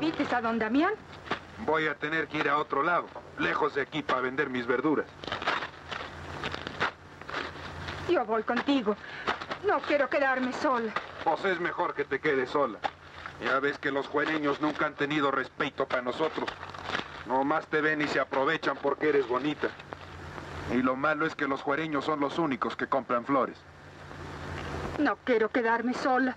¿Viste 0.00 0.26
a 0.34 0.40
don 0.40 0.58
Damián? 0.58 0.92
Voy 1.64 1.86
a 1.86 1.94
tener 1.94 2.28
que 2.28 2.38
ir 2.38 2.48
a 2.48 2.58
otro 2.58 2.82
lado, 2.82 3.06
lejos 3.38 3.74
de 3.74 3.82
aquí 3.82 4.02
para 4.02 4.20
vender 4.20 4.50
mis 4.50 4.66
verduras. 4.66 5.06
Yo 8.08 8.24
voy 8.24 8.42
contigo. 8.42 8.94
No 9.66 9.80
quiero 9.80 10.08
quedarme 10.08 10.52
sola. 10.52 10.92
Pues 11.24 11.44
es 11.46 11.60
mejor 11.60 11.94
que 11.94 12.04
te 12.04 12.20
quedes 12.20 12.50
sola. 12.50 12.78
Ya 13.42 13.58
ves 13.58 13.78
que 13.78 13.90
los 13.90 14.06
juereños 14.06 14.60
nunca 14.60 14.86
han 14.86 14.94
tenido 14.94 15.30
respeto 15.30 15.86
para 15.86 16.02
nosotros. 16.02 16.48
Nomás 17.26 17.66
te 17.66 17.80
ven 17.80 18.02
y 18.02 18.06
se 18.06 18.20
aprovechan 18.20 18.76
porque 18.80 19.08
eres 19.08 19.26
bonita. 19.26 19.68
Y 20.72 20.82
lo 20.82 20.94
malo 20.94 21.26
es 21.26 21.34
que 21.34 21.48
los 21.48 21.62
juereños 21.62 22.04
son 22.04 22.20
los 22.20 22.38
únicos 22.38 22.76
que 22.76 22.86
compran 22.86 23.24
flores. 23.24 23.56
No 24.98 25.16
quiero 25.24 25.50
quedarme 25.50 25.94
sola. 25.94 26.36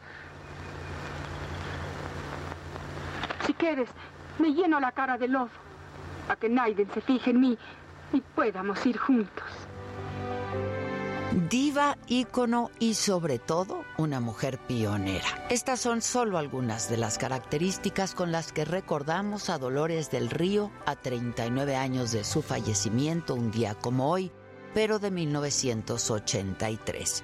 Si 3.49 3.53
quieres, 3.55 3.89
me 4.37 4.53
lleno 4.53 4.79
la 4.79 4.91
cara 4.91 5.17
de 5.17 5.27
lodo, 5.27 5.49
para 6.27 6.39
que 6.39 6.49
nadie 6.49 6.85
se 6.93 7.01
fije 7.01 7.31
en 7.31 7.41
mí 7.41 7.57
y 8.13 8.21
podamos 8.21 8.85
ir 8.85 8.95
juntos. 8.95 9.43
Diva, 11.49 11.97
ícono 12.05 12.69
y 12.77 12.93
sobre 12.93 13.39
todo 13.39 13.83
una 13.97 14.19
mujer 14.19 14.59
pionera. 14.59 15.25
Estas 15.49 15.79
son 15.79 16.03
solo 16.03 16.37
algunas 16.37 16.91
de 16.91 16.97
las 16.97 17.17
características 17.17 18.13
con 18.13 18.31
las 18.31 18.51
que 18.51 18.65
recordamos 18.65 19.49
a 19.49 19.57
Dolores 19.57 20.11
del 20.11 20.29
Río 20.29 20.69
a 20.85 20.95
39 20.95 21.75
años 21.75 22.11
de 22.11 22.25
su 22.25 22.43
fallecimiento 22.43 23.33
un 23.33 23.49
día 23.49 23.73
como 23.73 24.11
hoy, 24.11 24.31
pero 24.75 24.99
de 24.99 25.09
1983. 25.09 27.23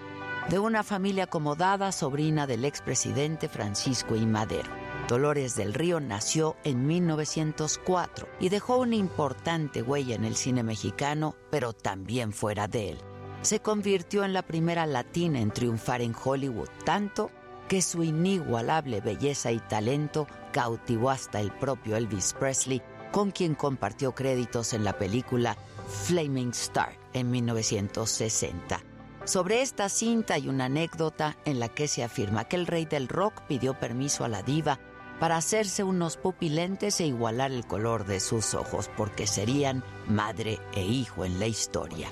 De 0.49 0.57
una 0.57 0.81
familia 0.81 1.25
acomodada, 1.25 1.91
sobrina 1.91 2.47
del 2.47 2.65
expresidente 2.65 3.47
Francisco 3.47 4.15
I. 4.15 4.25
Madero. 4.25 4.84
Dolores 5.07 5.55
del 5.55 5.75
Río 5.75 5.99
nació 5.99 6.55
en 6.63 6.87
1904 6.87 8.27
y 8.39 8.49
dejó 8.49 8.77
una 8.77 8.95
importante 8.95 9.83
huella 9.83 10.15
en 10.15 10.25
el 10.25 10.35
cine 10.35 10.63
mexicano, 10.63 11.35
pero 11.51 11.73
también 11.73 12.33
fuera 12.33 12.67
de 12.67 12.89
él. 12.89 12.97
Se 13.43 13.59
convirtió 13.59 14.23
en 14.23 14.33
la 14.33 14.41
primera 14.41 14.87
latina 14.87 15.39
en 15.39 15.51
triunfar 15.51 16.01
en 16.01 16.15
Hollywood, 16.15 16.69
tanto 16.85 17.29
que 17.67 17.83
su 17.83 18.01
inigualable 18.03 18.99
belleza 18.99 19.51
y 19.51 19.59
talento 19.59 20.25
cautivó 20.51 21.11
hasta 21.11 21.39
el 21.39 21.51
propio 21.51 21.97
Elvis 21.97 22.33
Presley, 22.33 22.81
con 23.11 23.29
quien 23.29 23.53
compartió 23.53 24.15
créditos 24.15 24.73
en 24.73 24.83
la 24.83 24.97
película 24.97 25.55
Flaming 25.87 26.49
Star 26.49 26.97
en 27.13 27.29
1960. 27.29 28.81
Sobre 29.25 29.61
esta 29.61 29.87
cinta 29.89 30.33
hay 30.33 30.47
una 30.47 30.65
anécdota 30.65 31.37
en 31.45 31.59
la 31.59 31.69
que 31.69 31.87
se 31.87 32.03
afirma 32.03 32.45
que 32.45 32.55
el 32.55 32.65
rey 32.65 32.85
del 32.85 33.07
rock 33.07 33.41
pidió 33.47 33.79
permiso 33.79 34.23
a 34.23 34.29
la 34.29 34.41
diva 34.41 34.79
para 35.19 35.37
hacerse 35.37 35.83
unos 35.83 36.17
pupilentes 36.17 36.99
e 36.99 37.05
igualar 37.05 37.51
el 37.51 37.65
color 37.65 38.05
de 38.05 38.19
sus 38.19 38.53
ojos, 38.53 38.89
porque 38.95 39.27
serían 39.27 39.83
madre 40.07 40.59
e 40.73 40.81
hijo 40.81 41.25
en 41.25 41.39
la 41.39 41.47
historia. 41.47 42.09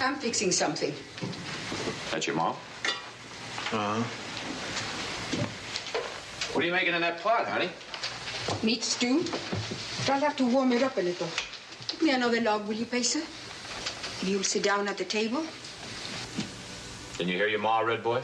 I'm 0.00 0.16
fixing 0.16 0.52
something. 0.52 0.92
That's 2.10 2.26
your 2.26 2.36
mom? 2.36 2.54
Uh-huh. 3.72 4.02
What 6.52 6.64
are 6.64 6.66
you 6.66 6.72
making 6.72 6.94
in 6.94 7.00
that 7.02 7.22
pot, 7.22 7.46
honey? 7.46 7.70
Meat 8.62 8.82
stew. 8.82 9.24
I'll 10.08 10.20
have 10.20 10.36
to 10.36 10.46
warm 10.46 10.72
it 10.72 10.82
up 10.82 10.96
a 10.96 11.02
little. 11.02 11.28
Give 11.88 12.02
me 12.02 12.10
another 12.10 12.40
log, 12.40 12.66
will 12.66 12.74
you, 12.74 12.86
Pacer? 12.86 13.22
You'll 14.22 14.42
sit 14.42 14.64
down 14.64 14.88
at 14.88 14.98
the 14.98 15.04
table. 15.04 15.44
Can 17.16 17.28
you 17.28 17.36
hear 17.36 17.48
your 17.48 17.60
ma, 17.60 17.80
Red 17.80 18.02
Boy? 18.02 18.20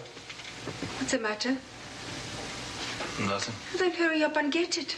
What's 0.98 1.12
the 1.12 1.18
matter? 1.18 1.56
Then 3.78 3.92
hurry 3.98 4.24
up 4.24 4.36
and 4.36 4.52
get 4.52 4.76
it. 4.76 4.92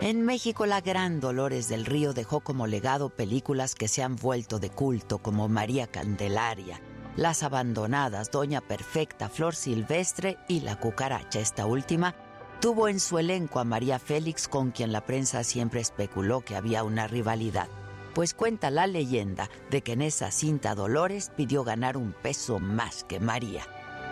En 0.00 0.24
México, 0.24 0.66
la 0.66 0.80
gran 0.80 1.20
Dolores 1.20 1.68
del 1.68 1.86
Río 1.86 2.12
dejó 2.12 2.40
como 2.40 2.66
legado 2.66 3.08
películas 3.10 3.74
que 3.74 3.88
se 3.88 4.02
han 4.02 4.16
vuelto 4.16 4.58
de 4.58 4.70
culto, 4.70 5.18
como 5.18 5.48
María 5.48 5.86
Candelaria, 5.86 6.80
Las 7.16 7.42
Abandonadas, 7.42 8.30
Doña 8.30 8.60
Perfecta, 8.60 9.28
Flor 9.28 9.54
Silvestre 9.54 10.38
y 10.48 10.60
La 10.60 10.78
Cucaracha. 10.78 11.40
Esta 11.40 11.66
última 11.66 12.14
tuvo 12.60 12.88
en 12.88 13.00
su 13.00 13.18
elenco 13.18 13.58
a 13.58 13.64
María 13.64 13.98
Félix, 13.98 14.48
con 14.48 14.70
quien 14.70 14.92
la 14.92 15.04
prensa 15.04 15.44
siempre 15.44 15.80
especuló 15.80 16.42
que 16.42 16.56
había 16.56 16.84
una 16.84 17.06
rivalidad. 17.06 17.68
Pues 18.14 18.32
cuenta 18.32 18.70
la 18.70 18.86
leyenda 18.86 19.50
de 19.70 19.82
que 19.82 19.92
en 19.92 20.02
esa 20.02 20.30
cinta 20.30 20.74
Dolores 20.74 21.30
pidió 21.36 21.64
ganar 21.64 21.96
un 21.96 22.12
peso 22.12 22.58
más 22.58 23.04
que 23.04 23.20
María. 23.20 23.66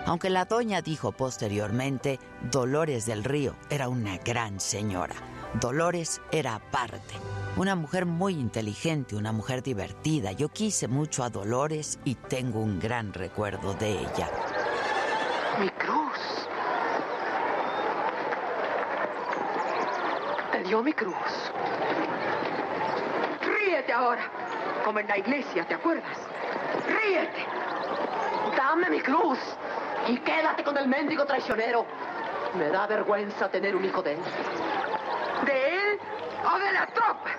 Aunque 0.06 0.28
la 0.28 0.44
doña 0.44 0.82
dijo 0.82 1.12
posteriormente, 1.12 2.18
Dolores 2.50 3.06
del 3.06 3.24
Río 3.24 3.56
era 3.70 3.88
una 3.88 4.18
gran 4.18 4.60
señora. 4.60 5.14
Dolores 5.60 6.20
era 6.30 6.56
aparte, 6.56 7.14
una 7.56 7.74
mujer 7.74 8.04
muy 8.04 8.34
inteligente, 8.34 9.16
una 9.16 9.32
mujer 9.32 9.62
divertida. 9.62 10.32
Yo 10.32 10.50
quise 10.50 10.88
mucho 10.88 11.24
a 11.24 11.30
Dolores 11.30 11.98
y 12.04 12.16
tengo 12.16 12.60
un 12.60 12.78
gran 12.80 13.14
recuerdo 13.14 13.72
de 13.74 13.92
ella. 13.92 14.28
Mi 15.58 15.70
cruz. 15.70 16.48
Te 20.52 20.64
dio 20.64 20.82
mi 20.82 20.92
cruz. 20.92 21.14
Ríete 23.40 23.92
ahora, 23.92 24.30
como 24.84 24.98
en 24.98 25.06
la 25.06 25.16
iglesia, 25.16 25.66
¿te 25.66 25.74
acuerdas? 25.74 26.18
Ríete. 26.86 27.46
Dame 28.56 28.90
mi 28.90 29.00
cruz. 29.00 29.38
Y 30.08 30.18
quédate 30.18 30.62
con 30.62 30.76
el 30.76 30.88
mendigo 30.88 31.24
traicionero. 31.24 31.86
Me 32.56 32.68
da 32.68 32.86
vergüenza 32.86 33.48
tener 33.50 33.74
un 33.74 33.84
hijo 33.84 34.02
de 34.02 34.14
él. 34.14 34.20
¿De 35.46 35.76
él 35.76 35.98
o 36.44 36.58
de 36.58 36.72
la 36.72 36.86
tropa? 36.86 37.30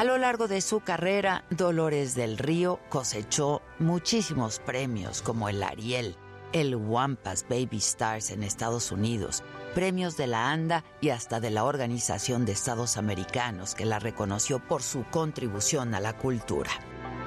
A 0.00 0.04
lo 0.04 0.16
largo 0.16 0.48
de 0.48 0.62
su 0.62 0.80
carrera, 0.80 1.44
Dolores 1.50 2.14
del 2.14 2.38
Río 2.38 2.80
cosechó 2.88 3.60
muchísimos 3.78 4.58
premios 4.58 5.20
como 5.20 5.50
el 5.50 5.62
Ariel, 5.62 6.16
el 6.54 6.74
Wampas 6.74 7.44
Baby 7.46 7.76
Stars 7.76 8.30
en 8.30 8.42
Estados 8.42 8.92
Unidos, 8.92 9.42
premios 9.74 10.16
de 10.16 10.26
la 10.26 10.50
ANDA 10.50 10.84
y 11.00 11.10
hasta 11.10 11.40
de 11.40 11.50
la 11.50 11.64
Organización 11.64 12.44
de 12.44 12.52
Estados 12.52 12.96
Americanos, 12.96 13.74
que 13.74 13.86
la 13.86 13.98
reconoció 13.98 14.58
por 14.58 14.82
su 14.82 15.04
contribución 15.10 15.94
a 15.94 16.00
la 16.00 16.16
cultura. 16.16 16.70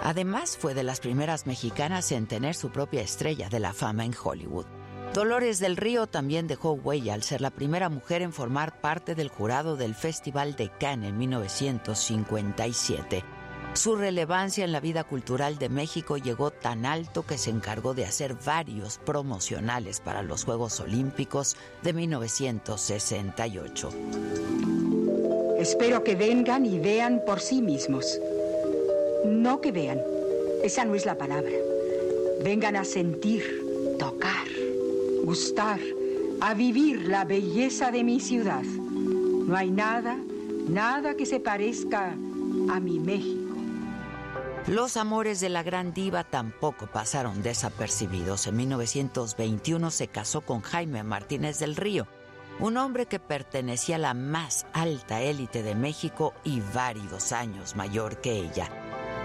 Además, 0.02 0.58
fue 0.58 0.74
de 0.74 0.84
las 0.84 1.00
primeras 1.00 1.48
mexicanas 1.48 2.12
en 2.12 2.28
tener 2.28 2.56
su 2.56 2.72
propia 2.72 3.02
estrella 3.02 3.50
de 3.50 3.60
la 3.60 3.74
fama 3.74 4.06
en 4.06 4.14
Hollywood. 4.22 4.66
Dolores 5.14 5.60
del 5.60 5.78
Río 5.78 6.08
también 6.08 6.48
dejó 6.48 6.74
huella 6.74 7.14
al 7.14 7.24
ser 7.24 7.42
la 7.42 7.52
primera 7.52 7.90
mujer 7.90 8.22
en 8.22 8.34
formar 8.34 8.82
parte 8.82 9.16
del 9.16 9.30
jurado 9.30 9.78
del 9.78 9.96
Festival 9.96 10.56
de 10.56 10.70
Cannes 10.70 11.10
en 11.10 11.18
1957 11.18 13.24
su 13.74 13.96
relevancia 13.96 14.64
en 14.64 14.72
la 14.72 14.80
vida 14.80 15.04
cultural 15.04 15.58
de 15.58 15.68
México 15.68 16.18
llegó 16.18 16.52
tan 16.52 16.86
alto 16.86 17.26
que 17.26 17.40
se 17.40 17.50
encargó 17.50 17.94
de 17.96 18.06
hacer 18.06 18.36
varios 18.46 19.00
promocionales 19.00 20.00
para 20.00 20.22
los 20.22 20.46
Juegos 20.46 20.80
Olímpicos 20.80 21.58
de 21.82 21.94
1968. 21.94 23.90
Espero 25.58 26.04
que 26.04 26.16
vengan 26.16 26.66
y 26.66 26.78
vean 26.80 27.22
por 27.26 27.40
sí 27.40 27.62
mismos. 27.62 28.20
No 29.26 29.60
que 29.60 29.72
vean, 29.72 30.02
esa 30.64 30.86
no 30.86 30.94
es 30.96 31.06
la 31.06 31.18
palabra. 31.18 31.52
Vengan 32.44 32.76
a 32.76 32.84
sentir, 32.86 33.96
tocar, 33.98 34.48
gustar, 35.24 35.80
a 36.42 36.54
vivir 36.54 37.08
la 37.08 37.26
belleza 37.26 37.92
de 37.92 38.04
mi 38.04 38.20
ciudad. 38.20 38.64
No 38.64 39.56
hay 39.56 39.72
nada, 39.72 40.18
nada 40.68 41.16
que 41.16 41.26
se 41.26 41.40
parezca 41.40 42.16
a 42.70 42.80
mi 42.80 43.00
México. 43.00 43.43
Los 44.68 44.96
amores 44.96 45.42
de 45.42 45.50
la 45.50 45.62
gran 45.62 45.94
diva 45.94 46.24
tampoco 46.24 46.88
pasaron 46.88 47.44
desapercibidos. 47.44 48.48
En 48.48 48.56
1921 48.56 49.92
se 49.92 50.08
casó 50.08 50.40
con 50.40 50.62
Jaime 50.62 51.04
Martínez 51.04 51.60
del 51.60 51.76
Río, 51.76 52.08
un 52.60 52.78
hombre 52.78 53.06
que 53.06 53.20
pertenecía 53.20 53.98
a 53.98 54.00
la 54.00 54.14
más 54.14 54.66
alta 54.72 55.22
élite 55.22 55.64
de 55.64 55.76
México 55.76 56.34
y 56.46 56.62
varios 56.74 57.34
años 57.34 57.76
mayor 57.76 58.22
que 58.22 58.32
ella. 58.32 58.70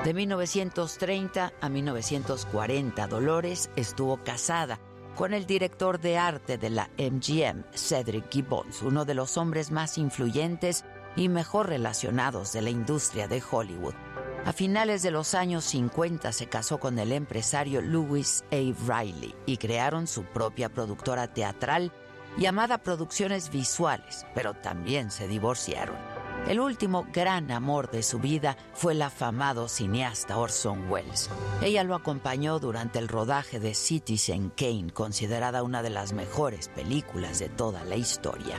De 0.04 0.12
1930 0.12 1.52
a 1.60 1.68
1940, 1.68 3.06
Dolores 3.06 3.70
estuvo 3.76 4.16
casada 4.24 4.80
con 5.14 5.34
el 5.34 5.46
director 5.46 6.00
de 6.00 6.18
arte 6.18 6.58
de 6.58 6.70
la 6.70 6.90
MGM, 6.98 7.62
Cedric 7.74 8.28
Gibbons, 8.28 8.82
uno 8.82 9.04
de 9.04 9.14
los 9.14 9.36
hombres 9.36 9.70
más 9.70 9.98
influyentes 9.98 10.84
y 11.14 11.28
mejor 11.28 11.68
relacionados 11.68 12.52
de 12.52 12.62
la 12.62 12.70
industria 12.70 13.28
de 13.28 13.42
Hollywood. 13.48 13.94
A 14.48 14.54
finales 14.54 15.02
de 15.02 15.10
los 15.10 15.34
años 15.34 15.62
50 15.66 16.32
se 16.32 16.46
casó 16.46 16.80
con 16.80 16.98
el 16.98 17.12
empresario 17.12 17.82
Louis 17.82 18.44
A. 18.50 18.54
Riley 18.56 19.34
y 19.44 19.58
crearon 19.58 20.06
su 20.06 20.24
propia 20.24 20.70
productora 20.70 21.34
teatral 21.34 21.92
llamada 22.38 22.78
Producciones 22.78 23.50
Visuales, 23.50 24.24
pero 24.34 24.54
también 24.54 25.10
se 25.10 25.28
divorciaron. 25.28 25.96
El 26.48 26.60
último 26.60 27.06
gran 27.12 27.50
amor 27.50 27.90
de 27.90 28.02
su 28.02 28.20
vida 28.20 28.56
fue 28.72 28.94
el 28.94 29.02
afamado 29.02 29.68
cineasta 29.68 30.38
Orson 30.38 30.90
Welles. 30.90 31.28
Ella 31.60 31.84
lo 31.84 31.94
acompañó 31.94 32.58
durante 32.58 32.98
el 32.98 33.08
rodaje 33.08 33.60
de 33.60 33.74
Citizen 33.74 34.48
Kane, 34.48 34.92
considerada 34.94 35.62
una 35.62 35.82
de 35.82 35.90
las 35.90 36.14
mejores 36.14 36.68
películas 36.68 37.38
de 37.38 37.50
toda 37.50 37.84
la 37.84 37.96
historia. 37.96 38.58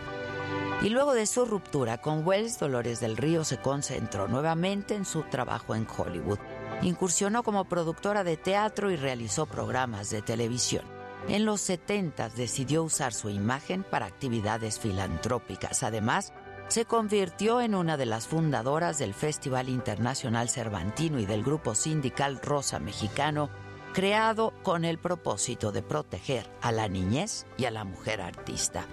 Y 0.81 0.87
luego 0.89 1.13
de 1.13 1.25
su 1.25 1.43
ruptura 1.43 1.97
con 1.97 2.25
Wells, 2.25 2.57
Dolores 2.57 3.01
del 3.01 3.17
Río 3.17 3.43
se 3.43 3.57
concentró 3.57 4.29
nuevamente 4.29 4.95
en 4.95 5.03
su 5.03 5.23
trabajo 5.23 5.75
en 5.75 5.85
Hollywood. 5.85 6.39
Incursionó 6.81 7.43
como 7.43 7.65
productora 7.65 8.23
de 8.23 8.37
teatro 8.37 8.89
y 8.89 8.95
realizó 8.95 9.45
programas 9.45 10.09
de 10.09 10.21
televisión. 10.21 10.85
En 11.27 11.43
los 11.43 11.59
70 11.61 12.29
decidió 12.29 12.81
usar 12.83 13.13
su 13.13 13.29
imagen 13.29 13.83
para 13.83 14.05
actividades 14.05 14.79
filantrópicas. 14.79 15.83
Además, 15.83 16.31
se 16.69 16.85
convirtió 16.85 17.59
en 17.59 17.75
una 17.75 17.97
de 17.97 18.05
las 18.05 18.27
fundadoras 18.27 18.97
del 18.99 19.13
Festival 19.13 19.67
Internacional 19.67 20.49
Cervantino 20.49 21.19
y 21.19 21.25
del 21.25 21.43
grupo 21.43 21.75
sindical 21.75 22.39
Rosa 22.41 22.79
Mexicano, 22.79 23.49
creado 23.93 24.53
con 24.63 24.85
el 24.85 24.97
propósito 24.97 25.73
de 25.73 25.81
proteger 25.81 26.49
a 26.61 26.71
la 26.71 26.87
niñez 26.87 27.45
y 27.57 27.65
a 27.65 27.71
la 27.71 27.83
mujer 27.83 28.21
artista. 28.21 28.85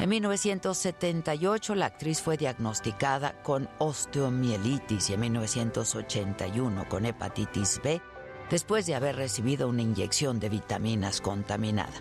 En 0.00 0.08
1978 0.08 1.74
la 1.76 1.86
actriz 1.86 2.20
fue 2.20 2.36
diagnosticada 2.36 3.40
con 3.42 3.68
osteomielitis 3.78 5.10
y 5.10 5.14
en 5.14 5.20
1981 5.20 6.88
con 6.88 7.06
hepatitis 7.06 7.80
B 7.82 8.02
después 8.50 8.86
de 8.86 8.96
haber 8.96 9.16
recibido 9.16 9.68
una 9.68 9.82
inyección 9.82 10.40
de 10.40 10.48
vitaminas 10.48 11.20
contaminada. 11.20 11.92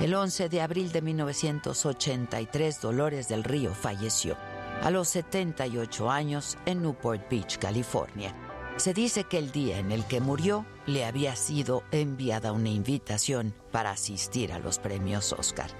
El 0.00 0.14
11 0.14 0.48
de 0.48 0.60
abril 0.60 0.92
de 0.92 1.02
1983 1.02 2.80
Dolores 2.80 3.28
del 3.28 3.44
Río 3.44 3.74
falleció 3.74 4.36
a 4.82 4.90
los 4.90 5.08
78 5.08 6.10
años 6.10 6.56
en 6.64 6.82
Newport 6.82 7.28
Beach, 7.28 7.58
California. 7.58 8.34
Se 8.76 8.94
dice 8.94 9.24
que 9.24 9.38
el 9.38 9.52
día 9.52 9.78
en 9.78 9.92
el 9.92 10.06
que 10.06 10.20
murió 10.20 10.64
le 10.86 11.04
había 11.04 11.36
sido 11.36 11.82
enviada 11.90 12.52
una 12.52 12.70
invitación 12.70 13.54
para 13.70 13.90
asistir 13.90 14.52
a 14.52 14.58
los 14.58 14.78
premios 14.78 15.32
Oscar. 15.32 15.70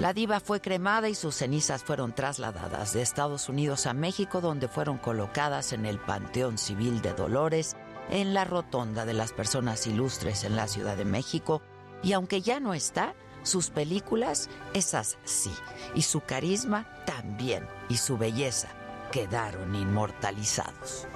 La 0.00 0.12
diva 0.12 0.40
fue 0.40 0.60
cremada 0.60 1.08
y 1.08 1.14
sus 1.14 1.36
cenizas 1.36 1.82
fueron 1.82 2.14
trasladadas 2.14 2.92
de 2.92 3.00
Estados 3.00 3.48
Unidos 3.48 3.86
a 3.86 3.94
México, 3.94 4.42
donde 4.42 4.68
fueron 4.68 4.98
colocadas 4.98 5.72
en 5.72 5.86
el 5.86 5.98
Panteón 5.98 6.58
Civil 6.58 7.00
de 7.00 7.14
Dolores, 7.14 7.76
en 8.10 8.34
la 8.34 8.44
Rotonda 8.44 9.06
de 9.06 9.14
las 9.14 9.32
Personas 9.32 9.86
Ilustres 9.86 10.44
en 10.44 10.54
la 10.54 10.68
Ciudad 10.68 10.98
de 10.98 11.06
México. 11.06 11.62
Y 12.02 12.12
aunque 12.12 12.42
ya 12.42 12.60
no 12.60 12.74
está, 12.74 13.14
sus 13.42 13.70
películas, 13.70 14.50
esas 14.74 15.16
sí, 15.24 15.52
y 15.94 16.02
su 16.02 16.20
carisma 16.20 16.86
también, 17.06 17.66
y 17.88 17.96
su 17.96 18.18
belleza 18.18 18.68
quedaron 19.12 19.74
inmortalizados. 19.74 21.08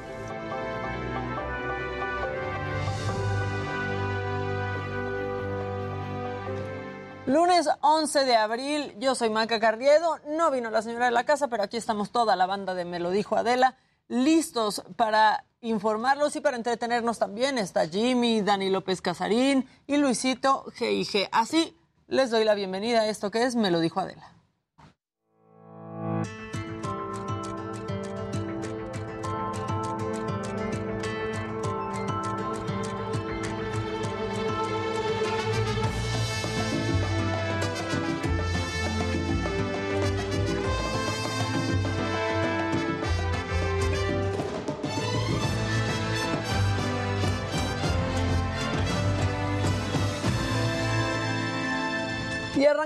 Lunes 7.30 7.68
11 7.80 8.24
de 8.24 8.34
abril, 8.34 8.96
yo 8.98 9.14
soy 9.14 9.30
Maca 9.30 9.60
Cardiedo, 9.60 10.18
no 10.30 10.50
vino 10.50 10.68
la 10.68 10.82
señora 10.82 11.04
de 11.04 11.12
la 11.12 11.22
casa, 11.22 11.46
pero 11.46 11.62
aquí 11.62 11.76
estamos 11.76 12.10
toda 12.10 12.34
la 12.34 12.44
banda 12.46 12.74
de 12.74 12.84
Me 12.84 12.98
lo 12.98 13.12
dijo 13.12 13.36
Adela, 13.36 13.76
listos 14.08 14.82
para 14.96 15.44
informarlos 15.60 16.34
y 16.34 16.40
para 16.40 16.56
entretenernos 16.56 17.20
también. 17.20 17.56
Está 17.56 17.86
Jimmy, 17.86 18.40
Dani 18.40 18.68
López 18.68 19.00
Casarín 19.00 19.68
y 19.86 19.98
Luisito 19.98 20.64
G&G. 20.76 21.28
Así 21.30 21.78
les 22.08 22.30
doy 22.30 22.42
la 22.42 22.54
bienvenida 22.54 23.02
a 23.02 23.06
esto 23.06 23.30
que 23.30 23.44
es 23.44 23.54
Me 23.54 23.70
lo 23.70 23.78
dijo 23.78 24.00
Adela. 24.00 24.39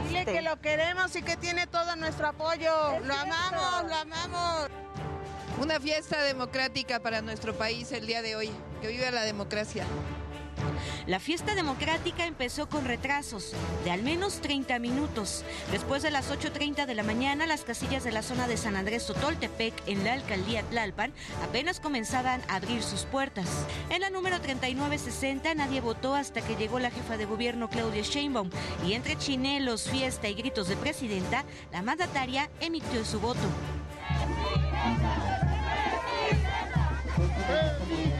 Dile 0.07 0.25
que 0.25 0.41
lo 0.41 0.59
queremos 0.61 1.15
y 1.15 1.23
que 1.23 1.37
tiene 1.37 1.65
todo 1.65 1.95
nuestro 1.95 2.27
apoyo. 2.27 2.99
Lo 2.99 3.13
amamos, 3.15 3.89
lo 3.89 3.95
amamos. 3.95 4.69
Una 5.61 5.79
fiesta 5.79 6.21
democrática 6.23 6.99
para 6.99 7.21
nuestro 7.21 7.55
país 7.55 7.91
el 7.93 8.05
día 8.05 8.21
de 8.21 8.35
hoy. 8.35 8.49
Que 8.81 8.89
viva 8.89 9.09
la 9.09 9.23
democracia. 9.23 9.85
La 11.07 11.19
fiesta 11.19 11.55
democrática 11.55 12.25
empezó 12.25 12.67
con 12.67 12.83
retrasos 12.83 13.53
de 13.85 13.91
al 13.91 14.03
menos 14.03 14.41
30 14.41 14.79
minutos. 14.79 15.45
Después 15.71 16.03
de 16.03 16.11
las 16.11 16.29
8.30 16.29 16.85
de 16.85 16.93
la 16.93 17.03
mañana, 17.03 17.45
las 17.45 17.63
casillas 17.63 18.03
de 18.03 18.11
la 18.11 18.21
zona 18.21 18.47
de 18.47 18.57
San 18.57 18.75
Andrés 18.75 19.05
Totoltepec, 19.05 19.73
en 19.87 20.03
la 20.03 20.13
alcaldía 20.13 20.63
Tlalpan, 20.63 21.13
apenas 21.43 21.79
comenzaban 21.79 22.41
a 22.49 22.55
abrir 22.55 22.83
sus 22.83 23.03
puertas. 23.03 23.47
En 23.89 24.01
la 24.01 24.09
número 24.09 24.41
3960 24.41 25.55
nadie 25.55 25.79
votó 25.79 26.15
hasta 26.15 26.41
que 26.41 26.55
llegó 26.55 26.79
la 26.79 26.91
jefa 26.91 27.15
de 27.17 27.25
gobierno 27.25 27.69
Claudia 27.69 28.01
Sheinbaum 28.01 28.49
y 28.85 28.93
entre 28.93 29.17
chinelos, 29.17 29.89
fiesta 29.89 30.27
y 30.27 30.33
gritos 30.33 30.67
de 30.67 30.75
presidenta, 30.75 31.45
la 31.71 31.81
mandataria 31.81 32.49
emitió 32.59 33.05
su 33.05 33.19
voto. 33.19 33.47
Baby. 37.47 38.14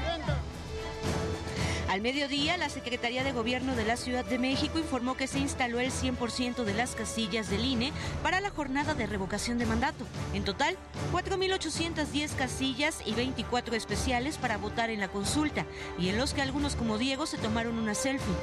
Al 1.96 2.02
mediodía, 2.02 2.58
la 2.58 2.68
Secretaría 2.68 3.24
de 3.24 3.32
Gobierno 3.32 3.74
de 3.74 3.86
la 3.86 3.96
Ciudad 3.96 4.26
de 4.26 4.38
México 4.38 4.80
informó 4.80 5.16
que 5.16 5.28
se 5.28 5.40
instaló 5.40 5.80
el 5.80 5.94
100% 5.94 6.66
de 6.66 6.74
las 6.74 6.94
casillas 6.94 7.50
del 7.50 7.64
INE 7.64 7.94
para 8.22 8.42
la 8.42 8.50
jornada 8.50 8.96
de 8.96 9.08
revocación 9.08 9.58
de 9.60 9.66
mandato. 9.66 10.06
En 10.34 10.44
total, 10.44 10.76
4.810 11.14 12.36
casillas 12.36 12.98
y 13.06 13.14
24 13.14 13.78
especiales 13.78 14.38
para 14.38 14.58
votar 14.58 14.90
en 14.90 15.00
la 15.00 15.08
consulta, 15.08 15.66
y 15.98 16.10
en 16.10 16.18
los 16.18 16.34
que 16.34 16.42
algunos 16.42 16.76
como 16.76 16.98
Diego 16.98 17.28
se 17.28 17.38
tomaron 17.38 17.80
una 17.80 17.96
selfie. 17.96 18.36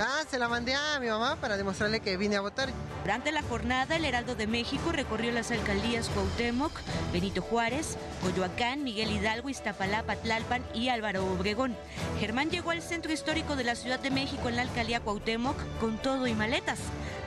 Ah, 0.00 0.22
se 0.26 0.38
la 0.38 0.48
mandé 0.48 0.74
a 0.74 0.98
mi 0.98 1.08
mamá 1.08 1.36
para 1.36 1.58
demostrarle 1.58 2.00
que 2.00 2.16
vine 2.16 2.36
a 2.36 2.40
votar. 2.40 2.70
Durante 3.02 3.32
la 3.32 3.42
jornada, 3.42 3.96
el 3.96 4.06
Heraldo 4.06 4.34
de 4.34 4.46
México 4.46 4.92
recorrió 4.92 5.30
las 5.32 5.50
alcaldías 5.50 6.08
Cuauhtémoc, 6.08 6.72
Benito 7.12 7.42
Juárez, 7.42 7.98
Coyoacán, 8.22 8.82
Miguel 8.82 9.10
Hidalgo, 9.10 9.50
Iztapalapa, 9.50 10.16
Tlalpan 10.16 10.64
y 10.72 10.88
Álvaro 10.88 11.26
Obregón. 11.26 11.76
Germán 12.18 12.50
llegó 12.50 12.70
al 12.70 12.77
centro 12.82 13.12
histórico 13.12 13.56
de 13.56 13.64
la 13.64 13.74
Ciudad 13.74 14.00
de 14.00 14.10
México 14.10 14.48
en 14.48 14.56
la 14.56 14.62
alcaldía 14.62 15.00
Cuauhtémoc 15.00 15.56
con 15.80 15.98
todo 15.98 16.26
y 16.26 16.34
maletas. 16.34 16.78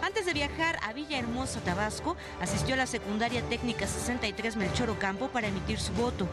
Antes 0.02 0.26
de 0.26 0.34
viajar 0.34 0.78
a 0.84 0.94
Villahermosa, 0.94 1.62
Tabasco, 1.62 2.18
asistió 2.42 2.76
a 2.76 2.78
la 2.78 2.88
secundaria 2.88 3.42
técnica 3.44 3.88
63 3.88 4.56
Melchor 4.56 4.90
Ocampo 4.90 5.30
para 5.30 5.48
emitir 5.48 5.80
su 5.80 5.94
voto. 5.94 6.28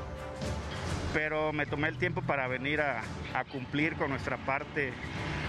Pero 1.13 1.53
me 1.53 1.67
tomé 1.67 1.89
el 1.89 1.99
tiempo 1.99 2.23
para 2.23 2.49
venir 2.49 2.81
a 2.81 3.03
cumplir 3.51 3.97
con 3.97 4.11
nuestra 4.11 4.37
parte 4.37 4.93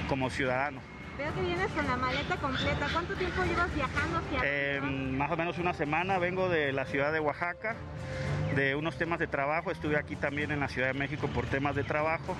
como 0.07 0.29
ciudadano. 0.29 0.81
Veo 1.19 1.33
que 1.33 1.41
vienes 1.41 1.69
con 1.73 1.85
la 1.85 1.97
maleta 1.97 2.37
completa. 2.37 2.87
¿Cuánto 2.93 3.13
tiempo 3.15 3.43
llevas 3.43 3.75
viajando 3.75 4.19
hacia 4.19 4.39
Eh, 4.41 4.79
más 4.79 5.29
o 5.29 5.35
menos 5.35 5.57
una 5.57 5.73
semana 5.73 6.17
vengo 6.17 6.47
de 6.47 6.71
la 6.71 6.85
ciudad 6.85 7.11
de 7.11 7.19
Oaxaca, 7.19 7.75
de 8.55 8.73
unos 8.73 8.97
temas 8.97 9.19
de 9.19 9.27
trabajo. 9.27 9.69
Estuve 9.69 9.97
aquí 9.97 10.15
también 10.15 10.49
en 10.51 10.61
la 10.61 10.69
Ciudad 10.69 10.87
de 10.87 10.93
México 10.93 11.27
por 11.27 11.45
temas 11.45 11.75
de 11.75 11.83
trabajo. 11.83 12.37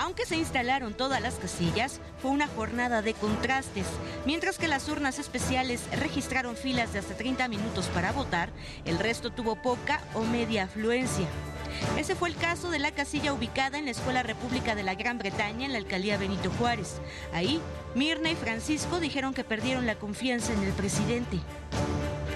Aunque 0.00 0.26
se 0.26 0.34
instalaron 0.34 0.94
todas 0.94 1.20
las 1.20 1.36
casillas, 1.36 2.00
fue 2.20 2.32
una 2.32 2.48
jornada 2.48 3.02
de 3.02 3.14
contrastes. 3.14 3.86
Mientras 4.26 4.58
que 4.58 4.66
las 4.66 4.88
urnas 4.88 5.20
especiales 5.20 5.88
registraron 6.00 6.56
filas 6.56 6.92
de 6.92 6.98
hasta 6.98 7.14
30 7.16 7.46
minutos 7.46 7.86
para 7.94 8.10
votar, 8.10 8.48
el 8.84 8.98
resto 8.98 9.30
tuvo 9.30 9.62
poca 9.62 10.00
o 10.14 10.24
media 10.24 10.64
afluencia. 10.64 11.28
Ese 11.96 12.14
fue 12.14 12.28
el 12.28 12.36
caso 12.36 12.70
de 12.70 12.78
la 12.78 12.92
casilla 12.92 13.32
ubicada 13.32 13.78
en 13.78 13.84
la 13.84 13.90
Escuela 13.90 14.22
República 14.22 14.74
de 14.74 14.82
la 14.82 14.94
Gran 14.94 15.18
Bretaña 15.18 15.66
en 15.66 15.72
la 15.72 15.78
alcaldía 15.78 16.18
Benito 16.18 16.50
Juárez. 16.58 17.00
Ahí, 17.32 17.60
Mirna 17.94 18.30
y 18.30 18.36
Francisco 18.36 19.00
dijeron 19.00 19.34
que 19.34 19.44
perdieron 19.44 19.86
la 19.86 19.96
confianza 19.96 20.52
en 20.52 20.62
el 20.62 20.72
presidente. 20.72 21.38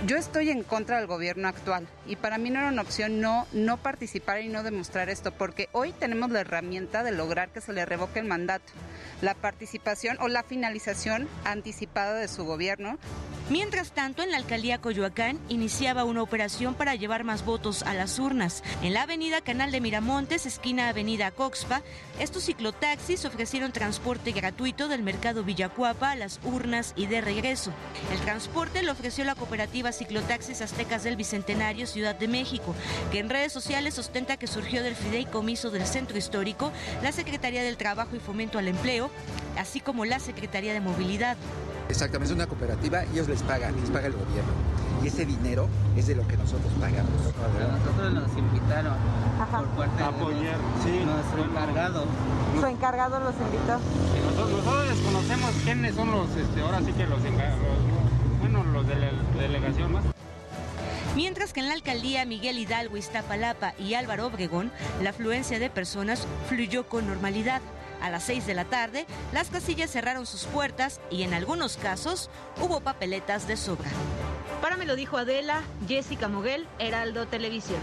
Yo 0.04 0.16
estoy 0.16 0.50
en 0.50 0.64
contra 0.64 0.98
del 0.98 1.06
gobierno 1.06 1.46
actual 1.46 1.86
y 2.08 2.16
para 2.16 2.36
mí 2.36 2.50
no 2.50 2.58
era 2.58 2.68
una 2.70 2.82
opción 2.82 3.20
no, 3.20 3.46
no 3.52 3.76
participar 3.76 4.40
y 4.42 4.48
no 4.48 4.64
demostrar 4.64 5.08
esto, 5.08 5.30
porque 5.30 5.68
hoy 5.70 5.92
tenemos 5.92 6.30
la 6.30 6.40
herramienta 6.40 7.04
de 7.04 7.12
lograr 7.12 7.50
que 7.50 7.60
se 7.60 7.72
le 7.72 7.86
revoque 7.86 8.18
el 8.18 8.26
mandato, 8.26 8.72
la 9.22 9.34
participación 9.34 10.18
o 10.20 10.28
la 10.28 10.42
finalización 10.42 11.28
anticipada 11.44 12.14
de 12.16 12.28
su 12.28 12.44
gobierno. 12.44 12.98
Mientras 13.50 13.92
tanto, 13.92 14.22
en 14.22 14.30
la 14.30 14.36
alcaldía 14.36 14.80
Coyoacán 14.80 15.38
iniciaba 15.48 16.04
una 16.04 16.22
operación 16.22 16.74
para 16.74 16.94
llevar 16.94 17.24
más 17.24 17.44
votos 17.44 17.82
a 17.82 17.92
las 17.92 18.18
urnas. 18.18 18.62
En 18.82 18.94
la 18.94 19.02
avenida 19.02 19.40
Canal 19.40 19.70
de 19.72 19.80
Miramontes, 19.80 20.46
esquina 20.46 20.88
Avenida 20.88 21.30
Coxpa, 21.32 21.82
estos 22.18 22.44
ciclotaxis 22.44 23.24
ofrecieron 23.24 23.72
transporte 23.72 24.32
gratuito 24.32 24.88
del 24.88 25.02
mercado 25.02 25.44
Villacuapa 25.44 26.12
a 26.12 26.16
las 26.16 26.40
urnas 26.44 26.94
y 26.96 27.06
de 27.06 27.20
regreso. 27.20 27.72
El 28.12 28.20
transporte 28.20 28.82
lo 28.82 28.92
ofreció 28.92 29.24
la 29.24 29.34
cooperativa 29.34 29.92
Ciclotaxis 29.92 30.62
Aztecas 30.62 31.02
del 31.02 31.16
Bicentenario 31.16 31.86
Ciudad 31.86 32.14
de 32.14 32.28
México, 32.28 32.74
que 33.10 33.18
en 33.18 33.28
redes 33.28 33.52
sociales 33.52 33.98
ostenta 33.98 34.36
que 34.36 34.46
surgió 34.46 34.82
del 34.82 34.96
fideicomiso 34.96 35.70
del 35.70 35.86
Centro 35.86 36.16
Histórico, 36.16 36.72
la 37.02 37.12
Secretaría 37.12 37.62
del 37.62 37.76
Trabajo 37.76 38.16
y 38.16 38.20
Fomento 38.20 38.58
al 38.58 38.68
Empleo, 38.68 39.10
así 39.58 39.80
como 39.80 40.04
la 40.04 40.18
Secretaría 40.18 40.72
de 40.72 40.80
Movilidad. 40.80 41.36
Exactamente, 41.88 42.32
es 42.32 42.36
una 42.36 42.46
cooperativa, 42.46 43.04
ellos 43.04 43.28
les 43.28 43.42
pagan, 43.42 43.74
les 43.80 43.90
paga 43.90 44.06
el 44.06 44.12
gobierno. 44.12 44.52
Y 45.02 45.08
ese 45.08 45.26
dinero 45.26 45.68
es 45.96 46.06
de 46.06 46.14
lo 46.14 46.26
que 46.28 46.36
nosotros 46.36 46.72
pagamos. 46.80 47.10
Nosotros 47.10 48.12
nos 48.14 48.38
invitaron 48.38 48.94
por 49.50 49.66
parte 49.70 49.96
de 49.96 50.04
apoyar, 50.04 50.56
sí. 50.82 51.02
nuestro 51.04 51.44
encargado. 51.44 52.04
Su 52.60 52.66
encargado 52.66 53.20
los 53.20 53.34
invitó. 53.34 53.78
Nosotros, 54.24 54.64
nosotros 54.64 54.88
desconocemos 54.88 55.50
quiénes 55.64 55.94
son 55.96 56.12
los, 56.12 56.30
este, 56.36 56.60
ahora 56.60 56.80
sí 56.80 56.92
que 56.92 57.06
los 57.06 57.24
encargados, 57.24 57.58
bueno, 58.40 58.62
los 58.64 58.86
de 58.86 58.94
la 58.94 59.10
delegación 59.40 59.92
más. 59.92 60.04
Mientras 61.16 61.52
que 61.52 61.60
en 61.60 61.68
la 61.68 61.74
alcaldía 61.74 62.24
Miguel 62.24 62.58
Hidalgo, 62.58 62.96
Iztapalapa 62.96 63.74
y 63.78 63.94
Álvaro 63.94 64.28
Obregón, 64.28 64.72
la 65.02 65.10
afluencia 65.10 65.58
de 65.58 65.68
personas 65.68 66.26
fluyó 66.48 66.88
con 66.88 67.06
normalidad. 67.06 67.60
A 68.02 68.10
las 68.10 68.24
6 68.24 68.46
de 68.46 68.54
la 68.54 68.64
tarde, 68.64 69.06
las 69.32 69.48
casillas 69.48 69.90
cerraron 69.90 70.26
sus 70.26 70.44
puertas 70.46 71.00
y 71.08 71.22
en 71.22 71.34
algunos 71.34 71.76
casos 71.76 72.30
hubo 72.60 72.80
papeletas 72.80 73.46
de 73.46 73.56
sobra. 73.56 73.88
Para 74.60 74.76
me 74.76 74.86
lo 74.86 74.96
dijo 74.96 75.18
Adela, 75.18 75.62
Jessica 75.86 76.26
Moguel, 76.26 76.66
Heraldo 76.80 77.26
Televisión. 77.26 77.78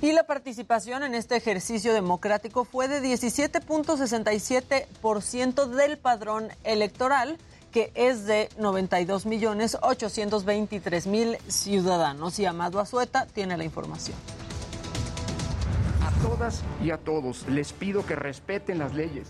Y 0.00 0.12
la 0.12 0.22
participación 0.24 1.02
en 1.02 1.14
este 1.14 1.36
ejercicio 1.36 1.92
democrático 1.92 2.64
fue 2.64 2.88
de 2.88 3.02
17.67% 3.02 5.66
del 5.66 5.98
padrón 5.98 6.48
electoral, 6.64 7.36
que 7.70 7.92
es 7.94 8.24
de 8.24 8.48
92.823.000 8.58 11.38
ciudadanos. 11.46 12.38
Y 12.38 12.46
Amado 12.46 12.80
Azueta 12.80 13.26
tiene 13.26 13.58
la 13.58 13.64
información. 13.64 14.16
A 16.20 16.22
todas 16.22 16.62
y 16.84 16.90
a 16.90 16.98
todos 16.98 17.48
les 17.48 17.72
pido 17.72 18.04
que 18.04 18.14
respeten 18.14 18.78
las 18.78 18.94
leyes, 18.94 19.28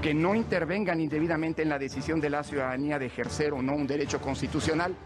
que 0.00 0.14
no 0.14 0.34
intervengan 0.34 0.98
indebidamente 0.98 1.60
en 1.60 1.68
la 1.68 1.78
decisión 1.78 2.18
de 2.18 2.30
la 2.30 2.42
ciudadanía 2.42 2.98
de 2.98 3.06
ejercer 3.06 3.52
o 3.52 3.60
no 3.60 3.74
un 3.74 3.86
derecho 3.86 4.22
constitucional. 4.22 4.96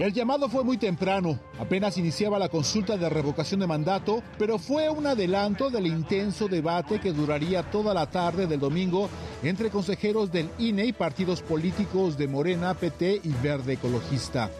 El 0.00 0.12
llamado 0.12 0.48
fue 0.48 0.64
muy 0.64 0.76
temprano, 0.76 1.38
apenas 1.60 1.98
iniciaba 1.98 2.40
la 2.40 2.48
consulta 2.48 2.96
de 2.96 3.08
revocación 3.08 3.60
de 3.60 3.68
mandato, 3.68 4.24
pero 4.38 4.58
fue 4.58 4.90
un 4.90 5.06
adelanto 5.06 5.70
del 5.70 5.86
intenso 5.86 6.48
debate 6.48 7.00
que 7.00 7.12
duraría 7.12 7.62
toda 7.70 7.94
la 7.94 8.10
tarde 8.10 8.48
del 8.48 8.58
domingo 8.58 9.08
entre 9.44 9.70
consejeros 9.70 10.32
del 10.32 10.50
INE 10.58 10.86
y 10.86 10.92
partidos 10.92 11.42
políticos 11.42 12.18
de 12.18 12.26
Morena, 12.26 12.74
PT 12.74 13.20
y 13.22 13.32
Verde 13.40 13.74
Ecologista. 13.74 14.50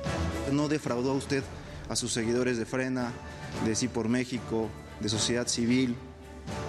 No 0.53 0.69
defraudó 0.69 1.11
a 1.11 1.15
usted 1.15 1.43
a 1.89 1.97
sus 1.97 2.13
seguidores 2.13 2.59
de 2.59 2.65
Frena, 2.65 3.11
de 3.65 3.75
Sí 3.75 3.89
por 3.89 4.09
México, 4.09 4.71
de 5.01 5.09
Sociedad 5.09 5.47
Civil, 5.47 5.97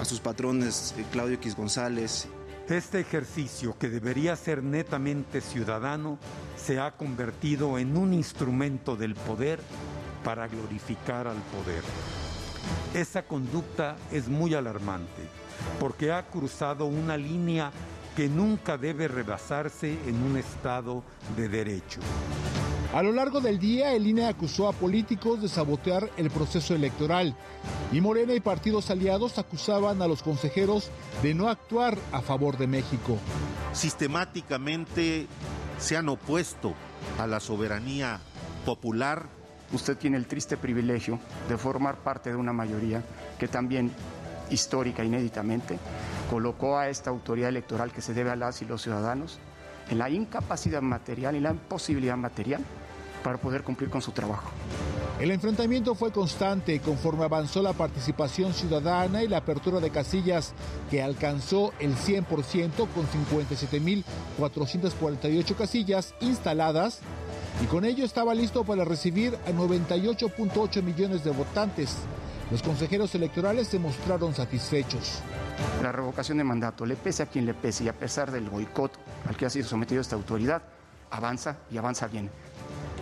a 0.01 0.05
sus 0.05 0.19
patrones 0.19 0.93
eh, 0.97 1.05
Claudio 1.11 1.35
X 1.35 1.55
González. 1.55 2.27
Este 2.69 2.99
ejercicio, 2.99 3.77
que 3.77 3.89
debería 3.89 4.35
ser 4.35 4.61
netamente 4.61 5.39
ciudadano, 5.39 6.19
se 6.57 6.79
ha 6.79 6.91
convertido 6.91 7.77
en 7.77 7.95
un 7.95 8.13
instrumento 8.13 8.95
del 8.95 9.15
poder 9.15 9.59
para 10.23 10.47
glorificar 10.47 11.27
al 11.27 11.37
poder. 11.37 11.83
Esa 12.93 13.23
conducta 13.23 13.95
es 14.11 14.27
muy 14.27 14.53
alarmante 14.53 15.23
porque 15.79 16.11
ha 16.11 16.25
cruzado 16.27 16.85
una 16.85 17.17
línea 17.17 17.71
que 18.15 18.27
nunca 18.27 18.77
debe 18.77 19.07
rebasarse 19.07 19.97
en 20.07 20.23
un 20.23 20.37
Estado 20.37 21.03
de 21.35 21.47
derecho. 21.47 21.99
A 22.93 23.03
lo 23.03 23.11
largo 23.11 23.41
del 23.41 23.59
día, 23.59 23.91
el 23.91 24.07
INE 24.07 24.25
acusó 24.25 24.69
a 24.69 24.73
políticos 24.73 25.41
de 25.41 25.49
sabotear 25.49 26.09
el 26.15 26.31
proceso 26.31 26.73
electoral 26.73 27.35
y 27.91 27.99
Morena 27.99 28.33
y 28.33 28.39
partidos 28.39 28.89
aliados 28.89 29.37
acusaban 29.37 30.01
a 30.01 30.07
los 30.07 30.23
consejeros 30.23 30.89
de 31.21 31.33
no 31.33 31.49
actuar 31.49 31.97
a 32.13 32.21
favor 32.21 32.57
de 32.57 32.65
México. 32.65 33.17
Sistemáticamente 33.73 35.27
se 35.77 35.97
han 35.97 36.07
opuesto 36.07 36.73
a 37.19 37.27
la 37.27 37.41
soberanía 37.41 38.21
popular. 38.65 39.25
Usted 39.73 39.97
tiene 39.97 40.15
el 40.15 40.25
triste 40.25 40.55
privilegio 40.55 41.19
de 41.49 41.57
formar 41.57 41.97
parte 41.97 42.29
de 42.29 42.37
una 42.37 42.53
mayoría 42.53 43.03
que 43.37 43.49
también 43.49 43.91
histórica, 44.49 45.03
inéditamente, 45.03 45.77
colocó 46.29 46.77
a 46.77 46.87
esta 46.87 47.09
autoridad 47.09 47.49
electoral 47.49 47.91
que 47.91 48.01
se 48.01 48.13
debe 48.13 48.31
a 48.31 48.37
las 48.37 48.61
y 48.61 48.65
los 48.65 48.81
ciudadanos 48.81 49.39
en 49.89 49.97
la 49.97 50.09
incapacidad 50.09 50.81
material 50.81 51.35
y 51.35 51.39
la 51.39 51.51
imposibilidad 51.51 52.17
material 52.17 52.61
para 53.23 53.37
poder 53.37 53.63
cumplir 53.63 53.89
con 53.89 54.01
su 54.01 54.11
trabajo. 54.11 54.51
El 55.19 55.31
enfrentamiento 55.31 55.95
fue 55.95 56.11
constante 56.11 56.79
conforme 56.79 57.25
avanzó 57.25 57.63
la 57.63 57.73
participación 57.73 58.53
ciudadana 58.53 59.23
y 59.23 59.27
la 59.27 59.37
apertura 59.37 59.79
de 59.79 59.89
casillas 59.89 60.53
que 60.91 61.01
alcanzó 61.01 61.73
el 61.79 61.95
100% 61.95 62.87
con 62.93 63.07
57.448 63.07 65.55
casillas 65.55 66.13
instaladas 66.21 66.99
y 67.63 67.65
con 67.65 67.83
ello 67.83 68.05
estaba 68.05 68.35
listo 68.35 68.63
para 68.63 68.85
recibir 68.85 69.35
a 69.47 69.51
98.8 69.51 70.83
millones 70.83 71.23
de 71.23 71.31
votantes. 71.31 71.95
Los 72.49 72.63
consejeros 72.63 73.13
electorales 73.13 73.67
se 73.67 73.77
mostraron 73.77 74.33
satisfechos. 74.33 75.19
La 75.83 75.91
revocación 75.91 76.37
de 76.37 76.45
mandato, 76.45 76.85
le 76.85 76.95
pese 76.95 77.23
a 77.23 77.25
quien 77.25 77.45
le 77.45 77.53
pese 77.53 77.83
y 77.83 77.89
a 77.89 77.97
pesar 77.97 78.31
del 78.31 78.49
boicot 78.49 78.97
al 79.27 79.35
que 79.35 79.45
ha 79.45 79.49
sido 79.49 79.67
sometido 79.67 79.99
esta 79.99 80.15
autoridad, 80.15 80.61
avanza 81.11 81.57
y 81.69 81.77
avanza 81.77 82.07
bien. 82.07 82.29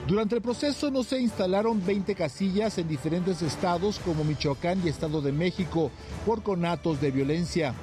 Durante 0.08 0.36
el 0.36 0.42
proceso 0.42 0.90
no 0.90 1.04
se 1.04 1.20
instalaron 1.20 1.84
20 1.86 2.16
casillas 2.16 2.78
en 2.78 2.88
diferentes 2.88 3.42
estados 3.42 4.00
como 4.00 4.24
Michoacán 4.24 4.82
y 4.84 4.90
Estado 4.90 5.22
de 5.22 5.32
México 5.32 5.92
por 6.26 6.42
conatos 6.42 7.00
de 7.00 7.12
violencia. 7.12 7.74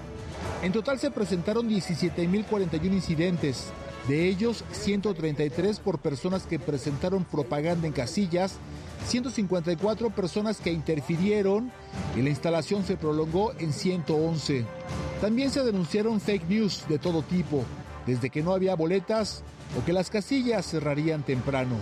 En 0.63 0.73
total 0.73 0.99
se 0.99 1.11
presentaron 1.11 1.69
17.041 1.69 2.85
incidentes, 2.85 3.73
de 4.09 4.29
ellos 4.29 4.65
133 4.73 5.79
por 5.81 5.99
personas 5.99 6.45
que 6.45 6.59
presentaron 6.59 7.25
propaganda 7.25 7.87
en 7.87 7.93
casillas, 7.93 8.55
154 9.07 10.11
personas 10.11 10.59
que 10.59 10.73
interfirieron 10.73 11.71
y 12.17 12.23
la 12.23 12.31
instalación 12.31 12.85
se 12.85 12.97
prolongó 12.97 13.53
en 13.59 13.73
111. 13.73 14.65
También 15.21 15.51
se 15.51 15.63
denunciaron 15.63 16.21
fake 16.21 16.49
news 16.49 16.85
de 16.89 16.99
todo 16.99 17.23
tipo, 17.23 17.65
desde 18.07 18.31
que 18.31 18.43
no 18.43 18.53
había 18.53 18.75
boletas 18.75 19.43
o 19.79 19.85
que 19.85 19.93
las 19.93 20.11
casillas 20.11 20.67
cerrarían 20.67 21.23
temprano. 21.23 21.77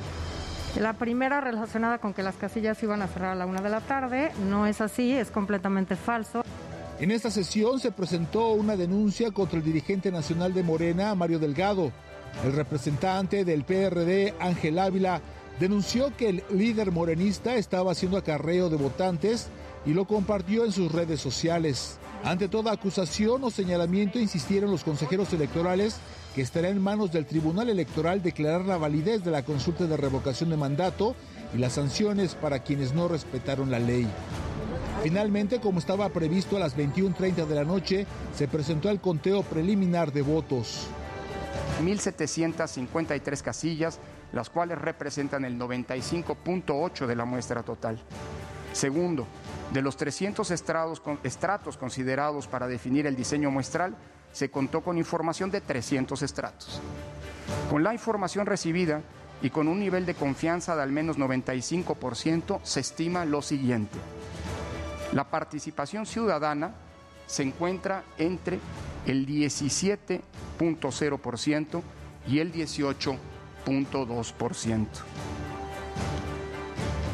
La 0.78 0.92
primera 0.92 1.40
relacionada 1.40 1.98
con 1.98 2.14
que 2.14 2.22
las 2.22 2.36
casillas 2.36 2.80
iban 2.82 3.02
a 3.02 3.08
cerrar 3.08 3.32
a 3.32 3.34
la 3.34 3.46
una 3.46 3.60
de 3.60 3.70
la 3.70 3.80
tarde, 3.80 4.30
no 4.48 4.66
es 4.66 4.80
así, 4.80 5.12
es 5.12 5.30
completamente 5.30 5.96
falso. 5.96 6.42
En 7.00 7.10
esta 7.10 7.30
sesión 7.30 7.80
se 7.80 7.90
presentó 7.90 8.50
una 8.50 8.76
denuncia 8.76 9.30
contra 9.30 9.58
el 9.58 9.64
dirigente 9.64 10.12
nacional 10.12 10.52
de 10.54 10.62
Morena, 10.62 11.14
Mario 11.14 11.38
Delgado. 11.38 11.90
El 12.44 12.52
representante 12.52 13.44
del 13.44 13.64
PRD, 13.64 14.34
Ángel 14.38 14.78
Ávila, 14.78 15.20
denunció 15.60 16.16
que 16.16 16.30
el 16.30 16.44
líder 16.50 16.90
morenista 16.90 17.54
estaba 17.56 17.92
haciendo 17.92 18.16
acarreo 18.16 18.70
de 18.70 18.76
votantes 18.76 19.48
y 19.84 19.92
lo 19.92 20.06
compartió 20.06 20.64
en 20.64 20.72
sus 20.72 20.90
redes 20.90 21.20
sociales. 21.20 21.98
Ante 22.24 22.48
toda 22.48 22.72
acusación 22.72 23.44
o 23.44 23.50
señalamiento 23.50 24.18
insistieron 24.18 24.70
los 24.70 24.84
consejeros 24.84 25.32
electorales 25.34 25.96
que 26.34 26.42
estará 26.42 26.68
en 26.68 26.82
manos 26.82 27.12
del 27.12 27.26
Tribunal 27.26 27.68
Electoral 27.68 28.22
declarar 28.22 28.64
la 28.64 28.78
validez 28.78 29.22
de 29.22 29.30
la 29.30 29.44
consulta 29.44 29.84
de 29.84 29.96
revocación 29.96 30.48
de 30.48 30.56
mandato 30.56 31.14
y 31.54 31.58
las 31.58 31.74
sanciones 31.74 32.34
para 32.34 32.60
quienes 32.60 32.94
no 32.94 33.08
respetaron 33.08 33.70
la 33.70 33.78
ley. 33.78 34.06
Finalmente, 35.02 35.60
como 35.60 35.78
estaba 35.78 36.08
previsto 36.08 36.56
a 36.56 36.60
las 36.60 36.76
21.30 36.76 37.46
de 37.46 37.54
la 37.54 37.64
noche, 37.64 38.06
se 38.34 38.48
presentó 38.48 38.90
el 38.90 39.00
conteo 39.00 39.42
preliminar 39.42 40.12
de 40.12 40.22
votos. 40.22 40.86
1.753 41.82 43.42
casillas, 43.42 43.98
las 44.32 44.50
cuales 44.50 44.78
representan 44.78 45.44
el 45.44 45.58
95.8 45.58 47.06
de 47.06 47.16
la 47.16 47.24
muestra 47.24 47.62
total. 47.62 47.98
Segundo, 48.72 49.26
de 49.72 49.82
los 49.82 49.96
300 49.96 50.48
estrados, 50.50 51.02
estratos 51.24 51.76
considerados 51.76 52.46
para 52.46 52.68
definir 52.68 53.06
el 53.06 53.16
diseño 53.16 53.50
muestral, 53.50 53.96
se 54.32 54.50
contó 54.50 54.82
con 54.82 54.98
información 54.98 55.50
de 55.50 55.60
300 55.60 56.22
estratos. 56.22 56.80
Con 57.68 57.82
la 57.82 57.92
información 57.92 58.46
recibida 58.46 59.02
y 59.42 59.50
con 59.50 59.66
un 59.68 59.80
nivel 59.80 60.06
de 60.06 60.14
confianza 60.14 60.76
de 60.76 60.82
al 60.82 60.92
menos 60.92 61.18
95%, 61.18 62.60
se 62.62 62.80
estima 62.80 63.24
lo 63.24 63.42
siguiente. 63.42 63.98
La 65.12 65.24
participación 65.24 66.06
ciudadana 66.06 66.72
se 67.26 67.42
encuentra 67.42 68.04
entre 68.18 68.60
el 69.06 69.26
17.0% 69.26 71.82
y 72.28 72.38
el 72.38 72.52
18.2%. 73.64 74.86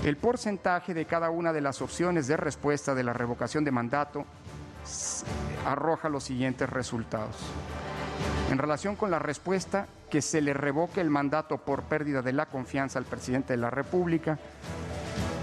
El 0.04 0.16
porcentaje 0.16 0.94
de 0.94 1.04
cada 1.04 1.30
una 1.30 1.52
de 1.52 1.60
las 1.60 1.82
opciones 1.82 2.28
de 2.28 2.36
respuesta 2.36 2.94
de 2.94 3.02
la 3.02 3.12
revocación 3.12 3.64
de 3.64 3.72
mandato 3.72 4.24
arroja 5.64 6.08
los 6.08 6.22
siguientes 6.22 6.70
resultados. 6.70 7.36
En 8.50 8.58
relación 8.58 8.94
con 8.94 9.10
la 9.10 9.18
respuesta 9.18 9.88
que 10.08 10.22
se 10.22 10.40
le 10.40 10.54
revoque 10.54 11.00
el 11.00 11.10
mandato 11.10 11.58
por 11.58 11.82
pérdida 11.82 12.22
de 12.22 12.32
la 12.32 12.46
confianza 12.46 13.00
al 13.00 13.04
presidente 13.04 13.54
de 13.54 13.56
la 13.56 13.70
República, 13.70 14.38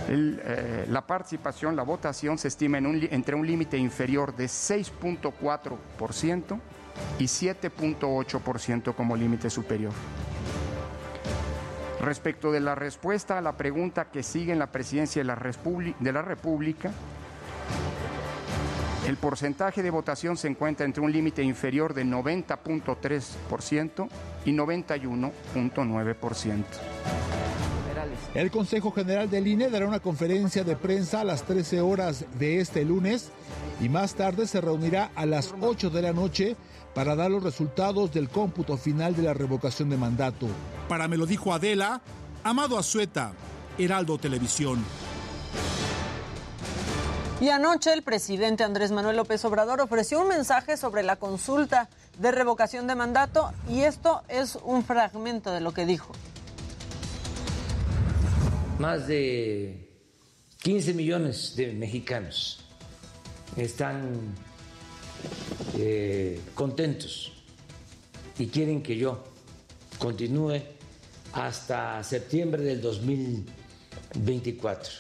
eh, 0.08 0.86
la 0.90 1.06
participación, 1.06 1.76
la 1.76 1.84
votación 1.84 2.38
se 2.38 2.48
estima 2.48 2.78
entre 2.78 3.36
un 3.36 3.46
límite 3.46 3.78
inferior 3.78 4.34
de 4.36 4.46
6.4% 4.46 6.60
y 7.20 7.26
7.8% 7.26 8.96
como 8.96 9.18
límite 9.18 9.50
superior. 9.50 9.92
Respecto 12.04 12.52
de 12.52 12.60
la 12.60 12.76
respuesta 12.76 13.38
a 13.38 13.42
la 13.42 13.56
pregunta 13.56 14.12
que 14.12 14.24
sigue 14.24 14.52
en 14.52 14.60
la 14.60 14.68
presidencia 14.68 15.22
de 15.22 15.26
la, 15.26 15.36
República, 15.36 16.92
el 19.08 19.16
porcentaje 19.16 19.82
de 19.82 19.90
votación 19.90 20.36
se 20.36 20.50
encuentra 20.50 20.86
entre 20.86 21.02
un 21.02 21.14
límite 21.14 21.44
inferior 21.44 21.94
de 21.94 22.04
90.3% 22.04 24.10
y 24.44 24.52
91.9%. 24.52 27.43
El 28.34 28.50
Consejo 28.50 28.92
General 28.92 29.30
del 29.30 29.46
INE 29.46 29.70
dará 29.70 29.88
una 29.88 30.00
conferencia 30.00 30.64
de 30.64 30.76
prensa 30.76 31.22
a 31.22 31.24
las 31.24 31.44
13 31.44 31.82
horas 31.82 32.26
de 32.40 32.60
este 32.60 32.84
lunes 32.84 33.30
y 33.80 33.90
más 33.90 34.16
tarde 34.16 34.48
se 34.48 34.60
reunirá 34.60 35.12
a 35.14 35.28
las 35.28 35.54
8 35.62 35.92
de 35.92 36.02
la 36.02 36.14
noche 36.14 36.56
para 36.96 37.16
dar 37.16 37.30
los 37.30 37.44
resultados 37.44 38.12
del 38.12 38.30
cómputo 38.30 38.76
final 38.76 39.16
de 39.16 39.22
la 39.22 39.36
revocación 39.36 39.92
de 39.92 39.98
mandato. 39.98 40.48
Para 40.90 41.08
me 41.08 41.18
lo 41.18 41.28
dijo 41.28 41.54
Adela, 41.54 42.02
Amado 42.44 42.80
Azueta, 42.80 43.34
Heraldo 43.78 44.18
Televisión. 44.18 44.84
Y 47.40 47.50
anoche 47.50 47.94
el 47.94 48.02
presidente 48.02 48.64
Andrés 48.64 48.92
Manuel 48.92 49.18
López 49.18 49.46
Obrador 49.46 49.80
ofreció 49.80 50.20
un 50.20 50.30
mensaje 50.30 50.76
sobre 50.76 51.04
la 51.04 51.18
consulta 51.18 51.88
de 52.18 52.32
revocación 52.32 52.88
de 52.88 52.96
mandato 52.96 53.52
y 53.70 53.82
esto 53.82 54.24
es 54.28 54.58
un 54.64 54.84
fragmento 54.84 55.52
de 55.52 55.62
lo 55.62 55.72
que 55.72 55.86
dijo. 55.86 56.14
Más 58.80 59.08
de 59.08 59.88
15 60.64 60.94
millones 60.94 61.56
de 61.56 61.74
mexicanos 61.74 62.60
están 63.56 64.34
eh, 65.78 66.42
contentos 66.56 67.34
y 68.40 68.48
quieren 68.48 68.82
que 68.82 68.98
yo 68.98 69.24
continúe 70.00 70.60
hasta 71.34 72.04
septiembre 72.04 72.64
del 72.64 72.82
2024. 72.82 74.92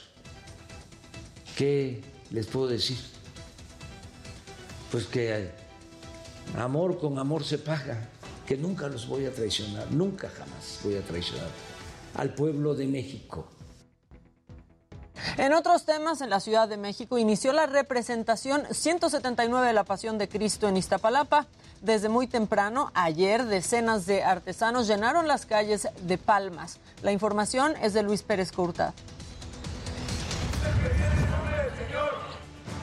¿Qué 1.58 2.04
les 2.30 2.46
puedo 2.46 2.68
decir? 2.68 3.00
Pues 4.92 5.08
que 5.08 5.50
amor 6.58 7.00
con 7.00 7.18
amor 7.18 7.44
se 7.44 7.58
paga, 7.58 8.08
que 8.46 8.56
nunca 8.56 8.88
los 8.88 9.08
voy 9.08 9.26
a 9.26 9.34
traicionar, 9.34 9.92
nunca 9.92 10.30
jamás 10.30 10.80
voy 10.84 10.94
a 10.96 11.02
traicionar 11.02 11.50
al 12.16 12.36
pueblo 12.36 12.76
de 12.76 12.86
México. 12.88 13.48
En 15.38 15.54
otros 15.54 15.86
temas, 15.86 16.22
en 16.22 16.30
la 16.30 16.40
Ciudad 16.40 16.68
de 16.68 16.78
México 16.78 17.18
inició 17.18 17.54
la 17.54 17.66
representación 17.66 18.64
179 18.70 19.68
de 19.68 19.74
la 19.74 19.84
Pasión 19.84 20.18
de 20.18 20.28
Cristo 20.28 20.68
en 20.68 20.78
Iztapalapa. 20.78 21.48
Desde 21.82 22.08
muy 22.08 22.28
temprano, 22.28 22.92
ayer, 22.94 23.46
decenas 23.46 24.06
de 24.06 24.24
artesanos 24.24 24.88
llenaron 24.88 25.28
las 25.28 25.46
calles 25.46 25.88
de 26.02 26.18
Palmas. 26.18 26.80
La 27.02 27.12
información 27.12 27.74
es 27.82 27.94
de 27.94 28.04
Luis 28.04 28.24
Pérez 28.24 28.52
Curta. 28.52 28.94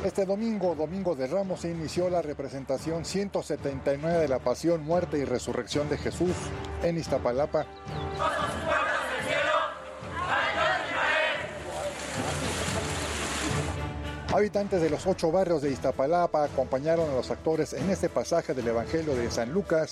Este 0.05 0.25
domingo, 0.25 0.75
domingo 0.75 1.15
de 1.15 1.27
Ramos, 1.27 1.61
se 1.61 1.71
inició 1.71 2.09
la 2.09 2.23
representación 2.23 3.05
179 3.05 4.19
de 4.19 4.29
la 4.29 4.39
Pasión, 4.39 4.83
Muerte 4.83 5.19
y 5.19 5.25
Resurrección 5.25 5.91
de 5.91 5.99
Jesús 5.99 6.33
en 6.83 6.97
Iztapalapa. 6.97 7.67
Habitantes 14.33 14.81
de 14.81 14.91
los 14.91 15.09
ocho 15.09 15.33
barrios 15.33 15.61
de 15.61 15.73
Iztapalapa 15.73 16.45
acompañaron 16.45 17.11
a 17.11 17.15
los 17.15 17.33
actores 17.33 17.73
en 17.73 17.91
este 17.91 18.09
pasaje 18.09 18.55
del 18.55 18.69
Evangelio 18.69 19.17
de 19.17 19.29
San 19.29 19.53
Lucas, 19.53 19.91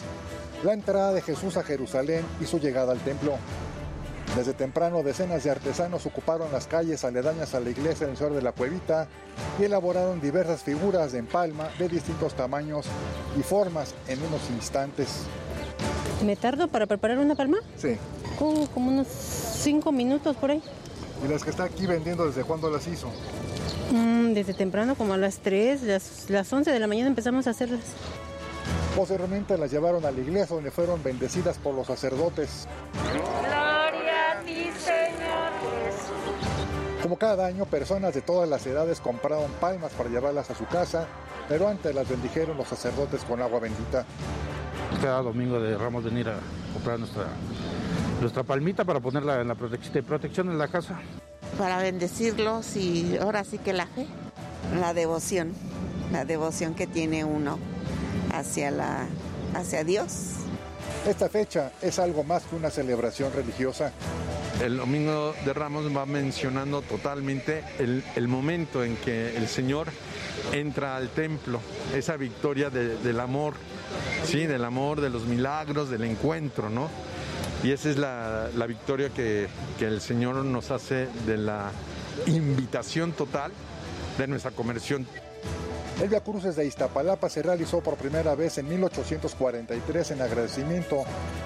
la 0.62 0.74
entrada 0.74 1.12
de 1.12 1.22
Jesús 1.22 1.57
a 1.57 1.64
Jerusalén 1.64 2.24
y 2.40 2.44
su 2.44 2.61
llegada 2.61 2.92
al 2.92 3.01
templo. 3.01 3.33
Desde 4.37 4.53
temprano 4.53 5.03
decenas 5.03 5.42
de 5.42 5.51
artesanos 5.51 6.07
ocuparon 6.07 6.53
las 6.53 6.68
calles 6.68 7.05
aledañas 7.05 7.55
a 7.55 7.61
la 7.61 7.70
iglesia 7.70 8.07
del 8.07 8.16
Señor 8.16 8.35
de 8.35 8.42
la 8.42 8.53
Cuevita 8.53 9.09
y 9.59 9.64
elaboraron 9.64 10.20
diversas 10.20 10.62
figuras 10.62 11.11
de 11.11 11.18
empalma 11.18 11.68
de 11.77 11.88
distintos 11.88 12.35
tamaños 12.35 12.87
y 13.37 13.42
formas 13.42 13.92
en 14.07 14.22
unos 14.22 14.48
instantes. 14.51 15.22
¿Me 16.24 16.37
tardo 16.37 16.68
para 16.68 16.87
preparar 16.87 17.18
una 17.18 17.35
palma? 17.35 17.59
Sí. 17.77 17.96
como 18.38 18.68
unos 18.77 19.09
cinco 19.09 19.90
minutos 19.90 20.37
por 20.37 20.53
ahí. 20.53 20.62
¿Y 21.24 21.29
las 21.29 21.42
que 21.42 21.51
está 21.51 21.64
aquí 21.64 21.87
vendiendo 21.87 22.24
desde 22.24 22.44
cuándo 22.44 22.70
las 22.70 22.87
hizo? 22.87 23.09
Mm, 23.90 24.35
desde 24.35 24.53
temprano, 24.55 24.94
como 24.94 25.14
a 25.14 25.16
las 25.16 25.38
3, 25.38 25.83
las, 25.83 26.29
las 26.29 26.53
11 26.53 26.70
de 26.70 26.79
la 26.79 26.87
mañana 26.87 27.09
empezamos 27.09 27.46
a 27.46 27.51
hacerlas. 27.51 27.81
Posteriormente 28.94 29.57
las 29.57 29.70
llevaron 29.70 30.05
a 30.05 30.11
la 30.11 30.20
iglesia 30.20 30.55
donde 30.55 30.70
fueron 30.70 31.03
bendecidas 31.03 31.57
por 31.59 31.74
los 31.74 31.87
sacerdotes. 31.87 32.66
Gloria 33.12 34.33
a 34.33 34.40
ti, 34.44 34.70
Señor 34.79 35.53
Jesús. 35.62 37.03
Como 37.03 37.16
cada 37.16 37.46
año, 37.46 37.64
personas 37.64 38.14
de 38.14 38.20
todas 38.20 38.48
las 38.48 38.66
edades 38.66 39.01
compraron 39.01 39.51
palmas 39.61 39.92
para 39.92 40.11
llevarlas 40.11 40.51
a 40.51 40.55
su 40.55 40.66
casa, 40.66 41.07
pero 41.48 41.68
antes 41.68 41.94
las 41.94 42.09
bendijeron 42.09 42.57
los 42.57 42.68
sacerdotes 42.68 43.24
con 43.24 43.40
agua 43.40 43.61
bendita. 43.61 44.05
Cada 45.01 45.22
domingo 45.22 45.61
de 45.61 45.79
Ramos 45.79 46.05
venir 46.05 46.29
a 46.29 46.38
comprar 46.72 46.98
nuestra, 46.98 47.27
nuestra 48.20 48.42
palmita 48.42 48.85
para 48.85 49.01
ponerla 49.01 49.40
en 49.40 49.48
la 49.48 49.55
protección 49.55 50.51
en 50.51 50.59
la 50.59 50.68
casa 50.68 51.01
para 51.56 51.78
bendecirlos 51.78 52.76
y 52.76 53.16
ahora 53.20 53.44
sí 53.44 53.58
que 53.58 53.72
la 53.72 53.87
fe, 53.87 54.06
la 54.78 54.94
devoción, 54.94 55.54
la 56.12 56.24
devoción 56.24 56.74
que 56.74 56.87
tiene 56.87 57.24
uno 57.24 57.58
hacia, 58.32 58.70
la, 58.70 59.06
hacia 59.54 59.84
Dios. 59.84 60.34
Esta 61.06 61.28
fecha 61.28 61.72
es 61.80 61.98
algo 61.98 62.24
más 62.24 62.44
que 62.44 62.56
una 62.56 62.70
celebración 62.70 63.32
religiosa. 63.32 63.92
El 64.62 64.76
Domingo 64.76 65.34
de 65.44 65.52
Ramos 65.54 65.96
va 65.96 66.04
mencionando 66.04 66.82
totalmente 66.82 67.62
el, 67.78 68.02
el 68.16 68.26
momento 68.26 68.82
en 68.82 68.96
que 68.96 69.37
el 69.37 69.46
Señor 69.46 69.88
entra 70.52 70.96
al 70.96 71.08
templo, 71.11 71.61
esa 71.94 72.16
victoria 72.16 72.68
del 72.68 73.20
amor, 73.20 73.54
sí, 74.24 74.46
del 74.46 74.64
amor, 74.64 75.00
de 75.00 75.11
los 75.11 75.26
milagros, 75.26 75.90
del 75.90 76.04
encuentro, 76.04 76.70
¿no? 76.70 76.88
Y 77.62 77.73
esa 77.73 77.90
es 77.90 77.99
la, 77.99 78.66
victoria 78.66 79.11
que, 79.11 79.49
el 79.81 80.01
Señor 80.01 80.37
nos 80.37 80.71
hace 80.71 81.09
de 81.27 81.37
la 81.37 81.71
invitación 82.27 83.12
total 83.12 83.51
de 84.16 84.27
nuestra 84.27 84.53
conversión. 84.53 85.07
El 86.01 86.09
Via 86.09 86.21
Cruces 86.21 86.55
de 86.55 86.64
Iztapalapa 86.64 87.29
se 87.29 87.42
realizó 87.42 87.81
por 87.81 87.97
primera 87.97 88.37
vez 88.37 88.59
en 88.59 88.68
1843 88.68 90.12
en 90.12 90.23
agradecimiento 90.23 91.03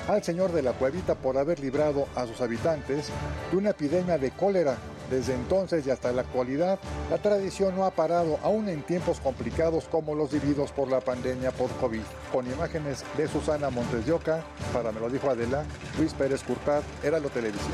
al 0.09 0.23
señor 0.23 0.53
de 0.53 0.61
la 0.61 0.73
Cuevita 0.75 1.15
por 1.15 1.39
haber 1.39 1.59
librado 1.59 2.07
a 2.15 2.27
sus 2.27 2.43
habitantes 2.43 3.07
de 3.51 3.57
una 3.57 3.71
epidemia 3.71 4.19
de 4.19 4.31
cólera. 4.33 4.77
Desde 5.13 5.35
entonces 5.35 5.87
y 5.87 5.91
hasta 5.91 6.11
la 6.11 6.23
actualidad, 6.23 6.79
la 7.11 7.19
tradición 7.19 7.77
no 7.77 7.85
ha 7.85 7.91
parado, 7.91 8.39
aún 8.43 8.71
en 8.71 8.83
tiempos 8.83 9.21
complicados 9.21 9.85
como 9.85 10.15
los 10.15 10.33
vividos 10.33 10.73
por 10.73 10.89
la 10.89 11.01
pandemia 11.01 11.51
por 11.51 11.71
COVID. 11.73 12.01
Con 12.33 12.51
imágenes 12.51 13.05
de 13.19 13.29
Susana 13.29 13.69
Montes 13.69 14.07
de 14.07 14.13
Oca, 14.13 14.43
para 14.73 14.91
me 14.91 15.01
lo 15.01 15.11
dijo 15.11 15.29
Adela, 15.29 15.65
Luis 15.99 16.15
Pérez 16.15 16.43
Curtat, 16.43 16.83
era 17.05 17.21
lo 17.21 17.29
televisión. 17.29 17.73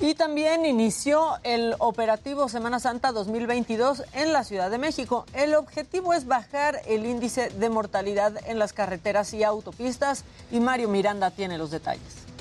Y 0.00 0.14
también 0.14 0.66
inició 0.66 1.38
el 1.44 1.76
operativo 1.78 2.48
Semana 2.48 2.80
Santa 2.80 3.12
2022 3.12 4.02
en 4.14 4.32
la 4.32 4.42
Ciudad 4.42 4.68
de 4.68 4.78
México. 4.78 5.26
El 5.32 5.54
objetivo 5.54 6.12
es 6.12 6.26
bajar 6.26 6.82
el 6.88 7.06
índice 7.06 7.50
de 7.50 7.70
mortalidad 7.70 8.32
en 8.48 8.58
las 8.58 8.72
carreteras 8.72 9.32
y 9.32 9.44
autopistas 9.44 10.24
y 10.50 10.58
Mario 10.58 10.88
Miranda 10.88 11.30
tiene 11.30 11.56
los 11.56 11.70
detalles. 11.70 12.31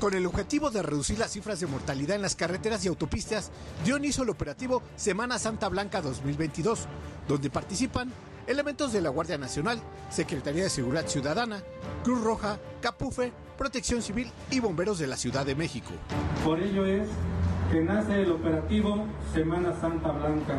Con 0.00 0.12
el 0.12 0.26
objetivo 0.26 0.70
de 0.70 0.82
reducir 0.82 1.18
las 1.18 1.32
cifras 1.32 1.58
de 1.58 1.66
mortalidad 1.66 2.16
en 2.16 2.22
las 2.22 2.36
carreteras 2.36 2.84
y 2.84 2.88
autopistas, 2.88 3.50
dio 3.82 3.96
inicio 3.96 4.24
el 4.24 4.30
operativo 4.30 4.82
Semana 4.94 5.38
Santa 5.38 5.70
Blanca 5.70 6.02
2022, 6.02 6.86
donde 7.26 7.48
participan 7.48 8.12
elementos 8.46 8.92
de 8.92 9.00
la 9.00 9.08
Guardia 9.08 9.38
Nacional, 9.38 9.80
Secretaría 10.10 10.64
de 10.64 10.70
Seguridad 10.70 11.06
Ciudadana, 11.06 11.62
Cruz 12.04 12.22
Roja, 12.22 12.58
Capufe, 12.82 13.32
Protección 13.56 14.02
Civil 14.02 14.30
y 14.50 14.60
Bomberos 14.60 14.98
de 14.98 15.06
la 15.06 15.16
Ciudad 15.16 15.46
de 15.46 15.54
México. 15.54 15.92
Por 16.44 16.60
ello 16.60 16.84
es 16.84 17.08
que 17.72 17.80
nace 17.80 18.20
el 18.20 18.32
operativo 18.32 19.06
Semana 19.32 19.80
Santa 19.80 20.12
Blanca, 20.12 20.58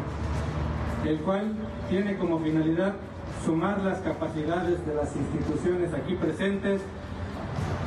el 1.05 1.19
cual 1.19 1.53
tiene 1.91 2.17
como 2.17 2.39
finalidad 2.39 2.95
sumar 3.45 3.81
las 3.83 3.99
capacidades 3.99 4.83
de 4.83 4.95
las 4.95 5.15
instituciones 5.15 5.93
aquí 5.93 6.15
presentes 6.15 6.81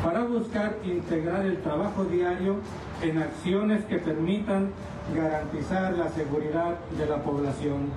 para 0.03 0.25
buscar 0.25 0.77
integrar 0.85 1.45
el 1.45 1.61
trabajo 1.63 2.05
diario 2.05 2.57
en 3.03 3.19
acciones 3.19 3.85
que 3.85 3.99
permitan 3.99 4.71
garantizar 5.15 5.93
la 5.95 6.09
seguridad 6.11 6.79
de 6.97 7.07
la 7.07 7.23
población 7.23 7.91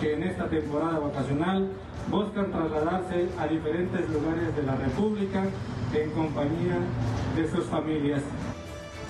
que 0.00 0.14
en 0.14 0.22
esta 0.24 0.48
temporada 0.48 0.98
vacacional 0.98 1.70
buscan 2.10 2.50
trasladarse 2.50 3.28
a 3.38 3.46
diferentes 3.46 4.08
lugares 4.10 4.54
de 4.56 4.62
la 4.62 4.76
República 4.76 5.44
en 5.94 6.10
compañía 6.10 6.78
de 7.36 7.50
sus 7.50 7.64
familias. 7.66 8.22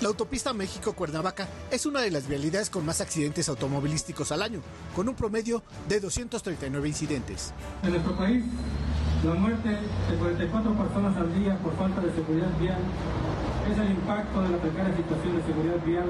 La 0.00 0.08
autopista 0.08 0.52
México-Cuernavaca 0.52 1.48
es 1.70 1.86
una 1.86 2.00
de 2.00 2.10
las 2.10 2.28
vialidades 2.28 2.68
con 2.68 2.84
más 2.84 3.00
accidentes 3.00 3.48
automovilísticos 3.48 4.32
al 4.32 4.42
año, 4.42 4.60
con 4.94 5.08
un 5.08 5.14
promedio 5.14 5.62
de 5.88 6.00
239 6.00 6.88
incidentes. 6.88 7.54
En 7.82 7.90
nuestro 7.90 8.16
país, 8.16 8.44
la 9.24 9.34
muerte 9.34 9.70
de 9.70 10.16
44 10.18 10.74
personas 10.74 11.16
al 11.16 11.34
día 11.34 11.56
por 11.58 11.74
falta 11.76 12.00
de 12.02 12.12
seguridad 12.12 12.50
vial 12.60 12.78
es 13.70 13.78
el 13.78 13.90
impacto 13.92 14.42
de 14.42 14.50
la 14.50 14.58
precaria 14.58 14.94
situación 14.94 15.36
de 15.38 15.46
seguridad 15.46 15.84
vial 15.84 16.04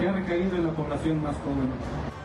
que 0.00 0.08
ha 0.08 0.12
recaído 0.12 0.56
en 0.56 0.66
la 0.66 0.72
población 0.72 1.22
más 1.22 1.36
joven. 1.36 1.70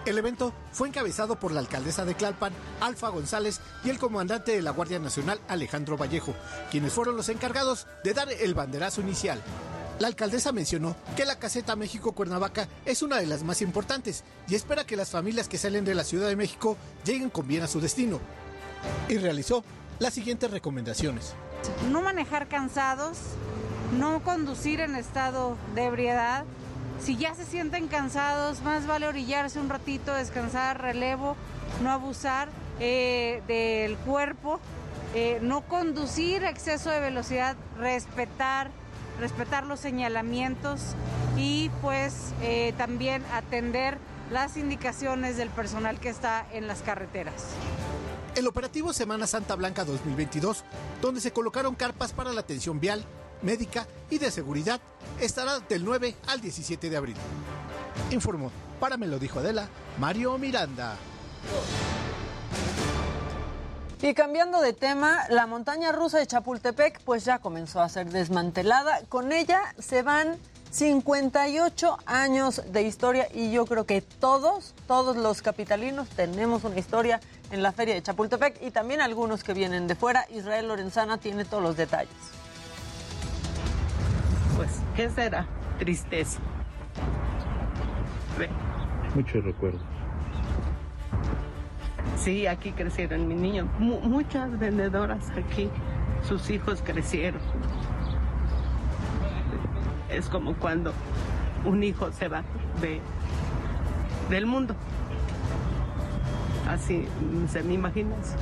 El 0.05 0.17
evento 0.17 0.53
fue 0.71 0.87
encabezado 0.87 1.37
por 1.37 1.51
la 1.51 1.59
alcaldesa 1.59 2.05
de 2.05 2.13
Tlalpan, 2.13 2.53
Alfa 2.79 3.09
González, 3.09 3.59
y 3.83 3.89
el 3.89 3.99
comandante 3.99 4.53
de 4.53 4.61
la 4.61 4.71
Guardia 4.71 4.99
Nacional, 4.99 5.39
Alejandro 5.49 5.97
Vallejo, 5.97 6.33
quienes 6.71 6.93
fueron 6.93 7.17
los 7.17 7.27
encargados 7.27 7.87
de 8.03 8.13
dar 8.13 8.29
el 8.31 8.53
banderazo 8.53 9.01
inicial. 9.01 9.41
La 9.99 10.07
alcaldesa 10.07 10.51
mencionó 10.51 10.95
que 11.15 11.25
la 11.25 11.37
caseta 11.37 11.75
México-Cuernavaca 11.75 12.67
es 12.85 13.01
una 13.01 13.17
de 13.17 13.27
las 13.27 13.43
más 13.43 13.61
importantes 13.61 14.23
y 14.47 14.55
espera 14.55 14.85
que 14.85 14.97
las 14.97 15.11
familias 15.11 15.47
que 15.49 15.57
salen 15.57 15.85
de 15.85 15.95
la 15.95 16.03
Ciudad 16.03 16.27
de 16.27 16.35
México 16.35 16.77
lleguen 17.05 17.29
con 17.29 17.47
bien 17.47 17.63
a 17.63 17.67
su 17.67 17.79
destino. 17.79 18.19
Y 19.07 19.17
realizó 19.17 19.63
las 20.03 20.13
siguientes 20.13 20.51
recomendaciones. 20.51 21.33
No 21.89 22.01
manejar 22.01 22.49
cansados, 22.49 23.17
no 23.97 24.21
conducir 24.21 24.81
en 24.81 24.97
estado 24.97 25.57
de 25.75 25.85
ebriedad, 25.85 26.43
si 26.99 27.15
ya 27.15 27.33
se 27.35 27.45
sienten 27.45 27.87
cansados, 27.87 28.61
más 28.63 28.85
vale 28.85 29.07
orillarse 29.07 29.61
un 29.61 29.69
ratito, 29.69 30.13
descansar, 30.13 30.81
relevo, 30.81 31.37
no 31.81 31.89
abusar 31.89 32.49
eh, 32.81 33.41
del 33.47 33.95
cuerpo, 33.95 34.59
eh, 35.15 35.39
no 35.41 35.61
conducir 35.61 36.43
exceso 36.43 36.89
de 36.89 36.99
velocidad, 36.99 37.55
respetar, 37.77 38.71
respetar 39.21 39.65
los 39.65 39.79
señalamientos 39.79 40.81
y 41.37 41.71
pues 41.81 42.33
eh, 42.41 42.73
también 42.77 43.23
atender 43.31 43.97
las 44.29 44.57
indicaciones 44.57 45.37
del 45.37 45.49
personal 45.49 45.97
que 46.01 46.09
está 46.09 46.45
en 46.51 46.67
las 46.67 46.81
carreteras. 46.81 47.55
El 48.35 48.47
operativo 48.47 48.93
Semana 48.93 49.27
Santa 49.27 49.53
Blanca 49.53 49.85
2022, 49.85 50.63
donde 51.03 51.21
se 51.21 51.31
colocaron 51.31 51.75
carpas 51.75 52.13
para 52.13 52.33
la 52.33 52.41
atención 52.41 52.79
vial, 52.79 53.05
médica 53.43 53.87
y 54.09 54.17
de 54.17 54.31
seguridad 54.31 54.81
estará 55.19 55.59
del 55.59 55.85
9 55.85 56.15
al 56.25 56.41
17 56.41 56.89
de 56.89 56.97
abril. 56.97 57.15
Informó, 58.09 58.51
para 58.79 58.97
me 58.97 59.05
lo 59.05 59.19
dijo 59.19 59.37
Adela, 59.37 59.67
Mario 59.99 60.39
Miranda. 60.39 60.95
Y 64.01 64.15
cambiando 64.15 64.61
de 64.61 64.73
tema, 64.73 65.25
la 65.29 65.45
montaña 65.45 65.91
rusa 65.91 66.17
de 66.17 66.25
Chapultepec 66.25 67.01
pues 67.03 67.25
ya 67.25 67.37
comenzó 67.37 67.81
a 67.81 67.89
ser 67.89 68.09
desmantelada. 68.09 69.01
Con 69.09 69.31
ella 69.31 69.61
se 69.77 70.01
van 70.01 70.39
58 70.71 71.99
años 72.07 72.63
de 72.71 72.81
historia 72.81 73.27
y 73.31 73.51
yo 73.51 73.67
creo 73.67 73.85
que 73.85 74.01
todos, 74.01 74.73
todos 74.87 75.15
los 75.15 75.43
capitalinos 75.43 76.09
tenemos 76.09 76.63
una 76.63 76.79
historia 76.79 77.21
en 77.53 77.63
la 77.63 77.71
feria 77.71 77.93
de 77.93 78.03
Chapultepec 78.03 78.61
y 78.61 78.71
también 78.71 78.99
algunos 78.99 79.43
que 79.43 79.53
vienen 79.53 79.87
de 79.87 79.95
fuera. 79.95 80.25
Israel 80.29 80.67
Lorenzana 80.67 81.17
tiene 81.17 81.45
todos 81.45 81.63
los 81.63 81.77
detalles 81.77 82.33
pues, 84.63 84.81
¿qué 84.95 85.09
será? 85.09 85.45
Tristeza. 85.79 86.39
Muchos 89.15 89.43
recuerdos. 89.43 89.81
Sí, 92.17 92.47
aquí 92.47 92.71
crecieron 92.71 93.27
mis 93.27 93.37
niños. 93.37 93.67
muchas 93.77 94.57
vendedoras 94.57 95.29
aquí, 95.31 95.69
sus 96.27 96.49
hijos 96.49 96.81
crecieron. 96.83 97.41
Es 100.09 100.29
como 100.29 100.53
cuando 100.55 100.93
un 101.65 101.83
hijo 101.83 102.11
se 102.11 102.27
va 102.27 102.43
de, 102.81 103.01
del 104.29 104.45
mundo. 104.45 104.75
Así 106.67 107.05
se 107.51 107.63
me 107.63 107.73
imaginas. 107.73 108.35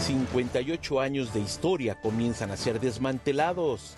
58 0.00 1.00
años 1.00 1.32
de 1.32 1.40
historia 1.40 1.94
comienzan 2.00 2.50
a 2.50 2.56
ser 2.56 2.80
desmantelados. 2.80 3.96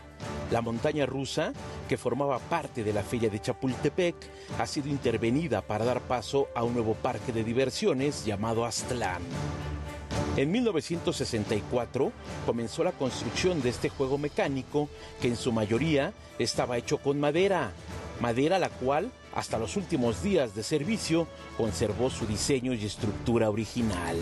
La 0.51 0.62
montaña 0.62 1.07
rusa, 1.07 1.53
que 1.88 1.96
formaba 1.96 2.38
parte 2.38 2.85
de 2.85 2.92
la 2.92 3.03
feria 3.03 3.29
de 3.29 3.40
Chapultepec, 3.40 4.14
ha 4.59 4.66
sido 4.66 4.88
intervenida 4.88 5.61
para 5.61 5.85
dar 5.85 6.01
paso 6.01 6.49
a 6.55 6.62
un 6.64 6.75
nuevo 6.75 6.94
parque 6.94 7.33
de 7.33 7.44
diversiones 7.44 8.25
llamado 8.25 8.64
Aztlán. 8.64 9.22
En 10.37 10.51
1964 10.51 12.12
comenzó 12.44 12.85
la 12.85 12.92
construcción 12.92 13.62
de 13.62 13.70
este 13.70 13.88
juego 13.88 14.18
mecánico 14.18 14.88
que 15.20 15.29
en 15.29 15.37
su 15.37 15.51
mayoría 15.51 16.12
estaba 16.38 16.77
hecho 16.77 16.99
con 16.99 17.18
madera, 17.18 17.72
madera 18.20 18.59
la 18.59 18.68
cual 18.68 19.11
hasta 19.37 19.59
los 19.59 19.77
últimos 19.77 20.22
días 20.22 20.55
de 20.55 20.62
servicio 20.62 21.29
conservó 21.59 22.09
su 22.09 22.27
diseño 22.27 22.72
y 22.72 22.87
estructura 22.87 23.51
original. 23.51 24.16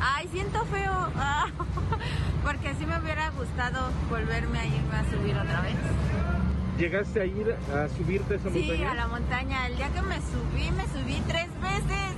Ay, 0.00 0.28
siento 0.32 0.64
feo, 0.66 1.10
ah, 1.16 1.48
porque 2.44 2.68
así 2.68 2.86
me 2.86 2.96
hubiera 3.00 3.30
gustado 3.30 3.90
volverme 4.08 4.60
a 4.60 4.66
irme 4.66 4.96
a 4.96 5.10
subir 5.10 5.36
otra 5.36 5.62
vez. 5.62 5.74
¿Llegaste 6.78 7.20
a 7.20 7.24
ir 7.24 7.56
a 7.74 7.88
subirte 7.88 8.34
a 8.34 8.36
esa 8.36 8.50
montaña? 8.50 8.76
Sí, 8.76 8.84
a 8.84 8.94
la 8.94 9.08
montaña. 9.08 9.66
El 9.66 9.76
día 9.76 9.92
que 9.92 10.02
me 10.02 10.16
subí, 10.16 10.70
me 10.70 10.84
subí 10.84 11.20
tres 11.26 11.48
veces. 11.60 12.14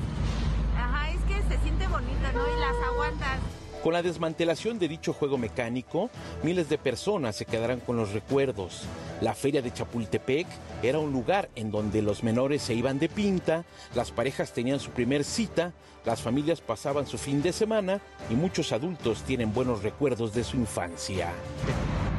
Ajá, 0.79 1.11
es 1.11 1.21
que 1.23 1.35
se 1.49 1.61
siente 1.63 1.87
bonito, 1.89 2.33
¿no? 2.35 2.47
Y 2.47 2.61
las 2.61 2.89
aguantas. 2.93 3.39
Con 3.85 3.93
la 3.93 4.03
desmantelación 4.03 4.79
de 4.79 4.89
dicho 4.89 5.13
juego 5.13 5.37
mecánico, 5.37 6.09
miles 6.43 6.71
de 6.71 6.79
personas 6.79 7.37
se 7.37 7.45
quedarán 7.45 7.81
con 7.81 7.99
los 7.99 8.15
recuerdos. 8.15 8.87
La 9.21 9.35
feria 9.35 9.61
de 9.61 9.75
Chapultepec 9.75 10.47
era 10.83 10.99
un 10.99 11.13
lugar 11.13 11.51
en 11.55 11.71
donde 11.71 12.01
los 12.01 12.25
menores 12.25 12.63
se 12.63 12.73
iban 12.73 12.99
de 12.99 13.11
pinta, 13.11 13.67
las 13.95 14.11
parejas 14.11 14.55
tenían 14.55 14.81
su 14.81 14.91
primer 14.91 15.23
cita, 15.23 15.75
las 16.07 16.23
familias 16.23 16.63
pasaban 16.63 17.07
su 17.07 17.19
fin 17.19 17.43
de 17.43 17.53
semana 17.53 18.01
y 18.31 18.37
muchos 18.37 18.73
adultos 18.73 19.23
tienen 19.25 19.53
buenos 19.53 19.83
recuerdos 19.83 20.33
de 20.33 20.45
su 20.45 20.57
infancia. 20.57 21.35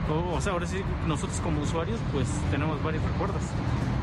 Oh, 0.07 0.35
o 0.35 0.41
sea, 0.41 0.53
ahora 0.53 0.67
sí, 0.67 0.77
nosotros 1.07 1.39
como 1.39 1.63
usuarios 1.63 1.99
pues 2.13 2.27
tenemos 2.51 2.81
varios 2.83 3.03
recuerdos. 3.05 3.41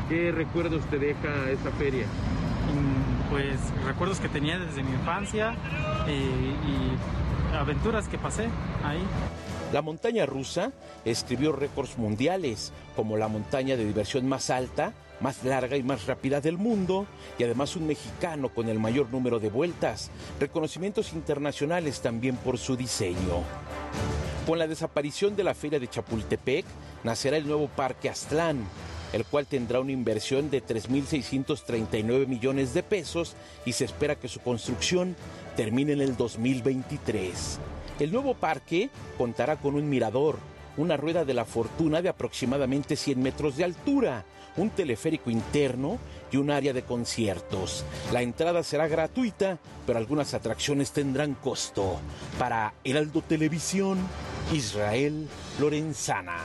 ¿Qué 0.09 0.33
recuerdos 0.33 0.83
te 0.87 0.99
deja 0.99 1.49
esa 1.49 1.71
feria? 1.77 2.07
Mm, 2.07 3.31
pues 3.31 3.57
recuerdos 3.85 4.19
que 4.19 4.27
tenía 4.27 4.59
desde 4.59 4.83
mi 4.83 4.91
infancia 4.91 5.55
eh, 6.07 6.55
y 6.67 7.22
aventuras 7.59 8.07
que 8.07 8.17
pasé 8.17 8.49
ahí. 8.83 9.03
La 9.71 9.81
montaña 9.81 10.25
rusa 10.25 10.71
escribió 11.03 11.51
récords 11.51 11.97
mundiales, 11.97 12.71
como 12.95 13.17
la 13.17 13.27
montaña 13.27 13.75
de 13.75 13.85
diversión 13.85 14.27
más 14.27 14.49
alta, 14.49 14.93
más 15.19 15.43
larga 15.43 15.77
y 15.77 15.83
más 15.83 16.05
rápida 16.05 16.41
del 16.41 16.57
mundo 16.57 17.07
y 17.39 17.43
además 17.43 17.75
un 17.75 17.87
mexicano 17.87 18.49
con 18.49 18.69
el 18.69 18.79
mayor 18.79 19.09
número 19.09 19.39
de 19.39 19.49
vueltas, 19.49 20.11
reconocimientos 20.39 21.13
internacionales 21.13 22.01
también 22.01 22.35
por 22.35 22.57
su 22.57 22.75
diseño. 22.75 23.43
Con 24.45 24.59
la 24.59 24.67
desaparición 24.67 25.35
de 25.35 25.45
la 25.45 25.55
feria 25.55 25.79
de 25.79 25.87
Chapultepec, 25.87 26.65
nacerá 27.03 27.37
el 27.37 27.47
nuevo 27.47 27.69
Parque 27.69 28.09
Aztlán, 28.09 28.65
el 29.13 29.25
cual 29.25 29.47
tendrá 29.47 29.79
una 29.79 29.91
inversión 29.93 30.49
de 30.49 30.61
3.639 30.61 32.27
millones 32.27 32.73
de 32.73 32.83
pesos 32.83 33.35
y 33.65 33.73
se 33.73 33.85
espera 33.85 34.15
que 34.15 34.27
su 34.27 34.41
construcción 34.41 35.15
termine 35.55 35.93
en 35.93 36.01
el 36.01 36.15
2023. 36.15 37.59
El 37.99 38.11
nuevo 38.11 38.33
parque 38.33 38.89
contará 39.17 39.57
con 39.57 39.75
un 39.75 39.89
mirador, 39.89 40.37
una 40.77 40.97
rueda 40.97 41.25
de 41.25 41.33
la 41.33 41.45
fortuna 41.45 42.01
de 42.01 42.09
aproximadamente 42.09 42.95
100 42.95 43.21
metros 43.21 43.57
de 43.57 43.63
altura, 43.63 44.25
un 44.57 44.69
teleférico 44.69 45.29
interno 45.29 45.97
y 46.31 46.37
un 46.37 46.51
área 46.51 46.73
de 46.73 46.83
conciertos. 46.83 47.85
La 48.11 48.21
entrada 48.21 48.63
será 48.63 48.87
gratuita, 48.87 49.59
pero 49.85 49.99
algunas 49.99 50.33
atracciones 50.33 50.91
tendrán 50.91 51.35
costo. 51.35 51.99
Para 52.39 52.73
Heraldo 52.83 53.21
Televisión, 53.21 53.99
Israel 54.51 55.27
Lorenzana. 55.59 56.37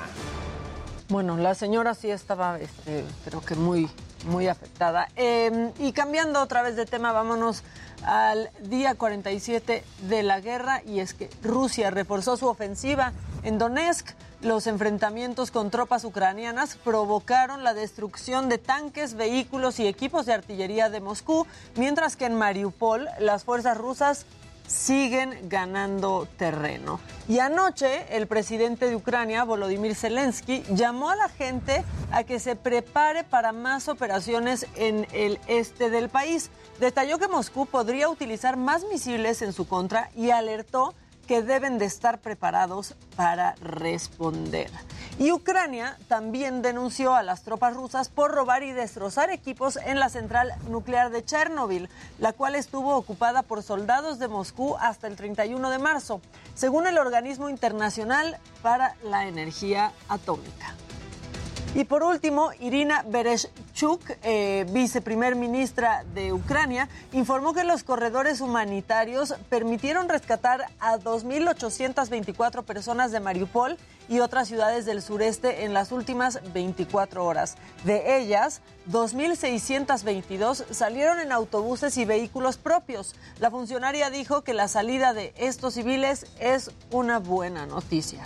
Bueno, 1.08 1.38
la 1.38 1.54
señora 1.54 1.94
sí 1.94 2.10
estaba, 2.10 2.58
este, 2.58 3.02
creo 3.24 3.40
que 3.40 3.54
muy, 3.54 3.88
muy 4.26 4.48
afectada. 4.48 5.08
Eh, 5.16 5.72
y 5.78 5.92
cambiando 5.92 6.40
otra 6.40 6.62
vez 6.62 6.76
de 6.76 6.86
tema, 6.86 7.12
vámonos 7.12 7.62
al 8.04 8.50
día 8.62 8.94
47 8.94 9.84
de 10.08 10.22
la 10.22 10.40
guerra 10.40 10.82
y 10.84 11.00
es 11.00 11.14
que 11.14 11.30
Rusia 11.42 11.90
reforzó 11.90 12.36
su 12.36 12.46
ofensiva 12.46 13.12
en 13.42 13.58
Donetsk. 13.58 14.10
Los 14.40 14.68
enfrentamientos 14.68 15.50
con 15.50 15.70
tropas 15.70 16.04
ucranianas 16.04 16.76
provocaron 16.84 17.64
la 17.64 17.74
destrucción 17.74 18.48
de 18.48 18.58
tanques, 18.58 19.14
vehículos 19.14 19.80
y 19.80 19.88
equipos 19.88 20.26
de 20.26 20.34
artillería 20.34 20.90
de 20.90 21.00
Moscú, 21.00 21.44
mientras 21.74 22.14
que 22.14 22.26
en 22.26 22.34
Mariupol 22.34 23.08
las 23.18 23.42
fuerzas 23.42 23.76
rusas 23.76 24.26
siguen 24.68 25.48
ganando 25.48 26.28
terreno. 26.36 27.00
Y 27.26 27.40
anoche 27.40 28.16
el 28.16 28.26
presidente 28.26 28.88
de 28.88 28.94
Ucrania, 28.94 29.42
Volodymyr 29.44 29.94
Zelensky, 29.94 30.62
llamó 30.70 31.10
a 31.10 31.16
la 31.16 31.28
gente 31.28 31.84
a 32.12 32.22
que 32.22 32.38
se 32.38 32.54
prepare 32.54 33.24
para 33.24 33.52
más 33.52 33.88
operaciones 33.88 34.66
en 34.76 35.06
el 35.12 35.40
este 35.48 35.90
del 35.90 36.08
país. 36.08 36.50
Detalló 36.78 37.18
que 37.18 37.28
Moscú 37.28 37.66
podría 37.66 38.08
utilizar 38.08 38.56
más 38.56 38.84
misiles 38.84 39.42
en 39.42 39.52
su 39.52 39.66
contra 39.66 40.10
y 40.14 40.30
alertó 40.30 40.94
que 41.28 41.42
deben 41.42 41.78
de 41.78 41.84
estar 41.84 42.20
preparados 42.20 42.94
para 43.14 43.54
responder. 43.60 44.70
Y 45.18 45.30
Ucrania 45.30 45.98
también 46.08 46.62
denunció 46.62 47.14
a 47.14 47.22
las 47.22 47.42
tropas 47.42 47.76
rusas 47.76 48.08
por 48.08 48.32
robar 48.32 48.62
y 48.62 48.72
destrozar 48.72 49.30
equipos 49.30 49.76
en 49.76 50.00
la 50.00 50.08
central 50.08 50.52
nuclear 50.68 51.10
de 51.10 51.24
Chernobyl, 51.24 51.90
la 52.18 52.32
cual 52.32 52.54
estuvo 52.54 52.96
ocupada 52.96 53.42
por 53.42 53.62
soldados 53.62 54.18
de 54.18 54.28
Moscú 54.28 54.76
hasta 54.80 55.06
el 55.06 55.16
31 55.16 55.70
de 55.70 55.78
marzo, 55.78 56.22
según 56.54 56.86
el 56.86 56.96
Organismo 56.96 57.50
Internacional 57.50 58.38
para 58.62 58.96
la 59.04 59.28
Energía 59.28 59.92
Atómica. 60.08 60.74
Y 61.78 61.84
por 61.84 62.02
último, 62.02 62.50
Irina 62.58 63.04
Bereshchuk, 63.06 64.00
eh, 64.24 64.66
viceprimer 64.70 65.36
ministra 65.36 66.02
de 66.12 66.32
Ucrania, 66.32 66.88
informó 67.12 67.54
que 67.54 67.62
los 67.62 67.84
corredores 67.84 68.40
humanitarios 68.40 69.36
permitieron 69.48 70.08
rescatar 70.08 70.72
a 70.80 70.98
2.824 70.98 72.64
personas 72.64 73.12
de 73.12 73.20
Mariupol 73.20 73.78
y 74.08 74.18
otras 74.18 74.48
ciudades 74.48 74.86
del 74.86 75.02
sureste 75.02 75.64
en 75.64 75.72
las 75.72 75.92
últimas 75.92 76.40
24 76.52 77.24
horas. 77.24 77.54
De 77.84 78.18
ellas, 78.18 78.60
2.622 78.90 80.64
salieron 80.72 81.20
en 81.20 81.30
autobuses 81.30 81.96
y 81.96 82.04
vehículos 82.04 82.56
propios. 82.56 83.14
La 83.38 83.52
funcionaria 83.52 84.10
dijo 84.10 84.42
que 84.42 84.52
la 84.52 84.66
salida 84.66 85.14
de 85.14 85.32
estos 85.36 85.74
civiles 85.74 86.26
es 86.40 86.72
una 86.90 87.20
buena 87.20 87.66
noticia. 87.66 88.24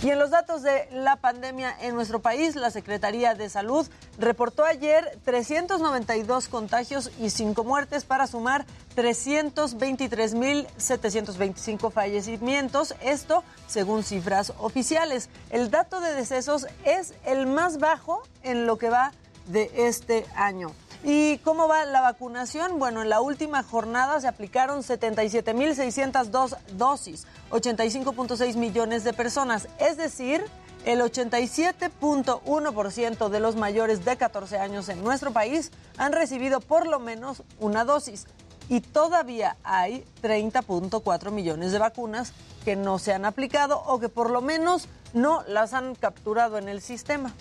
Y 0.00 0.10
en 0.10 0.20
los 0.20 0.30
datos 0.30 0.62
de 0.62 0.88
la 0.92 1.16
pandemia 1.16 1.74
en 1.80 1.96
nuestro 1.96 2.20
país, 2.20 2.54
la 2.54 2.70
Secretaría 2.70 3.34
de 3.34 3.50
Salud 3.50 3.84
reportó 4.16 4.64
ayer 4.64 5.18
392 5.24 6.46
contagios 6.46 7.10
y 7.18 7.30
5 7.30 7.64
muertes 7.64 8.04
para 8.04 8.28
sumar 8.28 8.64
323.725 8.94 11.90
fallecimientos, 11.90 12.94
esto 13.02 13.42
según 13.66 14.04
cifras 14.04 14.52
oficiales. 14.58 15.30
El 15.50 15.72
dato 15.72 16.00
de 16.00 16.14
decesos 16.14 16.68
es 16.84 17.14
el 17.26 17.48
más 17.48 17.78
bajo 17.78 18.22
en 18.44 18.66
lo 18.66 18.78
que 18.78 18.90
va 18.90 19.10
de 19.46 19.68
este 19.74 20.26
año. 20.36 20.70
¿Y 21.04 21.38
cómo 21.38 21.68
va 21.68 21.84
la 21.84 22.00
vacunación? 22.00 22.80
Bueno, 22.80 23.02
en 23.02 23.08
la 23.08 23.20
última 23.20 23.62
jornada 23.62 24.20
se 24.20 24.26
aplicaron 24.26 24.82
77.602 24.82 26.56
dosis, 26.72 27.28
85.6 27.50 28.56
millones 28.56 29.04
de 29.04 29.12
personas, 29.12 29.68
es 29.78 29.96
decir, 29.96 30.44
el 30.84 31.00
87.1% 31.00 33.28
de 33.28 33.40
los 33.40 33.56
mayores 33.56 34.04
de 34.04 34.16
14 34.16 34.58
años 34.58 34.88
en 34.88 35.02
nuestro 35.04 35.32
país 35.32 35.70
han 35.98 36.12
recibido 36.12 36.60
por 36.60 36.86
lo 36.86 36.98
menos 36.98 37.44
una 37.60 37.84
dosis. 37.84 38.26
Y 38.68 38.80
todavía 38.80 39.56
hay 39.64 40.04
30.4 40.22 41.30
millones 41.30 41.72
de 41.72 41.78
vacunas 41.78 42.32
que 42.64 42.76
no 42.76 42.98
se 42.98 43.14
han 43.14 43.24
aplicado 43.24 43.82
o 43.86 43.98
que 43.98 44.10
por 44.10 44.30
lo 44.30 44.42
menos 44.42 44.88
no 45.14 45.42
las 45.48 45.74
han 45.74 45.94
capturado 45.94 46.58
en 46.58 46.68
el 46.68 46.82
sistema. 46.82 47.32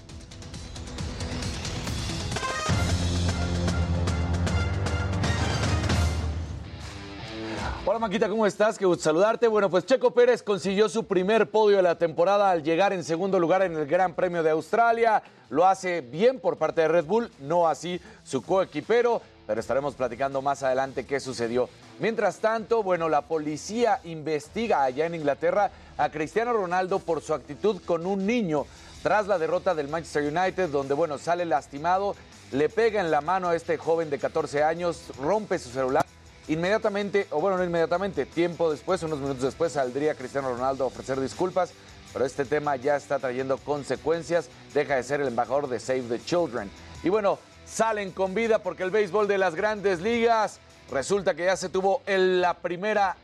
Maquita, 7.99 8.29
¿cómo 8.29 8.45
estás? 8.45 8.77
Qué 8.77 8.85
gusto 8.85 9.05
saludarte. 9.05 9.47
Bueno, 9.47 9.71
pues 9.71 9.85
Checo 9.85 10.11
Pérez 10.11 10.43
consiguió 10.43 10.87
su 10.87 11.05
primer 11.07 11.49
podio 11.49 11.77
de 11.77 11.83
la 11.83 11.97
temporada 11.97 12.51
al 12.51 12.61
llegar 12.61 12.93
en 12.93 13.03
segundo 13.03 13.39
lugar 13.39 13.63
en 13.63 13.75
el 13.75 13.87
Gran 13.87 14.13
Premio 14.13 14.43
de 14.43 14.51
Australia. 14.51 15.23
Lo 15.49 15.65
hace 15.65 16.01
bien 16.01 16.39
por 16.39 16.57
parte 16.57 16.81
de 16.81 16.89
Red 16.89 17.05
Bull, 17.05 17.31
no 17.39 17.67
así 17.67 17.99
su 18.23 18.43
coequipero, 18.43 19.21
pero 19.47 19.59
estaremos 19.59 19.95
platicando 19.95 20.43
más 20.43 20.61
adelante 20.61 21.07
qué 21.07 21.19
sucedió. 21.19 21.69
Mientras 21.99 22.37
tanto, 22.37 22.83
bueno, 22.83 23.09
la 23.09 23.23
policía 23.23 23.99
investiga 24.03 24.83
allá 24.83 25.07
en 25.07 25.15
Inglaterra 25.15 25.71
a 25.97 26.09
Cristiano 26.09 26.53
Ronaldo 26.53 26.99
por 26.99 27.21
su 27.21 27.33
actitud 27.33 27.81
con 27.83 28.05
un 28.05 28.27
niño 28.27 28.65
tras 29.01 29.25
la 29.25 29.39
derrota 29.39 29.73
del 29.73 29.87
Manchester 29.87 30.23
United, 30.23 30.69
donde, 30.69 30.93
bueno, 30.93 31.17
sale 31.17 31.45
lastimado, 31.45 32.15
le 32.51 32.69
pega 32.69 33.01
en 33.01 33.09
la 33.09 33.21
mano 33.21 33.49
a 33.49 33.55
este 33.55 33.77
joven 33.77 34.11
de 34.11 34.19
14 34.19 34.63
años, 34.63 35.01
rompe 35.19 35.57
su 35.57 35.69
celular 35.69 36.05
Inmediatamente, 36.47 37.27
o 37.31 37.41
bueno, 37.41 37.57
no 37.57 37.63
inmediatamente, 37.63 38.25
tiempo 38.25 38.71
después, 38.71 39.03
unos 39.03 39.19
minutos 39.19 39.43
después, 39.43 39.73
saldría 39.73 40.15
Cristiano 40.15 40.49
Ronaldo 40.49 40.85
a 40.85 40.87
ofrecer 40.87 41.19
disculpas, 41.19 41.73
pero 42.13 42.25
este 42.25 42.45
tema 42.45 42.77
ya 42.77 42.95
está 42.95 43.19
trayendo 43.19 43.57
consecuencias, 43.57 44.49
deja 44.73 44.95
de 44.95 45.03
ser 45.03 45.19
el 45.19 45.27
embajador 45.27 45.67
de 45.67 45.79
Save 45.79 46.03
the 46.03 46.23
Children. 46.23 46.71
Y 47.03 47.09
bueno, 47.09 47.37
salen 47.65 48.11
con 48.11 48.33
vida 48.33 48.59
porque 48.59 48.83
el 48.83 48.91
béisbol 48.91 49.27
de 49.27 49.37
las 49.37 49.55
grandes 49.55 49.99
ligas 49.99 50.59
resulta 50.89 51.35
que 51.35 51.45
ya 51.45 51.57
se 51.57 51.67
tuvo 51.67 52.01
el, 52.05 52.39
la 52.39 52.53
primera 52.53 53.17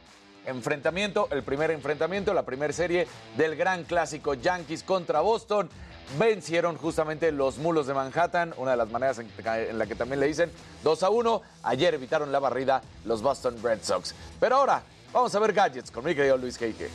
enfrentamiento, 0.45 1.29
el 1.31 1.43
primer 1.43 1.71
enfrentamiento, 1.71 2.33
la 2.33 2.43
primera 2.43 2.73
serie 2.73 3.07
del 3.37 3.55
gran 3.55 3.85
clásico 3.85 4.33
Yankees 4.33 4.83
contra 4.83 5.21
Boston 5.21 5.69
vencieron 6.17 6.77
justamente 6.77 7.31
los 7.31 7.57
mulos 7.57 7.87
de 7.87 7.93
Manhattan, 7.93 8.53
una 8.57 8.71
de 8.71 8.77
las 8.77 8.89
maneras 8.91 9.19
en, 9.19 9.29
en, 9.45 9.77
la 9.77 9.85
que 9.85 9.95
también 9.95 10.19
le 10.19 10.27
dicen 10.27 10.51
2 10.83 11.03
a 11.03 11.09
1. 11.09 11.41
Ayer 11.63 11.93
evitaron 11.93 12.31
la 12.31 12.39
barrida 12.39 12.81
los 13.05 13.21
Boston 13.21 13.57
Red 13.61 13.79
Sox. 13.83 14.13
Pero 14.39 14.57
ahora 14.57 14.83
vamos 15.11 15.33
a 15.33 15.39
ver 15.39 15.53
gadgets 15.53 15.91
con 15.91 16.05
mi 16.05 16.15
querido 16.15 16.37
Luis 16.37 16.57
Keike. 16.57 16.89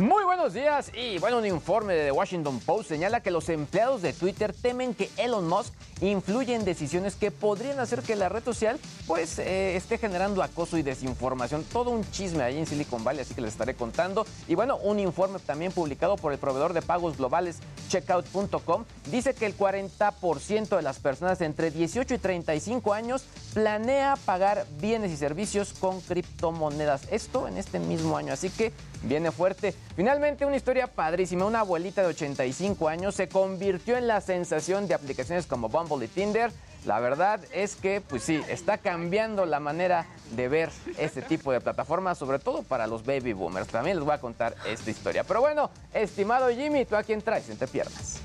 Muy 0.00 0.24
buenos 0.24 0.54
días 0.54 0.90
y 0.94 1.18
bueno, 1.18 1.36
un 1.36 1.44
informe 1.44 1.92
de 1.92 2.04
The 2.06 2.12
Washington 2.12 2.58
Post 2.60 2.88
señala 2.88 3.20
que 3.20 3.30
los 3.30 3.50
empleados 3.50 4.00
de 4.00 4.14
Twitter 4.14 4.54
temen 4.54 4.94
que 4.94 5.10
Elon 5.18 5.46
Musk 5.46 5.74
influye 6.00 6.54
en 6.54 6.64
decisiones 6.64 7.16
que 7.16 7.30
podrían 7.30 7.78
hacer 7.80 8.00
que 8.00 8.16
la 8.16 8.30
red 8.30 8.42
social 8.42 8.78
pues 9.06 9.38
eh, 9.38 9.76
esté 9.76 9.98
generando 9.98 10.42
acoso 10.42 10.78
y 10.78 10.82
desinformación. 10.82 11.64
Todo 11.64 11.90
un 11.90 12.10
chisme 12.12 12.42
ahí 12.42 12.56
en 12.56 12.66
Silicon 12.66 13.04
Valley, 13.04 13.20
así 13.20 13.34
que 13.34 13.42
les 13.42 13.52
estaré 13.52 13.74
contando. 13.74 14.24
Y 14.48 14.54
bueno, 14.54 14.78
un 14.78 14.98
informe 15.00 15.38
también 15.40 15.70
publicado 15.70 16.16
por 16.16 16.32
el 16.32 16.38
proveedor 16.38 16.72
de 16.72 16.80
pagos 16.80 17.18
globales 17.18 17.58
checkout.com 17.90 18.84
dice 19.10 19.34
que 19.34 19.44
el 19.44 19.56
40% 19.56 20.76
de 20.76 20.82
las 20.82 20.98
personas 21.00 21.40
entre 21.42 21.70
18 21.70 22.14
y 22.14 22.18
35 22.18 22.94
años 22.94 23.24
planea 23.52 24.16
pagar 24.24 24.64
bienes 24.80 25.10
y 25.10 25.16
servicios 25.18 25.74
con 25.74 26.00
criptomonedas. 26.00 27.02
Esto 27.10 27.48
en 27.48 27.58
este 27.58 27.80
mismo 27.80 28.16
año, 28.16 28.32
así 28.32 28.48
que 28.48 28.72
viene 29.02 29.30
fuerte. 29.30 29.74
Finalmente, 29.96 30.46
una 30.46 30.56
historia 30.56 30.86
padrísima. 30.86 31.44
Una 31.44 31.60
abuelita 31.60 32.02
de 32.02 32.08
85 32.08 32.88
años 32.88 33.14
se 33.14 33.28
convirtió 33.28 33.96
en 33.96 34.06
la 34.06 34.20
sensación 34.20 34.86
de 34.86 34.94
aplicaciones 34.94 35.46
como 35.46 35.68
Bumble 35.68 36.06
y 36.06 36.08
Tinder 36.08 36.52
La 36.86 37.00
verdad 37.00 37.40
es 37.52 37.76
que, 37.76 38.00
pues 38.00 38.22
sí, 38.22 38.40
está 38.48 38.78
cambiando 38.78 39.44
la 39.44 39.60
manera 39.60 40.06
de 40.34 40.48
ver 40.48 40.70
este 40.96 41.22
tipo 41.22 41.52
de 41.52 41.60
plataformas, 41.60 42.18
sobre 42.18 42.38
todo 42.38 42.62
para 42.62 42.86
los 42.86 43.04
baby 43.04 43.32
boomers. 43.32 43.68
También 43.68 43.96
les 43.96 44.04
voy 44.04 44.14
a 44.14 44.20
contar 44.20 44.54
esta 44.66 44.90
historia. 44.90 45.24
Pero 45.24 45.40
bueno, 45.40 45.70
estimado 45.92 46.48
Jimmy, 46.50 46.84
¿tú 46.84 46.96
a 46.96 47.02
quién 47.02 47.20
traes 47.20 47.50
entre 47.50 47.68
piernas? 47.68 48.20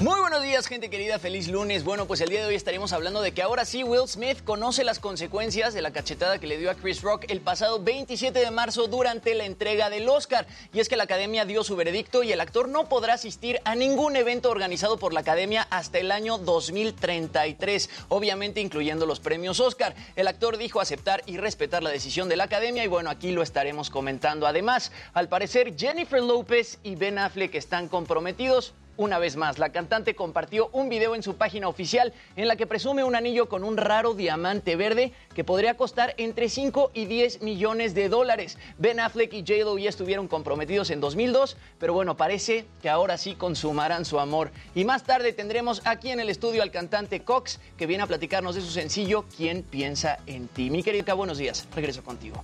Muy 0.00 0.20
buenos 0.20 0.42
días, 0.42 0.66
gente 0.66 0.90
querida. 0.90 1.18
Feliz 1.18 1.48
lunes. 1.48 1.82
Bueno, 1.82 2.04
pues 2.04 2.20
el 2.20 2.28
día 2.28 2.40
de 2.42 2.48
hoy 2.48 2.54
estaremos 2.54 2.92
hablando 2.92 3.22
de 3.22 3.32
que 3.32 3.40
ahora 3.40 3.64
sí 3.64 3.82
Will 3.82 4.06
Smith 4.06 4.44
conoce 4.44 4.84
las 4.84 4.98
consecuencias 4.98 5.72
de 5.72 5.80
la 5.80 5.90
cachetada 5.90 6.38
que 6.38 6.46
le 6.46 6.58
dio 6.58 6.70
a 6.70 6.74
Chris 6.74 7.00
Rock 7.00 7.24
el 7.28 7.40
pasado 7.40 7.82
27 7.82 8.38
de 8.38 8.50
marzo 8.50 8.88
durante 8.88 9.34
la 9.34 9.46
entrega 9.46 9.88
del 9.88 10.06
Oscar. 10.06 10.46
Y 10.74 10.80
es 10.80 10.90
que 10.90 10.96
la 10.96 11.04
academia 11.04 11.46
dio 11.46 11.64
su 11.64 11.76
veredicto 11.76 12.22
y 12.22 12.30
el 12.30 12.42
actor 12.42 12.68
no 12.68 12.90
podrá 12.90 13.14
asistir 13.14 13.58
a 13.64 13.74
ningún 13.74 14.16
evento 14.16 14.50
organizado 14.50 14.98
por 14.98 15.14
la 15.14 15.20
academia 15.20 15.66
hasta 15.70 15.98
el 15.98 16.12
año 16.12 16.36
2033, 16.36 17.88
obviamente 18.10 18.60
incluyendo 18.60 19.06
los 19.06 19.18
premios 19.18 19.60
Oscar. 19.60 19.94
El 20.14 20.28
actor 20.28 20.58
dijo 20.58 20.82
aceptar 20.82 21.22
y 21.24 21.38
respetar 21.38 21.82
la 21.82 21.88
decisión 21.88 22.28
de 22.28 22.36
la 22.36 22.44
academia 22.44 22.84
y 22.84 22.88
bueno, 22.88 23.08
aquí 23.08 23.32
lo 23.32 23.42
estaremos 23.42 23.88
comentando. 23.88 24.46
Además, 24.46 24.92
al 25.14 25.30
parecer 25.30 25.74
Jennifer 25.74 26.22
López 26.22 26.80
y 26.82 26.96
Ben 26.96 27.18
Affleck 27.18 27.54
están 27.54 27.88
comprometidos 27.88 28.74
una 28.96 29.18
vez 29.18 29.36
más, 29.36 29.58
la 29.58 29.70
cantante 29.70 30.14
compartió 30.14 30.68
un 30.72 30.88
video 30.88 31.14
en 31.14 31.22
su 31.22 31.36
página 31.36 31.68
oficial 31.68 32.12
en 32.36 32.48
la 32.48 32.56
que 32.56 32.66
presume 32.66 33.04
un 33.04 33.14
anillo 33.14 33.48
con 33.48 33.64
un 33.64 33.76
raro 33.76 34.14
diamante 34.14 34.76
verde 34.76 35.12
que 35.34 35.44
podría 35.44 35.76
costar 35.76 36.14
entre 36.16 36.48
5 36.48 36.90
y 36.94 37.06
10 37.06 37.42
millones 37.42 37.94
de 37.94 38.08
dólares. 38.08 38.58
Ben 38.78 39.00
Affleck 39.00 39.32
y 39.32 39.40
J-Lo 39.40 39.78
ya 39.78 39.88
estuvieron 39.88 40.28
comprometidos 40.28 40.90
en 40.90 41.00
2002, 41.00 41.56
pero 41.78 41.92
bueno, 41.92 42.16
parece 42.16 42.66
que 42.82 42.88
ahora 42.88 43.18
sí 43.18 43.34
consumarán 43.34 44.04
su 44.04 44.18
amor. 44.18 44.50
Y 44.74 44.84
más 44.84 45.04
tarde 45.04 45.32
tendremos 45.32 45.82
aquí 45.84 46.10
en 46.10 46.20
el 46.20 46.28
estudio 46.28 46.62
al 46.62 46.70
cantante 46.70 47.22
Cox, 47.22 47.60
que 47.76 47.86
viene 47.86 48.02
a 48.02 48.06
platicarnos 48.06 48.54
de 48.54 48.60
su 48.60 48.70
sencillo 48.70 49.26
¿Quién 49.36 49.62
piensa 49.62 50.18
en 50.26 50.48
ti? 50.48 50.70
Mi 50.70 50.82
querida, 50.82 51.14
buenos 51.14 51.38
días. 51.38 51.68
Regreso 51.74 52.02
contigo. 52.02 52.42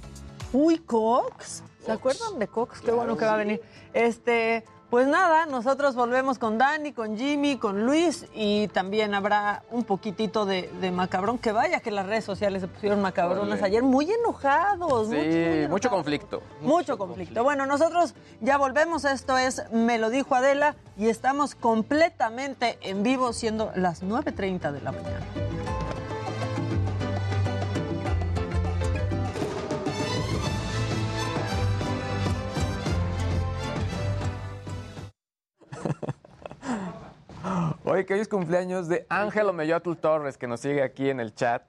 Uy, 0.52 0.78
Cox. 0.78 1.62
¿Se 1.84 1.90
acuerdan 1.90 2.38
de 2.38 2.46
Cox? 2.46 2.80
Qué 2.80 2.92
bueno 2.92 3.16
que 3.16 3.24
va 3.24 3.34
a 3.34 3.36
venir. 3.36 3.60
Este, 3.94 4.64
pues 4.92 5.08
nada, 5.08 5.46
nosotros 5.46 5.94
volvemos 5.94 6.38
con 6.38 6.58
Dani, 6.58 6.92
con 6.92 7.16
Jimmy, 7.16 7.56
con 7.56 7.86
Luis 7.86 8.26
y 8.34 8.68
también 8.68 9.14
habrá 9.14 9.62
un 9.70 9.84
poquitito 9.84 10.44
de, 10.44 10.70
de 10.82 10.90
macabrón. 10.90 11.38
Que 11.38 11.50
vaya 11.50 11.80
que 11.80 11.90
las 11.90 12.04
redes 12.04 12.26
sociales 12.26 12.60
se 12.60 12.68
pusieron 12.68 13.00
macabronas 13.00 13.62
ayer, 13.62 13.82
muy 13.82 14.10
enojados. 14.10 15.08
Sí, 15.08 15.14
mucho, 15.14 15.24
muy 15.24 15.38
enojados. 15.38 15.70
mucho 15.70 15.88
conflicto. 15.88 16.42
Mucho 16.60 16.98
conflicto. 16.98 17.42
Bueno, 17.42 17.64
nosotros 17.64 18.14
ya 18.42 18.58
volvemos. 18.58 19.06
Esto 19.06 19.38
es 19.38 19.62
Me 19.72 19.96
lo 19.96 20.10
dijo 20.10 20.34
Adela 20.34 20.76
y 20.98 21.08
estamos 21.08 21.54
completamente 21.54 22.78
en 22.82 23.02
vivo, 23.02 23.32
siendo 23.32 23.72
las 23.74 24.02
9.30 24.02 24.72
de 24.72 24.80
la 24.82 24.92
mañana. 24.92 25.81
Hoy 37.84 38.04
que 38.04 38.14
hoy 38.14 38.20
es 38.20 38.28
cumpleaños 38.28 38.88
de 38.88 39.04
Ángelo 39.08 39.52
Mellotl 39.52 39.94
Torres, 39.94 40.36
que 40.38 40.46
nos 40.46 40.60
sigue 40.60 40.82
aquí 40.82 41.10
en 41.10 41.18
el 41.20 41.34
chat. 41.34 41.62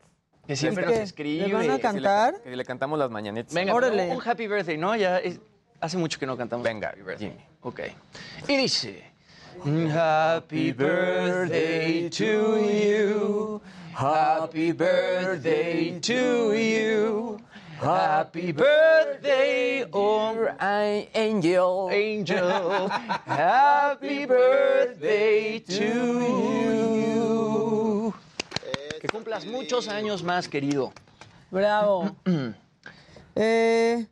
Que 0.45 0.55
siempre 0.55 0.83
¿Es 0.83 0.89
nos 0.91 0.99
escribe. 0.99 1.47
le 1.47 1.53
van 1.53 1.71
a 1.71 1.75
Que 1.77 1.81
cantar? 1.81 2.41
Que 2.41 2.55
le 2.55 2.63
cantamos 2.65 2.99
las 2.99 3.09
mañanitas. 3.09 3.53
Venga, 3.53 3.73
pero 3.73 3.91
un 3.91 4.21
happy 4.23 4.47
birthday, 4.47 4.77
¿no? 4.77 4.95
Ya 4.95 5.17
es- 5.19 5.39
hace 5.79 5.97
mucho 5.97 6.19
que 6.19 6.25
no 6.27 6.37
cantamos. 6.37 6.63
Venga, 6.63 6.89
happy 6.89 7.01
birthday. 7.01 7.35
Ok. 7.61 7.79
Y 8.47 8.57
dice. 8.57 9.03
Happy 9.95 10.71
birthday 10.73 12.09
to 12.09 12.59
you. 12.59 13.61
Happy 13.95 14.73
birthday 14.73 15.99
to 16.01 16.53
you. 16.53 17.37
Happy 17.81 18.51
birthday, 18.51 19.85
oh 19.91 20.47
angel. 21.15 21.89
Angel. 21.91 22.89
Happy 23.25 24.25
birthday 24.25 25.59
to 25.59 25.83
you. 27.03 28.13
Que 29.01 29.07
cumplas 29.07 29.45
muchos 29.45 29.87
años 29.87 30.23
más, 30.23 30.47
querido. 30.47 30.93
Bravo. 31.51 32.15
Eh, 33.35 34.05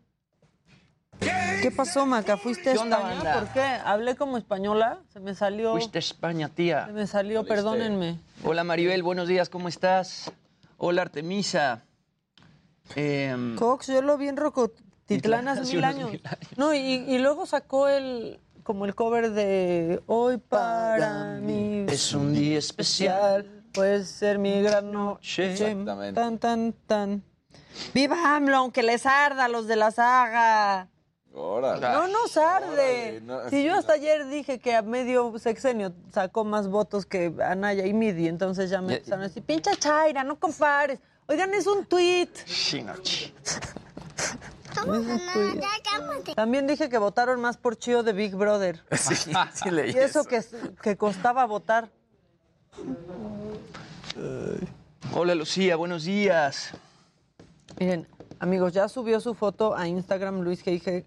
¿Qué 1.61 1.69
pasó, 1.69 2.07
Maca? 2.07 2.35
¿Fuiste 2.35 2.71
a 2.71 2.73
¿Qué 2.73 2.79
onda, 2.79 2.97
España? 3.13 3.33
¿Por 3.35 3.49
qué? 3.49 3.61
¿Hablé 3.61 4.15
como 4.15 4.35
española? 4.39 5.03
Se 5.13 5.19
me 5.19 5.35
salió... 5.35 5.73
Fuiste 5.73 5.99
a 5.99 5.99
España, 5.99 6.49
tía. 6.49 6.87
Se 6.87 6.91
me 6.91 7.05
salió, 7.05 7.45
perdónenme. 7.45 8.17
Hola 8.43 8.63
Maribel, 8.63 9.03
buenos 9.03 9.27
días, 9.27 9.47
¿cómo 9.47 9.67
estás? 9.67 10.31
Hola 10.77 11.03
Artemisa. 11.03 11.83
Em, 12.95 13.55
Cox, 13.55 13.87
yo 13.87 14.01
lo 14.01 14.17
vi 14.17 14.27
en 14.27 14.37
Rocotitlán 14.37 15.47
hace 15.47 15.73
mil 15.75 15.83
años. 15.83 16.11
mil 16.11 16.21
No, 16.57 16.73
y, 16.73 16.79
y 16.79 17.19
luego 17.19 17.45
sacó 17.45 17.87
el 17.87 18.39
como 18.63 18.85
el 18.85 18.95
cover 18.95 19.31
de 19.31 20.01
Hoy 20.05 20.37
para 20.37 21.39
mí 21.41 21.85
es 21.89 22.13
un 22.13 22.33
día 22.33 22.59
especial. 22.59 23.63
puede 23.73 24.05
ser 24.05 24.37
mi 24.37 24.61
gran 24.61 24.91
noche. 24.91 25.51
Exactamente. 25.53 26.19
Tan, 26.19 26.37
tan, 26.37 26.73
tan. 26.85 27.23
¡Viva 27.93 28.35
AMLO, 28.35 28.57
aunque 28.57 28.83
les 28.83 29.05
arda 29.05 29.45
a 29.45 29.47
los 29.47 29.67
de 29.67 29.75
la 29.77 29.91
saga! 29.91 30.89
Órale. 31.33 31.81
No 31.81 32.07
nos 32.07 32.35
arde. 32.35 33.21
No, 33.23 33.49
si 33.49 33.63
yo 33.63 33.75
hasta 33.75 33.93
ayer 33.93 34.27
dije 34.27 34.59
que 34.59 34.75
a 34.75 34.81
medio 34.81 35.37
sexenio 35.39 35.93
sacó 36.11 36.43
más 36.43 36.67
votos 36.67 37.05
que 37.05 37.33
Anaya 37.41 37.85
y 37.85 37.93
Midi, 37.93 38.27
entonces 38.27 38.69
ya 38.69 38.81
me 38.81 38.95
empezaron 38.95 39.21
a 39.21 39.27
decir, 39.29 39.41
pincha 39.43 39.71
Chaira, 39.77 40.25
no 40.25 40.37
compares. 40.37 40.99
Oigan, 41.27 41.53
es 41.53 41.67
un 41.67 41.85
tweet. 41.85 42.29
Tuit. 42.33 43.33
También 46.35 46.67
dije 46.67 46.89
que 46.89 46.97
votaron 46.97 47.39
más 47.39 47.57
por 47.57 47.77
Chío 47.77 48.03
de 48.03 48.13
Big 48.13 48.35
Brother. 48.35 48.81
Sí, 48.97 49.15
sí 49.53 49.71
leí 49.71 49.91
Y 49.91 49.97
eso 49.97 50.23
que, 50.25 50.41
que 50.81 50.97
costaba 50.97 51.45
votar. 51.45 51.89
Hola 55.13 55.35
Lucía, 55.35 55.75
buenos 55.75 56.03
días. 56.03 56.71
Miren, 57.79 58.07
amigos, 58.39 58.73
ya 58.73 58.87
subió 58.87 59.19
su 59.19 59.33
foto 59.33 59.75
a 59.75 59.87
Instagram 59.87 60.41
Luis 60.41 60.65
G. 60.65 61.05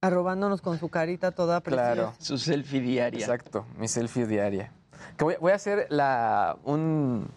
arrobándonos 0.00 0.60
con 0.60 0.78
su 0.78 0.88
carita 0.88 1.32
toda 1.32 1.60
preciosa. 1.60 1.92
Claro. 1.92 2.14
Su 2.18 2.38
selfie 2.38 2.80
diaria. 2.80 3.20
Exacto, 3.20 3.66
mi 3.78 3.88
selfie 3.88 4.26
diaria. 4.26 4.72
Que 5.16 5.24
voy, 5.24 5.36
voy 5.40 5.52
a 5.52 5.56
hacer 5.56 5.86
la, 5.90 6.56
un 6.64 7.28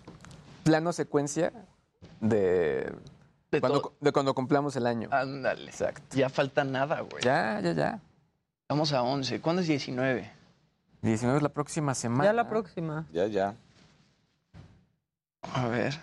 plano 0.64 0.94
secuencia 0.94 1.52
de, 2.24 2.92
cuando, 3.60 3.94
de 4.00 4.12
cuando 4.12 4.34
cumplamos 4.34 4.76
el 4.76 4.88
año. 4.88 5.10
Ándale. 5.12 5.66
Exacto. 5.66 6.16
Ya 6.16 6.30
falta 6.30 6.64
nada, 6.64 7.02
güey. 7.02 7.24
Ya, 7.24 7.60
ya, 7.62 7.74
ya. 7.74 8.00
Vamos 8.70 8.94
a 8.94 9.04
11. 9.04 9.42
¿Cuándo 9.42 9.62
es 9.62 9.68
19? 9.68 10.32
19 11.02 11.38
es 11.38 11.44
la 11.44 11.50
próxima 11.50 11.94
semana. 11.94 12.24
Ya 12.24 12.34
la 12.34 12.48
próxima. 12.48 13.06
Ya, 13.12 13.28
ya. 13.28 13.56
A 15.54 15.68
ver. 15.68 16.00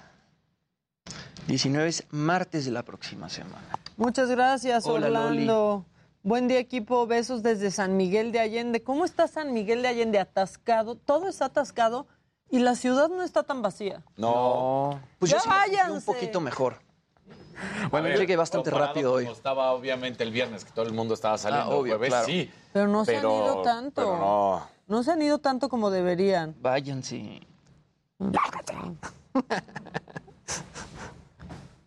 19 1.48 1.88
es 1.88 2.04
martes 2.10 2.66
de 2.66 2.70
la 2.70 2.82
próxima 2.82 3.28
semana. 3.28 3.66
Muchas 3.96 4.30
gracias, 4.30 4.86
Hola, 4.86 5.06
Orlando. 5.06 5.86
Buen 6.22 6.48
día, 6.48 6.58
equipo. 6.58 7.06
Besos 7.06 7.42
desde 7.42 7.70
San 7.70 7.96
Miguel 7.96 8.30
de 8.30 8.40
Allende. 8.40 8.82
¿Cómo 8.82 9.06
está 9.06 9.26
San 9.26 9.54
Miguel 9.54 9.80
de 9.80 9.88
Allende? 9.88 10.18
Atascado. 10.18 10.96
Todo 10.96 11.28
está 11.28 11.46
atascado 11.46 12.06
y 12.50 12.58
la 12.58 12.74
ciudad 12.74 13.08
no 13.08 13.22
está 13.22 13.42
tan 13.42 13.62
vacía. 13.62 14.02
No. 14.16 15.00
Pues 15.18 15.30
Ya 15.30 15.38
yo 15.38 15.42
sí 15.42 15.48
me 15.86 15.92
un 15.92 16.02
poquito 16.02 16.40
mejor. 16.40 16.76
Bueno, 17.90 18.08
yo 18.08 18.16
llegué 18.16 18.36
bastante 18.36 18.70
rápido 18.70 19.12
hoy. 19.12 19.24
como 19.24 19.36
estaba 19.36 19.72
obviamente 19.72 20.24
el 20.24 20.32
viernes, 20.32 20.64
que 20.64 20.72
todo 20.72 20.86
el 20.86 20.92
mundo 20.92 21.14
estaba 21.14 21.36
saliendo. 21.38 21.70
Ah, 21.70 21.76
obvio, 21.76 21.92
jueves, 21.92 22.08
claro. 22.08 22.26
sí. 22.26 22.50
Pero 22.72 22.88
no 22.88 23.04
se 23.04 23.16
han 23.16 23.24
ido 23.24 23.62
tanto. 23.62 24.02
pero 24.02 24.18
no. 24.18 24.68
No 24.88 25.02
se 25.02 25.12
han 25.12 25.22
ido 25.22 25.38
tanto 25.38 25.68
como 25.68 25.90
deberían. 25.90 26.56
Váyanse. 26.60 27.46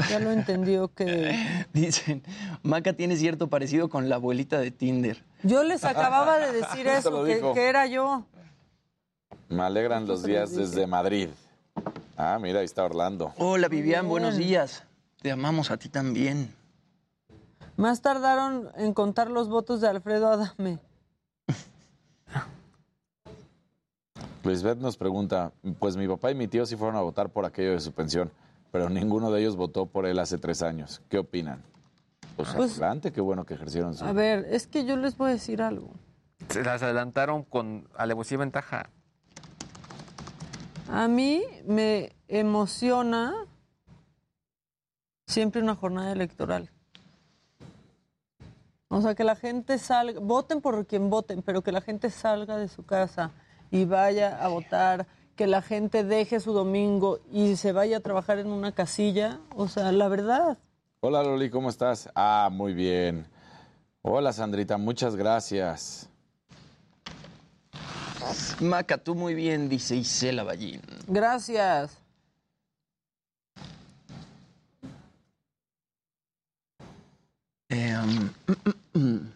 Ya 0.10 0.19
lo 0.19 0.32
entendió 0.32 0.90
que... 0.90 1.65
Dicen, 1.73 2.23
Maca 2.62 2.94
tiene 2.94 3.15
cierto 3.17 3.50
parecido 3.50 3.90
con 3.90 4.10
la 4.10 4.15
abuelita 4.15 4.60
de 4.60 4.71
Tinder. 4.71 5.23
Yo 5.44 5.63
les 5.63 5.83
acababa 5.83 6.37
de 6.40 6.52
decir 6.54 6.87
Eso 6.87 7.23
que 7.25 7.67
era 7.67 7.87
yo. 7.87 8.25
Me 9.54 9.62
alegran 9.63 10.08
los 10.08 10.23
días 10.23 10.56
desde 10.56 10.87
Madrid. 10.87 11.29
Ah, 12.17 12.39
mira, 12.41 12.60
ahí 12.60 12.65
está 12.65 12.83
Orlando. 12.83 13.33
Hola 13.37 13.67
Vivian, 13.67 14.01
bien. 14.06 14.10
buenos 14.10 14.35
días. 14.35 14.83
Te 15.21 15.31
amamos 15.31 15.69
a 15.69 15.77
ti 15.77 15.89
también. 15.89 16.54
Más 17.77 18.01
tardaron 18.01 18.69
en 18.77 18.93
contar 18.95 19.29
los 19.29 19.49
votos 19.49 19.79
de 19.81 19.87
Alfredo 19.89 20.27
Adame. 20.27 20.79
Luisbeth 24.43 24.79
nos 24.79 24.97
pregunta, 24.97 25.51
pues 25.79 25.95
mi 25.97 26.08
papá 26.08 26.31
y 26.31 26.35
mi 26.35 26.47
tío 26.47 26.65
sí 26.65 26.75
fueron 26.75 26.95
a 26.95 27.01
votar 27.01 27.29
por 27.29 27.45
aquello 27.45 27.71
de 27.73 27.79
su 27.79 27.91
pensión, 27.93 28.31
pero 28.71 28.89
ninguno 28.89 29.31
de 29.31 29.39
ellos 29.41 29.56
votó 29.56 29.85
por 29.85 30.06
él 30.08 30.17
hace 30.19 30.37
tres 30.39 30.62
años. 30.63 30.99
¿Qué 31.10 31.19
opinan? 31.19 31.62
Pues, 32.35 32.49
Pues- 32.56 32.71
adelante, 32.73 33.12
qué 33.13 33.21
bueno 33.21 33.45
que 33.45 33.54
ejercieron 33.54 33.93
su... 33.95 34.04
A 34.04 34.13
ver, 34.13 34.45
es 34.49 34.65
que 34.67 34.83
yo 34.85 34.97
les 34.97 35.15
voy 35.15 35.29
a 35.29 35.33
decir 35.33 35.62
algo. 35.62 35.91
Se 36.49 36.63
las 36.63 36.81
adelantaron 36.81 37.43
con 37.43 37.87
alevosía 37.95 38.35
y 38.35 38.39
ventaja. 38.39 38.89
A 40.90 41.08
mí 41.08 41.44
me 41.65 42.12
emociona 42.27 43.34
siempre 45.27 45.62
una 45.62 45.75
jornada 45.75 46.12
electoral. 46.12 46.69
O 48.90 49.02
sea, 49.02 49.15
que 49.15 49.23
la 49.23 49.36
gente 49.36 49.79
salga, 49.79 50.19
voten 50.19 50.62
por 50.62 50.86
quien 50.86 51.10
voten, 51.10 51.42
pero 51.42 51.63
que 51.63 51.71
la 51.71 51.81
gente 51.81 52.10
salga 52.12 52.58
de 52.58 52.67
su 52.67 52.86
casa 52.86 53.31
y 53.71 53.86
vaya 53.86 54.44
a 54.44 54.48
votar, 54.50 55.08
que 55.36 55.48
la 55.48 55.63
gente 55.63 56.04
deje 56.04 56.40
su 56.40 56.54
domingo 56.54 57.19
y 57.31 57.56
se 57.56 57.71
vaya 57.71 57.98
a 57.98 58.02
trabajar 58.02 58.38
en 58.38 58.48
una 58.48 58.71
casilla. 58.71 59.40
O 59.56 59.67
sea, 59.67 59.92
la 59.92 60.10
verdad. 60.10 60.60
Hola 61.00 61.23
Loli, 61.23 61.50
¿cómo 61.50 61.69
estás? 61.69 62.08
Ah, 62.13 62.50
muy 62.52 62.73
bien. 62.73 63.25
Hola 64.04 64.31
Sandrita, 64.31 64.77
muchas 64.77 65.15
gracias. 65.15 66.12
Maca, 68.60 68.98
tú 68.98 69.15
muy 69.15 69.34
bien, 69.34 69.69
dice 69.69 69.96
Isela 69.96 70.44
Ballín. 70.44 70.82
Gracias. 71.08 71.98
Eh, 77.69 77.96
um, 78.94 79.30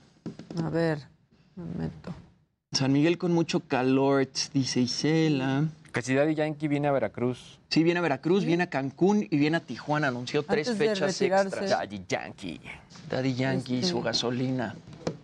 A 0.63 0.69
ver, 0.69 0.99
me 1.55 1.85
meto. 1.85 2.13
San 2.71 2.91
Miguel 2.91 3.17
con 3.17 3.33
mucho 3.33 3.61
calor, 3.61 4.27
dice 4.53 4.81
Isela. 4.81 5.65
Que 5.97 6.03
si 6.03 6.13
Daddy 6.13 6.35
Yankee 6.35 6.67
viene 6.67 6.87
a 6.87 6.91
Veracruz. 6.91 7.59
Sí, 7.69 7.81
viene 7.81 7.97
a 7.97 8.01
Veracruz, 8.03 8.45
viene 8.45 8.65
a 8.65 8.69
Cancún 8.69 9.25
y 9.31 9.35
viene 9.39 9.57
a 9.57 9.61
Tijuana. 9.61 10.09
Anunció 10.09 10.43
tres 10.43 10.69
Antes 10.69 10.89
fechas 10.93 11.19
extras. 11.19 11.71
Daddy 11.71 12.03
Yankee. 12.07 12.61
Daddy 13.09 13.33
Yankee, 13.33 13.77
Este- 13.77 13.87
su 13.89 14.01
gasolina. 14.03 14.75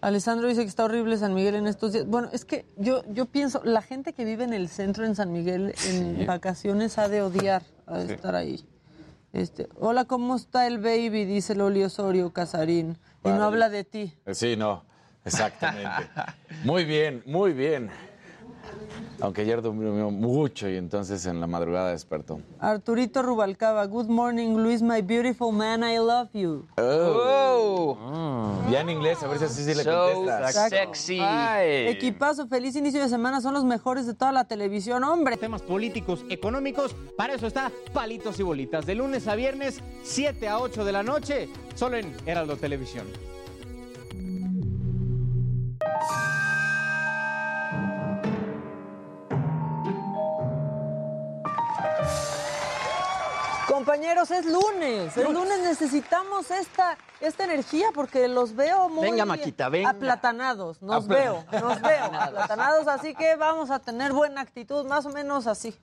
Alessandro 0.02 0.48
dice 0.48 0.62
que 0.64 0.68
está 0.70 0.86
horrible 0.86 1.16
San 1.18 1.36
Miguel 1.36 1.54
en 1.54 1.68
estos 1.68 1.94
días. 1.94 2.08
Bueno, 2.08 2.30
es 2.34 2.44
que 2.44 2.66
yo, 2.78 3.04
yo 3.14 3.28
pienso, 3.28 3.62
la 3.64 3.84
gente 3.84 4.14
que 4.14 4.26
vive 4.26 4.46
en 4.46 4.54
el 4.54 4.68
centro 4.68 5.06
en 5.06 5.14
San 5.14 5.32
Miguel 5.32 5.76
en 5.88 6.26
vacaciones 6.26 6.98
ha 6.98 7.08
de 7.08 7.22
odiar 7.22 7.62
a 7.86 8.02
Sí. 8.02 8.12
estar 8.14 8.34
ahí. 8.34 8.66
Este, 9.32 9.70
hola, 9.80 10.06
¿cómo 10.06 10.36
está 10.36 10.66
el 10.66 10.80
baby? 10.80 11.26
Dice 11.26 11.54
Loli 11.54 11.84
Osorio 11.84 12.34
Casarín. 12.34 12.98
Y 13.24 13.28
no 13.30 13.44
habla 13.44 13.70
de 13.70 13.84
ti. 13.84 14.12
Sí, 14.32 14.56
no, 14.58 14.84
exactamente. 15.24 16.10
muy 16.64 16.84
bien, 16.84 17.22
muy 17.28 17.54
bien. 17.54 17.92
Aunque 19.22 19.42
ayer 19.42 19.62
durmió 19.62 20.10
mucho 20.12 20.68
y 20.68 20.76
entonces 20.76 21.26
en 21.26 21.40
la 21.40 21.48
madrugada 21.48 21.92
despertó. 21.92 22.42
Arturito 22.60 23.22
Rubalcaba, 23.22 23.86
good 23.86 24.08
morning, 24.08 24.56
Luis, 24.58 24.82
my 24.82 25.02
beautiful 25.02 25.52
man, 25.54 25.84
I 25.84 25.98
love 25.98 26.30
you. 26.34 26.66
Oh. 26.78 27.98
Ya 28.70 28.82
en 28.82 28.90
inglés, 28.90 29.22
a 29.24 29.28
ver 29.28 29.40
si 29.40 29.46
así 29.46 29.64
sí 29.64 29.74
le 29.76 29.84
So 29.84 30.12
contestas. 30.14 30.70
sexy. 30.70 31.20
Equipazo, 31.22 32.48
feliz 32.48 32.76
inicio 32.76 33.02
de 33.02 33.10
semana, 33.10 33.40
son 33.40 33.54
los 33.54 33.64
mejores 33.64 34.06
de 34.08 34.14
toda 34.14 34.32
la 34.32 34.46
televisión, 34.46 35.04
hombre. 35.04 35.38
Temas 35.38 35.62
políticos, 35.62 36.26
económicos, 36.30 36.96
para 37.18 37.34
eso 37.34 37.48
está 37.48 37.72
Palitos 37.94 38.40
y 38.40 38.44
Bolitas, 38.44 38.86
de 38.86 38.96
lunes 38.96 39.28
a 39.28 39.36
viernes, 39.36 39.82
7 40.04 40.48
a 40.50 40.60
8 40.60 40.84
de 40.86 40.92
la 40.92 41.04
noche, 41.04 41.50
solo 41.76 41.98
en 41.98 42.14
Heraldo 42.26 42.58
Televisión. 42.58 43.06
Compañeros, 53.88 54.32
es 54.32 54.46
lunes. 54.46 55.18
El 55.18 55.34
lunes 55.34 55.60
necesitamos 55.62 56.50
esta, 56.52 56.98
esta 57.20 57.44
energía 57.44 57.88
porque 57.94 58.30
los 58.30 58.56
veo 58.56 58.88
muy 58.88 59.10
Venga, 59.12 59.26
Maquita, 59.26 59.68
venga. 59.68 59.90
aplatanados. 59.90 60.82
Nos 60.82 61.04
Apla- 61.04 61.18
veo, 61.18 61.46
nos 61.62 61.82
veo 61.82 62.06
aplatanados. 62.06 62.88
Así 62.88 63.14
que 63.14 63.36
vamos 63.36 63.72
a 63.72 63.80
tener 63.80 64.14
buena 64.14 64.40
actitud, 64.40 64.86
más 64.86 65.06
o 65.06 65.10
menos 65.10 65.48
así. 65.48 65.78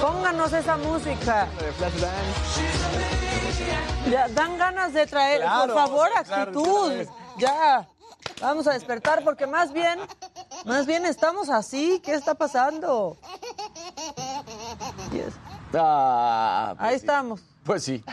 Pónganos 0.00 0.52
esa 0.52 0.76
música. 0.76 1.46
Ya, 4.10 4.28
dan 4.28 4.58
ganas 4.58 4.92
de 4.92 5.06
traer, 5.06 5.40
Claro, 5.40 5.72
por 5.72 5.82
favor, 5.82 6.08
actitud. 6.16 6.92
ya. 7.38 7.86
Vamos 8.40 8.66
a 8.66 8.72
despertar 8.72 9.22
porque 9.22 9.46
más 9.46 9.72
bien, 9.72 9.98
más 10.64 10.86
bien 10.86 11.04
estamos 11.06 11.48
así. 11.50 12.00
¿Qué 12.04 12.14
está 12.14 12.34
pasando? 12.34 13.16
Yes. 15.12 15.34
Ah, 15.74 16.74
pues 16.76 16.88
Ahí 16.88 16.94
sí. 16.94 16.96
estamos. 16.96 17.40
Pues 17.64 17.84
sí. 17.84 18.04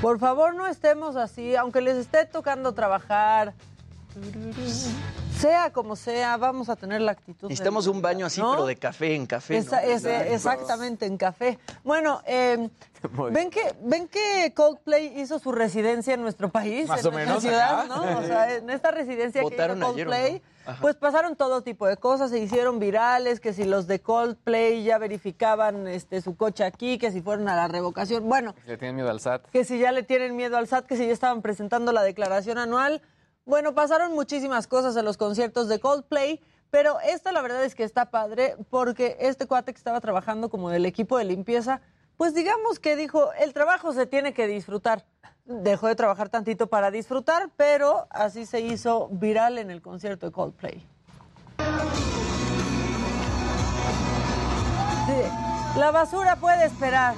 Por 0.00 0.18
favor, 0.18 0.54
no 0.54 0.66
estemos 0.66 1.16
así, 1.16 1.56
aunque 1.56 1.80
les 1.80 1.96
esté 1.96 2.26
tocando 2.26 2.72
trabajar. 2.74 3.54
Sea 5.38 5.72
como 5.72 5.96
sea, 5.96 6.36
vamos 6.36 6.68
a 6.68 6.76
tener 6.76 7.00
la 7.00 7.12
actitud. 7.12 7.48
Necesitamos 7.48 7.86
un 7.86 8.00
baño 8.00 8.26
así, 8.26 8.40
¿no? 8.40 8.52
pero 8.52 8.66
de 8.66 8.76
café 8.76 9.14
en 9.14 9.26
café. 9.26 9.58
exactamente, 10.32 11.06
en 11.06 11.16
café. 11.16 11.58
Bueno, 11.82 12.22
eh, 12.26 12.68
¿ven, 13.30 13.50
que, 13.50 13.74
¿ven 13.82 14.08
que 14.08 14.52
Coldplay 14.54 15.20
hizo 15.20 15.38
su 15.38 15.52
residencia 15.52 16.14
en 16.14 16.22
nuestro 16.22 16.48
país? 16.50 16.88
Más 16.88 17.00
en 17.00 17.06
o 17.06 17.10
nuestra 17.10 17.26
menos, 17.34 17.42
ciudad. 17.42 17.86
¿no? 17.86 18.18
O 18.18 18.22
sea, 18.22 18.54
en 18.54 18.70
esta 18.70 18.90
residencia 18.90 19.42
Votaron 19.42 19.78
que 19.78 19.84
hizo 19.84 19.92
ayer, 19.92 20.06
¿o 20.06 20.10
Coldplay, 20.10 20.32
no? 20.34 20.54
Ajá. 20.66 20.80
pues 20.80 20.94
pasaron 20.96 21.36
todo 21.36 21.60
tipo 21.62 21.86
de 21.86 21.98
cosas, 21.98 22.30
se 22.30 22.38
hicieron 22.38 22.78
virales, 22.78 23.38
que 23.40 23.52
si 23.52 23.64
los 23.64 23.86
de 23.86 24.00
Coldplay 24.00 24.82
ya 24.82 24.96
verificaban 24.98 25.86
este, 25.88 26.22
su 26.22 26.36
coche 26.36 26.64
aquí, 26.64 26.96
que 26.96 27.10
si 27.10 27.20
fueron 27.20 27.48
a 27.48 27.56
la 27.56 27.68
revocación. 27.68 28.26
Bueno, 28.28 28.54
Le 28.66 28.78
tienen 28.78 28.96
miedo 28.96 29.10
al 29.10 29.20
SAT. 29.20 29.46
que 29.50 29.64
si 29.64 29.78
ya 29.78 29.92
le 29.92 30.04
tienen 30.04 30.36
miedo 30.36 30.56
al 30.56 30.66
SAT, 30.66 30.86
que 30.86 30.96
si 30.96 31.06
ya 31.06 31.12
estaban 31.12 31.42
presentando 31.42 31.92
la 31.92 32.02
declaración 32.02 32.56
anual. 32.58 33.02
Bueno, 33.46 33.74
pasaron 33.74 34.14
muchísimas 34.14 34.66
cosas 34.66 34.96
en 34.96 35.04
los 35.04 35.18
conciertos 35.18 35.68
de 35.68 35.78
Coldplay, 35.78 36.40
pero 36.70 36.98
esta 37.00 37.30
la 37.30 37.42
verdad 37.42 37.62
es 37.62 37.74
que 37.74 37.84
está 37.84 38.10
padre 38.10 38.56
porque 38.70 39.18
este 39.20 39.46
cuate 39.46 39.74
que 39.74 39.78
estaba 39.78 40.00
trabajando 40.00 40.48
como 40.48 40.70
del 40.70 40.86
equipo 40.86 41.18
de 41.18 41.24
limpieza, 41.24 41.82
pues 42.16 42.32
digamos 42.32 42.78
que 42.78 42.96
dijo, 42.96 43.34
el 43.34 43.52
trabajo 43.52 43.92
se 43.92 44.06
tiene 44.06 44.32
que 44.32 44.46
disfrutar. 44.46 45.04
Dejó 45.44 45.88
de 45.88 45.94
trabajar 45.94 46.30
tantito 46.30 46.68
para 46.68 46.90
disfrutar, 46.90 47.50
pero 47.54 48.06
así 48.08 48.46
se 48.46 48.60
hizo 48.60 49.08
viral 49.10 49.58
en 49.58 49.70
el 49.70 49.82
concierto 49.82 50.24
de 50.24 50.32
Coldplay. 50.32 50.86
La 55.76 55.90
basura 55.90 56.36
puede 56.36 56.64
esperar. 56.64 57.14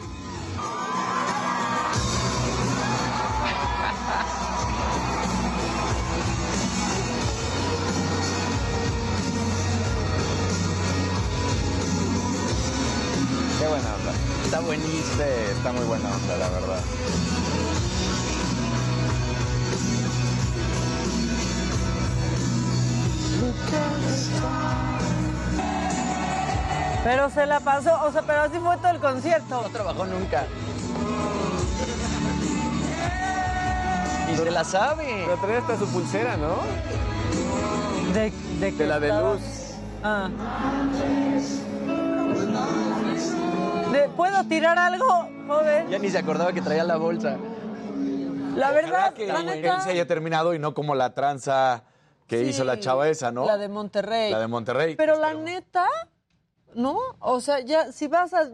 Está 14.56 14.66
buenísimo. 14.66 15.22
Está 15.22 15.72
muy 15.72 15.84
buena 15.84 16.08
onda, 16.08 16.36
la 16.38 16.48
verdad. 16.48 16.80
Pero 27.04 27.28
se 27.28 27.44
la 27.44 27.60
pasó, 27.60 28.02
o 28.02 28.10
sea, 28.10 28.22
pero 28.22 28.40
así 28.40 28.58
fue 28.58 28.78
todo 28.78 28.92
el 28.92 28.98
concierto. 28.98 29.60
No 29.60 29.68
trabajó 29.68 30.06
nunca. 30.06 30.46
Y 34.32 34.36
se 34.36 34.50
la 34.50 34.64
sabe. 34.64 35.24
Pero 35.26 35.36
trae 35.36 35.56
hasta 35.58 35.78
su 35.78 35.86
pulsera, 35.88 36.38
¿no? 36.38 36.56
De, 38.14 38.32
de, 38.58 38.72
De 38.72 38.86
la 38.86 39.00
de 39.00 39.08
luz. 39.08 39.42
Ah. 40.02 40.30
¿Le- 44.16 44.30
¿Puedo 44.30 44.44
tirar 44.44 44.78
algo, 44.78 45.28
joven? 45.46 45.88
Ya 45.90 45.98
ni 45.98 46.10
se 46.10 46.18
acordaba 46.18 46.52
que 46.52 46.62
traía 46.62 46.84
la 46.84 46.96
bolsa. 46.96 47.36
La 48.56 48.70
verdad, 48.72 49.12
que 49.12 49.26
la 49.26 49.42
neta, 49.42 49.80
se 49.80 49.90
haya 49.90 50.06
terminado 50.06 50.54
y 50.54 50.58
no 50.58 50.72
como 50.74 50.94
la 50.94 51.12
tranza 51.14 51.82
que 52.26 52.42
Sí, 52.42 52.50
hizo 52.50 52.64
la 52.64 52.80
chava 52.80 53.08
esa, 53.08 53.30
¿no? 53.30 53.44
La 53.46 53.58
de 53.58 53.68
Monterrey. 53.68 54.30
La 54.32 54.40
de 54.40 54.46
Monterrey. 54.48 54.96
Pero 54.96 55.18
la 55.20 55.34
neta, 55.34 55.86
¿no? 56.74 56.96
O 57.20 57.40
sea, 57.40 57.60
ya 57.60 57.92
si 57.92 58.08
vas 58.08 58.32
a, 58.32 58.44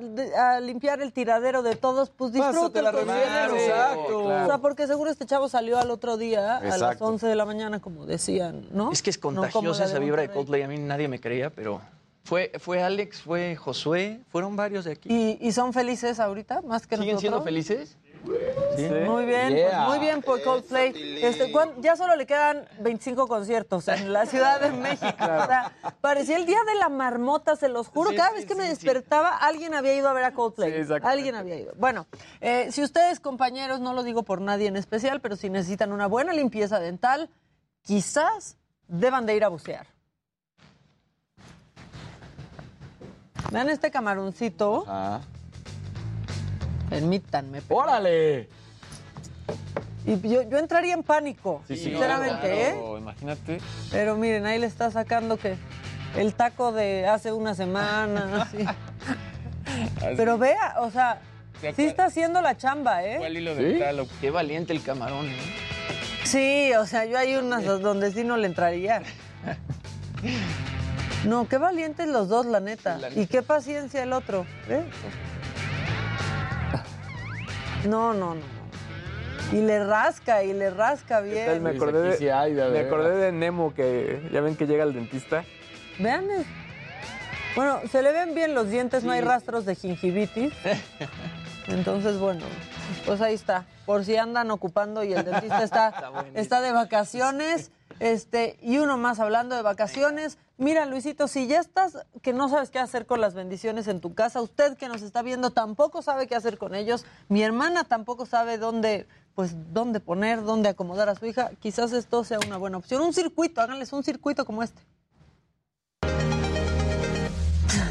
limpiar 0.60 1.00
el 1.00 1.12
tiradero 1.12 1.62
de 1.62 1.76
todos, 1.76 2.10
pues 2.10 2.32
disfruta 2.32 2.82
concierto. 2.92 3.56
exacto. 3.56 4.24
O 4.24 4.46
sea, 4.46 4.58
porque 4.58 4.86
seguro 4.88 5.10
este 5.10 5.24
chavo 5.24 5.48
salió 5.48 5.78
al 5.78 5.90
otro 5.92 6.16
día 6.16 6.56
a 6.58 6.60
las 6.64 6.74
Exacto. 6.74 7.04
11 7.06 7.28
de 7.28 7.36
la 7.36 7.44
mañana, 7.46 7.80
como 7.80 8.04
decían, 8.04 8.66
¿no? 8.72 8.90
Es 8.90 9.00
que 9.02 9.10
es 9.10 9.18
No 9.18 9.22
contagiosa 9.22 9.84
la 9.84 9.90
esa 9.90 9.98
vibra 10.00 10.22
de. 10.22 10.30
Coldplay. 10.30 10.62
A 10.62 10.68
mí 10.68 10.78
nadie 10.78 11.06
me 11.08 11.20
creía, 11.20 11.48
pero 11.50 11.80
fue, 12.24 12.52
fue 12.58 12.82
Alex, 12.82 13.22
fue 13.22 13.56
Josué, 13.56 14.20
fueron 14.28 14.54
varios 14.56 14.84
de 14.84 14.92
aquí. 14.92 15.08
¿Y, 15.12 15.38
y 15.40 15.52
son 15.52 15.72
felices 15.72 16.20
ahorita, 16.20 16.62
más 16.62 16.86
que 16.86 16.96
¿Siguen 16.96 17.18
siendo 17.18 17.42
felices? 17.42 17.98
Muy 18.24 19.24
bien, 19.26 19.56
Yeah. 19.56 19.86
pues, 19.86 19.88
muy 19.88 19.98
bien 19.98 20.22
por 20.22 20.40
Coldplay. 20.44 20.92
Este, 21.24 21.50
¿cuán- 21.50 21.72
ya 21.82 21.96
solo 21.96 22.14
le 22.14 22.24
quedan 22.24 22.68
25 22.78 23.26
conciertos 23.26 23.88
en 23.88 24.12
la 24.12 24.26
Ciudad 24.26 24.60
de 24.60 24.70
México. 24.70 25.08
O 25.24 25.46
sea, 25.46 25.72
parecía 26.00 26.36
el 26.36 26.46
día 26.46 26.60
de 26.64 26.76
la 26.76 26.88
marmota, 26.88 27.56
se 27.56 27.68
los 27.68 27.88
juro. 27.88 28.10
Cada 28.16 28.30
vez 28.32 28.46
que 28.46 28.54
me 28.54 28.68
despertaba, 28.68 29.36
alguien 29.36 29.74
había 29.74 29.94
ido 29.96 30.08
a 30.08 30.12
ver 30.12 30.22
a 30.24 30.34
Coldplay. 30.34 30.72
alguien 31.02 31.34
había 31.34 31.56
ido. 31.56 31.72
Bueno, 31.76 32.06
eh, 32.40 32.68
si 32.70 32.82
ustedes, 32.84 33.18
compañeros, 33.18 33.80
no 33.80 33.92
lo 33.92 34.04
digo 34.04 34.22
por 34.22 34.40
nadie 34.40 34.68
en 34.68 34.76
especial, 34.76 35.20
pero 35.20 35.34
si 35.34 35.50
necesitan 35.50 35.90
una 35.92 36.06
buena 36.06 36.32
limpieza 36.32 36.78
dental, 36.78 37.28
quizás 37.82 38.56
deban 38.86 39.26
de 39.26 39.34
ir 39.36 39.42
a 39.44 39.48
bucear. 39.48 39.88
Vean 43.52 43.68
este 43.68 43.90
camaroncito. 43.90 44.84
Ah. 44.88 45.20
Permítanme. 46.88 47.60
¡Órale! 47.68 48.48
Y 50.04 50.18
yo, 50.28 50.42
yo 50.42 50.58
entraría 50.58 50.94
en 50.94 51.02
pánico, 51.04 51.62
Sí, 51.68 51.76
sí, 51.76 51.84
sinceramente, 51.84 52.68
¿eh? 52.68 52.72
claro, 52.72 52.98
Imagínate. 52.98 53.58
Pero 53.90 54.16
miren, 54.16 54.46
ahí 54.46 54.58
le 54.58 54.66
está 54.66 54.90
sacando 54.90 55.36
que 55.36 55.54
el 56.16 56.34
taco 56.34 56.72
de 56.72 57.06
hace 57.06 57.30
una 57.32 57.54
semana, 57.54 58.42
así. 58.50 58.64
Pero 60.16 60.38
vea, 60.38 60.74
o 60.80 60.90
sea, 60.90 61.20
sí 61.76 61.84
está 61.84 62.06
haciendo 62.06 62.40
la 62.42 62.56
chamba, 62.56 63.04
¿eh? 63.04 63.16
¿Cuál 63.18 63.36
hilo 63.36 63.54
dental? 63.54 64.00
o- 64.00 64.08
Qué 64.20 64.30
valiente 64.30 64.72
el 64.72 64.82
camarón, 64.82 65.28
¿no? 65.28 65.42
Sí, 66.24 66.72
o 66.74 66.84
sea, 66.86 67.04
yo 67.04 67.16
hay 67.18 67.36
unas 67.36 67.64
donde 67.82 68.10
sí 68.12 68.24
no 68.24 68.36
le 68.36 68.48
entraría. 68.48 69.02
No, 71.26 71.48
qué 71.48 71.58
valientes 71.58 72.08
los 72.08 72.28
dos, 72.28 72.46
la 72.46 72.60
neta. 72.60 72.98
Y 73.14 73.26
qué 73.26 73.42
paciencia 73.42 74.02
el 74.02 74.12
otro. 74.12 74.44
¿eh? 74.68 74.82
No, 77.86 78.12
no, 78.12 78.34
no. 78.34 78.42
Y 79.52 79.60
le 79.60 79.84
rasca, 79.84 80.42
y 80.44 80.52
le 80.52 80.70
rasca 80.70 81.20
bien. 81.20 81.62
Me 81.62 81.70
acordé, 81.70 82.02
de, 82.02 82.16
Sí, 82.16 82.28
hay, 82.28 82.54
de 82.54 82.68
me 82.70 82.80
acordé 82.80 83.16
de 83.16 83.32
Nemo, 83.32 83.74
que 83.74 84.28
ya 84.32 84.40
ven 84.40 84.56
que 84.56 84.66
llega 84.66 84.84
el 84.84 84.94
dentista. 84.94 85.44
Vean. 85.98 86.30
es- 86.30 86.46
Bueno, 87.54 87.80
se 87.90 88.02
le 88.02 88.12
ven 88.12 88.34
bien 88.34 88.54
los 88.54 88.70
dientes, 88.70 89.04
no 89.04 89.12
hay 89.12 89.20
rastros 89.20 89.66
de 89.66 89.74
gingivitis. 89.74 90.52
Entonces, 91.68 92.18
bueno, 92.18 92.40
pues 93.04 93.20
ahí 93.20 93.34
está. 93.34 93.66
Por 93.84 94.04
si 94.04 94.16
andan 94.16 94.50
ocupando 94.50 95.04
y 95.04 95.12
el 95.12 95.24
dentista 95.24 95.62
está, 95.62 95.92
está 96.34 96.60
de 96.62 96.72
vacaciones. 96.72 97.70
Este, 98.00 98.56
y 98.62 98.78
uno 98.78 98.96
más 98.96 99.20
hablando 99.20 99.54
de 99.54 99.62
vacaciones. 99.62 100.38
Mira, 100.62 100.86
Luisito, 100.86 101.26
si 101.26 101.48
ya 101.48 101.58
estás 101.58 101.98
que 102.22 102.32
no 102.32 102.48
sabes 102.48 102.70
qué 102.70 102.78
hacer 102.78 103.04
con 103.04 103.20
las 103.20 103.34
bendiciones 103.34 103.88
en 103.88 104.00
tu 104.00 104.14
casa, 104.14 104.40
usted 104.40 104.76
que 104.76 104.86
nos 104.86 105.02
está 105.02 105.20
viendo 105.20 105.50
tampoco 105.50 106.02
sabe 106.02 106.28
qué 106.28 106.36
hacer 106.36 106.56
con 106.56 106.76
ellos. 106.76 107.04
Mi 107.28 107.42
hermana 107.42 107.82
tampoco 107.82 108.26
sabe 108.26 108.58
dónde, 108.58 109.08
pues, 109.34 109.56
dónde 109.72 109.98
poner, 109.98 110.44
dónde 110.44 110.68
acomodar 110.68 111.08
a 111.08 111.16
su 111.16 111.26
hija. 111.26 111.50
Quizás 111.58 111.92
esto 111.92 112.22
sea 112.22 112.38
una 112.46 112.58
buena 112.58 112.76
opción. 112.76 113.02
Un 113.02 113.12
circuito, 113.12 113.60
háganles 113.60 113.92
un 113.92 114.04
circuito 114.04 114.44
como 114.44 114.62
este. 114.62 114.80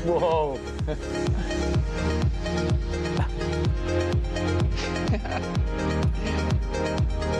Wow. 0.05 0.57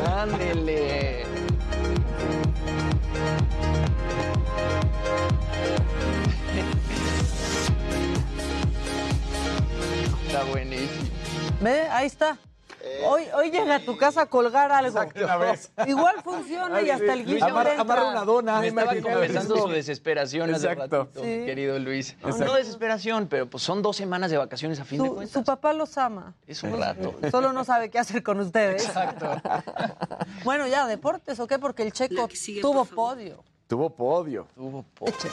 Ándele. 0.13 1.30
Está 10.41 10.51
buenísimo. 10.51 11.09
Ve, 11.61 11.81
ahí 11.89 12.07
está. 12.07 12.37
Hoy, 13.05 13.25
hoy 13.35 13.51
llega 13.51 13.75
a 13.75 13.79
tu 13.85 13.95
casa 13.95 14.21
a 14.21 14.25
colgar 14.25 14.71
algo. 14.71 14.99
una 15.15 15.37
vez. 15.37 15.71
Igual 15.85 16.15
funciona 16.23 16.81
y 16.81 16.89
hasta 16.89 17.13
el 17.13 17.25
le 17.27 17.33
entra. 17.33 17.75
amarra 17.79 18.09
una 18.09 18.25
dona. 18.25 18.59
Me 18.59 18.69
estaba 18.69 18.95
confesando 18.95 19.57
su 19.57 19.67
desesperación 19.67 20.51
hace 20.55 20.65
Exacto. 20.67 20.97
ratito, 21.03 21.21
Sí. 21.21 21.45
querido 21.45 21.77
Luis. 21.77 22.13
Exacto. 22.13 22.45
No 22.45 22.53
desesperación, 22.55 23.27
pero 23.27 23.47
pues 23.47 23.61
son 23.61 23.83
dos 23.83 23.97
semanas 23.97 24.31
de 24.31 24.37
vacaciones 24.39 24.79
a 24.79 24.85
fin 24.85 25.03
de 25.03 25.09
cuentas. 25.09 25.31
su 25.31 25.43
papá 25.43 25.73
los 25.73 25.95
ama. 25.99 26.33
Es 26.47 26.63
un 26.63 26.75
rato. 26.79 27.13
Solo 27.29 27.53
no 27.53 27.63
sabe 27.63 27.91
qué 27.91 27.99
hacer 27.99 28.23
con 28.23 28.39
ustedes. 28.39 28.85
Exacto. 28.85 29.27
Bueno, 30.43 30.65
ya, 30.65 30.87
deportes 30.87 31.39
o 31.39 31.45
qué, 31.45 31.59
porque 31.59 31.83
el 31.83 31.93
checo 31.93 32.27
tuvo 32.61 32.85
podio. 32.85 33.43
Tuvo 33.67 33.91
podio. 33.91 34.47
Tuvo 34.55 34.85
Eche. 35.05 35.29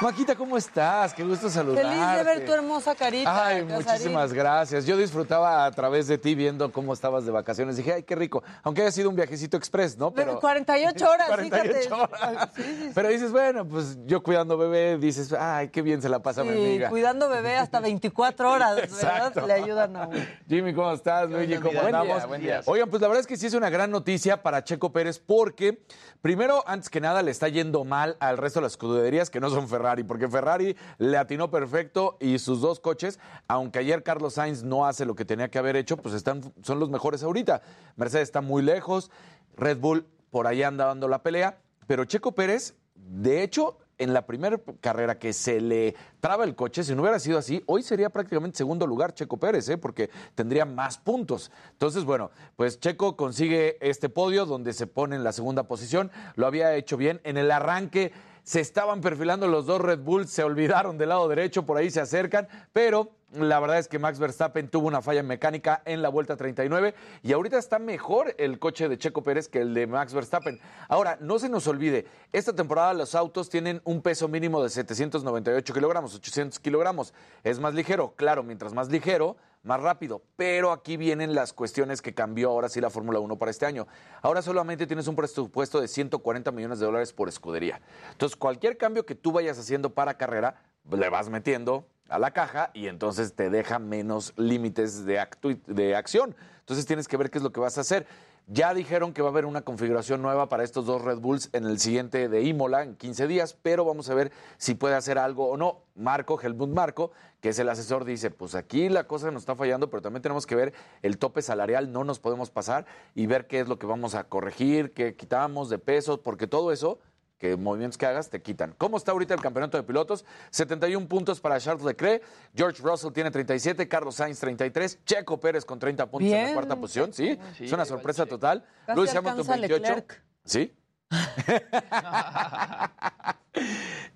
Maquita, 0.00 0.34
¿cómo 0.34 0.56
estás? 0.56 1.14
Qué 1.14 1.22
gusto 1.22 1.48
saludarte. 1.48 1.88
Feliz 1.88 2.16
de 2.16 2.24
ver 2.24 2.44
tu 2.44 2.52
hermosa 2.52 2.94
carita. 2.94 3.46
Ay, 3.46 3.62
Casarín. 3.64 3.86
muchísimas 3.86 4.32
gracias. 4.32 4.84
Yo 4.86 4.96
disfrutaba 4.96 5.64
a 5.64 5.70
través 5.70 6.08
de 6.08 6.18
ti 6.18 6.34
viendo 6.34 6.70
cómo 6.72 6.92
estabas 6.92 7.24
de 7.24 7.30
vacaciones. 7.30 7.76
Dije, 7.76 7.92
ay, 7.94 8.02
qué 8.02 8.14
rico. 8.14 8.42
Aunque 8.64 8.82
haya 8.82 8.90
sido 8.90 9.08
un 9.08 9.16
viajecito 9.16 9.56
express, 9.56 9.96
¿no? 9.96 10.10
Pero 10.12 10.40
48 10.40 11.08
horas, 11.10 11.26
48 11.28 11.72
fíjate. 11.80 11.94
horas. 11.94 12.48
Sí, 12.54 12.62
sí, 12.62 12.76
sí. 12.82 12.90
Pero 12.94 13.08
dices, 13.08 13.30
bueno, 13.32 13.66
pues 13.66 13.96
yo 14.04 14.22
cuidando 14.22 14.58
bebé, 14.58 14.98
dices, 14.98 15.32
ay, 15.32 15.68
qué 15.68 15.80
bien 15.80 16.02
se 16.02 16.08
la 16.08 16.20
pasa 16.20 16.42
mi 16.44 16.50
Sí, 16.50 16.56
amiga. 16.64 16.90
cuidando 16.90 17.28
bebé 17.28 17.56
hasta 17.56 17.80
24 17.80 18.50
horas, 18.50 18.76
¿verdad? 18.76 19.46
Le 19.46 19.52
ayudan 19.52 19.96
a 19.96 20.06
uno. 20.08 20.18
Jimmy, 20.48 20.74
¿cómo 20.74 20.92
estás? 20.92 21.30
Luigi, 21.30 21.54
¿cómo 21.56 21.72
Buen 21.80 21.86
día, 21.92 22.00
andamos? 22.00 22.26
buen 22.28 22.40
día. 22.42 22.60
Oigan, 22.66 22.90
pues 22.90 23.00
la 23.00 23.08
verdad 23.08 23.20
es 23.20 23.26
que 23.26 23.36
sí 23.36 23.46
es 23.46 23.54
una 23.54 23.70
gran 23.70 23.90
noticia 23.90 24.42
para 24.42 24.64
Checo 24.64 24.92
Pérez 24.92 25.18
porque, 25.18 25.82
primero, 26.20 26.62
antes 26.66 26.90
que 26.90 27.00
nada, 27.00 27.22
le 27.22 27.30
está 27.30 27.48
yendo 27.48 27.84
mal 27.84 28.16
al 28.20 28.36
resto 28.38 28.58
de 28.60 28.64
las 28.64 28.72
escuderías 28.72 29.30
que 29.30 29.40
no 29.40 29.48
son 29.50 29.68
Ferrari, 29.68 29.83
porque 30.04 30.28
Ferrari 30.28 30.76
le 30.98 31.16
atinó 31.16 31.50
perfecto 31.50 32.16
y 32.20 32.38
sus 32.38 32.60
dos 32.60 32.80
coches, 32.80 33.18
aunque 33.48 33.78
ayer 33.78 34.02
Carlos 34.02 34.34
Sainz 34.34 34.62
no 34.62 34.86
hace 34.86 35.04
lo 35.04 35.14
que 35.14 35.24
tenía 35.24 35.48
que 35.48 35.58
haber 35.58 35.76
hecho, 35.76 35.96
pues 35.96 36.14
están, 36.14 36.42
son 36.62 36.80
los 36.80 36.90
mejores 36.90 37.22
ahorita. 37.22 37.62
Mercedes 37.96 38.28
está 38.28 38.40
muy 38.40 38.62
lejos, 38.62 39.10
Red 39.56 39.78
Bull 39.78 40.06
por 40.30 40.46
ahí 40.46 40.62
anda 40.62 40.86
dando 40.86 41.06
la 41.08 41.22
pelea, 41.22 41.58
pero 41.86 42.04
Checo 42.04 42.32
Pérez, 42.32 42.74
de 42.94 43.42
hecho, 43.42 43.78
en 43.98 44.12
la 44.12 44.26
primera 44.26 44.60
carrera 44.80 45.18
que 45.18 45.32
se 45.32 45.60
le 45.60 45.94
traba 46.20 46.44
el 46.44 46.54
coche, 46.54 46.82
si 46.82 46.94
no 46.94 47.02
hubiera 47.02 47.18
sido 47.18 47.38
así, 47.38 47.62
hoy 47.66 47.82
sería 47.82 48.10
prácticamente 48.10 48.58
segundo 48.58 48.86
lugar 48.86 49.14
Checo 49.14 49.36
Pérez, 49.36 49.68
¿eh? 49.68 49.78
porque 49.78 50.10
tendría 50.34 50.64
más 50.64 50.98
puntos. 50.98 51.50
Entonces, 51.72 52.04
bueno, 52.04 52.30
pues 52.56 52.80
Checo 52.80 53.16
consigue 53.16 53.76
este 53.80 54.08
podio 54.08 54.46
donde 54.46 54.72
se 54.72 54.86
pone 54.86 55.16
en 55.16 55.24
la 55.24 55.32
segunda 55.32 55.64
posición, 55.64 56.10
lo 56.34 56.46
había 56.46 56.74
hecho 56.74 56.96
bien. 56.96 57.20
En 57.24 57.36
el 57.36 57.50
arranque 57.50 58.12
se 58.44 58.60
estaban 58.60 59.00
perfilando 59.00 59.48
los 59.48 59.66
dos 59.66 59.80
Red 59.80 60.00
Bull, 60.00 60.28
se 60.28 60.44
olvidaron 60.44 60.98
del 60.98 61.08
lado 61.08 61.26
derecho, 61.28 61.64
por 61.64 61.78
ahí 61.78 61.90
se 61.90 62.00
acercan, 62.00 62.46
pero 62.72 63.10
la 63.32 63.58
verdad 63.58 63.78
es 63.78 63.88
que 63.88 63.98
Max 63.98 64.18
Verstappen 64.18 64.68
tuvo 64.68 64.86
una 64.86 65.02
falla 65.02 65.22
mecánica 65.22 65.82
en 65.86 66.02
la 66.02 66.08
vuelta 66.08 66.36
39 66.36 66.94
y 67.22 67.32
ahorita 67.32 67.58
está 67.58 67.78
mejor 67.78 68.34
el 68.38 68.58
coche 68.58 68.88
de 68.88 68.98
Checo 68.98 69.22
Pérez 69.22 69.48
que 69.48 69.60
el 69.60 69.74
de 69.74 69.86
Max 69.86 70.12
Verstappen. 70.14 70.60
Ahora, 70.88 71.16
no 71.20 71.38
se 71.38 71.48
nos 71.48 71.66
olvide, 71.66 72.06
esta 72.32 72.54
temporada 72.54 72.92
los 72.94 73.14
autos 73.14 73.48
tienen 73.48 73.80
un 73.84 74.02
peso 74.02 74.28
mínimo 74.28 74.62
de 74.62 74.68
798 74.68 75.74
kilogramos, 75.74 76.14
800 76.14 76.58
kilogramos. 76.60 77.14
Es 77.42 77.58
más 77.58 77.74
ligero, 77.74 78.12
claro, 78.14 78.42
mientras 78.42 78.74
más 78.74 78.88
ligero, 78.88 79.36
más 79.64 79.80
rápido. 79.80 80.22
Pero 80.36 80.70
aquí 80.70 80.96
vienen 80.96 81.34
las 81.34 81.52
cuestiones 81.52 82.00
que 82.00 82.14
cambió 82.14 82.50
ahora 82.50 82.68
sí 82.68 82.80
la 82.80 82.90
Fórmula 82.90 83.18
1 83.18 83.36
para 83.36 83.50
este 83.50 83.66
año. 83.66 83.88
Ahora 84.22 84.42
solamente 84.42 84.86
tienes 84.86 85.08
un 85.08 85.16
presupuesto 85.16 85.80
de 85.80 85.88
140 85.88 86.52
millones 86.52 86.78
de 86.78 86.86
dólares 86.86 87.12
por 87.12 87.28
escudería. 87.28 87.80
Entonces, 88.12 88.36
cualquier 88.36 88.76
cambio 88.76 89.04
que 89.04 89.14
tú 89.14 89.32
vayas 89.32 89.58
haciendo 89.58 89.90
para 89.90 90.16
carrera, 90.16 90.62
le 90.90 91.08
vas 91.08 91.28
metiendo 91.28 91.88
a 92.08 92.18
la 92.18 92.32
caja 92.32 92.70
y 92.74 92.86
entonces 92.88 93.34
te 93.34 93.48
deja 93.50 93.78
menos 93.78 94.34
límites 94.36 95.04
de, 95.06 95.26
de 95.66 95.96
acción. 95.96 96.36
Entonces 96.60 96.86
tienes 96.86 97.08
que 97.08 97.16
ver 97.16 97.30
qué 97.30 97.38
es 97.38 97.44
lo 97.44 97.52
que 97.52 97.60
vas 97.60 97.78
a 97.78 97.80
hacer. 97.80 98.06
Ya 98.46 98.74
dijeron 98.74 99.14
que 99.14 99.22
va 99.22 99.28
a 99.28 99.30
haber 99.30 99.46
una 99.46 99.62
configuración 99.62 100.20
nueva 100.20 100.50
para 100.50 100.64
estos 100.64 100.84
dos 100.84 101.00
Red 101.00 101.18
Bulls 101.18 101.48
en 101.54 101.64
el 101.64 101.78
siguiente 101.78 102.28
de 102.28 102.42
Imola 102.42 102.82
en 102.82 102.94
15 102.94 103.26
días, 103.26 103.56
pero 103.62 103.86
vamos 103.86 104.10
a 104.10 104.14
ver 104.14 104.32
si 104.58 104.74
puede 104.74 104.96
hacer 104.96 105.16
algo 105.16 105.48
o 105.48 105.56
no. 105.56 105.80
Marco, 105.94 106.38
Helmut 106.38 106.68
Marco, 106.68 107.10
que 107.40 107.48
es 107.48 107.58
el 107.58 107.70
asesor, 107.70 108.04
dice, 108.04 108.30
pues 108.30 108.54
aquí 108.54 108.90
la 108.90 109.04
cosa 109.04 109.30
nos 109.30 109.44
está 109.44 109.56
fallando, 109.56 109.88
pero 109.88 110.02
también 110.02 110.20
tenemos 110.20 110.44
que 110.44 110.56
ver 110.56 110.74
el 111.00 111.16
tope 111.16 111.40
salarial, 111.40 111.90
no 111.90 112.04
nos 112.04 112.18
podemos 112.18 112.50
pasar 112.50 112.84
y 113.14 113.26
ver 113.26 113.46
qué 113.46 113.60
es 113.60 113.68
lo 113.68 113.78
que 113.78 113.86
vamos 113.86 114.14
a 114.14 114.24
corregir, 114.24 114.92
qué 114.92 115.16
quitamos 115.16 115.70
de 115.70 115.78
pesos, 115.78 116.18
porque 116.18 116.46
todo 116.46 116.70
eso 116.70 116.98
que 117.44 117.58
movimientos 117.58 117.98
que 117.98 118.06
hagas 118.06 118.30
te 118.30 118.40
quitan. 118.40 118.74
¿Cómo 118.78 118.96
está 118.96 119.12
ahorita 119.12 119.34
el 119.34 119.40
campeonato 119.42 119.76
de 119.76 119.82
pilotos? 119.82 120.24
71 120.50 121.06
puntos 121.08 121.40
para 121.40 121.60
Charles 121.60 121.84
Leclerc, 121.84 122.22
George 122.56 122.82
Russell 122.82 123.12
tiene 123.12 123.30
37, 123.30 123.86
Carlos 123.86 124.14
Sainz 124.14 124.40
33, 124.40 125.00
Checo 125.04 125.38
Pérez 125.38 125.66
con 125.66 125.78
30 125.78 126.10
puntos 126.10 126.32
en 126.32 126.46
la 126.46 126.52
cuarta 126.54 126.76
posición, 126.76 127.12
¿sí? 127.12 127.38
Sí, 127.58 127.66
es 127.66 127.72
una 127.72 127.84
sorpresa 127.84 128.24
total. 128.24 128.64
Casi 128.86 128.96
Lewis 128.96 129.10
Hamilton 129.10 129.40
alcanza 129.40 129.56
28. 129.56 129.82
Leclerc. 129.82 130.22
¿Sí? 130.46 130.74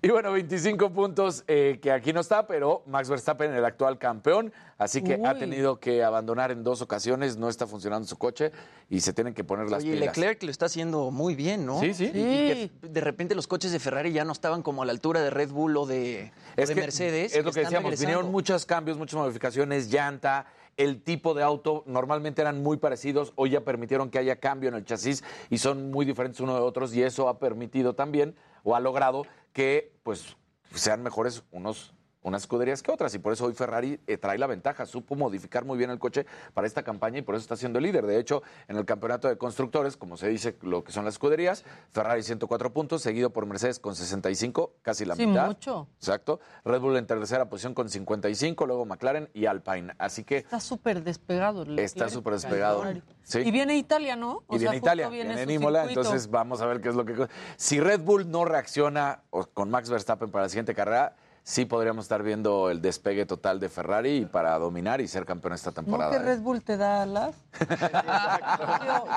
Y 0.01 0.09
bueno, 0.09 0.31
25 0.31 0.93
puntos 0.93 1.43
eh, 1.47 1.77
que 1.81 1.91
aquí 1.91 2.13
no 2.13 2.21
está, 2.21 2.47
pero 2.47 2.83
Max 2.85 3.09
Verstappen, 3.09 3.53
el 3.53 3.65
actual 3.65 3.97
campeón, 3.97 4.53
así 4.77 5.01
que 5.01 5.19
ha 5.25 5.37
tenido 5.37 5.77
que 5.77 6.05
abandonar 6.05 6.51
en 6.51 6.63
dos 6.63 6.81
ocasiones, 6.81 7.35
no 7.35 7.49
está 7.49 7.67
funcionando 7.67 8.07
su 8.07 8.17
coche 8.17 8.53
y 8.89 9.01
se 9.01 9.11
tienen 9.11 9.33
que 9.33 9.43
poner 9.43 9.69
las 9.69 9.83
Oye, 9.83 9.95
pilas. 9.95 10.15
Leclerc 10.15 10.41
lo 10.43 10.51
está 10.51 10.67
haciendo 10.67 11.11
muy 11.11 11.35
bien, 11.35 11.65
¿no? 11.65 11.81
Sí, 11.81 11.93
sí. 11.93 12.05
Y, 12.05 12.07
y 12.07 12.11
que 12.13 12.71
de 12.87 13.01
repente 13.01 13.35
los 13.35 13.47
coches 13.47 13.73
de 13.73 13.79
Ferrari 13.79 14.13
ya 14.13 14.23
no 14.23 14.31
estaban 14.31 14.61
como 14.61 14.83
a 14.83 14.85
la 14.85 14.93
altura 14.93 15.21
de 15.21 15.31
Red 15.31 15.49
Bull 15.49 15.75
o 15.75 15.85
de, 15.85 16.31
o 16.57 16.61
Es 16.61 16.69
de 16.69 16.75
que 16.75 16.81
Mercedes. 16.81 17.35
Es 17.35 17.43
lo 17.43 17.51
que 17.51 17.59
decíamos, 17.59 17.91
regresando. 17.91 18.07
vinieron 18.07 18.31
muchos 18.31 18.65
cambios, 18.65 18.97
muchas 18.97 19.15
modificaciones, 19.15 19.91
llanta, 19.91 20.45
el 20.79 21.03
tipo 21.03 21.33
de 21.33 21.43
auto 21.43 21.83
normalmente 21.85 22.41
eran 22.41 22.63
muy 22.63 22.77
parecidos, 22.77 23.33
hoy 23.35 23.49
ya 23.51 23.65
permitieron 23.65 24.09
que 24.09 24.17
haya 24.17 24.37
cambio 24.39 24.69
en 24.69 24.75
el 24.75 24.85
chasis 24.85 25.25
y 25.49 25.57
son 25.57 25.91
muy 25.91 26.05
diferentes 26.05 26.39
unos 26.39 26.55
de 26.55 26.61
otros 26.61 26.95
y 26.95 27.03
eso 27.03 27.27
ha 27.27 27.37
permitido 27.37 27.95
también 27.95 28.33
o 28.63 28.75
ha 28.77 28.79
logrado 28.79 29.23
que 29.51 29.91
pues 30.03 30.37
sean 30.73 31.03
mejores 31.03 31.43
unos 31.51 31.93
unas 32.21 32.41
escuderías 32.43 32.83
que 32.83 32.91
otras 32.91 33.13
y 33.15 33.19
por 33.19 33.31
eso 33.33 33.45
hoy 33.45 33.53
Ferrari 33.53 33.99
eh, 34.05 34.17
trae 34.17 34.37
la 34.37 34.47
ventaja, 34.47 34.85
supo 34.85 35.15
modificar 35.15 35.63
muy 35.63 35.77
bien 35.77 35.89
el 35.89 35.99
coche 35.99 36.25
para 36.53 36.67
esta 36.67 36.83
campaña 36.83 37.19
y 37.19 37.21
por 37.21 37.35
eso 37.35 37.43
está 37.43 37.55
siendo 37.55 37.79
líder. 37.79 38.05
De 38.05 38.19
hecho, 38.19 38.43
en 38.67 38.75
el 38.77 38.85
campeonato 38.85 39.27
de 39.29 39.37
constructores, 39.37 39.95
como 39.95 40.17
se 40.17 40.27
dice 40.27 40.57
lo 40.61 40.83
que 40.83 40.91
son 40.91 41.05
las 41.05 41.13
escuderías, 41.15 41.63
Ferrari 41.91 42.21
104 42.23 42.73
puntos, 42.73 43.01
seguido 43.01 43.29
por 43.29 43.45
Mercedes 43.45 43.79
con 43.79 43.95
65, 43.95 44.73
casi 44.81 45.05
la 45.05 45.15
Sí, 45.15 45.25
mitad. 45.25 45.47
mucho. 45.47 45.87
Exacto. 45.97 46.39
Red 46.65 46.81
Bull 46.81 46.97
en 46.97 47.07
tercera 47.07 47.49
posición 47.49 47.73
con 47.73 47.89
55, 47.89 48.65
luego 48.65 48.85
McLaren 48.85 49.29
y 49.33 49.45
Alpine. 49.45 49.93
Así 49.97 50.23
que 50.23 50.37
Está 50.37 50.59
súper 50.59 51.03
despegado. 51.03 51.63
el 51.63 51.79
está 51.79 51.99
Leclerc. 52.05 52.11
súper 52.13 52.33
despegado. 52.33 52.83
Sí. 53.23 53.39
Y 53.39 53.51
viene 53.51 53.77
Italia, 53.77 54.15
¿no? 54.15 54.43
O 54.47 54.55
Y 54.55 54.59
sea, 54.59 54.71
viene 54.71 54.77
justo 54.79 54.87
Italia, 54.87 55.09
viene 55.09 55.35
viene 55.35 55.45
su 55.45 55.51
Imola, 55.51 55.79
circuito. 55.83 56.01
entonces 56.01 56.29
vamos 56.29 56.61
a 56.61 56.65
ver 56.65 56.81
qué 56.81 56.89
es 56.89 56.95
lo 56.95 57.05
que... 57.05 57.27
Si 57.57 57.79
Red 57.79 58.01
Bull 58.01 58.29
no 58.29 58.43
reacciona 58.45 59.21
con 59.53 59.69
Max 59.69 59.89
Verstappen 59.89 60.31
para 60.31 60.43
la 60.45 60.49
siguiente 60.49 60.73
carrera, 60.73 61.15
sí 61.49 61.65
podríamos 61.65 62.05
estar 62.05 62.21
viendo 62.21 62.69
el 62.69 62.79
despegue 62.79 63.25
total 63.25 63.59
de 63.59 63.69
Ferrari 63.69 64.25
para 64.31 64.57
dominar 64.59 65.01
y 65.01 65.07
ser 65.07 65.25
campeón 65.25 65.53
esta 65.53 65.71
¿No 65.71 65.75
temporada. 65.75 66.11
que 66.11 66.17
¿eh? 66.17 66.19
Red 66.19 66.41
Bull 66.41 66.61
te 66.61 66.77
da 66.77 67.01
alas? 67.01 67.35
¿Qué, 67.57 67.65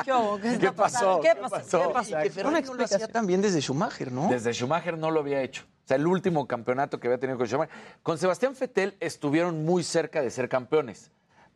qué 0.05 0.13
hubo? 0.15 0.39
¿Qué 0.41 0.49
está 0.55 0.61
¿Qué 0.61 0.73
pasó? 0.73 1.21
¿Qué 1.21 1.29
¿Qué 1.29 1.35
pasó? 1.37 1.57
pasó? 1.57 1.79
¿Qué 1.89 1.93
pasó? 1.93 2.21
Y 2.21 2.23
que 2.23 2.31
Ferrari 2.31 2.63
no 2.65 2.75
lo 2.75 2.85
hacía 2.85 3.09
bien 3.23 3.43
desde 3.43 3.61
Schumacher, 3.61 4.11
¿no? 4.11 4.29
Desde 4.29 4.53
Schumacher 4.55 4.97
no 4.97 5.11
lo 5.11 5.21
había 5.21 5.43
hecho. 5.43 5.65
O 5.85 5.89
sea, 5.89 5.99
el 5.99 6.07
último 6.07 6.47
campeonato 6.47 6.99
que 6.99 7.09
había 7.09 7.19
tenido 7.19 7.37
con 7.37 7.47
Schumacher. 7.47 7.75
Con 8.03 8.17
Sebastián 8.17 8.55
Vettel 8.59 8.97
estuvieron 9.01 9.67
muy 9.67 9.85
cerca 9.85 10.23
de 10.23 10.31
ser 10.31 10.49
campeones. 10.49 11.11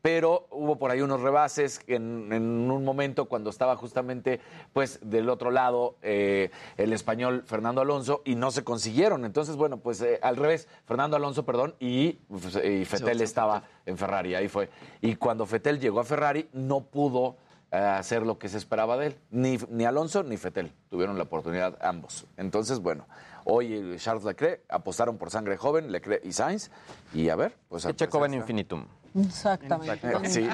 Pero 0.07 0.46
hubo 0.52 0.78
por 0.78 0.92
ahí 0.92 1.00
unos 1.00 1.20
rebases 1.20 1.80
en, 1.88 2.32
en 2.32 2.70
un 2.70 2.84
momento 2.84 3.24
cuando 3.24 3.50
estaba 3.50 3.74
justamente 3.74 4.38
pues 4.72 5.00
del 5.02 5.28
otro 5.28 5.50
lado 5.50 5.96
eh, 6.00 6.52
el 6.76 6.92
español 6.92 7.42
Fernando 7.44 7.80
Alonso 7.80 8.22
y 8.24 8.36
no 8.36 8.52
se 8.52 8.62
consiguieron. 8.62 9.24
Entonces, 9.24 9.57
bueno, 9.57 9.78
pues 9.78 10.00
eh, 10.02 10.20
al 10.22 10.36
revés, 10.36 10.68
Fernando 10.84 11.16
Alonso, 11.16 11.44
perdón, 11.44 11.74
y, 11.80 12.12
pues, 12.12 12.54
y 12.54 12.84
Vettel 12.84 13.20
estaba 13.20 13.64
en 13.84 13.98
Ferrari, 13.98 14.36
ahí 14.36 14.46
fue. 14.46 14.70
Y 15.00 15.16
cuando 15.16 15.44
Vettel 15.44 15.80
llegó 15.80 15.98
a 15.98 16.04
Ferrari 16.04 16.48
no 16.52 16.82
pudo 16.82 17.34
eh, 17.72 17.76
hacer 17.76 18.22
lo 18.22 18.38
que 18.38 18.48
se 18.48 18.59
esperaba 18.59 18.96
de 18.96 19.09
él. 19.09 19.16
Ni, 19.32 19.59
ni 19.70 19.86
Alonso 19.86 20.22
ni 20.22 20.36
Fettel 20.36 20.70
tuvieron 20.88 21.18
la 21.18 21.24
oportunidad 21.24 21.76
ambos. 21.80 22.26
Entonces, 22.36 22.78
bueno, 22.78 23.07
hoy 23.44 23.74
eh, 23.74 23.96
Charles 23.98 24.22
Leclerc 24.22 24.62
apostaron 24.68 25.18
por 25.18 25.32
sangre 25.32 25.57
joven, 25.57 25.90
Leclerc 25.90 26.24
y 26.24 26.30
Sainz. 26.30 26.70
Y 27.12 27.28
a 27.28 27.34
ver, 27.34 27.57
pues... 27.68 27.84
Que 27.84 27.96
Checo 27.96 28.20
va 28.20 28.26
en 28.26 28.34
infinitum. 28.34 28.86
Exactamente. 29.17 30.29
Sí. 30.29 30.49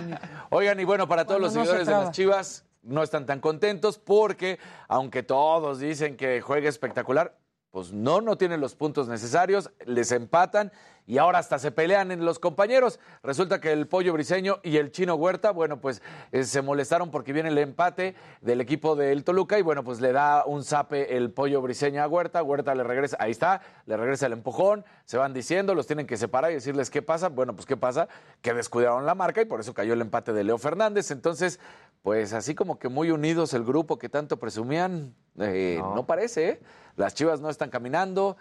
Oigan, 0.50 0.78
y 0.80 0.84
bueno, 0.84 1.08
para 1.08 1.24
todos 1.24 1.40
los 1.40 1.54
no 1.54 1.60
seguidores 1.60 1.86
de 1.86 1.92
las 1.92 2.10
Chivas, 2.12 2.64
no 2.82 3.02
están 3.02 3.26
tan 3.26 3.40
contentos 3.40 3.98
porque, 3.98 4.58
aunque 4.88 5.22
todos 5.22 5.78
dicen 5.78 6.16
que 6.16 6.40
juega 6.40 6.68
espectacular, 6.68 7.36
pues 7.72 7.90
no, 7.92 8.20
no 8.20 8.36
tienen 8.36 8.60
los 8.60 8.74
puntos 8.74 9.08
necesarios, 9.08 9.70
les 9.86 10.12
empatan 10.12 10.70
y 11.06 11.18
ahora 11.18 11.38
hasta 11.38 11.58
se 11.58 11.72
pelean 11.72 12.12
en 12.12 12.24
los 12.24 12.38
compañeros. 12.38 13.00
Resulta 13.22 13.60
que 13.60 13.72
el 13.72 13.88
Pollo 13.88 14.12
Briseño 14.12 14.60
y 14.62 14.76
el 14.76 14.92
Chino 14.92 15.14
Huerta, 15.14 15.50
bueno, 15.50 15.80
pues 15.80 16.02
eh, 16.32 16.44
se 16.44 16.60
molestaron 16.62 17.10
porque 17.10 17.32
viene 17.32 17.48
el 17.48 17.56
empate 17.58 18.14
del 18.42 18.60
equipo 18.60 18.94
del 18.94 19.24
Toluca 19.24 19.58
y 19.58 19.62
bueno, 19.62 19.82
pues 19.84 20.02
le 20.02 20.12
da 20.12 20.44
un 20.44 20.64
zape 20.64 21.16
el 21.16 21.30
Pollo 21.30 21.62
Briseño 21.62 22.02
a 22.02 22.06
Huerta, 22.06 22.42
Huerta 22.42 22.74
le 22.74 22.84
regresa, 22.84 23.16
ahí 23.18 23.30
está, 23.30 23.62
le 23.86 23.96
regresa 23.96 24.26
el 24.26 24.34
empujón, 24.34 24.84
se 25.06 25.16
van 25.16 25.32
diciendo, 25.32 25.74
los 25.74 25.86
tienen 25.86 26.06
que 26.06 26.18
separar 26.18 26.50
y 26.50 26.54
decirles 26.54 26.90
qué 26.90 27.00
pasa. 27.00 27.30
Bueno, 27.30 27.54
pues 27.54 27.64
qué 27.64 27.78
pasa, 27.78 28.06
que 28.42 28.52
descuidaron 28.52 29.06
la 29.06 29.14
marca 29.14 29.40
y 29.40 29.46
por 29.46 29.60
eso 29.60 29.72
cayó 29.72 29.94
el 29.94 30.02
empate 30.02 30.34
de 30.34 30.44
Leo 30.44 30.58
Fernández. 30.58 31.10
Entonces, 31.10 31.58
pues 32.02 32.32
así 32.32 32.54
como 32.54 32.78
que 32.78 32.88
muy 32.88 33.10
unidos 33.10 33.54
el 33.54 33.64
grupo 33.64 33.98
que 33.98 34.08
tanto 34.08 34.38
presumían, 34.38 35.14
eh, 35.38 35.80
no. 35.80 36.04
parece, 36.04 36.48
¿eh? 36.48 36.60
Las 36.96 37.14
Chivas 37.14 37.40
no 37.40 37.48
están 37.48 37.70
caminando 37.70 38.36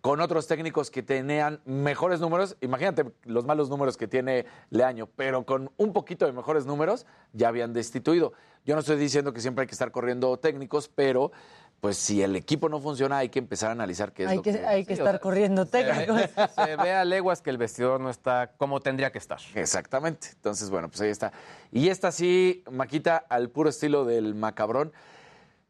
con 0.00 0.20
otros 0.20 0.46
técnicos 0.46 0.90
que 0.90 1.02
tenían 1.02 1.60
mejores 1.64 2.20
números. 2.20 2.56
Imagínate 2.60 3.12
los 3.24 3.44
malos 3.44 3.70
números 3.70 3.96
que 3.96 4.06
tiene 4.06 4.46
Leaño, 4.70 5.08
pero 5.16 5.46
con 5.46 5.70
un 5.76 5.92
poquito 5.92 6.26
de 6.26 6.32
mejores 6.32 6.66
números 6.66 7.06
ya 7.32 7.48
habían 7.48 7.72
destituido. 7.72 8.32
Yo 8.64 8.74
no 8.74 8.80
estoy 8.80 8.96
diciendo 8.96 9.32
que 9.32 9.40
siempre 9.40 9.62
hay 9.62 9.66
que 9.68 9.74
estar 9.74 9.92
corriendo 9.92 10.36
técnicos, 10.36 10.88
pero 10.88 11.32
pues 11.80 11.96
si 11.96 12.22
el 12.22 12.36
equipo 12.36 12.68
no 12.68 12.80
funciona 12.80 13.18
hay 13.18 13.28
que 13.28 13.38
empezar 13.38 13.68
a 13.68 13.72
analizar 13.72 14.12
qué 14.12 14.24
es 14.24 14.30
Hay 14.30 14.36
lo 14.36 14.42
que, 14.42 14.52
que... 14.52 14.66
hay 14.66 14.84
que 14.84 14.94
Sí, 14.94 15.00
o 15.00 15.04
estar 15.04 15.14
sea, 15.14 15.20
corriendo 15.20 15.66
técnicos. 15.66 16.20
Se 16.54 16.76
ve 16.76 16.92
a 16.92 17.04
leguas 17.04 17.42
que 17.42 17.50
el 17.50 17.58
vestidor 17.58 18.00
no 18.00 18.10
está 18.10 18.52
como 18.56 18.80
tendría 18.80 19.12
que 19.12 19.18
estar. 19.18 19.38
Exactamente. 19.54 20.28
Entonces, 20.32 20.70
bueno, 20.70 20.88
pues 20.88 21.00
ahí 21.02 21.10
está. 21.10 21.32
Y 21.70 21.88
esta 21.88 22.10
sí, 22.12 22.64
Maquita, 22.70 23.16
al 23.28 23.50
puro 23.50 23.68
estilo 23.70 24.04
del 24.04 24.34
macabrón. 24.34 24.92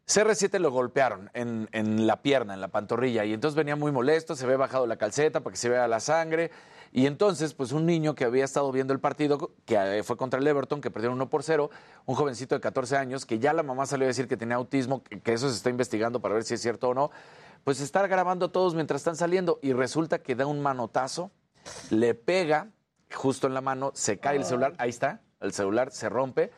CR7 0.07 0.59
lo 0.59 0.71
golpearon 0.71 1.29
en, 1.33 1.67
en, 1.73 2.07
la 2.07 2.21
pierna, 2.21 2.53
en 2.53 2.61
la 2.61 2.69
pantorrilla, 2.69 3.25
y 3.25 3.33
entonces 3.33 3.57
venía 3.57 3.75
muy 3.75 3.91
molesto, 3.91 4.37
se 4.37 4.47
ve 4.47 4.55
bajado 4.55 4.87
la 4.87 4.95
calceta 4.95 5.41
para 5.41 5.51
que 5.51 5.57
se 5.57 5.67
vea 5.67 5.85
la 5.89 5.99
sangre, 5.99 6.49
y 6.91 7.05
entonces, 7.05 7.53
pues 7.53 7.71
un 7.71 7.85
niño 7.85 8.15
que 8.15 8.25
había 8.25 8.45
estado 8.45 8.71
viendo 8.71 8.93
el 8.93 8.99
partido, 8.99 9.51
que 9.65 10.01
fue 10.03 10.17
contra 10.17 10.39
el 10.39 10.47
Everton, 10.47 10.81
que 10.81 10.91
perdieron 10.91 11.15
1 11.17 11.29
por 11.29 11.43
0, 11.43 11.69
un 12.05 12.15
jovencito 12.15 12.55
de 12.55 12.61
14 12.61 12.97
años, 12.97 13.25
que 13.25 13.39
ya 13.39 13.53
la 13.53 13.63
mamá 13.63 13.85
salió 13.85 14.05
a 14.05 14.07
decir 14.07 14.27
que 14.27 14.37
tenía 14.37 14.55
autismo, 14.55 15.03
que, 15.03 15.19
que 15.19 15.33
eso 15.33 15.49
se 15.49 15.55
está 15.55 15.69
investigando 15.69 16.21
para 16.21 16.33
ver 16.33 16.43
si 16.43 16.53
es 16.53 16.61
cierto 16.61 16.89
o 16.89 16.93
no, 16.93 17.11
pues 17.63 17.81
estar 17.81 18.07
grabando 18.07 18.47
a 18.47 18.51
todos 18.51 18.75
mientras 18.75 19.01
están 19.01 19.15
saliendo, 19.15 19.59
y 19.61 19.73
resulta 19.73 20.19
que 20.19 20.35
da 20.35 20.45
un 20.45 20.61
manotazo, 20.61 21.31
le 21.89 22.13
pega 22.13 22.69
justo 23.13 23.47
en 23.47 23.53
la 23.53 23.61
mano, 23.61 23.91
se 23.93 24.19
cae 24.19 24.37
el 24.37 24.45
celular, 24.45 24.73
ahí 24.77 24.89
está, 24.89 25.21
el 25.39 25.53
celular 25.53 25.91
se 25.91 26.09
rompe, 26.09 26.51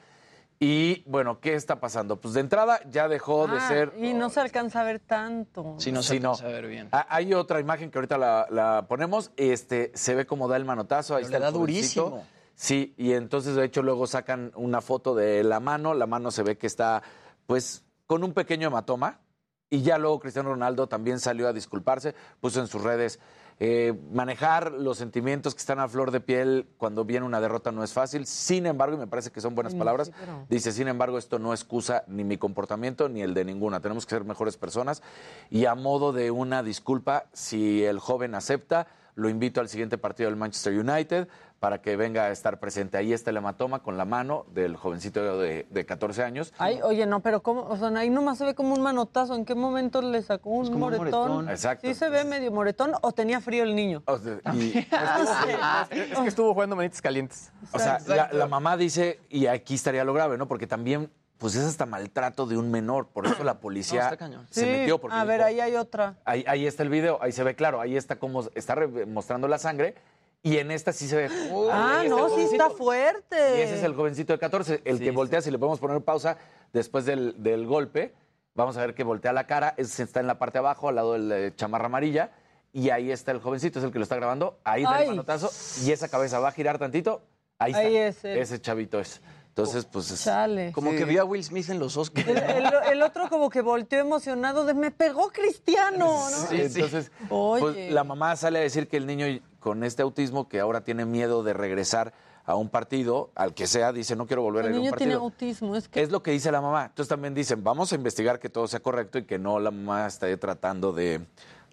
y 0.60 1.04
bueno, 1.06 1.40
¿qué 1.40 1.54
está 1.56 1.80
pasando? 1.80 2.18
Pues 2.20 2.34
de 2.34 2.42
entrada 2.42 2.82
ya 2.90 3.08
dejó 3.08 3.48
de 3.48 3.58
Ah, 3.60 3.68
ser. 3.68 3.94
Y 3.98 4.14
no 4.14 4.30
se 4.30 4.42
alcanza 4.42 4.82
a 4.82 4.84
ver 4.84 5.00
tanto. 5.00 5.76
Sí, 5.78 5.92
no 5.92 6.04
se 6.04 6.16
Sí, 6.16 6.20
no. 6.20 6.32
alcanza 6.32 6.48
a 6.48 6.52
ver 6.52 6.68
bien. 6.68 6.90
Ah, 6.92 7.06
Hay 7.10 7.34
otra 7.34 7.62
imagen 7.62 7.90
que 7.92 7.98
ahorita 7.98 8.18
la, 8.18 8.46
la 8.50 8.86
ponemos. 8.90 9.32
Este, 9.38 9.92
se 9.96 10.16
ve 10.16 10.26
cómo 10.26 10.50
da 10.50 10.58
el 10.58 10.66
manotazo. 10.66 11.16
Ahí 11.16 11.24
Pero 11.24 11.28
está 11.28 11.40
le 11.40 11.48
el 11.48 11.54
da 11.54 11.60
durísimo. 11.60 12.26
Sí, 12.56 12.94
y 12.98 13.14
entonces 13.14 13.56
de 13.56 13.64
hecho 13.64 13.82
luego 13.82 14.06
sacan 14.06 14.52
una 14.56 14.82
foto 14.82 15.16
de 15.16 15.46
la 15.46 15.62
mano. 15.62 15.94
La 15.94 16.08
mano 16.08 16.30
se 16.30 16.44
ve 16.44 16.58
que 16.58 16.68
está, 16.68 17.02
pues, 17.48 17.86
con 18.06 18.26
un 18.26 18.34
pequeño 18.34 18.68
hematoma. 18.68 19.22
Y 19.70 19.82
ya 19.82 19.98
luego 19.98 20.20
Cristiano 20.20 20.50
Ronaldo 20.50 20.88
también 20.88 21.20
salió 21.20 21.48
a 21.48 21.54
disculparse, 21.54 22.16
puso 22.42 22.60
en 22.60 22.68
sus 22.68 22.82
redes. 22.84 23.20
Eh, 23.62 23.94
manejar 24.14 24.72
los 24.72 24.98
sentimientos 24.98 25.54
que 25.54 25.60
están 25.60 25.80
a 25.80 25.88
flor 25.90 26.12
de 26.12 26.22
piel 26.22 26.68
cuando 26.78 27.04
viene 27.04 27.26
una 27.26 27.42
derrota 27.42 27.72
no 27.72 27.84
es 27.84 27.92
fácil. 27.92 28.26
Sin 28.26 28.66
embargo, 28.66 28.96
y 28.96 29.00
me 29.00 29.08
parece 29.08 29.32
que 29.32 29.42
son 29.42 29.54
buenas 29.56 29.76
palabras, 29.76 30.08
sí, 30.08 30.14
pero- 30.20 30.46
Dice, 30.50 30.72
sin 30.72 30.88
embargo, 30.88 31.18
esto 31.18 31.40
no 31.40 31.52
excusa 31.54 32.04
ni 32.08 32.24
mi 32.24 32.38
comportamiento 32.38 33.10
ni 33.10 33.22
el 33.22 33.34
de 33.34 33.44
ninguna. 33.46 33.82
Tenemos 33.82 34.06
que 34.06 34.16
ser 34.16 34.24
mejores 34.24 34.56
personas. 34.58 35.02
Y 35.50 35.66
a 35.66 35.76
modo 35.76 36.14
de 36.14 36.32
una 36.32 36.64
disculpa, 36.64 37.26
si 37.34 37.84
el 37.84 38.00
joven 38.00 38.34
acepta, 38.36 38.88
lo 39.16 39.28
invito 39.28 39.60
al 39.60 39.68
siguiente 39.68 39.98
partido 39.98 40.30
del 40.30 40.38
Manchester 40.38 40.74
United 40.80 41.28
para 41.60 41.82
que 41.82 41.96
venga 41.98 42.24
a 42.26 42.32
estar 42.32 42.60
presente. 42.60 42.98
Ahí 42.98 43.12
está 43.12 43.32
el 43.32 43.38
hematoma 43.38 43.84
con 43.84 43.98
la 43.98 44.06
mano 44.06 44.46
del 44.54 44.78
jovencito 44.78 45.38
de, 45.40 45.68
de 45.70 45.86
14 45.86 46.24
años. 46.24 46.54
Ay, 46.58 46.80
oye, 46.84 47.06
no, 47.06 47.20
pero 47.20 47.42
¿cómo? 47.44 47.64
O 47.64 47.76
sea, 47.78 47.90
ahí 47.90 48.10
nomás 48.10 48.38
se 48.38 48.46
ve 48.46 48.56
como 48.56 48.74
un 48.74 48.82
manotazo. 48.82 49.36
¿En 49.36 49.44
qué 49.44 49.56
momento 49.56 50.02
le 50.02 50.22
sacó 50.22 50.52
un 50.52 50.66
como 50.72 50.86
un 50.88 50.96
moretón? 50.98 51.10
moretón. 51.32 51.50
Exacto. 51.50 51.86
¿Sí 51.88 51.94
se 51.94 52.10
ve 52.10 52.24
medio 52.24 52.52
moretón 52.52 52.94
o 53.02 53.12
tenía 53.12 53.42
frío 53.42 53.64
el 53.64 53.76
niño? 53.76 54.04
O 54.06 54.18
sea, 54.18 54.40
y- 54.54 54.88
Es 55.92 56.18
que 56.20 56.28
estuvo 56.28 56.54
jugando 56.54 56.76
manitas 56.76 57.02
calientes. 57.02 57.52
O 57.74 57.80
sea, 57.80 58.00
la, 58.08 58.30
la 58.32 58.48
mamá 58.48 58.78
dice, 58.78 59.20
y 59.30 59.48
aquí 59.48 59.76
estaría 59.76 60.04
lo 60.04 60.14
grave, 60.14 60.38
¿no? 60.38 60.48
Porque 60.48 60.66
también, 60.68 61.12
pues 61.38 61.56
es 61.56 61.66
hasta 61.66 61.86
maltrato 61.86 62.46
de 62.46 62.58
un 62.58 62.72
menor. 62.72 63.08
Por 63.08 63.26
eso 63.28 63.44
la 63.44 63.60
policía 63.60 64.00
No, 64.00 64.06
está 64.06 64.18
cañón. 64.18 64.48
se 64.50 64.62
Sí, 64.62 64.66
metió. 64.66 65.00
Porque 65.00 65.18
a 65.18 65.24
ver, 65.26 65.38
dijo, 65.40 65.48
ahí 65.48 65.60
hay 65.60 65.76
otra. 65.76 66.16
Ahí, 66.26 66.44
ahí 66.48 66.66
está 66.66 66.84
el 66.84 66.90
video, 66.90 67.20
ahí 67.22 67.32
se 67.34 67.44
ve 67.44 67.56
claro, 67.56 67.82
ahí 67.82 67.98
está 67.98 68.16
como 68.18 68.44
está 68.56 68.76
re- 68.76 69.06
mostrando 69.06 69.48
la 69.48 69.58
sangre 69.58 69.96
y 70.42 70.58
en 70.58 70.72
esta 70.72 70.94
sí 70.94 71.08
se 71.08 71.16
ve. 71.16 71.30
ah, 71.72 72.04
no, 72.08 72.28
el 72.28 72.34
sí 72.34 72.54
está 72.54 72.70
fuerte. 72.70 73.58
Y 73.58 73.62
ese 73.62 73.76
es 73.78 73.84
el 73.84 73.94
jovencito 73.94 74.34
de 74.34 74.40
14, 74.40 74.82
el 74.86 75.00
que 75.00 75.12
voltea, 75.12 75.42
si 75.42 75.52
le 75.52 75.58
podemos 75.60 75.80
poner 75.80 76.02
pausa 76.02 76.38
después 76.74 77.06
del, 77.06 77.36
del 77.42 77.66
golpe, 77.66 78.14
vamos 78.56 78.78
a 78.78 78.82
ver 78.82 78.94
que 78.94 79.04
voltea 79.04 79.34
la 79.34 79.48
cara, 79.48 79.74
ese 79.78 80.04
está 80.04 80.20
en 80.20 80.28
la 80.28 80.38
parte 80.40 80.54
de 80.54 80.60
abajo, 80.60 80.90
al 80.90 80.96
lado 80.96 81.14
de 81.14 81.20
la 81.50 81.56
chamarra 81.56 81.86
amarilla, 81.88 82.32
y 82.72 82.90
ahí 82.90 83.12
está 83.12 83.32
el 83.32 83.40
jovencito, 83.40 83.80
es 83.80 83.86
el 83.86 83.92
que 83.92 84.00
lo 84.00 84.04
está 84.04 84.16
grabando, 84.16 84.60
ahí 84.64 84.84
da 84.84 85.02
el 85.02 85.10
manotazo, 85.10 85.50
y 85.86 85.92
esa 85.92 86.08
cabeza 86.08 86.40
va 86.40 86.50
a 86.50 86.52
girar 86.52 86.78
tantito, 86.78 87.22
ahí 87.58 87.72
está, 87.72 87.82
Ahí 87.82 87.96
es 87.98 88.24
él. 88.24 88.38
ese 88.38 88.62
chavito 88.62 89.00
es. 89.00 89.22
Entonces, 89.50 89.86
pues 89.86 90.10
es... 90.12 90.24
Chale. 90.24 90.72
Como 90.72 90.92
que 90.92 91.04
vio 91.06 91.22
a 91.22 91.26
Will 91.26 91.44
Smith 91.44 91.70
en 91.70 91.80
los 91.80 91.98
Oscars. 91.98 92.28
El, 92.28 92.38
el- 92.38 92.74
el 92.94 93.02
otro 93.02 93.28
como 93.30 93.50
que 93.50 93.62
volteó 93.62 94.00
emocionado 94.00 94.66
de 94.66 94.74
me 94.74 94.90
pegó 94.92 95.30
Cristiano, 95.32 96.30
¿no? 96.30 96.38
Sí, 96.50 96.62
entonces, 96.62 97.12
Oye. 97.30 97.62
pues, 97.62 97.92
la 97.92 98.04
mamá 98.04 98.36
sale 98.36 98.60
a 98.60 98.62
decir 98.62 98.88
que 98.88 98.98
el 98.98 99.06
niño 99.06 99.26
con 99.60 99.84
este 99.84 100.02
autismo 100.02 100.48
que 100.48 100.60
ahora 100.62 100.82
tiene 100.82 101.06
miedo 101.06 101.44
de 101.44 101.54
regresar 101.54 102.14
a 102.46 102.56
un 102.56 102.70
partido, 102.70 103.32
al 103.36 103.54
que 103.54 103.68
sea, 103.68 103.92
dice 103.92 104.16
no 104.16 104.26
quiero 104.26 104.42
volver 104.42 104.66
a 104.66 104.70
ir 104.70 104.74
a 104.74 104.78
un 104.78 104.82
niño 104.84 104.92
tiene 104.96 105.14
partido. 105.14 105.22
autismo, 105.24 105.76
es 105.76 105.88
que 105.90 106.02
Es 106.02 106.10
lo 106.10 106.24
que 106.24 106.32
dice 106.32 106.52
la 106.52 106.62
mamá. 106.62 106.86
Entonces 106.86 107.10
también 107.10 107.34
dicen, 107.34 107.64
vamos 107.64 107.92
a 107.92 107.96
investigar 107.96 108.40
que 108.40 108.50
todo 108.50 108.66
sea 108.68 108.80
correcto 108.80 109.18
y 109.18 109.26
que 109.26 109.38
no 109.38 109.60
la 109.60 109.72
mamá 109.72 110.08
esté 110.08 110.36
tratando 110.38 110.92
de 110.94 111.22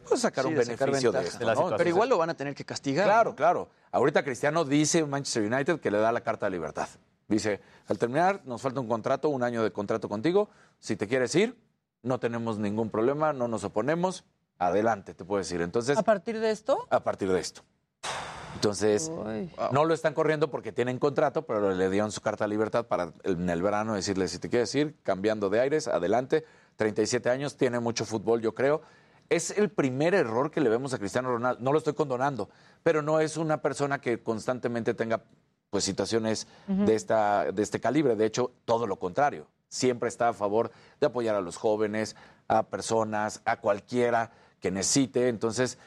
pues, 0.09 0.21
sacar 0.21 0.45
Sí, 0.45 0.51
un 0.51 0.57
de 0.57 0.65
sacar 0.65 0.89
beneficio 0.89 1.13
de 1.13 1.21
esto. 1.23 1.39
de. 1.71 1.77
Pero 1.77 1.89
igual 1.89 2.09
lo 2.09 2.19
van 2.19 2.31
a 2.31 2.35
tener 2.35 2.55
que 2.55 2.65
castigar. 2.65 3.07
Claro, 3.07 3.31
¿no? 3.31 3.37
claro. 3.37 3.69
Ahorita 3.93 4.23
Cristiano 4.25 4.65
dice 4.65 5.05
Manchester 5.07 5.51
United 5.51 5.81
que 5.81 5.91
le 5.91 5.99
da 5.99 6.11
la 6.13 6.21
carta 6.21 6.47
de 6.47 6.51
libertad. 6.51 6.89
Dice, 7.29 7.61
al 7.89 7.99
terminar 7.99 8.43
nos 8.45 8.63
falta 8.63 8.81
un 8.81 8.89
contrato, 8.89 9.29
un 9.29 9.43
año 9.43 9.63
de 9.63 9.73
contrato 9.73 10.09
contigo. 10.09 10.49
Si 10.79 10.97
te 10.97 11.09
quieres 11.09 11.35
ir, 11.35 11.57
no 12.03 12.21
tenemos 12.21 12.59
ningún 12.59 12.91
problema, 12.91 13.33
no 13.33 13.49
nos 13.49 13.65
oponemos. 13.65 14.25
Adelante, 14.59 15.13
te 15.13 15.25
puedes 15.25 15.51
ir. 15.53 15.61
Entonces, 15.61 15.99
a 15.99 16.03
partir 16.03 16.41
de 16.41 16.51
esto, 16.51 16.87
a 16.89 17.01
partir 17.01 17.31
de 17.31 17.41
esto. 17.41 17.63
Entonces, 18.55 19.13
no 19.71 19.85
lo 19.85 19.93
están 19.93 20.15
corriendo 20.15 20.51
porque 20.51 20.73
tienen 20.73 20.99
contrato, 20.99 21.43
pero 21.43 21.73
le 21.73 21.91
dieron 21.91 22.11
su 22.11 22.23
carta 22.23 22.45
de 22.45 22.49
libertad 22.49 22.87
para 22.87 23.13
en 23.25 23.51
el 23.51 23.61
verano 23.61 23.95
decirle, 23.95 24.29
si 24.29 24.39
te 24.39 24.49
quieres 24.49 24.75
ir, 24.75 24.97
cambiando 25.03 25.51
de 25.51 25.61
aires, 25.61 25.89
adelante. 25.89 26.45
37 26.77 27.29
años, 27.29 27.57
tiene 27.57 27.81
mucho 27.81 28.07
fútbol, 28.07 28.41
yo 28.41 28.55
creo. 28.55 28.81
Es 29.29 29.51
el 29.51 29.69
primer 29.69 30.15
error 30.15 30.51
que 30.51 30.61
le 30.61 30.71
vemos 30.71 30.95
a 30.95 30.99
Cristiano 30.99 31.29
Ronaldo. 31.29 31.63
No 31.63 31.73
lo 31.73 31.79
estoy 31.79 31.93
condonando, 31.93 32.49
pero 32.83 33.03
no 33.03 33.21
es 33.21 33.37
una 33.37 33.61
persona 33.61 34.01
que 34.01 34.23
constantemente 34.23 34.95
tenga 34.95 35.25
pues 35.71 35.85
situaciones 35.85 36.47
de, 36.67 36.95
esta, 36.95 37.53
de 37.53 37.63
este 37.63 37.81
calibre. 37.81 38.17
De 38.17 38.27
hecho, 38.27 38.53
todo 38.65 38.87
lo 38.87 38.99
contrario. 38.99 39.47
Siempre 39.69 40.09
está 40.09 40.29
a 40.29 40.33
favor 40.33 40.71
de 41.01 41.07
apoyar 41.07 41.35
a 41.35 41.41
los 41.41 41.57
jóvenes, 41.57 42.17
a 42.49 42.63
personas, 42.65 43.43
a 43.45 43.59
cualquiera 43.61 44.31
que 44.61 44.71
necesite. 44.71 45.29
Entonces, 45.29 45.79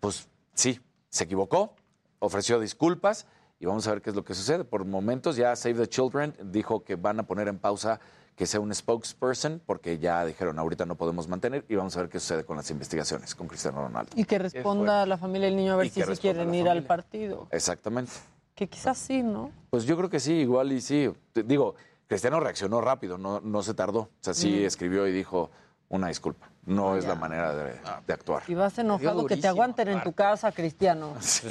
pues 0.00 0.28
sí, 0.54 0.80
se 1.10 1.24
equivocó, 1.24 1.74
ofreció 2.18 2.58
disculpas 2.58 3.26
y 3.60 3.66
vamos 3.66 3.86
a 3.86 3.92
ver 3.92 4.02
qué 4.02 4.10
es 4.10 4.16
lo 4.16 4.24
que 4.24 4.34
sucede. 4.34 4.64
Por 4.64 4.84
momentos 4.84 5.36
ya 5.36 5.54
Save 5.54 5.74
the 5.74 5.88
Children 5.88 6.34
dijo 6.44 6.82
que 6.82 6.96
van 6.96 7.20
a 7.20 7.26
poner 7.26 7.48
en 7.48 7.58
pausa 7.58 8.00
que 8.34 8.44
sea 8.44 8.60
un 8.60 8.74
spokesperson 8.74 9.62
porque 9.64 9.98
ya 9.98 10.24
dijeron 10.26 10.58
ahorita 10.58 10.84
no 10.84 10.96
podemos 10.96 11.26
mantener 11.26 11.64
y 11.70 11.74
vamos 11.74 11.96
a 11.96 12.00
ver 12.00 12.10
qué 12.10 12.20
sucede 12.20 12.44
con 12.44 12.58
las 12.58 12.70
investigaciones 12.70 13.34
con 13.34 13.48
Cristiano 13.48 13.80
Ronaldo. 13.80 14.12
y 14.14 14.24
que 14.24 14.38
responda 14.38 15.02
a 15.02 15.06
la 15.06 15.16
familia 15.16 15.46
del 15.48 15.56
niño 15.56 15.72
a 15.72 15.76
ver 15.76 15.86
Y 15.86 15.90
si 15.90 16.00
responda 16.00 16.20
quieren 16.20 16.54
ir 16.54 16.68
al 16.68 16.84
partido. 16.84 17.48
Exactamente. 17.50 18.12
Que 18.56 18.66
quizás 18.68 18.98
sí, 18.98 19.22
¿no? 19.22 19.52
Pues 19.70 19.84
yo 19.84 19.96
creo 19.96 20.08
que 20.10 20.18
sí, 20.18 20.32
igual 20.32 20.72
y 20.72 20.80
sí. 20.80 21.08
Digo, 21.34 21.74
Cristiano 22.08 22.40
reaccionó 22.40 22.80
rápido, 22.80 23.18
no, 23.18 23.40
no 23.40 23.62
se 23.62 23.74
tardó. 23.74 24.00
O 24.00 24.10
sea, 24.20 24.32
sí 24.34 24.50
Mm. 24.62 24.64
escribió 24.66 25.06
y 25.06 25.12
dijo 25.12 25.50
una 25.90 26.08
disculpa. 26.08 26.48
No 26.64 26.96
es 26.96 27.04
la 27.06 27.14
manera 27.14 27.54
de, 27.54 27.78
de 28.06 28.12
actuar. 28.12 28.42
Y 28.48 28.54
vas 28.54 28.76
enojado 28.78 29.24
que 29.26 29.36
te 29.36 29.46
aguanten 29.46 29.86
en 29.86 30.02
tu 30.02 30.12
casa, 30.14 30.50
Cristiano. 30.50 31.14
Sí, 31.20 31.46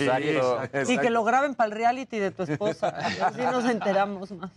Y 0.90 0.98
que 0.98 1.10
lo 1.10 1.24
graben 1.24 1.56
para 1.56 1.68
el 1.68 1.72
reality 1.72 2.18
de 2.20 2.32
tu 2.32 2.44
esposa. 2.44 2.90
Así 3.24 3.42
nos 3.42 3.64
enteramos 3.66 4.32
más. 4.32 4.52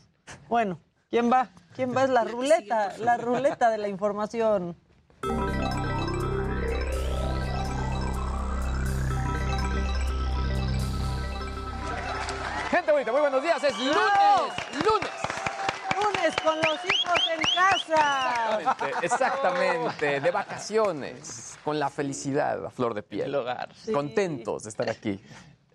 Bueno, 0.48 0.80
¿quién 1.10 1.30
va? 1.30 1.50
¿Quién 1.76 1.94
va? 1.96 2.02
Es 2.04 2.10
la 2.10 2.24
ruleta, 2.24 2.96
la 2.98 3.18
ruleta 3.18 3.70
de 3.70 3.78
la 3.78 3.88
información. 3.88 4.74
Gente 12.88 12.92
bonita, 12.92 13.12
muy 13.12 13.20
buenos 13.20 13.42
días. 13.42 13.62
Es 13.64 13.78
lunes, 13.78 13.96
lunes. 14.72 15.10
Lunes 15.94 16.34
con 16.42 16.56
los 16.56 16.84
hijos 16.86 17.18
en 17.36 17.42
casa. 17.54 18.58
Exactamente, 18.58 19.06
exactamente, 19.06 20.20
de 20.20 20.30
vacaciones, 20.30 21.58
con 21.62 21.78
la 21.78 21.90
felicidad 21.90 22.64
a 22.64 22.70
flor 22.70 22.94
de 22.94 23.02
piel. 23.02 23.26
El 23.26 23.34
hogar. 23.34 23.68
Contentos 23.92 24.62
de 24.62 24.70
estar 24.70 24.88
aquí. 24.88 25.20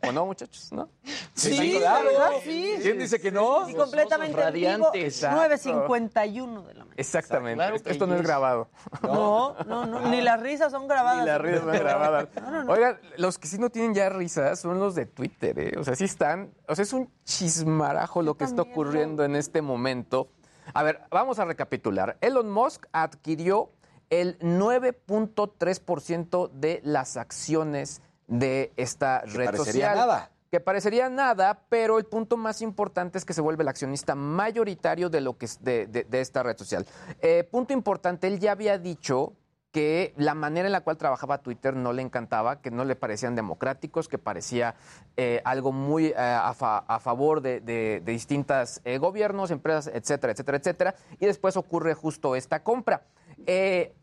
¿O 0.08 0.12
no, 0.12 0.26
muchachos? 0.26 0.72
¿No? 0.72 0.90
Sí, 1.34 1.80
¿verdad? 1.80 2.32
Sí. 2.44 2.76
¿Quién 2.82 3.00
dice 3.00 3.20
que 3.20 3.32
no? 3.32 3.70
Y 3.70 3.74
completamente 3.74 4.38
radiantes. 4.38 5.24
9.51 5.24 6.66
de 6.66 6.74
la 6.74 6.80
mañana. 6.80 6.94
Exactamente. 6.98 7.56
Claro 7.56 7.76
esto, 7.76 8.08
no 8.08 8.16
es 8.16 8.22
grabado. 8.22 8.70
No, 9.02 9.56
no, 9.66 9.86
no, 9.86 10.00
ni 10.10 10.22
las 10.22 10.42
risas 10.42 10.72
son 10.72 10.88
grabadas. 10.88 11.22
Ni 11.22 11.28
las 11.28 11.42
risas 11.42 11.62
son 11.62 11.72
grabadas. 11.72 12.28
No, 12.42 12.52
no, 12.52 12.64
no. 12.64 12.74
Oigan, 12.74 13.00
los 13.18 13.38
que 13.38 13.48
sí 13.48 13.58
no 13.58 13.70
tienen 13.70 13.94
ya 13.94 14.10
risas 14.10 14.60
son 14.60 14.80
los 14.80 14.96
de 14.96 15.06
Twitter, 15.06 15.58
¿eh? 15.60 15.74
O 15.78 15.84
sea, 15.84 15.96
sí 15.96 16.06
están. 16.06 16.54
O 16.68 16.76
sea, 16.76 16.84
es 16.84 16.94
un 16.94 17.10
chismarajo 17.24 18.22
lo 18.22 18.36
que 18.36 18.44
está 18.44 18.62
ocurriendo 18.62 19.24
en 19.24 19.36
este 19.36 19.62
momento. 19.62 20.30
A 20.74 20.84
ver, 20.84 21.02
vamos 21.12 21.40
a 21.40 21.46
recapitular. 21.46 22.18
Elon 22.22 22.52
Musk 22.52 22.86
adquirió 22.92 23.72
el 24.10 24.38
9.3% 24.40 26.52
de 26.52 26.82
las 26.84 27.18
acciones 27.18 28.02
de 28.28 28.72
esta 28.78 29.22
red 29.22 29.46
parecería 29.46 29.90
social. 29.90 29.96
nada. 29.98 30.30
Que 30.52 30.60
parecería 30.60 31.10
nada, 31.10 31.62
pero 31.68 31.98
el 31.98 32.06
punto 32.06 32.38
más 32.38 32.62
importante 32.62 33.18
es 33.18 33.26
que 33.26 33.34
se 33.34 33.42
vuelve 33.42 33.64
el 33.64 33.70
accionista 33.70 34.14
mayoritario 34.14 35.10
de, 35.10 35.20
lo 35.22 35.36
que 35.38 35.46
es 35.46 35.64
de, 35.64 35.88
de- 35.88 36.04
de 36.04 36.22
esta 36.22 36.44
red 36.44 36.56
social. 36.58 36.86
Eh, 37.22 37.44
punto 37.50 37.74
importante, 37.74 38.28
él 38.28 38.40
ya 38.40 38.52
había 38.52 38.78
dicho 38.78 39.34
que 39.72 40.14
la 40.18 40.36
manera 40.36 40.68
en 40.68 40.72
la 40.72 40.82
cual 40.82 40.98
trabajaba 40.98 41.40
Twitter 41.40 41.76
no 41.76 41.92
le 41.94 42.04
encantaba, 42.04 42.62
que 42.62 42.70
no 42.70 42.86
le 42.86 42.96
parecían 42.96 43.34
democráticos, 43.34 44.08
que 44.08 44.20
parecía 44.20 44.76
eh, 45.18 45.42
algo 45.46 45.72
muy 45.72 46.10
eh, 46.10 46.16
a, 46.16 46.54
fa- 46.54 46.84
a 46.88 47.00
favor 47.00 47.42
de, 47.42 47.60
de- 47.60 48.00
de 48.06 48.12
distintas 48.12 48.80
eh, 48.86 49.00
gobiernos, 49.00 49.50
empresas, 49.50 49.92
etcétera, 49.92 50.34
etcétera, 50.34 50.58
etcétera. 50.60 50.96
Y 51.20 51.26
después 51.26 51.58
ocurre 51.58 51.96
justo 51.96 52.36
esta 52.36 52.62
compra. 52.62 53.02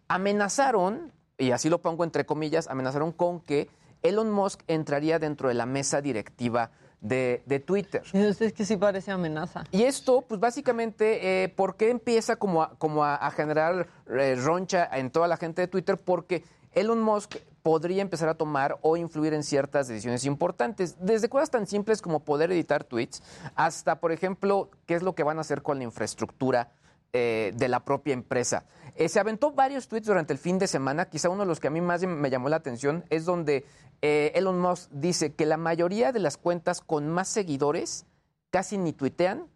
Amenazaron, 0.09 1.13
y 1.39 1.53
así 1.53 1.69
lo 1.71 1.81
pongo 1.81 2.03
entre 2.03 2.27
comillas, 2.27 2.67
amenazaron 2.67 3.13
con 3.13 3.41
que 3.41 3.71
Elon 4.03 4.31
Musk 4.31 4.63
entraría 4.67 5.19
dentro 5.19 5.49
de 5.49 5.55
la 5.55 5.67
mesa 5.67 6.01
directiva 6.01 6.71
de, 7.01 7.43
de 7.47 7.61
Twitter. 7.61 8.03
Es 8.13 8.53
que 8.53 8.65
sí 8.65 8.77
parece 8.77 9.11
amenaza. 9.11 9.65
Y 9.71 9.83
esto, 9.85 10.23
pues 10.23 10.41
básicamente, 10.41 11.45
eh, 11.45 11.49
¿por 11.49 11.77
qué 11.77 11.91
empieza 11.91 12.37
como 12.37 12.63
a, 12.63 12.79
como 12.79 13.05
a, 13.05 13.15
a 13.15 13.31
generar 13.31 13.87
eh, 14.09 14.37
roncha 14.37 14.89
en 14.93 15.11
toda 15.11 15.29
la 15.29 15.37
gente 15.37 15.63
de 15.63 15.69
Twitter? 15.69 15.97
Porque 15.99 16.45
Elon 16.73 17.03
Musk 17.03 17.37
podría 17.63 18.03
empezar 18.03 18.29
a 18.29 18.35
tomar 18.35 18.79
o 18.83 18.97
influir 18.97 19.35
en 19.35 19.43
ciertas 19.43 19.89
decisiones 19.89 20.25
importantes, 20.25 20.97
desde 20.99 21.29
cosas 21.29 21.51
tan 21.51 21.67
simples 21.67 22.01
como 22.01 22.21
poder 22.21 22.51
editar 22.53 22.85
tweets, 22.85 23.23
hasta, 23.55 24.01
por 24.01 24.13
ejemplo, 24.13 24.71
qué 24.87 24.95
es 24.95 25.03
lo 25.03 25.15
que 25.15 25.23
van 25.23 25.39
a 25.39 25.43
hacer 25.43 25.63
con 25.63 25.79
la 25.79 25.85
infraestructura 25.85 26.71
eh, 27.13 27.53
de 27.55 27.69
la 27.69 27.81
propia 27.85 28.15
empresa. 28.15 28.65
Eh, 28.97 29.09
se 29.09 29.19
aventó 29.21 29.53
varios 29.53 29.89
tweets 29.89 30.07
durante 30.07 30.33
el 30.33 30.39
fin 30.39 30.59
de 30.59 30.67
semana, 30.67 31.07
quizá 31.09 31.29
uno 31.29 31.41
de 31.43 31.47
los 31.47 31.61
que 31.61 31.69
a 31.69 31.71
mí 31.71 31.81
más 31.81 32.03
me 32.03 32.31
llamó 32.31 32.49
la 32.49 32.57
atención 32.57 33.05
es 33.11 33.25
donde 33.25 33.65
eh, 34.03 34.33
Elon 34.35 34.59
Musk 34.61 34.91
dice 34.93 35.35
que 35.35 35.47
la 35.47 35.57
mayoría 35.57 36.13
de 36.13 36.21
las 36.21 36.37
cuentas 36.37 36.81
con 36.81 37.09
más 37.09 37.29
seguidores 37.29 38.07
casi 38.51 38.79
ni 38.79 38.93
tuitean 38.93 39.47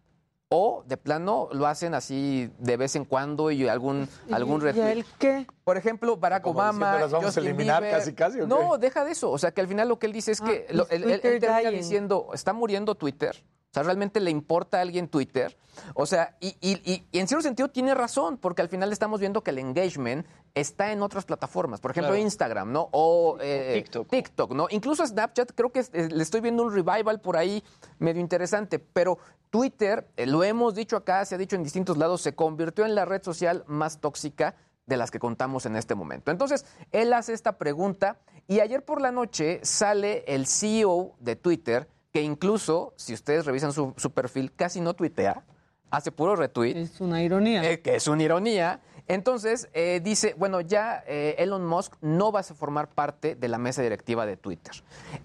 o 0.49 0.83
de 0.85 0.95
plano 0.97 1.49
lo 1.51 1.65
hacen 1.65 1.95
así 1.95 2.51
de 2.59 2.77
vez 2.77 2.95
en 2.95 3.03
cuando 3.03 3.49
y 3.51 3.67
algún, 3.67 4.07
algún 4.31 4.61
¿Y 4.61 4.65
retweet. 4.65 4.91
él 4.91 5.05
qué? 5.17 5.47
Por 5.63 5.75
ejemplo, 5.75 6.17
Barack 6.17 6.43
Como 6.43 6.59
Obama. 6.59 6.85
diciendo, 6.93 6.99
¿las 6.99 7.11
vamos 7.11 7.35
a 7.35 7.39
eliminar 7.39 7.81
Bieber. 7.81 7.97
casi, 7.99 8.13
casi, 8.13 8.39
o 8.39 8.43
qué? 8.43 8.47
No, 8.47 8.77
deja 8.77 9.03
de 9.03 9.11
eso. 9.11 9.31
O 9.31 9.37
sea, 9.39 9.51
que 9.51 9.61
al 9.61 9.67
final 9.67 9.89
lo 9.89 9.97
que 9.97 10.05
él 10.05 10.13
dice 10.13 10.31
es 10.31 10.41
que 10.41 10.67
Ah, 10.69 10.73
lo- 10.73 10.87
él, 10.89 11.03
él- 11.03 11.11
él 11.11 11.21
Twitter 11.21 11.39
termina 11.39 11.69
dying. 11.71 11.79
diciendo, 11.81 12.27
está 12.33 12.53
muriendo 12.53 12.93
Twitter. 12.95 13.43
O 13.75 13.77
sea, 13.77 13.83
¿realmente 13.83 14.21
le 14.21 14.31
importa 14.31 14.77
a 14.77 14.81
alguien 14.81 15.09
Twitter? 15.09 15.57
O 15.95 16.05
sea, 16.05 16.37
y, 16.39 16.55
y- 16.61 16.81
y- 16.89 17.05
y 17.11 17.19
en 17.19 17.27
cierto 17.27 17.43
sentido 17.43 17.67
tiene 17.69 17.93
razón, 17.93 18.37
porque 18.37 18.61
al 18.61 18.69
final 18.69 18.93
estamos 18.93 19.19
viendo 19.19 19.43
que 19.43 19.51
el 19.51 19.59
engagement 19.59 20.25
está 20.53 20.93
en 20.93 21.01
otras 21.01 21.25
plataformas. 21.25 21.81
Por 21.81 21.91
ejemplo, 21.91 22.11
Claro. 22.11 22.23
Instagram, 22.23 22.71
¿no? 22.71 22.87
O 22.93 23.37
eh, 23.41 23.83
TikTok. 24.09 24.53
¿no? 24.53 24.67
Incluso 24.69 25.05
Snapchat, 25.05 25.51
creo 25.53 25.73
que 25.73 25.83
le 25.91 26.23
estoy 26.23 26.39
viendo 26.39 26.63
un 26.63 26.73
revival 26.73 27.19
por 27.19 27.35
ahí 27.35 27.61
medio 27.99 28.21
interesante. 28.21 28.79
Pero 28.79 29.17
Twitter, 29.49 30.07
eh, 30.15 30.25
lo 30.25 30.45
hemos 30.45 30.73
dicho 30.73 30.95
acá, 30.95 31.25
se 31.25 31.35
ha 31.35 31.37
dicho 31.37 31.57
en 31.57 31.63
distintos 31.63 31.97
lados, 31.97 32.21
se 32.21 32.33
convirtió 32.33 32.85
en 32.85 32.95
la 32.95 33.03
red 33.03 33.21
social 33.23 33.65
más 33.67 33.99
tóxica 33.99 34.55
de 34.85 34.95
las 34.95 35.11
que 35.11 35.19
contamos 35.19 35.65
en 35.65 35.75
este 35.75 35.95
momento. 35.95 36.31
Entonces, 36.31 36.63
él 36.93 37.11
hace 37.11 37.33
esta 37.33 37.57
pregunta 37.57 38.19
y 38.47 38.61
ayer 38.61 38.85
por 38.85 39.01
la 39.01 39.11
noche 39.11 39.59
sale 39.63 40.23
el 40.27 40.45
CEO 40.47 41.15
de 41.19 41.35
Twitter, 41.35 41.89
que 42.15 42.21
incluso, 42.21 42.93
si 42.95 43.13
ustedes 43.13 43.45
revisan 43.45 43.73
su, 43.73 43.93
su 43.97 44.11
perfil, 44.11 44.53
casi 44.55 44.79
no 44.79 44.93
tuitea, 44.93 45.43
hace 45.91 46.13
puro 46.13 46.37
retweet. 46.37 46.77
Es 46.77 47.01
una 47.01 47.21
ironía. 47.21 47.69
Eh, 47.69 47.81
que 47.81 47.97
es 47.97 48.07
una 48.07 48.23
ironía. 48.23 48.79
Entonces, 49.09 49.67
eh, 49.73 49.99
dice, 50.01 50.33
bueno, 50.37 50.61
ya 50.61 51.03
eh, 51.07 51.35
Elon 51.39 51.65
Musk 51.65 51.95
no 51.99 52.31
va 52.31 52.39
a 52.39 52.43
formar 52.43 52.87
parte 52.87 53.35
de 53.35 53.49
la 53.49 53.57
mesa 53.57 53.81
directiva 53.81 54.25
de 54.25 54.37
Twitter. 54.37 54.71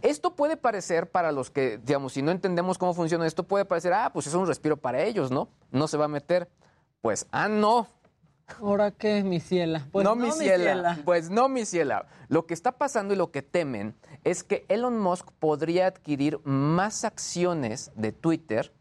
Esto 0.03 0.34
puede 0.34 0.57
parecer, 0.57 1.09
para 1.09 1.30
los 1.30 1.53
que, 1.53 1.78
digamos, 1.78 2.14
si 2.14 2.22
no 2.22 2.32
entendemos 2.32 2.76
cómo 2.76 2.93
funciona 2.93 3.24
esto, 3.24 3.45
puede 3.45 3.64
parecer, 3.64 3.93
ah, 3.93 4.11
pues 4.12 4.26
es 4.26 4.34
un 4.34 4.49
respiro 4.49 4.76
para 4.76 5.05
ellos, 5.05 5.30
¿no? 5.30 5.49
No 5.70 5.86
se 5.86 5.97
va 5.97 6.07
a 6.07 6.09
meter. 6.09 6.49
Pues, 7.03 7.28
ah, 7.30 7.47
no. 7.47 7.86
¿Ahora 8.61 8.90
qué, 8.90 9.22
mi 9.22 9.40
ciela? 9.40 9.86
Pues 9.92 10.05
no, 10.05 10.14
no, 10.14 10.26
mi 10.26 10.32
ciela. 10.32 10.98
Pues 11.05 11.30
no, 11.30 11.48
mi 11.48 11.64
ciela. 11.64 12.07
Lo 12.28 12.46
que 12.46 12.55
está 12.55 12.72
pasando 12.72 13.14
y 13.14 13.16
lo 13.16 13.30
que 13.30 13.42
temen 13.42 13.94
es 14.24 14.42
que 14.42 14.64
Elon 14.68 14.98
Musk 14.98 15.30
podría 15.38 15.86
adquirir 15.86 16.40
más 16.44 17.05
acciones 17.05 17.90
de 17.94 18.12
Twitter 18.12 18.72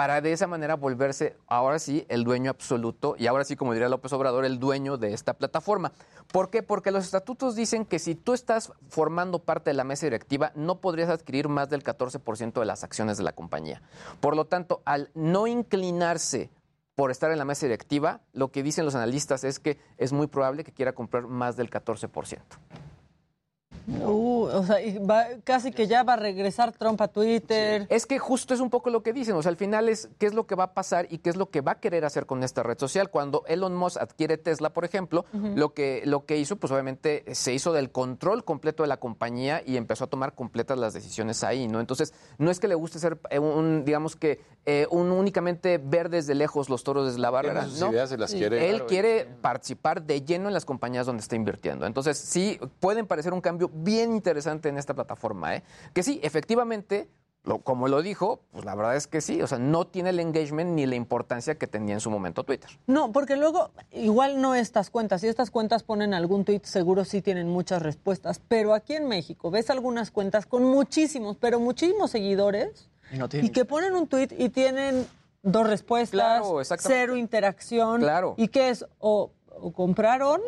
para 0.00 0.22
de 0.22 0.32
esa 0.32 0.46
manera 0.46 0.76
volverse 0.76 1.36
ahora 1.46 1.78
sí 1.78 2.06
el 2.08 2.24
dueño 2.24 2.50
absoluto 2.50 3.16
y 3.18 3.26
ahora 3.26 3.44
sí, 3.44 3.54
como 3.54 3.74
diría 3.74 3.90
López 3.90 4.10
Obrador, 4.14 4.46
el 4.46 4.58
dueño 4.58 4.96
de 4.96 5.12
esta 5.12 5.34
plataforma. 5.34 5.92
¿Por 6.32 6.48
qué? 6.48 6.62
Porque 6.62 6.90
los 6.90 7.04
estatutos 7.04 7.54
dicen 7.54 7.84
que 7.84 7.98
si 7.98 8.14
tú 8.14 8.32
estás 8.32 8.72
formando 8.88 9.40
parte 9.40 9.68
de 9.68 9.74
la 9.74 9.84
mesa 9.84 10.06
directiva, 10.06 10.52
no 10.54 10.80
podrías 10.80 11.10
adquirir 11.10 11.48
más 11.48 11.68
del 11.68 11.84
14% 11.84 12.60
de 12.60 12.64
las 12.64 12.82
acciones 12.82 13.18
de 13.18 13.24
la 13.24 13.32
compañía. 13.32 13.82
Por 14.20 14.36
lo 14.36 14.46
tanto, 14.46 14.80
al 14.86 15.10
no 15.12 15.46
inclinarse 15.46 16.50
por 17.00 17.10
estar 17.10 17.32
en 17.32 17.38
la 17.38 17.46
mesa 17.46 17.64
directiva, 17.64 18.20
lo 18.34 18.52
que 18.52 18.62
dicen 18.62 18.84
los 18.84 18.94
analistas 18.94 19.42
es 19.42 19.58
que 19.58 19.78
es 19.96 20.12
muy 20.12 20.26
probable 20.26 20.64
que 20.64 20.72
quiera 20.72 20.92
comprar 20.92 21.26
más 21.26 21.56
del 21.56 21.70
14%. 21.70 22.38
Uh, 23.88 24.44
o 24.52 24.64
sea, 24.64 24.80
y 24.80 24.98
va- 24.98 25.26
casi 25.44 25.72
que 25.72 25.86
ya 25.86 26.02
va 26.02 26.12
a 26.14 26.16
regresar 26.16 26.72
Trump 26.72 27.00
a 27.00 27.08
Twitter. 27.08 27.86
Es 27.88 28.06
que 28.06 28.18
justo 28.18 28.54
es 28.54 28.60
un 28.60 28.70
poco 28.70 28.90
lo 28.90 29.02
que 29.02 29.12
dicen, 29.12 29.34
o 29.34 29.42
sea, 29.42 29.50
al 29.50 29.56
final 29.56 29.88
es 29.88 30.08
qué 30.18 30.26
es 30.26 30.34
lo 30.34 30.46
que 30.46 30.54
va 30.54 30.64
a 30.64 30.74
pasar 30.74 31.06
y 31.10 31.18
qué 31.18 31.30
es 31.30 31.36
lo 31.36 31.50
que 31.50 31.60
va 31.60 31.72
a 31.72 31.80
querer 31.80 32.04
hacer 32.04 32.26
con 32.26 32.42
esta 32.44 32.62
red 32.62 32.78
social. 32.78 33.10
Cuando 33.10 33.44
Elon 33.46 33.74
Musk 33.74 34.00
adquiere 34.00 34.38
Tesla, 34.38 34.70
por 34.72 34.84
ejemplo, 34.84 35.24
lo 35.54 35.72
que 35.74 36.02
lo 36.04 36.24
que 36.24 36.36
hizo, 36.36 36.56
pues 36.56 36.70
obviamente 36.72 37.24
se 37.34 37.52
hizo 37.52 37.72
del 37.72 37.90
control 37.90 38.44
completo 38.44 38.82
de 38.82 38.88
la 38.88 38.98
compañía 38.98 39.62
y 39.66 39.76
empezó 39.76 40.04
a 40.04 40.06
tomar 40.08 40.34
completas 40.34 40.78
las 40.78 40.92
decisiones 40.94 41.42
ahí, 41.42 41.66
¿no? 41.68 41.80
Entonces, 41.80 42.12
no 42.38 42.50
es 42.50 42.60
que 42.60 42.68
le 42.68 42.74
guste 42.74 42.98
ser 42.98 43.18
eh, 43.30 43.38
un, 43.38 43.84
digamos 43.84 44.14
que 44.16 44.40
eh, 44.66 44.86
un 44.90 45.10
únicamente 45.10 45.78
ver 45.82 46.10
desde 46.10 46.34
lejos 46.34 46.68
los 46.68 46.84
toros 46.84 47.06
desde 47.06 47.18
la 47.18 47.30
barrera, 47.30 47.64
sus 47.64 47.80
¿no? 47.80 47.90
ideas 47.92 48.10
las 48.18 48.32
quiere- 48.32 48.66
Él 48.68 48.70
Claro, 48.76 48.86
quiere 48.86 49.24
participar 49.40 50.02
de 50.02 50.22
lleno 50.22 50.48
en 50.48 50.54
las 50.54 50.64
compañías 50.66 51.06
donde 51.06 51.22
está 51.22 51.34
invirtiendo. 51.34 51.86
Entonces, 51.86 52.18
sí, 52.18 52.60
pueden 52.78 53.06
parecer 53.06 53.32
un 53.32 53.40
cambio 53.40 53.69
bien 53.74 54.12
interesante 54.12 54.68
en 54.68 54.78
esta 54.78 54.94
plataforma, 54.94 55.56
¿eh? 55.56 55.62
Que 55.92 56.02
sí, 56.02 56.20
efectivamente, 56.22 57.08
lo- 57.44 57.58
como 57.60 57.88
lo 57.88 58.02
dijo, 58.02 58.40
pues 58.52 58.64
la 58.64 58.74
verdad 58.74 58.96
es 58.96 59.06
que 59.06 59.20
sí, 59.20 59.40
o 59.40 59.46
sea, 59.46 59.58
no 59.58 59.86
tiene 59.86 60.10
el 60.10 60.20
engagement 60.20 60.72
ni 60.72 60.84
la 60.86 60.94
importancia 60.94 61.54
que 61.56 61.66
tenía 61.66 61.94
en 61.94 62.00
su 62.00 62.10
momento 62.10 62.44
Twitter. 62.44 62.70
No, 62.86 63.12
porque 63.12 63.36
luego 63.36 63.70
igual 63.92 64.40
no 64.42 64.54
estas 64.54 64.90
cuentas. 64.90 65.22
Si 65.22 65.28
estas 65.28 65.50
cuentas 65.50 65.82
ponen 65.82 66.12
algún 66.12 66.44
tweet, 66.44 66.60
seguro 66.64 67.04
sí 67.04 67.22
tienen 67.22 67.48
muchas 67.48 67.82
respuestas. 67.82 68.40
Pero 68.46 68.74
aquí 68.74 68.94
en 68.94 69.08
México 69.08 69.50
ves 69.50 69.70
algunas 69.70 70.10
cuentas 70.10 70.44
con 70.46 70.64
muchísimos, 70.64 71.36
pero 71.38 71.58
muchísimos 71.60 72.10
seguidores 72.10 72.90
Y 73.12 73.16
no 73.18 73.28
y 73.32 73.48
que 73.50 73.64
ponen 73.64 73.94
un 73.94 74.06
tweet 74.06 74.28
y 74.36 74.50
tienen 74.50 75.06
dos 75.42 75.66
respuestas, 75.66 76.42
Claro, 76.42 76.60
cero 76.78 77.16
interacción. 77.16 78.02
Claro. 78.02 78.34
¿Y 78.36 78.48
qué 78.48 78.68
es? 78.68 78.84
O, 78.98 79.30
o 79.48 79.72
compraron 79.72 80.42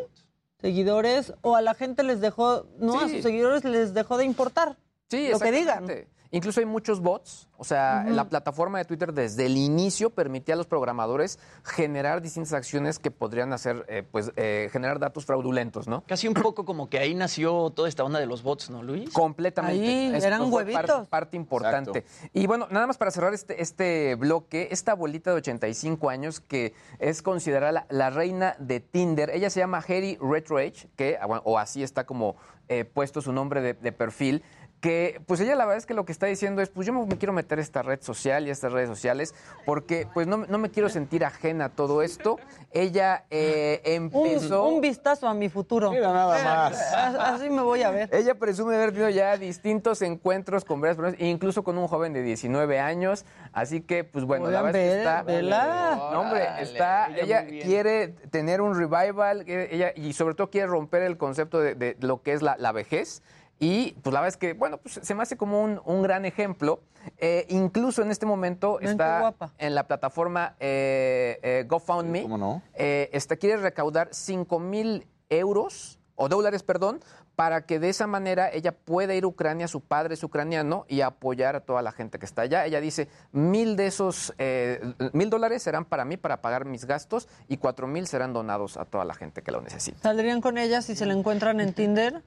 seguidores 0.63 1.33
o 1.41 1.57
a 1.57 1.61
la 1.61 1.73
gente 1.73 2.03
les 2.03 2.21
dejó, 2.21 2.65
no, 2.79 3.01
a 3.01 3.09
sus 3.09 3.21
seguidores 3.21 3.65
les 3.65 3.93
dejó 3.93 4.17
de 4.17 4.23
importar 4.23 4.77
Sí, 5.09 5.27
lo 5.27 5.37
que 5.37 5.51
digan. 5.51 5.85
Incluso 6.33 6.61
hay 6.61 6.65
muchos 6.65 6.99
bots, 6.99 7.47
o 7.57 7.63
sea, 7.63 8.05
la 8.09 8.27
plataforma 8.27 8.79
de 8.79 8.85
Twitter 8.85 9.13
desde 9.13 9.45
el 9.45 9.55
inicio 9.55 10.09
permitía 10.09 10.55
a 10.55 10.57
los 10.57 10.65
programadores 10.65 11.37
generar 11.63 12.23
distintas 12.23 12.53
acciones 12.53 12.97
que 12.97 13.11
podrían 13.11 13.53
hacer, 13.53 13.85
eh, 13.87 14.01
pues, 14.11 14.31
eh, 14.35 14.67
generar 14.71 14.97
datos 14.97 15.27
fraudulentos, 15.27 15.87
¿no? 15.87 16.03
Casi 16.07 16.27
un 16.27 16.33
poco 16.33 16.65
como 16.65 16.89
que 16.89 16.97
ahí 16.97 17.13
nació 17.13 17.69
toda 17.69 17.87
esta 17.87 18.03
onda 18.03 18.19
de 18.19 18.25
los 18.25 18.41
bots, 18.41 18.71
¿no, 18.71 18.81
Luis? 18.81 19.11
Completamente. 19.11 19.87
Ahí, 19.87 20.15
Esto 20.15 20.25
eran 20.25 20.39
fue 20.49 20.63
huevitos. 20.63 20.81
Parte, 20.81 21.07
parte 21.07 21.37
importante. 21.37 22.03
Y 22.33 22.47
bueno, 22.47 22.67
nada 22.71 22.87
más 22.87 22.97
para 22.97 23.11
cerrar 23.11 23.35
este, 23.35 23.61
este 23.61 24.15
bloque, 24.15 24.69
esta 24.71 24.93
abuelita 24.93 25.29
de 25.29 25.37
85 25.37 26.09
años 26.09 26.39
que 26.39 26.73
es 26.97 27.21
considerada 27.21 27.71
la, 27.71 27.85
la 27.89 28.09
reina 28.09 28.55
de 28.57 28.79
Tinder, 28.79 29.29
ella 29.29 29.51
se 29.51 29.59
llama 29.59 29.77
Harry 29.87 30.17
Retroage, 30.19 30.87
que, 30.95 31.15
ah, 31.21 31.27
bueno, 31.27 31.43
o 31.45 31.59
así 31.59 31.83
está 31.83 32.07
como 32.07 32.37
eh, 32.69 32.85
puesto 32.85 33.21
su 33.21 33.33
nombre 33.33 33.61
de, 33.61 33.73
de 33.73 33.91
perfil, 33.91 34.41
que 34.83 35.21
pues 35.27 35.39
ella 35.39 35.55
la 35.55 35.63
verdad 35.63 35.77
es 35.77 35.85
que 35.85 35.93
lo 35.93 36.03
que 36.03 36.11
está 36.11 36.25
diciendo 36.25 36.61
es, 36.61 36.67
pues 36.67 36.85
yo 36.85 36.91
me 36.91 37.17
quiero 37.17 37.31
meter 37.31 37.57
a 37.57 37.61
esta 37.61 37.83
red 37.83 38.01
social 38.01 38.45
y 38.45 38.49
a 38.49 38.51
estas 38.51 38.73
redes 38.73 38.89
sociales 38.89 39.33
porque 39.65 40.09
pues 40.13 40.27
no, 40.27 40.45
no 40.45 40.57
me 40.57 40.71
quiero 40.71 40.89
sentir 40.89 41.23
ajena 41.23 41.65
a 41.65 41.69
todo 41.69 42.01
esto. 42.01 42.37
Ella 42.73 43.23
eh, 43.29 43.81
empezó... 43.85 44.65
un 44.65 44.81
vistazo 44.81 45.29
a 45.29 45.33
mi 45.33 45.47
futuro. 45.47 45.89
Mira 45.89 46.11
nada 46.11 46.43
más. 46.43 46.93
Así 46.93 47.49
me 47.49 47.61
voy 47.61 47.81
a 47.83 47.91
ver. 47.91 48.09
Ella 48.13 48.35
presume 48.35 48.75
haber 48.75 48.91
tenido 48.91 49.09
ya 49.09 49.37
distintos 49.37 50.01
encuentros 50.01 50.65
con 50.65 50.81
varias 50.81 50.97
personas, 50.97 51.21
incluso 51.21 51.63
con 51.63 51.77
un 51.77 51.87
joven 51.87 52.11
de 52.11 52.21
19 52.21 52.81
años. 52.81 53.25
Así 53.53 53.79
que, 53.79 54.03
pues 54.03 54.25
bueno, 54.25 54.51
la 54.51 54.63
verdad 54.63 54.81
es 54.81 54.91
que 54.91 54.97
está. 54.97 55.23
vela. 55.23 55.95
No, 56.11 56.19
hombre, 56.19 56.45
está. 56.59 57.07
ella 57.15 57.43
Ella, 57.43 57.63
quiere 57.63 58.09
tener 58.09 58.59
un 58.59 58.75
revival, 58.75 59.45
ella, 59.47 59.93
y 59.95 60.11
sobre 60.11 60.35
todo 60.35 60.49
quiere 60.49 60.67
romper 60.67 61.03
el 61.03 61.17
concepto 61.17 61.61
de, 61.61 61.75
de 61.75 61.95
lo 62.01 62.21
que 62.21 62.33
es 62.33 62.41
la, 62.41 62.57
la 62.57 62.73
vejez. 62.73 63.21
Y 63.59 63.91
pues 64.01 64.13
la 64.13 64.19
verdad 64.21 64.35
es 64.35 64.37
que, 64.37 64.53
bueno, 64.53 64.77
pues 64.77 64.99
se 65.01 65.15
me 65.15 65.23
hace 65.23 65.37
como 65.37 65.61
un, 65.61 65.81
un 65.85 66.01
gran 66.01 66.25
ejemplo. 66.25 66.81
Eh, 67.17 67.45
incluso 67.49 68.01
en 68.01 68.11
este 68.11 68.25
momento 68.25 68.79
está 68.79 69.19
guapa. 69.19 69.51
en 69.57 69.75
la 69.75 69.87
plataforma 69.87 70.55
eh, 70.59 71.39
eh, 71.43 71.65
GoFundMe. 71.67 72.23
¿Cómo 72.23 72.37
no? 72.37 72.61
Eh, 72.73 73.09
está, 73.13 73.35
quiere 73.35 73.57
recaudar 73.57 74.09
5 74.11 74.59
mil 74.59 75.07
euros, 75.29 75.99
o 76.15 76.29
dólares, 76.29 76.63
perdón, 76.63 76.99
para 77.35 77.65
que 77.65 77.79
de 77.79 77.89
esa 77.89 78.05
manera 78.05 78.49
ella 78.51 78.71
pueda 78.71 79.15
ir 79.15 79.23
a 79.23 79.27
Ucrania, 79.27 79.67
su 79.67 79.81
padre 79.81 80.13
es 80.13 80.23
ucraniano, 80.23 80.85
y 80.87 81.01
apoyar 81.01 81.55
a 81.55 81.61
toda 81.61 81.81
la 81.81 81.91
gente 81.91 82.19
que 82.19 82.25
está 82.25 82.43
allá. 82.43 82.65
Ella 82.65 82.79
dice, 82.79 83.07
mil 83.31 83.75
de 83.75 83.87
esos, 83.87 84.33
eh, 84.37 84.93
mil 85.13 85.29
dólares 85.29 85.63
serán 85.63 85.85
para 85.85 86.05
mí, 86.05 86.17
para 86.17 86.41
pagar 86.41 86.65
mis 86.65 86.85
gastos, 86.85 87.27
y 87.47 87.57
cuatro 87.57 87.87
mil 87.87 88.07
serán 88.07 88.33
donados 88.33 88.77
a 88.77 88.85
toda 88.85 89.05
la 89.05 89.15
gente 89.15 89.41
que 89.41 89.51
lo 89.51 89.61
necesita. 89.61 89.99
¿Saldrían 90.01 90.41
con 90.41 90.57
ella 90.57 90.81
si 90.81 90.95
se 90.95 91.05
la 91.05 91.13
encuentran 91.13 91.59
en 91.59 91.73
Tinder? 91.73 92.21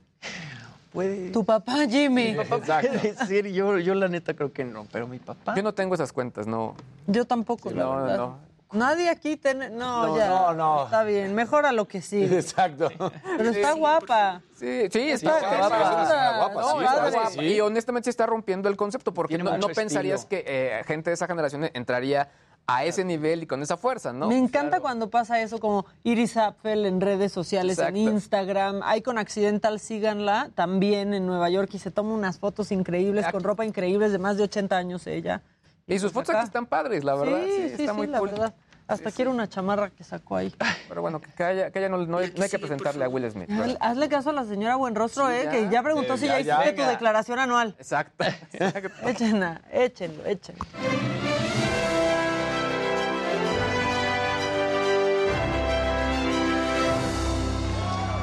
Puede. 0.97 1.31
Tu 1.31 1.45
papá, 1.45 1.87
Jimmy. 1.87 2.35
Puede 2.49 3.13
decir, 3.13 3.47
yo, 3.49 3.79
yo 3.79 3.95
la 3.95 4.09
neta 4.09 4.33
creo 4.33 4.51
que 4.51 4.65
no, 4.65 4.87
pero 4.91 5.07
mi 5.07 5.19
papá. 5.19 5.55
Yo 5.55 5.63
no 5.63 5.75
tengo 5.75 5.95
esas 5.95 6.11
cuentas, 6.11 6.47
no. 6.47 6.75
Yo 7.07 7.27
tampoco, 7.27 7.71
la 7.71 7.83
No, 7.85 7.97
verdad. 7.97 8.17
no. 8.17 8.39
Nadie 8.73 9.09
aquí 9.09 9.37
tiene... 9.37 9.71
No, 9.71 10.07
No, 10.09 10.17
ya. 10.17 10.29
no, 10.29 10.53
no. 10.55 10.85
Está 10.85 11.05
bien, 11.05 11.35
mejora 11.35 11.73
lo 11.73 11.87
que 11.87 12.03
sí. 12.03 12.25
Exacto. 12.31 12.89
Pero 13.37 13.51
está 13.51 13.73
guapa. 13.73 14.43
Sí, 14.55 14.89
sí, 14.91 15.11
Está 15.11 15.37
está 15.39 15.59
guapa. 15.59 15.79
guapa. 15.79 16.03
Está 16.03 16.37
guapa, 16.37 16.61
No, 16.61 16.79
sí, 16.79 16.85
está 16.85 17.11
guapa. 17.11 17.43
Y 17.45 17.61
honestamente 17.61 18.11
está 18.11 18.27
rompiendo 18.27 18.69
el 18.69 18.77
concepto, 18.77 19.15
porque 19.15 19.39
no, 19.39 19.59
pensarías 19.75 20.23
estilo. 20.23 20.43
que 20.43 20.45
eh, 20.47 20.85
gente 20.85 21.11
de 21.11 21.15
esa 21.15 21.27
generación 21.27 21.71
entraría 21.75 22.29
a 22.69 22.85
ese 22.85 23.05
nivel 23.05 23.45
y 23.45 23.47
con 23.47 23.63
esa 23.63 23.77
fuerza, 23.77 24.13
¿no? 24.13 24.27
Me 24.27 24.37
encanta 24.37 24.81
cuando 24.81 25.09
pasa 25.09 25.41
eso, 25.41 25.61
como 25.61 25.87
Iris 26.03 26.37
Apfel 26.37 26.85
en 26.85 27.01
redes 27.01 27.31
sociales, 27.31 27.79
Exacto. 27.79 27.97
en 28.01 28.09
Instagram. 28.09 28.81
Icon 28.97 29.19
Accidental, 29.19 29.79
síganla, 29.79 30.51
también 30.57 31.15
en 31.15 31.27
Nueva 31.27 31.49
York 31.49 31.71
y 31.75 31.79
se 31.79 31.93
toma 31.93 32.13
unas 32.13 32.41
fotos 32.41 32.73
increíbles, 32.73 33.25
con 33.31 33.45
ropa 33.45 33.65
increíbles 33.65 34.11
de 34.11 34.19
más 34.19 34.37
de 34.37 34.43
80 34.43 34.77
años 34.77 35.07
ella. 35.07 35.43
Y 35.89 36.01
sus 36.01 36.11
fotos 36.13 36.35
aquí 36.35 36.45
están 36.45 36.67
padres, 36.67 37.05
la 37.05 37.15
verdad. 37.15 37.43
Sí, 37.45 37.51
Sí, 37.53 37.63
sí, 37.77 37.83
está 37.83 37.93
sí, 37.93 37.97
muy 37.97 38.07
la 38.09 38.19
cool. 38.19 38.31
verdad. 38.31 38.55
Hasta 38.89 39.11
quiero 39.13 39.31
una 39.31 39.49
chamarra 39.49 39.91
que 39.91 40.03
sacó 40.05 40.37
ahí. 40.37 40.53
Pero 40.89 41.01
bueno, 41.01 41.21
que 41.21 41.45
haya, 41.45 41.71
que 41.71 41.79
haya 41.79 41.89
no, 41.89 41.99
no 42.07 42.19
hay, 42.19 42.33
no 42.37 42.43
hay 42.43 42.51
que 42.51 42.59
presentarle 42.59 43.05
a 43.05 43.09
Will 43.09 43.29
Smith. 43.31 43.49
¿verdad? 43.49 43.79
Hazle- 43.81 44.09
caso 44.09 44.31
a 44.31 44.33
la 44.33 44.45
señora 44.45 44.75
Buenrostro, 44.77 45.27
Sí, 45.29 45.35
eh, 45.35 45.43
ya. 45.45 45.51
que 45.51 45.69
ya 45.71 45.83
preguntó 45.85 46.17
si 46.17 46.27
ya, 46.27 46.41
ya, 46.41 46.61
hiciste 46.63 46.83
tu 46.83 46.89
declaración 46.89 47.39
anual. 47.39 47.75
Exacto. 47.79 48.25
Échenla, 49.07 49.63
échenlo, 49.73 50.25
échenlo. 50.27 50.65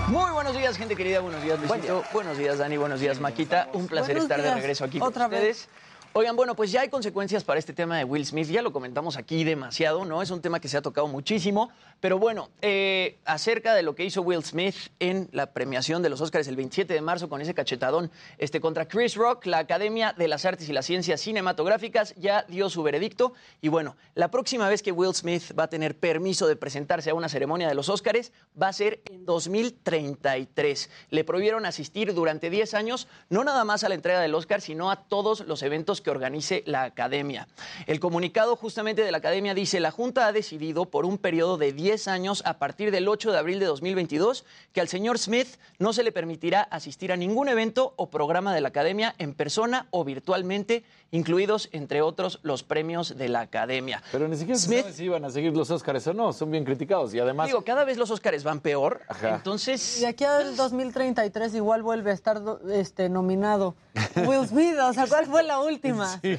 Muy 0.08 0.32
buenos 0.32 0.56
días, 0.56 0.78
gente 0.78 0.96
querida. 0.96 1.22
Buenos 1.22 1.42
días, 1.44 1.60
Luisito. 1.60 2.04
Buenos 2.14 2.38
días, 2.38 2.58
Dani. 2.60 2.78
Buenos 2.78 3.00
días, 3.00 3.20
Maquita. 3.20 3.70
Un 3.74 3.88
placer 3.88 4.16
Buenos 4.18 4.24
estar 4.24 4.42
de 4.42 4.54
regreso 4.54 4.84
aquí 4.86 5.00
Otra 5.02 5.24
con 5.24 5.32
vez. 5.32 5.68
Oigan, 6.16 6.36
bueno, 6.36 6.56
pues 6.56 6.72
ya 6.72 6.82
hay 6.82 6.90
consecuencias 6.90 7.44
para 7.44 7.58
este 7.58 7.74
tema 7.74 7.98
de 7.98 8.04
Will 8.04 8.24
Smith. 8.24 8.48
Ya 8.48 8.62
lo 8.62 8.72
comentamos 8.72 9.18
aquí 9.18 9.44
demasiado, 9.44 10.06
¿no? 10.06 10.22
Es 10.22 10.30
un 10.30 10.42
tema 10.42 10.60
que 10.60 10.68
se 10.68 10.78
ha 10.78 10.82
tocado 10.84 11.08
muchísimo. 11.08 11.72
Pero 12.00 12.20
bueno, 12.20 12.52
eh, 12.62 13.18
acerca 13.26 13.74
de 13.74 13.82
lo 13.82 13.96
que 13.96 14.06
hizo 14.06 14.22
Will 14.22 14.44
Smith 14.44 14.76
en 15.00 15.28
la 15.32 15.54
premiación 15.54 16.04
de 16.04 16.10
los 16.10 16.22
Oscars 16.22 16.48
el 16.48 16.56
27 16.56 16.94
de 16.94 17.02
marzo 17.02 17.30
con 17.30 17.42
ese 17.42 17.56
cachetadón 17.56 18.12
este, 18.38 18.62
contra 18.62 18.88
Chris 18.88 19.16
Rock, 19.16 19.48
la 19.48 19.58
Academia 19.58 20.14
de 20.16 20.28
las 20.28 20.46
Artes 20.46 20.70
y 20.70 20.74
las 20.74 20.86
Ciencias 20.86 21.20
Cinematográficas 21.20 22.14
ya 22.16 22.44
dio 22.44 22.70
su 22.70 22.84
veredicto. 22.84 23.34
Y 23.60 23.70
bueno, 23.70 23.96
la 24.14 24.30
próxima 24.30 24.70
vez 24.70 24.84
que 24.84 24.92
Will 24.92 25.16
Smith 25.16 25.58
va 25.58 25.64
a 25.64 25.70
tener 25.70 25.98
permiso 25.98 26.46
de 26.46 26.56
presentarse 26.56 27.10
a 27.10 27.16
una 27.16 27.28
ceremonia 27.28 27.68
de 27.68 27.74
los 27.74 27.90
Oscars 27.90 28.32
va 28.62 28.68
a 28.68 28.74
ser 28.74 29.02
en 29.10 29.26
2033. 29.26 30.92
Le 31.10 31.24
prohibieron 31.24 31.66
asistir 31.66 32.14
durante 32.14 32.52
10 32.52 32.76
años, 32.76 33.08
no 33.30 33.44
nada 33.44 33.64
más 33.64 33.84
a 33.84 33.90
la 33.90 33.96
entrega 33.96 34.20
del 34.20 34.36
Oscar, 34.36 34.62
sino 34.62 34.92
a 34.92 35.08
todos 35.08 35.48
los 35.48 35.64
eventos 35.64 36.03
que 36.04 36.12
organice 36.12 36.64
la 36.66 36.84
Academia. 36.84 37.48
El 37.88 38.00
comunicado 38.00 38.56
justamente 38.56 39.04
de 39.04 39.12
la 39.12 39.18
Academia 39.18 39.54
dice, 39.54 39.80
la 39.80 39.92
Junta 39.92 40.28
ha 40.28 40.32
decidido 40.32 40.86
por 40.86 41.06
un 41.06 41.18
periodo 41.18 41.58
de 41.58 41.74
10 41.74 42.08
años 42.08 42.44
a 42.46 42.60
partir 42.60 42.92
del 42.92 43.08
8 43.08 43.32
de 43.32 43.38
abril 43.38 43.60
de 43.60 43.66
2022 43.66 44.46
que 44.72 44.82
al 44.82 44.88
señor 44.88 45.18
Smith 45.18 45.48
no 45.80 45.94
se 45.94 46.04
le 46.04 46.12
permitirá 46.12 46.62
asistir 46.62 47.12
a 47.12 47.16
ningún 47.16 47.50
evento 47.50 47.94
o 47.96 48.10
programa 48.10 48.54
de 48.54 48.62
la 48.62 48.70
Academia 48.70 49.16
en 49.18 49.34
persona 49.34 49.88
o 49.92 50.04
virtualmente, 50.04 50.84
incluidos 51.12 51.70
entre 51.72 52.02
otros 52.02 52.40
los 52.44 52.64
premios 52.64 53.18
de 53.18 53.30
la 53.30 53.42
Academia. 53.42 54.02
Pero 54.12 54.28
ni 54.28 54.36
siquiera 54.36 54.60
se 54.60 54.82
sabe 54.82 54.94
si 54.94 55.06
iban 55.06 55.26
a 55.26 55.30
seguir 55.30 55.56
los 55.56 55.72
Óscares 55.72 56.06
o 56.08 56.14
no. 56.14 56.34
Son 56.34 56.52
bien 56.52 56.66
criticados. 56.66 57.14
Y 57.14 57.20
además. 57.20 57.48
Digo, 57.48 57.64
cada 57.64 57.86
vez 57.86 57.98
los 57.98 58.12
Óscares 58.12 58.44
van 58.44 58.60
peor, 58.60 59.02
Ajá. 59.08 59.36
entonces... 59.36 60.02
Y 60.02 60.06
aquí 60.06 60.24
al 60.24 60.56
2033 60.56 61.56
igual 61.56 61.84
vuelve 61.84 62.12
a 62.12 62.14
estar 62.14 62.42
este, 62.72 63.10
nominado 63.10 63.76
Will 64.16 64.48
Smith. 64.48 64.78
O 64.80 64.94
sea, 64.94 65.08
¿cuál 65.08 65.26
fue 65.26 65.44
la 65.44 65.60
última? 65.60 65.93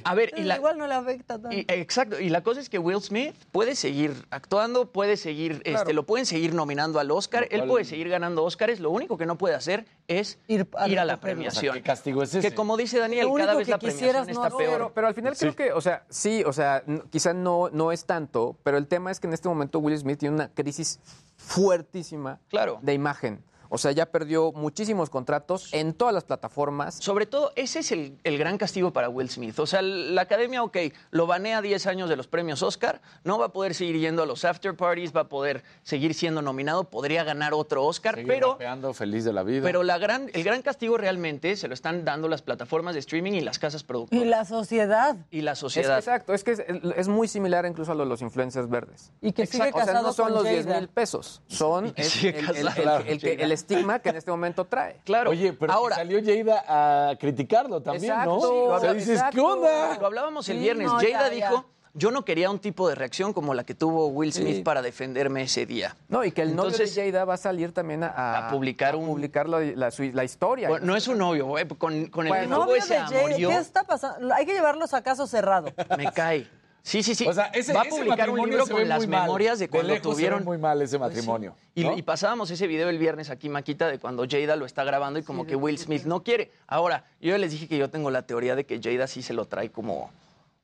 A 0.05 0.15
ver, 0.15 0.33
y 0.37 0.43
la, 0.43 0.57
Igual 0.57 0.79
no 0.79 0.87
le 0.87 0.95
afecta 0.95 1.41
tanto. 1.41 1.57
y- 1.57 1.65
exacto, 1.69 2.21
y 2.21 2.29
la 2.29 2.43
cosa 2.43 2.61
es 2.61 2.69
que 2.69 2.79
Will 2.79 3.01
Smith 3.01 3.35
puede 3.53 3.75
seguir 3.75 4.27
actuando, 4.31 4.91
puede 4.93 5.17
seguir, 5.17 5.63
este, 5.65 5.93
lo 5.93 6.05
pueden 6.05 6.27
seguir 6.27 6.55
nominando 6.55 6.99
al 7.01 7.11
Oscar, 7.11 7.47
él 7.51 7.65
puede 7.65 7.85
seguir 7.85 8.09
ganando 8.09 8.45
Oscars, 8.45 8.81
lo 8.81 8.91
único 8.91 9.17
que 9.19 9.27
no 9.27 9.37
puede 9.39 9.55
hacer 9.55 9.87
es 10.09 10.39
ir 10.49 10.67
a, 10.77 10.87
la, 10.89 11.05
la 11.05 11.21
premiación. 11.21 11.71
O 11.71 11.73
sea, 11.73 11.73
¿qué 11.75 11.83
castigo 11.83 12.23
es 12.23 12.35
ese? 12.35 12.49
Que 12.51 12.55
como 12.55 12.77
dice 12.77 12.99
Daniel, 12.99 13.27
Lo 13.27 13.35
cada 13.35 13.55
vez 13.55 13.67
que 13.67 13.71
la 13.73 13.79
quisieras 13.79 14.25
premiación 14.27 14.35
no 14.43 14.45
está 14.47 14.57
peor. 14.59 14.73
Pero, 14.73 14.93
pero 14.95 15.07
al 15.07 15.15
final 15.15 15.35
creo 15.37 15.57
que, 15.57 15.73
o 15.73 15.81
sea, 15.81 16.05
sí, 16.11 16.43
o 16.45 16.53
sea, 16.53 16.83
quizá 17.11 17.33
no, 17.33 17.71
no 17.73 17.93
es 17.93 18.05
tanto, 18.05 18.57
pero 18.63 18.77
el 18.77 18.87
tema 18.87 19.11
es 19.11 19.21
que 19.21 19.27
en 19.27 19.33
este 19.33 19.49
momento 19.49 19.79
Will 19.79 19.97
Smith 19.99 20.19
tiene 20.19 20.35
una 20.35 20.49
crisis 20.49 21.01
fuertísima 21.37 22.41
Claro. 22.49 22.79
de 22.83 22.95
imagen. 22.95 23.43
O 23.75 23.79
sea, 23.79 23.91
ya 23.91 24.07
perdió 24.07 24.53
muchísimos 24.53 25.11
contratos 25.11 25.69
en 25.75 25.95
todas 25.95 26.15
las 26.15 26.23
plataformas. 26.23 26.95
Sobre 27.01 27.27
todo, 27.27 27.51
ese 27.57 27.81
es 27.81 27.91
el, 27.91 28.17
el 28.23 28.39
gran 28.39 28.57
castigo 28.57 28.93
para 28.93 29.09
Will 29.09 29.29
Smith. 29.29 29.59
O 29.59 29.67
sea, 29.67 29.83
la 29.83 30.23
academia, 30.23 30.63
ok, 30.63 30.77
lo 31.11 31.27
banea 31.27 31.61
10 31.61 31.89
años 31.89 32.09
de 32.09 32.15
los 32.15 32.29
premios 32.29 32.63
Oscar, 32.63 33.03
no 33.25 33.37
va 33.37 33.47
a 33.47 33.49
poder 33.49 33.75
seguir 33.75 33.99
yendo 33.99 34.23
a 34.23 34.27
los 34.27 34.45
after 34.45 34.77
parties, 34.77 35.13
va 35.13 35.23
a 35.23 35.29
poder 35.29 35.65
seguir 35.83 36.15
siendo 36.15 36.41
nominado, 36.41 36.85
podría 36.85 37.25
ganar 37.25 37.53
otro 37.53 37.85
Oscar, 37.85 38.15
Sigue 38.15 38.29
pero, 38.29 38.53
rapeando, 38.53 38.95
feliz 38.95 39.25
de 39.25 39.33
la 39.33 39.43
vida. 39.43 39.63
pero 39.65 39.83
la 39.83 39.99
gran, 39.99 40.31
el 40.35 40.45
gran 40.45 40.63
castigo 40.63 40.97
realmente 40.97 41.57
se 41.57 41.67
lo 41.67 41.75
están 41.75 42.05
dando 42.05 42.29
las 42.29 42.43
plataformas 42.43 42.95
de 42.95 43.01
streaming 43.01 43.33
y 43.33 43.41
las 43.41 43.59
casas 43.59 43.83
productoras. 43.83 44.25
Y 44.25 44.29
la 44.29 44.45
sociedad. 44.45 45.17
Y 45.33 45.41
la 45.41 45.51
Es 45.53 45.59
que 45.59 45.61
sociedad. 45.63 45.99
exacto, 45.99 46.33
es 46.33 46.45
que 46.45 46.53
es, 46.53 46.63
es 46.97 47.09
muy 47.09 47.27
similar 47.27 47.67
incluso 47.67 47.91
a 47.91 47.97
lo 47.97 48.05
de 48.05 48.09
los 48.11 48.23
influencers 48.23 48.69
verdes. 48.71 49.11
Y 49.21 49.33
que 49.33 49.47
sigue 49.47 49.65
O 49.71 49.73
sea, 49.73 49.87
casado 49.87 50.07
no 50.07 50.13
son 50.13 50.27
con 50.27 50.35
los 50.35 50.45
10 50.45 50.65
Jada. 50.67 50.79
mil 50.79 50.89
pesos, 50.89 51.43
son 51.49 51.91
que 51.93 52.03
es 52.03 52.09
sigue 52.11 52.39
el, 52.39 52.57
el- 52.59 52.67
casado. 52.67 52.99
el- 53.01 53.09
el 53.09 53.21
que- 53.21 53.33
el 53.35 53.51
estigma 53.65 53.99
que 53.99 54.09
en 54.11 54.17
este 54.17 54.31
momento 54.31 54.65
trae. 54.65 54.97
Claro. 55.05 55.31
Oye, 55.31 55.53
pero 55.53 55.73
Ahora, 55.73 55.97
salió 55.97 56.21
Jada 56.25 57.11
a 57.11 57.17
criticarlo 57.17 57.81
también, 57.83 58.13
Exacto, 58.13 58.31
¿no? 58.35 58.41
sí, 58.41 58.47
o 58.47 58.69
lo 58.71 58.81
sea, 58.81 58.93
dices, 58.95 59.09
exacto. 59.11 59.35
¿qué 59.35 59.41
onda? 59.41 59.99
Lo 59.99 60.07
hablábamos 60.07 60.49
el 60.49 60.57
Sí, 60.57 60.63
viernes. 60.63 60.87
no, 60.87 60.93
Jada 60.95 61.03
ya, 61.09 61.23
ya. 61.23 61.31
dijo, 61.31 61.65
yo 61.97 62.11
no 62.11 62.25
quería 62.25 62.51
un 62.51 62.59
tipo 62.59 62.89
de 62.89 62.97
reacción 62.97 63.33
como 63.33 63.55
la 63.55 63.63
que 63.63 63.75
tuvo 63.75 64.09
Will 64.09 64.33
Smith 64.33 64.57
Sí. 64.57 64.63
para 64.63 64.83
defenderme 64.83 65.43
ese 65.43 65.65
día. 65.65 65.95
No, 66.09 66.25
y 66.25 66.33
que 66.33 66.43
el 66.43 66.51
Entonces- 66.51 66.81
novio 66.91 67.05
de 67.05 67.13
Jada 67.13 67.25
va 67.25 67.35
a 67.35 67.37
salir 67.37 67.73
también 67.73 68.03
a, 68.03 68.49
A 68.49 68.51
publicar 68.51 68.97
un- 68.97 69.07
publicar 69.07 69.49
la, 69.49 69.61
la- 69.61 69.91
su- 69.93 70.03
la 70.13 70.25
historia. 70.25 70.69
Bueno, 70.69 70.87
no 70.87 70.97
es 70.97 71.07
un 71.07 71.19
novio, 71.19 71.47
güey, 71.47 71.67
con, 71.69 72.07
con 72.07 72.27
el 72.27 72.33
El 72.35 72.41
que 72.41 72.47
tuvo 72.47 72.57
novio 72.65 72.75
ese 72.77 72.95
de 72.95 73.01
Jada, 73.01 73.19
amorío, 73.21 73.49
¿qué 73.49 73.57
está 73.59 73.85
pasando? 73.85 74.35
Hay 74.35 74.45
que 74.45 74.55
llevarlos 74.55 74.93
a 74.93 75.03
caso 75.03 75.27
cerrado. 75.29 75.69
me 75.97 76.11
cae. 76.13 76.49
Sí, 76.87 77.03
sí, 77.03 77.15
sí. 77.15 77.27
O 77.27 77.33
sea, 77.33 77.47
ese, 77.47 77.73
Va 77.73 77.81
a 77.81 77.85
ese 77.85 77.97
publicar 77.97 78.29
un 78.29 78.47
libro 78.47 78.67
con 78.67 78.87
las 78.87 79.07
mal. 79.09 79.23
memorias 79.23 79.59
de 79.59 79.71
cuando 79.71 79.89
lejos 79.89 80.03
se 80.03 80.09
ve 80.09 80.15
tuvieron... 80.15 80.45
muy 80.45 80.59
mal 80.59 80.83
ese 80.83 80.99
matrimonio. 80.99 81.57
Y, 81.75 81.83
¿no? 81.83 81.97
y 81.97 82.03
pasábamos 82.03 82.51
ese 82.51 82.67
video 82.67 82.91
el 82.91 82.99
viernes 82.99 83.31
aquí, 83.31 83.49
Maquita, 83.49 83.89
de 83.89 83.99
cuando 83.99 84.27
Jada 84.29 84.55
lo 84.55 84.67
está 84.67 84.85
grabando 84.85 85.19
y 85.19 85.23
como 85.23 85.47
que 85.47 85.57
Will 85.57 85.79
Smith 85.79 86.05
no 86.05 86.23
quiere. 86.23 86.53
Ahora, 86.67 87.05
yo 87.23 87.31
ya 87.31 87.39
les 87.39 87.53
dije 87.53 87.69
que 87.69 87.79
yo 87.79 87.89
tengo 87.89 88.11
la 88.11 88.27
teoría 88.27 88.55
de 88.55 88.67
que 88.67 88.81
Jada 88.83 89.07
sí 89.07 89.23
se 89.23 89.33
lo 89.33 89.47
trae 89.47 89.71
como, 89.71 90.11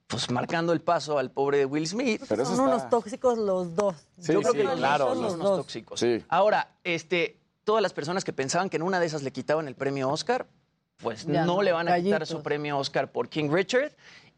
pues 0.09 0.31
marcando 0.31 0.75
el 0.75 0.83
paso 0.83 1.19
al 1.19 1.31
pobre 1.31 1.57
de 1.57 1.65
Will 1.65 1.87
Smith. 1.87 2.23
Pero 2.29 2.45
Son 2.45 2.53
está- 2.53 2.65
unos 2.65 2.91
tóxicos 2.91 3.39
los 3.39 3.75
dos. 3.75 3.97
Sí, 4.21 4.35
yo 4.35 4.41
creo 4.43 4.53
sí, 4.53 4.59
que 4.59 4.65
los 4.65 4.77
claro, 4.77 5.07
dos 5.07 5.15
son 5.15 5.23
los 5.25 5.35
unos 5.37 5.47
dos. 5.49 5.57
tóxicos. 5.61 6.01
Sí. 6.01 6.23
Ahora, 6.29 6.69
este, 6.85 7.39
todas 7.65 7.81
las 7.81 7.95
personas 7.95 8.25
que 8.25 8.35
pensaban 8.35 8.69
que 8.69 8.77
en 8.77 8.83
una 8.83 9.01
de 9.01 9.07
esas 9.07 9.23
le 9.23 9.31
quitaban 9.33 9.69
el 9.69 9.75
premio 9.75 10.11
Oscar, 10.11 10.47
pues 10.99 11.25
Ya 11.25 11.47
no, 11.47 11.63
le 11.63 11.73
van 11.73 11.89
a 11.89 11.99
quitar 11.99 12.27
su 12.27 12.43
premio 12.43 12.77
Oscar 12.77 13.11
por 13.11 13.31
King 13.31 13.49
Richard. 13.51 13.93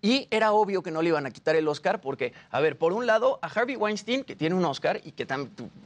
Y 0.05 0.27
era 0.33 0.53
obvio 0.53 0.83
que 0.83 0.91
no 0.91 1.01
le 1.01 1.11
iban 1.11 1.27
a 1.27 1.31
quitar 1.31 1.55
el 1.55 1.69
Oscar 1.69 2.01
porque, 2.01 2.33
a 2.51 2.61
ver, 2.61 2.77
por 2.77 2.93
un 2.93 3.07
lado, 3.07 3.39
a 3.41 3.47
Harvey 3.47 3.77
Weinstein, 3.77 4.25
que 4.25 4.35
tiene 4.35 4.57
un 4.57 4.65
Oscar 4.65 5.01
y 5.05 5.13
que 5.13 5.25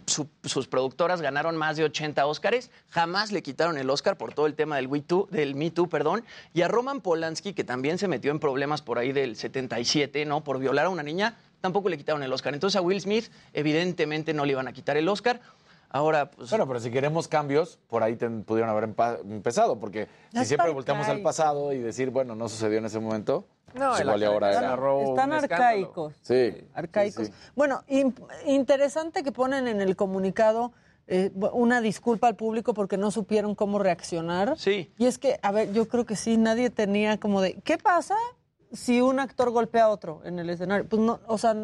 sus 0.07 0.67
productoras 0.69 1.21
ganaron 1.21 1.55
más 1.55 1.77
de 1.77 1.85
80 1.85 2.27
Oscars, 2.27 2.71
jamás 2.89 3.31
le 3.31 3.43
quitaron 3.43 3.77
el 3.77 3.91
Oscar 3.91 4.17
por 4.17 4.33
todo 4.33 4.47
el 4.47 4.55
tema 4.55 4.77
del, 4.77 4.87
We 4.87 5.05
del 5.31 5.55
Me 5.55 5.71
Too, 5.71 5.91
perdón. 5.91 6.25
Y 6.55 6.62
a 6.62 6.69
Roman 6.69 7.03
Polanski, 7.03 7.53
que 7.53 7.62
también 7.62 7.99
se 7.99 8.09
metió 8.09 8.31
en 8.31 8.41
problemas 8.41 8.81
por 8.81 8.99
ahí 8.99 9.12
del 9.12 9.37
77, 9.37 10.25
¿no? 10.25 10.43
Por 10.43 10.59
violar 10.59 10.87
a 10.87 10.89
una 10.89 11.03
niña, 11.03 11.37
tampoco 11.61 11.91
le 11.91 11.99
quitaron 11.99 12.23
el 12.23 12.33
Oscar. 12.33 12.55
Entonces 12.55 12.77
a 12.77 12.81
Will 12.81 13.03
Smith, 13.03 13.31
evidentemente, 13.53 14.33
no 14.33 14.47
le 14.47 14.53
iban 14.53 14.67
a 14.67 14.73
quitar 14.73 14.97
el 14.97 15.09
Oscar. 15.11 15.43
Ahora, 15.89 16.30
pues, 16.30 16.51
Bueno, 16.51 16.66
pero 16.66 16.80
si 16.80 16.91
queremos 16.91 17.28
cambios, 17.28 17.78
por 17.89 18.03
ahí 18.03 18.16
ten- 18.16 18.43
pudieron 18.45 18.70
haber 18.70 18.84
empezado, 19.24 19.78
porque 19.78 20.09
si 20.32 20.45
siempre 20.45 20.70
volteamos 20.72 21.07
al 21.09 21.22
pasado 21.22 21.72
y 21.72 21.78
decir, 21.78 22.11
bueno, 22.11 22.34
no 22.34 22.49
sucedió 22.49 22.78
en 22.78 22.84
ese 22.87 22.99
momento, 23.01 23.47
No, 23.74 23.91
pues 23.91 24.01
igual 24.03 24.20
y 24.20 24.24
ahora 24.24 24.49
acá- 24.51 24.74
era. 24.74 25.03
Están 25.09 25.32
arcaicos. 25.32 26.14
Sí. 26.22 26.55
arcaicos. 26.74 27.26
sí, 27.28 27.32
sí. 27.32 27.39
Bueno, 27.55 27.82
in- 27.89 28.14
interesante 28.47 29.22
que 29.22 29.32
ponen 29.32 29.68
en 29.68 29.80
el 29.80 29.97
comunicado 29.97 30.72
eh, 31.09 31.30
una 31.53 31.80
disculpa 31.80 32.26
al 32.26 32.34
público 32.34 32.74
porque 32.74 32.97
no 32.97 33.12
supieron 33.12 33.55
cómo 33.55 33.78
reaccionar. 33.78 34.59
Sí. 34.59 34.93
Y 34.99 35.07
es 35.07 35.18
que, 35.18 35.39
a 35.41 35.53
ver, 35.53 35.72
yo 35.72 35.87
creo 35.87 36.05
que 36.05 36.16
sí, 36.16 36.37
nadie 36.37 36.68
tenía 36.68 37.20
como 37.20 37.41
de, 37.41 37.55
¿qué 37.62 37.78
pasa 37.78 38.16
si 38.72 39.01
un 39.01 39.20
actor 39.20 39.51
golpea 39.51 39.84
a 39.84 39.89
otro 39.91 40.20
en 40.24 40.41
el 40.41 40.51
escenario? 40.51 40.84
Pues 40.89 41.01
no, 41.01 41.20
o 41.28 41.39
sea, 41.39 41.55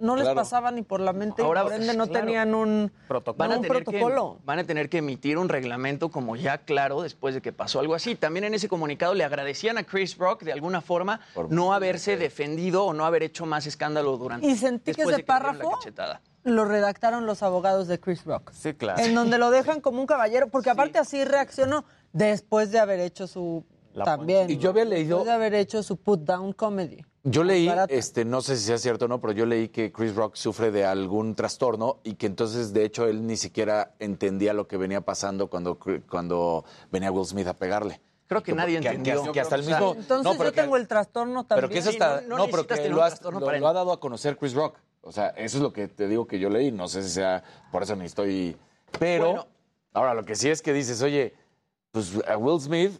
no 0.00 0.16
les 0.16 0.24
Claro. 0.24 0.36
pasaba 0.36 0.70
ni 0.70 0.82
por 0.82 1.00
la 1.00 1.12
mente 1.12 1.42
Ahora, 1.42 1.60
y 1.60 1.64
por 1.64 1.72
ende 1.74 1.94
no 1.94 2.06
claro. 2.08 2.24
tenían 2.26 2.54
un 2.54 2.90
Protocolo. 3.06 3.38
van 3.38 3.52
a, 3.52 3.56
un 3.56 3.62
tener 3.62 3.84
protocolo. 3.84 4.36
Que, 4.38 4.46
van 4.46 4.58
a 4.58 4.64
tener 4.64 4.88
que 4.88 4.98
emitir 4.98 5.38
un 5.38 5.48
reglamento 5.48 6.10
como 6.10 6.36
ya 6.36 6.58
claro 6.58 7.02
después 7.02 7.34
de 7.34 7.40
que 7.42 7.52
pasó 7.52 7.80
algo 7.80 7.94
así. 7.94 8.14
También 8.16 8.44
en 8.44 8.54
ese 8.54 8.68
comunicado 8.68 9.14
le 9.14 9.24
agradecían 9.24 9.78
a 9.78 9.84
Chris 9.84 10.16
Rock 10.18 10.42
de 10.42 10.52
alguna 10.52 10.80
forma 10.80 11.20
Por- 11.34 11.52
no 11.52 11.72
haberse 11.72 12.16
defendido 12.16 12.84
o 12.84 12.92
no 12.92 13.04
haber 13.04 13.22
hecho 13.22 13.46
más 13.46 13.66
escándalo 13.66 14.16
durante 14.16 14.46
Y 14.46 14.56
sentí 14.56 14.92
que 14.94 15.02
ese 15.02 15.12
de 15.16 15.22
párrafo 15.24 15.70
cachetada. 15.70 16.20
lo 16.44 16.64
redactaron 16.64 17.26
los 17.26 17.42
abogados 17.42 17.86
de 17.86 18.00
Chris 18.00 18.24
Rock. 18.24 18.50
Sí, 18.52 18.72
claro. 18.74 19.02
En 19.02 19.14
donde 19.14 19.36
lo 19.38 19.50
dejan 19.50 19.80
como 19.80 20.00
un 20.00 20.06
caballero, 20.06 20.48
porque 20.48 20.70
aparte 20.70 20.98
así 20.98 21.24
reaccionó 21.24 21.84
después 22.12 22.70
de 22.72 22.78
haber 22.78 23.00
hecho 23.00 23.26
su 23.26 23.64
La 23.94 24.04
también. 24.04 24.48
Y 24.50 24.56
yo 24.58 24.70
había 24.70 24.84
leído- 24.84 25.16
Después 25.18 25.26
de 25.26 25.32
haber 25.32 25.54
hecho 25.54 25.82
su 25.82 25.96
put 25.96 26.20
down 26.20 26.52
comedy. 26.52 27.04
Yo 27.22 27.44
leí, 27.44 27.70
este, 27.88 28.24
no 28.24 28.40
sé 28.40 28.56
si 28.56 28.64
sea 28.64 28.78
cierto 28.78 29.04
o 29.04 29.08
no, 29.08 29.20
pero 29.20 29.32
yo 29.34 29.44
leí 29.44 29.68
que 29.68 29.92
Chris 29.92 30.14
Rock 30.14 30.36
sufre 30.36 30.70
de 30.70 30.86
algún 30.86 31.34
trastorno 31.34 31.98
y 32.02 32.14
que 32.14 32.26
entonces, 32.26 32.72
de 32.72 32.84
hecho, 32.84 33.06
él 33.06 33.26
ni 33.26 33.36
siquiera 33.36 33.94
entendía 33.98 34.54
lo 34.54 34.66
que 34.66 34.76
venía 34.78 35.02
pasando 35.02 35.48
cuando, 35.50 35.78
cuando 36.08 36.64
venía 36.90 37.10
Will 37.12 37.26
Smith 37.26 37.46
a 37.46 37.54
pegarle. 37.54 38.00
Creo 38.26 38.42
que 38.42 38.54
nadie 38.54 38.80
que- 38.80 38.88
entendió. 38.88 39.24
Que, 39.24 39.32
que 39.32 39.40
hasta 39.40 39.56
el 39.56 39.64
mismo. 39.66 39.94
Entonces 39.98 40.24
no, 40.24 40.32
pero 40.38 40.44
yo 40.50 40.54
que- 40.54 40.60
tengo 40.62 40.76
el 40.76 40.86
trastorno 40.88 41.44
también. 41.44 41.68
Pero 41.68 41.72
que 41.72 41.78
eso 41.80 41.90
Sí, 41.90 41.96
está. 41.96 42.20
no- 42.22 42.28
No, 42.28 42.36
no 42.38 42.44
pero 42.50 42.66
que 42.66 42.88
lo, 42.88 43.02
has- 43.02 43.20
lo- 43.22 43.32
lo 43.40 43.68
ha 43.68 43.72
dado 43.72 43.92
a 43.92 44.00
conocer 44.00 44.36
Chris 44.38 44.54
Rock. 44.54 44.76
O 45.02 45.12
sea, 45.12 45.28
eso 45.30 45.56
es 45.58 45.62
lo 45.62 45.72
que 45.72 45.88
te 45.88 46.06
digo 46.08 46.26
que 46.26 46.38
yo 46.38 46.48
leí. 46.48 46.70
No 46.70 46.86
sé 46.88 47.02
si 47.02 47.08
sea. 47.10 47.42
Por 47.72 47.82
eso 47.82 47.96
ni 47.96 48.04
estoy. 48.06 48.56
Pero. 48.98 49.24
Bueno. 49.26 49.46
ahora, 49.92 50.14
lo 50.14 50.24
que 50.24 50.36
sí 50.36 50.48
es 50.48 50.62
que 50.62 50.72
dices, 50.72 51.02
oye, 51.02 51.34
pues 51.90 52.12
a 52.28 52.36
Will 52.36 52.60
Smith, 52.60 52.92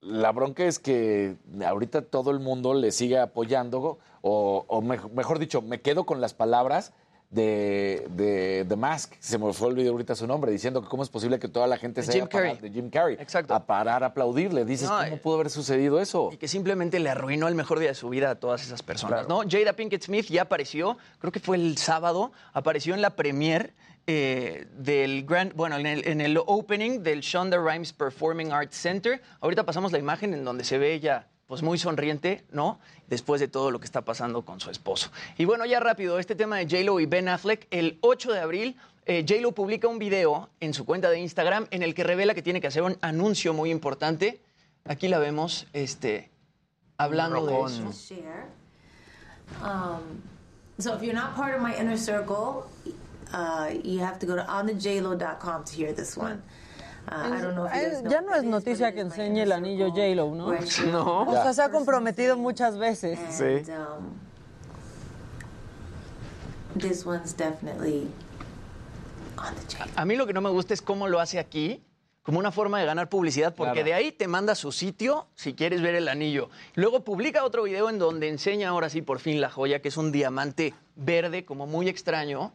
la 0.00 0.32
bronca 0.32 0.64
es 0.64 0.78
que 0.78 1.36
ahorita 1.64 2.02
todo 2.02 2.30
el 2.30 2.38
mundo 2.40 2.74
le 2.74 2.92
sigue 2.92 3.18
apoyando. 3.18 3.98
O, 4.22 4.64
o 4.68 4.82
mej- 4.82 5.10
mejor 5.12 5.38
dicho, 5.38 5.62
me 5.62 5.80
quedo 5.80 6.04
con 6.06 6.20
las 6.20 6.34
palabras 6.34 6.92
de, 7.30 8.06
de 8.10 8.64
The 8.68 8.76
Mask, 8.76 9.12
se 9.20 9.36
me 9.38 9.52
fue 9.52 9.68
olvidar 9.68 9.92
ahorita 9.92 10.14
su 10.14 10.26
nombre, 10.26 10.50
diciendo 10.50 10.80
que 10.82 10.88
cómo 10.88 11.02
es 11.02 11.10
posible 11.10 11.38
que 11.38 11.46
toda 11.46 11.66
la 11.66 11.76
gente 11.76 12.00
De 12.00 12.06
se 12.06 12.12
Jim 12.14 12.22
haya 12.22 12.28
Carrey. 12.30 12.56
de 12.58 12.70
Jim 12.70 12.88
Carrey 12.88 13.16
Exacto. 13.20 13.54
a 13.54 13.66
parar 13.66 14.02
a 14.02 14.06
aplaudirle. 14.06 14.64
Dices, 14.64 14.88
No, 14.88 14.96
¿cómo 14.96 15.16
eh, 15.16 15.20
pudo 15.22 15.34
haber 15.34 15.50
sucedido 15.50 16.00
eso? 16.00 16.30
Y 16.32 16.38
que 16.38 16.48
simplemente 16.48 16.98
le 17.00 17.10
arruinó 17.10 17.46
el 17.48 17.54
mejor 17.54 17.80
día 17.80 17.88
de 17.90 17.94
su 17.94 18.08
vida 18.08 18.30
a 18.30 18.34
todas 18.36 18.62
esas 18.64 18.82
personas, 18.82 19.28
¿no? 19.28 19.42
Jada 19.48 19.74
Pinkett 19.74 20.02
Smith 20.04 20.26
ya 20.28 20.42
apareció, 20.42 20.96
creo 21.18 21.30
que 21.30 21.40
fue 21.40 21.56
el 21.58 21.76
sábado, 21.76 22.32
apareció 22.54 22.94
en 22.94 23.02
la 23.02 23.10
premiere 23.10 23.74
eh, 24.10 24.66
del 24.72 25.26
Grand, 25.26 25.52
bueno, 25.52 25.76
en 25.76 25.84
el, 25.84 26.08
en 26.08 26.22
el 26.22 26.38
opening 26.38 27.02
del 27.02 27.20
Shonda 27.20 27.58
Rhimes 27.58 27.92
Performing 27.92 28.52
Arts 28.52 28.74
Center. 28.74 29.20
Ahorita 29.40 29.66
pasamos 29.66 29.92
la 29.92 29.98
imagen 29.98 30.32
en 30.32 30.46
donde 30.46 30.64
se 30.64 30.78
ve 30.78 30.94
ella 30.94 31.28
pues 31.46 31.62
muy 31.62 31.76
sonriente, 31.76 32.46
¿no? 32.50 32.80
Después 33.06 33.38
de 33.38 33.48
todo 33.48 33.70
lo 33.70 33.80
que 33.80 33.84
está 33.84 34.06
pasando 34.06 34.46
con 34.46 34.60
su 34.60 34.70
esposo. 34.70 35.10
Y 35.36 35.44
bueno, 35.44 35.66
ya 35.66 35.78
rápido, 35.78 36.18
este 36.18 36.34
tema 36.34 36.56
de 36.56 36.64
J-Lo 36.64 37.00
y 37.00 37.04
Ben 37.06 37.28
Affleck, 37.28 37.66
el 37.70 37.98
8 38.00 38.32
de 38.32 38.40
abril, 38.40 38.76
eh, 39.04 39.26
J-Lo 39.28 39.52
publica 39.52 39.88
un 39.88 39.98
video 39.98 40.48
en 40.60 40.72
su 40.72 40.86
cuenta 40.86 41.10
de 41.10 41.20
Instagram 41.20 41.66
en 41.70 41.82
el 41.82 41.94
que 41.94 42.02
revela 42.02 42.32
que 42.32 42.42
tiene 42.42 42.62
que 42.62 42.66
hacer 42.68 42.84
un 42.84 42.96
anuncio 43.02 43.52
muy 43.52 43.70
importante. 43.70 44.40
Aquí 44.86 45.08
la 45.08 45.18
vemos, 45.18 45.66
este, 45.74 46.30
hablando 46.96 47.44
de 47.44 47.74
eso. 47.74 47.82
Um, 49.62 50.22
so 50.78 50.94
if 50.94 51.02
you're 51.02 51.12
not 51.12 51.36
part 51.36 51.54
of 51.54 51.60
my 51.60 51.74
inner 51.78 51.98
circle, 51.98 52.64
uh, 53.32 53.68
you 53.84 54.00
have 54.00 54.18
to 54.18 54.26
go 54.26 54.36
to 54.36 54.42
onthejlo.com 54.42 55.64
to 55.64 55.72
hear 55.74 55.92
this 55.92 56.16
one. 56.16 56.42
Uh, 57.10 57.14
I 57.32 57.40
don't 57.40 57.54
know 57.54 57.64
if 57.64 57.74
you 57.74 57.80
guys 57.90 58.02
know 58.02 58.10
ya 58.10 58.20
no 58.20 58.34
es 58.34 58.44
noticia 58.44 58.92
que 58.92 59.00
enseñe 59.00 59.42
el 59.42 59.52
anillo 59.52 59.88
J-Lo, 59.90 60.34
¿no? 60.34 60.52
No. 60.92 61.22
O 61.22 61.32
sea, 61.32 61.54
se 61.54 61.62
ha 61.62 61.70
comprometido 61.70 62.36
muchas 62.36 62.76
veces. 62.76 63.18
And, 63.40 63.68
um, 63.70 64.18
this 66.76 67.06
one's 67.06 67.32
definitely 67.34 68.08
on 69.38 69.54
the 69.54 69.76
J. 69.76 69.88
A 69.96 70.04
mí 70.04 70.16
lo 70.16 70.26
que 70.26 70.32
no 70.34 70.40
me 70.42 70.50
gusta 70.50 70.74
es 70.74 70.82
cómo 70.82 71.08
lo 71.08 71.18
hace 71.18 71.38
aquí, 71.38 71.82
como 72.22 72.38
una 72.40 72.52
forma 72.52 72.78
de 72.78 72.84
ganar 72.84 73.08
publicidad, 73.08 73.54
porque 73.54 73.72
Claro. 73.72 73.86
de 73.86 73.94
ahí 73.94 74.12
te 74.12 74.28
manda 74.28 74.52
a 74.52 74.56
su 74.56 74.70
sitio 74.70 75.28
si 75.34 75.54
quieres 75.54 75.80
ver 75.80 75.94
el 75.94 76.08
anillo. 76.08 76.50
Luego 76.74 77.04
publica 77.04 77.42
otro 77.44 77.62
video 77.62 77.88
en 77.88 77.98
donde 77.98 78.28
enseña 78.28 78.68
ahora 78.68 78.90
sí 78.90 79.00
por 79.00 79.18
fin 79.18 79.40
la 79.40 79.48
joya, 79.48 79.80
que 79.80 79.88
es 79.88 79.96
un 79.96 80.12
diamante 80.12 80.74
verde, 80.94 81.46
como 81.46 81.66
muy 81.66 81.88
extraño. 81.88 82.52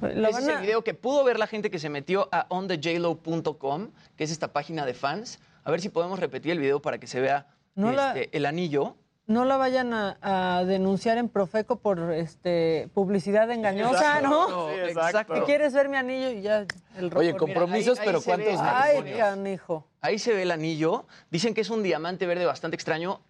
Lo 0.00 0.28
Ese 0.28 0.40
es 0.40 0.48
el 0.48 0.58
video 0.60 0.84
que 0.84 0.94
pudo 0.94 1.24
ver 1.24 1.38
la 1.38 1.46
gente 1.46 1.70
que 1.70 1.78
se 1.78 1.88
metió 1.88 2.28
a 2.32 2.46
onthejlo.com, 2.48 3.90
que 4.16 4.24
es 4.24 4.30
esta 4.30 4.52
página 4.52 4.84
de 4.86 4.94
fans. 4.94 5.40
A 5.64 5.70
ver 5.70 5.80
si 5.80 5.88
podemos 5.88 6.18
repetir 6.18 6.52
el 6.52 6.58
video 6.58 6.80
para 6.82 6.98
que 6.98 7.06
se 7.06 7.20
vea 7.20 7.46
No 7.74 7.92
la- 7.92 8.08
este, 8.16 8.36
el 8.36 8.44
anillo. 8.46 8.96
no 9.26 9.46
la 9.46 9.56
vayan 9.56 9.92
a, 9.94 10.64
denunciar 10.66 11.16
en 11.16 11.28
Profeco 11.30 11.76
por 11.76 12.12
este 12.12 12.90
publicidad 12.92 13.50
engañosa, 13.50 14.20
¿no? 14.20 14.70
exacto. 14.70 15.36
Si 15.36 15.40
quieres 15.42 15.72
ver 15.72 15.88
mi 15.88 15.96
anillo 15.96 16.30
y 16.30 16.42
ya 16.42 16.66
el 16.98 17.16
Oye, 17.16 17.34
compromisos, 17.34 17.98
pero 18.04 18.20
¿cuántos 18.20 18.60
Ay, 18.60 19.14
canijo. 19.16 19.86
Ahí 20.02 20.18
se 20.18 20.34
ve 20.34 20.42
el 20.42 20.50
anillo. 20.50 21.06
Dicen 21.30 21.54
que 21.54 21.62
es 21.62 21.70
un 21.70 21.82
diamante 21.82 22.26
verde 22.26 22.44
bastante 22.44 22.74
extraño. 22.74 23.22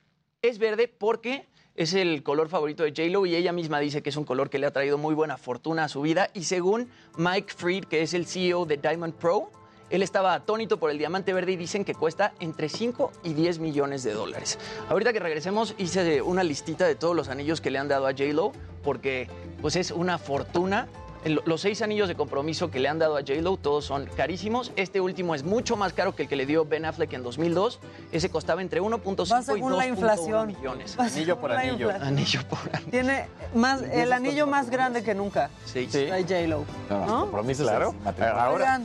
Es 0.43 0.59
verde 0.59 0.89
porque 0.89 1.47
es 1.77 1.95
el 1.95 2.23
color 2.23 2.49
favorito 2.49 2.85
de 2.85 2.91
J-Lo 2.91 3.27
y 3.27 3.35
ella 3.35 3.53
misma 3.53 3.81
dice 3.81 4.03
que 4.03 4.11
es 4.11 4.17
un 4.17 4.25
color 4.25 4.49
que 4.49 4.59
le 4.59 4.67
ha 4.67 4.73
traído 4.73 4.97
muy 4.97 5.15
buena 5.15 5.37
fortuna 5.37 5.85
a 5.85 5.89
su 5.89 6.03
vida. 6.03 6.31
Y 6.33 6.45
según 6.45 6.89
Mike 7.17 7.53
Freed, 7.55 7.85
que 7.85 8.03
es 8.03 8.15
el 8.15 8.27
CEO 8.27 8.65
de 8.65 8.77
Diamond 8.77 9.15
Pro, 9.15 9.51
él 9.91 10.03
estaba 10.03 10.35
atónito 10.35 10.79
por 10.79 10.91
el 10.91 10.99
diamante 10.99 11.33
verde 11.33 11.53
y 11.53 11.57
dicen 11.57 11.85
que 11.85 11.95
cuesta 11.95 12.33
entre 12.41 12.69
5 12.69 13.13
y 13.25 13.35
10 13.35 13.59
millones 13.59 14.03
de 14.03 14.13
dólares. 14.13 14.59
Ahorita 14.89 15.13
que 15.13 15.21
regresemos 15.21 15.75
hice 15.79 16.23
una 16.23 16.43
listita 16.43 16.87
de 16.87 16.95
todos 16.95 17.15
los 17.15 17.29
anillos 17.29 17.61
que 17.61 17.71
le 17.71 17.79
han 17.79 17.89
dado 17.89 18.07
a 18.07 18.13
J-Lo 18.13 18.53
porque 18.83 19.29
pues 19.61 19.77
es 19.77 19.91
una 19.91 20.19
fortuna 20.19 20.89
los 21.25 21.61
seis 21.61 21.83
anillos 21.83 22.09
de 22.09 22.15
compromiso 22.15 22.71
que 22.71 22.79
le 22.79 22.89
han 22.89 22.99
dado 22.99 23.17
a 23.17 23.21
J-Lo, 23.21 23.57
todos 23.57 23.85
son 23.85 24.07
carísimos. 24.17 24.73
Este 24.77 25.01
último 25.01 25.35
es 25.35 25.43
mucho 25.43 25.77
más 25.77 25.93
caro 25.93 26.15
que 26.15 26.25
el 26.25 26.29
que 26.29 26.37
le 26.37 26.47
dio 26.47 26.65
Ben 26.65 26.85
Affleck 26.85 27.13
en 27.13 27.23
2002. 27.23 27.81
Ese 28.13 28.31
costaba 28.31 28.63
entre 28.63 28.83
1.5 28.83 29.59
y 29.59 29.61
2.1 29.61 30.47
millones. 30.47 30.99
Anillo 30.99 31.39
por 31.39 31.53
anillo. 31.53 31.91
Anillo 31.91 32.41
por 32.49 32.59
anillo. 32.73 32.91
Tiene 32.91 33.27
más, 33.55 33.83
el 33.83 34.13
anillo 34.13 34.47
más 34.47 34.71
grande 34.71 35.03
que 35.03 35.15
nunca. 35.15 35.51
Sí. 35.65 35.89
sí. 35.91 36.09
J-Lo. 36.09 36.65
No, 36.91 37.21
Compromiso, 37.23 37.65
claro. 37.65 37.95
Ahora. 38.37 38.81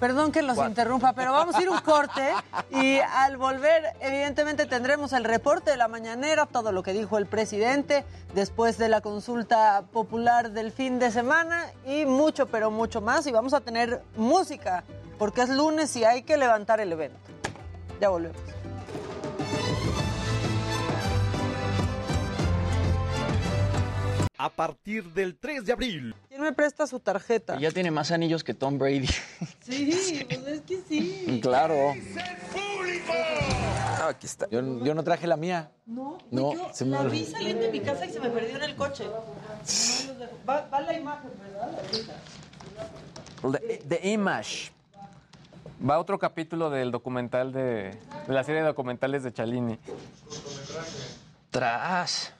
Perdón 0.00 0.32
que 0.32 0.40
los 0.40 0.56
interrumpa, 0.56 1.12
pero 1.12 1.32
vamos 1.32 1.54
a 1.54 1.62
ir 1.62 1.68
un 1.68 1.78
corte 1.80 2.32
y 2.70 2.98
al 2.98 3.36
volver, 3.36 3.84
evidentemente, 4.00 4.64
tendremos 4.64 5.12
el 5.12 5.24
reporte 5.24 5.70
de 5.70 5.76
la 5.76 5.88
mañanera, 5.88 6.46
todo 6.46 6.72
lo 6.72 6.82
que 6.82 6.94
dijo 6.94 7.18
el 7.18 7.26
presidente 7.26 8.06
después 8.34 8.78
de 8.78 8.88
la 8.88 9.02
consulta 9.02 9.84
popular 9.92 10.52
del 10.52 10.72
fin 10.72 10.98
de 10.98 11.10
semana 11.10 11.66
y 11.86 12.06
mucho, 12.06 12.46
pero 12.46 12.70
mucho 12.70 13.02
más. 13.02 13.26
Y 13.26 13.32
vamos 13.32 13.52
a 13.52 13.60
tener 13.60 14.02
música, 14.16 14.84
porque 15.18 15.42
es 15.42 15.50
lunes 15.50 15.94
y 15.96 16.04
hay 16.04 16.22
que 16.22 16.38
levantar 16.38 16.80
el 16.80 16.92
evento. 16.92 17.18
Ya 18.00 18.08
volvemos. 18.08 18.40
A 24.40 24.48
partir 24.48 25.12
del 25.12 25.36
3 25.36 25.66
de 25.66 25.72
abril. 25.72 26.14
¿Quién 26.28 26.40
me 26.40 26.52
presta 26.52 26.86
su 26.86 26.98
tarjeta? 26.98 27.58
ya 27.58 27.70
tiene 27.70 27.90
más 27.90 28.10
anillos 28.10 28.42
que 28.42 28.54
Tom 28.54 28.78
Brady. 28.78 29.06
Sí, 29.60 30.24
pues 30.26 30.46
es 30.46 30.60
que 30.62 30.80
sí. 30.88 31.40
Claro. 31.42 31.92
Ah, 33.98 34.08
aquí 34.08 34.26
está. 34.26 34.48
Yo, 34.50 34.62
no 34.62 35.04
traje 35.04 35.26
la 35.26 35.36
mía. 35.36 35.70
No, 35.84 36.16
no 36.30 36.54
yo 36.54 36.70
se 36.72 36.86
la 36.86 37.02
vi 37.04 37.24
saliendo 37.24 37.64
de 37.64 37.70
mi 37.70 37.80
casa 37.80 38.06
y 38.06 38.12
se 38.12 38.20
me 38.20 38.30
perdió 38.30 38.56
en 38.56 38.62
el 38.62 38.76
coche. 38.76 39.04
Va, 40.48 40.66
va 40.72 40.80
la 40.80 40.96
imagen, 40.96 41.30
¿verdad? 43.42 43.60
The, 43.88 44.10
Image. 44.10 44.72
Va 45.88 45.98
otro 45.98 46.18
capítulo 46.18 46.70
del 46.70 46.90
documental 46.90 47.52
de, 47.52 47.96
de 48.26 48.32
la 48.32 48.42
serie 48.42 48.62
de 48.62 48.66
documentales 48.66 49.22
de 49.22 49.32
Chalini. 49.32 49.78
Tras. 51.50 52.32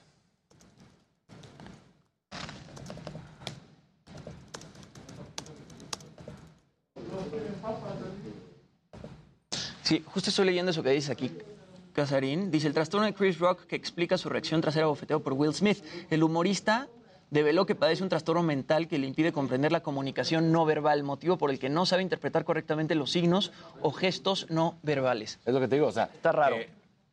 Sí, 9.83 10.05
justo 10.07 10.31
estoy 10.31 10.47
leyendo 10.47 10.71
eso 10.71 10.83
que 10.83 10.91
dice 10.91 11.13
aquí. 11.13 11.33
Casarín 11.93 12.51
dice 12.51 12.69
el 12.69 12.75
trastorno 12.75 13.07
de 13.07 13.15
Chris 13.15 13.39
Rock 13.39 13.67
que 13.67 13.77
explica 13.77 14.17
su 14.17 14.29
reacción 14.29 14.61
tras 14.61 14.75
ser 14.75 14.85
abofeteado 14.85 15.23
por 15.23 15.33
Will 15.33 15.53
Smith. 15.53 15.85
El 16.11 16.23
humorista 16.23 16.89
develó 17.31 17.67
que 17.67 17.75
padece 17.75 18.03
un 18.03 18.09
trastorno 18.09 18.43
mental 18.43 18.89
que 18.89 18.99
le 18.99 19.07
impide 19.07 19.33
comprender 19.33 19.73
la 19.73 19.83
comunicación 19.83 20.53
no 20.53 20.65
verbal, 20.65 21.03
motivo 21.03 21.39
por 21.39 21.51
el 21.51 21.59
que 21.59 21.69
no 21.69 21.87
sabe 21.87 22.03
interpretar 22.03 22.45
correctamente 22.45 22.95
los 22.95 23.11
signos 23.11 23.53
o 23.81 23.93
gestos 23.93 24.47
no 24.51 24.79
verbales. 24.83 25.39
Es 25.45 25.55
lo 25.55 25.61
que 25.61 25.69
te 25.69 25.77
digo, 25.77 25.89
o 25.89 25.93
sea, 25.93 26.11
está 26.13 26.33
raro. 26.33 26.57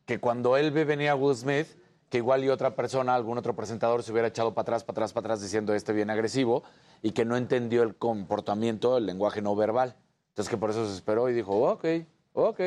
Que, 0.06 0.18
cuando 0.18 0.56
él 0.56 0.70
ve 0.70 0.84
venir 0.84 1.08
a 1.08 1.14
Will 1.14 1.36
Smith, 1.36 1.66
que 2.08 2.18
igual 2.18 2.42
y 2.42 2.48
otra 2.48 2.74
persona, 2.74 3.14
algún 3.14 3.38
otro 3.38 3.54
presentador 3.54 4.02
se 4.02 4.12
hubiera 4.12 4.28
echado 4.28 4.54
para 4.54 4.62
atrás, 4.62 4.84
para 4.84 4.94
atrás, 4.94 5.12
para 5.12 5.26
atrás 5.26 5.42
diciendo 5.42 5.74
este 5.74 5.92
bien 5.92 6.10
agresivo 6.10 6.62
y 7.02 7.10
que 7.12 7.24
no 7.24 7.36
entendió 7.36 7.82
el 7.82 7.96
comportamiento, 7.96 8.96
el 8.96 9.06
lenguaje 9.06 9.42
no 9.42 9.54
verbal. 9.54 9.96
Entonces 10.38 10.50
que 10.50 10.56
por 10.56 10.70
eso 10.70 10.86
se 10.86 10.94
esperó 10.94 11.28
y 11.28 11.32
dijo, 11.32 11.50
ok, 11.68 11.84
ok. 12.34 12.60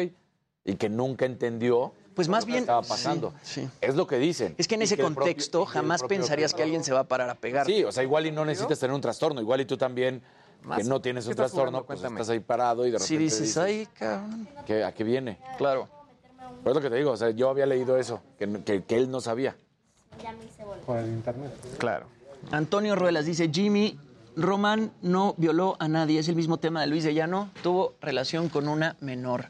Y 0.66 0.76
que 0.76 0.90
nunca 0.90 1.26
entendió 1.26 1.94
pues 2.14 2.28
más 2.28 2.46
bien 2.46 2.60
estaba 2.60 2.82
pasando. 2.82 3.34
Es 3.80 3.96
lo 3.96 4.06
que 4.06 4.18
dicen. 4.18 4.56
Es 4.58 4.68
que 4.68 4.76
en 4.76 4.82
ese 4.82 4.98
contexto 4.98 5.66
jamás 5.66 6.04
pensarías 6.04 6.54
que 6.54 6.64
alguien 6.64 6.84
se 6.84 6.92
va 6.92 7.08
a 7.10 7.30
a 7.32 7.36
pegar. 7.36 7.66
Sí, 7.66 7.86
o 7.86 7.92
sea, 7.94 8.04
igual 8.04 8.26
y 8.26 8.32
no 8.32 8.44
necesitas 8.44 8.78
tener 8.78 8.94
un 8.94 9.00
trastorno, 9.00 9.40
igual 9.40 9.62
y 9.62 9.66
tú 9.66 9.78
también 9.78 10.22
que 10.76 10.84
no 10.84 11.00
tienes 11.00 11.26
un 11.28 11.36
trastorno, 11.36 11.86
pues 11.86 12.04
estás 12.04 12.28
ahí 12.28 12.42
parado 12.42 12.86
y 12.86 12.92
de 12.92 12.98
repente 12.98 13.08
Sí 13.08 13.18
dices, 13.18 13.56
ay, 13.56 13.88
cabrón. 13.98 14.50
¿A 14.86 14.92
qué 14.92 15.04
viene? 15.06 15.40
Claro. 15.58 15.88
Pues 16.64 16.68
es 16.68 16.76
lo 16.76 16.82
que 16.82 16.90
te 16.90 16.98
digo, 16.98 17.12
o 17.12 17.18
sea, 17.18 17.30
yo 17.30 17.50
había 17.50 17.66
leído 17.66 17.98
eso, 17.98 18.22
que, 18.38 18.84
que 18.84 18.98
él 18.98 19.10
no 19.10 19.22
sabía. 19.22 19.56
Por 20.86 20.98
el 20.98 21.08
internet. 21.08 21.54
Claro. 21.78 22.08
Antonio 22.52 22.98
Ruelas 22.98 23.26
dice, 23.26 23.50
Jimmy, 23.50 23.98
Román 24.36 24.92
no 25.02 25.36
violó 25.38 25.76
a 25.80 25.88
nadie, 25.88 26.20
es 26.20 26.28
el 26.28 26.36
mismo 26.36 26.58
tema 26.58 26.82
de 26.82 26.88
Luis 26.88 27.04
de 27.04 27.14
Llano, 27.14 27.50
tuvo 27.64 27.96
relación 28.02 28.50
con 28.50 28.68
una 28.68 28.96
menor. 29.00 29.48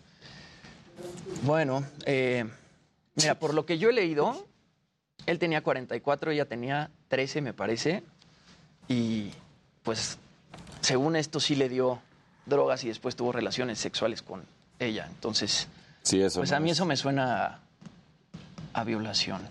Bueno, 1.43 1.83
eh, 2.05 2.45
mira, 3.15 3.35
por 3.39 3.53
lo 3.53 3.65
que 3.65 3.77
yo 3.77 3.89
he 3.89 3.93
leído, 3.93 4.45
él 5.25 5.39
tenía 5.39 5.61
44, 5.61 6.31
ella 6.31 6.45
tenía 6.45 6.89
13, 7.09 7.41
me 7.41 7.53
parece, 7.53 8.03
y 8.87 9.31
pues 9.83 10.17
según 10.81 11.15
esto 11.15 11.39
sí 11.39 11.55
le 11.55 11.69
dio 11.69 12.01
drogas 12.45 12.83
y 12.83 12.87
después 12.87 13.15
tuvo 13.15 13.31
relaciones 13.31 13.79
sexuales 13.79 14.21
con 14.21 14.43
ella. 14.79 15.07
Entonces, 15.09 15.67
sí, 16.01 16.21
eso 16.21 16.39
pues 16.39 16.51
a 16.51 16.59
mí 16.59 16.71
eso 16.71 16.85
me 16.85 16.97
suena 16.97 17.59
a 18.73 18.83
violación. 18.83 19.41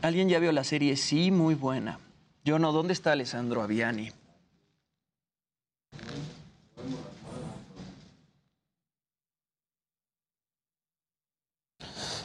¿Alguien 0.00 0.28
ya 0.28 0.38
vio 0.38 0.52
la 0.52 0.64
serie? 0.64 0.96
Sí, 0.96 1.30
muy 1.30 1.54
buena. 1.54 1.98
Yo 2.44 2.58
no, 2.58 2.72
¿dónde 2.72 2.92
está 2.92 3.12
Alessandro 3.12 3.62
Aviani? 3.62 4.10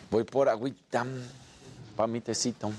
Voy 0.10 0.24
por 0.24 0.50
agüita 0.50 1.06
para 1.96 2.08
mi 2.08 2.22
tecito. 2.22 2.72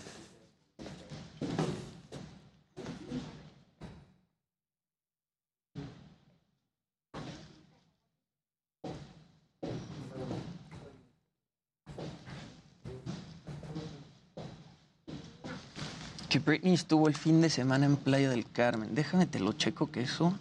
Britney 16.49 16.72
estuvo 16.72 17.09
el 17.09 17.14
fin 17.14 17.42
de 17.42 17.51
semana 17.51 17.84
en 17.84 17.99
Playa 17.99 18.30
del 18.30 18.51
Carmen. 18.51 18.94
Déjame 18.94 19.26
te 19.26 19.38
lo 19.38 19.53
checo 19.53 19.90
que 19.90 20.01
eso 20.01 20.32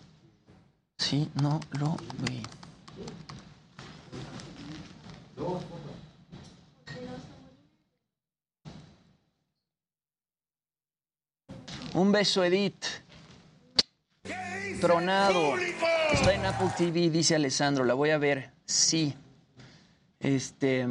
sí 0.98 1.30
no 1.36 1.60
lo 1.72 1.98
vi. 2.20 2.42
Un 11.94 12.12
beso, 12.14 12.42
Edith. 12.46 12.86
Tronado. 14.80 15.58
Está 15.58 16.34
en 16.34 16.46
Apple 16.46 16.70
TV, 16.78 17.10
dice 17.10 17.36
Alessandro. 17.36 17.84
La 17.84 17.96
voy 17.96 18.12
a 18.12 18.18
ver. 18.18 18.52
Sí. 18.66 19.14
Este. 20.22 20.88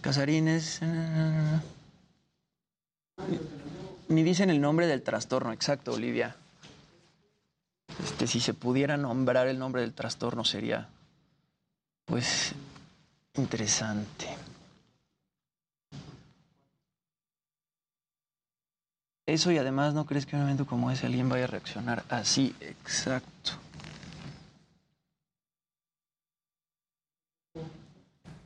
Casarines. 0.00 0.80
Ni 4.12 4.22
dicen 4.22 4.50
el 4.50 4.60
nombre 4.60 4.86
del 4.86 5.02
trastorno, 5.02 5.54
exacto, 5.54 5.94
Olivia. 5.94 6.36
Este, 8.04 8.26
si 8.26 8.40
se 8.40 8.52
pudiera 8.52 8.98
nombrar 8.98 9.46
el 9.46 9.58
nombre 9.58 9.80
del 9.80 9.94
trastorno 9.94 10.44
sería, 10.44 10.86
pues, 12.04 12.52
interesante. 13.32 14.28
Eso 19.24 19.50
y 19.50 19.56
además 19.56 19.94
no 19.94 20.04
crees 20.04 20.26
que 20.26 20.36
un 20.36 20.42
momento 20.42 20.66
como 20.66 20.90
ese 20.90 21.06
alguien 21.06 21.30
vaya 21.30 21.44
a 21.44 21.46
reaccionar 21.46 22.04
así, 22.10 22.54
exacto. 22.60 23.52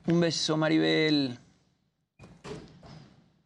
Un 0.06 0.20
beso, 0.20 0.56
Maribel. 0.56 1.40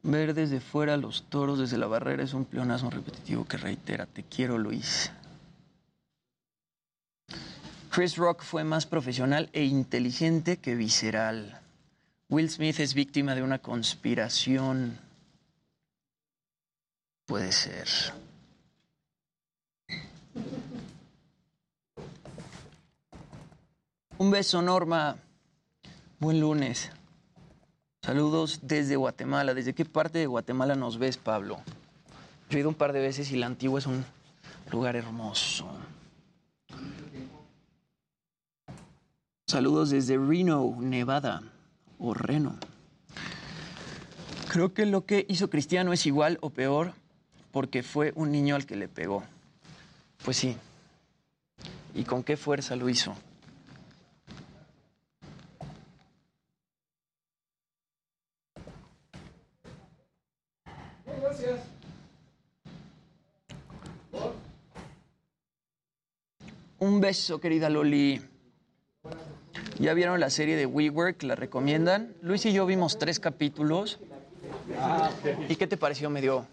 Ver 0.03 0.33
desde 0.33 0.61
fuera 0.61 0.97
los 0.97 1.25
toros 1.25 1.59
desde 1.59 1.77
la 1.77 1.87
barrera 1.87 2.23
es 2.23 2.33
un 2.33 2.47
pleonasmo 2.47 2.91
repetitivo 2.91 3.45
que 3.45 3.59
reitera, 3.59 4.07
te 4.07 4.23
quiero 4.23 4.57
Luis. 4.57 5.11
Chris 7.91 8.17
Rock 8.17 8.43
fue 8.43 8.65
más 8.65 8.87
profesional 8.87 9.51
e 9.53 9.65
inteligente 9.65 10.57
que 10.57 10.75
visceral. 10.75 11.61
Will 12.29 12.49
Smith 12.49 12.79
es 12.79 12.95
víctima 12.95 13.35
de 13.35 13.43
una 13.43 13.59
conspiración. 13.59 14.99
Puede 17.27 17.51
ser. 17.53 17.89
Un 24.19 24.31
beso, 24.31 24.63
Norma. 24.63 25.17
Buen 26.21 26.41
lunes. 26.41 26.91
Saludos 28.03 28.61
desde 28.63 28.97
Guatemala. 28.97 29.53
¿Desde 29.53 29.75
qué 29.75 29.85
parte 29.85 30.19
de 30.19 30.27
Guatemala 30.27 30.75
nos 30.75 30.99
ves, 30.99 31.19
Pablo? 31.19 31.61
Yo 32.49 32.57
he 32.57 32.61
ido 32.61 32.71
un 32.71 32.75
par 32.75 32.93
de 32.93 33.01
veces 33.01 33.31
y 33.31 33.37
la 33.37 33.47
antigua 33.47 33.79
es 33.79 33.87
un 33.87 34.05
lugar 34.73 34.97
hermoso. 34.97 35.71
Saludos 39.47 39.91
desde 39.91 40.17
Reno, 40.17 40.77
Nevada, 40.79 41.43
o 41.99 42.15
Reno. 42.15 42.57
Creo 44.49 44.73
que 44.73 44.87
lo 44.87 45.05
que 45.05 45.27
hizo 45.29 45.51
Cristiano 45.51 45.93
es 45.93 46.07
igual 46.07 46.39
o 46.41 46.51
peor 46.51 46.95
porque 47.53 47.83
fue 47.83 48.13
un 48.17 48.33
niño 48.33 48.55
al 48.57 48.65
que 48.65 48.77
le 48.77 48.89
pegó. 48.89 49.25
Pues 50.25 50.39
sí. 50.39 50.57
¿Y 51.95 52.05
con 52.05 52.23
qué 52.23 52.37
fuerza 52.37 52.77
lo 52.77 52.89
hizo? 52.89 53.15
Un 66.81 66.99
beso, 66.99 67.41
querida 67.41 67.69
Loli. 67.69 68.23
¿Ya 69.79 69.93
vieron 69.93 70.19
la 70.19 70.31
serie 70.31 70.57
de 70.57 70.65
WeWork? 70.65 71.23
¿La 71.25 71.35
recomiendan? 71.35 72.15
Luis 72.23 72.47
y 72.47 72.55
yo 72.55 72.65
vimos 72.65 72.99
tres 72.99 73.21
capítulos. 73.21 74.01
¿Y 75.51 75.57
qué 75.57 75.67
te 75.67 75.77
pareció? 75.77 76.09
Me 76.09 76.23
dio 76.23 76.47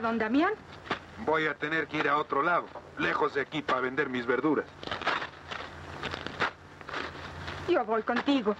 don 0.00 0.18
Damián? 0.18 0.52
Voy 1.24 1.46
a 1.46 1.54
tener 1.54 1.86
que 1.86 1.98
ir 1.98 2.08
a 2.08 2.16
otro 2.16 2.42
lado, 2.42 2.66
lejos 2.98 3.34
de 3.34 3.42
aquí, 3.42 3.62
para 3.62 3.80
vender 3.80 4.08
mis 4.08 4.26
verduras. 4.26 4.66
Yo 7.68 7.84
voy 7.84 8.02
contigo. 8.02 8.56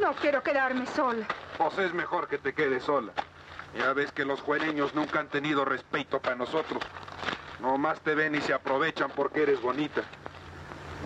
No 0.00 0.12
quiero 0.14 0.42
quedarme 0.42 0.86
sola. 0.86 1.26
Pues 1.56 1.78
es 1.78 1.94
mejor 1.94 2.28
que 2.28 2.38
te 2.38 2.52
quedes 2.52 2.82
sola. 2.82 3.12
Ya 3.78 3.92
ves 3.92 4.12
que 4.12 4.24
los 4.24 4.40
juereños 4.40 4.94
nunca 4.94 5.20
han 5.20 5.28
tenido 5.28 5.64
respeto 5.64 6.20
para 6.20 6.36
nosotros. 6.36 6.82
Nomás 7.60 8.00
te 8.00 8.14
ven 8.14 8.34
y 8.34 8.40
se 8.40 8.52
aprovechan 8.52 9.10
porque 9.14 9.42
eres 9.42 9.60
bonita. 9.60 10.02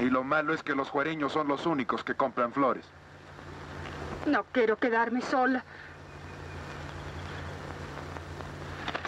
Y 0.01 0.11
lo 0.11 0.25
malo 0.25 0.55
es 0.55 0.63
que 0.63 0.75
los 0.75 0.89
juereños 0.89 1.33
son 1.33 1.49
los 1.49 1.67
únicos 1.67 2.03
que 2.03 2.15
compran 2.15 2.53
flores. 2.53 2.85
No 4.27 4.45
quiero 4.53 4.77
quedarme 4.77 5.21
sola. 5.21 5.65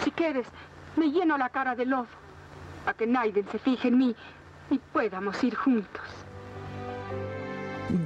Si 0.03 0.11
quieres, 0.11 0.47
me 0.95 1.11
lleno 1.11 1.37
la 1.37 1.49
cara 1.49 1.75
de 1.75 1.85
lodo, 1.85 2.07
para 2.85 2.97
que 2.97 3.07
Naiden 3.07 3.45
se 3.51 3.59
fije 3.59 3.89
en 3.89 3.97
mí 3.97 4.15
y 4.69 4.77
podamos 4.77 5.43
ir 5.43 5.55
juntos. 5.55 6.01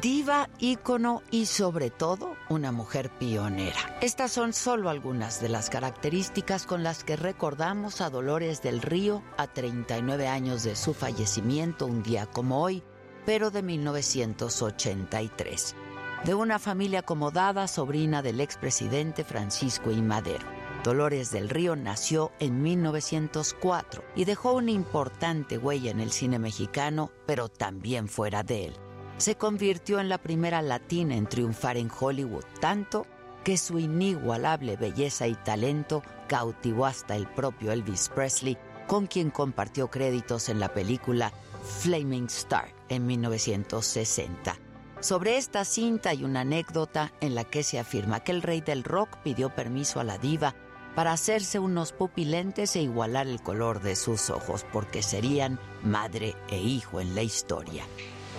Diva, 0.02 0.50
ícono 0.58 1.22
y 1.30 1.46
sobre 1.46 1.92
todo 1.92 2.36
una 2.50 2.72
mujer 2.72 3.12
pionera. 3.12 3.78
Estas 4.02 4.32
son 4.32 4.52
solo 4.52 4.90
algunas 4.90 5.40
de 5.42 5.50
las 5.50 5.70
características 5.70 6.66
con 6.66 6.82
las 6.82 7.04
que 7.04 7.16
recordamos 7.16 8.02
a 8.02 8.10
Dolores 8.10 8.64
del 8.64 8.82
Río 8.82 9.22
a 9.38 9.46
39 9.46 10.28
años 10.28 10.64
de 10.64 10.76
su 10.76 10.96
fallecimiento 10.96 11.86
un 11.86 12.02
día 12.02 12.26
como 12.26 12.64
hoy, 12.64 12.82
pero 13.28 13.52
de 13.52 13.62
1983. 13.62 15.76
De 16.24 16.34
una 16.34 16.58
familia 16.58 17.02
acomodada, 17.02 17.68
sobrina 17.68 18.24
del 18.24 18.42
expresidente 18.42 19.24
Francisco 19.24 19.92
I. 19.92 20.02
Madero. 20.02 20.55
Dolores 20.86 21.32
del 21.32 21.50
Río 21.50 21.76
nació 21.76 22.32
en 22.40 22.62
1904 22.62 24.04
y 24.16 24.26
dejó 24.26 24.54
una 24.54 24.70
importante 24.70 25.58
huella 25.58 25.90
en 25.90 26.00
el 26.00 26.12
cine 26.12 26.38
mexicano, 26.38 27.10
pero 27.26 27.50
también 27.50 28.08
fuera 28.08 28.44
de 28.44 28.66
él. 28.66 28.74
Se 29.18 29.34
convirtió 29.34 30.00
en 30.00 30.10
la 30.10 30.20
primera 30.20 30.62
latina 30.62 31.16
en 31.16 31.26
triunfar 31.26 31.78
en 31.78 31.90
Hollywood, 31.90 32.44
tanto 32.62 33.08
que 33.44 33.58
su 33.58 33.80
inigualable 33.80 34.78
belleza 34.78 35.26
y 35.26 35.34
talento 35.34 36.04
cautivó 36.28 36.86
hasta 36.86 37.16
el 37.16 37.26
propio 37.30 37.72
Elvis 37.72 38.10
Presley, 38.10 38.56
con 38.86 39.08
quien 39.08 39.32
compartió 39.32 39.90
créditos 39.90 40.50
en 40.50 40.60
la 40.60 40.72
película 40.72 41.34
Flaming 41.80 42.28
Star 42.28 42.72
en 42.90 43.08
1960. 43.08 44.56
Sobre 45.00 45.38
esta 45.38 45.66
cinta 45.66 46.12
hay 46.12 46.24
una 46.24 46.42
anécdota 46.42 47.12
en 47.22 47.34
la 47.34 47.44
que 47.44 47.64
se 47.64 47.80
afirma 47.80 48.20
que 48.20 48.32
el 48.32 48.44
rey 48.44 48.62
del 48.62 48.84
rock 48.84 49.18
pidió 49.24 49.50
permiso 49.50 50.00
a 50.00 50.04
la 50.04 50.20
diva 50.20 50.54
para 50.96 51.12
hacerse 51.12 51.60
unos 51.60 51.92
pupilentes 51.92 52.76
e 52.76 52.82
igualar 52.82 53.28
el 53.28 53.42
color 53.42 53.82
de 53.82 53.96
sus 53.96 54.30
ojos, 54.30 54.66
porque 54.72 55.04
serían 55.04 55.60
madre 55.84 56.36
e 56.50 56.58
hijo 56.58 57.02
en 57.02 57.14
la 57.14 57.22
historia. 57.22 57.86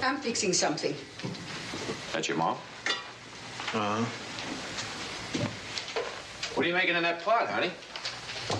I'm 0.02 0.18
fixing 0.18 0.52
something. 0.52 0.94
That's 2.12 2.28
your 2.28 2.38
mom? 2.38 2.56
Uh-huh. 3.74 4.04
What 6.54 6.64
are 6.64 6.68
you 6.68 6.74
making 6.74 6.96
in 6.96 7.02
that 7.02 7.22
pot, 7.22 7.48
honey? 7.48 7.70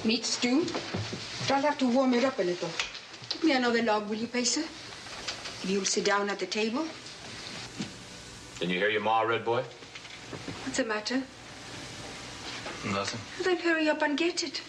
Meat 0.05 0.25
stew. 0.25 0.67
I'll 1.51 1.63
have 1.63 1.79
to 1.79 1.89
warm 1.89 2.13
it 2.15 2.25
up 2.25 2.39
a 2.39 2.43
little. 2.43 2.69
Give 3.31 3.45
me 3.45 3.53
another 3.53 3.83
log, 3.83 4.09
will 4.09 4.19
you, 4.19 4.27
Pacer? 4.27 4.61
If 4.61 5.71
you'll 5.71 5.85
sit 5.85 6.05
down 6.05 6.29
at 6.29 6.39
the 6.39 6.47
table. 6.47 6.85
Didn't 8.59 8.73
you 8.73 8.79
hear 8.79 8.91
your 8.91 9.03
ma, 9.03 9.23
Red 9.23 9.45
Boy? 9.45 9.63
What's 10.65 10.79
the 10.79 10.85
matter? 10.85 11.23
Nothing. 12.85 13.21
Then 13.43 13.59
hurry 13.59 13.89
up 13.89 14.03
and 14.03 14.19
get 14.19 14.43
it. 14.43 14.61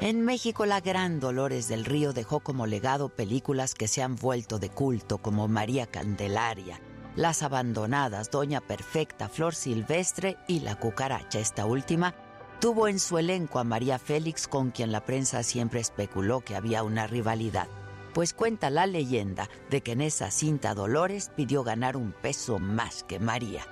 En 0.00 0.24
México, 0.24 0.64
la 0.64 0.80
gran 0.80 1.20
Dolores 1.20 1.68
del 1.68 1.84
Río 1.84 2.14
dejó 2.14 2.40
como 2.40 2.66
legado 2.66 3.10
películas 3.10 3.74
que 3.74 3.86
se 3.86 4.02
han 4.02 4.16
vuelto 4.16 4.58
de 4.58 4.70
culto, 4.70 5.18
como 5.18 5.46
María 5.46 5.86
Candelaria, 5.86 6.80
Las 7.16 7.42
Abandonadas, 7.42 8.30
Doña 8.30 8.62
Perfecta, 8.62 9.28
Flor 9.28 9.54
Silvestre 9.54 10.38
y 10.48 10.60
La 10.60 10.76
Cucaracha. 10.76 11.38
Esta 11.38 11.66
última 11.66 12.14
tuvo 12.60 12.88
en 12.88 12.98
su 12.98 13.18
elenco 13.18 13.58
a 13.58 13.64
María 13.64 13.98
Félix, 13.98 14.48
con 14.48 14.70
quien 14.70 14.90
la 14.90 15.04
prensa 15.04 15.42
siempre 15.42 15.80
especuló 15.80 16.40
que 16.40 16.56
había 16.56 16.82
una 16.82 17.06
rivalidad. 17.06 17.68
Pues 18.14 18.32
cuenta 18.32 18.70
la 18.70 18.86
leyenda 18.86 19.50
de 19.68 19.82
que 19.82 19.92
en 19.92 20.00
esa 20.00 20.30
cinta 20.30 20.74
Dolores 20.74 21.30
pidió 21.36 21.62
ganar 21.62 21.98
un 21.98 22.12
peso 22.12 22.58
más 22.58 23.04
que 23.04 23.18
María. 23.18 23.66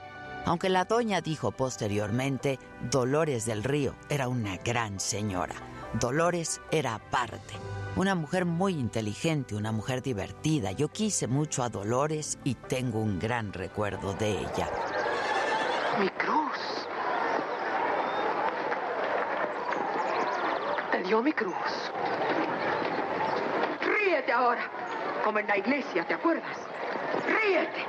Aunque 0.45 0.69
la 0.69 0.85
doña 0.85 1.21
dijo 1.21 1.51
posteriormente, 1.53 2.59
Dolores 2.91 3.45
del 3.45 3.65
Río 3.65 3.95
era 4.09 4.29
una 4.29 4.57
gran 4.57 4.99
señora. 4.99 5.55
Dolores 5.95 6.61
era 6.71 6.95
aparte, 6.95 7.55
una 7.97 8.15
mujer 8.15 8.45
muy 8.45 8.75
inteligente, 8.75 9.55
una 9.55 9.73
mujer 9.73 10.03
divertida. 10.03 10.73
Yo 10.73 10.89
quise 10.89 11.27
mucho 11.27 11.63
a 11.63 11.69
Dolores 11.69 12.39
y 12.45 12.55
tengo 12.55 13.01
un 13.01 13.19
gran 13.19 13.53
recuerdo 13.53 14.15
de 14.15 14.31
ella. 14.31 14.69
Mi 15.99 16.09
cruz. 16.11 16.87
Te 20.93 21.03
dio 21.03 21.23
mi 21.23 21.33
cruz. 21.33 21.55
Ríete 23.81 24.33
ahora, 24.33 24.71
como 25.25 25.39
en 25.39 25.47
la 25.47 25.59
iglesia, 25.59 26.07
¿te 26.07 26.15
acuerdas? 26.15 26.57
Ríete. 27.27 27.85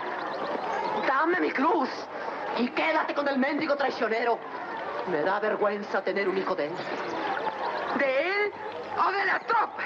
Dame 1.08 1.40
mi 1.42 1.52
cruz 1.52 1.90
y 2.58 2.68
quédate 2.70 3.14
con 3.14 3.28
el 3.28 3.38
mendigo 3.38 3.76
traicionero. 3.76 4.40
Me 5.10 5.22
da 5.22 5.40
vergüenza 5.40 6.02
tener 6.04 6.28
un 6.28 6.38
hijo 6.38 6.56
de 6.56 6.68
él. 6.68 6.74
¿De 7.98 8.30
él 8.30 8.52
o 8.98 9.12
de 9.12 9.26
la 9.26 9.40
tropa? 9.40 9.84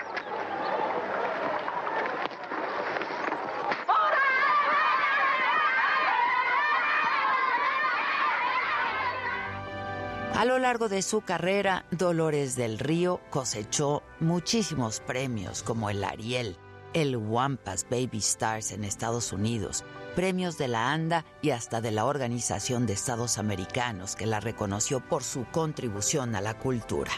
A 10.36 10.46
lo 10.46 10.60
largo 10.60 10.90
de 10.90 11.02
su 11.04 11.22
carrera, 11.22 11.86
Dolores 11.92 12.58
del 12.58 12.78
Río 12.78 13.22
cosechó 13.30 14.04
muchísimos 14.20 15.00
premios 15.00 15.64
como 15.64 15.90
el 15.90 16.04
Ariel, 16.04 16.58
el 16.94 17.16
Wampas 17.16 17.86
Baby 17.90 18.18
Stars 18.18 18.72
en 18.72 18.84
Estados 18.84 19.32
Unidos, 19.32 19.86
premios 20.14 20.58
de 20.58 20.68
la 20.68 20.92
ANDA 20.92 21.26
y 21.42 21.52
hasta 21.52 21.82
de 21.82 21.92
la 21.92 22.06
Organización 22.06 22.86
de 22.86 22.94
Estados 22.94 23.38
Americanos, 23.38 24.16
que 24.16 24.26
la 24.26 24.40
reconoció 24.40 25.00
por 25.00 25.24
su 25.24 25.46
contribución 25.52 26.36
a 26.36 26.42
la 26.42 26.58
cultura. 26.58 27.12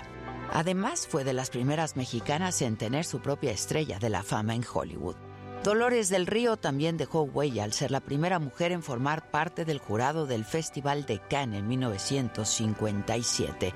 Además, 0.54 1.08
fue 1.08 1.24
de 1.24 1.34
las 1.34 1.50
primeras 1.50 1.96
mexicanas 1.96 2.62
en 2.62 2.78
tener 2.78 3.06
su 3.06 3.20
propia 3.20 3.52
estrella 3.52 4.00
de 4.00 4.10
la 4.10 4.24
fama 4.24 4.56
en 4.56 4.64
Hollywood. 4.72 5.16
Dolores 5.64 6.10
del 6.10 6.28
Río 6.28 6.58
también 6.58 6.96
dejó 6.96 7.24
huella 7.24 7.64
al 7.64 7.74
ser 7.74 7.90
la 7.90 8.00
primera 8.00 8.40
mujer 8.40 8.72
en 8.72 8.84
formar 8.84 9.32
parte 9.32 9.66
del 9.66 9.80
jurado 9.80 10.28
del 10.28 10.46
Festival 10.46 11.06
de 11.06 11.20
Cannes 11.20 11.62
en 11.62 11.68
1957. 11.68 13.74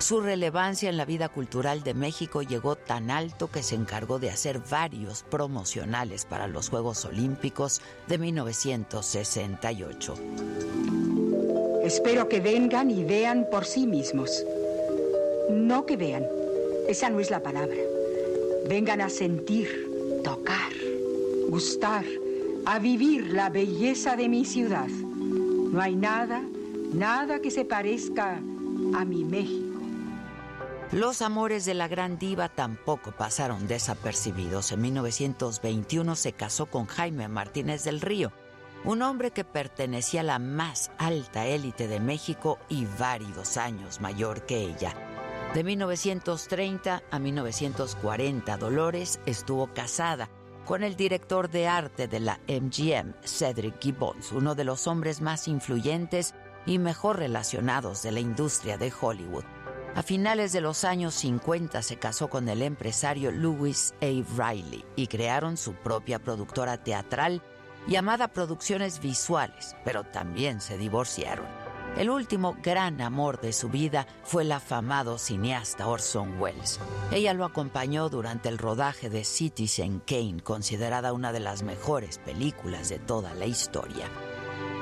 Su 0.00 0.20
relevancia 0.22 0.88
en 0.88 0.96
la 0.96 1.04
vida 1.04 1.28
cultural 1.28 1.82
de 1.82 1.92
México 1.94 2.40
llegó 2.42 2.74
tan 2.74 3.10
alto 3.10 3.50
que 3.50 3.62
se 3.62 3.74
encargó 3.74 4.18
de 4.18 4.30
hacer 4.30 4.60
varios 4.70 5.22
promocionales 5.22 6.24
para 6.24 6.48
los 6.48 6.70
Juegos 6.70 7.04
Olímpicos 7.04 7.82
de 8.08 8.16
1968. 8.18 10.14
Espero 11.84 12.28
que 12.28 12.40
vengan 12.40 12.90
y 12.90 13.04
vean 13.04 13.46
por 13.50 13.66
sí 13.66 13.86
mismos. 13.86 14.44
No 15.50 15.84
que 15.84 15.96
vean, 15.96 16.26
esa 16.88 17.10
no 17.10 17.20
es 17.20 17.30
la 17.30 17.42
palabra. 17.42 17.76
Vengan 18.68 19.02
a 19.02 19.10
sentir, 19.10 20.20
tocar 20.24 20.72
gustar, 21.50 22.04
a 22.64 22.78
vivir 22.78 23.32
la 23.32 23.50
belleza 23.50 24.16
de 24.16 24.28
mi 24.28 24.44
ciudad. 24.44 24.88
No 24.88 25.80
hay 25.80 25.96
nada, 25.96 26.42
nada 26.94 27.40
que 27.40 27.50
se 27.50 27.64
parezca 27.64 28.40
a 28.94 29.04
mi 29.04 29.24
México. 29.24 29.69
Los 30.92 31.22
amores 31.22 31.64
de 31.66 31.74
la 31.74 31.86
gran 31.86 32.18
diva 32.18 32.48
tampoco 32.48 33.12
pasaron 33.12 33.68
desapercibidos. 33.68 34.72
En 34.72 34.80
1921 34.80 36.16
se 36.16 36.32
casó 36.32 36.66
con 36.66 36.86
Jaime 36.86 37.28
Martínez 37.28 37.84
del 37.84 38.00
Río, 38.00 38.32
un 38.84 39.02
hombre 39.02 39.30
que 39.30 39.44
pertenecía 39.44 40.22
a 40.22 40.24
la 40.24 40.40
más 40.40 40.90
alta 40.98 41.46
élite 41.46 41.86
de 41.86 42.00
México 42.00 42.58
y 42.68 42.86
varios 42.98 43.56
años 43.56 44.00
mayor 44.00 44.46
que 44.46 44.58
ella. 44.58 44.92
De 45.54 45.62
1930 45.62 47.04
a 47.08 47.18
1940, 47.20 48.56
Dolores 48.56 49.20
estuvo 49.26 49.72
casada 49.72 50.28
con 50.64 50.82
el 50.82 50.96
director 50.96 51.50
de 51.50 51.68
arte 51.68 52.08
de 52.08 52.18
la 52.18 52.40
MGM, 52.48 53.14
Cedric 53.22 53.80
Gibbons, 53.80 54.32
uno 54.32 54.56
de 54.56 54.64
los 54.64 54.88
hombres 54.88 55.20
más 55.20 55.46
influyentes 55.46 56.34
y 56.66 56.78
mejor 56.80 57.20
relacionados 57.20 58.02
de 58.02 58.10
la 58.10 58.20
industria 58.20 58.76
de 58.76 58.92
Hollywood. 59.00 59.44
A 59.96 60.02
finales 60.02 60.52
de 60.52 60.60
los 60.60 60.84
años 60.84 61.14
50 61.14 61.82
se 61.82 61.96
casó 61.98 62.30
con 62.30 62.48
el 62.48 62.62
empresario 62.62 63.32
Louis 63.32 63.92
A. 64.00 64.06
Riley 64.06 64.84
y 64.94 65.08
crearon 65.08 65.56
su 65.56 65.74
propia 65.74 66.20
productora 66.20 66.82
teatral 66.82 67.42
llamada 67.88 68.28
Producciones 68.28 69.00
Visuales, 69.00 69.74
pero 69.84 70.04
también 70.04 70.60
se 70.60 70.78
divorciaron. 70.78 71.46
El 71.96 72.08
último 72.08 72.56
gran 72.62 73.00
amor 73.00 73.40
de 73.40 73.52
su 73.52 73.68
vida 73.68 74.06
fue 74.22 74.44
el 74.44 74.52
afamado 74.52 75.18
cineasta 75.18 75.88
Orson 75.88 76.40
Welles. 76.40 76.78
Ella 77.10 77.34
lo 77.34 77.44
acompañó 77.44 78.08
durante 78.08 78.48
el 78.48 78.58
rodaje 78.58 79.10
de 79.10 79.24
Citizen 79.24 80.00
Kane, 80.06 80.40
considerada 80.44 81.12
una 81.12 81.32
de 81.32 81.40
las 81.40 81.64
mejores 81.64 82.18
películas 82.18 82.90
de 82.90 83.00
toda 83.00 83.34
la 83.34 83.46
historia. 83.46 84.06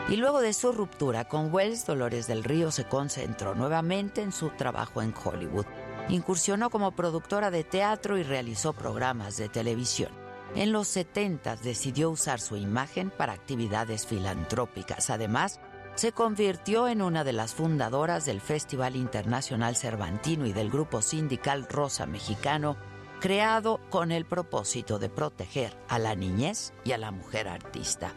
Y 0.08 0.16
luego 0.16 0.40
de 0.40 0.54
su 0.54 0.72
ruptura 0.72 1.28
con 1.28 1.52
Welles, 1.52 1.84
Dolores 1.84 2.26
del 2.26 2.42
Río 2.42 2.70
se 2.70 2.84
concentró 2.84 3.54
nuevamente 3.54 4.22
en 4.22 4.32
su 4.32 4.48
trabajo 4.48 5.02
en 5.02 5.12
Hollywood. 5.12 5.66
Incursionó 6.08 6.70
como 6.70 6.92
productora 6.92 7.50
de 7.50 7.62
teatro 7.62 8.16
y 8.16 8.22
realizó 8.22 8.72
programas 8.72 9.36
de 9.36 9.50
televisión. 9.50 10.10
En 10.54 10.72
los 10.72 10.88
70 10.88 11.56
decidió 11.56 12.08
usar 12.10 12.40
su 12.40 12.56
imagen 12.56 13.10
para 13.10 13.34
actividades 13.34 14.06
filantrópicas. 14.06 15.10
Además, 15.10 15.60
se 15.94 16.12
convirtió 16.12 16.88
en 16.88 17.02
una 17.02 17.22
de 17.22 17.34
las 17.34 17.54
fundadoras 17.54 18.24
del 18.24 18.40
Festival 18.40 18.96
Internacional 18.96 19.76
Cervantino 19.76 20.46
y 20.46 20.54
del 20.54 20.70
grupo 20.70 21.02
sindical 21.02 21.66
Rosa 21.68 22.06
Mexicano, 22.06 22.78
creado 23.20 23.78
con 23.90 24.10
el 24.10 24.24
propósito 24.24 24.98
de 24.98 25.10
proteger 25.10 25.76
a 25.86 25.98
la 25.98 26.14
niñez 26.14 26.72
y 26.84 26.92
a 26.92 26.98
la 26.98 27.10
mujer 27.10 27.46
artista. 27.46 28.14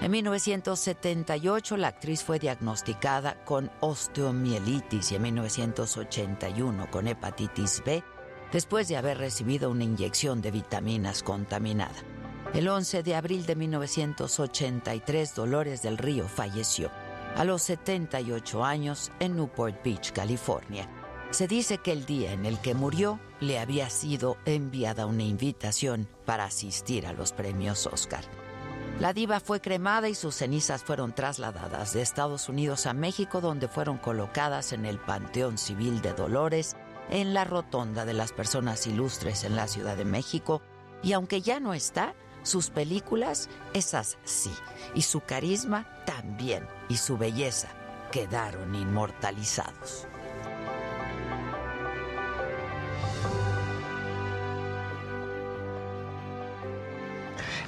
En 0.00 0.12
1978 0.12 1.76
la 1.76 1.88
actriz 1.88 2.22
fue 2.22 2.38
diagnosticada 2.38 3.44
con 3.44 3.68
osteomielitis 3.80 5.10
y 5.10 5.16
en 5.16 5.22
1981 5.22 6.88
con 6.90 7.08
hepatitis 7.08 7.82
B 7.84 8.04
después 8.52 8.86
de 8.86 8.96
haber 8.96 9.18
recibido 9.18 9.70
una 9.70 9.82
inyección 9.82 10.40
de 10.40 10.52
vitaminas 10.52 11.24
contaminada. 11.24 11.96
El 12.54 12.68
11 12.68 13.02
de 13.02 13.14
abril 13.16 13.44
de 13.44 13.56
1983, 13.56 15.34
Dolores 15.34 15.82
del 15.82 15.98
Río 15.98 16.28
falleció 16.28 16.90
a 17.36 17.44
los 17.44 17.62
78 17.62 18.64
años 18.64 19.10
en 19.18 19.36
Newport 19.36 19.82
Beach, 19.84 20.12
California. 20.12 20.88
Se 21.30 21.46
dice 21.48 21.78
que 21.78 21.92
el 21.92 22.06
día 22.06 22.32
en 22.32 22.46
el 22.46 22.58
que 22.60 22.74
murió 22.74 23.18
le 23.40 23.58
había 23.58 23.90
sido 23.90 24.38
enviada 24.46 25.06
una 25.06 25.24
invitación 25.24 26.08
para 26.24 26.44
asistir 26.44 27.06
a 27.06 27.12
los 27.12 27.32
premios 27.32 27.86
Oscar. 27.86 28.24
La 29.00 29.12
diva 29.12 29.38
fue 29.38 29.60
cremada 29.60 30.08
y 30.08 30.14
sus 30.16 30.34
cenizas 30.34 30.82
fueron 30.82 31.12
trasladadas 31.12 31.92
de 31.92 32.02
Estados 32.02 32.48
Unidos 32.48 32.84
a 32.86 32.94
México, 32.94 33.40
donde 33.40 33.68
fueron 33.68 33.96
colocadas 33.96 34.72
en 34.72 34.84
el 34.84 34.98
Panteón 34.98 35.56
Civil 35.56 36.02
de 36.02 36.14
Dolores, 36.14 36.76
en 37.08 37.32
la 37.32 37.44
Rotonda 37.44 38.04
de 38.04 38.12
las 38.12 38.32
Personas 38.32 38.88
Ilustres 38.88 39.44
en 39.44 39.54
la 39.54 39.68
Ciudad 39.68 39.96
de 39.96 40.04
México, 40.04 40.62
y 41.00 41.12
aunque 41.12 41.42
ya 41.42 41.60
no 41.60 41.74
está, 41.74 42.16
sus 42.42 42.70
películas, 42.70 43.48
esas 43.72 44.18
sí, 44.24 44.50
y 44.96 45.02
su 45.02 45.20
carisma 45.20 45.86
también, 46.04 46.66
y 46.88 46.96
su 46.96 47.16
belleza 47.16 47.68
quedaron 48.10 48.74
inmortalizados. 48.74 50.08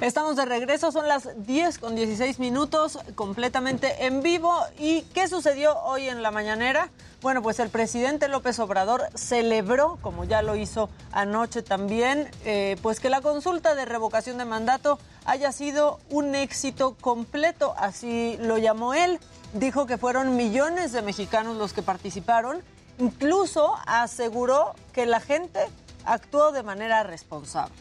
Estamos 0.01 0.35
de 0.35 0.45
regreso, 0.45 0.91
son 0.91 1.07
las 1.07 1.29
10 1.45 1.77
con 1.77 1.95
16 1.95 2.39
minutos, 2.39 2.97
completamente 3.13 4.07
en 4.07 4.23
vivo. 4.23 4.51
¿Y 4.79 5.03
qué 5.13 5.27
sucedió 5.27 5.77
hoy 5.81 6.09
en 6.09 6.23
la 6.23 6.31
mañanera? 6.31 6.89
Bueno, 7.21 7.43
pues 7.43 7.59
el 7.59 7.69
presidente 7.69 8.27
López 8.27 8.57
Obrador 8.57 9.03
celebró, 9.13 9.99
como 10.01 10.23
ya 10.23 10.41
lo 10.41 10.55
hizo 10.55 10.89
anoche 11.11 11.61
también, 11.61 12.31
eh, 12.45 12.77
pues 12.81 12.99
que 12.99 13.11
la 13.11 13.21
consulta 13.21 13.75
de 13.75 13.85
revocación 13.85 14.39
de 14.39 14.45
mandato 14.45 14.97
haya 15.25 15.51
sido 15.51 15.99
un 16.09 16.33
éxito 16.33 16.95
completo, 16.99 17.75
así 17.77 18.37
lo 18.41 18.57
llamó 18.57 18.95
él. 18.95 19.19
Dijo 19.53 19.85
que 19.85 19.99
fueron 19.99 20.35
millones 20.35 20.93
de 20.93 21.03
mexicanos 21.03 21.57
los 21.57 21.73
que 21.73 21.83
participaron. 21.83 22.63
Incluso 22.97 23.77
aseguró 23.85 24.73
que 24.93 25.05
la 25.05 25.19
gente 25.19 25.59
actuó 26.05 26.51
de 26.51 26.63
manera 26.63 27.03
responsable. 27.03 27.75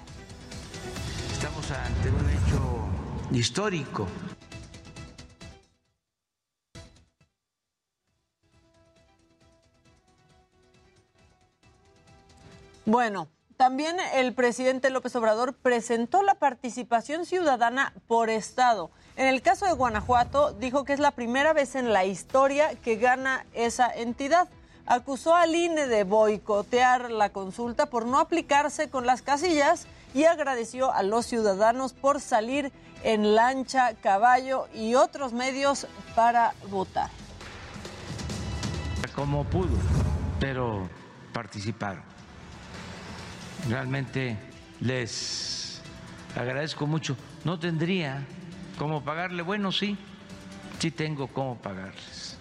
Estamos 1.40 1.64
hecho 1.64 1.74
histórico. 3.32 4.06
Bueno, 12.86 13.28
también 13.56 13.98
el 14.14 14.32
presidente 14.32 14.90
López 14.90 15.14
Obrador 15.14 15.54
presentó 15.54 16.22
la 16.22 16.34
participación 16.34 17.24
ciudadana 17.24 17.92
por 18.08 18.30
estado. 18.30 18.90
En 19.16 19.26
el 19.26 19.42
caso 19.42 19.66
de 19.66 19.74
Guanajuato, 19.74 20.52
dijo 20.54 20.84
que 20.84 20.94
es 20.94 20.98
la 20.98 21.10
primera 21.10 21.52
vez 21.52 21.74
en 21.74 21.92
la 21.92 22.04
historia 22.04 22.74
que 22.76 22.96
gana 22.96 23.44
esa 23.52 23.92
entidad. 23.92 24.48
Acusó 24.86 25.34
al 25.36 25.54
INE 25.54 25.86
de 25.86 26.04
boicotear 26.04 27.10
la 27.10 27.28
consulta 27.28 27.86
por 27.86 28.06
no 28.06 28.18
aplicarse 28.18 28.90
con 28.90 29.06
las 29.06 29.22
casillas 29.22 29.86
y 30.14 30.24
agradeció 30.24 30.90
a 30.90 31.02
los 31.02 31.26
ciudadanos 31.26 31.92
por 31.92 32.20
salir 32.20 32.72
en 33.02 33.34
lancha, 33.34 33.94
caballo 33.94 34.68
y 34.74 34.94
otros 34.94 35.32
medios 35.32 35.86
para 36.14 36.54
votar. 36.68 37.10
Como 39.14 39.44
pudo, 39.44 39.76
pero 40.38 40.88
participaron. 41.32 42.02
Realmente 43.68 44.38
les 44.80 45.80
agradezco 46.36 46.86
mucho. 46.86 47.16
No 47.44 47.58
tendría 47.58 48.26
cómo 48.78 49.02
pagarle, 49.02 49.42
bueno, 49.42 49.72
sí, 49.72 49.98
sí 50.78 50.90
tengo 50.90 51.28
cómo 51.28 51.56
pagarles. 51.56 52.36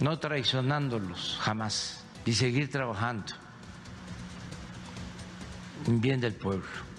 No 0.00 0.18
traicionándolos 0.18 1.38
jamás 1.40 2.04
y 2.24 2.32
seguir 2.32 2.70
trabajando 2.70 3.32
en 5.86 6.00
bien 6.00 6.20
del 6.20 6.34
pueblo. 6.34 6.91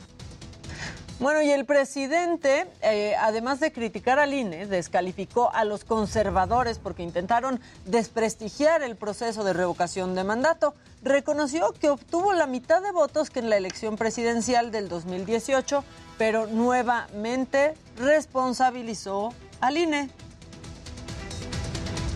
Bueno, 1.23 1.41
y 1.41 1.51
el 1.51 1.63
presidente, 1.63 2.67
eh, 2.81 3.15
además 3.17 3.61
de 3.61 3.71
criticar 3.71 4.19
al 4.19 4.33
INE, 4.33 4.67
descalificó 4.67 5.53
a 5.53 5.63
los 5.63 5.85
conservadores 5.85 6.79
porque 6.79 7.01
intentaron 7.01 7.61
desprestigiar 7.85 8.83
el 8.83 8.97
proceso 8.97 9.45
de 9.45 9.53
revocación 9.53 10.15
de 10.15 10.25
mandato. 10.25 10.73
Reconoció 11.01 11.71
que 11.79 11.89
obtuvo 11.89 12.33
la 12.33 12.45
mitad 12.45 12.81
de 12.81 12.91
votos 12.91 13.29
que 13.29 13.39
en 13.39 13.49
la 13.49 13.55
elección 13.55 13.95
presidencial 13.95 14.69
del 14.73 14.89
2018, 14.89 15.85
pero 16.17 16.45
nuevamente 16.47 17.73
responsabilizó 17.95 19.33
al 19.61 19.77
INE. 19.77 20.09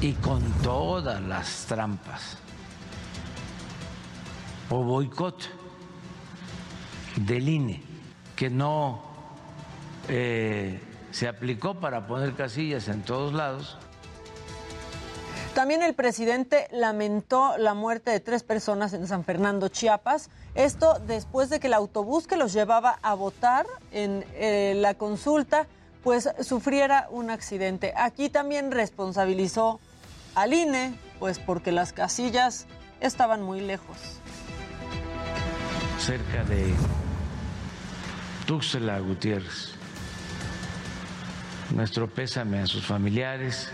Y 0.01 0.11
con 0.15 0.43
todas 0.61 1.21
las 1.21 1.65
trampas 1.65 2.37
o 4.69 4.83
boicot 4.83 5.47
del 7.15 7.47
INE, 7.47 7.96
que 8.37 8.49
no 8.49 9.01
eh, 10.07 10.79
se 11.11 11.27
aplicó 11.27 11.75
para 11.81 12.07
poner 12.07 12.33
casillas 12.35 12.87
en 12.87 13.01
todos 13.01 13.33
lados. 13.33 13.77
También 15.53 15.81
el 15.81 15.95
presidente 15.95 16.67
lamentó 16.71 17.57
la 17.57 17.73
muerte 17.73 18.11
de 18.11 18.19
tres 18.19 18.43
personas 18.43 18.93
en 18.93 19.07
San 19.07 19.23
Fernando, 19.23 19.69
Chiapas. 19.69 20.29
Esto 20.53 20.99
después 21.07 21.49
de 21.49 21.59
que 21.59 21.65
el 21.65 21.73
autobús 21.73 22.27
que 22.27 22.37
los 22.37 22.53
llevaba 22.53 22.99
a 23.01 23.15
votar 23.15 23.65
en 23.91 24.23
eh, 24.35 24.75
la 24.77 24.93
consulta, 24.93 25.65
pues 26.03 26.29
sufriera 26.41 27.07
un 27.09 27.31
accidente. 27.31 27.93
Aquí 27.97 28.29
también 28.29 28.71
responsabilizó 28.71 29.79
al 30.35 30.53
INE, 30.53 30.93
pues 31.19 31.39
porque 31.39 31.71
las 31.71 31.91
casillas 31.91 32.67
estaban 33.01 33.41
muy 33.41 33.59
lejos. 33.59 33.97
Cerca 35.97 36.43
de 36.43 36.75
Tuxtla 38.47 38.99
Gutiérrez. 38.99 39.75
Nuestro 41.75 42.07
pésame 42.07 42.59
a 42.59 42.65
sus 42.65 42.85
familiares 42.85 43.69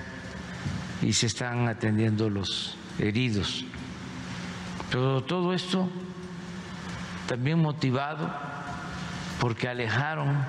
y 1.03 1.13
se 1.13 1.27
están 1.27 1.67
atendiendo 1.67 2.27
los 2.27 2.75
heridos. 2.97 3.63
Pero 4.89 5.23
todo 5.23 5.53
esto 5.53 5.87
también 7.27 7.59
motivado 7.59 8.33
porque 9.39 9.69
alejaron 9.69 10.43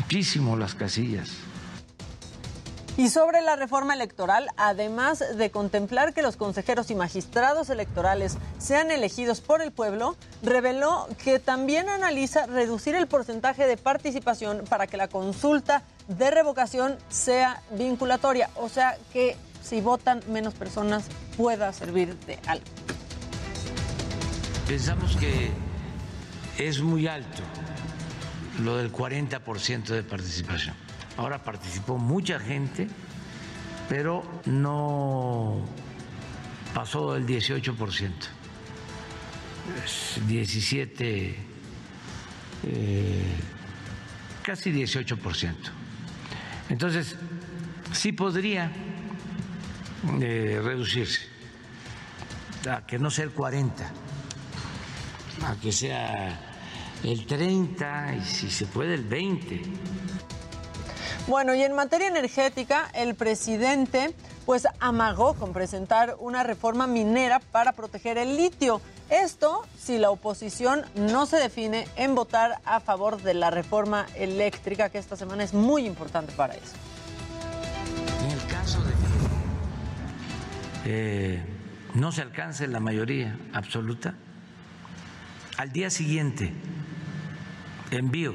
muchísimo 0.00 0.56
las 0.56 0.74
casillas. 0.74 1.47
Y 2.98 3.10
sobre 3.10 3.42
la 3.42 3.54
reforma 3.54 3.94
electoral, 3.94 4.48
además 4.56 5.22
de 5.36 5.52
contemplar 5.52 6.12
que 6.12 6.20
los 6.20 6.36
consejeros 6.36 6.90
y 6.90 6.96
magistrados 6.96 7.70
electorales 7.70 8.36
sean 8.58 8.90
elegidos 8.90 9.40
por 9.40 9.62
el 9.62 9.70
pueblo, 9.70 10.16
reveló 10.42 11.06
que 11.22 11.38
también 11.38 11.88
analiza 11.88 12.46
reducir 12.46 12.96
el 12.96 13.06
porcentaje 13.06 13.68
de 13.68 13.76
participación 13.76 14.64
para 14.68 14.88
que 14.88 14.96
la 14.96 15.06
consulta 15.06 15.84
de 16.08 16.32
revocación 16.32 16.96
sea 17.08 17.62
vinculatoria, 17.70 18.50
o 18.56 18.68
sea 18.68 18.98
que 19.12 19.36
si 19.62 19.80
votan 19.80 20.20
menos 20.26 20.54
personas 20.54 21.04
pueda 21.36 21.72
servir 21.72 22.16
de 22.26 22.40
algo. 22.48 22.66
Pensamos 24.66 25.16
que 25.18 25.52
es 26.58 26.80
muy 26.80 27.06
alto 27.06 27.44
lo 28.58 28.76
del 28.76 28.92
40% 28.92 29.84
de 29.84 30.02
participación. 30.02 30.87
Ahora 31.18 31.42
participó 31.42 31.98
mucha 31.98 32.38
gente, 32.38 32.86
pero 33.88 34.22
no 34.46 35.64
pasó 36.72 37.16
el 37.16 37.26
18%. 37.26 38.12
17, 40.26 41.36
eh, 42.64 43.22
casi 44.42 44.70
18%. 44.70 45.54
Entonces, 46.68 47.16
sí 47.92 48.12
podría 48.12 48.70
eh, 50.20 50.60
reducirse, 50.62 51.22
a 52.70 52.86
que 52.86 52.96
no 52.98 53.10
sea 53.10 53.24
el 53.24 53.32
40, 53.32 53.92
a 55.44 55.56
que 55.56 55.72
sea 55.72 56.38
el 57.02 57.26
30 57.26 58.16
y 58.16 58.24
si 58.24 58.50
se 58.50 58.66
puede 58.66 58.94
el 58.94 59.04
20. 59.04 59.62
Bueno, 61.28 61.54
y 61.54 61.62
en 61.62 61.74
materia 61.74 62.08
energética, 62.08 62.88
el 62.94 63.14
presidente 63.14 64.14
pues 64.46 64.66
amagó 64.80 65.34
con 65.34 65.52
presentar 65.52 66.16
una 66.20 66.42
reforma 66.42 66.86
minera 66.86 67.38
para 67.38 67.72
proteger 67.72 68.16
el 68.16 68.38
litio. 68.38 68.80
Esto 69.10 69.62
si 69.78 69.98
la 69.98 70.08
oposición 70.08 70.86
no 70.94 71.26
se 71.26 71.36
define 71.36 71.86
en 71.96 72.14
votar 72.14 72.62
a 72.64 72.80
favor 72.80 73.20
de 73.20 73.34
la 73.34 73.50
reforma 73.50 74.06
eléctrica, 74.14 74.88
que 74.88 74.96
esta 74.96 75.16
semana 75.16 75.44
es 75.44 75.52
muy 75.52 75.84
importante 75.84 76.32
para 76.32 76.54
eso. 76.54 76.72
En 78.24 78.30
el 78.30 78.46
caso 78.46 78.82
de 78.82 78.92
que 78.92 78.98
eh, 80.86 81.42
no 81.92 82.10
se 82.10 82.22
alcance 82.22 82.66
la 82.68 82.80
mayoría 82.80 83.38
absoluta, 83.52 84.14
al 85.58 85.72
día 85.72 85.90
siguiente 85.90 86.54
envío 87.90 88.34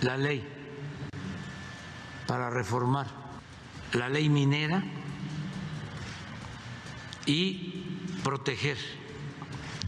la 0.00 0.16
ley 0.16 0.49
para 2.30 2.48
reformar 2.48 3.08
la 3.92 4.08
ley 4.08 4.28
minera 4.28 4.84
y 7.26 7.84
proteger 8.22 8.76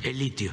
el 0.02 0.18
litio. 0.18 0.50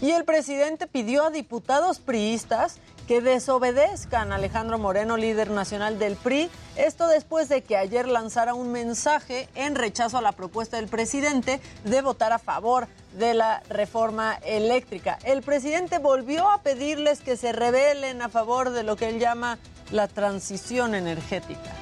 Y 0.00 0.12
el 0.12 0.24
presidente 0.24 0.86
pidió 0.86 1.24
a 1.24 1.30
diputados 1.30 1.98
priistas 1.98 2.78
que 3.08 3.22
desobedezcan 3.22 4.32
a 4.32 4.34
Alejandro 4.34 4.78
Moreno, 4.78 5.16
líder 5.16 5.50
nacional 5.50 5.98
del 5.98 6.14
PRI. 6.16 6.50
Esto 6.76 7.08
después 7.08 7.48
de 7.48 7.62
que 7.62 7.78
ayer 7.78 8.06
lanzara 8.06 8.52
un 8.52 8.70
mensaje 8.70 9.48
en 9.54 9.76
rechazo 9.76 10.18
a 10.18 10.22
la 10.22 10.32
propuesta 10.32 10.76
del 10.76 10.88
presidente 10.88 11.62
de 11.84 12.02
votar 12.02 12.34
a 12.34 12.38
favor 12.38 12.86
de 13.18 13.32
la 13.32 13.62
reforma 13.70 14.34
eléctrica. 14.44 15.18
El 15.24 15.40
presidente 15.40 15.98
volvió 15.98 16.50
a 16.50 16.60
pedirles 16.60 17.20
que 17.20 17.38
se 17.38 17.52
rebelen 17.52 18.20
a 18.20 18.28
favor 18.28 18.68
de 18.70 18.82
lo 18.82 18.96
que 18.96 19.08
él 19.08 19.18
llama 19.18 19.58
la 19.90 20.06
transición 20.06 20.94
energética. 20.94 21.72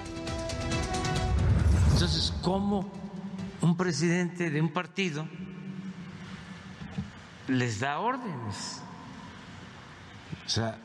Entonces, 1.92 2.32
¿cómo 2.40 2.88
un 3.62 3.76
presidente 3.76 4.48
de 4.48 4.60
un 4.60 4.72
partido 4.72 5.26
les 7.48 7.80
da 7.80 7.98
órdenes? 7.98 8.80
O 10.44 10.48
sea, 10.48 10.78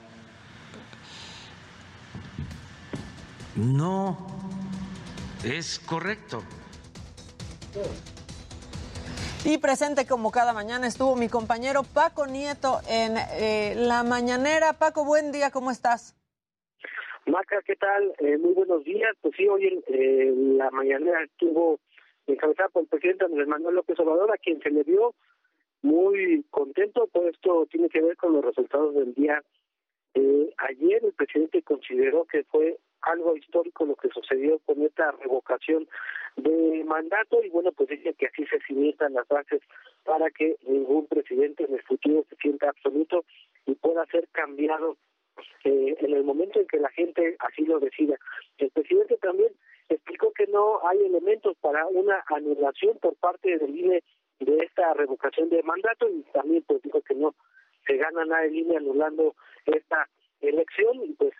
no 3.55 4.17
es 5.43 5.79
correcto. 5.79 6.41
Y 9.43 9.57
presente 9.57 10.05
como 10.05 10.31
cada 10.31 10.53
mañana 10.53 10.87
estuvo 10.87 11.15
mi 11.15 11.27
compañero 11.27 11.81
Paco 11.83 12.27
Nieto 12.27 12.79
en 12.87 13.15
eh, 13.17 13.73
la 13.75 14.03
mañanera. 14.03 14.73
Paco, 14.73 15.03
buen 15.03 15.31
día, 15.31 15.49
¿cómo 15.49 15.71
estás? 15.71 16.15
Maca, 17.25 17.61
¿qué 17.65 17.75
tal? 17.75 18.13
Eh, 18.19 18.37
muy 18.37 18.53
buenos 18.53 18.83
días. 18.83 19.15
Pues 19.21 19.33
sí, 19.35 19.47
hoy 19.47 19.67
en 19.67 19.83
eh, 19.87 20.33
la 20.57 20.69
mañanera 20.71 21.23
estuvo 21.23 21.79
encabezada 22.27 22.69
por 22.69 22.83
el 22.83 22.89
presidente 22.89 23.25
Andrés 23.25 23.47
Manuel 23.47 23.75
López 23.75 23.99
Obrador, 23.99 24.31
a 24.31 24.37
quien 24.37 24.61
se 24.61 24.69
le 24.69 24.83
vio 24.83 25.13
muy 25.81 26.45
contento. 26.49 27.09
Todo 27.11 27.27
esto 27.27 27.67
tiene 27.71 27.89
que 27.89 28.01
ver 28.01 28.17
con 28.17 28.33
los 28.33 28.43
resultados 28.43 28.93
del 28.95 29.13
día. 29.13 29.41
Eh, 30.13 30.53
ayer 30.57 31.03
el 31.03 31.13
presidente 31.13 31.61
consideró 31.63 32.25
que 32.25 32.43
fue 32.43 32.77
algo 33.03 33.35
histórico 33.35 33.85
lo 33.85 33.95
que 33.95 34.09
sucedió 34.09 34.59
con 34.59 34.81
esta 34.81 35.11
revocación 35.11 35.87
de 36.37 36.83
mandato 36.85 37.43
y 37.43 37.49
bueno, 37.49 37.71
pues 37.71 37.89
dice 37.89 38.13
que 38.13 38.27
así 38.27 38.45
se 38.45 38.59
cimientan 38.61 39.13
las 39.13 39.27
bases 39.27 39.61
para 40.03 40.29
que 40.31 40.55
ningún 40.67 41.07
presidente 41.07 41.65
en 41.65 41.73
el 41.73 41.83
futuro 41.83 42.25
se 42.29 42.35
sienta 42.37 42.69
absoluto 42.69 43.25
y 43.65 43.75
pueda 43.75 44.05
ser 44.07 44.27
cambiado 44.31 44.97
eh, 45.63 45.95
en 45.99 46.13
el 46.13 46.23
momento 46.23 46.59
en 46.59 46.67
que 46.67 46.79
la 46.79 46.89
gente 46.89 47.35
así 47.39 47.65
lo 47.65 47.79
decida. 47.79 48.17
El 48.57 48.69
presidente 48.71 49.17
también 49.17 49.51
explicó 49.89 50.31
que 50.31 50.47
no 50.47 50.85
hay 50.87 50.99
elementos 51.05 51.57
para 51.61 51.85
una 51.87 52.23
anulación 52.27 52.97
por 52.99 53.15
parte 53.15 53.57
del 53.57 53.75
INE 53.75 54.03
de 54.39 54.57
esta 54.57 54.93
revocación 54.93 55.49
de 55.49 55.61
mandato 55.63 56.09
y 56.09 56.23
también 56.33 56.63
pues 56.63 56.81
dijo 56.81 57.01
que 57.01 57.15
no 57.15 57.35
se 57.85 57.97
gana 57.97 58.25
nada 58.25 58.45
el 58.45 58.55
INE 58.55 58.77
anulando 58.77 59.35
esta 59.65 60.07
elección 60.41 61.03
y 61.03 61.13
pues 61.13 61.33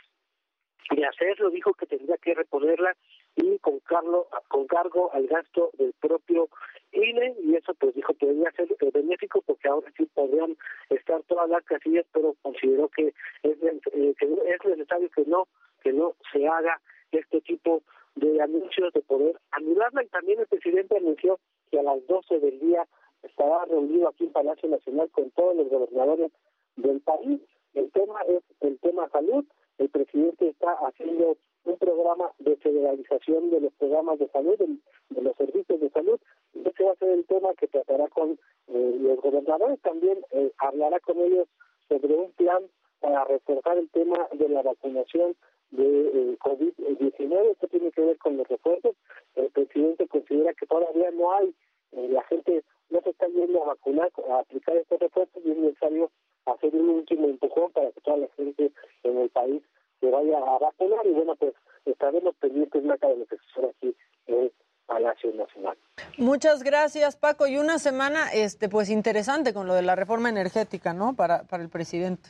de 0.90 1.06
hacerlo 1.06 1.50
dijo 1.50 1.74
que 1.74 1.86
tendría 1.86 2.18
que 2.18 2.34
reponerla 2.34 2.96
y 3.36 3.60
con, 3.60 3.80
cargo, 3.80 4.28
con 4.48 4.68
cargo 4.68 5.12
al 5.14 5.28
gasto 5.28 5.72
del 5.78 5.94
propio 6.02 6.50
INE 6.92 7.36
y 7.44 7.56
eso 7.56 7.74
pues 7.76 7.96
dijo 7.96 8.14
que 8.16 8.26
debía 8.26 8.52
ser 8.52 8.68
benéfico 8.92 9.42
porque 9.42 9.68
ahora 9.68 9.92
sí 9.96 10.06
podrían 10.14 10.58
estar 10.90 11.22
todas 11.24 11.50
las 11.50 11.64
casillas 11.64 12.06
pero 12.12 12.36
consideró 12.42 12.90
que 12.90 13.14
es, 13.44 13.58
eh, 13.64 14.14
que 14.20 14.26
es 14.26 14.66
necesario 14.66 15.10
que 15.10 15.26
no 15.26 15.48
que 15.82 15.94
no 15.94 16.16
se 16.32 16.48
haga 16.48 16.82
este 17.12 17.42
tipo 17.42 17.82
de 18.16 18.42
anuncios 18.42 18.92
de 18.94 19.02
poder 19.02 19.40
anularla 19.52 20.04
y 20.04 20.08
también 20.08 20.40
el 20.40 20.48
presidente 20.48 20.98
anunció 20.98 21.40
que 21.70 21.80
a 21.80 21.84
las 21.84 22.06
12 22.08 22.40
del 22.40 22.60
día 22.60 22.86
estará 23.24 23.66
reunido 23.66 24.10
aquí 24.10 24.26
en 24.26 24.32
Palacio 24.32 24.70
Nacional 24.70 25.10
con 25.12 25.30
todos 25.32 25.56
los 25.56 25.70
gobernadores 25.70 26.32
del 26.76 27.00
país. 27.02 27.42
El 27.74 27.92
tema 27.92 28.22
es 28.28 28.44
el 28.62 28.78
tema 28.80 29.10
salud. 29.10 29.46
El 29.82 29.90
presidente 29.90 30.48
está 30.48 30.74
haciendo 30.74 31.38
un 31.64 31.78
programa 31.78 32.32
de 32.38 32.56
federalización 32.58 33.50
de 33.50 33.62
los 33.62 33.74
programas 33.74 34.20
de 34.20 34.28
salud, 34.28 34.56
de, 34.60 35.22
los 35.24 35.36
servicios 35.38 35.80
de 35.80 35.90
salud. 35.90 36.20
Ese 36.54 36.84
va 36.84 36.92
a 36.92 36.96
ser 36.98 37.10
el 37.10 37.26
tema 37.26 37.50
que 37.56 37.68
tratará 37.68 38.08
con 38.10 38.38
eh, 38.68 38.98
los 39.00 39.20
gobernadores. 39.20 39.82
También 39.82 40.20
eh, 40.34 40.52
hablará 40.60 41.00
con 41.00 41.18
ellos 41.18 41.48
sobre 41.90 42.14
un 42.14 42.32
plan 42.34 42.62
para 43.00 43.26
reforzar 43.26 43.80
el 43.80 43.90
tema 43.90 44.28
de 44.34 44.50
la 44.50 44.62
vacunación 44.62 45.36
de 45.72 45.84
eh, 45.84 46.38
COVID-19. 46.38 47.52
Esto 47.54 47.68
tiene 47.68 47.92
que 47.92 48.02
ver 48.02 48.20
con 48.20 48.38
los 48.38 48.48
refuerzos. 48.48 48.96
El 49.34 49.50
presidente 49.50 50.08
considera 50.08 50.54
que 50.54 50.68
todavía 50.68 51.10
no 51.10 51.34
hay 51.34 51.56
la 51.92 52.24
gente 52.24 52.64
no 52.90 53.02
se 53.02 53.10
está 53.10 53.28
yendo 53.28 53.64
a 53.64 53.68
vacunar, 53.68 54.10
a 54.30 54.40
aplicar 54.40 54.78
estos 54.78 54.98
refuerzos 55.00 55.44
y 55.44 55.52
es 55.52 55.58
necesario 55.58 56.10
hacer 56.46 56.76
un 56.76 56.90
último 56.90 57.28
empujón 57.28 57.72
para 57.72 57.92
que 57.92 58.02
toda 58.02 58.18
la 58.18 58.28
gente 58.36 58.72
en 59.04 59.18
el 59.18 59.30
país 59.30 59.62
se 60.00 60.10
vaya 60.10 60.38
a 60.38 60.58
vacunar 60.58 61.06
y 61.06 61.12
bueno, 61.12 61.36
pues 61.36 61.54
estaremos 61.86 62.36
pendientes 62.36 62.84
más 62.84 63.00
de 63.00 63.16
lo 63.16 63.26
que 63.26 63.38
sucede 63.38 63.70
aquí 63.70 63.96
en 64.28 64.52
Palacio 64.86 65.32
Nacional. 65.34 65.78
Muchas 66.18 66.64
gracias, 66.64 67.16
Paco. 67.16 67.48
Y 67.48 67.58
una 67.58 67.80
semana 67.80 68.32
este 68.34 68.68
pues 68.68 68.90
interesante 68.90 69.54
con 69.54 69.68
lo 69.68 69.74
de 69.74 69.84
la 69.84 69.96
reforma 69.96 70.30
energética, 70.30 70.94
¿no? 70.94 71.16
Para, 71.16 71.44
para 71.44 71.64
el 71.64 71.70
presidente. 71.70 72.30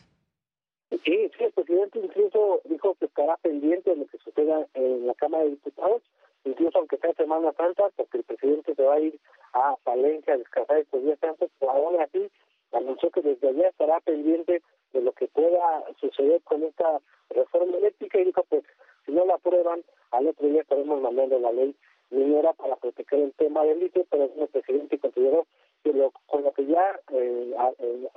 Sí, 0.89 1.31
sí, 1.38 1.43
el 1.43 1.51
presidente 1.53 1.99
incluso 1.99 2.61
dijo 2.65 2.95
que 2.95 3.05
estará 3.05 3.38
pendiente 3.38 3.89
de 3.89 3.95
lo 3.95 4.05
que 4.07 4.17
suceda 4.17 4.67
en 4.73 5.07
la 5.07 5.13
Cámara 5.15 5.45
de 5.45 5.51
Diputados, 5.51 6.01
incluso 6.43 6.77
aunque 6.77 6.97
sea 6.97 7.13
Semana 7.13 7.53
Santa, 7.53 7.83
porque 7.95 8.17
el 8.17 8.23
presidente 8.23 8.75
se 8.75 8.83
va 8.83 8.95
a 8.95 8.99
ir 8.99 9.17
a 9.53 9.75
Valencia 9.85 10.33
a 10.33 10.38
descansar 10.38 10.77
estos 10.77 11.03
días 11.03 11.17
santos, 11.19 11.49
pero 11.59 11.71
ahora 11.71 12.07
sí 12.11 12.29
anunció 12.73 13.10
que 13.11 13.22
desde 13.22 13.49
allá 13.49 13.69
estará 13.69 13.99
pendiente 14.02 14.61
de 14.93 15.02
lo 15.02 15.11
que 15.14 15.27
pueda 15.27 15.84
suceder 15.99 16.41
con 16.43 16.64
esta 16.64 16.99
reforma 17.30 17.77
eléctrica 17.77 18.19
y 18.19 18.26
dijo, 18.26 18.43
pues, 18.49 18.64
si 19.06 19.11
no 19.11 19.26
la 19.26 19.35
aprueban, 19.35 19.84
al 20.11 20.27
otro 20.27 20.48
día 20.48 20.61
estaremos 20.61 21.02
mandando 21.02 21.39
la 21.39 21.52
ley 21.52 21.76
minera 22.10 22.53
para 22.53 22.76
proteger 22.76 23.19
el 23.19 23.34
tema 23.34 23.64
del 23.64 23.80
litio, 23.80 24.06
pero 24.10 24.30
el 24.38 24.48
presidente 24.49 24.99
consideró 24.99 25.48
que 25.84 25.93
lo, 25.93 26.11
con 26.27 26.43
lo 26.43 26.52
que 26.52 26.65
ya 26.65 26.99
eh, 27.14 27.56
eh, 27.80 28.10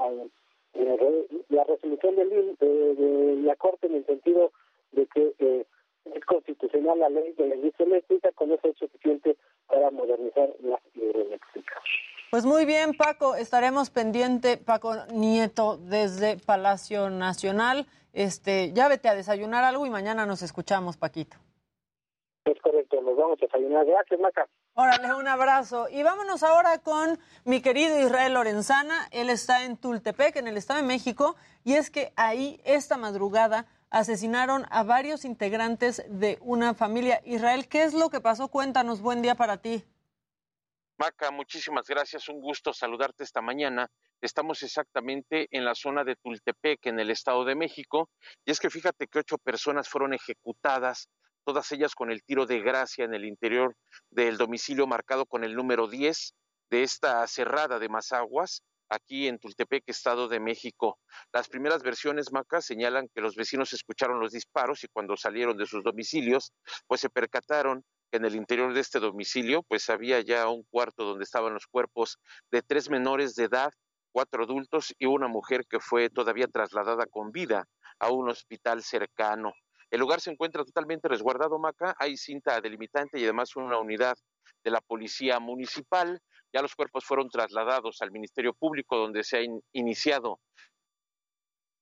la 1.49 1.65
resolución 1.65 2.17
del, 2.17 2.57
de, 2.59 3.37
la 3.43 3.57
Corte 3.57 3.87
en 3.87 3.95
el 3.95 4.07
sentido 4.07 4.53
de 4.93 5.07
que 5.07 5.35
eh, 5.39 5.65
es 6.13 6.25
constitucional 6.25 6.99
la 6.99 7.09
ley 7.09 7.33
de 7.33 7.49
la 7.49 7.55
industria 7.55 7.87
eléctrica, 7.87 8.33
con 8.33 8.53
eso 8.53 8.69
es 8.69 8.77
suficiente 8.77 9.37
para 9.69 9.91
modernizar 9.91 10.51
la 10.61 10.81
hidroeléctrica. 10.95 11.81
Pues 12.31 12.45
muy 12.45 12.65
bien, 12.65 12.95
Paco, 12.95 13.37
estaremos 13.37 13.91
pendiente, 13.91 14.57
Paco 14.57 15.07
Nieto, 15.13 15.77
desde 15.77 16.37
Palacio 16.37 17.11
Nacional. 17.11 17.87
Este, 18.13 18.73
ya 18.73 18.89
vete 18.89 19.09
a 19.09 19.15
desayunar 19.15 19.65
algo 19.65 19.87
y 19.87 19.91
mañana 19.91 20.27
nos 20.27 20.43
escuchamos, 20.43 20.97
Paquito. 20.97 21.37
Es 22.45 22.61
correcto, 22.61 23.01
nos 23.01 23.17
vamos 23.17 23.39
a 23.41 23.47
desayunar. 23.47 23.87
Gracias, 23.87 24.21
Maca. 24.21 24.47
Órale, 24.75 25.15
un 25.15 25.29
abrazo. 25.29 25.89
Y 25.89 26.03
vámonos 26.03 26.43
ahora 26.43 26.79
con 26.79 27.19
mi 27.45 27.61
querido 27.61 27.99
Israel 28.01 28.35
Lorenzana. 28.35 29.07
Él 29.13 29.31
está 29.31 29.65
en 29.65 29.77
Tultepec, 29.77 30.35
en 30.37 30.49
el 30.49 30.57
Estado 30.57 30.81
de 30.81 30.87
México, 30.87 31.37
y 31.63 31.75
es 31.75 31.91
que 31.91 32.13
ahí 32.17 32.61
esta 32.65 32.97
madrugada 32.97 33.67
asesinaron 33.91 34.67
a 34.71 34.83
varios 34.83 35.25
integrantes 35.25 36.05
de 36.09 36.39
una 36.41 36.75
familia. 36.75 37.21
Israel, 37.25 37.69
¿qué 37.69 37.85
es 37.85 37.95
lo 37.95 38.11
que 38.11 38.21
pasó? 38.21 38.49
Cuéntanos, 38.49 39.01
buen 39.01 39.23
día 39.23 39.37
para 39.37 39.59
ti. 39.59 39.85
Maca, 40.97 41.33
muchísimas 41.33 41.87
gracias. 41.89 42.29
Un 42.29 42.41
gusto 42.41 42.73
saludarte 42.73 43.25
esta 43.25 43.43
mañana. 43.43 43.91
Estamos 44.21 44.63
exactamente 44.63 45.49
en 45.51 45.65
la 45.65 45.75
zona 45.75 46.05
de 46.05 46.15
Tultepec, 46.15 46.87
en 46.87 47.01
el 47.01 47.11
Estado 47.11 47.45
de 47.45 47.57
México. 47.57 48.11
Y 48.45 48.53
es 48.53 48.61
que 48.61 48.71
fíjate 48.71 49.09
que 49.09 49.19
ocho 49.19 49.39
personas 49.39 49.89
fueron 49.89 50.15
ejecutadas 50.15 51.09
todas 51.45 51.71
ellas 51.73 51.95
con 51.95 52.11
el 52.11 52.23
tiro 52.23 52.47
de 52.47 52.61
gracia 52.61 53.05
en 53.05 53.13
el 53.13 53.25
interior 53.25 53.77
del 54.11 54.37
domicilio 54.37 54.87
marcado 54.87 55.27
con 55.27 55.45
el 55.45 55.55
número 55.55 55.89
10 55.89 56.33
de 56.71 56.83
esta 56.83 57.27
cerrada 57.27 57.79
de 57.79 57.89
Mazaguas, 57.89 58.63
aquí 58.89 59.29
en 59.29 59.39
Tultepec, 59.39 59.83
Estado 59.87 60.29
de 60.29 60.41
México. 60.41 60.99
Las 61.33 61.49
primeras 61.49 61.83
versiones, 61.83 62.33
Maca, 62.33 62.61
señalan 62.61 63.09
que 63.15 63.21
los 63.21 63.35
vecinos 63.35 63.73
escucharon 63.73 64.21
los 64.21 64.33
disparos 64.33 64.85
y 64.85 64.89
cuando 64.89 65.17
salieron 65.17 65.57
de 65.57 65.67
sus 65.67 65.83
domicilios, 65.83 66.53
pues 66.87 67.01
se 67.01 67.11
percataron 67.11 67.85
en 68.15 68.25
el 68.25 68.37
interior 68.37 68.73
de 68.73 68.81
este 68.81 69.01
domicilio, 69.01 69.65
pues 69.65 69.91
había 69.91 70.21
ya 70.21 70.49
un 70.49 70.63
cuarto 70.71 71.05
donde 71.05 71.25
estaban 71.25 71.53
los 71.53 71.67
cuerpos 71.67 72.19
de 72.53 72.63
tres 72.63 72.89
menores 72.89 73.35
de 73.35 73.45
edad, 73.45 73.73
cuatro 74.13 74.45
adultos 74.45 74.95
y 75.01 75.07
una 75.07 75.27
mujer 75.27 75.67
que 75.69 75.81
fue 75.81 76.11
todavía 76.11 76.47
trasladada 76.47 77.07
con 77.07 77.33
vida 77.33 77.67
a 77.99 78.13
un 78.13 78.31
hospital 78.31 78.85
cercano. 78.85 79.53
El 79.91 79.99
lugar 79.99 80.21
se 80.21 80.31
encuentra 80.31 80.65
totalmente 80.65 81.09
resguardado, 81.09 81.59
Maca. 81.59 81.97
Hay 81.99 82.17
cinta 82.17 82.61
delimitante 82.61 83.19
y 83.19 83.25
además 83.25 83.57
una 83.57 83.81
unidad 83.81 84.17
de 84.63 84.71
la 84.71 84.81
Policía 84.81 85.41
Municipal. 85.41 86.21
Ya 86.53 86.63
los 86.63 86.77
cuerpos 86.77 87.05
fueron 87.05 87.29
trasladados 87.29 88.01
al 88.01 88.13
Ministerio 88.13 88.55
Público, 88.55 88.97
donde 88.97 89.25
se 89.25 89.39
han 89.39 89.61
iniciado 89.73 90.39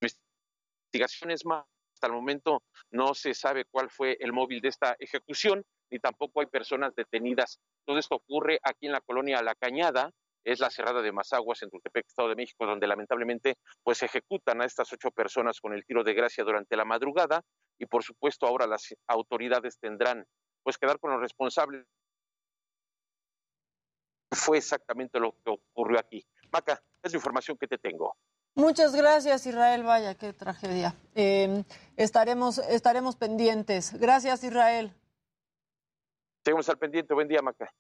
investigaciones 0.01 1.45
más. 1.45 1.67
Hasta 2.03 2.13
el 2.13 2.19
momento 2.21 2.65
no 2.91 3.15
se 3.15 3.33
sabe 3.33 3.65
cuál 3.65 3.89
fue 3.89 4.17
el 4.19 4.33
móvil 4.33 4.61
de 4.61 4.67
esta 4.67 4.97
ejecución, 4.99 5.63
ni 5.89 6.01
tampoco 6.01 6.41
hay 6.41 6.47
personas 6.47 6.93
detenidas. 6.97 7.61
Todo 7.87 7.97
esto 7.97 8.17
ocurre 8.17 8.59
aquí 8.65 8.87
en 8.87 8.93
la 8.93 9.01
colonia 9.01 9.41
La 9.41 9.55
Cañada, 9.55 10.11
es 10.43 10.59
la 10.59 10.69
cerrada 10.69 11.01
de 11.01 11.13
Mazaguas 11.13 11.63
en 11.63 11.71
Tultepec, 11.71 12.05
Estado 12.09 12.31
de 12.31 12.35
México, 12.35 12.67
donde 12.67 12.89
lamentablemente 12.89 13.55
pues 13.85 14.03
ejecutan 14.03 14.61
a 14.61 14.65
estas 14.65 14.93
ocho 14.93 15.13
personas 15.13 15.61
con 15.61 15.75
el 15.75 15.87
tiro 15.87 16.03
de 16.03 16.13
gracia 16.13 16.43
durante 16.43 16.77
la 16.77 16.85
madrugada 16.85 17.45
y 17.79 17.87
por 17.87 18.03
supuesto 18.03 18.49
ahora 18.49 18.67
las 18.67 18.93
autoridades 19.07 19.79
tendrán 19.79 20.27
pues 20.65 20.79
que 20.79 20.87
dar 20.87 20.99
con 20.99 21.13
los 21.13 21.21
responsables. 21.21 21.87
Fue 24.33 24.59
exactamente 24.59 25.21
lo 25.21 25.37
que 25.45 25.51
ocurrió 25.53 26.01
aquí. 26.01 26.27
Maca, 26.53 26.83
es 27.01 27.13
la 27.13 27.19
información 27.19 27.57
que 27.57 27.69
te 27.69 27.79
tengo. 27.79 28.17
Muchas 28.55 28.95
gracias, 28.95 29.47
Israel. 29.47 29.83
Vaya, 29.83 30.15
qué 30.15 30.33
tragedia. 30.33 30.95
Em, 31.15 31.65
estaremos, 31.97 32.59
estaremos 32.59 33.17
pendientes. 33.17 33.99
Gracias, 33.99 34.45
Israel. 34.45 34.93
Seguimos 36.45 36.69
al 36.69 36.79
pendiente. 36.79 37.15
Buen 37.15 37.29
día, 37.29 37.41
Maca. 37.41 37.73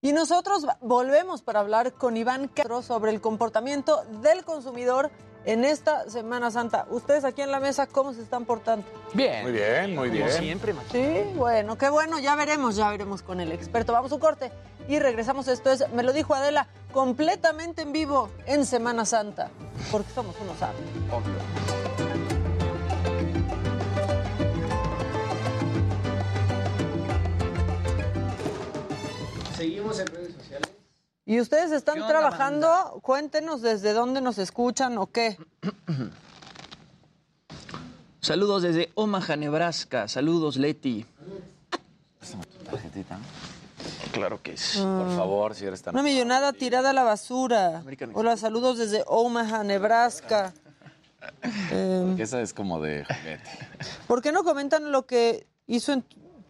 Y 0.00 0.12
nosotros 0.12 0.64
volvemos 0.80 1.42
para 1.42 1.58
hablar 1.58 1.92
con 1.92 2.16
Iván 2.16 2.46
Castro 2.46 2.82
sobre 2.82 3.10
el 3.10 3.20
comportamiento 3.20 4.04
del 4.22 4.44
consumidor 4.44 5.10
en 5.44 5.64
esta 5.64 6.08
Semana 6.08 6.52
Santa. 6.52 6.86
Ustedes 6.90 7.24
aquí 7.24 7.42
en 7.42 7.50
la 7.50 7.58
mesa, 7.58 7.88
¿cómo 7.88 8.14
se 8.14 8.22
están 8.22 8.44
portando? 8.44 8.86
Bien. 9.12 9.42
Muy 9.42 9.50
bien, 9.50 9.96
muy 9.96 10.08
bien. 10.10 10.28
Como 10.28 10.38
siempre, 10.38 10.74
Sí, 10.92 11.32
bueno, 11.34 11.76
qué 11.76 11.88
bueno, 11.88 12.20
ya 12.20 12.36
veremos, 12.36 12.76
ya 12.76 12.88
veremos 12.90 13.22
con 13.22 13.40
el 13.40 13.50
experto. 13.50 13.92
Vamos 13.92 14.12
a 14.12 14.14
un 14.14 14.20
corte 14.20 14.52
y 14.86 15.00
regresamos. 15.00 15.48
Esto 15.48 15.72
es, 15.72 15.90
me 15.92 16.04
lo 16.04 16.12
dijo 16.12 16.32
Adela, 16.32 16.68
completamente 16.92 17.82
en 17.82 17.90
vivo 17.90 18.30
en 18.46 18.66
Semana 18.66 19.04
Santa, 19.04 19.50
porque 19.90 20.12
somos 20.12 20.36
unos 20.40 20.58
sabios. 20.58 20.80
Seguimos 29.58 29.98
en 29.98 30.06
redes 30.06 30.34
sociales. 30.34 30.70
¿Y 31.26 31.40
ustedes 31.40 31.72
están 31.72 32.06
trabajando? 32.06 33.00
Cuéntenos 33.02 33.60
desde 33.60 33.92
dónde 33.92 34.20
nos 34.20 34.38
escuchan 34.38 34.96
o 34.98 35.08
qué. 35.08 35.36
Saludos 38.20 38.62
desde 38.62 38.92
Omaha, 38.94 39.34
Nebraska. 39.34 40.06
Saludos, 40.06 40.56
Leti. 40.56 41.04
Claro 44.12 44.40
que 44.40 44.52
es. 44.52 44.76
Por 44.76 45.16
favor, 45.16 45.56
si 45.56 45.66
eres 45.66 45.82
tan... 45.82 45.92
Una 45.92 46.04
millonada 46.04 46.52
tirada 46.52 46.90
a 46.90 46.92
la 46.92 47.02
basura. 47.02 47.82
Hola, 48.14 48.36
saludos 48.36 48.78
desde 48.78 49.02
Omaha, 49.08 49.64
Nebraska. 49.64 50.54
Eh, 51.72 52.14
esa 52.20 52.40
es 52.40 52.54
como 52.54 52.80
de 52.80 53.04
juguete. 53.04 53.42
¿Por 54.06 54.22
qué 54.22 54.30
no 54.30 54.44
comentan 54.44 54.92
lo 54.92 55.04
que 55.04 55.48
hizo 55.66 55.92
en 55.92 56.04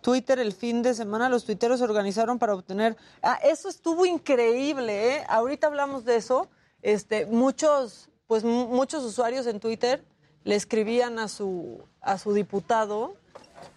Twitter 0.09 0.39
el 0.39 0.55
fin 0.55 0.81
de 0.81 0.95
semana? 0.95 1.29
Los 1.29 1.45
tuiteros 1.45 1.81
se 1.81 1.85
organizaron 1.85 2.39
para 2.39 2.55
obtener... 2.55 2.97
Ah, 3.23 3.39
eso 3.45 3.69
estuvo 3.69 4.07
increíble, 4.07 5.17
¿eh? 5.17 5.25
Ahorita 5.29 5.67
hablamos 5.67 6.07
de 6.07 6.17
eso. 6.17 6.49
Este, 6.81 7.27
muchos, 7.27 8.09
pues 8.27 8.43
muchos 8.43 9.05
usuarios 9.05 9.47
en 9.47 9.61
Twitter 9.61 10.03
le 10.45 10.55
escribían 10.55 11.19
a 11.19 11.29
su, 11.29 11.83
a 12.01 12.17
su 12.17 12.33
diputado, 12.33 13.17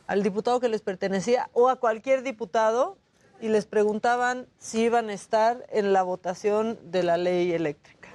al 0.07 0.23
diputado 0.23 0.61
que 0.61 0.69
les 0.69 0.81
pertenecía, 0.81 1.49
o 1.51 1.67
a 1.67 1.75
cualquier 1.75 2.23
diputado, 2.23 2.97
y 3.41 3.49
les 3.49 3.65
preguntaban 3.65 4.47
si 4.57 4.83
iban 4.83 5.09
a 5.09 5.13
estar 5.13 5.65
en 5.67 5.91
la 5.91 6.01
votación 6.01 6.79
de 6.81 7.03
la 7.03 7.17
ley 7.17 7.51
eléctrica. 7.51 8.07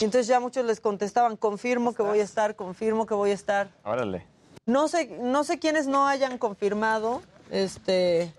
Entonces 0.00 0.28
ya 0.28 0.38
muchos 0.38 0.64
les 0.64 0.80
contestaban, 0.80 1.36
confirmo 1.36 1.92
que 1.92 2.04
voy 2.04 2.20
a 2.20 2.22
estar, 2.22 2.54
confirmo 2.54 3.04
que 3.04 3.14
voy 3.14 3.32
a 3.32 3.34
estar. 3.34 3.68
Órale. 3.82 4.29
No 4.70 4.86
sé, 4.86 5.18
no 5.20 5.42
sé 5.42 5.58
quiénes 5.58 5.88
no 5.88 6.06
hayan 6.06 6.38
confirmado, 6.38 7.22
este, 7.50 8.32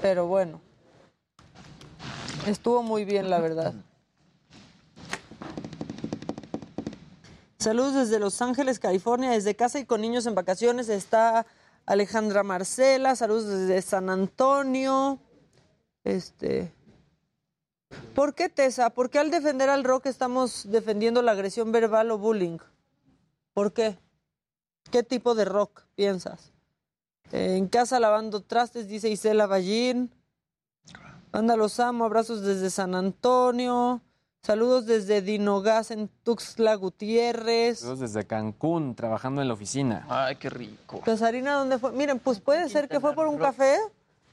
pero 0.00 0.26
bueno, 0.26 0.60
estuvo 2.48 2.82
muy 2.82 3.04
bien, 3.04 3.30
la 3.30 3.38
verdad. 3.38 3.72
Saludos 7.56 7.94
desde 7.94 8.18
Los 8.18 8.42
Ángeles, 8.42 8.80
California, 8.80 9.30
desde 9.30 9.54
casa 9.54 9.78
y 9.78 9.84
con 9.84 10.00
niños 10.00 10.26
en 10.26 10.34
vacaciones 10.34 10.88
está 10.88 11.46
Alejandra 11.86 12.42
Marcela, 12.42 13.14
saludos 13.14 13.46
desde 13.46 13.80
San 13.80 14.10
Antonio. 14.10 15.20
Este, 16.02 16.74
¿Por 18.16 18.34
qué 18.34 18.48
Tessa? 18.48 18.90
¿Por 18.90 19.08
qué 19.08 19.20
al 19.20 19.30
defender 19.30 19.70
al 19.70 19.84
rock 19.84 20.06
estamos 20.06 20.68
defendiendo 20.68 21.22
la 21.22 21.30
agresión 21.30 21.70
verbal 21.70 22.10
o 22.10 22.18
bullying? 22.18 22.58
¿Por 23.54 23.72
qué? 23.72 23.96
¿Qué 24.92 25.02
tipo 25.02 25.34
de 25.34 25.46
rock 25.46 25.84
piensas? 25.94 26.52
En 27.32 27.66
casa 27.66 27.98
lavando 27.98 28.42
trastes, 28.42 28.88
dice 28.88 29.08
Isela 29.08 29.46
Ballín. 29.46 30.12
Anda, 31.32 31.56
los 31.56 31.80
amo. 31.80 32.04
Abrazos 32.04 32.42
desde 32.42 32.68
San 32.68 32.94
Antonio. 32.94 34.02
Saludos 34.42 34.84
desde 34.84 35.22
Dinogas 35.22 35.90
en 35.92 36.08
Tuxtla 36.24 36.74
Gutiérrez. 36.74 37.78
Saludos 37.78 38.00
desde 38.00 38.26
Cancún, 38.26 38.94
trabajando 38.94 39.40
en 39.40 39.48
la 39.48 39.54
oficina. 39.54 40.04
Ay, 40.10 40.36
qué 40.36 40.50
rico. 40.50 41.00
Casarina, 41.00 41.54
¿dónde 41.54 41.78
fue? 41.78 41.92
Miren, 41.92 42.18
pues 42.18 42.38
puede 42.40 42.68
ser 42.68 42.86
que 42.88 43.00
fue 43.00 43.14
por 43.14 43.28
un 43.28 43.38
café 43.38 43.76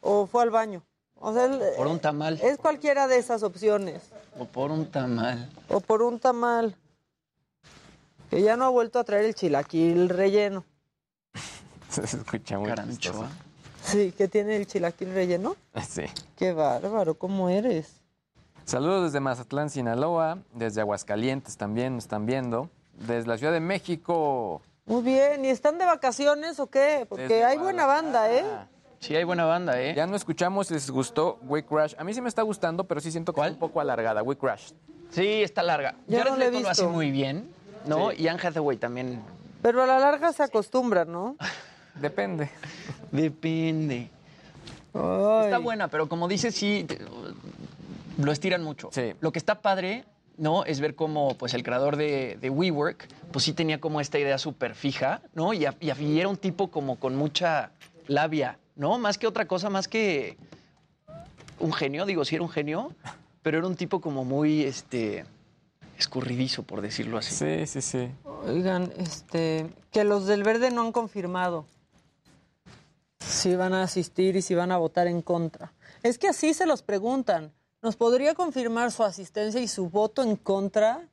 o 0.02 0.26
fue 0.27 0.44
al 0.44 0.49
baño. 0.49 0.84
O 1.22 1.34
sea, 1.34 1.49
Por 1.77 1.88
un 1.88 1.99
tamal. 1.99 2.40
es 2.41 2.57
cualquiera 2.57 3.07
de 3.07 3.18
esas 3.18 3.44
opciones. 3.44 4.02
O 4.38 4.45
por 4.45 4.72
un 4.72 4.90
tamal. 4.91 5.49
O 5.69 5.80
por 5.80 6.02
un 6.02 6.19
tamal. 6.19 6.76
Que 8.30 8.42
ya 8.42 8.58
no 8.58 8.66
ha 8.66 8.70
vuelto 8.70 9.00
a 9.00 9.04
traer 9.04 9.26
el 9.26 9.36
chilaquil 9.36 10.10
relleno. 10.10 10.66
Se 11.90 12.04
escucha 12.04 12.60
muy 12.60 12.72
chistoso. 12.74 13.26
Sí, 13.84 14.12
que 14.12 14.28
tiene 14.28 14.58
el 14.58 14.68
chilaquil 14.68 15.14
relleno. 15.14 15.56
Sí. 15.88 16.04
Qué 16.36 16.54
bárbaro, 16.54 17.16
¿cómo 17.16 17.50
eres? 17.50 18.02
Saludos 18.66 19.06
desde 19.06 19.20
Mazatlán, 19.20 19.72
Sinaloa, 19.72 20.38
desde 20.54 20.82
Aguascalientes 20.82 21.58
también 21.58 21.96
nos 21.96 22.04
están 22.04 22.28
viendo, 22.28 22.70
desde 22.94 23.28
la 23.28 23.38
Ciudad 23.38 23.54
de 23.54 23.62
México. 23.62 24.62
Muy 24.86 25.02
bien, 25.02 25.44
¿y 25.44 25.50
están 25.50 25.80
de 25.80 25.86
vacaciones 25.86 26.60
o 26.60 26.68
qué? 26.68 27.08
Porque 27.10 27.24
Desde 27.24 27.46
hay 27.46 27.58
buena 27.58 27.88
banda, 27.88 28.32
¿eh? 28.32 28.46
Sí, 29.00 29.16
hay 29.16 29.24
buena 29.24 29.46
banda, 29.46 29.82
¿eh? 29.82 29.96
Ya 29.96 30.06
no 30.06 30.16
escuchamos 30.16 30.68
si 30.68 30.74
les 30.76 30.90
gustó 30.92 31.40
We 31.44 31.66
Crash. 31.66 31.96
A 31.98 32.04
mí 32.04 32.14
sí 32.14 32.22
me 32.22 32.30
está 32.30 32.42
gustando, 32.44 32.84
pero 32.84 33.00
sí 33.02 33.12
siento 33.12 33.34
que 33.34 33.42
es 33.42 33.52
un 33.52 33.58
poco 33.58 33.82
alargada, 33.82 34.22
We 34.22 34.38
Crash. 34.38 34.72
Sí, 35.10 35.42
está 35.42 35.64
larga. 35.64 35.96
Yo 36.08 36.18
Jared 36.20 36.32
no 36.34 36.38
Leto 36.38 36.60
lo 36.60 36.70
hace 36.70 36.82
visto. 36.84 36.90
muy 36.94 37.10
bien, 37.10 37.50
¿no? 37.86 38.12
Y 38.12 38.28
Anne 38.28 38.40
Hathaway 38.42 38.78
también. 38.78 39.22
Pero 39.62 39.84
a 39.84 39.88
la 39.88 40.00
larga 40.00 40.32
se 40.34 40.44
acostumbra, 40.44 41.06
¿no? 41.06 41.36
Depende. 41.96 42.50
Depende. 43.12 44.10
Está 44.94 45.58
buena, 45.60 45.88
pero 45.88 46.08
como 46.10 46.28
dices, 46.28 46.56
sí, 46.56 46.86
lo 48.18 48.32
estiran 48.32 48.64
mucho. 48.64 48.90
Lo 49.22 49.32
que 49.32 49.40
está 49.40 49.62
padre, 49.62 50.04
¿no? 50.38 50.66
Es 50.66 50.80
ver 50.80 50.96
cómo, 50.96 51.36
pues, 51.38 51.54
el 51.54 51.64
creador 51.64 51.96
de, 51.96 52.38
de 52.42 52.50
WeWork, 52.50 53.08
pues 53.32 53.46
sí 53.46 53.54
tenía 53.54 53.80
como 53.80 54.02
esta 54.02 54.18
idea 54.20 54.38
súper 54.38 54.76
fija, 54.76 55.22
¿no? 55.34 55.54
Y, 55.54 55.66
a- 55.66 55.76
y 55.80 55.90
a- 55.92 56.00
y 56.00 56.20
era 56.20 56.28
un 56.30 56.38
tipo 56.38 56.70
como 56.72 56.98
con 56.98 57.16
mucha 57.16 57.72
labia, 58.08 58.58
¿no? 58.76 58.98
Más 58.98 59.18
que 59.18 59.28
otra 59.28 59.46
cosa, 59.46 59.70
más 59.70 59.88
que 59.88 60.38
un 61.60 61.72
genio, 61.74 62.06
digo, 62.06 62.26
sí 62.26 62.36
era 62.36 62.44
un 62.44 62.50
genio, 62.50 62.94
pero 63.44 63.58
era 63.60 63.68
un 63.68 63.76
tipo 63.76 64.02
como 64.02 64.26
muy, 64.26 64.64
este, 64.64 65.26
escurridizo, 66.00 66.64
por 66.64 66.82
decirlo 66.82 67.18
así. 67.18 67.36
Sí, 67.36 67.68
sí, 67.68 67.82
sí. 67.82 68.12
Oigan, 68.46 68.92
este, 68.98 69.70
que 69.92 70.04
los 70.04 70.26
del 70.26 70.44
verde 70.44 70.72
no 70.72 70.82
han 70.82 70.92
confirmado 70.92 71.66
si 73.20 73.56
van 73.56 73.74
a 73.74 73.84
asistir 73.84 74.36
y 74.36 74.42
si 74.42 74.56
van 74.56 74.72
a 74.72 74.78
votar 74.78 75.08
en 75.08 75.22
contra. 75.22 75.74
Es 76.02 76.18
que 76.18 76.30
así 76.30 76.54
se 76.54 76.66
los 76.66 76.82
preguntan. 76.82 77.54
¿Nos 77.82 77.96
podría 77.96 78.34
confirmar 78.34 78.92
su 78.92 79.04
asistencia 79.04 79.62
y 79.62 79.68
su 79.68 79.90
voto 79.90 80.24
en 80.24 80.36
contra 80.36 81.08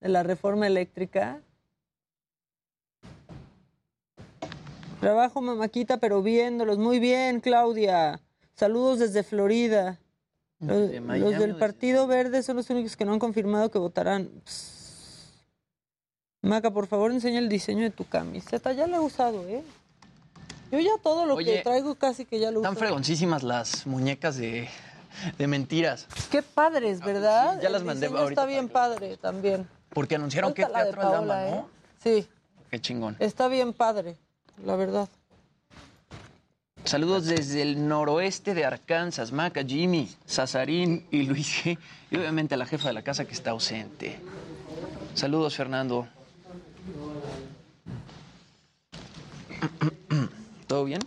de 0.00 0.08
la 0.08 0.22
reforma 0.22 0.66
eléctrica? 0.66 1.40
Trabajo 5.00 5.40
mamaquita, 5.40 5.98
pero 5.98 6.22
viéndolos. 6.22 6.78
Muy 6.78 6.98
bien, 6.98 7.40
Claudia. 7.40 8.20
Saludos 8.54 8.98
desde 8.98 9.22
Florida. 9.22 10.00
Los, 10.60 10.90
De 10.90 11.00
Miami 11.00 11.30
los 11.30 11.38
o 11.38 11.42
del 11.42 11.56
Partido 11.56 12.06
Verde 12.06 12.42
son 12.42 12.56
los 12.56 12.68
únicos 12.70 12.96
que 12.96 13.04
no 13.04 13.12
han 13.12 13.18
confirmado 13.18 13.70
que 13.70 13.78
votarán. 13.78 14.30
Maca, 16.42 16.70
por 16.70 16.86
favor, 16.86 17.12
enseña 17.12 17.38
el 17.38 17.48
diseño 17.48 17.82
de 17.84 17.90
tu 17.90 18.04
camiseta. 18.04 18.72
Ya 18.72 18.86
la 18.86 18.96
he 18.96 19.00
usado, 19.00 19.46
¿eh? 19.48 19.62
Yo 20.70 20.78
ya 20.80 20.92
todo 21.02 21.26
lo 21.26 21.36
que 21.36 21.60
traigo 21.62 21.94
casi 21.94 22.24
que 22.24 22.38
ya 22.38 22.50
lo 22.50 22.60
Están 22.60 22.72
uso. 22.74 22.80
fregoncísimas 22.80 23.42
las 23.42 23.86
muñecas 23.86 24.36
de, 24.36 24.68
de 25.38 25.46
mentiras. 25.46 26.06
Qué 26.30 26.42
padres, 26.42 27.00
¿verdad? 27.00 27.56
sí, 27.56 27.62
ya 27.62 27.70
las 27.70 27.80
El 27.80 27.86
mandé 27.86 28.06
ahorita 28.06 28.28
Está 28.28 28.44
bien 28.44 28.68
padre 28.68 29.16
también. 29.16 29.68
Porque 29.90 30.14
anunciaron 30.16 30.52
que 30.52 30.62
Falta 30.62 30.82
teatro 30.84 31.02
dama, 31.02 31.16
Paola, 31.16 31.50
¿no? 31.50 31.56
¿eh? 31.56 31.64
Sí, 32.02 32.28
Qué 32.70 32.80
chingón. 32.80 33.16
está 33.18 33.48
bien 33.48 33.72
padre, 33.72 34.16
la 34.64 34.76
verdad. 34.76 35.08
Saludos 36.84 37.26
desde 37.26 37.62
el 37.62 37.86
noroeste 37.86 38.54
de 38.54 38.64
Arkansas, 38.64 39.30
Maca, 39.32 39.62
Jimmy, 39.62 40.08
Sazarín 40.24 41.06
y 41.10 41.22
Luis 41.24 41.64
G. 41.64 41.78
Y 42.10 42.16
obviamente 42.16 42.54
a 42.54 42.56
la 42.58 42.66
jefa 42.66 42.88
de 42.88 42.94
la 42.94 43.02
casa 43.02 43.26
que 43.26 43.34
está 43.34 43.50
ausente. 43.50 44.18
Saludos, 45.14 45.54
Fernando. 45.54 46.08
¿Todo 50.66 50.84
bien? 50.84 51.02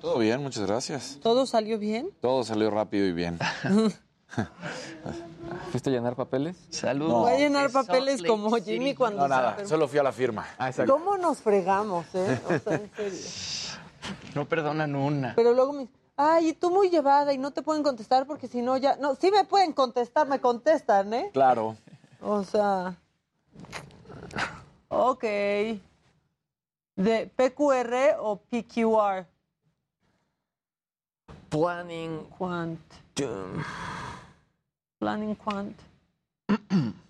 Todo 0.00 0.18
bien, 0.18 0.42
muchas 0.42 0.66
gracias. 0.66 1.18
¿Todo 1.22 1.46
salió 1.46 1.78
bien? 1.78 2.10
Todo 2.20 2.44
salió 2.44 2.70
rápido 2.70 3.06
y 3.06 3.12
bien. 3.12 3.38
¿Fuiste 5.70 5.90
a 5.90 5.92
llenar 5.92 6.16
papeles? 6.16 6.56
Saludos. 6.70 7.12
No. 7.12 7.20
Voy 7.20 7.32
a 7.32 7.38
llenar 7.38 7.70
papeles 7.70 8.22
como. 8.22 8.54
Jimmy 8.56 8.94
cuando 8.94 9.22
No, 9.22 9.28
nada, 9.28 9.66
solo 9.66 9.88
fui 9.88 9.98
a 9.98 10.02
la 10.02 10.12
firma. 10.12 10.46
¿Cómo 10.86 11.16
nos 11.18 11.38
fregamos, 11.38 12.06
eh? 12.14 12.40
O 12.44 12.58
sea, 12.58 12.74
en 12.74 12.90
serio. 12.94 13.75
No 14.34 14.46
perdonan 14.46 14.94
una. 14.94 15.34
Pero 15.34 15.52
luego 15.52 15.72
me 15.72 15.88
ay, 16.16 16.48
y 16.48 16.52
tú 16.54 16.70
muy 16.70 16.90
llevada 16.90 17.32
y 17.32 17.38
no 17.38 17.50
te 17.50 17.62
pueden 17.62 17.82
contestar 17.82 18.26
porque 18.26 18.48
si 18.48 18.62
no 18.62 18.76
ya... 18.76 18.96
No, 18.96 19.14
sí 19.14 19.30
me 19.30 19.44
pueden 19.44 19.72
contestar, 19.72 20.26
me 20.26 20.40
contestan, 20.40 21.12
¿eh? 21.14 21.30
Claro. 21.32 21.76
O 22.20 22.42
sea... 22.42 22.96
Ok. 24.88 25.24
¿De 26.96 27.30
PQR 27.36 28.16
o 28.20 28.40
PQR? 28.40 29.26
Planning. 31.50 32.26
Quant. 32.38 32.80
Planning 34.98 35.34
Quant. 35.34 35.76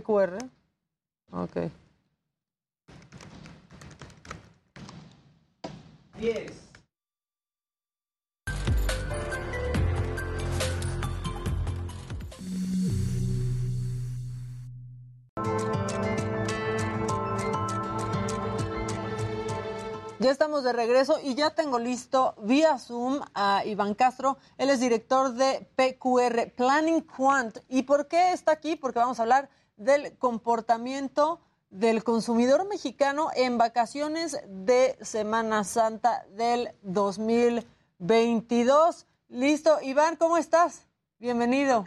PQR. 0.00 0.38
Ok. 1.32 1.70
10. 6.18 6.66
Ya 20.18 20.32
estamos 20.32 20.64
de 20.64 20.72
regreso 20.72 21.18
y 21.22 21.34
ya 21.36 21.50
tengo 21.50 21.78
listo 21.78 22.34
vía 22.42 22.78
Zoom 22.78 23.20
a 23.34 23.64
Iván 23.64 23.94
Castro. 23.94 24.38
Él 24.58 24.70
es 24.70 24.80
director 24.80 25.32
de 25.34 25.68
PQR, 25.76 26.52
Planning 26.56 27.02
Quant. 27.02 27.58
¿Y 27.68 27.82
por 27.82 28.08
qué 28.08 28.32
está 28.32 28.52
aquí? 28.52 28.76
Porque 28.76 28.98
vamos 28.98 29.20
a 29.20 29.22
hablar 29.22 29.48
del 29.76 30.16
comportamiento 30.18 31.40
del 31.70 32.04
consumidor 32.04 32.68
mexicano 32.68 33.30
en 33.34 33.56
vacaciones 33.58 34.38
de 34.48 34.96
Semana 35.00 35.64
Santa 35.64 36.24
del 36.36 36.70
2022. 36.82 39.06
Listo, 39.28 39.78
Iván, 39.82 40.14
¿cómo 40.16 40.36
estás? 40.36 40.86
Bienvenido. 41.18 41.84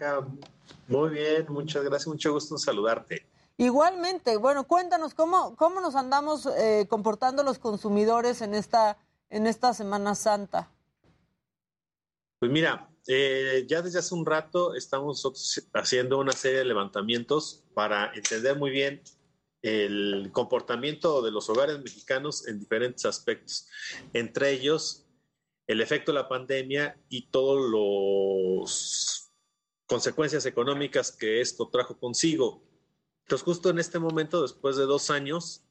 Muy 0.87 1.11
bien, 1.11 1.45
muchas 1.49 1.83
gracias, 1.83 2.07
mucho 2.07 2.33
gusto 2.33 2.55
en 2.55 2.59
saludarte. 2.59 3.25
Igualmente, 3.57 4.37
bueno, 4.37 4.63
cuéntanos 4.65 5.13
cómo, 5.13 5.55
cómo 5.55 5.79
nos 5.81 5.95
andamos 5.95 6.45
eh, 6.45 6.87
comportando 6.89 7.43
los 7.43 7.59
consumidores 7.59 8.41
en 8.41 8.53
esta, 8.53 8.97
en 9.29 9.47
esta 9.47 9.73
Semana 9.73 10.15
Santa. 10.15 10.69
Pues 12.39 12.51
mira, 12.51 12.88
eh, 13.11 13.65
ya 13.67 13.81
desde 13.81 13.97
hace 13.97 14.13
un 14.13 14.23
rato 14.23 14.75
estamos 14.75 15.23
haciendo 15.73 16.19
una 16.19 16.31
serie 16.31 16.59
de 16.59 16.65
levantamientos 16.65 17.63
para 17.73 18.13
entender 18.13 18.55
muy 18.55 18.69
bien 18.69 19.01
el 19.63 20.29
comportamiento 20.31 21.23
de 21.23 21.31
los 21.31 21.49
hogares 21.49 21.79
mexicanos 21.79 22.47
en 22.47 22.59
diferentes 22.59 23.05
aspectos, 23.05 23.67
entre 24.13 24.51
ellos 24.51 25.07
el 25.65 25.81
efecto 25.81 26.11
de 26.11 26.19
la 26.19 26.29
pandemia 26.29 26.99
y 27.09 27.31
todas 27.31 27.65
las 27.71 29.33
consecuencias 29.87 30.45
económicas 30.45 31.11
que 31.11 31.41
esto 31.41 31.67
trajo 31.69 31.97
consigo. 31.97 32.63
Entonces, 33.23 33.43
justo 33.43 33.71
en 33.71 33.79
este 33.79 33.97
momento, 33.97 34.43
después 34.43 34.75
de 34.77 34.83
dos 34.83 35.09
años, 35.09 35.63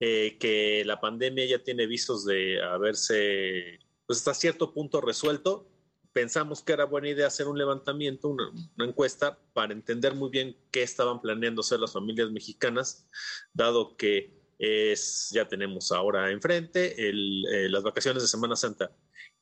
eh, 0.00 0.36
que 0.38 0.84
la 0.84 1.00
pandemia 1.00 1.46
ya 1.46 1.62
tiene 1.62 1.86
visos 1.86 2.24
de 2.24 2.60
haberse, 2.60 3.78
pues 4.04 4.18
hasta 4.18 4.34
cierto 4.34 4.74
punto 4.74 5.00
resuelto, 5.00 5.68
pensamos 6.16 6.62
que 6.62 6.72
era 6.72 6.86
buena 6.86 7.10
idea 7.10 7.26
hacer 7.26 7.46
un 7.46 7.58
levantamiento, 7.58 8.28
una, 8.28 8.50
encuesta, 8.78 9.38
para 9.52 9.74
entender 9.74 10.14
muy 10.14 10.30
bien 10.30 10.56
qué 10.70 10.82
estaban 10.82 11.20
planeando 11.20 11.60
hacer 11.60 11.78
las 11.78 11.92
familias 11.92 12.30
mexicanas, 12.30 13.06
dado 13.52 13.98
que 13.98 14.32
es, 14.58 15.28
ya 15.30 15.46
tenemos 15.46 15.92
ahora 15.92 16.30
enfrente 16.30 17.06
el, 17.06 17.44
eh, 17.52 17.68
las 17.68 17.82
vacaciones 17.82 18.22
de 18.22 18.28
Semana 18.28 18.56
Santa. 18.56 18.92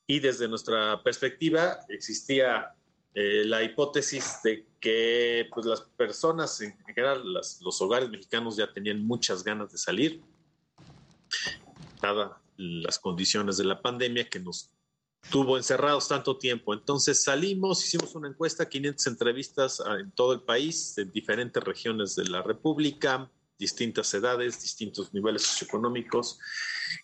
Y 0.05 0.19
desde 0.19 0.49
nuestra 0.49 1.01
perspectiva 1.01 1.79
existía 1.87 2.75
eh, 3.13 3.45
la 3.45 3.63
hipótesis 3.63 4.41
de 4.43 4.65
que 4.81 5.47
pues, 5.53 5.65
las 5.65 5.79
personas, 5.79 6.59
en 6.59 6.77
general 6.87 7.23
los 7.33 7.81
hogares 7.81 8.09
mexicanos 8.09 8.57
ya 8.57 8.73
tenían 8.73 9.01
muchas 9.01 9.45
ganas 9.45 9.71
de 9.71 9.77
salir, 9.77 10.21
dadas 12.01 12.33
las 12.57 12.99
condiciones 12.99 13.55
de 13.55 13.63
la 13.63 13.81
pandemia 13.81 14.27
que 14.27 14.41
nos 14.41 14.74
tuvo 15.29 15.57
encerrados 15.57 16.07
tanto 16.07 16.37
tiempo. 16.37 16.73
Entonces 16.73 17.23
salimos, 17.23 17.83
hicimos 17.83 18.15
una 18.15 18.29
encuesta, 18.29 18.67
500 18.67 19.07
entrevistas 19.07 19.81
en 19.99 20.11
todo 20.11 20.33
el 20.33 20.41
país, 20.41 20.97
en 20.97 21.11
diferentes 21.11 21.63
regiones 21.63 22.15
de 22.15 22.25
la 22.25 22.41
República, 22.41 23.29
distintas 23.57 24.13
edades, 24.13 24.61
distintos 24.61 25.13
niveles 25.13 25.43
socioeconómicos, 25.43 26.39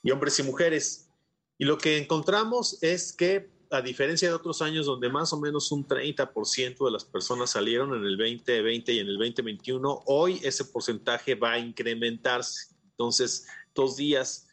y 0.03 0.11
hombres 0.11 0.39
y 0.39 0.43
mujeres. 0.43 1.09
Y 1.57 1.65
lo 1.65 1.77
que 1.77 1.97
encontramos 1.97 2.81
es 2.81 3.13
que, 3.13 3.49
a 3.71 3.81
diferencia 3.81 4.27
de 4.27 4.33
otros 4.33 4.61
años 4.61 4.85
donde 4.85 5.09
más 5.09 5.31
o 5.31 5.39
menos 5.39 5.71
un 5.71 5.87
30% 5.87 6.85
de 6.85 6.91
las 6.91 7.05
personas 7.05 7.51
salieron 7.51 7.95
en 7.95 8.03
el 8.03 8.17
2020 8.17 8.93
y 8.93 8.99
en 8.99 9.07
el 9.07 9.17
2021, 9.17 10.03
hoy 10.07 10.41
ese 10.43 10.65
porcentaje 10.65 11.35
va 11.35 11.53
a 11.53 11.59
incrementarse. 11.59 12.75
Entonces, 12.91 13.47
dos 13.73 13.95
días 13.95 14.47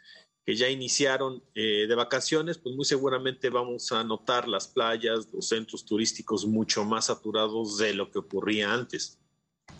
que 0.48 0.56
ya 0.56 0.70
iniciaron 0.70 1.42
eh, 1.54 1.84
de 1.86 1.94
vacaciones, 1.94 2.56
pues 2.56 2.74
muy 2.74 2.86
seguramente 2.86 3.50
vamos 3.50 3.92
a 3.92 4.02
notar 4.02 4.48
las 4.48 4.66
playas, 4.66 5.28
los 5.30 5.46
centros 5.46 5.84
turísticos 5.84 6.46
mucho 6.46 6.86
más 6.86 7.04
saturados 7.04 7.76
de 7.76 7.92
lo 7.92 8.10
que 8.10 8.20
ocurría 8.20 8.72
antes, 8.72 9.18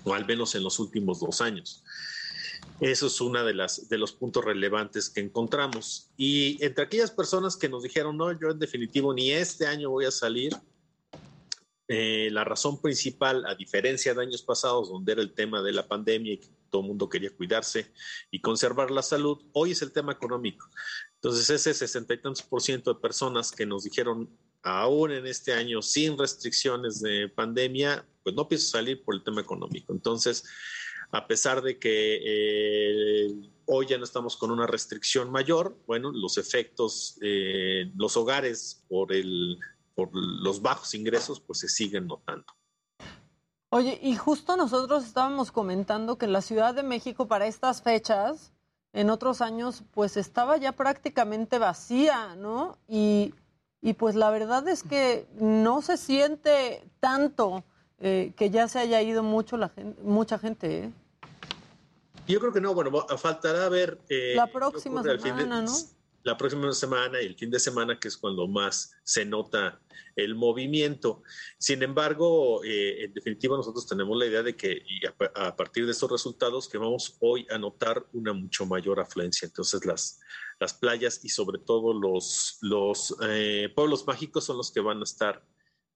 o 0.05 0.13
al 0.13 0.27
menos 0.27 0.55
en 0.57 0.63
los 0.63 0.79
últimos 0.79 1.21
dos 1.21 1.41
años. 1.41 1.83
Eso 2.83 3.07
es 3.07 3.19
uno 3.23 3.43
de, 3.47 3.55
las, 3.55 3.89
de 3.89 3.97
los 3.97 4.13
puntos 4.13 4.45
relevantes 4.45 5.09
que 5.09 5.21
encontramos. 5.21 6.11
Y 6.19 6.63
entre 6.63 6.85
aquellas 6.85 7.13
personas 7.13 7.57
que 7.57 7.71
nos 7.71 7.83
dijeron, 7.83 8.19
no, 8.19 8.39
yo 8.39 8.51
en 8.51 8.59
definitivo 8.59 9.15
ni 9.15 9.31
este 9.31 9.67
año 9.67 9.89
voy 9.89 10.05
a 10.05 10.11
salir, 10.11 10.55
eh, 11.89 12.29
la 12.31 12.45
razón 12.45 12.83
principal, 12.83 13.47
a 13.47 13.55
diferencia 13.55 14.13
de 14.13 14.21
años 14.21 14.43
pasados, 14.43 14.91
donde 14.91 15.13
era 15.13 15.23
el 15.23 15.33
tema 15.33 15.63
de 15.63 15.73
la 15.73 15.89
pandemia 15.89 16.35
y 16.35 16.37
que 16.37 16.58
todo 16.71 16.83
el 16.83 16.89
mundo 16.89 17.09
quería 17.09 17.35
cuidarse 17.35 17.93
y 18.31 18.41
conservar 18.41 18.91
la 18.91 19.03
salud, 19.03 19.39
hoy 19.53 19.73
es 19.73 19.83
el 19.83 19.93
tema 19.93 20.13
económico. 20.13 20.69
Entonces, 21.15 21.51
ese 21.51 21.75
sesenta 21.75 22.15
y 22.15 22.23
tantos 22.23 22.43
por 22.43 22.63
ciento 22.63 22.95
de 22.95 23.01
personas 23.01 23.51
que 23.53 23.67
nos 23.67 23.85
dijeron, 23.85 24.31
aún 24.63 25.13
en 25.13 25.27
este 25.27 25.53
año, 25.53 25.83
sin 25.83 26.19
restricciones 26.19 27.01
de 27.01 27.29
pandemia, 27.29 28.07
pues 28.23 28.35
no 28.35 28.49
pienso 28.49 28.69
salir 28.69 29.03
por 29.03 29.15
el 29.15 29.25
tema 29.25 29.41
económico. 29.41 29.93
Entonces, 29.93 30.45
a 31.11 31.27
pesar 31.27 31.63
de 31.63 31.79
que 31.79 32.21
eh, 32.25 33.35
hoy 33.67 33.87
ya 33.87 33.99
no 33.99 34.05
estamos 34.05 34.37
con 34.37 34.51
una 34.51 34.67
restricción 34.67 35.31
mayor, 35.31 35.79
bueno, 35.87 36.13
los 36.13 36.39
efectos, 36.39 37.19
eh, 37.23 37.91
los 37.97 38.17
hogares 38.17 38.85
por 38.89 39.13
el 39.13 39.59
por 39.99 40.11
los 40.13 40.63
bajos 40.63 40.95
ingresos, 40.95 41.41
pues 41.41 41.59
se 41.59 41.69
siguen 41.69 42.07
notando. 42.07 42.47
Oye, 43.71 43.99
y 44.03 44.17
justo 44.17 44.57
nosotros 44.57 45.05
estábamos 45.05 45.53
comentando 45.53 46.17
que 46.17 46.27
la 46.27 46.41
Ciudad 46.41 46.75
de 46.75 46.83
México 46.83 47.29
para 47.29 47.47
estas 47.47 47.83
fechas, 47.83 48.53
en 48.95 49.11
otros 49.11 49.43
años, 49.43 49.83
pues 49.93 50.17
estaba 50.17 50.57
ya 50.57 50.73
prácticamente 50.73 51.59
vacía, 51.59 52.35
¿no? 52.37 52.79
Y, 52.89 53.35
pues 53.99 54.15
la 54.15 54.31
verdad 54.31 54.67
es 54.69 54.83
que 54.83 55.27
no 55.39 55.83
se 55.83 55.99
siente 55.99 56.83
tanto 57.01 57.63
eh, 58.01 58.33
que 58.37 58.51
ya 58.51 58.69
se 58.69 58.79
haya 58.79 59.03
ido 59.03 59.23
mucho 59.23 59.57
la 59.57 59.69
gente, 59.69 60.03
mucha 60.03 60.39
gente, 60.39 60.85
¿eh? 60.85 60.93
Yo 62.27 62.41
creo 62.41 62.53
que 62.53 62.61
no, 62.61 62.75
bueno, 62.75 62.91
faltará 63.17 63.69
ver... 63.69 63.99
Eh, 64.09 64.35
la 64.37 64.47
próxima 64.47 65.03
semana, 65.03 65.63
¿no? 65.63 65.73
La 66.29 66.37
próxima 66.37 66.71
semana 66.75 67.23
y 67.23 67.25
el 67.25 67.37
fin 67.37 67.51
de 67.51 67.59
semana, 67.59 67.99
que 67.99 68.07
es 68.07 68.19
cuando 68.19 68.47
más 68.47 68.93
se 69.03 69.25
nota 69.25 69.81
el 70.15 70.35
movimiento. 70.35 71.23
Sin 71.57 71.83
embargo, 71.83 72.63
eh, 72.65 73.05
en 73.05 73.15
definitiva, 73.15 73.57
nosotros 73.57 73.87
tenemos 73.87 74.15
la 74.19 74.27
idea 74.27 74.43
de 74.43 74.55
que 74.55 74.83
a, 75.35 75.57
partir 75.57 75.87
de 75.87 75.93
estos 75.93 76.13
resultados 76.13 76.69
que 76.69 76.77
vamos 76.77 77.17
hoy 77.21 77.47
a 77.49 77.57
notar 77.57 78.05
una 78.13 78.35
mucho 78.35 78.67
mayor 78.67 79.01
afluencia. 79.01 79.47
Entonces, 79.47 79.87
las, 79.87 80.21
las 80.61 80.75
playas 80.75 81.25
y 81.25 81.31
sobre 81.31 81.61
todo 81.61 81.95
los, 81.99 82.59
los 82.61 83.17
eh, 83.23 83.73
pueblos 83.75 84.07
mágicos 84.07 84.45
son 84.45 84.59
los 84.59 84.71
que 84.71 84.81
van 84.81 85.01
a 85.01 85.05
estar 85.05 85.43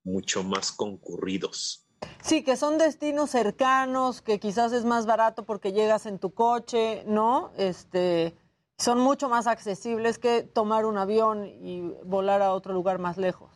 mucho 0.03 0.43
más 0.43 0.73
concurridos. 0.73 1.87
Sí, 2.23 2.43
que 2.43 2.57
son 2.57 2.79
destinos 2.79 3.29
cercanos, 3.29 4.23
que 4.23 4.41
quizás 4.41 4.73
es 4.73 4.87
más 4.87 5.05
barato 5.05 5.45
porque 5.45 5.73
llegas 5.73 6.07
en 6.07 6.19
tu 6.19 6.33
coche, 6.33 7.05
¿no? 7.07 7.53
Este, 7.59 8.35
son 8.83 8.99
mucho 8.99 9.29
más 9.29 9.47
accesibles 9.47 10.19
que 10.19 10.43
tomar 10.43 10.87
un 10.87 10.99
avión 10.99 11.47
y 11.47 11.83
volar 12.05 12.43
a 12.43 12.53
otro 12.53 12.75
lugar 12.75 12.99
más 12.99 13.17
lejos. 13.17 13.51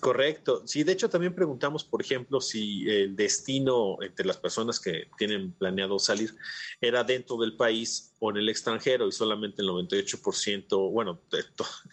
Correcto. 0.00 0.66
Sí, 0.66 0.82
de 0.82 0.92
hecho 0.92 1.08
también 1.08 1.34
preguntamos, 1.34 1.84
por 1.84 2.02
ejemplo, 2.02 2.40
si 2.40 2.90
el 2.90 3.14
destino 3.14 3.96
entre 4.02 4.26
las 4.26 4.36
personas 4.36 4.80
que 4.80 5.08
tienen 5.16 5.52
planeado 5.52 6.00
salir 6.00 6.34
era 6.80 7.04
dentro 7.04 7.36
del 7.36 7.56
país 7.56 8.12
o 8.18 8.30
en 8.30 8.38
el 8.38 8.48
extranjero 8.48 9.06
y 9.06 9.12
solamente 9.12 9.62
el 9.62 9.68
98%, 9.68 10.90
bueno, 10.90 11.20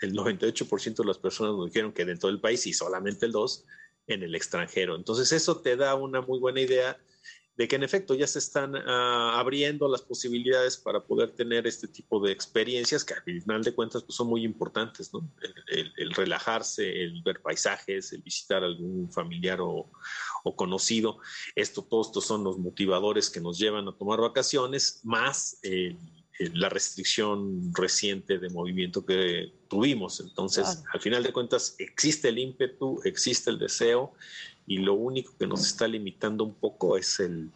el 0.02 0.14
98% 0.14 0.95
de 0.95 1.06
las 1.06 1.20
personas 1.20 1.53
nos 1.53 1.68
dijeron 1.68 1.94
que 1.94 2.06
dentro 2.06 2.30
del 2.30 2.41
país 2.41 2.65
y 2.65 2.74
solamente 2.74 3.28
el 3.28 3.34
2% 3.34 3.64
en 4.07 4.24
el 4.24 4.36
extranjero. 4.36 4.95
Entonces 4.95 5.32
eso 5.32 5.61
te 5.61 5.78
da 5.78 5.94
una 5.94 6.22
muy 6.22 6.40
buena 6.40 6.60
idea 6.60 6.98
de 7.56 7.68
que 7.68 7.76
en 7.76 7.84
efecto 7.84 8.16
ya 8.16 8.26
se 8.26 8.40
están 8.40 8.76
ah, 8.76 9.40
abriendo 9.40 9.88
las 9.88 10.02
posibilidades 10.02 10.78
para 10.78 11.04
poder 11.04 11.32
tener 11.32 11.68
este 11.68 11.88
tipo 11.88 12.20
de 12.20 12.32
experiencias 12.32 13.04
que 13.04 13.14
al 13.14 13.22
final 13.22 13.64
de 13.64 13.74
cuentas 13.74 14.04
pues, 14.04 14.16
son 14.16 14.28
muy 14.28 14.44
importantes, 14.44 15.14
¿no? 15.14 15.30
El, 15.68 16.12
relajarse, 16.14 17.04
el 17.04 17.22
ver 17.22 17.42
paisajes, 17.42 18.12
el 18.14 18.22
visitar 18.22 18.64
algún 18.64 19.12
familiar 19.12 19.60
o, 19.62 19.90
conocido. 20.56 21.20
Esto, 21.56 21.84
todos 21.84 22.08
estos 22.08 22.26
son 22.26 22.44
los 22.44 22.58
motivadores 22.58 23.30
que 23.30 23.40
nos 23.40 23.58
llevan 23.58 23.88
a 23.88 23.96
tomar 23.96 24.20
vacaciones, 24.20 25.00
más 25.04 25.60
la 26.40 26.70
restricción 26.70 27.74
reciente 27.74 28.40
de 28.40 28.50
movimiento 28.50 29.06
que 29.06 29.54
tuvimos. 29.70 30.20
Entonces, 30.20 30.84
al 30.92 31.00
final 31.00 31.24
de 31.24 31.32
cuentas, 31.32 31.76
existe 31.78 32.30
el 32.30 32.40
ímpetu, 32.40 33.00
existe 33.04 33.50
el 33.50 33.60
deseo 33.60 34.14
y 34.65 34.77
lo 34.77 34.94
único 34.94 35.34
que 35.38 35.48
nos 35.48 35.65
está 35.65 35.88
limitando 35.88 36.44
un 36.44 36.53
poco 36.53 36.98
es 36.98 37.19
el, 37.19 37.52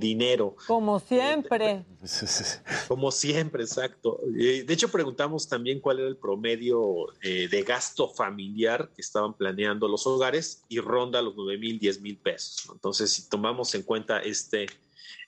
dinero. 0.00 0.56
Como 0.66 0.98
siempre. 0.98 1.84
Como 2.88 3.12
siempre, 3.12 3.62
exacto. 3.62 4.20
De 4.26 4.66
hecho, 4.68 4.88
preguntamos 4.90 5.48
también 5.48 5.78
cuál 5.80 6.00
era 6.00 6.08
el 6.08 6.16
promedio 6.16 7.06
eh, 7.22 7.46
de 7.48 7.62
gasto 7.62 8.08
familiar 8.08 8.90
que 8.94 9.02
estaban 9.02 9.34
planeando 9.34 9.86
los 9.86 10.04
hogares 10.06 10.64
y 10.68 10.80
ronda 10.80 11.22
los 11.22 11.36
9 11.36 11.58
mil, 11.58 11.78
10 11.78 12.00
mil 12.00 12.16
pesos. 12.16 12.68
Entonces, 12.72 13.12
si 13.12 13.28
tomamos 13.28 13.72
en 13.76 13.82
cuenta 13.82 14.18
este, 14.18 14.66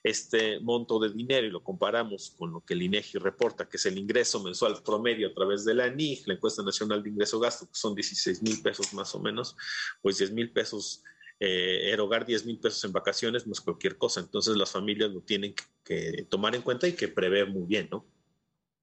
este 0.03 0.59
monto 0.59 0.99
de 0.99 1.11
dinero 1.11 1.47
y 1.47 1.51
lo 1.51 1.63
comparamos 1.63 2.35
con 2.37 2.51
lo 2.51 2.61
que 2.61 2.73
el 2.73 2.81
INEGI 2.83 3.19
reporta, 3.19 3.67
que 3.67 3.77
es 3.77 3.85
el 3.85 3.97
ingreso 3.97 4.41
mensual 4.41 4.81
promedio 4.83 5.27
a 5.27 5.33
través 5.33 5.65
de 5.65 5.73
la 5.73 5.89
NIG, 5.89 6.27
la 6.27 6.33
encuesta 6.35 6.63
nacional 6.63 7.03
de 7.03 7.09
ingreso 7.09 7.39
gasto, 7.39 7.65
que 7.65 7.75
son 7.75 7.95
16 7.95 8.41
mil 8.41 8.61
pesos 8.61 8.93
más 8.93 9.13
o 9.15 9.19
menos, 9.19 9.55
pues 10.01 10.17
10 10.17 10.31
mil 10.31 10.51
pesos 10.51 11.03
eh, 11.43 11.91
erogar 11.91 12.23
10 12.23 12.45
mil 12.45 12.59
pesos 12.59 12.83
en 12.83 12.91
vacaciones 12.91 13.47
no 13.47 13.53
es 13.53 13.61
cualquier 13.61 13.97
cosa. 13.97 14.19
Entonces 14.19 14.55
las 14.55 14.71
familias 14.71 15.09
lo 15.09 15.21
tienen 15.21 15.55
que, 15.83 16.27
tomar 16.29 16.53
en 16.53 16.61
cuenta 16.61 16.87
y 16.87 16.93
que 16.93 17.07
prever 17.07 17.49
muy 17.49 17.65
bien, 17.65 17.89
¿no? 17.91 18.05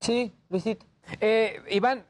Sí, 0.00 0.32
Luisito. 0.50 0.84
Eh, 1.20 1.62
Iván, 1.70 2.04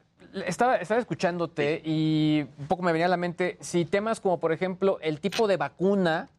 estaba, 0.47 0.77
estaba 0.77 0.99
escuchándote 0.99 1.83
y 1.85 2.47
un 2.57 2.67
poco 2.67 2.81
me 2.81 2.91
venía 2.91 3.05
a 3.05 3.09
la 3.09 3.17
mente 3.17 3.57
si 3.61 3.85
temas 3.85 4.19
como, 4.19 4.39
por 4.39 4.51
ejemplo, 4.51 4.97
el 5.01 5.19
tipo 5.19 5.47
de 5.47 5.57
vacuna 5.57 6.31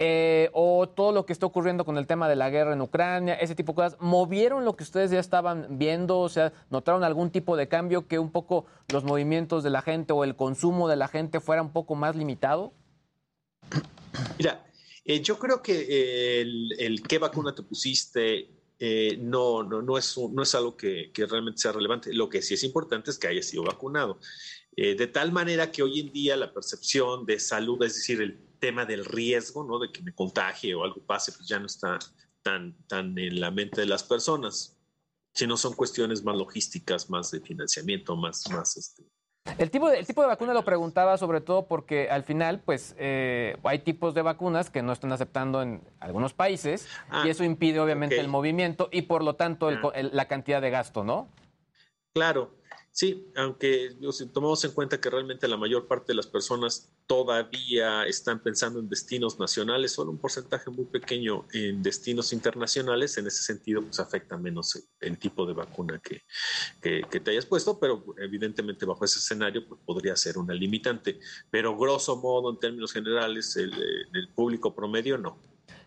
eh, 0.00 0.48
o 0.52 0.88
todo 0.88 1.10
lo 1.10 1.26
que 1.26 1.32
está 1.32 1.46
ocurriendo 1.46 1.84
con 1.84 1.98
el 1.98 2.06
tema 2.06 2.28
de 2.28 2.36
la 2.36 2.50
guerra 2.50 2.72
en 2.72 2.80
Ucrania, 2.80 3.34
ese 3.34 3.56
tipo 3.56 3.72
de 3.72 3.76
cosas, 3.76 3.96
¿movieron 4.00 4.64
lo 4.64 4.76
que 4.76 4.84
ustedes 4.84 5.10
ya 5.10 5.18
estaban 5.18 5.78
viendo? 5.78 6.20
O 6.20 6.28
sea, 6.28 6.52
¿notaron 6.70 7.02
algún 7.02 7.30
tipo 7.30 7.56
de 7.56 7.66
cambio 7.66 8.06
que 8.06 8.20
un 8.20 8.30
poco 8.30 8.66
los 8.92 9.02
movimientos 9.02 9.64
de 9.64 9.70
la 9.70 9.82
gente 9.82 10.12
o 10.12 10.22
el 10.22 10.36
consumo 10.36 10.88
de 10.88 10.96
la 10.96 11.08
gente 11.08 11.40
fuera 11.40 11.62
un 11.62 11.72
poco 11.72 11.96
más 11.96 12.14
limitado? 12.14 12.72
Mira, 14.38 14.64
eh, 15.04 15.20
yo 15.20 15.36
creo 15.38 15.62
que 15.62 15.86
eh, 15.88 16.40
el, 16.42 17.02
qué 17.08 17.18
vacuna 17.18 17.54
te 17.54 17.62
pusiste 17.62 18.50
no, 19.18 19.64
no, 19.64 19.82
no, 19.82 19.98
es, 19.98 20.16
no 20.16 20.40
es 20.40 20.54
algo 20.54 20.76
que, 20.76 21.10
realmente 21.28 21.60
sea 21.60 21.72
relevante. 21.72 22.14
Lo 22.14 22.28
que 22.28 22.40
sí 22.40 22.54
es 22.54 22.62
importante 22.62 23.10
es 23.10 23.18
que 23.18 23.26
haya 23.26 23.42
sido 23.42 23.64
vacunado. 23.64 24.20
de 24.76 25.06
tal 25.08 25.32
manera 25.32 25.72
que 25.72 25.82
hoy 25.82 25.98
en 25.98 26.12
día 26.12 26.36
la 26.36 26.54
percepción 26.54 27.26
de 27.26 27.40
salud, 27.40 27.82
es 27.82 27.96
decir, 27.96 28.22
el 28.22 28.47
tema 28.58 28.84
del 28.84 29.04
riesgo, 29.04 29.64
¿no? 29.64 29.78
De 29.78 29.90
que 29.92 30.02
me 30.02 30.14
contagie 30.14 30.74
o 30.74 30.84
algo 30.84 31.00
pase, 31.00 31.32
pues 31.32 31.46
ya 31.48 31.58
no 31.58 31.66
está 31.66 31.98
tan, 32.42 32.76
tan 32.86 33.18
en 33.18 33.40
la 33.40 33.50
mente 33.50 33.80
de 33.80 33.86
las 33.86 34.02
personas, 34.02 34.76
sino 35.32 35.56
son 35.56 35.74
cuestiones 35.74 36.22
más 36.24 36.36
logísticas, 36.36 37.10
más 37.10 37.30
de 37.30 37.40
financiamiento, 37.40 38.16
más, 38.16 38.48
más 38.50 38.76
este, 38.76 39.04
el 39.56 39.70
tipo, 39.70 39.88
de, 39.88 40.04
tipo 40.04 40.20
de 40.20 40.28
vacuna 40.28 40.52
lo 40.52 40.64
preguntaba 40.64 41.16
sobre 41.16 41.40
todo 41.40 41.66
porque 41.66 42.10
al 42.10 42.24
final, 42.24 42.60
pues, 42.60 42.94
eh, 42.98 43.56
hay 43.64 43.78
tipos 43.78 44.14
de 44.14 44.22
vacunas 44.22 44.68
que 44.68 44.82
no 44.82 44.92
están 44.92 45.12
aceptando 45.12 45.62
en 45.62 45.80
algunos 46.00 46.34
países 46.34 46.84
y 46.84 46.88
ah, 47.10 47.24
eso 47.26 47.44
impide 47.44 47.80
obviamente 47.80 48.20
el 48.20 48.28
movimiento 48.28 48.88
y 48.92 49.02
por 49.02 49.24
lo 49.24 49.36
tanto 49.36 49.68
ah. 49.68 49.92
la 50.12 50.28
cantidad 50.28 50.60
de 50.60 50.70
gasto, 50.70 51.04
¿no? 51.04 51.28
Claro. 52.12 52.57
Sí, 52.98 53.30
aunque 53.36 53.94
si 54.10 54.26
tomamos 54.26 54.64
en 54.64 54.72
cuenta 54.72 55.00
que 55.00 55.08
realmente 55.08 55.46
la 55.46 55.56
mayor 55.56 55.86
parte 55.86 56.06
de 56.08 56.16
las 56.16 56.26
personas 56.26 56.90
todavía 57.06 58.04
están 58.04 58.42
pensando 58.42 58.80
en 58.80 58.88
destinos 58.88 59.38
nacionales, 59.38 59.92
solo 59.92 60.10
un 60.10 60.18
porcentaje 60.18 60.68
muy 60.68 60.84
pequeño 60.84 61.44
en 61.52 61.80
destinos 61.80 62.32
internacionales, 62.32 63.16
en 63.16 63.28
ese 63.28 63.44
sentido 63.44 63.82
pues 63.82 64.00
afecta 64.00 64.36
menos 64.36 64.84
el, 64.98 65.16
tipo 65.16 65.46
de 65.46 65.52
vacuna 65.52 66.02
que, 66.02 66.22
que, 66.82 67.20
te 67.20 67.30
hayas 67.30 67.46
puesto, 67.46 67.78
pero 67.78 68.04
evidentemente 68.18 68.84
bajo 68.84 69.04
ese 69.04 69.20
escenario 69.20 69.64
pues, 69.68 69.80
podría 69.86 70.16
ser 70.16 70.36
una 70.36 70.52
limitante, 70.52 71.20
pero 71.52 71.78
grosso 71.78 72.16
modo 72.16 72.50
en 72.50 72.58
términos 72.58 72.92
generales 72.92 73.54
el, 73.54 73.72
el 74.12 74.28
público 74.34 74.74
promedio 74.74 75.18
no. 75.18 75.38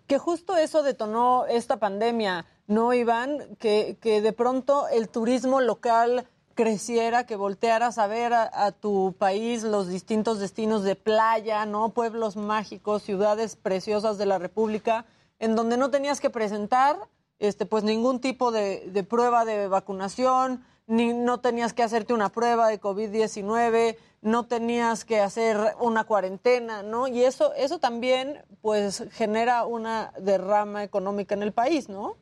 Que 0.08 0.18
justo 0.18 0.56
eso 0.56 0.82
detonó 0.82 1.46
esta 1.48 1.78
pandemia, 1.78 2.46
¿no, 2.68 2.94
Iván? 2.94 3.58
Que, 3.58 3.98
que 4.00 4.22
de 4.22 4.32
pronto 4.32 4.88
el 4.88 5.10
turismo 5.10 5.60
local 5.60 6.26
creciera, 6.62 7.26
que 7.26 7.36
voltearas 7.36 7.98
a 7.98 8.06
ver 8.06 8.34
a, 8.34 8.72
tu 8.72 9.16
país 9.18 9.64
los 9.64 9.88
distintos 9.88 10.38
destinos 10.38 10.84
de 10.84 10.96
playa, 10.96 11.66
¿no? 11.66 11.90
Pueblos 11.90 12.36
mágicos, 12.36 13.02
ciudades 13.02 13.56
preciosas 13.56 14.20
de 14.20 14.28
la 14.28 14.38
República, 14.38 15.06
en 15.40 15.56
donde 15.56 15.76
no 15.76 15.90
tenías 15.90 16.20
que 16.20 16.30
presentar 16.30 17.00
este, 17.40 17.66
pues 17.66 17.84
ningún 17.84 18.22
tipo 18.22 18.52
de, 18.52 19.04
prueba 19.10 19.44
de 19.44 19.68
vacunación, 19.68 20.64
ni 20.86 21.14
no 21.14 21.40
tenías 21.40 21.74
que 21.74 21.82
hacerte 21.82 22.14
una 22.14 22.30
prueba 22.30 22.68
de 22.68 22.80
COVID-19, 22.80 23.98
no 24.22 24.46
tenías 24.46 25.04
que 25.04 25.20
hacer 25.20 25.58
una 25.80 26.04
cuarentena, 26.04 26.84
¿no? 26.84 27.08
Y 27.08 27.24
eso, 27.24 27.56
eso 27.56 27.80
también 27.80 28.46
pues 28.62 29.04
genera 29.14 29.66
una 29.66 30.14
derrama 30.20 30.84
económica 30.84 31.34
en 31.34 31.42
el 31.42 31.54
país, 31.54 31.90
¿no? 31.90 32.18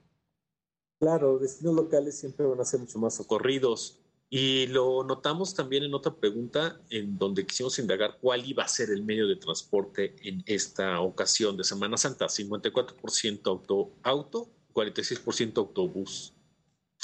Claro, 0.97 1.39
destinos 1.39 1.75
locales 1.75 2.17
siempre 2.17 2.45
van 2.45 2.61
a 2.61 2.65
ser 2.65 2.79
mucho 2.79 2.99
más 2.99 3.15
socorridos. 3.15 3.98
Y 4.29 4.67
lo 4.67 5.03
notamos 5.03 5.55
también 5.55 5.83
en 5.83 5.93
otra 5.93 6.15
pregunta 6.15 6.79
en 6.91 7.17
donde 7.17 7.47
quisimos 7.47 7.79
indagar 7.79 8.19
cuál 8.21 8.45
iba 8.47 8.63
a 8.63 8.67
ser 8.67 8.91
el 8.91 9.01
medio 9.01 9.27
de 9.27 9.37
transporte 9.37 10.15
en 10.21 10.43
esta 10.45 11.01
ocasión 11.01 11.57
de 11.57 11.63
Semana 11.63 11.97
Santa. 11.97 12.27
54% 12.27 13.47
auto, 13.47 13.91
auto 14.03 14.49
46% 14.73 15.57
autobús 15.57 16.33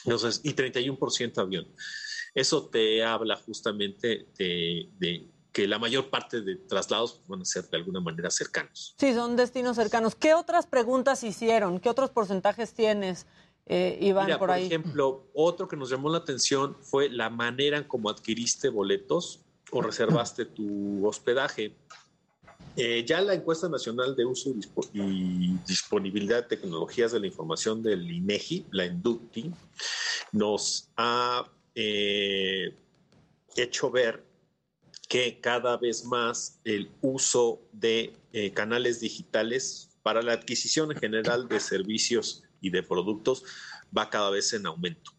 Entonces, 0.04 0.42
y 0.44 0.54
31% 0.54 1.38
avión. 1.40 1.68
Eso 2.34 2.68
te 2.68 3.04
habla 3.04 3.38
justamente 3.38 4.28
de, 4.38 5.32
que 5.52 5.68
la 5.68 5.80
mayor 5.80 6.10
parte 6.10 6.42
de 6.42 6.58
traslados 6.58 7.22
van 7.28 7.42
a 7.42 7.46
ser 7.46 7.70
de 7.70 7.78
alguna 7.78 8.02
manera 8.02 8.30
cercanos. 8.30 8.94
Sí, 9.00 9.14
son 9.14 9.38
destinos 9.38 9.78
cercanos. 9.78 10.14
¿Qué 10.14 10.34
otras 10.34 10.68
preguntas 10.68 11.24
hicieron? 11.24 11.80
¿Qué 11.80 11.90
otros 11.90 12.10
porcentajes 12.12 12.74
tienes? 12.74 13.26
Eh, 13.68 13.98
iban 14.02 14.38
por, 14.38 14.52
ahí. 14.52 14.70
Por 14.70 14.74
ejemplo, 14.74 15.28
otro 15.34 15.68
que 15.68 15.76
nos 15.76 15.90
llamó 15.90 16.10
la 16.10 16.20
atención 16.20 16.76
fue 16.82 17.10
la 17.10 17.30
manera 17.30 17.78
en 17.78 17.84
cómo 17.86 18.10
adquiriste 18.10 18.70
boletos 18.70 19.42
o 19.72 19.82
reservaste 19.82 20.46
tu 20.46 21.06
hospedaje. 21.06 21.76
Eh, 22.78 23.06
ya 23.06 23.22
la 23.22 23.34
encuesta 23.34 23.70
nacional 23.70 24.16
de 24.16 24.26
uso 24.26 24.54
y 24.94 25.58
disponibilidad 25.66 26.44
de 26.44 26.58
tecnologías 26.58 27.14
de 27.14 27.22
la 27.22 27.28
información 27.28 27.82
del 27.82 28.10
INEGI, 28.10 28.66
la 28.72 28.86
INDUCTI, 28.86 29.52
nos 30.34 30.90
ha 30.98 31.50
eh, 31.74 32.74
hecho 33.56 33.92
ver 33.92 34.26
que 35.08 35.40
cada 35.40 35.78
vez 35.78 36.04
más 36.06 36.60
el 36.66 36.92
uso 37.02 37.62
de 37.72 38.14
eh, 38.34 38.52
canales 38.52 39.00
digitales 39.00 39.90
para 40.04 40.22
la 40.22 40.34
adquisición 40.34 40.92
en 40.92 40.98
general 40.98 41.48
de 41.48 41.60
servicios 41.62 42.44
y 42.66 42.72
de 42.72 42.84
productos 42.84 43.44
va 43.96 44.10
cada 44.10 44.30
vez 44.30 44.52
en 44.54 44.66
aumento. 44.66 45.12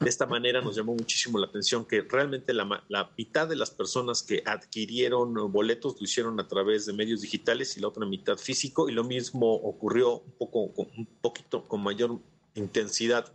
De 0.00 0.08
esta 0.08 0.26
manera 0.26 0.60
nos 0.60 0.76
llamó 0.76 0.94
muchísimo 0.94 1.38
la 1.38 1.46
atención 1.46 1.86
que 1.86 2.02
realmente 2.02 2.52
la, 2.52 2.82
mitad 3.16 3.48
de 3.48 3.56
las 3.56 3.70
personas 3.70 4.22
que 4.22 4.42
adquirieron 4.44 5.34
boletos 5.52 5.96
lo 5.98 6.04
hicieron 6.04 6.40
a 6.40 6.48
través 6.48 6.86
de 6.86 6.92
medios 6.92 7.20
digitales 7.20 7.76
y 7.76 7.80
la 7.80 7.88
otra 7.88 8.04
mitad 8.04 8.36
físico 8.36 8.88
y 8.88 8.92
lo 8.92 9.04
mismo 9.04 9.54
ocurrió 9.54 10.24
un 10.38 11.08
poquito 11.20 11.66
con 11.68 11.82
mayor 11.82 12.18
intensidad 12.54 13.32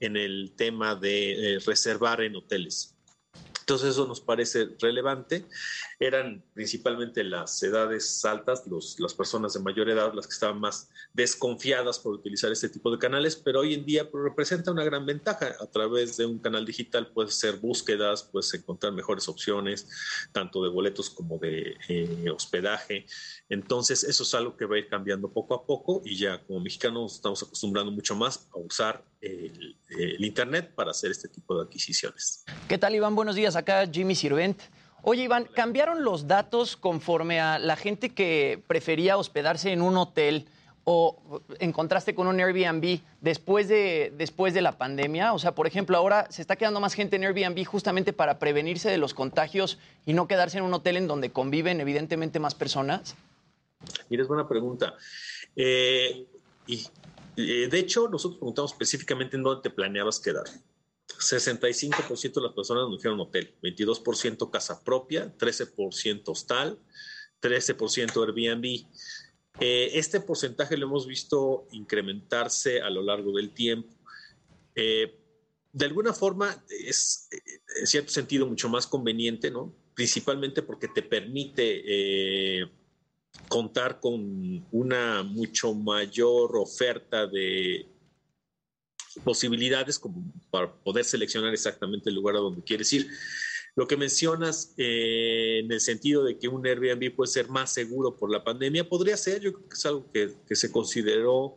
en 0.00 0.16
el 0.16 0.52
tema 0.56 0.94
de 0.94 1.56
eh, 1.56 1.58
reservar 1.60 2.20
en 2.22 2.36
hoteles. 2.36 2.96
Entonces 3.70 3.90
eso 3.90 4.04
nos 4.04 4.20
parece 4.20 4.70
relevante. 4.80 5.46
Eran 6.00 6.42
principalmente 6.54 7.22
las 7.22 7.62
edades 7.62 8.24
altas, 8.24 8.66
los, 8.66 8.98
las 8.98 9.14
personas 9.14 9.52
de 9.52 9.60
mayor 9.60 9.88
edad, 9.88 10.12
las 10.12 10.26
que 10.26 10.32
estaban 10.32 10.58
más 10.58 10.90
desconfiadas 11.14 12.00
por 12.00 12.14
utilizar 12.14 12.50
este 12.50 12.68
tipo 12.68 12.90
de 12.90 12.98
canales, 12.98 13.36
pero 13.36 13.60
hoy 13.60 13.74
en 13.74 13.84
día 13.84 14.08
representa 14.12 14.72
una 14.72 14.82
gran 14.82 15.06
ventaja. 15.06 15.54
A 15.60 15.66
través 15.66 16.16
de 16.16 16.26
un 16.26 16.40
canal 16.40 16.66
digital 16.66 17.12
puedes 17.12 17.36
hacer 17.36 17.58
búsquedas, 17.58 18.24
puedes 18.24 18.52
encontrar 18.54 18.92
mejores 18.92 19.28
opciones, 19.28 19.86
tanto 20.32 20.64
de 20.64 20.70
boletos 20.70 21.08
como 21.08 21.38
de 21.38 21.76
eh, 21.88 22.28
hospedaje. 22.28 23.06
Entonces 23.48 24.02
eso 24.02 24.24
es 24.24 24.34
algo 24.34 24.56
que 24.56 24.64
va 24.66 24.74
a 24.74 24.78
ir 24.80 24.88
cambiando 24.88 25.32
poco 25.32 25.54
a 25.54 25.64
poco 25.64 26.02
y 26.04 26.16
ya 26.16 26.42
como 26.44 26.58
mexicanos 26.58 27.14
estamos 27.14 27.40
acostumbrando 27.40 27.92
mucho 27.92 28.16
más 28.16 28.48
a 28.52 28.58
usar 28.58 29.04
el, 29.20 29.76
el 29.90 30.24
Internet 30.24 30.72
para 30.74 30.90
hacer 30.90 31.10
este 31.10 31.28
tipo 31.28 31.56
de 31.56 31.62
adquisiciones. 31.62 32.44
¿Qué 32.68 32.78
tal, 32.78 32.94
Iván? 32.94 33.14
Buenos 33.14 33.34
días 33.34 33.56
acá 33.56 33.88
Jimmy 33.90 34.14
Sirvent. 34.14 34.60
Oye, 35.02 35.24
Iván, 35.24 35.48
¿cambiaron 35.54 36.04
los 36.04 36.26
datos 36.26 36.76
conforme 36.76 37.40
a 37.40 37.58
la 37.58 37.76
gente 37.76 38.10
que 38.10 38.62
prefería 38.66 39.16
hospedarse 39.16 39.72
en 39.72 39.80
un 39.80 39.96
hotel 39.96 40.46
o 40.84 41.42
en 41.58 41.72
contraste 41.72 42.14
con 42.14 42.26
un 42.26 42.38
Airbnb 42.38 43.00
después 43.20 43.68
de, 43.68 44.12
después 44.16 44.52
de 44.52 44.60
la 44.60 44.72
pandemia? 44.76 45.32
O 45.32 45.38
sea, 45.38 45.54
por 45.54 45.66
ejemplo, 45.66 45.96
ahora 45.96 46.26
se 46.30 46.42
está 46.42 46.56
quedando 46.56 46.80
más 46.80 46.92
gente 46.92 47.16
en 47.16 47.24
Airbnb 47.24 47.64
justamente 47.64 48.12
para 48.12 48.38
prevenirse 48.38 48.90
de 48.90 48.98
los 48.98 49.14
contagios 49.14 49.78
y 50.04 50.12
no 50.12 50.28
quedarse 50.28 50.58
en 50.58 50.64
un 50.64 50.74
hotel 50.74 50.98
en 50.98 51.06
donde 51.06 51.30
conviven 51.30 51.80
evidentemente 51.80 52.38
más 52.38 52.54
personas. 52.54 53.14
Mira, 54.10 54.22
es 54.22 54.28
buena 54.28 54.46
pregunta. 54.46 54.94
Eh, 55.56 56.26
y, 56.66 56.86
eh, 57.36 57.68
de 57.70 57.78
hecho, 57.78 58.08
nosotros 58.08 58.38
preguntamos 58.38 58.72
específicamente 58.72 59.36
en 59.36 59.42
dónde 59.42 59.62
te 59.62 59.70
planeabas 59.70 60.20
quedar. 60.20 60.44
65% 61.18 62.34
de 62.34 62.40
las 62.40 62.52
personas 62.52 62.84
nos 62.84 62.98
dijeron 62.98 63.20
hotel, 63.20 63.54
22% 63.62 64.50
casa 64.50 64.82
propia, 64.82 65.36
13% 65.36 66.22
hostal, 66.28 66.78
13% 67.40 68.22
Airbnb. 68.22 68.86
Eh, 69.60 69.90
este 69.94 70.20
porcentaje 70.20 70.76
lo 70.76 70.86
hemos 70.86 71.06
visto 71.06 71.66
incrementarse 71.72 72.80
a 72.80 72.90
lo 72.90 73.02
largo 73.02 73.32
del 73.32 73.52
tiempo. 73.52 73.90
Eh, 74.74 75.16
de 75.72 75.84
alguna 75.84 76.12
forma 76.12 76.64
es, 76.68 77.28
en 77.80 77.86
cierto 77.86 78.10
sentido, 78.10 78.46
mucho 78.46 78.68
más 78.68 78.86
conveniente, 78.86 79.50
¿no? 79.50 79.74
Principalmente 79.94 80.62
porque 80.62 80.88
te 80.88 81.02
permite 81.02 81.82
eh, 81.84 82.70
contar 83.48 84.00
con 84.00 84.66
una 84.70 85.22
mucho 85.22 85.74
mayor 85.74 86.56
oferta 86.56 87.26
de 87.26 87.86
posibilidades 89.24 89.98
como 89.98 90.32
para 90.50 90.72
poder 90.72 91.04
seleccionar 91.04 91.52
exactamente 91.52 92.10
el 92.10 92.16
lugar 92.16 92.36
a 92.36 92.40
donde 92.40 92.62
quieres 92.62 92.92
ir. 92.92 93.10
Lo 93.76 93.86
que 93.86 93.96
mencionas 93.96 94.74
eh, 94.76 95.60
en 95.64 95.70
el 95.70 95.80
sentido 95.80 96.24
de 96.24 96.38
que 96.38 96.48
un 96.48 96.66
Airbnb 96.66 97.14
puede 97.14 97.30
ser 97.30 97.48
más 97.48 97.72
seguro 97.72 98.16
por 98.16 98.30
la 98.30 98.42
pandemia, 98.42 98.88
podría 98.88 99.16
ser, 99.16 99.40
yo 99.40 99.52
creo 99.52 99.68
que 99.68 99.76
es 99.76 99.86
algo 99.86 100.10
que, 100.12 100.32
que 100.46 100.56
se 100.56 100.70
consideró 100.70 101.56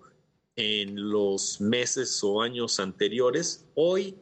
en 0.56 1.10
los 1.10 1.60
meses 1.60 2.24
o 2.24 2.42
años 2.42 2.80
anteriores. 2.80 3.66
Hoy 3.76 4.16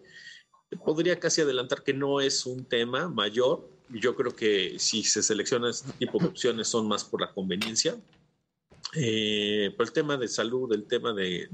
podría 0.85 1.19
casi 1.19 1.41
adelantar 1.41 1.83
que 1.83 1.93
no 1.93 2.21
es 2.21 2.45
un 2.45 2.65
tema 2.65 3.09
mayor. 3.09 3.69
Yo 3.93 4.15
creo 4.15 4.35
que 4.35 4.77
si 4.79 5.03
se 5.03 5.21
selecciona 5.21 5.69
este 5.69 5.91
tipo 5.93 6.17
de 6.19 6.27
opciones 6.27 6.67
son 6.67 6.87
más 6.87 7.03
por 7.03 7.21
la 7.21 7.31
conveniencia, 7.31 7.95
eh, 8.95 9.73
por 9.77 9.85
el 9.85 9.93
tema 9.93 10.17
de 10.17 10.27
salud, 10.27 10.71
el 10.73 10.85
tema 10.85 11.13
de, 11.13 11.47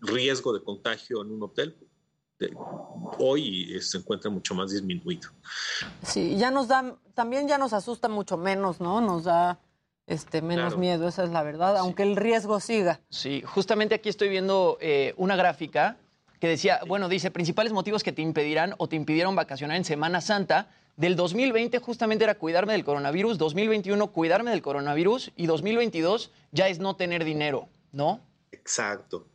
riesgo 0.00 0.52
de 0.52 0.62
contagio 0.62 1.22
en 1.22 1.32
un 1.32 1.42
hotel, 1.42 1.76
hoy 3.18 3.80
se 3.80 3.98
encuentra 3.98 4.30
mucho 4.30 4.54
más 4.54 4.70
disminuido. 4.70 5.30
Sí, 6.02 6.36
ya 6.36 6.50
nos 6.50 6.68
da, 6.68 6.96
también 7.14 7.48
ya 7.48 7.58
nos 7.58 7.72
asusta 7.72 8.08
mucho 8.08 8.36
menos, 8.36 8.80
¿no? 8.80 9.00
Nos 9.00 9.24
da 9.24 9.60
este 10.06 10.42
menos 10.42 10.76
miedo, 10.76 11.08
esa 11.08 11.24
es 11.24 11.30
la 11.30 11.42
verdad, 11.42 11.76
aunque 11.78 12.02
el 12.02 12.16
riesgo 12.16 12.60
siga. 12.60 13.00
Sí, 13.08 13.42
justamente 13.46 13.94
aquí 13.94 14.08
estoy 14.08 14.28
viendo 14.28 14.76
eh, 14.80 15.14
una 15.16 15.36
gráfica 15.36 15.96
que 16.38 16.48
decía, 16.48 16.80
bueno, 16.86 17.08
dice, 17.08 17.30
principales 17.30 17.72
motivos 17.72 18.02
que 18.02 18.12
te 18.12 18.20
impedirán 18.20 18.74
o 18.76 18.88
te 18.88 18.96
impidieron 18.96 19.34
vacacionar 19.34 19.78
en 19.78 19.84
Semana 19.84 20.20
Santa 20.20 20.68
del 20.96 21.16
2020 21.16 21.78
justamente 21.78 22.24
era 22.24 22.36
cuidarme 22.36 22.72
del 22.72 22.84
coronavirus, 22.84 23.38
2021 23.38 24.12
cuidarme 24.12 24.50
del 24.50 24.62
coronavirus 24.62 25.32
y 25.36 25.46
2022 25.46 26.30
ya 26.52 26.68
es 26.68 26.78
no 26.78 26.96
tener 26.96 27.24
dinero, 27.24 27.68
¿no? 27.92 28.20
Exacto, 28.52 29.26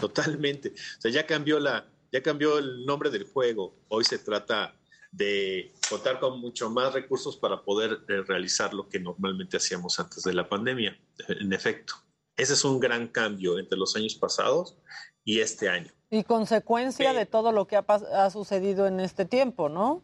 totalmente. 0.00 0.70
O 0.70 1.00
sea, 1.00 1.10
ya 1.10 1.26
cambió 1.26 1.58
la, 1.58 1.86
ya 2.12 2.22
cambió 2.22 2.58
el 2.58 2.84
nombre 2.84 3.10
del 3.10 3.24
juego. 3.24 3.74
Hoy 3.88 4.04
se 4.04 4.18
trata 4.18 4.74
de 5.10 5.72
contar 5.88 6.20
con 6.20 6.40
mucho 6.40 6.70
más 6.70 6.92
recursos 6.92 7.36
para 7.36 7.62
poder 7.62 8.00
eh, 8.08 8.22
realizar 8.26 8.74
lo 8.74 8.88
que 8.88 9.00
normalmente 9.00 9.56
hacíamos 9.56 9.98
antes 9.98 10.22
de 10.22 10.34
la 10.34 10.48
pandemia. 10.48 10.96
En 11.28 11.52
efecto, 11.52 11.94
ese 12.36 12.52
es 12.52 12.64
un 12.64 12.78
gran 12.78 13.08
cambio 13.08 13.58
entre 13.58 13.78
los 13.78 13.96
años 13.96 14.14
pasados 14.14 14.76
y 15.24 15.40
este 15.40 15.68
año. 15.68 15.90
Y 16.10 16.24
consecuencia 16.24 17.12
de 17.12 17.26
todo 17.26 17.52
lo 17.52 17.66
que 17.66 17.76
ha, 17.76 17.84
ha, 17.88 18.30
sucedido 18.30 18.86
en 18.86 19.00
este 19.00 19.24
tiempo, 19.24 19.68
¿no? 19.68 20.02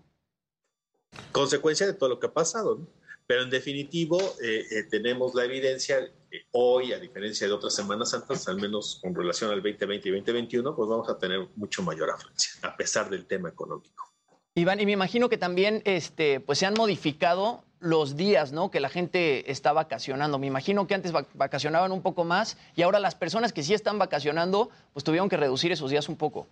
Consecuencia 1.33 1.87
de 1.87 1.95
todo 1.95 2.09
lo 2.09 2.21
que 2.21 2.27
ha 2.27 2.33
pasado, 2.33 2.77
¿no? 2.77 2.87
Pero 3.27 3.43
en 3.43 3.51
definitivo, 3.51 4.21
eh, 4.41 4.65
eh, 4.71 4.83
tenemos 4.89 5.35
la 5.35 5.45
evidencia 5.45 5.99
que 6.31 6.43
hoy, 6.53 6.93
a 6.93 7.01
diferencia 7.01 7.47
de 7.47 7.53
otras 7.53 7.75
Semanas 7.75 8.11
Santas, 8.11 8.47
al 8.47 8.57
menos 8.57 9.01
con 9.03 9.15
relación 9.15 9.51
al 9.51 9.61
2020 9.63 10.09
y 10.09 10.13
2021, 10.13 10.77
pues 10.77 10.89
vamos 10.89 11.09
a 11.09 11.19
tener 11.19 11.49
mucho 11.57 11.83
mayor 11.83 12.11
afluencia, 12.11 12.53
a 12.63 12.77
pesar 12.77 13.11
del 13.11 13.27
tema 13.27 13.49
económico. 13.49 14.13
Iván, 14.55 14.81
y 14.81 14.87
me 14.87 14.93
imagino 14.93 15.29
que 15.29 15.39
también 15.39 15.83
este, 15.85 16.41
pues 16.41 16.61
se 16.61 16.67
han 16.67 16.75
modificado 16.75 17.65
los 17.81 18.17
días 18.17 18.53
¿no? 18.53 18.71
que 18.71 18.81
la 18.81 18.89
gente 18.89 19.51
está 19.51 19.73
vacacionando. 19.73 20.39
Me 20.39 20.47
imagino 20.47 20.87
que 20.87 20.95
antes 20.95 21.13
vacacionaban 21.35 21.93
un 21.93 22.01
poco 22.03 22.25
más 22.25 22.57
y 22.75 22.83
ahora 22.83 22.99
las 22.99 23.15
personas 23.15 23.53
que 23.53 23.63
sí 23.63 23.75
están 23.75 23.99
vacacionando, 23.99 24.71
pues 24.93 25.05
tuvieron 25.05 25.29
que 25.29 25.37
reducir 25.37 25.73
esos 25.73 25.91
días 25.91 26.09
un 26.09 26.17
poco. 26.17 26.47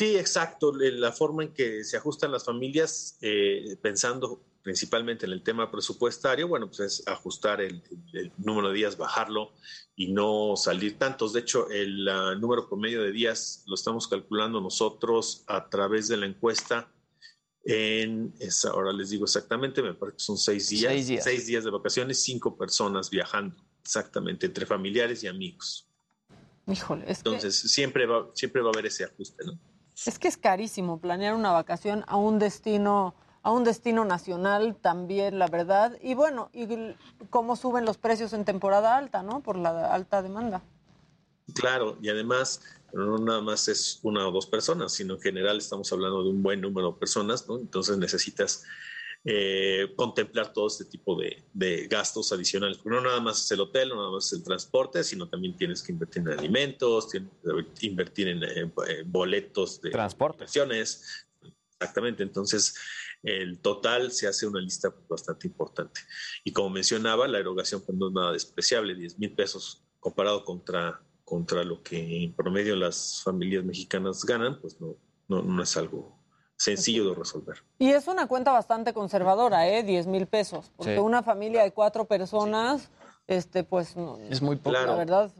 Sí, 0.00 0.16
exacto. 0.16 0.72
La 0.72 1.12
forma 1.12 1.42
en 1.42 1.52
que 1.52 1.84
se 1.84 1.98
ajustan 1.98 2.32
las 2.32 2.46
familias, 2.46 3.18
eh, 3.20 3.76
pensando 3.82 4.42
principalmente 4.62 5.26
en 5.26 5.32
el 5.32 5.42
tema 5.42 5.70
presupuestario, 5.70 6.48
bueno, 6.48 6.68
pues 6.68 6.80
es 6.80 7.06
ajustar 7.06 7.60
el, 7.60 7.82
número 8.38 8.68
de 8.68 8.76
días, 8.76 8.96
bajarlo 8.96 9.52
y 9.96 10.10
no 10.10 10.54
salir 10.56 10.96
tantos. 10.96 11.34
De 11.34 11.40
hecho, 11.40 11.68
el 11.68 12.06
número 12.40 12.66
promedio 12.66 13.02
de 13.02 13.12
días 13.12 13.62
lo 13.66 13.74
estamos 13.74 14.08
calculando 14.08 14.62
nosotros 14.62 15.44
a 15.46 15.68
través 15.68 16.08
de 16.08 16.16
la 16.16 16.24
encuesta 16.24 16.90
en, 17.66 18.32
esa, 18.40 18.70
ahora 18.70 18.94
les 18.94 19.10
digo 19.10 19.24
exactamente, 19.24 19.82
me 19.82 19.92
parece 19.92 20.16
que 20.16 20.24
son 20.24 20.38
seis 20.38 20.70
días, 20.70 20.94
seis 20.94 21.08
días, 21.08 21.24
seis 21.24 21.46
días 21.46 21.62
de 21.62 21.70
vacaciones, 21.70 22.22
cinco 22.22 22.56
personas 22.56 23.10
viajando, 23.10 23.54
exactamente, 23.82 24.46
entre 24.46 24.64
familiares 24.64 25.22
y 25.24 25.26
amigos. 25.26 25.86
Híjole, 26.66 27.04
Entonces, 27.06 27.54
siempre, 27.54 28.06
va, 28.06 28.30
siempre 28.32 28.62
va 28.62 28.68
a 28.68 28.72
haber 28.72 28.86
ese 28.86 29.04
ajuste, 29.04 29.44
¿no? 29.44 29.58
Es 30.06 30.18
que 30.18 30.28
es 30.28 30.36
carísimo 30.36 30.98
planear 30.98 31.34
una 31.34 31.52
vacación 31.52 32.04
a 32.06 32.16
un 32.16 32.38
destino 32.38 33.14
a 33.42 33.52
un 33.52 33.64
destino 33.64 34.04
nacional 34.04 34.76
también, 34.76 35.38
la 35.38 35.46
verdad. 35.46 35.96
Y 36.02 36.14
bueno, 36.14 36.50
y 36.52 36.68
cómo 37.30 37.56
suben 37.56 37.86
los 37.86 37.96
precios 37.96 38.34
en 38.34 38.44
temporada 38.44 38.96
alta, 38.96 39.22
¿no? 39.22 39.40
Por 39.40 39.56
la 39.56 39.92
alta 39.94 40.20
demanda. 40.22 40.62
Claro, 41.54 41.96
y 42.02 42.10
además 42.10 42.60
no 42.92 43.18
nada 43.18 43.40
más 43.40 43.68
es 43.68 44.00
una 44.02 44.28
o 44.28 44.30
dos 44.30 44.46
personas, 44.46 44.92
sino 44.92 45.14
en 45.14 45.20
general 45.20 45.58
estamos 45.58 45.92
hablando 45.92 46.22
de 46.22 46.30
un 46.30 46.42
buen 46.42 46.60
número 46.60 46.92
de 46.92 46.98
personas, 46.98 47.48
¿no? 47.48 47.56
Entonces 47.56 47.96
necesitas 47.98 48.64
eh, 49.24 49.92
contemplar 49.96 50.52
todo 50.52 50.66
este 50.66 50.86
tipo 50.86 51.14
de, 51.20 51.86
gastos 51.88 52.32
adicionales. 52.32 52.84
No 52.84 53.00
nada 53.00 53.20
más 53.20 53.44
es 53.44 53.50
el 53.52 53.60
hotel, 53.60 53.90
no 53.90 53.96
nada 53.96 54.10
más 54.10 54.26
es 54.26 54.32
el 54.34 54.44
transporte, 54.44 55.04
sino 55.04 55.28
también 55.28 55.56
tienes 55.56 55.82
que 55.82 55.92
invertir 55.92 56.22
en 56.22 56.38
alimentos, 56.38 57.08
tienes 57.08 57.30
que 57.78 57.86
invertir 57.86 58.28
en, 58.28 58.72
boletos 59.06 59.80
de 59.80 59.90
transporte. 59.90 60.44
Exactamente, 61.80 62.22
entonces 62.22 62.74
el 63.22 63.58
total 63.60 64.12
se 64.12 64.26
hace 64.26 64.46
una 64.46 64.60
lista 64.60 64.94
bastante 65.08 65.46
importante. 65.46 66.00
Y 66.44 66.52
como 66.52 66.70
mencionaba, 66.70 67.26
la 67.28 67.38
erogación 67.38 67.82
pues, 67.82 67.96
no 67.96 68.08
es 68.08 68.12
nada 68.12 68.32
despreciable, 68.32 68.94
10 68.94 69.18
mil 69.18 69.34
pesos 69.34 69.82
comparado 69.98 70.44
contra, 70.44 71.02
contra 71.24 71.64
lo 71.64 71.82
que 71.82 72.24
en 72.24 72.34
promedio 72.34 72.76
las 72.76 73.22
familias 73.22 73.64
mexicanas 73.64 74.24
ganan, 74.24 74.60
pues 74.60 74.80
no, 74.80 74.96
no, 75.28 75.62
es 75.62 75.76
algo 75.76 76.19
sencillo 76.60 77.08
de 77.08 77.14
resolver. 77.14 77.62
Y 77.78 77.90
es 77.90 78.06
una 78.06 78.26
cuenta 78.26 78.52
bastante 78.52 78.92
conservadora, 78.92 79.66
¿eh? 79.66 79.82
10 79.82 80.06
mil 80.06 80.26
pesos, 80.26 80.70
porque 80.76 81.00
una 81.00 81.22
familia 81.22 81.62
de 81.62 81.72
cuatro 81.72 82.04
personas, 82.04 82.90
este, 83.26 83.64
pues... 83.64 83.94
es 84.28 84.42
muy 84.42 84.56
poco. 84.56 84.72
La 84.72 84.94
verdad, 84.94 85.32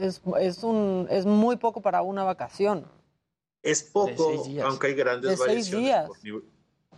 es, 0.00 0.20
es, 0.38 0.62
un, 0.62 1.08
es 1.10 1.24
muy 1.24 1.56
poco 1.56 1.80
para 1.80 2.02
una 2.02 2.24
vacación. 2.24 2.86
Es 3.62 3.82
poco, 3.82 4.44
aunque 4.62 4.88
hay 4.88 4.94
grandes 4.94 5.38
variaciones. 5.38 6.06
Por 6.08 6.24
nivel, 6.24 6.42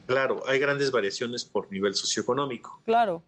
Claro, 0.07 0.43
hay 0.47 0.59
grandes 0.59 0.91
variaciones 0.91 1.45
por 1.45 1.71
nivel 1.71 1.95
socioeconómico. 1.95 2.83
Claro. 2.85 3.23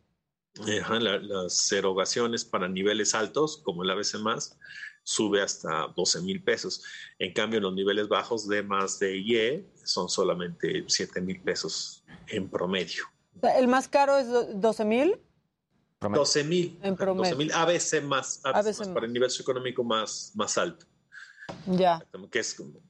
las 0.56 1.72
erogaciones 1.72 2.44
para 2.44 2.68
niveles 2.68 3.14
altos, 3.14 3.58
como 3.58 3.84
el 3.84 3.90
ABC 3.90 4.16
más, 4.18 4.58
sube 5.04 5.42
hasta 5.42 5.86
12 5.94 6.22
mil 6.22 6.42
pesos. 6.42 6.82
En 7.18 7.32
cambio, 7.32 7.58
en 7.58 7.64
los 7.64 7.74
niveles 7.74 8.08
bajos 8.08 8.48
de 8.48 8.62
más 8.62 8.98
de 8.98 9.16
Y 9.16 9.66
son 9.84 10.08
solamente 10.08 10.84
7 10.88 11.20
mil 11.20 11.40
pesos 11.42 12.04
en 12.26 12.48
promedio. 12.48 13.04
¿El 13.56 13.68
más 13.68 13.86
caro 13.86 14.18
es 14.18 14.26
12 14.60 14.84
mil? 14.84 15.20
12 16.00 16.44
mil. 16.44 16.78
En 16.82 16.96
promedio. 16.96 17.30
12 17.30 17.36
mil 17.36 17.52
ABC 17.52 18.02
más, 18.02 18.40
ABC, 18.44 18.92
para 18.92 19.06
el 19.06 19.12
nivel 19.12 19.30
socioeconómico 19.30 19.84
más, 19.84 20.32
más 20.34 20.58
alto. 20.58 20.86
Ya. 21.66 22.04
Que 22.30 22.38
es 22.38 22.54
como 22.54 22.80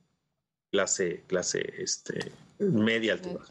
clase, 0.71 1.25
clase 1.27 1.75
este, 1.79 2.33
media 2.59 3.15
altura. 3.15 3.45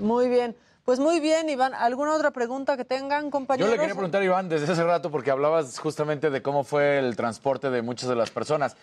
Muy 0.00 0.28
bien. 0.28 0.56
Pues 0.86 1.00
muy 1.00 1.18
bien, 1.18 1.48
Iván. 1.50 1.74
¿Alguna 1.74 2.14
otra 2.14 2.30
pregunta 2.30 2.76
que 2.76 2.84
tengan, 2.84 3.28
compañeros? 3.28 3.70
Yo 3.70 3.74
le 3.74 3.80
quería 3.80 3.96
preguntar, 3.96 4.22
Iván, 4.22 4.48
desde 4.48 4.72
hace 4.72 4.84
rato, 4.84 5.10
porque 5.10 5.32
hablabas 5.32 5.80
justamente 5.80 6.30
de 6.30 6.42
cómo 6.42 6.62
fue 6.62 7.00
el 7.00 7.16
transporte 7.16 7.70
de 7.70 7.82
muchas 7.82 8.08
de 8.08 8.14
las 8.14 8.30
personas. 8.30 8.76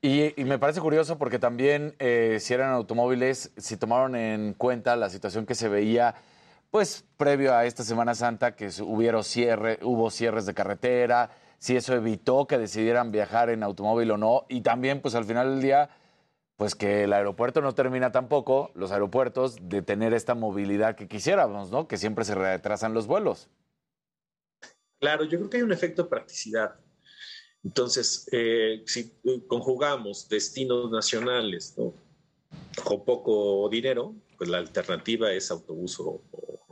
Y, 0.00 0.32
me 0.38 0.58
parece 0.58 0.80
curioso 0.80 1.18
porque 1.18 1.38
también, 1.38 1.94
eh, 1.98 2.38
si 2.40 2.54
eran 2.54 2.72
automóviles, 2.72 3.50
si 3.58 3.76
tomaron 3.76 4.16
en 4.16 4.54
cuenta 4.54 4.96
la 4.96 5.10
situación 5.10 5.44
que 5.44 5.54
se 5.54 5.68
veía, 5.68 6.14
pues 6.70 7.04
previo 7.18 7.54
a 7.54 7.66
esta 7.66 7.84
Semana 7.84 8.14
Santa, 8.14 8.56
que 8.56 8.70
hubo, 8.80 9.22
cierre, 9.22 9.78
hubo 9.82 10.10
cierres 10.10 10.46
de 10.46 10.54
carretera, 10.54 11.32
si 11.58 11.76
eso 11.76 11.94
evitó 11.94 12.46
que 12.46 12.56
decidieran 12.56 13.12
viajar 13.12 13.50
en 13.50 13.62
automóvil 13.62 14.12
o 14.12 14.16
no. 14.16 14.46
Y 14.48 14.62
también, 14.62 15.02
pues 15.02 15.14
al 15.14 15.26
final 15.26 15.50
del 15.50 15.60
día 15.60 15.90
pues 16.56 16.74
que 16.74 17.04
el 17.04 17.12
aeropuerto 17.12 17.60
no 17.60 17.74
termina 17.74 18.12
tampoco, 18.12 18.70
los 18.74 18.92
aeropuertos, 18.92 19.56
de 19.62 19.82
tener 19.82 20.14
esta 20.14 20.34
movilidad 20.34 20.94
que 20.94 21.08
quisiéramos, 21.08 21.70
¿no? 21.70 21.88
Que 21.88 21.96
siempre 21.96 22.24
se 22.24 22.34
retrasan 22.34 22.94
los 22.94 23.06
vuelos. 23.06 23.48
Claro, 25.00 25.24
yo 25.24 25.38
creo 25.38 25.50
que 25.50 25.56
hay 25.56 25.62
un 25.62 25.72
efecto 25.72 26.04
de 26.04 26.08
practicidad. 26.08 26.76
Entonces, 27.64 28.28
eh, 28.32 28.82
si 28.86 29.12
conjugamos 29.46 30.28
destinos 30.28 30.90
nacionales 30.90 31.74
¿no? 31.76 31.94
con 32.84 33.04
poco 33.04 33.68
dinero, 33.68 34.14
pues 34.36 34.50
la 34.50 34.58
alternativa 34.58 35.32
es 35.32 35.50
autobús 35.50 35.98
o, 36.00 36.22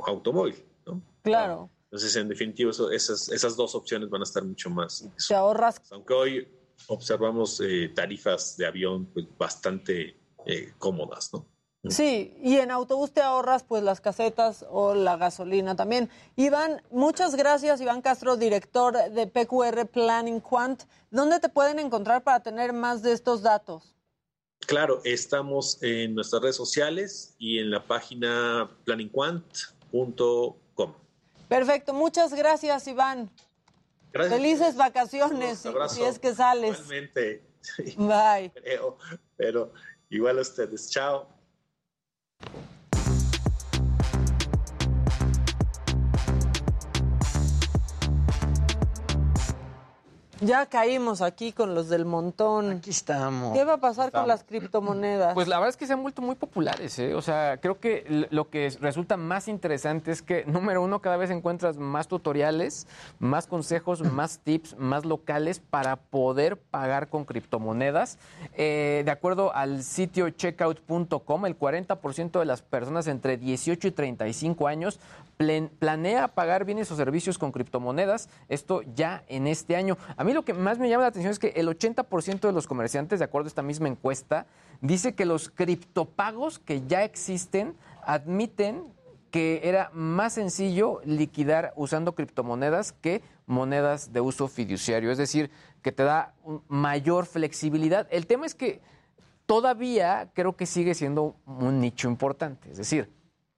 automóvil, 0.07 0.57
¿no? 0.86 1.02
Claro. 1.23 1.70
Entonces, 1.85 2.15
en 2.16 2.28
definitiva, 2.28 2.70
esas, 2.93 3.28
esas 3.28 3.57
dos 3.57 3.74
opciones 3.74 4.09
van 4.09 4.23
a 4.23 4.24
estar 4.24 4.44
mucho 4.44 4.70
más. 4.70 5.09
Te 5.27 5.35
ahorras. 5.35 5.81
Aunque 5.90 6.15
hoy 6.15 6.48
observamos 6.89 7.61
eh, 7.61 7.93
tarifas 7.94 8.57
de 8.57 8.66
avión 8.66 9.07
pues, 9.07 9.27
bastante 9.39 10.16
eh, 10.47 10.73
cómodas, 10.78 11.32
¿no? 11.32 11.47
Sí, 11.89 12.36
y 12.43 12.59
en 12.59 12.70
autobús 12.70 13.12
te 13.12 13.23
ahorras 13.23 13.62
pues 13.62 13.82
las 13.82 14.02
casetas 14.02 14.66
o 14.69 14.94
la 14.94 15.16
gasolina 15.16 15.77
también. 15.77 16.11
Iván, 16.36 16.82
muchas 16.90 17.36
gracias, 17.36 17.81
Iván 17.81 18.02
Castro, 18.02 18.36
director 18.36 18.94
de 19.11 19.27
PQR 19.27 19.86
Planning 19.86 20.40
Quant. 20.40 20.82
¿Dónde 21.11 21.40
te 21.40 21.48
pueden 21.48 21.78
encontrar 21.78 22.23
para 22.23 22.40
tener 22.40 22.74
más 22.74 23.02
de 23.02 23.12
estos 23.12 23.40
datos? 23.40 23.97
Claro, 24.66 25.01
estamos 25.05 25.82
en 25.82 26.15
nuestras 26.15 26.43
redes 26.43 26.57
sociales 26.57 27.35
y 27.39 27.61
en 27.61 27.70
la 27.70 27.86
página 27.86 28.70
planningquant.com. 28.85 30.93
Perfecto, 31.48 31.94
muchas 31.94 32.35
gracias, 32.35 32.86
Iván. 32.89 33.31
Felices 34.12 34.77
vacaciones, 34.77 35.65
si, 35.89 36.03
es 36.03 36.19
que 36.19 36.35
sales. 36.35 36.78
Igualmente. 36.78 37.45
Bye. 37.97 38.53
pero 39.37 39.73
igual 40.09 40.39
a 40.39 40.41
ustedes. 40.43 40.91
Chao. 40.91 41.28
Ya 50.41 50.65
caímos 50.65 51.21
aquí 51.21 51.53
con 51.53 51.75
los 51.75 51.91
del 51.91 52.07
montón. 52.07 52.71
Aquí 52.71 52.91
estamos. 52.91 53.53
¿Qué 53.57 53.62
va 53.65 53.75
a 53.75 53.77
pasar 53.77 54.11
con 54.11 54.27
las 54.27 54.43
criptomonedas? 54.43 55.35
Pues 55.35 55.49
la 55.49 55.59
verdad 55.59 55.69
es 55.69 55.77
que 55.77 55.87
se 55.87 55.93
han 55.93 56.01
vuelto 56.01 56.23
muy 56.23 56.35
populares. 56.35 56.99
¿eh? 56.99 57.15
O 57.15 57.21
sea, 57.21 57.59
creo 57.61 57.79
que 57.79 58.27
lo 58.31 58.49
que 58.49 58.75
resulta 58.81 59.19
más 59.19 59.49
interesante 59.49 60.11
es 60.11 60.23
que, 60.23 60.45
número 60.47 60.83
uno, 60.83 61.01
cada 61.01 61.19
vez 61.19 61.31
encuentras 61.31 61.77
más 61.77 62.09
tutoriales, 62.09 62.87
más 63.19 63.47
consejos, 63.47 64.01
más 64.12 64.39
tips, 64.39 64.79
más 64.79 65.05
locales 65.05 65.61
para 65.61 65.97
poder 65.97 66.57
pagar 66.57 67.09
con 67.09 67.27
criptomonedas. 67.27 68.19
Eh, 68.57 69.03
de 69.05 69.11
acuerdo 69.11 69.55
al 69.55 69.83
sitio 69.83 70.31
checkout.com, 70.31 71.45
el 71.45 71.59
40% 71.59 72.39
de 72.39 72.45
las 72.47 72.62
personas 72.62 73.09
entre 73.09 73.37
18 73.37 73.89
y 73.89 73.91
35 73.91 74.67
años 74.69 75.01
planea 75.79 76.29
pagar 76.29 76.65
bienes 76.65 76.91
o 76.91 76.97
servicios 76.97 77.39
con 77.39 77.51
criptomonedas. 77.51 78.29
Esto 78.49 78.83
ya 78.95 79.23
en 79.29 79.47
este 79.47 79.75
año. 79.75 79.97
A 80.17 80.25
mí 80.25 80.30
lo 80.35 80.44
que 80.44 80.55
más 80.55 80.78
me 80.78 80.89
llama 80.89 81.02
la 81.02 81.09
atención 81.09 81.32
es 81.32 81.39
que 81.39 81.52
el 81.57 81.69
80% 81.69 82.40
de 82.40 82.52
los 82.52 82.66
comerciantes, 82.66 83.19
de 83.19 83.24
acuerdo 83.24 83.47
a 83.47 83.48
esta 83.48 83.62
misma 83.62 83.89
encuesta, 83.89 84.47
dice 84.81 85.15
que 85.15 85.24
los 85.24 85.51
criptopagos 85.51 86.59
que 86.59 86.86
ya 86.86 87.05
existen 87.05 87.74
admiten 88.02 88.85
que 89.31 89.61
era 89.65 89.90
más 89.94 90.35
sencillo 90.35 91.01
liquidar 91.05 91.73
usando 91.77 92.15
criptomonedas 92.15 92.93
que 92.93 93.23
monedas 93.47 94.12
de 94.12 94.20
uso 94.20 94.48
fiduciario, 94.48 95.11
es 95.11 95.19
decir, 95.19 95.51
que 95.82 95.93
te 95.93 96.02
da 96.02 96.35
mayor 96.69 97.27
flexibilidad. 97.27 98.07
El 98.11 98.27
tema 98.27 98.47
es 98.47 98.55
que 98.55 98.81
todavía 99.47 100.31
creo 100.35 100.57
que 100.57 100.66
sigue 100.66 100.94
siendo 100.94 101.36
un 101.47 101.81
nicho 101.81 102.09
importante, 102.09 102.70
es 102.70 102.77
decir, 102.77 103.11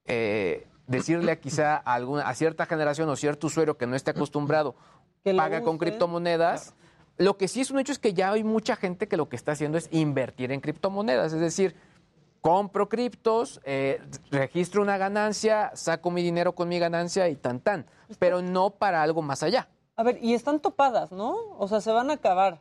eh, 0.05 0.67
decirle 0.87 1.33
a 1.33 1.41
quizá 1.41 1.77
a, 1.77 1.95
alguna, 1.95 2.23
a 2.23 2.35
cierta 2.35 2.67
generación 2.67 3.09
o 3.09 3.17
cierto 3.17 3.47
usuario 3.47 3.77
que 3.77 3.87
no 3.87 3.97
esté 3.97 4.11
acostumbrado, 4.11 4.75
paga 5.37 5.63
con 5.63 5.79
criptomonedas. 5.79 6.75
Lo 7.19 7.37
que 7.37 7.49
sí 7.49 7.61
es 7.61 7.71
un 7.71 7.79
hecho 7.79 7.93
es 7.93 7.99
que 7.99 8.15
ya 8.15 8.33
hay 8.33 8.43
mucha 8.43 8.77
gente 8.77 9.07
que 9.07 9.17
lo 9.17 9.29
que 9.29 9.37
está 9.37 9.53
haciendo 9.53 9.79
es 9.79 9.89
invertir 9.93 10.51
en 10.51 10.61
criptomonedas, 10.61 11.33
es 11.33 11.41
decir, 11.41 11.77
compro 12.41 12.89
criptos, 12.89 13.61
eh, 13.65 14.03
registro 14.31 14.83
una 14.83 14.99
ganancia, 14.99 15.71
saco 15.75 16.11
mi 16.11 16.23
dinero 16.23 16.55
con 16.55 16.69
mi 16.69 16.79
ganancia 16.79 17.29
y 17.29 17.37
tan 17.37 17.61
tan, 17.61 17.87
pero 18.19 18.43
no 18.43 18.71
para 18.71 19.03
algo 19.03 19.23
más 19.23 19.43
allá. 19.43 19.69
A 19.95 20.03
ver, 20.03 20.19
y 20.23 20.35
están 20.35 20.59
topadas, 20.59 21.13
¿no? 21.13 21.37
O 21.59 21.69
sea, 21.69 21.81
se 21.81 21.93
van 21.93 22.11
a 22.11 22.15
acabar. 22.15 22.61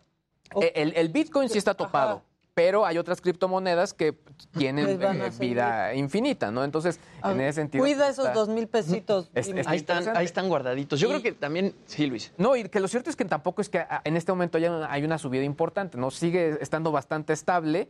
Eh, 0.61 0.93
el, 0.95 1.09
Bitcoin 1.09 1.49
sí 1.49 1.57
está 1.57 1.73
topado. 1.73 2.21
Pero 2.53 2.85
hay 2.85 2.97
otras 2.97 3.21
criptomonedas 3.21 3.93
que 3.93 4.17
tienen 4.57 5.01
eh, 5.01 5.31
vida 5.39 5.93
infinita, 5.93 6.51
¿no? 6.51 6.65
Entonces, 6.65 6.99
en 7.23 7.39
ese 7.39 7.61
sentido. 7.61 7.81
Cuida 7.81 8.09
esos 8.09 8.33
dos 8.33 8.49
mil 8.49 8.67
pesitos. 8.67 9.31
ahí, 9.65 9.77
están, 9.77 10.17
ahí 10.17 10.25
están 10.25 10.49
guardaditos. 10.49 10.99
Yo 10.99 11.07
creo 11.07 11.21
que 11.21 11.31
también. 11.31 11.73
Sí, 11.85 12.07
Luis. 12.07 12.33
No, 12.37 12.57
y 12.57 12.67
que 12.67 12.81
lo 12.81 12.89
cierto 12.89 13.09
es 13.09 13.15
que 13.15 13.23
tampoco 13.23 13.61
es 13.61 13.69
que 13.69 13.85
en 14.03 14.17
este 14.17 14.33
momento 14.33 14.57
ya 14.57 14.85
hay 14.91 15.05
una 15.05 15.17
subida 15.17 15.43
importante, 15.43 15.97
¿no? 15.97 16.11
Sigue 16.11 16.57
estando 16.61 16.91
bastante 16.91 17.31
estable. 17.31 17.87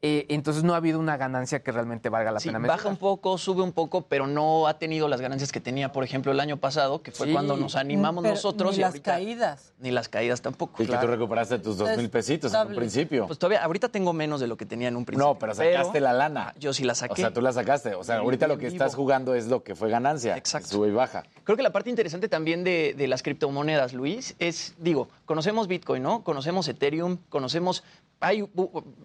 Eh, 0.00 0.26
entonces 0.28 0.62
no 0.62 0.74
ha 0.74 0.76
habido 0.76 1.00
una 1.00 1.16
ganancia 1.16 1.60
que 1.60 1.72
realmente 1.72 2.08
valga 2.08 2.30
la 2.30 2.38
pena. 2.38 2.60
Baja 2.60 2.88
un 2.88 2.98
poco, 2.98 3.36
sube 3.36 3.62
un 3.62 3.72
poco, 3.72 4.02
pero 4.02 4.28
no 4.28 4.68
ha 4.68 4.78
tenido 4.78 5.08
las 5.08 5.20
ganancias 5.20 5.50
que 5.50 5.60
tenía, 5.60 5.90
por 5.90 6.04
ejemplo, 6.04 6.30
el 6.30 6.38
año 6.38 6.56
pasado, 6.56 7.02
que 7.02 7.10
fue 7.10 7.32
cuando 7.32 7.56
nos 7.56 7.74
animamos 7.74 8.22
nosotros. 8.22 8.76
Ni 8.76 8.82
las 8.82 9.00
caídas. 9.00 9.72
Ni 9.80 9.90
las 9.90 10.08
caídas 10.08 10.40
tampoco. 10.40 10.84
Y 10.84 10.86
que 10.86 10.96
tú 10.96 11.06
recuperaste 11.08 11.58
tus 11.58 11.78
dos 11.78 11.96
mil 11.96 12.08
pesitos 12.10 12.54
en 12.54 12.68
un 12.68 12.74
principio. 12.76 13.26
Pues 13.26 13.40
todavía, 13.40 13.64
ahorita 13.64 13.88
tengo 13.88 14.12
menos 14.12 14.38
de 14.40 14.46
lo 14.46 14.56
que 14.56 14.66
tenía 14.66 14.86
en 14.86 14.94
un 14.94 15.04
principio. 15.04 15.32
No, 15.32 15.38
pero 15.38 15.52
sacaste 15.52 16.00
la 16.00 16.12
lana. 16.12 16.54
Yo 16.60 16.72
sí 16.72 16.84
la 16.84 16.94
saqué. 16.94 17.14
O 17.14 17.16
sea, 17.16 17.32
tú 17.32 17.40
la 17.40 17.52
sacaste. 17.52 17.96
O 17.96 18.04
sea, 18.04 18.18
ahorita 18.18 18.46
lo 18.46 18.56
que 18.56 18.68
estás 18.68 18.94
jugando 18.94 19.34
es 19.34 19.48
lo 19.48 19.64
que 19.64 19.74
fue 19.74 19.90
ganancia. 19.90 20.36
Exacto. 20.36 20.68
Sube 20.68 20.88
y 20.88 20.92
baja. 20.92 21.24
Creo 21.42 21.56
que 21.56 21.62
la 21.64 21.72
parte 21.72 21.90
interesante 21.90 22.28
también 22.28 22.62
de, 22.62 22.94
de 22.96 23.08
las 23.08 23.24
criptomonedas, 23.24 23.94
Luis, 23.94 24.36
es, 24.38 24.74
digo, 24.78 25.08
conocemos 25.24 25.66
Bitcoin, 25.66 26.04
¿no? 26.04 26.22
Conocemos 26.22 26.68
Ethereum, 26.68 27.18
conocemos 27.28 27.82
hay, 28.20 28.48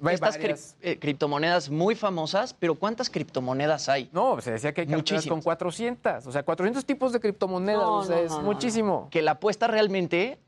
estas 0.10 0.76
eh, 0.82 0.98
criptomonedas 1.00 1.70
muy 1.70 1.96
famosas, 1.96 2.54
pero 2.54 2.76
¿cuántas 2.76 3.10
criptomonedas 3.10 3.88
hay? 3.90 4.10
No, 4.12 4.40
se 4.42 4.52
decía 4.52 4.74
que 4.74 4.82
hay 4.82 4.88
muchísimas 4.88 5.28
con 5.28 5.42
400, 5.42 6.26
o 6.26 6.32
sea, 6.32 6.44
400 6.44 6.84
tipos 6.86 7.14
de 7.14 7.20
criptomonedas, 7.20 7.84
o 7.84 8.04
sea, 8.04 8.20
es 8.20 8.32
muchísimo. 8.40 9.08
Que 9.12 9.22
la 9.22 9.32
apuesta 9.32 9.68
realmente 9.68 10.40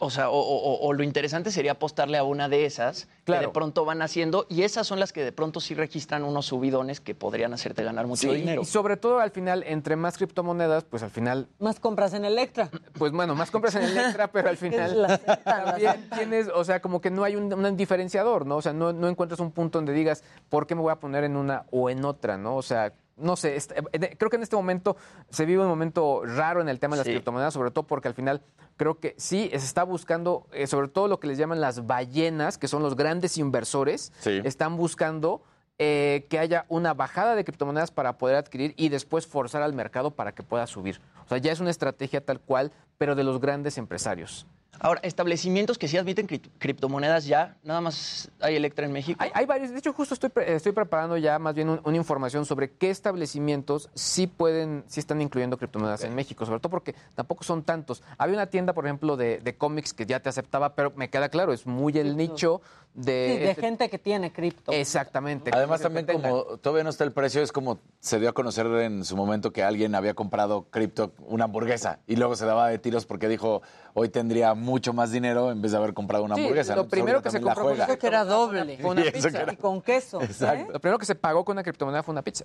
o 0.00 0.10
sea, 0.10 0.30
o, 0.30 0.92
lo 0.92 1.02
interesante 1.02 1.50
sería 1.50 1.72
apostarle 1.72 2.18
a 2.18 2.22
una 2.22 2.48
de 2.48 2.64
esas 2.64 3.08
que 3.24 3.32
de 3.32 3.48
pronto 3.48 3.84
van 3.84 4.00
haciendo 4.00 4.46
y 4.48 4.62
esas 4.62 4.86
son 4.86 5.00
las 5.00 5.12
que 5.12 5.24
de 5.24 5.32
pronto 5.32 5.60
sí 5.60 5.74
registran 5.74 6.22
unos 6.22 6.46
subidones 6.46 7.00
que 7.00 7.16
podrían 7.16 7.52
hacerte 7.52 7.82
ganar 7.82 8.06
mucho 8.06 8.32
dinero. 8.32 8.62
Y 8.62 8.64
sobre 8.64 8.96
todo 8.96 9.18
al 9.18 9.32
final, 9.32 9.64
entre 9.66 9.96
más 9.96 10.16
criptomonedas, 10.16 10.84
pues 10.84 11.02
al 11.02 11.10
final... 11.10 11.48
Más 11.58 11.80
compras 11.80 12.14
en 12.14 12.24
Electra. 12.24 12.70
Pues 12.96 13.10
bueno, 13.12 13.34
más 13.34 13.50
compras 13.50 13.74
en 13.74 13.82
Electra, 13.82 14.28
pero 14.28 14.48
al 14.48 14.56
final 14.56 15.20
también 15.44 16.08
tienes, 16.14 16.48
o 16.54 16.62
sea, 16.64 16.80
como 16.80 17.00
que 17.00 17.10
no 17.10 17.24
hay 17.24 17.34
un, 17.34 17.76
diferenciador, 17.76 18.46
¿no? 18.46 18.56
O 18.56 18.62
sea, 18.62 18.72
no, 18.72 18.92
no 18.92 19.08
encuentras 19.08 19.40
un 19.40 19.50
punto 19.50 19.78
donde 19.78 19.92
digas, 19.92 20.22
¿por 20.48 20.66
qué 20.66 20.76
me 20.76 20.80
voy 20.80 20.92
a 20.92 21.00
poner 21.00 21.24
en 21.24 21.36
una 21.36 21.64
o 21.72 21.90
en 21.90 22.04
otra, 22.04 22.38
¿no? 22.38 22.56
O 22.56 22.62
sea, 22.62 22.92
no 23.18 23.36
sé, 23.36 23.56
eh, 23.56 24.16
creo 24.16 24.30
que 24.30 24.36
en 24.36 24.42
este 24.42 24.56
momento 24.56 24.96
se 25.30 25.44
vive 25.46 25.62
un 25.62 25.68
momento 25.68 26.22
raro 26.24 26.60
en 26.60 26.68
el 26.68 26.78
tema 26.78 26.96
de 26.96 27.00
las 27.00 27.06
criptomonedas, 27.06 27.54
sobre 27.54 27.70
todo 27.70 27.86
porque 27.86 28.08
al 28.08 28.14
final 28.14 28.42
creo 28.76 28.98
que 28.98 29.14
sí 29.18 29.48
se 29.50 29.56
está 29.56 29.82
buscando, 29.82 30.46
eh, 30.52 30.66
sobre 30.66 30.88
todo 30.88 31.08
lo 31.08 31.20
que 31.20 31.26
les 31.26 31.38
llaman 31.38 31.60
las 31.60 31.86
ballenas, 31.86 32.58
que 32.58 32.68
son 32.68 32.82
los 32.82 32.96
grandes 32.96 33.38
inversores, 33.38 34.12
están 34.24 34.76
buscando 34.76 35.42
eh, 35.80 36.26
que 36.28 36.40
haya 36.40 36.66
una 36.68 36.92
bajada 36.92 37.36
de 37.36 37.44
criptomonedas 37.44 37.92
para 37.92 38.18
poder 38.18 38.34
adquirir 38.34 38.74
y 38.76 38.88
después 38.88 39.28
forzar 39.28 39.62
al 39.62 39.74
mercado 39.74 40.10
para 40.10 40.32
que 40.32 40.42
pueda 40.42 40.66
subir. 40.66 41.00
O 41.24 41.28
sea, 41.28 41.38
ya 41.38 41.52
es 41.52 41.60
una 41.60 41.70
estrategia 41.70 42.24
tal 42.24 42.40
cual, 42.40 42.72
pero 42.98 43.14
de 43.14 43.22
los 43.22 43.40
grandes 43.40 43.78
empresarios. 43.78 44.48
Ahora, 44.80 45.00
establecimientos 45.02 45.76
que 45.76 45.88
sí 45.88 45.96
admiten 45.96 46.26
criptomonedas 46.26 47.26
ya, 47.26 47.56
nada 47.64 47.80
más 47.80 48.30
hay 48.40 48.54
Electra 48.54 48.86
en 48.86 48.92
México. 48.92 49.24
Hay, 49.34 49.44
varios, 49.44 49.70
de 49.70 49.78
hecho 49.78 49.92
justo 49.92 50.14
estoy, 50.14 50.30
estoy 50.46 50.72
preparando 50.72 51.16
ya 51.16 51.38
más 51.40 51.54
bien 51.54 51.80
una 51.82 51.96
información 51.96 52.44
sobre 52.44 52.70
qué 52.70 52.90
establecimientos 52.90 53.90
sí 53.94 54.28
pueden, 54.28 54.84
sí 54.86 55.00
están 55.00 55.20
incluyendo 55.20 55.58
criptomonedas 55.58 56.04
en 56.04 56.14
México, 56.14 56.46
sobre 56.46 56.60
todo 56.60 56.70
porque 56.70 56.94
tampoco 57.16 57.42
son 57.42 57.64
tantos. 57.64 58.02
Había 58.18 58.36
una 58.36 58.46
tienda, 58.46 58.72
por 58.72 58.86
ejemplo, 58.86 59.16
de, 59.16 59.38
de 59.38 59.56
cómics 59.56 59.92
que 59.92 60.06
ya 60.06 60.20
te 60.20 60.28
aceptaba, 60.28 60.76
pero 60.76 60.92
me 60.94 61.10
queda 61.10 61.28
claro, 61.28 61.52
es 61.52 61.66
muy 61.66 61.98
el 61.98 62.16
nicho 62.16 62.60
de... 62.94 63.12
de 63.12 63.50
este 63.50 63.60
gente 63.60 63.88
que 63.88 63.98
tiene 63.98 64.32
cripto. 64.32 64.72
Exactamente. 64.72 65.50
Además 65.52 65.80
también 65.80 66.06
como 66.06 66.44
todavía 66.58 66.84
no 66.84 66.90
está 66.90 67.04
el 67.04 67.12
precio, 67.12 67.42
es 67.42 67.52
como 67.52 67.80
se 68.00 68.20
dio 68.20 68.28
a 68.28 68.32
conocer 68.32 68.66
en 68.66 69.04
su 69.04 69.16
momento 69.16 69.52
que 69.52 69.62
alguien 69.62 69.94
había 69.94 70.14
comprado 70.14 70.66
cripto, 70.70 71.12
una 71.26 71.44
hamburguesa, 71.44 71.98
y 72.06 72.16
lugo 72.16 72.36
se 72.36 72.46
daba 72.46 72.68
de 72.68 72.78
tiros 72.78 73.06
porque 73.06 73.28
dijo, 73.28 73.62
hoy 73.94 74.08
tendría 74.08 74.54
mucho 74.58 74.92
más 74.92 75.10
dinero 75.10 75.50
en 75.50 75.62
vez 75.62 75.72
de 75.72 75.78
haber 75.78 75.94
comprado 75.94 76.24
una 76.24 76.34
hamburguesa. 76.34 76.76
Lo 76.76 76.88
primero 76.88 77.22
que 77.22 77.30
se 77.30 77.40
compró 77.40 77.74
fue 77.74 77.98
que 77.98 78.06
era 78.06 78.24
doble. 78.24 78.76
Fue 78.78 78.90
una 78.90 79.02
pizza. 79.02 79.52
Y 79.52 79.56
con 79.56 79.80
queso. 79.80 80.20
Exacto. 80.20 80.72
Lo 80.72 80.80
primero 80.80 80.98
que 80.98 81.06
se 81.06 81.14
pagó 81.14 81.44
con 81.44 81.54
una 81.54 81.62
criptomoneda 81.62 82.02
fue 82.02 82.12
una 82.12 82.22
pizza. 82.22 82.44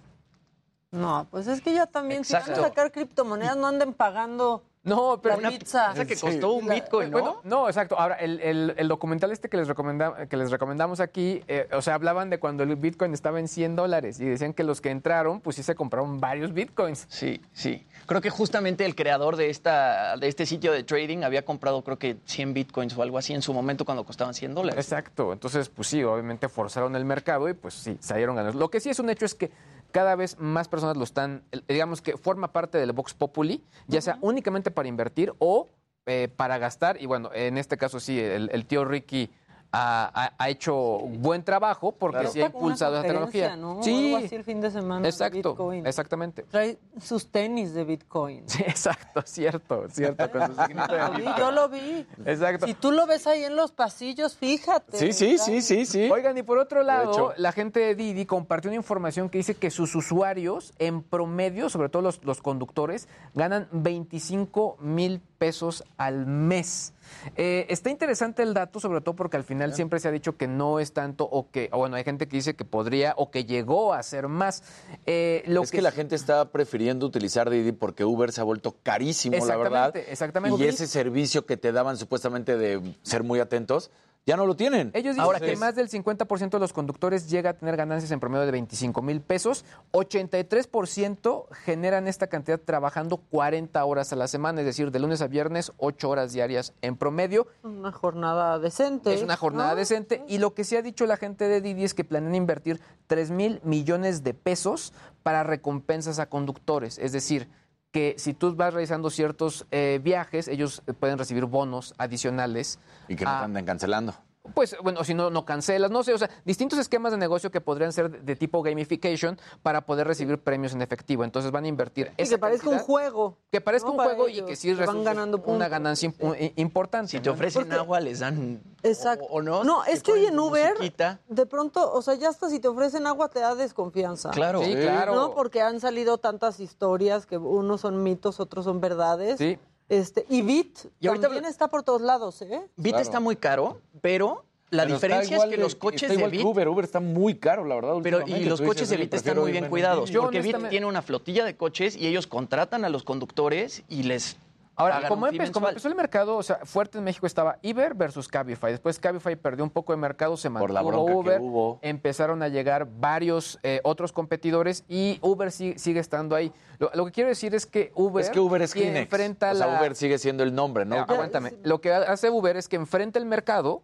No, 0.92 1.28
pues 1.32 1.48
es 1.48 1.60
que 1.60 1.74
ya 1.74 1.88
también, 1.88 2.24
si 2.24 2.34
van 2.34 2.52
a 2.52 2.56
sacar 2.56 2.92
criptomonedas, 2.92 3.58
no 3.58 3.68
anden 3.68 3.94
pagando 3.94 4.64
no, 4.84 5.20
pero 5.22 5.38
una 5.38 5.50
pizza. 5.50 5.94
que 6.06 6.18
costó 6.18 6.54
un 6.54 6.68
Bitcoin, 6.68 7.10
¿no? 7.10 7.40
no, 7.44 7.68
exacto. 7.68 7.98
Ahora, 7.98 8.16
el, 8.16 8.88
documental 8.88 9.32
este 9.32 9.50
que 9.50 9.58
les, 9.58 9.68
recomenda, 9.68 10.28
que 10.28 10.36
les 10.36 10.52
recomendamos 10.52 11.00
aquí, 11.00 11.42
eh, 11.48 11.68
o 11.72 11.82
sea, 11.82 11.96
hablaban 11.96 12.30
de 12.30 12.40
cuando 12.40 12.64
el 12.64 12.76
Bitcoin 12.76 13.14
estaba 13.14 13.40
en 13.40 13.48
100 13.48 13.76
dólares 13.76 14.20
y 14.20 14.26
decían 14.26 14.54
que 14.54 14.64
los 14.64 14.82
que 14.82 14.90
entraron, 14.90 15.40
pues 15.40 15.56
sí 15.56 15.64
se 15.64 15.74
compraron 15.76 16.20
varios 16.20 16.54
Bitcoins. 16.54 17.06
Sí, 17.08 17.42
sí. 17.54 17.86
Creo 18.06 18.20
que 18.20 18.30
justamente 18.30 18.86
el 18.86 18.96
creador 18.96 19.38
de, 19.38 19.50
esta, 19.50 20.18
de 20.18 20.28
este 20.28 20.46
sitio 20.46 20.74
de 20.74 20.84
trading 20.84 21.24
había 21.24 21.46
comprado, 21.46 21.82
creo 21.84 21.98
que 21.98 22.18
100 22.26 22.54
Bitcoins 22.54 22.98
o 22.98 23.02
algo 23.02 23.18
así 23.18 23.34
en 23.34 23.42
su 23.42 23.54
momento 23.54 23.86
cuando 23.86 24.04
costaban 24.04 24.34
100 24.34 24.54
dólares. 24.54 24.86
Exacto. 24.86 25.32
Entonces, 25.32 25.70
pues 25.70 25.88
sí, 25.88 26.04
obviamente 26.04 26.50
forzaron 26.50 26.96
el 26.96 27.06
mercado 27.06 27.48
y 27.48 27.54
pues 27.54 27.74
sí, 27.76 27.98
salieron 28.02 28.36
ganando. 28.36 28.60
Lo 28.60 28.70
que 28.70 28.82
sí 28.82 28.90
es 28.90 29.00
un 29.00 29.10
hecho 29.10 29.26
es 29.26 29.34
que 29.34 29.52
cada 29.94 30.16
vez 30.16 30.38
más 30.40 30.68
personas 30.68 30.98
lo 30.98 31.04
están, 31.04 31.44
digamos 31.68 32.02
que 32.02 32.18
forma 32.18 32.52
parte 32.52 32.80
del 32.80 32.92
Vox 32.94 33.14
Populi, 33.14 33.64
ya 33.88 34.02
sea 34.02 34.18
únicamente 34.22 34.72
para 34.72 34.90
invertir 34.90 35.34
o 35.38 35.70
eh, 36.08 36.30
para 36.36 36.58
gastar. 36.58 37.00
Y 37.00 37.06
bueno, 37.06 37.30
en 37.34 37.60
este 37.60 37.78
caso 37.78 38.00
sí, 38.00 38.20
el 38.20 38.66
tío 38.66 38.86
Ricky 38.86 39.30
ha, 39.76 40.50
hecho 40.50 40.74
buen 40.74 41.44
trabajo 41.44 41.94
porque 41.94 42.28
sí 42.28 42.42
ha 42.42 42.46
impulsado 42.46 42.96
la 42.96 43.02
tecnología. 43.02 43.56
¿no? 43.56 43.82
Sí, 43.82 44.14
así 44.14 44.36
el 44.36 44.44
fin 44.44 44.62
de 44.62 44.70
semana. 44.70 45.08
Exacto, 45.08 45.74
exactamente. 45.74 46.44
Trae 46.44 46.78
sus 47.02 47.28
tenis 47.28 47.74
de 47.74 47.84
Bitcoin. 47.84 48.48
Sí, 48.48 48.62
exacto, 48.62 49.22
cierto, 49.26 49.86
cierto. 49.90 50.30
Con 50.32 50.56
su 50.56 50.62
Yo 51.38 51.52
lo 51.52 51.70
vi. 51.70 52.06
Exacto. 52.26 52.68
Si 52.68 52.76
tú 52.76 52.92
lo 52.92 53.08
ves 53.08 53.26
ahí 53.26 53.44
en 53.44 53.56
los 53.56 53.72
pasillos, 53.72 54.36
fíjate. 54.36 54.98
Sí, 54.98 55.12
sí, 55.12 55.38
sí, 55.38 55.62
sí, 55.62 55.86
sí. 55.86 56.10
Oigan, 56.12 56.38
y 56.38 56.44
por 56.44 56.60
otro 56.60 56.84
lado, 56.84 57.34
la 57.38 57.52
gente 57.52 57.80
de 57.80 57.96
Didi 57.96 58.26
compartió 58.26 58.70
una 58.70 58.78
información 58.78 59.30
que 59.30 59.40
dice 59.40 59.56
que 59.56 59.72
sus 59.72 59.96
usuarios, 59.96 60.74
en 60.78 61.02
promedio, 61.02 61.70
sobre 61.70 61.90
todo 61.90 62.04
los, 62.04 62.24
los 62.24 62.42
conductores, 62.42 63.08
ganan 63.34 63.68
25 63.72 64.78
mil 64.80 65.20
pesos 65.40 65.84
al 65.98 66.28
mes. 66.28 66.93
Eh, 67.36 67.66
está 67.70 67.90
interesante 67.90 68.44
el 68.44 68.54
dato, 68.54 68.80
sobre 68.80 69.02
todo 69.02 69.16
porque 69.16 69.38
al 69.38 69.44
final 69.44 69.74
siempre 69.74 70.00
se 70.00 70.08
ha 70.08 70.12
dicho 70.12 70.38
que 70.38 70.48
no 70.48 70.80
es 70.80 70.94
tanto 70.94 71.26
o 71.26 71.50
que, 71.50 71.70
bueno, 71.72 71.96
hay 71.96 72.04
gente 72.04 72.28
que 72.28 72.38
dice 72.38 72.56
que 72.56 72.66
podría 72.66 73.14
o 73.18 73.32
que 73.32 73.46
llegó 73.46 73.94
a 73.94 74.04
ser 74.04 74.28
más. 74.28 74.64
Eh, 75.06 75.44
lo 75.48 75.64
es 75.64 75.72
que, 75.72 75.82
la 75.82 75.92
gente 75.92 76.16
está 76.16 76.52
prefiriendo 76.52 77.06
utilizar 77.06 77.50
Didi 77.50 77.72
porque 77.72 78.06
Uber 78.06 78.32
se 78.32 78.42
ha 78.42 78.44
vuelto 78.44 78.76
carísimo, 78.84 79.46
la 79.46 79.58
verdad. 79.58 79.96
Exactamente. 79.96 80.64
Y 80.64 80.68
ese 80.68 80.88
servicio 80.88 81.46
que 81.46 81.58
te 81.58 81.72
daban 81.72 81.98
supuestamente 81.98 82.58
de 82.58 82.96
ser 83.04 83.24
muy 83.24 83.40
atentos, 83.40 83.92
ya 84.26 84.38
no 84.38 84.46
lo 84.46 84.56
tienen. 84.56 84.92
Ellos 84.94 85.16
dicen 85.16 85.42
que 85.42 85.56
más 85.58 85.76
del 85.76 85.90
50% 85.90 86.50
de 86.50 86.60
los 86.60 86.72
conductores 86.72 87.30
llega 87.30 87.52
a 87.52 87.54
tener 87.54 87.76
ganancias 87.76 88.12
en 88.12 88.20
promedio 88.20 88.46
de 88.46 88.52
25 88.52 89.02
mil 89.02 89.22
pesos. 89.22 89.66
83% 89.92 91.48
generan 91.52 92.08
esta 92.08 92.28
cantidad 92.28 92.60
trabajando 92.60 93.18
40 93.18 93.84
horas 93.84 94.14
a 94.14 94.16
la 94.16 94.28
semana, 94.28 94.62
es 94.62 94.66
decir, 94.66 94.92
de 94.92 95.00
lunes 95.00 95.22
a 95.22 95.28
viernes, 95.28 95.74
8 95.78 96.10
horas 96.10 96.32
diarias 96.32 96.74
en 96.82 96.96
promedio. 96.96 97.48
Una 97.64 97.92
jornada 97.92 98.60
decente. 98.60 99.14
Es 99.14 99.22
una 99.22 99.36
jornada 99.36 99.76
decente. 99.76 100.24
Y 100.28 100.38
lo 100.38 100.54
que 100.54 100.64
sí 100.64 100.78
ha 100.78 100.82
dicho 100.82 101.06
la 101.06 101.18
gente 101.18 101.48
de 101.48 101.60
Didi 101.60 101.84
es 101.84 101.94
que 101.94 102.06
planean 102.06 102.36
invertir 102.36 102.80
3 103.08 103.32
mil 103.32 103.60
millones 103.64 104.24
de 104.24 104.34
pesos 104.34 104.94
para 105.22 105.44
recompensas 105.44 106.20
a 106.20 106.30
conductores. 106.30 106.98
Es 106.98 107.12
decir, 107.12 107.50
que 107.94 108.16
si 108.18 108.34
tú 108.34 108.56
vas 108.56 108.74
realizando 108.74 109.12
ciertos 109.12 109.68
eh, 109.70 110.02
viajes, 110.04 110.48
ellos 110.48 110.82
pueden 111.00 111.20
recibir 111.20 111.46
bonos 111.46 111.94
adicionales. 112.00 112.80
Y 113.08 113.16
que 113.16 113.24
no 113.24 113.32
te 113.38 113.46
anden 113.46 113.66
cancelando. 113.66 114.16
Pues 114.54 114.76
bueno, 114.84 115.06
si 115.06 115.14
no, 115.14 115.30
no 115.30 115.46
cancelas, 115.46 115.90
no 115.90 116.04
sé, 116.04 116.14
o 116.14 116.18
sea, 116.18 116.30
distintos 116.44 116.78
esquemas 116.78 117.14
de 117.14 117.18
negocio 117.18 117.50
que 117.50 117.62
podrían 117.62 117.94
ser 117.94 118.12
de, 118.12 118.20
de 118.20 118.36
tipo 118.36 118.62
gamification 118.62 119.40
para 119.62 119.86
poder 119.86 120.06
recibir 120.06 120.38
premios 120.38 120.74
en 120.74 120.82
efectivo. 120.82 121.24
Entonces 121.24 121.50
van 121.50 121.64
a 121.64 121.68
invertir. 121.70 122.12
Y 122.18 122.28
que 122.28 122.38
parezca 122.38 122.70
un 122.70 122.80
juego. 122.80 123.38
Que 123.54 123.62
parezca 123.62 123.88
¿no? 123.88 123.94
un 123.96 124.00
juego 124.04 124.28
y 124.28 124.42
que 124.42 124.58
sí 124.58 124.68
que 124.68 124.74
van 124.76 124.80
resulte 124.88 125.06
ganando 125.06 125.38
una 125.38 125.46
puntos. 125.46 125.70
ganancia 125.70 126.10
imp- 126.12 126.38
i- 126.42 126.62
importante. 126.62 127.08
Si 127.12 127.22
te 127.22 127.30
ofrecen 127.30 127.64
Porque- 127.64 127.76
agua, 127.78 128.02
les 128.02 128.20
dan. 128.20 128.62
Exacto. 128.84 129.26
O, 129.30 129.38
o 129.38 129.42
no. 129.42 129.64
No, 129.64 129.86
es 129.86 130.04
que 130.04 130.12
hoy 130.12 130.26
en 130.26 130.38
Uber, 130.38 130.72
musiquita. 130.74 131.22
de 131.30 131.46
pronto, 131.46 131.94
o 131.94 132.02
sea, 132.02 132.16
ya 132.16 132.28
hasta 132.28 132.50
si 132.50 132.60
te 132.60 132.68
ofrecen 132.68 133.08
agua 133.08 133.30
te 133.30 133.40
da 133.40 133.56
desconfianza. 133.56 134.32
Claro. 134.32 134.62
Sí, 134.62 134.74
claro. 134.76 135.16
¿No? 135.16 135.34
Porque 135.34 135.62
han 135.62 135.80
salido 135.80 136.18
tantas 136.18 136.60
historias 136.60 137.26
que 137.26 137.38
unos 137.38 137.80
son 137.80 138.04
mitos, 138.04 138.42
otros 138.42 138.66
son 138.66 138.82
verdades. 138.82 139.38
Sí. 139.38 139.58
Este, 139.90 140.26
y 140.30 140.42
Bit 140.42 140.80
Y 141.00 141.08
ahorita- 141.08 141.28
también 141.28 141.46
está 141.46 141.68
por 141.68 141.84
todos 141.84 142.02
lados, 142.02 142.42
¿eh? 142.42 142.62
Bit 142.78 142.96
está 142.98 143.20
muy 143.20 143.36
caro, 143.36 143.80
pero 144.02 144.44
la 144.70 144.84
Pero 144.84 144.96
diferencia 144.96 145.38
es 145.38 145.44
que 145.44 145.50
de- 145.52 145.58
los 145.58 145.76
coches 145.76 146.10
está 146.10 146.24
de 146.26 146.30
Bit. 146.32 146.44
Uber, 146.44 146.68
Uber 146.68 146.84
está 146.86 147.00
muy 147.00 147.36
caro, 147.36 147.64
la 147.66 147.76
verdad. 147.76 147.96
Pero 148.02 148.26
y 148.28 148.46
los 148.46 148.60
coches 148.62 148.90
dices, 148.90 148.90
de 148.90 148.96
"Oye, 148.96 149.04
Bit 149.06 149.14
están 149.14 149.38
muy 149.40 149.52
bien 149.52 149.70
cuidados, 149.70 150.10
Didi". 150.10 150.20
porque 150.20 150.42
Bit 150.42 150.70
tiene 150.70 150.86
una 150.86 151.02
flotilla 151.02 151.46
de 151.46 151.56
coches 151.56 151.96
y 151.96 152.08
ellos 152.08 152.26
contratan 152.28 152.86
a 152.86 152.90
los 152.90 153.04
conductores 153.04 153.84
y 153.90 154.04
les 154.04 154.38
Ahora, 154.76 155.08
como, 155.08 155.28
empe- 155.28 155.46
empezó 155.70 155.88
el 155.88 155.94
mercado, 155.96 156.36
o 156.36 156.42
sea, 156.42 156.60
fuerte 156.64 156.98
en 156.98 157.04
México 157.04 157.28
estaba 157.28 157.60
Uber 157.64 157.94
versus 157.94 158.28
Cabify. 158.28 158.72
Después 158.72 158.98
Cabify 158.98 159.36
perdió 159.36 159.64
un 159.64 159.70
poco 159.70 159.94
de 159.94 159.98
mercado, 159.98 160.36
se 160.36 160.50
mantuvo 160.50 160.74
la 160.74 160.82
bronca 160.82 161.12
que 161.12 161.18
Uber. 161.18 161.42
hubo. 161.42 161.80
Empezaron 161.84 162.42
a 162.42 162.48
llegar 162.48 162.88
varios 163.00 163.60
eh, 163.62 163.82
otros 163.84 164.12
competidores 164.12 164.84
y 164.90 165.20
Uber 165.22 165.52
sigue 165.52 166.00
estando 166.00 166.36
ahí. 166.36 166.52
Lo, 166.80 166.90
lo 166.96 167.06
que 167.06 167.12
quiero 167.12 167.30
decir 167.30 167.54
es 167.54 167.68
que 167.68 167.92
Uber, 167.94 168.24
Es 168.26 168.32
que 168.32 168.40
Uber 168.40 168.62
es 168.64 168.74
Kleenex. 168.74 169.04
enfrenta 169.04 169.52
o 169.52 169.56
sea, 169.56 169.68
la- 169.68 169.80
Uber 169.80 169.96
sigue 169.96 170.18
siendo 170.18 170.42
el 170.44 170.56
nombre, 170.56 170.86
¿no? 170.86 170.96
Aguántame. 170.96 171.54
Lo 171.64 171.80
que 171.80 171.94
hace 171.94 172.32
Uber 172.32 172.58
es 172.58 172.68
que 172.68 172.76
enfrenta 172.78 173.20
el 173.20 173.26
mercado 173.28 173.84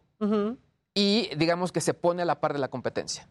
y 0.95 1.29
digamos 1.37 1.71
que 1.71 1.81
se 1.81 1.93
pone 1.93 2.23
a 2.23 2.25
la 2.25 2.39
par 2.39 2.53
de 2.53 2.59
la 2.59 2.67
competencia. 2.69 3.27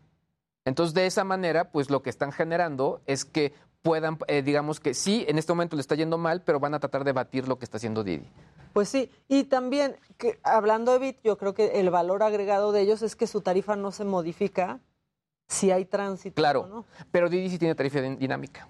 Entonces, 0.65 0.95
de 0.95 1.07
esa 1.07 1.25
manera, 1.25 1.71
pues 1.71 1.89
lo 1.91 2.03
que 2.03 2.11
están 2.11 2.31
generando 2.31 3.01
es 3.07 3.25
que 3.25 3.53
puedan, 3.83 4.19
eh, 4.27 4.43
digamos 4.43 4.81
que 4.81 4.95
sí, 4.95 5.25
en 5.29 5.39
este 5.39 5.53
momento 5.53 5.77
le 5.77 5.81
está 5.81 5.95
yendo 5.95 6.19
mal, 6.19 6.43
pero 6.43 6.61
van 6.61 6.75
a 6.75 6.81
tratar 6.81 7.05
de 7.05 7.13
batir 7.13 7.49
lo 7.49 7.59
que 7.59 7.65
está 7.65 7.77
haciendo 7.77 8.05
Didi. 8.05 8.29
Pues 8.73 8.89
sí, 8.89 9.11
y 9.29 9.45
también, 9.45 9.97
que, 10.19 10.39
hablando 10.43 10.93
de 10.93 10.99
Bit, 10.99 11.19
yo 11.25 11.39
creo 11.39 11.55
que 11.55 11.81
el 11.81 11.91
valor 11.91 12.23
agregado 12.23 12.73
de 12.73 12.83
ellos 12.83 13.03
es 13.03 13.17
que 13.17 13.27
su 13.27 13.41
tarifa 13.41 13.77
no 13.77 13.91
se 13.93 14.05
modifica 14.05 14.81
si 15.49 15.71
hay 15.71 15.85
tránsito. 15.87 16.35
Claro, 16.35 16.61
o 16.63 16.67
¿no? 16.67 16.85
pero 17.11 17.29
Didi 17.31 17.49
sí 17.51 17.59
tiene 17.59 17.75
tarifa 17.75 18.01
din- 18.01 18.19
dinámica. 18.19 18.69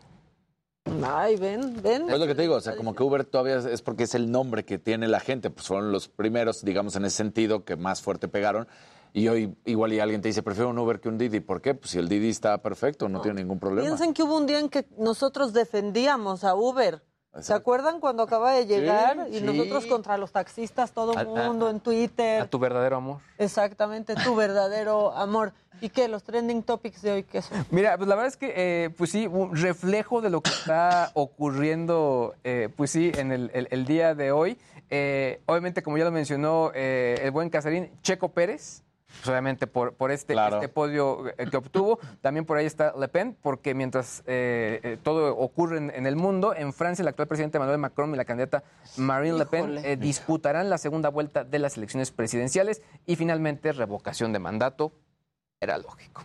Ay, 1.05 1.37
ven, 1.37 1.83
ven. 1.83 2.09
Es 2.09 2.19
lo 2.19 2.27
que 2.27 2.35
te 2.35 2.43
digo, 2.43 2.55
o 2.55 2.61
sea, 2.61 2.75
como 2.77 2.95
que 2.95 3.03
Uber 3.03 3.25
todavía 3.25 3.57
es- 3.59 3.67
es 3.67 3.83
porque 3.83 4.05
es 4.05 4.15
el 4.15 4.31
nombre 4.31 4.65
que 4.65 4.79
tiene 4.79 5.07
la 5.09 5.21
gente, 5.21 5.51
pues 5.51 5.67
fueron 5.67 5.93
los 5.93 6.09
primeros, 6.09 6.65
digamos, 6.65 6.97
en 6.97 7.05
ese 7.05 7.17
sentido, 7.17 7.65
que 7.65 7.77
más 7.77 8.01
fuerte 8.01 8.27
pegaron. 8.29 8.67
Y 9.13 9.29
hoy 9.29 9.55
igual 9.65 9.93
y 9.93 10.01
alguien 10.01 10.21
te 10.21 10.29
dice, 10.29 10.43
prefiero 10.43 10.71
un 10.71 10.79
Uber 10.79 11.01
que 11.01 11.09
un 11.09 11.19
Didi. 11.19 11.41
¿Por 11.41 11.61
qué? 11.61 11.75
Pues 11.75 11.91
si 11.93 11.99
el 11.99 12.09
Didi 12.09 12.29
está 12.31 12.59
perfecto, 12.59 13.09
no, 13.09 13.21
tiene 13.21 13.41
ningún 13.43 13.59
problema. 13.59 13.87
Piensen 13.87 14.13
que 14.15 14.23
hubo 14.23 14.37
un 14.37 14.47
día 14.47 14.59
en 14.61 14.69
que 14.69 14.87
nosotros 14.99 15.53
defendíamos 15.53 16.45
a 16.45 16.55
Uber. 16.55 17.03
¿Se 17.41 17.53
acuerdan 17.55 18.01
cuando 18.01 18.25
acaba 18.25 18.53
de 18.53 18.67
llegar? 18.67 19.29
y 19.31 19.39
sí. 19.39 19.45
nosotros 19.45 19.87
contra 19.87 20.19
los 20.19 20.33
taxistas, 20.33 20.91
todo 20.93 21.13
el 21.13 21.19
a- 21.19 21.25
mundo, 21.25 21.71
en 21.71 21.79
Twitter. 21.79 22.41
A 22.43 22.47
tu 22.51 22.59
verdadero 22.59 22.97
amor. 22.97 23.19
Exactamente, 23.37 24.15
tu 24.17 24.35
verdadero 24.37 25.13
amor. 25.13 25.53
¿Y 25.81 25.91
qué? 25.91 26.09
¿Los 26.09 26.25
trending 26.25 26.65
topics 26.65 27.01
de 27.03 27.13
hoy 27.13 27.23
qué 27.23 27.41
son? 27.41 27.65
Mira, 27.71 27.97
pues 27.97 28.09
la 28.09 28.17
verdad 28.17 28.29
es 28.29 28.37
que, 28.37 28.53
eh, 28.57 28.91
pues 28.91 29.11
sí, 29.11 29.29
un 29.29 29.55
reflejo 29.55 30.21
de 30.21 30.31
lo 30.31 30.41
que 30.41 30.51
está 30.51 31.13
ocurriendo, 31.15 32.35
eh, 32.43 32.69
pues 32.77 32.91
sí, 32.91 33.13
en 33.17 33.31
el, 33.31 33.51
el- 33.55 33.69
el 33.71 33.85
día 33.85 34.15
de 34.17 34.33
hoy. 34.33 34.59
Eh, 34.91 35.41
obviamente, 35.47 35.83
como 35.83 35.99
ya 35.99 36.05
lo 36.05 36.11
mencionó 36.11 36.73
eh, 36.75 37.21
el 37.23 37.31
buen 37.31 37.51
Casarín, 37.51 37.91
Checo 38.03 38.31
Pérez, 38.31 38.83
obviamente 39.27 39.67
por, 39.67 39.95
por 39.95 40.11
este, 40.11 40.35
este 40.35 40.69
podio 40.69 41.29
eh, 41.37 41.47
que 41.51 41.57
obtuvo. 41.57 41.99
También 42.21 42.45
por 42.45 42.57
ahí 42.57 42.67
está 42.67 42.95
Le 42.99 43.09
Pen, 43.09 43.37
porque 43.41 43.75
mientras 43.75 44.23
eh, 44.27 44.81
eh, 44.83 44.99
todo 45.03 45.37
ocurre 45.37 45.79
en, 45.79 45.91
en 45.91 46.07
el 46.07 46.17
mundo, 46.17 46.55
en 46.55 46.73
Francia 46.73 47.03
el 47.03 47.09
actual 47.09 47.29
presidente 47.29 47.59
Emmanuel 47.59 47.79
Macron 47.79 48.15
y 48.15 48.17
la 48.17 48.25
candidata 48.25 48.65
Marine 48.97 49.39
Le 49.39 49.47
Pen 49.47 49.79
eh, 49.79 49.97
disputarán 49.97 50.71
la 50.71 50.79
segunda 50.79 51.09
vuelta 51.09 51.45
de 51.45 51.59
las 51.59 51.77
elecciones 51.77 52.11
presidenciales 52.11 52.83
y 53.07 53.17
finalmente 53.17 53.73
revocación 53.73 54.33
de 54.33 54.39
mandato. 54.39 54.93
Era 55.61 55.79
lógico. 55.79 56.23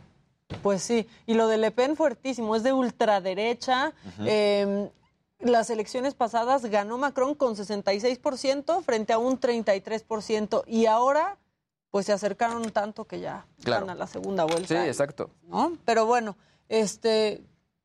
Pues 0.62 0.84
sí, 0.84 1.08
y 1.26 1.34
lo 1.34 1.48
de 1.48 1.58
Le 1.58 1.72
Pen 1.72 1.96
fuertísimo, 1.96 2.56
es 2.56 2.64
de 2.64 2.74
ultraderecha. 2.74 3.94
Eh, 4.20 4.90
las 5.40 5.70
elecciones 5.70 6.14
pasadas 6.14 6.66
ganó 6.66 6.98
Macron 6.98 7.36
con 7.36 7.56
66% 7.56 8.84
frente 8.84 9.14
a 9.14 9.18
un 9.18 9.40
33% 9.40 10.64
y 10.68 10.86
ahora 10.86 11.38
pues 11.94 12.08
se 12.08 12.12
acercaron 12.12 12.72
tanto 12.72 13.06
que 13.06 13.20
ya 13.20 13.46
Claro. 13.64 13.86
van 13.86 13.96
a 13.96 14.00
la 14.00 14.08
segunda 14.08 14.46
vuelta. 14.46 14.68
Sí, 14.68 14.74
exacto. 14.88 15.30
¿no? 15.44 15.78
Pero 15.86 16.08
bueno, 16.08 16.36
este, 16.68 17.44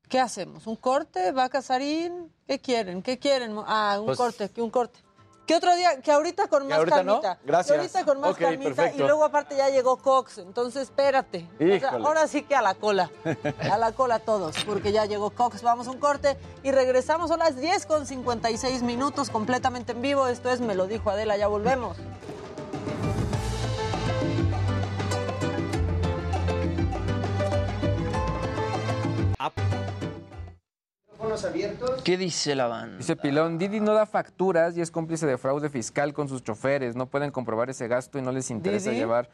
¿qué 0.09 0.19
hacemos? 0.19 0.67
¿Un 0.67 0.77
corte? 0.77 1.31
¿Va 1.33 1.51
Casarín? 1.51 2.33
¿Qué 2.47 2.59
quieren? 2.59 3.03
¿Qué 3.03 3.19
quieren? 3.19 3.55
Ah, 3.67 3.99
un 4.01 4.07
Pues- 4.07 4.17
corte, 4.17 4.49
que 4.49 4.63
un 4.63 4.71
corte. 4.71 4.99
¿Qué 5.47 5.55
otro 5.57 5.75
día? 5.77 6.01
Que 6.01 6.11
ahorita 6.11 6.47
con 6.49 6.63
¿Que 6.63 6.69
más 6.71 6.79
ahorita 6.79 7.03
no? 7.03 7.21
calmita. 7.21 7.39
Gracias. 7.45 7.75
Que 7.75 7.81
ahorita 7.81 8.05
con 8.07 8.21
más 8.21 8.37
calmita. 8.39 8.75
perfecto. 8.75 9.03
Y 9.03 9.07
luego 9.07 9.25
aparte 9.25 9.57
ya 9.59 9.69
llegó 9.69 9.99
Cox, 9.99 10.39
entonces 10.39 10.85
espérate. 10.85 11.47
O 11.61 11.79
sea, 11.79 11.91
ahora 11.91 12.27
sí 12.29 12.43
que 12.45 12.55
a 12.57 12.63
la 12.63 12.75
cola. 12.77 13.11
A 13.71 13.77
la 13.77 13.93
cola 13.93 14.21
todos, 14.21 14.57
porque 14.65 14.91
ya 14.91 15.05
llegó 15.05 15.29
Cox. 15.31 15.61
Vamos 15.63 15.87
a 15.87 15.91
un 15.91 15.99
corte 15.99 16.39
y 16.63 16.71
regresamos 16.71 17.31
a 17.31 17.37
las 17.37 17.57
10 17.57 17.85
con 17.85 18.07
56 18.07 18.83
minutos 18.83 19.29
completamente 19.29 19.93
en 19.93 20.01
vivo. 20.01 20.29
Esto 20.29 20.51
es 20.51 20.61
Me 20.63 20.75
lo 20.75 20.87
dijo 20.87 21.11
Adela, 21.11 21.37
ya 21.37 21.47
volvemos. 21.49 21.99
¿Qué 32.05 32.17
dice 32.17 32.55
la 32.55 32.67
banda? 32.67 32.99
Dice 32.99 33.17
Pilón, 33.17 33.59
Didi 33.59 33.81
no 33.81 33.93
da 33.93 34.07
facturas 34.07 34.77
y 34.77 34.81
es 34.81 34.91
cómplice 34.91 35.27
de 35.27 35.39
fraude 35.39 35.69
fiscal 35.69 36.13
con 36.13 36.29
sus 36.29 36.43
choferes. 36.43 36.97
No 36.97 37.07
pueden 37.07 37.31
comprobar 37.31 37.71
ese 37.71 37.89
gasto 37.89 38.19
y 38.19 38.23
no 38.23 38.33
les 38.33 38.51
interesa 38.51 38.91
¿Didi? 38.91 39.01
llevar. 39.01 39.29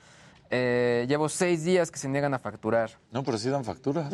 Eh, 0.50 1.06
llevo 1.08 1.28
seis 1.28 1.64
días 1.64 1.90
que 1.90 1.98
se 1.98 2.08
niegan 2.08 2.34
a 2.34 2.38
facturar. 2.38 2.90
No, 3.10 3.22
pero 3.22 3.38
sí 3.38 3.48
dan 3.48 3.64
facturas. 3.64 4.12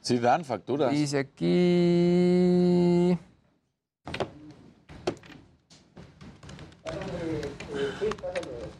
Sí 0.00 0.18
dan 0.18 0.44
facturas. 0.44 0.90
Dice 0.90 1.18
aquí... 1.20 3.18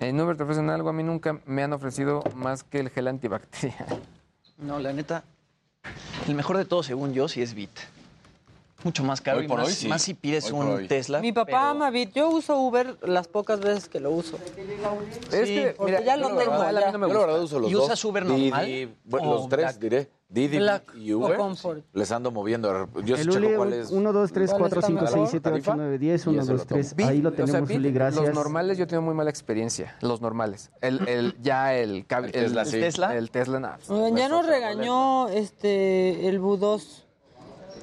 En 0.01 0.21
Uber 0.21 0.37
te 0.37 0.43
ofrecen 0.43 0.69
algo, 0.69 0.89
a 0.89 0.93
mí 0.93 1.03
nunca 1.03 1.41
me 1.47 1.63
han 1.63 1.73
ofrecido 1.73 2.23
más 2.35 2.65
que 2.65 2.81
el 2.81 2.91
gel 2.91 3.09
antibacterial. 3.09 4.03
No, 4.59 4.79
la 4.79 4.93
neta, 4.93 5.25
el 6.27 6.35
mejor 6.35 6.57
de 6.57 6.65
todo, 6.65 6.83
según 6.83 7.13
yo, 7.13 7.29
sí 7.29 7.43
es 7.43 7.55
Bit. 7.55 7.71
Mucho 8.85 9.05
más 9.05 9.21
caro 9.21 9.39
Hoy 9.39 9.45
y 9.45 9.49
por 9.49 9.59
más, 9.59 9.69
hoy 9.69 9.75
sí. 9.75 9.87
más 9.87 10.03
si 10.03 10.13
pides 10.15 10.47
Hoy 10.47 10.59
un 10.59 10.67
hoy. 10.69 10.89
Tesla. 10.89 11.21
Mi 11.21 11.33
papá 11.33 11.71
ama 11.71 11.89
Bit. 11.91 12.15
Yo 12.15 12.29
uso 12.31 12.59
Uber 12.59 12.97
las 13.03 13.29
pocas 13.29 13.61
veces 13.61 13.89
que 13.89 14.01
lo 14.01 14.11
uso. 14.11 14.39
Es 15.31 15.49
que, 15.49 15.75
porque 15.77 15.93
mira, 15.93 16.05
ya 16.05 16.17
lo 16.17 16.29
tengo. 16.37 16.51
verdad, 16.51 16.69
a 16.69 16.73
mí 16.73 16.81
ya. 16.81 16.93
no 16.93 16.99
me 16.99 17.07
Yo 17.09 17.15
la 17.15 17.21
verdad 17.27 17.43
uso 17.43 17.61
los 17.61 17.71
¿Y 17.71 17.75
dos. 17.75 17.85
usas 17.85 18.05
Uber 18.05 18.27
Didi, 18.27 18.51
normal 18.51 18.97
bueno, 19.05 19.35
los 19.35 19.49
tres, 19.49 19.61
Black? 19.67 19.77
diré. 19.79 20.11
Didi 20.33 20.59
Black 20.59 20.95
y 20.97 21.13
Uber. 21.13 21.37
Comfort. 21.37 21.85
Les 21.93 22.11
ando 22.11 22.31
moviendo. 22.31 22.89
Yo 23.05 23.17
sí 23.17 23.23
El 23.23 23.29
checo 23.31 23.57
cuál 23.57 23.73
es. 23.75 23.91
1, 23.91 24.13
2, 24.13 24.33
3, 24.33 24.51
¿Cuál 24.51 24.61
4, 24.63 24.79
está 24.81 24.87
5, 24.87 25.01
mejor? 25.03 25.19
6, 25.19 25.29
7, 25.31 25.37
8, 25.37 25.51
¿Tarifa? 25.53 25.77
9, 25.77 25.99
10, 25.99 26.25
Y 26.25 26.29
1, 26.31 26.43
ese 26.43 26.53
2, 26.53 26.61
lo 26.61 26.67
3. 26.67 26.97
Bit, 26.97 27.07
Ahí 27.07 27.21
lo 27.21 27.29
o 27.29 27.33
sea, 27.35 27.45
tenemos, 27.45 27.71
Uli, 27.71 27.93
gracias. 27.93 28.25
Los 28.25 28.35
normales 28.35 28.79
yo 28.79 28.87
tengo 28.87 29.03
muy 29.03 29.15
mala 29.15 29.29
experiencia. 29.31 29.95
Los 30.01 30.23
normales. 30.23 30.71
El, 30.81 31.07
el, 31.07 31.37
ya 31.43 31.75
el, 31.75 32.07
cab- 32.09 32.25
El 32.25 32.33
Tesla, 32.33 32.65
sí. 32.65 32.81
Tesla? 32.81 33.15
El 33.17 33.31
Tesla, 33.31 33.61
no. 33.61 33.73
Oigan, 33.95 34.17
ya 34.17 34.29
nos 34.29 34.47
regañó 34.47 35.29
este 35.29 36.29
el 36.29 36.39
Budos 36.39 37.07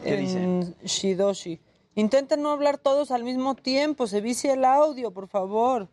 ¿Qué 0.03 0.19
en 0.19 0.75
Shidoshi. 0.83 1.59
Intenten 1.95 2.41
no 2.41 2.49
hablar 2.51 2.77
todos 2.77 3.11
al 3.11 3.23
mismo 3.23 3.53
tiempo, 3.55 4.07
se 4.07 4.21
vicia 4.21 4.53
el 4.53 4.65
audio, 4.65 5.11
por 5.11 5.27
favor. 5.27 5.87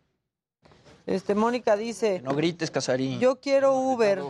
Este 1.05 1.35
Mónica 1.35 1.77
dice, 1.77 2.21
No 2.25 2.35
grites, 2.35 2.71
Casarín. 2.71 3.19
yo 3.21 3.41
quiero 3.41 3.77
Uber. 3.79 4.23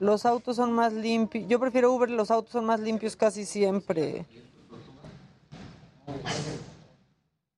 Los 0.00 0.24
autos 0.26 0.56
son 0.56 0.72
más 0.72 0.92
limpios. 0.94 1.46
Yo 1.46 1.60
prefiero 1.60 1.92
Uber, 1.92 2.10
los 2.10 2.30
autos 2.32 2.50
son 2.52 2.64
más 2.64 2.80
limpios 2.80 3.14
casi 3.14 3.44
siempre. 3.44 4.24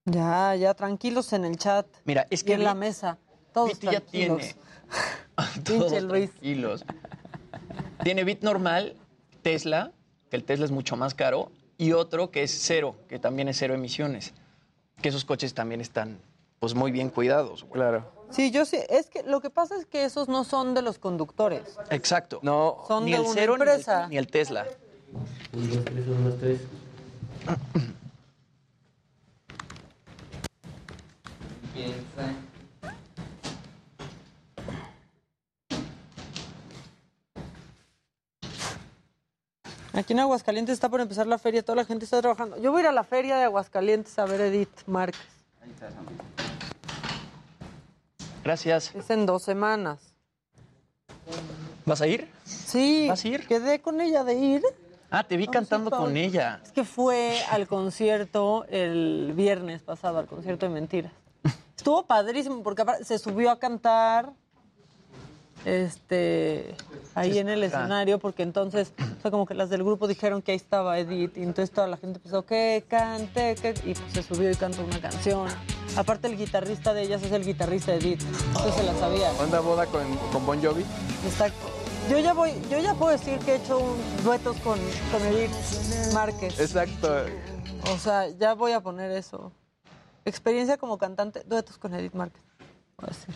Ya, 0.04 0.54
ya, 0.56 0.74
tranquilos 0.74 1.32
en 1.32 1.44
el 1.44 1.56
chat. 1.56 1.86
Mira, 2.04 2.26
es 2.30 2.42
Y 2.42 2.46
que 2.46 2.54
en 2.54 2.64
la 2.64 2.74
mesa. 2.74 3.18
Todos 3.54 3.68
Bit 3.78 3.82
ya 3.82 3.90
tranquilos. 4.00 4.38
tiene. 4.40 4.54
Pinche 5.54 5.78
Todos 5.78 6.02
Luis. 6.02 6.30
tranquilos. 6.30 6.84
Tiene 8.02 8.24
Bit 8.24 8.42
normal, 8.42 8.96
Tesla, 9.42 9.92
que 10.28 10.36
el 10.36 10.44
Tesla 10.44 10.64
es 10.64 10.72
mucho 10.72 10.96
más 10.96 11.14
caro, 11.14 11.50
y 11.78 11.92
otro 11.92 12.30
que 12.32 12.42
es 12.42 12.50
cero, 12.50 12.96
que 13.08 13.18
también 13.20 13.48
es 13.48 13.56
cero 13.58 13.74
emisiones. 13.74 14.34
Que 15.00 15.08
esos 15.10 15.24
coches 15.24 15.54
también 15.54 15.80
están 15.80 16.18
pues 16.58 16.74
muy 16.74 16.90
bien 16.90 17.08
cuidados. 17.08 17.62
güey. 17.62 17.74
Claro. 17.74 18.10
Sí, 18.32 18.50
yo 18.50 18.64
sí. 18.64 18.78
Es 18.88 19.08
que 19.08 19.22
lo 19.22 19.40
que 19.40 19.50
pasa 19.50 19.76
es 19.76 19.86
que 19.86 20.04
esos 20.04 20.28
no 20.28 20.44
son 20.44 20.74
de 20.74 20.82
los 20.82 20.98
conductores. 20.98 21.62
Exacto. 21.90 22.40
No, 22.42 22.78
son 22.88 23.04
ni 23.04 23.12
de 23.12 23.18
el 23.18 23.22
una 23.24 23.34
cero, 23.34 23.54
empresa. 23.54 23.98
Ni 23.98 24.04
el, 24.04 24.10
ni 24.10 24.16
el 24.16 24.26
Tesla. 24.26 24.66
Un, 25.52 25.70
dos, 25.70 25.84
tres, 25.84 26.06
un, 26.08 26.24
dos, 26.24 26.38
tres. 26.40 26.60
Aquí 39.94 40.14
en 40.14 40.20
Aguascalientes 40.20 40.72
está 40.72 40.88
por 40.88 41.02
empezar 41.02 41.26
la 41.26 41.38
feria, 41.38 41.62
toda 41.62 41.76
la 41.76 41.84
gente 41.84 42.06
está 42.06 42.20
trabajando. 42.20 42.56
Yo 42.56 42.72
voy 42.72 42.80
a 42.80 42.84
ir 42.84 42.88
a 42.88 42.92
la 42.92 43.04
feria 43.04 43.36
de 43.36 43.44
Aguascalientes 43.44 44.18
a 44.18 44.24
ver 44.24 44.40
Edith 44.40 44.86
Márquez. 44.86 45.20
Ahí 45.62 45.70
está, 45.70 45.90
Gracias. 48.44 48.94
Es 48.94 49.10
en 49.10 49.26
dos 49.26 49.42
semanas. 49.42 50.14
¿Vas 51.84 52.00
a 52.00 52.06
ir? 52.06 52.28
Sí. 52.44 53.06
¿Vas 53.08 53.24
a 53.24 53.28
ir? 53.28 53.46
Quedé 53.46 53.80
con 53.80 54.00
ella 54.00 54.24
de 54.24 54.34
ir. 54.34 54.62
Ah, 55.10 55.24
te 55.24 55.36
vi 55.36 55.46
cantando 55.46 55.90
con 55.90 56.16
ella. 56.16 56.60
Es 56.64 56.72
que 56.72 56.84
fue 56.84 57.38
al 57.50 57.68
concierto 57.68 58.64
el 58.68 59.32
viernes 59.36 59.82
pasado, 59.82 60.18
al 60.18 60.26
concierto 60.26 60.66
de 60.66 60.72
mentiras. 60.72 61.12
Estuvo 61.76 62.06
padrísimo 62.06 62.62
porque 62.62 62.84
se 63.04 63.18
subió 63.18 63.50
a 63.50 63.58
cantar 63.58 64.32
este 65.64 66.74
ahí 67.14 67.38
en 67.38 67.48
el 67.48 67.62
escenario 67.62 68.18
porque 68.18 68.42
entonces 68.42 68.92
fue 69.20 69.30
como 69.30 69.46
que 69.46 69.54
las 69.54 69.70
del 69.70 69.84
grupo 69.84 70.08
dijeron 70.08 70.42
que 70.42 70.52
ahí 70.52 70.56
estaba 70.56 70.98
Edith 70.98 71.36
y 71.36 71.42
entonces 71.42 71.70
toda 71.70 71.86
la 71.86 71.96
gente 71.96 72.18
pensó 72.18 72.44
que 72.44 72.84
cante 72.88 73.54
que 73.56 73.74
y 73.84 73.94
pues 73.94 74.12
se 74.12 74.22
subió 74.22 74.50
y 74.50 74.54
cantó 74.54 74.84
una 74.84 75.00
canción. 75.00 75.48
Aparte 75.96 76.26
el 76.26 76.36
guitarrista 76.36 76.94
de 76.94 77.02
ellas 77.02 77.22
es 77.22 77.32
el 77.32 77.44
guitarrista 77.44 77.92
de 77.92 77.98
Edith 77.98 78.22
entonces 78.48 78.74
se 78.74 78.82
la 78.82 78.94
sabía. 78.94 79.30
¿Onda 79.40 79.60
boda 79.60 79.86
con, 79.86 80.16
con 80.32 80.46
Bon 80.46 80.62
Jovi? 80.62 80.84
exacto. 81.24 81.70
Yo 82.10 82.18
ya 82.18 82.32
voy 82.32 82.52
yo 82.70 82.78
ya 82.78 82.94
puedo 82.94 83.12
decir 83.12 83.38
que 83.40 83.52
he 83.52 83.56
hecho 83.56 83.78
un 83.78 83.96
duetos 84.24 84.56
con, 84.58 84.78
con 85.12 85.22
Edith 85.26 85.52
Márquez. 86.12 86.58
Exacto. 86.58 87.24
o 87.92 87.98
sea 87.98 88.28
ya 88.30 88.54
voy 88.54 88.72
a 88.72 88.80
poner 88.80 89.10
eso. 89.12 89.52
Experiencia 90.24 90.76
como 90.76 90.98
cantante 90.98 91.42
duetos 91.46 91.78
con 91.78 91.94
Edith 91.94 92.14
Márquez 92.14 92.42
voy 92.96 93.08
a 93.10 93.12
decir 93.12 93.34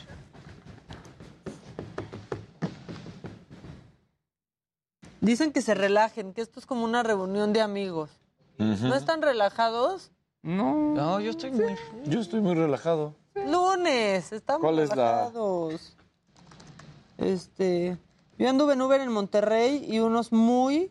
Dicen 5.21 5.53
que 5.53 5.63
se 5.63 5.75
relajen, 5.75 6.33
que 6.33 6.41
esto 6.43 6.61
es 6.61 6.67
como 6.67 6.85
una 6.85 7.03
reunión 7.03 7.53
de 7.53 7.61
amigos. 7.61 8.11
¿No 8.59 8.95
están 8.95 9.23
relajados? 9.23 10.13
No. 10.43 10.95
No, 10.95 11.21
yo 11.21 11.31
estoy 11.31 11.51
muy... 11.51 11.75
Yo 12.07 12.21
estoy 12.21 12.41
muy 12.41 12.55
relajado. 12.55 13.15
Lunes, 13.35 14.33
estamos 14.33 14.63
¿Cuál 14.63 14.79
es 14.79 14.89
la- 14.91 14.95
relajados. 15.29 15.97
Este, 17.19 17.97
yo 18.39 18.49
anduve 18.49 18.75
en 18.75 18.83
Uber 18.83 19.01
en 19.01 19.11
Monterrey 19.13 19.85
y 19.89 19.99
unos 20.01 20.33
muy 20.33 20.91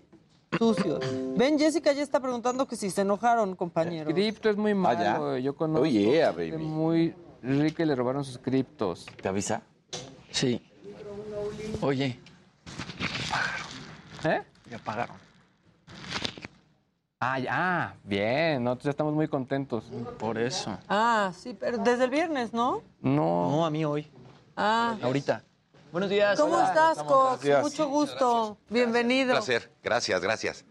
sucios. 0.57 0.99
Ven, 1.37 1.57
Jessica 1.59 1.91
ya 1.93 2.01
está 2.03 2.19
preguntando 2.19 2.67
que 2.67 2.75
si 2.75 2.89
se 2.89 3.01
enojaron, 3.01 3.55
compañeros. 3.55 4.13
Cripto 4.13 4.49
es 4.49 4.57
muy 4.57 4.73
malo. 4.73 5.35
ya. 5.35 5.39
Yo 5.39 5.55
conozco 5.55 5.83
Oh, 5.83 5.85
yeah, 5.85 6.31
baby. 6.31 6.57
muy 6.57 7.13
rica 7.41 7.83
y 7.83 7.85
le 7.85 7.95
robaron 7.95 8.23
sus 8.23 8.37
criptos. 8.39 9.05
¿Te 9.21 9.27
avisa? 9.27 9.61
Sí. 10.31 10.61
Oye, 11.81 12.19
¿Eh? 14.25 14.41
ya 14.69 14.77
pagaron. 14.79 15.15
Ah, 17.19 17.39
ya. 17.39 17.49
Ah, 17.51 17.93
bien. 18.03 18.63
Nosotros 18.63 18.85
ya 18.85 18.89
estamos 18.91 19.13
muy 19.13 19.27
contentos. 19.27 19.85
Por 20.17 20.37
eso. 20.37 20.77
Ah, 20.89 21.31
sí, 21.35 21.55
pero 21.59 21.77
desde 21.77 22.03
el 22.05 22.09
viernes, 22.09 22.53
¿no? 22.53 22.81
No. 23.01 23.49
No, 23.51 23.65
a 23.65 23.69
mí 23.69 23.85
hoy. 23.85 24.07
Ah. 24.57 24.97
Ahorita. 25.01 25.43
Buenos 25.91 26.09
días. 26.09 26.39
¿Cómo 26.39 26.55
Hola. 26.55 26.67
estás, 26.67 27.03
Cox? 27.03 27.43
Gracias. 27.43 27.63
Mucho 27.63 27.87
gusto. 27.87 28.57
Bienvenido. 28.69 29.29
Un 29.29 29.37
placer. 29.37 29.71
Gracias, 29.81 30.21
gracias. 30.21 30.65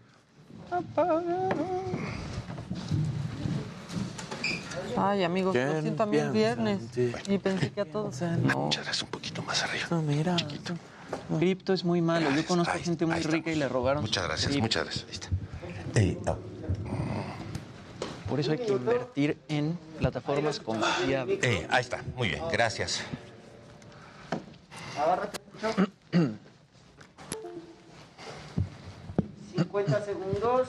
Ay, 4.97 5.25
amigos, 5.25 5.55
lo 5.55 5.61
¿Quién 5.61 5.83
siento 5.83 6.03
a 6.03 6.07
mí 6.07 6.17
el 6.19 6.31
viernes. 6.31 6.81
en 6.97 7.13
ti? 7.13 7.33
Y 7.33 7.39
pensé 7.39 7.73
que 7.73 7.81
a 7.81 7.85
todos. 7.85 8.21
Muchas 8.21 8.85
gracias, 8.85 9.03
un 9.03 9.09
poquito 9.11 9.43
más 9.43 9.63
arriba. 9.63 10.01
mira. 10.03 10.37
Cripto 11.39 11.73
es 11.73 11.85
muy 11.85 12.01
malo. 12.01 12.31
Yo 12.31 12.47
conozco 12.47 12.75
gente 12.79 13.07
muy 13.07 13.21
rica 13.21 13.51
y 13.51 13.57
le 13.57 13.69
robaron. 13.69 14.03
Muchas 14.03 14.25
gracias, 14.25 14.47
cripto. 14.47 14.63
muchas 14.63 14.85
gracias. 14.85 15.07
Listo. 15.95 16.39
Por 18.29 18.41
eso 18.41 18.53
hay 18.53 18.59
que 18.59 18.73
invertir 18.73 19.39
en 19.49 19.79
plataformas 19.99 20.59
confiables. 20.59 21.67
Ahí 21.71 21.81
está, 21.81 22.03
muy 22.17 22.29
bien, 22.29 22.43
gracias. 22.51 23.03
Agárrate 24.99 25.39
mucho. 25.53 25.89
50 29.57 30.05
segundos. 30.05 30.69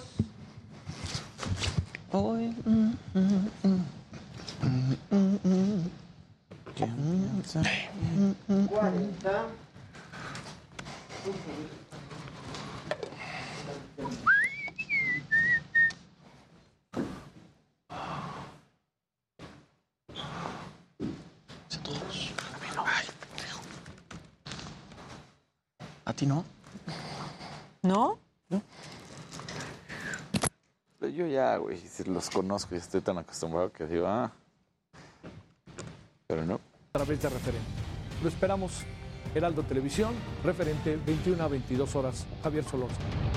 Hoy. 2.11 2.55
40. 8.69 9.45
¿A 26.04 26.04
ti 26.15 26.25
no? 26.25 26.45
¿No? 27.83 28.17
Yo 31.01 31.27
ya, 31.27 31.57
güey, 31.57 31.79
los 32.05 32.29
conozco 32.29 32.73
y 32.73 32.79
estoy 32.79 33.01
tan 33.01 33.17
acostumbrado 33.17 33.71
que 33.71 33.85
digo, 33.85 34.07
ah. 34.07 34.31
Pero 36.27 36.45
no. 36.45 36.55
A 36.55 36.93
través 36.93 37.21
de 37.21 37.29
referente. 37.29 37.67
Lo 38.23 38.29
esperamos. 38.29 38.83
Heraldo 39.35 39.63
Televisión, 39.63 40.13
referente 40.43 40.97
21 41.05 41.43
a 41.43 41.47
22 41.47 41.95
horas. 41.95 42.25
Javier 42.41 42.63
Solórzano. 42.63 43.34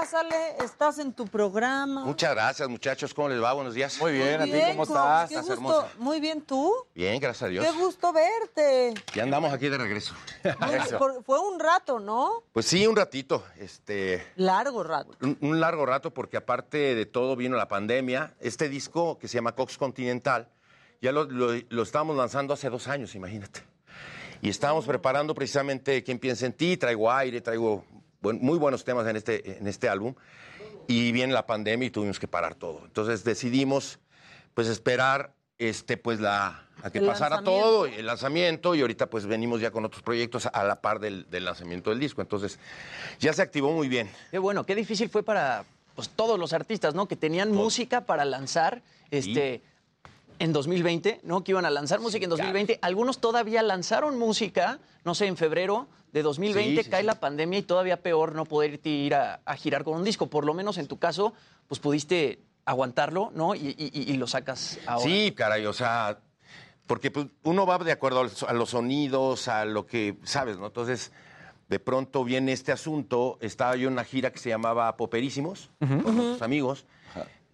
Pásale, 0.00 0.56
estás 0.62 0.98
en 0.98 1.12
tu 1.12 1.26
programa. 1.26 2.04
Muchas 2.04 2.32
gracias, 2.34 2.68
muchachos. 2.68 3.14
¿Cómo 3.14 3.30
les 3.30 3.42
va? 3.42 3.54
Buenos 3.54 3.72
días. 3.74 3.98
Muy 3.98 4.12
bien, 4.12 4.40
Muy 4.40 4.50
bien, 4.50 4.76
Fox, 4.76 4.90
qué 4.90 5.34
Estás 5.34 5.36
gusto. 5.46 5.52
hermosa. 5.54 5.88
Muy 5.98 6.20
bien, 6.20 6.42
¿tú? 6.42 6.70
Bien, 6.94 7.18
gracias 7.18 7.44
a 7.44 7.48
Dios. 7.48 7.64
Qué 7.64 7.72
gusto 7.72 8.12
verte. 8.12 8.92
Ya 9.14 9.22
andamos 9.22 9.52
aquí 9.54 9.68
de 9.70 9.78
regreso. 9.78 10.14
Muy- 10.44 10.98
por- 10.98 11.24
fue 11.24 11.40
un 11.40 11.58
rato, 11.58 11.98
¿no? 11.98 12.42
Pues 12.52 12.66
sí, 12.66 12.86
un 12.86 12.94
ratito. 12.94 13.42
Este, 13.58 14.26
Largo 14.36 14.82
rato. 14.82 15.12
un, 15.22 15.38
un 15.40 15.60
largo 15.60 15.86
rato 15.86 16.12
porque 16.12 16.36
aparte 16.36 16.94
de 16.94 17.06
todo 17.06 17.34
vino 17.34 17.56
la 17.56 17.68
pandemia. 17.68 18.34
Este 18.40 18.68
disco 18.68 19.18
que 19.18 19.28
se 19.28 19.36
llama 19.36 19.52
Cox 19.54 19.78
Continental, 19.78 20.50
ya 21.00 21.10
lo, 21.10 21.24
lo, 21.24 21.52
lo 21.70 21.82
estábamos 21.82 22.16
lanzando 22.16 22.52
hace 22.52 22.68
dos 22.68 22.86
años, 22.88 23.14
imagínate. 23.14 23.62
Y 24.42 24.50
estábamos 24.50 24.84
preparando 24.84 25.34
precisamente 25.34 26.04
Quién 26.04 26.18
piensa 26.18 26.44
en 26.44 26.52
ti, 26.52 26.76
traigo 26.76 27.10
aire, 27.10 27.40
traigo 27.40 27.82
buen- 28.26 28.38
muy 28.40 28.58
buenos 28.58 28.84
temas 28.84 29.06
en 29.06 29.16
este, 29.16 29.58
en 29.58 29.66
este 29.66 29.88
álbum. 29.88 30.14
Y 30.88 31.12
viene 31.12 31.32
la 31.32 31.46
pandemia 31.46 31.86
y 31.86 31.90
tuvimos 31.90 32.18
que 32.18 32.28
parar 32.28 32.54
todo. 32.54 32.82
Entonces 32.84 33.24
decidimos 33.24 33.98
pues 34.54 34.68
esperar 34.68 35.34
este 35.58 35.96
pues 35.96 36.20
la 36.20 36.62
a 36.82 36.90
que 36.90 36.98
El 36.98 37.06
pasara 37.06 37.42
todo 37.42 37.86
el 37.86 38.04
lanzamiento 38.04 38.74
y 38.74 38.82
ahorita 38.82 39.06
pues 39.08 39.24
venimos 39.26 39.60
ya 39.60 39.70
con 39.70 39.84
otros 39.86 40.02
proyectos 40.02 40.46
a 40.46 40.64
la 40.64 40.80
par 40.82 41.00
del, 41.00 41.28
del 41.30 41.46
lanzamiento 41.46 41.88
del 41.88 41.98
disco 41.98 42.20
entonces 42.20 42.58
ya 43.18 43.32
se 43.32 43.40
activó 43.40 43.72
muy 43.72 43.88
bien 43.88 44.10
Qué 44.30 44.38
bueno, 44.38 44.64
qué 44.66 44.74
difícil 44.74 45.08
fue 45.08 45.22
para 45.22 45.64
pues, 45.94 46.10
todos 46.10 46.38
los 46.38 46.52
artistas, 46.52 46.94
¿no? 46.94 47.08
Que 47.08 47.16
tenían 47.16 47.52
música 47.52 48.02
para 48.02 48.26
lanzar 48.26 48.82
este, 49.10 49.62
en 50.38 50.52
2020, 50.52 51.20
¿no? 51.24 51.42
Que 51.44 51.52
iban 51.52 51.64
a 51.64 51.70
lanzar 51.70 52.00
música 52.00 52.24
en 52.24 52.30
2020. 52.30 52.78
Algunos 52.82 53.18
todavía 53.20 53.62
lanzaron 53.62 54.18
música, 54.18 54.78
no 55.04 55.14
sé, 55.14 55.26
en 55.26 55.36
febrero 55.36 55.88
de 56.12 56.22
2020 56.22 56.76
Sí, 56.80 56.84
sí, 56.84 56.90
cae 56.90 57.00
sí. 57.00 57.06
la 57.06 57.20
pandemia 57.20 57.58
y 57.58 57.62
todavía 57.62 58.02
peor 58.02 58.34
no 58.34 58.44
poder 58.44 58.80
ir 58.86 59.14
a, 59.14 59.40
a 59.44 59.56
girar 59.56 59.84
con 59.84 59.94
un 59.96 60.04
disco. 60.04 60.28
Por 60.28 60.44
lo 60.44 60.54
menos 60.54 60.78
en 60.78 60.86
tu 60.86 60.98
caso, 60.98 61.32
pues 61.68 61.80
pudiste 61.80 62.40
aguantarlo, 62.64 63.30
¿no? 63.34 63.54
Y, 63.54 63.74
y- 63.78 64.12
y- 64.12 64.16
lo 64.16 64.26
sacas 64.26 64.78
ahora. 64.86 65.04
Sí, 65.04 65.32
caray, 65.36 65.66
o 65.66 65.72
sea, 65.72 66.18
porque 66.86 67.10
pues, 67.10 67.26
uno 67.44 67.64
va 67.66 67.78
de 67.78 67.92
acuerdo 67.92 68.26
a 68.48 68.52
los 68.52 68.70
sonidos, 68.70 69.48
a 69.48 69.64
lo 69.64 69.86
que 69.86 70.16
sabes, 70.24 70.58
¿no? 70.58 70.66
Entonces, 70.66 71.12
de 71.68 71.78
pronto 71.80 72.24
viene 72.24 72.52
este 72.52 72.72
asunto. 72.72 73.38
Estaba 73.40 73.76
yo 73.76 73.88
en 73.88 73.92
una 73.94 74.04
gira 74.04 74.30
que 74.32 74.38
se 74.38 74.48
llamaba 74.48 74.96
Poperísimos, 74.96 75.70
con 75.80 76.18
otros 76.20 76.42
amigos, 76.42 76.86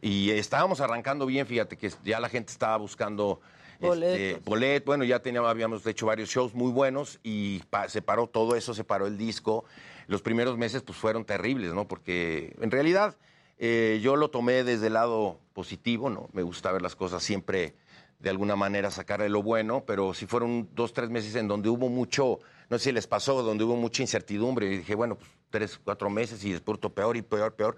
y 0.03 0.31
estábamos 0.33 0.81
arrancando 0.83 1.25
bien, 1.25 1.47
fíjate 1.47 1.79
que 1.79 1.91
ya 2.05 2.21
la 2.21 2.29
gente 2.29 2.53
estaba 2.53 2.77
buscando. 2.77 3.41
este, 3.75 3.87
Boletos. 3.89 4.45
bolet, 4.45 4.85
bueno, 4.85 5.05
ya 5.05 5.21
teníamos, 5.21 5.49
habíamos 5.51 5.87
hecho 5.87 6.05
varios 6.07 6.29
shows 6.29 6.55
muy 6.55 6.71
buenos 6.71 7.19
y 7.23 7.61
pa- 7.71 7.89
se 7.89 8.03
paró 8.03 8.27
todo 8.27 8.55
eso, 8.55 8.75
se 8.75 8.85
paró 8.85 9.07
el 9.07 9.17
disco. 9.17 9.65
Los 10.09 10.21
primeros 10.23 10.59
meses 10.59 10.83
pues 10.83 10.99
fueron 10.99 11.25
terribles, 11.25 11.73
¿no? 11.73 11.89
Porque 11.89 12.55
en 12.61 12.71
realidad 12.71 13.17
eh, 13.59 14.01
yo 14.03 14.17
lo 14.17 14.29
tomé 14.31 14.63
desde 14.65 14.89
el 14.89 14.93
lado 14.95 15.39
positivo, 15.53 16.11
¿no? 16.11 16.29
Me 16.33 16.43
gusta 16.43 16.71
ver 16.73 16.83
las 16.83 16.95
cosas 16.97 17.23
siempre 17.23 17.75
de 18.19 18.31
alguna 18.31 18.55
manera 18.55 18.91
sacarle 18.93 19.29
lo 19.29 19.43
bueno, 19.43 19.83
pero 19.85 20.15
sí 20.15 20.27
fueron 20.27 20.69
dos, 20.75 20.93
tres 20.93 21.11
meses 21.11 21.35
en 21.35 21.49
donde 21.49 21.69
hubo 21.69 21.89
mucho, 21.89 22.39
no 22.71 22.79
sé 22.79 22.85
si 22.85 22.93
les 22.93 23.09
pasó, 23.09 23.43
donde 23.43 23.65
hubo 23.65 23.75
mucha 23.75 24.03
incertidumbre. 24.03 24.67
Y 24.67 24.77
dije, 24.79 24.95
bueno, 24.95 25.17
pues 25.17 25.29
tres, 25.51 25.81
cuatro 25.83 26.09
meses 26.09 26.45
y 26.45 26.53
después 26.53 26.79
todo 26.79 26.93
peor 26.95 27.17
y 27.17 27.23
peor, 27.23 27.55
peor. 27.55 27.77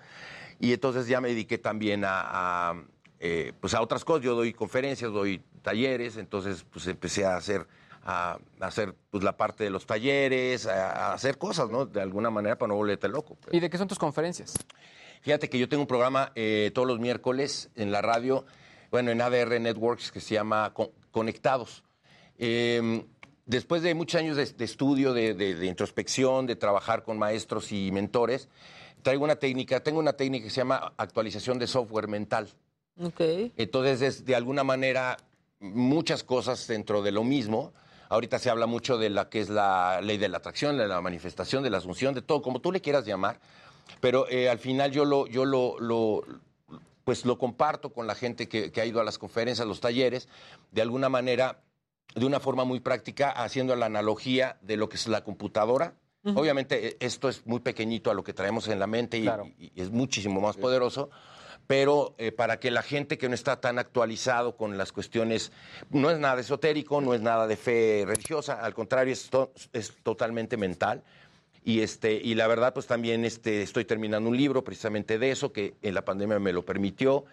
Y 0.65 0.73
entonces 0.73 1.07
ya 1.07 1.20
me 1.20 1.28
dediqué 1.28 1.59
también 1.59 2.05
a, 2.07 2.70
a, 2.70 2.82
eh, 3.20 3.53
pues 3.61 3.74
a 3.74 3.82
otras 3.82 4.05
cosas. 4.05 4.24
Yo 4.24 4.35
doy 4.35 4.53
conferencias, 4.55 5.12
doy 5.12 5.43
talleres, 5.62 6.16
entonces 6.16 6.65
pues 6.70 6.86
empecé 6.86 7.27
a 7.27 7.36
hacer, 7.36 7.66
a, 8.03 8.39
a 8.61 8.66
hacer 8.66 8.95
pues 9.11 9.23
la 9.23 9.36
parte 9.36 9.65
de 9.65 9.70
los 9.70 9.85
talleres, 9.86 10.66
a, 10.66 11.11
a 11.11 11.12
hacer 11.12 11.36
cosas, 11.36 11.69
¿no? 11.69 11.85
De 11.85 12.01
alguna 12.01 12.31
manera 12.31 12.57
para 12.57 12.69
no 12.69 12.77
volverte 12.77 13.09
loco. 13.09 13.36
¿Y 13.53 13.61
de 13.61 13.69
qué 13.69 13.77
son 13.77 13.89
tus 13.89 13.99
conferencias? 13.99 14.55
Fíjate 15.20 15.51
que 15.51 15.59
yo 15.59 15.69
tengo 15.69 15.82
un 15.82 15.86
programa 15.86 16.32
eh, 16.35 16.70
todos 16.74 16.89
los 16.89 16.99
miércoles 16.99 17.70
en 17.77 17.93
la 17.93 18.01
radio, 18.01 18.47
bueno, 18.91 19.11
en 19.11 19.20
ADR 19.20 19.61
Networks, 19.61 20.11
que 20.12 20.20
se 20.20 20.35
llama 20.35 20.73
Con- 20.73 20.91
Conectados. 21.11 21.85
Eh, 22.39 23.05
después 23.47 23.82
de 23.82 23.95
muchos 23.95 24.19
años 24.20 24.36
de, 24.36 24.47
de 24.47 24.65
estudio, 24.65 25.12
de, 25.12 25.35
de- 25.35 25.55
de 25.55 25.66
introspección, 25.66 26.47
de 26.47 26.57
trabajar 26.57 27.05
con 27.05 27.19
maestros 27.19 27.70
y 27.73 27.91
mentores, 27.93 28.49
traigo 29.05 29.22
una 29.22 29.36
técnica, 29.36 29.81
tengo 29.81 30.01
una 30.01 30.14
técnica 30.14 30.44
que 30.47 30.51
se 30.51 30.56
llama 30.62 30.94
actualización 30.97 31.59
de 31.60 31.68
software 31.68 32.09
mental. 32.09 32.48
Ok. 33.01 33.20
Entonces, 33.56 34.02
es 34.02 34.24
de 34.24 34.35
alguna 34.35 34.64
manera 34.64 35.16
muchas 35.60 36.24
cosas 36.24 36.66
dentro 36.66 37.02
de 37.02 37.12
lo 37.12 37.22
mismo. 37.22 37.72
Ahorita 38.09 38.39
se 38.39 38.51
habla 38.51 38.66
mucho 38.66 38.97
de 38.98 39.10
la 39.10 39.28
que 39.28 39.40
es 39.40 39.48
la 39.51 40.01
ley 40.02 40.16
de 40.18 40.28
la 40.28 40.39
atracción, 40.39 40.76
de 40.78 40.89
la 40.89 41.01
manifestación, 41.01 41.62
de 41.62 41.70
la 41.70 41.78
asunción, 41.78 42.14
de 42.14 42.22
todo, 42.22 42.43
como 42.43 42.60
tú 42.60 42.72
le 42.72 42.81
quieras 42.81 43.05
llamar. 43.05 43.40
Pero 44.01 44.26
eh, 44.28 44.48
al 44.48 44.59
final 44.59 44.90
yo 44.90 45.05
lo, 45.05 45.26
yo 45.26 45.44
lo, 45.44 45.78
lo- 45.78 46.24
pues 47.05 47.26
lo 47.26 47.36
comparto 47.39 47.93
con 47.93 48.06
la 48.06 48.14
gente 48.14 48.48
que, 48.48 48.72
que 48.72 48.81
ha 48.81 48.86
ido 48.86 49.01
a 49.01 49.05
las 49.05 49.18
conferencias, 49.18 49.64
a 49.64 49.68
los 49.68 49.81
talleres, 49.81 50.28
de 50.70 50.81
alguna 50.81 51.10
manera, 51.10 51.60
de 52.14 52.24
una 52.24 52.40
forma 52.40 52.64
muy 52.64 52.81
práctica, 52.81 53.31
haciendo 53.31 53.76
la 53.76 53.86
analogía 53.86 54.56
de 54.62 54.78
lo 54.78 54.89
que 54.89 54.97
es 54.97 55.06
la 55.09 55.22
computadora. 55.24 55.93
Obviamente 56.25 56.89
eh, 56.89 56.97
esto 57.01 57.29
es 57.29 57.47
muy 57.47 57.61
pequeñito 57.61 58.11
a 58.11 58.15
lo 58.15 58.25
que 58.25 58.33
traemos 58.33 58.69
en 58.69 58.79
la 58.79 58.87
mente 58.87 59.19
y, 59.19 59.23
Claro. 59.23 59.47
y- 59.59 59.73
y 59.75 59.83
es 59.83 59.91
muchísimo 59.91 60.41
más 60.41 60.57
poderoso, 60.57 61.11
pero 61.67 62.15
eh, 62.19 62.33
para 62.33 62.59
que 62.61 62.71
la 62.71 62.83
gente 62.83 63.19
que 63.19 63.29
no 63.29 63.35
está 63.35 63.61
tan 63.61 63.79
actualizado 63.79 64.57
con 64.57 64.77
las 64.79 64.93
cuestiones, 64.93 65.53
no 65.91 66.11
es 66.11 66.19
nada 66.19 66.41
esotérico, 66.41 67.01
no 67.01 67.15
es 67.15 67.21
nada 67.21 67.47
de 67.47 67.57
fe 67.57 68.05
religiosa, 68.07 68.61
al 68.61 68.75
contrario, 68.75 69.13
es, 69.13 69.29
to- 69.31 69.53
es 69.73 69.95
totalmente 70.03 70.57
mental. 70.57 71.03
Y, 71.67 71.81
este, 71.81 72.13
y 72.13 72.35
la 72.35 72.47
verdad, 72.47 72.75
pues 72.75 72.87
también 72.87 73.25
este, 73.25 73.63
estoy 73.63 73.87
terminando 73.87 74.29
un 74.29 74.37
libro 74.37 74.63
precisamente 74.63 75.19
de 75.19 75.31
eso, 75.31 75.53
que 75.53 75.75
en 75.81 75.95
la 75.95 76.05
pandemia 76.05 76.39
me 76.39 76.53
lo 76.53 76.63
permitió. 76.65 77.25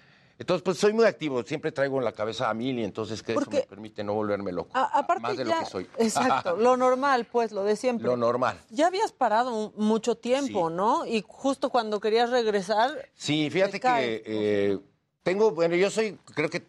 Entonces, 0.42 0.64
pues 0.64 0.80
soy 0.80 0.92
muy 0.92 1.06
activo, 1.06 1.44
siempre 1.44 1.72
traigo 1.72 2.00
en 2.00 2.04
la 2.04 2.14
cabeza 2.14 2.50
a 2.50 2.54
mil 2.56 2.80
y 2.80 2.84
entonces 2.84 3.22
que 3.22 3.34
eso 3.34 3.48
me 3.52 3.62
permite 3.62 4.04
no 4.04 4.16
volverme 4.16 4.52
loco. 4.52 4.72
A- 4.74 4.98
aparte 4.98 5.22
más 5.22 5.38
de 5.38 5.46
ya- 5.46 5.54
lo 5.60 5.64
que 5.64 5.70
soy. 5.70 5.88
Exacto, 6.00 6.56
lo 6.58 6.76
normal, 6.78 7.28
pues, 7.32 7.52
lo 7.52 7.64
de 7.64 7.76
siempre. 7.76 8.08
Lo 8.08 8.18
normal. 8.18 8.60
Ya 8.72 8.88
habías 8.88 9.12
parado 9.12 9.72
mucho 9.76 10.16
tiempo, 10.18 10.72
¿no? 10.72 11.06
Y 11.06 11.24
justo 11.28 11.70
cuando 11.70 12.00
querías 12.00 12.32
regresar, 12.32 13.08
Sí, 13.14 13.52
fíjate 13.52 13.80
que 13.80 14.24
eh, 14.26 14.80
tengo, 15.22 15.52
bueno, 15.52 15.76
yo 15.76 15.92
soy, 15.92 16.18
creo 16.34 16.50
que 16.50 16.66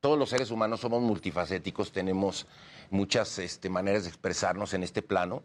todos 0.00 0.18
los 0.18 0.28
seres 0.28 0.50
humanos 0.50 0.80
somos 0.80 1.00
multifacéticos, 1.00 1.92
tenemos 1.92 2.48
muchas 2.90 3.38
este, 3.38 3.70
maneras 3.70 4.02
de 4.02 4.08
expresarnos 4.08 4.74
en 4.74 4.82
este 4.82 5.00
plano. 5.00 5.44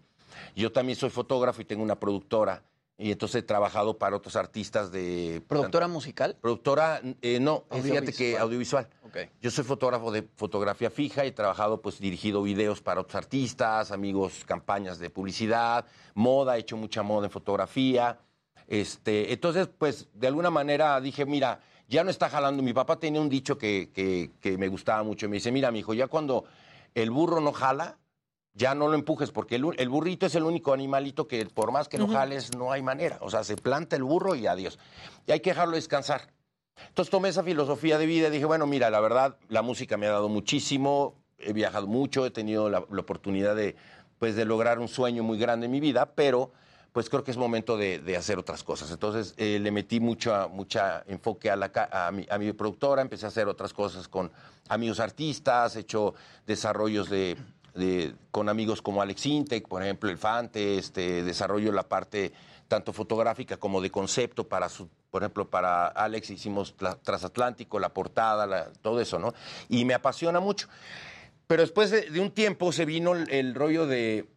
Yo 0.55 0.71
también 0.71 0.97
soy 0.97 1.11
fotógrafo 1.11 1.61
y 1.61 1.65
tengo 1.65 1.83
una 1.83 1.99
productora. 1.99 2.63
Y 2.99 3.11
entonces 3.11 3.43
he 3.43 3.43
trabajado 3.43 3.99
para 3.99 4.15
otros 4.15 4.35
artistas 4.35 4.91
de... 4.91 5.43
¿Productora 5.47 5.87
musical? 5.87 6.35
Productora, 6.41 6.99
eh, 7.21 7.39
no, 7.39 7.65
fíjate 7.69 8.11
que 8.11 8.37
Audiovisual. 8.39 8.87
audiovisual. 8.87 8.89
Ok. 9.03 9.17
Yo 9.39 9.51
soy 9.51 9.63
fotógrafo 9.65 10.11
de 10.11 10.27
fotografía 10.35 10.89
fija 10.89 11.23
y 11.23 11.27
he 11.27 11.31
trabajado, 11.31 11.79
pues, 11.79 11.99
dirigido 11.99 12.41
videos 12.41 12.81
para 12.81 13.01
otros 13.01 13.13
artistas, 13.15 13.91
amigos, 13.91 14.43
campañas 14.47 14.97
de 14.97 15.11
publicidad, 15.11 15.85
moda, 16.15 16.57
he 16.57 16.61
hecho 16.61 16.75
mucha 16.75 17.03
moda 17.03 17.27
en 17.27 17.31
fotografía. 17.31 18.17
Este, 18.67 19.31
entonces, 19.31 19.69
pues, 19.77 20.07
de 20.15 20.27
alguna 20.27 20.49
manera 20.49 20.99
dije, 20.99 21.23
mira, 21.27 21.59
ya 21.87 22.03
no 22.03 22.09
está 22.09 22.29
jalando. 22.29 22.63
Mi 22.63 22.73
papá 22.73 22.97
tenía 22.99 23.21
un 23.21 23.29
dicho 23.29 23.59
que, 23.59 23.91
que- 23.93 24.31
que 24.41 24.57
me 24.57 24.67
gustaba 24.69 25.03
mucho. 25.03 25.29
Me 25.29 25.35
dice, 25.35 25.51
mira, 25.51 25.69
mi 25.71 25.79
hijo, 25.79 25.93
ya 25.93 26.07
cuando 26.07 26.45
el 26.95 27.11
burro 27.11 27.41
no 27.41 27.51
jala, 27.53 27.99
ya 28.57 28.73
no 28.73 28.87
lo 28.87 28.95
empujes, 28.95 29.31
porque 29.31 29.55
el, 29.55 29.65
el 29.77 29.87
burrito 29.87 30.25
es 30.25 30.35
el 30.35 30.43
único 30.43 30.73
animalito 30.73 31.27
que 31.27 31.45
por 31.45 31.71
más 31.71 31.87
que 31.87 31.97
lo 31.99 32.05
Ujú. 32.05 32.13
jales, 32.13 32.55
no 32.57 32.71
hay 32.71 32.81
manera. 32.81 33.19
O 33.21 33.29
sea, 33.29 33.43
se 33.43 33.55
planta 33.55 33.95
el 33.95 34.03
burro 34.03 34.33
y 34.35 34.47
adiós. 34.47 34.79
Y 35.27 35.31
hay 35.31 35.39
que 35.41 35.51
dejarlo 35.51 35.75
descansar. 35.75 36.33
Entonces 36.89 37.11
tomé 37.11 37.29
esa 37.29 37.43
filosofía 37.43 37.97
de 37.97 38.05
vida 38.05 38.27
y 38.27 38.31
dije, 38.31 38.45
bueno, 38.45 38.65
mira, 38.67 38.89
la 38.89 38.99
verdad, 38.99 39.37
la 39.47 39.61
música 39.61 39.95
me 39.97 40.07
ha 40.07 40.11
dado 40.11 40.27
muchísimo, 40.29 41.15
he 41.37 41.53
viajado 41.53 41.87
mucho, 41.87 42.25
he 42.25 42.31
tenido 42.31 42.69
la, 42.69 42.83
la 42.89 43.01
oportunidad 43.01 43.55
de, 43.55 43.75
pues, 44.19 44.35
de 44.35 44.45
lograr 44.45 44.79
un 44.79 44.87
sueño 44.87 45.23
muy 45.23 45.37
grande 45.37 45.67
en 45.67 45.71
mi 45.71 45.79
vida, 45.79 46.13
pero 46.15 46.51
pues 46.93 47.11
creo 47.11 47.23
que 47.23 47.29
es 47.29 47.37
momento 47.37 47.77
de, 47.77 47.99
de 47.99 48.17
hacer 48.17 48.39
otras 48.39 48.63
cosas. 48.63 48.89
Entonces 48.89 49.35
eh, 49.37 49.59
le 49.59 49.69
metí 49.69 49.99
mucha 49.99 51.03
enfoque 51.05 51.51
a, 51.51 51.55
la, 51.55 51.71
a, 51.91 52.11
mi, 52.11 52.25
a 52.27 52.39
mi 52.39 52.51
productora, 52.53 53.03
empecé 53.03 53.25
a 53.25 53.29
hacer 53.29 53.47
otras 53.47 53.71
cosas 53.71 54.07
con 54.07 54.31
amigos 54.67 54.99
artistas, 54.99 55.75
he 55.75 55.81
hecho 55.81 56.15
desarrollos 56.47 57.07
de, 57.07 57.37
con 58.31 58.49
amigos 58.49 58.81
como 58.81 59.01
Alex 59.01 59.25
Intec, 59.25 59.67
por 59.67 59.83
ejemplo, 59.83 60.09
el 60.09 60.17
Fante, 60.17 60.77
este, 60.77 61.23
desarrollo 61.23 61.71
la 61.71 61.83
parte 61.87 62.31
tanto 62.67 62.91
fotográfica 62.91 63.57
como 63.57 63.79
de 63.81 63.89
concepto 63.89 64.47
para 64.47 64.67
su, 64.67 64.89
por 65.09 65.23
ejemplo, 65.23 65.49
para 65.49 65.87
Alex 65.87 66.29
hicimos 66.31 66.75
Tla- 66.77 66.97
Transatlántico, 67.01 67.79
la 67.79 67.93
portada, 67.93 68.45
la- 68.45 68.71
todo 68.81 68.99
eso, 68.99 69.19
¿no? 69.19 69.33
Y 69.69 69.85
me 69.85 69.93
apasiona 69.93 70.39
mucho. 70.41 70.67
Pero 71.47 71.61
después 71.61 71.91
de, 71.91 72.09
de 72.09 72.19
un 72.19 72.31
tiempo 72.31 72.71
se 72.73 72.83
vino 72.85 73.13
el, 73.15 73.29
el 73.31 73.55
rollo 73.55 73.87
de, 73.87 74.27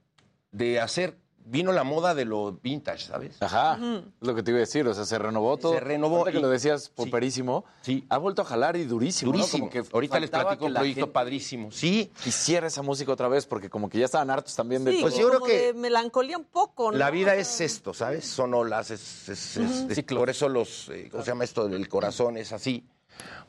de 0.53 0.79
hacer, 0.81 1.17
vino 1.51 1.73
la 1.73 1.83
moda 1.85 2.15
de 2.15 2.25
lo 2.25 2.53
vintage, 2.63 3.07
¿sabes? 3.07 3.37
Ajá, 3.43 3.75
es 3.81 4.27
lo 4.27 4.35
que 4.35 4.43
te 4.43 4.53
iba 4.53 4.59
a 4.59 4.61
decir, 4.61 4.87
o 4.87 4.95
sea, 4.95 5.05
se 5.05 5.19
renovó 5.19 5.57
todo. 5.57 5.73
Se 5.75 5.81
renovó 5.81 6.19
Ahorita 6.19 6.33
que 6.33 6.39
y- 6.39 6.43
lo 6.43 6.49
decías, 6.49 6.89
poperísimo. 6.89 7.65
Sí. 7.83 8.05
Ha 8.09 8.19
vuelto 8.19 8.43
a 8.43 8.45
jalar 8.45 8.77
y 8.77 8.85
durísimo. 8.85 9.33
¿no? 9.33 9.39
Durísimo. 9.39 9.69
Como 9.69 9.71
que 9.85 9.91
Ahorita 9.93 10.21
les 10.21 10.31
platico 10.31 10.67
un 10.67 10.73
la 10.73 10.81
proyecto 10.81 11.01
gente 11.03 11.13
padrísimo. 11.13 11.71
Sí. 11.73 12.11
Quisiera 12.23 12.67
esa 12.69 12.83
música 12.83 13.11
otra 13.13 13.29
vez, 13.29 13.47
porque 13.47 13.69
como 13.69 13.91
que 13.91 13.99
ya 13.99 14.05
estaban 14.05 14.31
hartos 14.31 14.55
también 14.55 14.85
de 14.85 14.93
sí, 14.93 14.99
Pues 15.01 15.15
todo. 15.15 15.23
yo 15.23 15.29
creo 15.29 15.41
que- 15.43 15.67
de 15.67 15.75
melancolía 15.75 16.39
un 16.39 16.45
poco, 16.45 16.93
¿no? 16.93 16.99
La 16.99 17.11
vida 17.11 17.35
es 17.35 17.61
esto, 17.61 17.93
¿sabes? 17.93 18.25
Son 18.27 18.55
olas, 18.55 18.91
es, 18.91 19.29
es- 19.29 19.57
es- 19.57 19.81
Ujú. 19.83 19.91
es- 19.93 20.03
por 20.05 20.31
eso 20.31 20.49
los, 20.49 20.89
eh, 20.91 21.09
¿cómo 21.11 21.25
se 21.25 21.31
llama 21.33 21.45
esto? 21.45 21.67
El 21.67 21.89
corazón 21.89 22.37
es 22.37 22.53
así, 22.53 22.87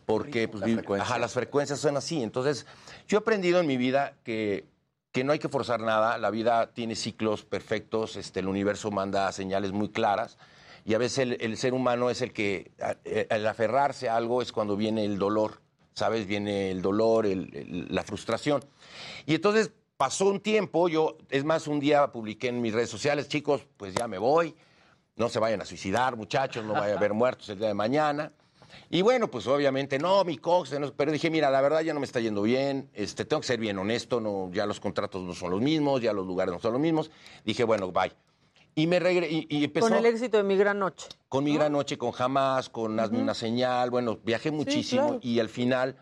porque 0.05 0.47
pues, 0.47 0.63
vi- 0.63 0.79
ajá, 0.99 1.17
las 1.19 1.33
frecuencias 1.33 1.79
son 1.79 1.97
así. 1.97 2.21
Entonces, 2.23 2.65
yo 3.07 3.17
he 3.17 3.21
aprendido 3.21 3.59
en 3.59 3.67
mi 3.67 3.77
vida 3.77 4.15
que, 4.23 4.65
que 5.11 5.23
no 5.23 5.33
hay 5.33 5.39
que 5.39 5.49
forzar 5.49 5.81
nada, 5.81 6.17
la 6.17 6.29
vida 6.29 6.71
tiene 6.73 6.95
ciclos 6.95 7.43
perfectos, 7.43 8.15
este, 8.15 8.39
el 8.39 8.47
universo 8.47 8.91
manda 8.91 9.31
señales 9.31 9.71
muy 9.71 9.89
claras, 9.89 10.37
y 10.85 10.93
a 10.93 10.97
veces 10.97 11.19
el, 11.19 11.37
el 11.41 11.57
ser 11.57 11.73
humano 11.73 12.09
es 12.09 12.21
el 12.21 12.31
que, 12.33 12.71
a- 12.81 12.95
eh, 13.05 13.27
al 13.29 13.45
aferrarse 13.45 14.09
a 14.09 14.15
algo 14.15 14.41
es 14.41 14.51
cuando 14.51 14.75
viene 14.77 15.03
el 15.05 15.17
dolor, 15.19 15.61
¿sabes? 15.93 16.25
Viene 16.27 16.71
el 16.71 16.81
dolor, 16.81 17.25
el- 17.25 17.53
el- 17.55 17.87
la 17.93 18.03
frustración. 18.03 18.63
Y 19.25 19.35
entonces 19.35 19.71
pasó 19.97 20.27
un 20.27 20.39
tiempo, 20.39 20.87
yo, 20.89 21.17
es 21.29 21.43
más, 21.43 21.67
un 21.67 21.79
día 21.79 22.07
publiqué 22.11 22.47
en 22.47 22.61
mis 22.61 22.73
redes 22.73 22.89
sociales, 22.89 23.27
chicos, 23.27 23.67
pues 23.77 23.93
ya 23.93 24.07
me 24.07 24.17
voy, 24.17 24.55
no 25.17 25.27
se 25.29 25.39
vayan 25.39 25.61
a 25.61 25.65
suicidar, 25.65 26.15
muchachos, 26.15 26.63
no 26.65 26.73
vaya 26.73 26.93
a 26.93 26.97
haber 26.97 27.13
muertos 27.13 27.49
el 27.49 27.59
día 27.59 27.67
de 27.67 27.73
mañana. 27.73 28.31
Y 28.93 29.01
bueno, 29.03 29.31
pues 29.31 29.47
obviamente 29.47 29.97
no, 29.97 30.23
mi 30.25 30.37
cox, 30.37 30.75
pero 30.97 31.11
dije, 31.13 31.29
mira, 31.29 31.49
la 31.49 31.61
verdad 31.61 31.81
ya 31.81 31.93
no 31.93 32.01
me 32.01 32.05
está 32.05 32.19
yendo 32.19 32.41
bien, 32.41 32.89
este, 32.93 33.23
tengo 33.23 33.39
que 33.39 33.47
ser 33.47 33.57
bien 33.59 33.77
honesto, 33.79 34.19
no, 34.19 34.51
ya 34.51 34.65
los 34.65 34.81
contratos 34.81 35.21
no 35.23 35.33
son 35.33 35.51
los 35.51 35.61
mismos, 35.61 36.01
ya 36.01 36.11
los 36.11 36.27
lugares 36.27 36.53
no 36.53 36.59
son 36.59 36.73
los 36.73 36.81
mismos. 36.81 37.09
Dije, 37.45 37.63
bueno, 37.63 37.89
bye. 37.91 38.11
Y 38.75 38.87
me 38.87 38.99
regre 38.99 39.29
y, 39.29 39.47
y 39.49 39.63
empezó 39.63 39.87
Con 39.87 39.97
el 39.97 40.05
éxito 40.05 40.37
de 40.37 40.43
Mi 40.43 40.57
Gran 40.57 40.79
Noche. 40.79 41.07
con 41.29 41.43
mi 41.43 41.53
gran 41.53 41.71
noche, 41.71 41.97
con 41.97 42.11
jamás, 42.11 42.69
con 42.69 42.99
hazme 42.99 43.21
una 43.21 43.33
señal, 43.33 43.89
bueno, 43.89 44.19
viajé 44.23 44.51
muchísimo 44.51 45.03
claro. 45.03 45.19
y 45.21 45.39
al 45.39 45.49
final 45.49 45.95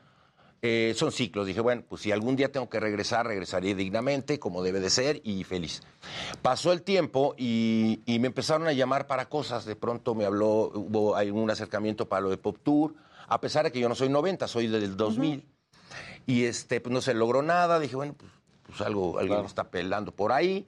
eh, 0.61 0.93
son 0.95 1.11
ciclos. 1.11 1.47
Dije, 1.47 1.61
bueno, 1.61 1.83
pues 1.87 2.01
si 2.01 2.11
algún 2.11 2.35
día 2.35 2.51
tengo 2.51 2.69
que 2.69 2.79
regresar, 2.79 3.25
regresaré 3.25 3.75
dignamente, 3.75 4.39
como 4.39 4.61
debe 4.61 4.79
de 4.79 4.89
ser 4.89 5.21
y 5.23 5.43
feliz. 5.43 5.81
Pasó 6.41 6.71
el 6.71 6.81
tiempo 6.81 7.35
y, 7.37 8.01
y 8.05 8.19
me 8.19 8.27
empezaron 8.27 8.67
a 8.67 8.73
llamar 8.73 9.07
para 9.07 9.29
cosas. 9.29 9.65
De 9.65 9.75
pronto 9.75 10.15
me 10.15 10.25
habló, 10.25 10.71
hubo 10.73 11.15
hay 11.15 11.31
un 11.31 11.49
acercamiento 11.49 12.07
para 12.07 12.21
lo 12.21 12.29
de 12.29 12.37
Pop 12.37 12.57
Tour, 12.61 12.93
a 13.27 13.39
pesar 13.39 13.65
de 13.65 13.71
que 13.71 13.79
yo 13.79 13.87
no 13.87 13.95
soy 13.95 14.09
90, 14.09 14.47
soy 14.47 14.67
del 14.67 14.97
2000. 14.97 15.45
Y 16.25 16.43
este, 16.43 16.81
pues 16.81 16.93
no 16.93 17.01
se 17.01 17.13
logró 17.13 17.41
nada. 17.41 17.79
Dije, 17.79 17.95
bueno, 17.95 18.13
pues, 18.13 18.31
pues 18.65 18.81
algo, 18.81 19.17
alguien 19.17 19.45
está 19.45 19.69
pelando 19.69 20.11
por 20.11 20.31
ahí. 20.31 20.67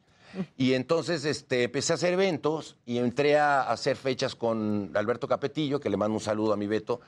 Y 0.58 0.74
entonces 0.74 1.26
este, 1.26 1.64
empecé 1.64 1.94
a 1.94 1.96
hacer 1.96 2.14
eventos 2.14 2.78
y 2.86 2.98
entré 2.98 3.38
a 3.38 3.64
hacer 3.64 3.98
fechas 3.98 4.36
con 4.36 4.92
Alberto 4.96 5.28
Capetillo, 5.28 5.80
que 5.80 5.90
le 5.90 5.98
mando 5.98 6.16
un 6.16 6.22
saludo 6.22 6.54
a 6.54 6.58
mi 6.58 6.68
Beto. 6.68 7.02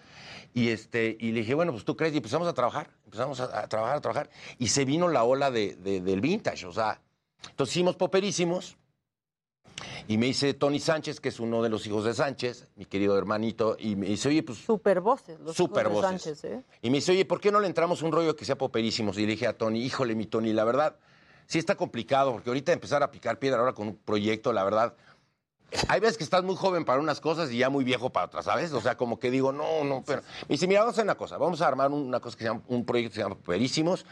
Y, 0.53 0.69
este, 0.69 1.17
y 1.19 1.31
le 1.31 1.39
dije, 1.39 1.53
bueno, 1.55 1.71
pues 1.71 1.83
tú 1.83 1.95
crees, 1.97 2.13
y 2.13 2.17
empezamos 2.17 2.47
a 2.47 2.53
trabajar, 2.53 2.89
empezamos 3.05 3.39
a, 3.39 3.59
a 3.61 3.67
trabajar, 3.67 3.97
a 3.97 4.01
trabajar. 4.01 4.29
Y 4.59 4.67
se 4.67 4.85
vino 4.85 5.07
la 5.07 5.23
ola 5.23 5.49
de, 5.49 5.75
de- 5.75 5.99
del 6.01 6.21
vintage, 6.21 6.65
o 6.67 6.71
sea, 6.71 7.01
entonces 7.49 7.75
hicimos 7.75 7.95
poperísimos. 7.95 8.77
Y 10.07 10.17
me 10.17 10.27
dice 10.27 10.53
Tony 10.53 10.79
Sánchez, 10.79 11.19
que 11.19 11.29
es 11.29 11.39
uno 11.39 11.63
de 11.63 11.69
los 11.69 11.87
hijos 11.87 12.03
de 12.03 12.13
Sánchez, 12.13 12.67
mi 12.75 12.85
querido 12.85 13.17
hermanito, 13.17 13.75
y 13.79 13.95
me 13.95 14.07
dice, 14.07 14.27
oye, 14.29 14.43
pues 14.43 14.59
Super 14.59 14.99
voces, 14.99 15.39
los 15.39 15.55
Super 15.55 15.87
hijos 15.87 16.01
de 16.03 16.07
voces. 16.07 16.23
Sánchez, 16.39 16.43
¿eh? 16.45 16.63
y 16.81 16.89
me 16.89 16.97
dice, 16.97 17.13
oye, 17.13 17.25
¿por 17.25 17.39
qué 17.39 17.51
no 17.51 17.59
le 17.59 17.67
entramos 17.67 18.01
un 18.01 18.11
rollo 18.11 18.35
que 18.35 18.45
sea 18.45 18.57
poperísimos? 18.57 19.17
Y 19.17 19.21
le 19.21 19.27
dije 19.31 19.47
a 19.47 19.57
Tony, 19.57 19.81
híjole, 19.83 20.13
mi 20.15 20.25
Tony, 20.27 20.51
la 20.53 20.65
verdad, 20.65 20.97
sí 21.47 21.57
está 21.57 21.75
complicado, 21.75 22.31
porque 22.33 22.49
ahorita 22.49 22.73
empezar 22.73 23.01
a 23.01 23.09
picar 23.11 23.39
piedra 23.39 23.59
ahora 23.59 23.73
con 23.73 23.87
un 23.87 23.95
proyecto, 23.95 24.51
la 24.53 24.63
verdad, 24.63 24.93
hay 25.87 25.99
veces 25.99 26.17
que 26.17 26.23
estás 26.23 26.43
muy 26.43 26.55
joven 26.55 26.85
para 26.85 26.99
unas 26.99 27.19
cosas 27.19 27.51
y 27.51 27.57
ya 27.57 27.69
muy 27.69 27.83
viejo 27.83 28.11
para 28.11 28.27
otras, 28.27 28.45
¿sabes? 28.45 28.71
O 28.73 28.81
sea, 28.81 28.95
como 28.97 29.19
que 29.19 29.31
digo, 29.31 29.51
no, 29.51 29.83
no, 29.83 30.03
pero... 30.05 30.21
Me 30.47 30.53
dice, 30.53 30.67
mira, 30.67 30.81
vamos 30.81 30.93
a 30.93 30.95
hacer 30.95 31.05
una 31.05 31.15
cosa, 31.15 31.37
vamos 31.37 31.61
a 31.61 31.67
armar 31.67 31.91
una 31.91 32.19
cosa 32.19 32.37
que 32.37 32.43
se 32.43 32.49
llama, 32.49 32.61
un 32.67 32.85
proyecto 32.85 33.11
que 33.11 33.15
se 33.15 33.21
llama 33.21 33.35
Poperísimos, 33.35 34.05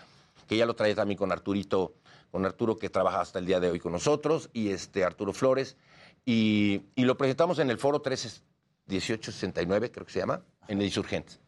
que 0.48 0.58
ya 0.58 0.66
lo 0.66 0.76
traía 0.76 0.96
también 0.96 1.18
con 1.18 1.32
Arturito, 1.32 1.96
con 2.32 2.46
Arturo 2.46 2.78
que 2.78 2.90
trabaja 2.90 3.22
hasta 3.22 3.40
el 3.40 3.46
día 3.46 3.60
de 3.60 3.70
hoy 3.70 3.80
con 3.80 3.92
nosotros, 3.92 4.50
y 4.54 4.70
este 4.70 5.04
Arturo 5.04 5.34
Flores, 5.34 5.78
y, 6.26 6.84
lo 6.96 7.18
presentamos 7.18 7.60
en 7.60 7.70
el 7.70 7.78
foro 7.78 8.00
131869, 8.00 9.92
creo 9.92 10.06
que 10.06 10.12
se 10.12 10.20
llama, 10.20 10.44
en 10.68 10.80
el 10.80 10.86
Insurgentes. 10.86 11.40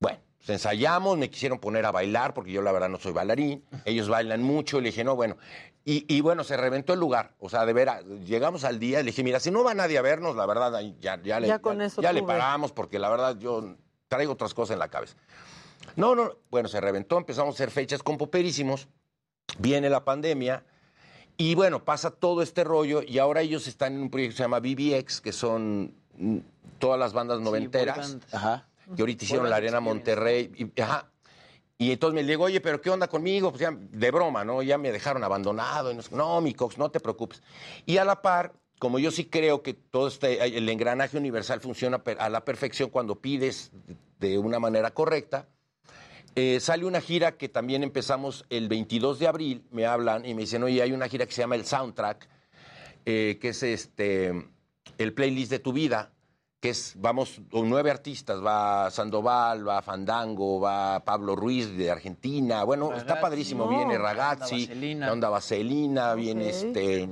Bueno, 0.00 0.18
pues 0.40 0.48
ensayamos, 0.48 1.18
me 1.18 1.28
quisieron 1.28 1.58
poner 1.58 1.84
a 1.84 1.90
bailar, 1.90 2.32
porque 2.32 2.50
yo 2.50 2.62
la 2.62 2.72
verdad 2.72 2.88
no 2.88 2.98
soy 2.98 3.12
bailarín, 3.12 3.62
ellos 3.84 4.08
bailan 4.08 4.42
mucho, 4.42 4.78
y 4.78 4.82
le 4.82 4.88
dije, 4.88 5.04
no, 5.04 5.14
bueno, 5.14 5.36
y, 5.84 6.06
y 6.14 6.22
bueno, 6.22 6.44
se 6.44 6.56
reventó 6.56 6.94
el 6.94 7.00
lugar, 7.00 7.34
o 7.38 7.50
sea, 7.50 7.66
de 7.66 7.74
veras, 7.74 8.04
llegamos 8.24 8.64
al 8.64 8.78
día, 8.78 8.98
le 9.00 9.10
dije, 9.10 9.22
mira, 9.22 9.38
si 9.38 9.50
no 9.50 9.62
va 9.62 9.74
nadie 9.74 9.98
a 9.98 10.02
vernos, 10.02 10.36
la 10.36 10.46
verdad, 10.46 10.80
ya, 10.98 11.20
ya, 11.22 11.40
le, 11.40 11.46
Ya 11.46 11.58
con 11.58 11.82
eso 11.82 12.00
ya 12.00 12.12
le 12.12 12.22
paramos, 12.22 12.72
porque 12.72 12.98
la 12.98 13.10
verdad 13.10 13.36
yo 13.38 13.76
traigo 14.08 14.32
otras 14.32 14.54
cosas 14.54 14.74
en 14.74 14.78
la 14.78 14.88
cabeza. 14.88 15.14
No, 15.96 16.14
no, 16.14 16.36
bueno, 16.50 16.68
se 16.68 16.80
reventó, 16.80 17.18
empezamos 17.18 17.54
a 17.54 17.56
hacer 17.56 17.70
fechas 17.70 18.02
con 18.02 18.16
poperísimos, 18.16 18.88
viene 19.58 19.90
la 19.90 20.04
pandemia, 20.04 20.64
y 21.36 21.54
bueno, 21.54 21.84
pasa 21.84 22.10
todo 22.10 22.40
este 22.40 22.64
rollo, 22.64 23.02
y 23.02 23.18
ahora 23.18 23.42
ellos 23.42 23.66
están 23.66 23.94
en 23.94 24.02
un 24.02 24.10
proyecto 24.10 24.32
que 24.32 24.36
se 24.38 24.42
llama 24.44 24.60
BBX, 24.60 25.20
que 25.20 25.32
son 25.32 25.94
mm, 26.16 26.38
todas 26.78 26.98
las 26.98 27.12
bandas 27.12 27.40
noventeras. 27.40 28.16
Ajá. 28.32 28.69
Que 28.94 29.02
ahorita 29.02 29.24
hicieron 29.24 29.48
la 29.48 29.56
Arena 29.56 29.80
Monterrey, 29.80 30.52
y, 30.56 30.80
ajá. 30.80 31.10
Y 31.78 31.92
entonces 31.92 32.14
me 32.14 32.28
digo, 32.28 32.44
oye, 32.44 32.60
pero 32.60 32.80
¿qué 32.80 32.90
onda 32.90 33.08
conmigo? 33.08 33.50
Pues 33.50 33.62
ya, 33.62 33.74
de 33.74 34.10
broma, 34.10 34.44
¿no? 34.44 34.62
Ya 34.62 34.76
me 34.76 34.92
dejaron 34.92 35.24
abandonado. 35.24 35.90
Y 35.90 35.98
no, 36.10 36.40
mi 36.42 36.52
Cox, 36.52 36.76
no 36.76 36.90
te 36.90 37.00
preocupes. 37.00 37.42
Y 37.86 37.96
a 37.96 38.04
la 38.04 38.20
par, 38.20 38.52
como 38.78 38.98
yo 38.98 39.10
sí 39.10 39.24
creo 39.24 39.62
que 39.62 39.72
todo 39.72 40.08
este, 40.08 40.44
el 40.44 40.68
engranaje 40.68 41.16
universal 41.16 41.60
funciona 41.60 42.02
a 42.18 42.28
la 42.28 42.44
perfección 42.44 42.90
cuando 42.90 43.20
pides 43.20 43.72
de 44.18 44.38
una 44.38 44.58
manera 44.58 44.90
correcta, 44.90 45.48
eh, 46.34 46.60
sale 46.60 46.84
una 46.84 47.00
gira 47.00 47.36
que 47.36 47.48
también 47.48 47.82
empezamos 47.82 48.44
el 48.50 48.68
22 48.68 49.18
de 49.18 49.26
abril, 49.26 49.64
me 49.70 49.86
hablan 49.86 50.24
y 50.24 50.34
me 50.34 50.42
dicen, 50.42 50.62
oye, 50.62 50.80
hay 50.80 50.92
una 50.92 51.08
gira 51.08 51.26
que 51.26 51.32
se 51.32 51.42
llama 51.42 51.56
El 51.56 51.64
Soundtrack, 51.64 52.28
eh, 53.04 53.38
que 53.40 53.48
es 53.48 53.62
este, 53.62 54.48
el 54.98 55.12
playlist 55.12 55.50
de 55.50 55.58
tu 55.58 55.72
vida, 55.72 56.12
que 56.60 56.68
es, 56.70 56.92
vamos, 56.98 57.40
con 57.50 57.70
nueve 57.70 57.90
artistas, 57.90 58.44
va 58.44 58.90
Sandoval, 58.90 59.66
va 59.66 59.80
Fandango, 59.80 60.60
va 60.60 61.00
Pablo 61.00 61.34
Ruiz 61.34 61.74
de 61.74 61.90
Argentina, 61.90 62.64
bueno, 62.64 62.94
está 62.94 63.18
padrísimo, 63.18 63.64
No, 63.64 63.70
viene 63.70 63.96
Onda 63.96 63.98
Ragazzi, 64.12 64.66
Vaselina. 64.66 65.06
la 65.06 65.12
Onda 65.14 65.28
Vaselina, 65.30 66.14
viene 66.14 66.44
Ok. 66.44 66.50
este, 66.50 67.08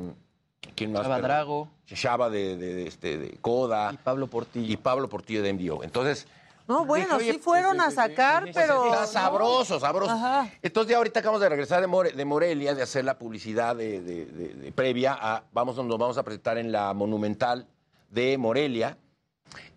¿quién 0.74 0.92
más? 0.92 1.02
Chava. 1.02 1.20
Drago. 1.22 1.68
Chava 1.86 2.28
de, 2.28 2.58
de, 2.58 2.74
de, 2.74 2.86
este, 2.86 3.16
de 3.16 3.38
Coda. 3.40 3.90
Y 3.94 3.96
Pablo 3.96 4.26
Portillo. 4.26 4.70
Y 4.70 4.76
Pablo 4.76 5.08
Portillo 5.08 5.42
de 5.42 5.54
MDO. 5.54 5.82
Entonces, 5.82 6.26
No, 6.66 6.84
bueno, 6.84 7.16
Dije, 7.16 7.32
sí 7.32 7.38
fueron 7.38 7.80
a 7.80 7.90
sacar, 7.90 8.42
pues 8.42 8.54
pero... 8.54 8.84
está 8.92 9.06
sabroso, 9.06 9.80
sabroso. 9.80 10.12
Ajá. 10.12 10.50
Entonces 10.60 10.90
ya 10.90 10.98
ahorita 10.98 11.20
acabamos 11.20 11.40
de 11.40 11.48
regresar 11.48 11.80
de, 11.80 11.86
More- 11.86 12.12
de 12.12 12.24
Morelia, 12.26 12.74
de 12.74 12.82
hacer 12.82 13.06
la 13.06 13.16
publicidad 13.18 13.74
de, 13.74 14.02
de- 14.02 14.26
de- 14.26 14.48
de 14.52 14.72
previa 14.72 15.16
a, 15.18 15.44
vamos, 15.52 15.76
nos 15.76 15.98
vamos 15.98 16.18
a 16.18 16.22
presentar 16.22 16.58
en 16.58 16.70
la 16.70 16.92
Monumental 16.92 17.66
de 18.10 18.36
Morelia. 18.36 18.98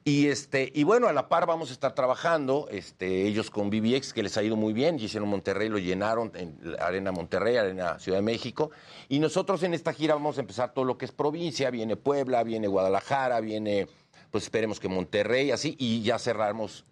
Y 0.04 0.28
este, 0.30 0.72
y 0.74 0.84
bueno, 0.84 1.08
a 1.08 1.14
la 1.14 1.30
par 1.30 1.46
vamos 1.46 1.70
a 1.70 1.74
estar 1.74 1.94
trabajando, 1.94 2.68
este, 2.72 3.28
ellos 3.28 3.52
con 3.52 3.70
BBX, 3.70 4.14
que 4.14 4.24
les 4.24 4.36
ha 4.36 4.42
ido 4.42 4.56
muy 4.56 4.74
bien, 4.74 4.98
y 5.00 5.04
hicieron 5.04 5.30
Monterrey, 5.30 5.70
lo 5.70 5.78
llenaron 5.78 6.32
en 6.34 6.58
Arena 6.80 7.12
Monterrey, 7.12 7.58
Arena 7.58 8.00
Ciudad 8.00 8.18
de 8.18 8.24
México. 8.24 8.72
Y 9.10 9.20
nosotros 9.20 9.62
en 9.62 9.76
esta 9.76 9.94
gira 9.94 10.16
vamos 10.16 10.38
a 10.40 10.42
empezar 10.42 10.74
todo 10.74 10.86
lo 10.86 10.98
que 10.98 11.06
es 11.06 11.12
provincia, 11.12 11.70
viene 11.70 11.98
Puebla, 11.98 12.44
viene 12.44 12.68
Guadalajara, 12.68 13.42
viene, 13.42 13.88
pues 14.32 14.46
esperemos 14.46 14.80
que 14.80 14.88
Monterrey, 14.88 15.52
así, 15.52 15.76
y 15.78 16.02
ya 16.02 16.18
cerramos, 16.18 16.84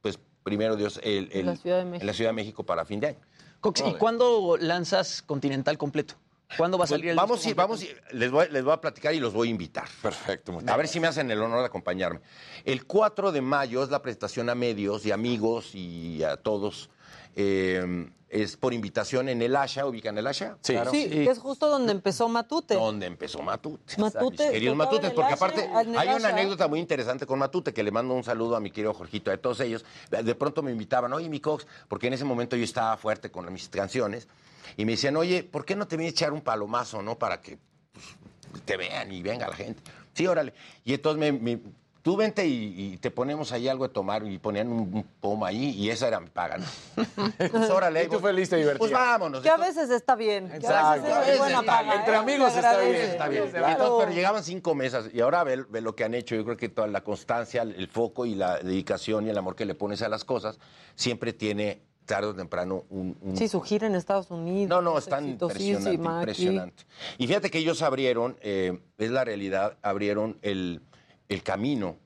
pues 0.00 0.20
primero 0.44 0.76
Dios, 0.76 1.00
el, 1.02 1.30
el- 1.32 1.46
La 1.46 1.56
Ciudad 1.56 1.84
de 1.84 1.96
en 1.96 2.06
la 2.06 2.12
Ciudad 2.12 2.30
de 2.30 2.34
México 2.34 2.64
para 2.64 2.84
fin 2.84 3.00
de 3.00 3.08
año. 3.08 3.18
Cox, 3.60 3.82
¿y 3.86 3.94
cuándo 3.94 4.56
lanzas 4.56 5.20
Continental 5.22 5.78
completo? 5.78 6.14
¿Cuándo 6.56 6.78
va 6.78 6.84
a 6.84 6.86
salir 6.88 7.08
el 7.10 7.16
Vamos, 7.16 7.38
disco 7.38 7.50
ir- 7.50 7.54
vamos, 7.56 7.80
a 7.80 7.84
ir- 7.84 8.00
les 8.12 8.30
voy, 8.30 8.46
les 8.50 8.64
voy 8.64 8.72
a 8.72 8.80
platicar 8.80 9.14
y 9.14 9.20
los 9.20 9.32
voy 9.32 9.48
a 9.48 9.50
invitar. 9.50 9.88
Perfecto. 10.00 10.58
A 10.66 10.76
ver 10.76 10.88
si 10.88 11.00
me 11.00 11.08
hacen 11.08 11.30
el 11.30 11.40
honor 11.40 11.60
de 11.60 11.66
acompañarme. 11.66 12.20
El 12.64 12.84
4 12.86 13.32
de 13.32 13.40
mayo 13.40 13.82
es 13.82 13.90
la 13.90 14.02
presentación 14.02 14.48
a 14.50 14.54
medios 14.54 15.04
y 15.06 15.12
amigos 15.12 15.74
y 15.74 16.22
a 16.22 16.36
todos. 16.36 16.90
eh, 17.34 18.10
es 18.28 18.56
por 18.56 18.72
invitación 18.72 19.28
en 19.28 19.42
el 19.42 19.54
Asha, 19.56 19.84
¿ubican 19.86 20.16
el 20.16 20.26
Asha? 20.26 20.56
Sí, 20.62 20.72
que 20.74 21.24
es 21.30 21.38
justo 21.38 21.68
donde 21.68 21.92
empezó 21.92 22.28
Matute. 22.30 22.74
Donde 22.74 23.04
empezó 23.06 23.42
Matute. 23.42 23.94
Matute. 24.00 24.44
Mis 24.44 24.52
queridos 24.52 24.74
Matutes, 24.76 25.10
porque 25.12 25.34
Asha, 25.34 25.44
aparte 25.44 25.70
hay 25.74 25.86
una 25.86 26.00
Asha. 26.00 26.28
anécdota 26.28 26.66
muy 26.66 26.80
interesante 26.80 27.26
con 27.26 27.38
Matute, 27.38 27.74
que 27.74 27.82
le 27.82 27.90
mando 27.90 28.14
un 28.14 28.24
saludo 28.24 28.56
a 28.56 28.60
mi 28.60 28.70
querido 28.70 28.94
Jorgito, 28.94 29.30
a 29.30 29.36
todos 29.36 29.60
ellos. 29.60 29.84
De 30.10 30.34
pronto 30.34 30.62
me 30.62 30.70
invitaban, 30.72 31.12
oye, 31.12 31.28
mi 31.28 31.40
Cox, 31.40 31.66
porque 31.88 32.06
en 32.06 32.14
ese 32.14 32.24
momento 32.24 32.56
yo 32.56 32.64
estaba 32.64 32.96
fuerte 32.96 33.30
con 33.30 33.50
mis 33.52 33.68
canciones, 33.68 34.28
y 34.76 34.84
me 34.84 34.92
decían, 34.92 35.16
oye, 35.16 35.42
¿por 35.44 35.64
qué 35.64 35.76
no 35.76 35.86
te 35.86 35.96
vienes 35.96 36.12
a 36.12 36.16
echar 36.16 36.32
un 36.32 36.40
palomazo, 36.40 37.02
no? 37.02 37.18
Para 37.18 37.40
que 37.40 37.58
pues, 37.92 38.62
te 38.64 38.76
vean 38.76 39.12
y 39.12 39.22
venga 39.22 39.48
la 39.48 39.56
gente. 39.56 39.82
Sí, 40.14 40.26
órale. 40.26 40.52
Y 40.84 40.94
entonces 40.94 41.18
me, 41.18 41.32
me- 41.32 41.60
tú 42.02 42.16
vente 42.16 42.44
y, 42.44 42.92
y 42.94 42.96
te 42.96 43.12
ponemos 43.12 43.52
ahí 43.52 43.68
algo 43.68 43.86
de 43.86 43.94
tomar 43.94 44.26
y 44.26 44.36
ponían 44.38 44.66
un, 44.72 44.80
un 44.92 45.04
pomo 45.20 45.46
ahí 45.46 45.70
y 45.70 45.88
esa 45.88 46.08
era 46.08 46.18
mi 46.20 46.28
paga. 46.30 46.58
¿no? 46.58 46.66
Pues 47.38 47.70
órale. 47.70 48.04
Y 48.04 48.08
tú 48.08 48.18
feliz 48.18 48.48
te 48.50 48.56
divertías. 48.56 48.78
Pues 48.80 48.90
vámonos. 48.92 49.40
Que 49.42 49.48
a 49.48 49.56
veces 49.56 49.88
está 49.88 50.16
bien. 50.16 50.48
que 50.48 50.66
a 50.66 50.94
veces 50.96 51.28
es 51.28 51.38
buena 51.38 51.62
paga, 51.62 51.94
Entre 51.94 52.12
¿eh? 52.14 52.16
amigos 52.16 52.52
Se 52.52 52.58
está 52.58 52.76
bien, 52.78 52.94
está 52.96 53.28
bien. 53.28 53.48
Claro. 53.50 53.68
Entonces, 53.70 53.96
pero 54.00 54.12
llegaban 54.16 54.42
cinco 54.42 54.74
mesas 54.74 55.06
y 55.14 55.20
ahora 55.20 55.44
ve, 55.44 55.64
ve 55.68 55.80
lo 55.80 55.94
que 55.94 56.04
han 56.04 56.14
hecho. 56.14 56.34
Yo 56.34 56.44
creo 56.44 56.56
que 56.56 56.68
toda 56.68 56.88
la 56.88 57.02
constancia, 57.04 57.62
el 57.62 57.88
foco 57.88 58.26
y 58.26 58.34
la 58.34 58.58
dedicación 58.58 59.26
y 59.26 59.30
el 59.30 59.38
amor 59.38 59.54
que 59.54 59.64
le 59.64 59.74
pones 59.76 60.02
a 60.02 60.08
las 60.08 60.24
cosas 60.24 60.58
siempre 60.96 61.32
tiene 61.32 61.80
tarde 62.12 62.28
o 62.28 62.34
temprano 62.34 62.84
un, 62.90 63.16
un- 63.22 63.36
Sí, 63.38 63.48
su 63.48 63.62
gira 63.62 63.86
en 63.86 63.94
Estados 63.94 64.30
Unidos. 64.30 64.68
no, 64.68 64.82
no, 64.82 64.98
están 64.98 65.26
impresionante, 65.30 65.94
impresionante. 65.94 66.84
Y 67.16 67.26
fíjate 67.26 67.50
que 67.50 67.56
ellos 67.58 67.80
abrieron, 67.80 68.36
eh, 68.42 68.78
es 68.98 69.10
la 69.10 69.24
realidad, 69.24 69.78
abrieron 69.80 70.36
el, 70.42 70.82
el 71.30 71.42
camino. 71.42 71.96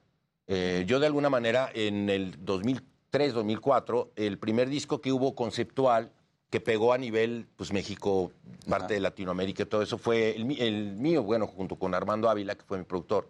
Eh, 0.47 0.85
yo 0.87 1.01
de 1.01 1.07
alguna 1.09 1.29
manera 1.29 1.69
en 1.75 2.09
el 2.09 2.37
2003, 2.45 3.35
2004, 3.35 4.13
el 4.15 4.39
primer 4.39 4.69
disco 4.69 5.01
que 5.01 5.11
hubo 5.11 5.35
conceptual 5.35 6.13
que 6.51 6.61
pegó 6.61 6.93
a 6.93 6.99
nivel, 6.99 7.49
pues 7.57 7.73
México, 7.73 8.31
parte 8.69 8.95
de 8.95 9.01
Latinoamérica 9.01 9.65
y 9.65 9.67
todo 9.67 9.83
eso 9.83 9.99
fue 9.99 10.37
el, 10.37 10.49
el 10.61 10.93
mío, 10.95 11.25
bueno, 11.25 11.49
junto 11.49 11.75
con 11.75 11.93
Armando 11.95 12.31
Ávila, 12.31 12.55
que 12.55 12.63
fue 12.63 12.79
mi 12.79 12.85
productor. 12.85 13.29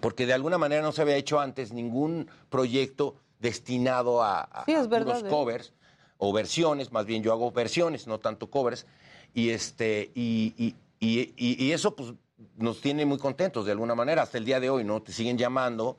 Porque 0.00 0.26
de 0.26 0.34
alguna 0.34 0.58
manera 0.58 0.82
no 0.82 0.92
se 0.92 1.00
había 1.00 1.16
hecho 1.16 1.40
antes 1.40 1.72
ningún 1.72 2.28
proyecto 2.50 3.14
destinado 3.42 4.22
a, 4.22 4.40
a- 4.40 4.64
Sí, 4.64 4.72
es 4.72 4.78
a 4.86 4.88
puros 4.88 5.04
verdad, 5.06 5.26
¿eh? 5.26 5.28
covers 5.30 5.72
o 6.16 6.32
versiones, 6.32 6.92
más 6.92 7.04
bien 7.04 7.22
yo 7.22 7.32
hago 7.32 7.50
versiones, 7.50 8.06
no 8.06 8.18
tanto 8.20 8.48
covers, 8.48 8.86
y 9.34 9.50
este 9.50 10.10
y, 10.14 10.54
y- 10.56 10.74
y- 11.00 11.34
y- 11.36 11.64
y 11.66 11.72
eso 11.72 11.94
pues 11.96 12.14
nos 12.56 12.80
tiene 12.80 13.04
muy 13.04 13.18
contentos 13.18 13.66
de 13.66 13.72
alguna 13.72 13.94
manera 13.94 14.22
hasta 14.22 14.38
el 14.38 14.44
día 14.44 14.60
de 14.60 14.70
hoy, 14.70 14.84
¿no? 14.84 15.02
Te 15.02 15.12
siguen 15.12 15.36
llamando 15.36 15.98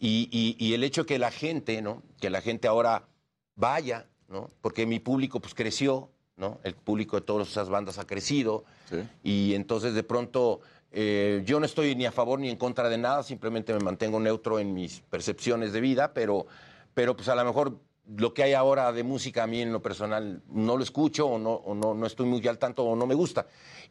y, 0.00 0.28
y- 0.30 0.56
y 0.64 0.72
el 0.74 0.84
hecho 0.84 1.04
que 1.04 1.18
la 1.18 1.30
gente, 1.30 1.82
¿no? 1.82 2.02
Que 2.20 2.30
la 2.30 2.40
gente 2.40 2.68
ahora 2.68 3.08
vaya, 3.56 4.06
¿no? 4.28 4.50
Porque 4.62 4.86
mi 4.86 5.00
público 5.00 5.40
pues 5.40 5.54
creció, 5.54 6.10
¿no? 6.36 6.58
El 6.62 6.74
público 6.74 7.16
de 7.16 7.22
todas 7.26 7.48
esas 7.48 7.68
bandas 7.68 7.98
ha 7.98 8.06
crecido 8.06 8.64
y 9.24 9.54
entonces 9.54 9.94
de 9.94 10.02
pronto 10.04 10.60
eh, 10.92 11.42
yo 11.44 11.58
no 11.60 11.66
estoy 11.66 11.94
ni 11.96 12.06
a 12.06 12.12
favor 12.12 12.38
ni 12.38 12.48
en 12.48 12.56
contra 12.56 12.88
de 12.88 12.96
nada, 12.98 13.22
simplemente 13.24 13.72
me 13.74 13.80
mantengo 13.80 14.20
neutro 14.20 14.60
en 14.60 14.72
mis 14.72 15.00
percepciones 15.10 15.72
de 15.72 15.80
vida, 15.80 16.14
pero, 16.14 16.46
pero 16.96 17.14
pues 17.14 17.28
a 17.28 17.34
lo 17.34 17.44
mejor 17.44 17.78
lo 18.16 18.32
que 18.32 18.42
hay 18.42 18.54
ahora 18.54 18.90
de 18.90 19.02
música 19.02 19.42
a 19.42 19.46
mí 19.46 19.60
en 19.60 19.70
lo 19.70 19.82
personal 19.82 20.42
no 20.48 20.78
lo 20.78 20.82
escucho 20.82 21.26
o 21.26 21.38
no, 21.38 21.50
o 21.52 21.74
no, 21.74 21.92
no 21.92 22.06
estoy 22.06 22.24
muy 22.24 22.46
al 22.48 22.56
tanto 22.56 22.84
o 22.84 22.96
no 22.96 23.06
me 23.06 23.14
gusta. 23.14 23.46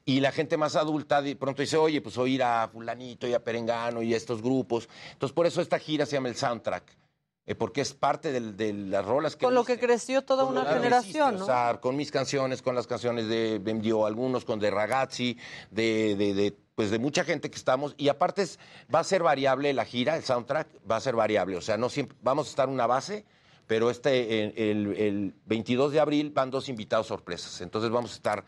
Y 0.06 0.22
la 0.22 0.32
gente 0.32 0.58
más 0.58 0.76
adulta 0.76 1.22
de 1.22 1.36
pronto 1.36 1.62
dice, 1.62 1.78
oye, 1.78 2.02
pues 2.02 2.18
oír 2.18 2.42
a 2.42 2.68
fulanito 2.68 3.28
y 3.28 3.34
a 3.36 3.44
Perengano 3.44 4.02
y 4.02 4.16
a 4.16 4.18
estos 4.18 4.42
grupos. 4.42 4.90
Entonces 5.12 5.36
por 5.36 5.46
eso 5.46 5.62
esta 5.62 5.78
gira 5.78 6.08
se 6.08 6.14
llama 6.14 6.30
el 6.30 6.36
soundtrack, 6.36 6.98
eh, 7.46 7.54
porque 7.54 7.82
es 7.82 7.94
parte 7.94 8.32
de, 8.32 8.74
las 8.74 9.06
rolas 9.06 9.36
que 9.36 9.46
Con 9.46 9.54
lo 9.54 9.66
que 9.66 9.78
creció 9.78 10.24
toda 10.24 10.46
una 10.46 10.66
generación, 10.66 11.38
¿no? 11.38 11.44
o 11.44 11.46
sea, 11.46 11.80
con 11.80 11.96
mis 11.96 12.10
canciones, 12.10 12.64
con 12.64 12.74
las 12.74 12.88
canciones 12.88 13.28
de 13.28 13.60
Bendio, 13.60 14.08
algunos 14.08 14.46
con 14.46 14.60
de 14.60 14.72
Ragazzi, 14.72 15.38
de, 15.70 16.16
de- 16.16 16.34
de, 16.34 16.58
pues 16.76 16.92
de 16.92 17.00
mucha 17.00 17.24
gente 17.24 17.50
que 17.50 17.56
estamos. 17.58 17.96
Y 17.98 18.10
aparte 18.10 18.42
es- 18.44 18.60
va 18.94 19.00
a 19.00 19.04
ser 19.04 19.24
variable 19.24 19.74
la 19.74 19.86
gira, 19.86 20.16
el 20.18 20.24
soundtrack 20.24 20.68
va 20.90 20.98
a 20.98 21.02
ser 21.02 21.16
variable. 21.16 21.56
O 21.56 21.62
sea, 21.62 21.78
no 21.78 21.90
siempre, 21.90 22.18
vamos 22.22 22.48
a 22.48 22.50
estar 22.50 22.70
una 22.70 22.86
base, 22.86 23.26
pero 23.66 23.90
este, 23.90 24.44
el, 24.44 24.54
el- 24.58 24.96
el 24.98 25.34
22 25.46 25.92
de 25.94 26.00
abril 26.02 26.32
van 26.32 26.52
dos 26.52 26.68
invitados 26.70 27.08
sorpresas. 27.08 27.62
Entonces 27.62 27.90
vamos 27.90 28.12
a 28.12 28.16
estar, 28.16 28.46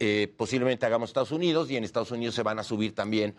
eh, 0.00 0.32
posiblemente 0.36 0.86
hagamos 0.86 1.10
Estados 1.10 1.30
Unidos 1.32 1.70
y 1.70 1.76
en 1.76 1.84
Estados 1.84 2.10
Unidos 2.10 2.34
se 2.34 2.42
van 2.42 2.58
a 2.58 2.64
subir 2.64 2.94
también. 2.94 3.36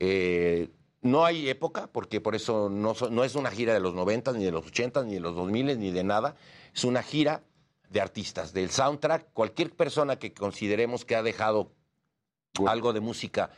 eh, 0.00 0.68
no 1.00 1.24
hay 1.24 1.48
época, 1.48 1.88
porque 1.92 2.20
por 2.20 2.34
eso 2.34 2.68
no, 2.68 2.92
no 3.10 3.22
es 3.24 3.36
una 3.36 3.50
gira 3.52 3.72
de 3.72 3.78
los 3.80 3.94
90, 3.94 4.32
ni 4.32 4.44
de 4.44 4.50
los 4.50 4.66
80, 4.66 5.04
ni 5.04 5.14
de 5.14 5.20
los 5.20 5.34
2000, 5.36 5.78
ni 5.78 5.92
de 5.92 6.02
nada. 6.02 6.34
Es 6.74 6.82
una 6.82 7.04
gira 7.04 7.42
de 7.90 8.00
artistas, 8.00 8.52
del 8.52 8.70
soundtrack. 8.70 9.32
Cualquier 9.32 9.70
persona 9.76 10.18
que 10.18 10.32
consideremos 10.34 11.04
que 11.04 11.14
ha 11.14 11.22
dejado 11.22 11.70
algo 12.66 12.92
de 12.92 12.98
música 13.00 13.50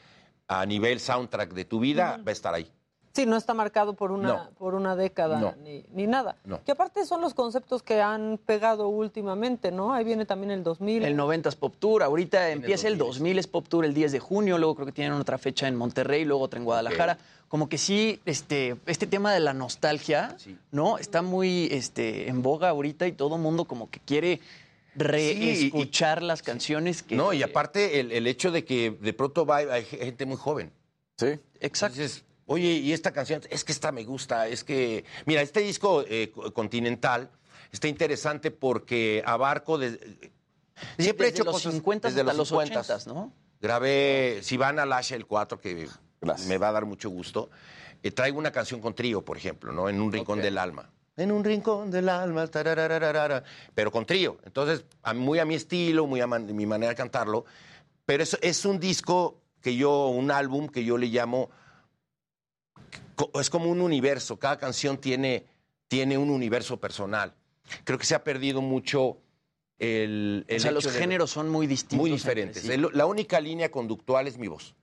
a 0.50 0.66
nivel 0.66 0.98
soundtrack 0.98 1.52
de 1.54 1.64
tu 1.64 1.78
vida, 1.78 2.20
va 2.26 2.30
a 2.30 2.32
estar 2.32 2.52
ahí. 2.52 2.66
Sí, 3.12 3.26
no 3.26 3.36
está 3.36 3.54
marcado 3.54 3.94
por 3.94 4.10
una, 4.12 4.28
No. 4.28 4.50
por 4.58 4.74
una 4.74 4.94
década 4.96 5.40
No. 5.40 5.54
ni, 5.64 5.84
ni 5.92 6.06
nada. 6.06 6.36
No. 6.44 6.62
Que 6.64 6.72
aparte 6.72 7.04
son 7.06 7.20
los 7.20 7.34
conceptos 7.34 7.82
que 7.82 8.00
han 8.00 8.38
pegado 8.44 8.88
últimamente, 8.88 9.70
¿no? 9.72 9.92
Ahí 9.92 10.04
viene 10.04 10.26
también 10.26 10.50
el 10.52 10.62
2000. 10.62 11.04
El 11.04 11.16
90 11.16 11.48
es 11.48 11.56
Pop 11.56 11.74
Tour, 11.78 12.02
ahorita 12.02 12.50
empieza 12.50 12.88
el 12.88 12.98
2000 12.98 13.38
es 13.38 13.46
Pop 13.46 13.66
Tour 13.68 13.84
el 13.84 13.94
10 13.94 14.12
de 14.12 14.18
junio, 14.20 14.58
luego 14.58 14.74
creo 14.74 14.86
que 14.86 14.92
tienen 14.92 15.12
otra 15.14 15.38
fecha 15.38 15.66
en 15.68 15.74
Monterrey, 15.76 16.24
luego 16.24 16.42
otra 16.44 16.58
en 16.58 16.64
Guadalajara. 16.64 17.18
Como 17.48 17.68
que 17.68 17.78
sí, 17.78 18.20
este, 18.26 18.76
este 18.86 19.06
tema 19.08 19.32
de 19.32 19.40
la 19.40 19.54
nostalgia, 19.54 20.36
¿no? 20.70 20.98
Está 20.98 21.20
muy 21.22 21.68
este, 21.72 22.28
en 22.28 22.42
boga 22.42 22.68
ahorita 22.68 23.06
y 23.08 23.12
todo 23.12 23.36
el 23.36 23.42
mundo 23.42 23.64
como 23.64 23.90
que 23.90 23.98
quiere 23.98 24.40
reescuchar 24.94 26.22
las 26.22 26.42
canciones 26.42 27.02
que... 27.02 27.16
No, 27.16 27.32
y 27.32 27.42
aparte 27.42 28.00
el, 28.00 28.12
el 28.12 28.26
hecho 28.26 28.50
de 28.50 28.64
que 28.64 28.90
de 28.90 29.12
pronto 29.12 29.46
va, 29.46 29.58
hay 29.58 29.84
gente 29.84 30.26
muy 30.26 30.36
joven. 30.36 30.72
Sí. 31.16 31.38
Exacto. 31.60 32.00
oye, 32.46 32.66
y 32.72 32.92
esta 32.92 33.12
canción, 33.12 33.42
es 33.50 33.64
que 33.64 33.72
esta 33.72 33.92
me 33.92 34.04
gusta, 34.04 34.48
es 34.48 34.64
que... 34.64 35.04
Mira, 35.26 35.42
este 35.42 35.60
disco 35.60 36.04
eh, 36.08 36.30
co- 36.34 36.52
Continental 36.52 37.30
está 37.72 37.88
interesante 37.88 38.50
porque 38.50 39.22
abarco 39.24 39.78
de... 39.78 39.90
Siempre 40.98 41.26
he 41.26 41.30
Desde 41.30 41.42
hecho 41.42 41.44
los 41.44 41.54
cosas 41.54 41.74
50 41.74 42.08
desde 42.08 42.20
hasta 42.22 42.32
los 42.32 42.50
los 42.50 42.62
50, 42.64 42.82
80s, 42.82 43.06
¿no? 43.06 43.32
Grabé, 43.60 44.38
si 44.42 44.56
van 44.56 44.78
al 44.78 44.90
Asha 44.94 45.14
el 45.14 45.26
4, 45.26 45.60
que 45.60 45.86
me 46.48 46.56
va 46.58 46.68
a 46.70 46.72
dar 46.72 46.86
mucho 46.86 47.10
gusto, 47.10 47.50
eh, 48.02 48.10
traigo 48.10 48.38
una 48.38 48.50
canción 48.50 48.80
con 48.80 48.94
trío, 48.94 49.22
por 49.22 49.36
ejemplo, 49.36 49.72
¿no? 49.72 49.90
En 49.90 50.00
un 50.00 50.10
rincón 50.10 50.40
del 50.40 50.56
alma. 50.56 50.90
En 51.20 51.30
un 51.32 51.44
rincón 51.44 51.90
del 51.90 52.08
alma, 52.08 52.48
pero 53.74 53.90
con 53.92 54.06
trío. 54.06 54.38
Entonces, 54.44 54.84
muy 55.14 55.38
a 55.38 55.44
mi 55.44 55.54
estilo, 55.54 56.06
muy 56.06 56.20
a 56.22 56.26
man- 56.26 56.54
mi 56.56 56.64
manera 56.64 56.90
de 56.90 56.96
cantarlo. 56.96 57.44
Pero 58.06 58.22
es, 58.22 58.38
es 58.40 58.64
un 58.64 58.80
disco 58.80 59.42
que 59.60 59.76
yo, 59.76 60.06
un 60.08 60.30
álbum 60.30 60.68
que 60.68 60.82
yo 60.82 60.96
le 60.96 61.08
llamo, 61.08 61.50
es 63.38 63.50
como 63.50 63.70
un 63.70 63.80
universo. 63.82 64.38
Cada 64.38 64.56
canción 64.58 64.96
tiene, 64.98 65.44
tiene 65.88 66.16
un 66.16 66.30
universo 66.30 66.80
personal. 66.80 67.34
Creo 67.84 67.98
que 67.98 68.06
se 68.06 68.14
ha 68.14 68.24
perdido 68.24 68.62
mucho 68.62 69.18
el... 69.78 70.44
el 70.48 70.56
o 70.56 70.60
sea, 70.60 70.72
los 70.72 70.84
de- 70.84 70.90
géneros 70.98 71.30
son 71.30 71.50
muy 71.50 71.66
distintos. 71.66 71.98
muy 71.98 72.10
diferentes. 72.12 72.62
sí. 72.62 72.76
La 72.94 73.04
única 73.06 73.40
línea 73.40 73.70
conductual 73.70 74.26
es 74.26 74.38
mi 74.38 74.48
voz. 74.48 74.74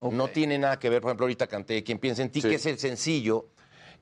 No 0.00 0.28
tiene 0.28 0.58
nada 0.58 0.78
que 0.78 0.88
ver, 0.88 1.02
por 1.02 1.10
ejemplo, 1.10 1.24
ahorita 1.24 1.46
canté 1.46 1.82
Quien 1.82 1.98
piensa 1.98 2.22
en 2.22 2.30
ti, 2.30 2.40
que 2.40 2.54
es 2.54 2.66
el 2.66 2.78
sencillo, 2.78 3.48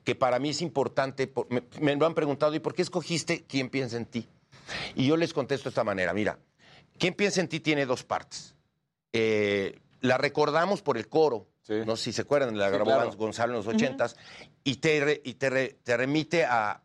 que 0.05 0.15
para 0.15 0.39
mí 0.39 0.49
es 0.51 0.61
importante. 0.61 1.27
por- 1.27 1.51
me, 1.51 1.63
me 1.81 1.95
lo 1.97 2.05
han 2.05 2.13
preguntado, 2.13 2.55
¿y 2.55 2.59
por 2.59 2.73
qué 2.73 2.81
escogiste 2.83 3.43
Quien 3.43 3.69
piensa 3.69 3.97
en 3.97 4.05
ti? 4.05 4.25
Y 4.95 5.05
yo 5.07 5.17
les 5.17 5.33
contesto 5.33 5.65
de 5.65 5.69
esta 5.71 5.83
manera, 5.83 6.13
mira, 6.13 6.39
Quien 6.97 7.13
piensa 7.13 7.41
en 7.41 7.49
ti 7.49 7.59
tiene 7.59 7.85
dos 7.85 8.03
partes. 8.05 8.55
Eh, 9.11 9.79
la 10.01 10.17
recordamos 10.17 10.81
por 10.81 10.97
el 10.97 11.07
coro, 11.09 11.47
no 11.85 11.95
sé 11.97 12.03
si 12.05 12.13
se 12.13 12.21
acuerdan, 12.21 12.57
la 12.57 12.67
Sí, 12.67 12.73
grabó 12.73 12.85
claro. 12.91 13.11
Gonzalo 13.17 13.53
en 13.53 13.57
los 13.57 13.67
ochentas, 13.67 14.15
y, 14.63 14.75
te, 14.77 14.99
re- 15.03 15.21
y 15.25 15.33
te, 15.33 15.49
re- 15.49 15.77
te 15.83 15.97
remite 15.97 16.45
a, 16.45 16.83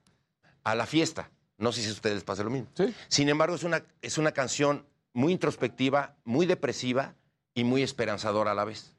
a 0.65 0.75
la 0.75 0.87
fiesta. 0.87 1.31
No 1.59 1.71
sé 1.73 1.83
si 1.83 1.89
a 1.91 1.93
ustedes 1.93 2.15
les 2.17 2.25
pasa 2.25 2.43
lo 2.43 2.51
mismo. 2.51 2.69
Sin 3.09 3.29
embargo, 3.29 3.55
es 3.55 3.63
una, 3.65 3.85
es 4.01 4.17
una 4.17 4.33
canción 4.33 4.87
muy 5.13 5.33
introspectiva, 5.33 6.17
muy 6.25 6.47
depresiva 6.47 7.15
y 7.55 7.65
muy 7.65 7.83
esperanzadora 7.83 8.53
a 8.53 8.55
la 8.55 8.65
vez. 8.65 8.97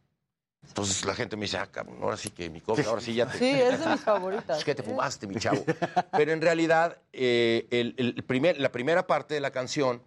Entonces 0.68 1.04
la 1.06 1.16
gente 1.16 1.36
me 1.36 1.44
dice, 1.44 1.58
ah, 1.58 1.68
cabrón, 1.70 1.98
ahora 2.02 2.18
sí 2.18 2.30
que 2.30 2.50
mi 2.50 2.62
coca, 2.62 2.84
ahora 2.88 3.02
sí 3.02 3.14
ya 3.14 3.28
te... 3.30 3.38
Sí, 3.38 3.50
es 3.50 3.80
de 3.80 3.88
mis 3.88 4.02
favoritas. 4.02 4.60
Es 4.60 4.64
que 4.64 4.76
te 4.76 4.84
fumaste, 4.84 5.28
mi 5.28 5.36
chavo. 5.36 5.64
Pero 6.12 6.32
en 6.32 6.42
realidad, 6.42 6.98
eh, 7.12 7.68
el, 7.72 7.96
el 7.98 8.24
primer, 8.24 8.60
la 8.60 8.72
primera 8.72 9.08
parte 9.08 9.34
de 9.34 9.42
la 9.42 9.52
canción 9.52 10.02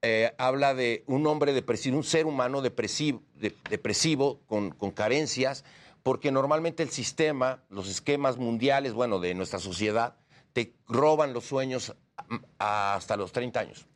eh, 0.00 0.34
habla 0.38 0.74
de 0.74 1.04
un 1.06 1.26
hombre 1.26 1.52
depresivo, 1.52 1.96
un 1.96 2.04
ser 2.04 2.26
humano 2.26 2.62
depresivo, 2.62 3.22
de- 3.34 3.54
depresivo 3.70 4.40
con, 4.46 4.70
con 4.70 4.90
carencias, 4.90 5.64
porque 6.02 6.32
normalmente 6.32 6.82
el 6.82 6.90
sistema, 6.90 7.62
los 7.68 7.88
esquemas 7.88 8.38
mundiales, 8.38 8.94
bueno, 8.94 9.20
de 9.20 9.34
nuestra 9.34 9.60
sociedad, 9.60 10.16
te 10.52 10.72
roban 10.88 11.32
los 11.32 11.44
sueños 11.44 11.94
mm, 12.28 12.36
hasta 12.58 13.16
los 13.16 13.30
30 13.30 13.60
años. 13.60 13.86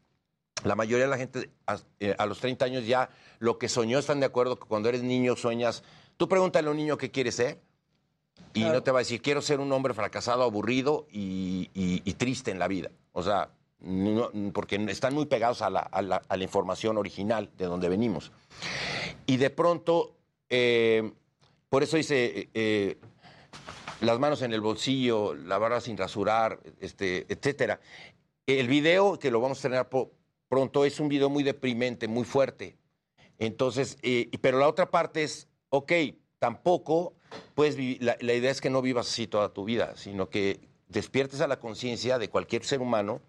La 0.64 0.74
mayoría 0.74 1.04
de 1.04 1.10
la 1.10 1.18
gente 1.18 1.50
a, 1.66 1.78
eh, 2.00 2.14
a 2.18 2.26
los 2.26 2.38
30 2.40 2.64
años 2.64 2.86
ya 2.86 3.10
lo 3.38 3.58
que 3.58 3.68
soñó 3.68 3.98
están 3.98 4.20
de 4.20 4.26
acuerdo 4.26 4.58
que 4.58 4.66
cuando 4.66 4.88
eres 4.88 5.02
niño 5.02 5.36
sueñas. 5.36 5.82
Tú 6.16 6.28
pregúntale 6.28 6.68
a 6.68 6.70
un 6.70 6.76
niño 6.78 6.96
qué 6.96 7.10
quiere 7.10 7.30
ser 7.30 7.60
y 8.54 8.60
no 8.64 8.82
te 8.82 8.90
va 8.90 8.98
a 8.98 9.02
decir 9.02 9.20
quiero 9.22 9.42
ser 9.42 9.60
un 9.60 9.70
hombre 9.72 9.92
fracasado, 9.94 10.42
aburrido 10.42 11.06
y, 11.10 11.70
y- 11.74 12.02
y 12.04 12.14
triste 12.14 12.50
en 12.50 12.58
la 12.58 12.68
vida. 12.68 12.90
O 13.12 13.22
sea, 13.22 13.50
no- 13.80 14.30
porque 14.52 14.76
están 14.88 15.14
muy 15.14 15.26
pegados 15.26 15.60
a 15.62 15.68
la, 15.70 15.80
a 15.80 16.00
la- 16.02 16.22
a 16.26 16.36
la 16.36 16.42
información 16.44 16.96
original 16.96 17.50
de 17.56 17.66
donde 17.66 17.88
venimos. 17.90 18.32
Y 19.26 19.36
de 19.36 19.50
pronto, 19.50 20.16
eh, 20.48 21.12
por 21.68 21.82
eso 21.82 21.96
dice, 21.98 22.38
eh, 22.38 22.48
eh, 22.54 22.98
las 24.00 24.18
manos 24.18 24.40
en 24.42 24.52
el 24.54 24.60
bolsillo, 24.62 25.34
la 25.34 25.58
barba 25.58 25.80
sin 25.80 25.96
rasurar, 25.96 26.58
este, 26.80 27.26
etcétera. 27.28 27.78
El 28.46 28.68
video, 28.68 29.18
que 29.18 29.30
lo 29.30 29.40
vamos 29.40 29.58
a 29.58 29.62
tener 29.68 29.88
po- 29.88 30.12
pronto, 30.48 30.84
es 30.84 31.00
un 31.00 31.08
video 31.08 31.28
muy 31.30 31.42
deprimente, 31.42 32.08
muy 32.08 32.24
fuerte. 32.24 32.76
Entonces, 33.38 33.98
eh, 34.02 34.28
y- 34.32 34.38
pero 34.38 34.58
la 34.58 34.68
otra 34.68 34.90
parte 34.90 35.22
es, 35.22 35.48
ok, 35.70 35.92
tampoco 36.38 37.14
puedes 37.54 37.76
vivir, 37.76 38.02
la, 38.02 38.16
la 38.20 38.34
idea 38.34 38.50
es 38.50 38.60
que 38.60 38.70
no 38.70 38.82
vivas 38.82 39.08
así 39.08 39.26
toda 39.26 39.52
tu 39.52 39.64
vida, 39.64 39.94
sino 39.96 40.28
que 40.30 40.60
despiertes 40.88 41.40
a 41.40 41.46
la 41.48 41.58
conciencia 41.58 42.18
de 42.18 42.28
cualquier 42.30 42.64
ser 42.64 42.80
humano 42.80 43.20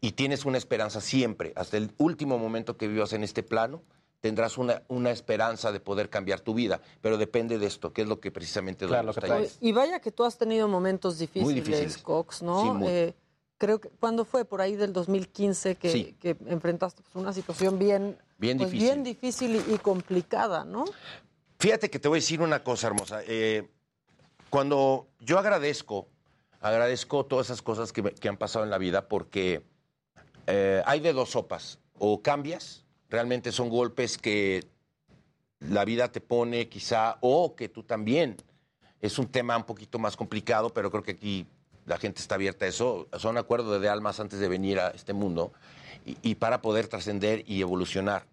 y 0.00 0.12
tienes 0.12 0.44
una 0.44 0.58
esperanza 0.58 1.00
siempre, 1.00 1.52
hasta 1.56 1.76
el 1.76 1.92
último 1.98 2.38
momento 2.38 2.76
que 2.76 2.88
vivas 2.88 3.12
en 3.12 3.24
este 3.24 3.42
plano, 3.42 3.82
tendrás 4.20 4.58
una, 4.58 4.82
una 4.88 5.10
esperanza 5.10 5.72
de 5.72 5.80
poder 5.80 6.08
cambiar 6.08 6.40
tu 6.40 6.54
vida, 6.54 6.80
pero 7.00 7.18
depende 7.18 7.58
de 7.58 7.66
esto, 7.66 7.92
que 7.92 8.02
es 8.02 8.08
lo 8.08 8.20
que 8.20 8.30
precisamente 8.30 8.86
Claro, 8.86 9.12
que. 9.12 9.48
Y 9.60 9.72
vaya 9.72 10.00
que 10.00 10.12
tú 10.12 10.24
has 10.24 10.38
tenido 10.38 10.68
momentos 10.68 11.18
difíciles, 11.18 11.54
difíciles. 11.64 11.98
Cox, 11.98 12.42
¿no? 12.42 12.60
Sí, 12.60 12.70
muy. 12.70 12.88
Eh, 12.88 13.14
creo 13.62 13.80
que 13.80 13.90
cuando 13.90 14.24
fue 14.24 14.44
por 14.44 14.60
ahí 14.60 14.74
del 14.74 14.92
2015 14.92 15.76
que, 15.76 15.92
Sí. 15.92 16.16
que 16.20 16.36
enfrentaste 16.46 17.00
pues, 17.02 17.14
una 17.14 17.32
situación 17.32 17.78
bien, 17.78 18.18
Bien 18.36 18.58
pues, 18.58 18.70
difícil. 18.72 18.88
bien 18.92 19.04
difícil 19.04 19.54
y, 19.54 19.74
y 19.74 19.78
complicada, 19.78 20.64
¿no? 20.64 20.84
Fíjate 21.60 21.88
que 21.88 22.00
te 22.00 22.08
voy 22.08 22.16
a 22.16 22.20
decir 22.20 22.40
una 22.40 22.64
cosa 22.64 22.88
hermosa. 22.88 23.20
Eh, 23.24 23.70
cuando 24.50 25.06
yo 25.20 25.38
agradezco, 25.38 26.08
agradezco 26.60 27.24
todas 27.24 27.46
esas 27.46 27.62
cosas 27.62 27.92
que, 27.92 28.02
me- 28.02 28.12
que 28.14 28.28
han 28.28 28.36
pasado 28.36 28.64
en 28.64 28.70
la 28.72 28.78
vida 28.78 29.06
porque 29.06 29.62
eh, 30.48 30.82
hay 30.84 30.98
de 30.98 31.12
dos 31.12 31.30
sopas. 31.30 31.78
O 32.00 32.20
cambias, 32.20 32.84
realmente 33.10 33.52
son 33.52 33.68
golpes 33.68 34.18
que 34.18 34.66
la 35.60 35.84
vida 35.84 36.10
te 36.10 36.20
pone 36.20 36.68
quizá, 36.68 37.16
o 37.20 37.54
que 37.54 37.68
tú 37.68 37.84
también. 37.84 38.36
Es 39.00 39.20
un 39.20 39.28
tema 39.28 39.56
un 39.56 39.62
poquito 39.64 40.00
más 40.00 40.16
complicado, 40.16 40.70
pero 40.70 40.90
creo 40.90 41.04
que 41.04 41.12
aquí 41.12 41.46
la 41.86 41.98
gente 41.98 42.20
está 42.20 42.36
abierta 42.36 42.64
a 42.64 42.68
eso. 42.68 43.08
Son 43.18 43.38
acuerdos 43.38 43.80
de 43.80 43.88
almas 43.88 44.20
antes 44.20 44.38
de 44.38 44.48
venir 44.48 44.78
a 44.78 44.88
este 44.90 45.12
mundo 45.12 45.52
y, 46.04 46.34
para 46.36 46.62
poder 46.62 46.88
trascender 46.88 47.44
y 47.46 47.60
evolucionar. 47.60 48.26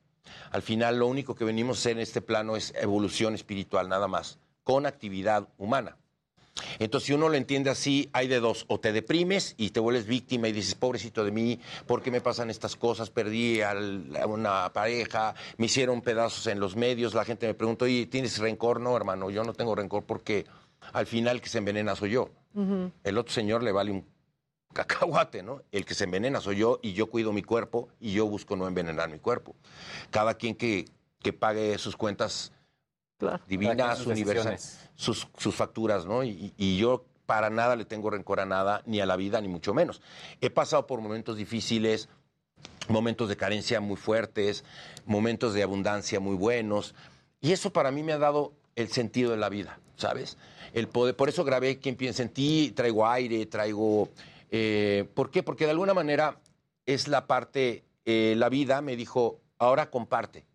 Al 0.52 0.62
final, 0.62 1.00
lo 1.00 1.08
único 1.08 1.36
que 1.36 1.46
venimos 1.46 1.78
a 1.78 1.80
hacer 1.80 1.92
en 1.94 2.00
este 2.00 2.22
plano 2.22 2.56
es 2.56 2.74
evolución 2.76 3.36
espiritual, 3.36 3.90
nada 3.90 4.08
más, 4.08 4.40
con 4.64 4.86
actividad 4.86 5.48
humana. 5.58 5.98
Entonces, 6.80 7.08
si 7.08 7.14
uno 7.14 7.30
lo 7.30 7.36
entiende 7.36 7.70
así, 7.70 8.10
hay 8.14 8.28
de 8.28 8.40
dos. 8.40 8.66
O 8.68 8.80
te 8.80 8.92
deprimes 8.92 9.56
y 9.58 9.70
te 9.70 9.80
vuelves 9.80 10.06
víctima 10.06 10.48
y 10.48 10.52
dices, 10.52 10.76
pobrecito 10.76 11.24
de 11.24 11.32
mí, 11.32 11.60
¿por 11.88 12.02
qué 12.02 12.12
me 12.12 12.22
pasan 12.22 12.50
estas 12.50 12.76
cosas? 12.76 13.10
Perdí 13.10 13.62
a 13.62 13.74
una 14.28 14.72
pareja, 14.74 15.36
me 15.58 15.68
hicieron 15.68 16.02
pedazos 16.02 16.48
en 16.48 16.60
los 16.60 16.76
medios, 16.76 17.14
la 17.14 17.26
gente 17.26 17.48
me 17.48 17.54
preguntó, 17.54 17.88
¿y 17.88 18.06
tienes 18.08 18.38
rencor? 18.40 18.82
No, 18.82 18.96
hermano, 18.96 19.30
yo 19.30 19.44
no 19.44 19.54
tengo 19.54 19.76
rencor 19.76 20.04
porque 20.04 20.46
al 20.94 21.06
final 21.06 21.38
el 21.38 21.42
que 21.42 21.50
se 21.50 21.58
envenena 21.58 21.96
soy 21.96 22.12
yo. 22.12 22.30
El 23.04 23.18
otro 23.18 23.34
señor 23.34 23.64
le 23.64 23.72
vale 23.72 23.92
un 23.92 24.06
cacahuate, 24.74 25.44
¿no? 25.44 25.62
El 25.72 25.86
que 25.86 25.94
se 25.94 26.04
envenena 26.04 26.42
soy 26.42 26.58
yo 26.58 26.80
y 26.82 26.94
yo 26.94 27.10
cuido 27.10 27.32
mi 27.32 27.44
cuerpo 27.44 27.90
y 28.00 28.14
yo 28.14 28.26
busco 28.26 28.56
no 28.56 28.68
envenenar 28.68 29.10
mi 29.10 29.20
cuerpo. 29.20 29.56
Cada 30.10 30.34
quien 30.34 30.56
que, 30.56 30.86
que 31.22 31.34
pague 31.34 31.78
sus 31.78 31.96
cuentas 31.96 32.52
divinas, 33.48 33.98
sus 33.98 34.08
universales, 34.08 34.90
sus, 34.96 35.28
sus 35.38 35.56
facturas, 35.56 36.06
¿no? 36.06 36.24
Y, 36.24 36.54
y 36.58 36.78
yo 36.78 37.06
para 37.26 37.50
nada 37.50 37.76
le 37.76 37.86
tengo 37.86 38.10
rencor 38.10 38.40
a 38.40 38.46
nada, 38.46 38.82
ni 38.86 39.02
a 39.02 39.06
la 39.06 39.16
vida, 39.16 39.40
ni 39.40 39.48
mucho 39.48 39.74
menos. 39.74 40.02
He 40.42 40.50
pasado 40.50 40.88
por 40.88 41.00
momentos 41.00 41.38
difíciles, 41.38 42.10
momentos 42.88 43.30
de 43.30 43.38
carencia 43.38 43.80
muy 43.80 43.98
fuertes, 43.98 44.64
momentos 45.06 45.54
de 45.54 45.62
abundancia 45.64 46.20
muy 46.20 46.36
buenos, 46.36 46.96
y 47.40 47.52
eso 47.52 47.72
para 47.72 47.92
mí 47.92 48.04
me 48.04 48.14
ha 48.14 48.18
dado 48.18 48.54
el 48.76 48.90
sentido 48.90 49.32
de 49.32 49.38
la 49.38 49.50
vida, 49.50 49.80
¿sabes? 50.00 50.38
El 50.74 50.88
poder, 50.88 51.16
por 51.16 51.30
eso 51.30 51.44
grabé 51.44 51.80
Quien 51.80 51.96
piensa 51.96 52.24
en 52.24 52.30
ti, 52.30 52.72
traigo 52.76 53.08
aire, 53.08 53.46
traigo... 53.46 54.10
eh, 54.50 55.08
¿Por 55.14 55.30
qué? 55.30 55.44
Porque 55.44 55.66
de 55.66 55.72
alguna 55.72 55.94
manera 55.94 56.40
es 56.86 57.08
la 57.08 57.28
parte, 57.28 57.84
eh, 58.06 58.34
la 58.38 58.50
vida 58.50 58.82
me 58.82 58.96
dijo, 58.96 59.42
ahora 59.60 59.92
comparte. 59.92 60.46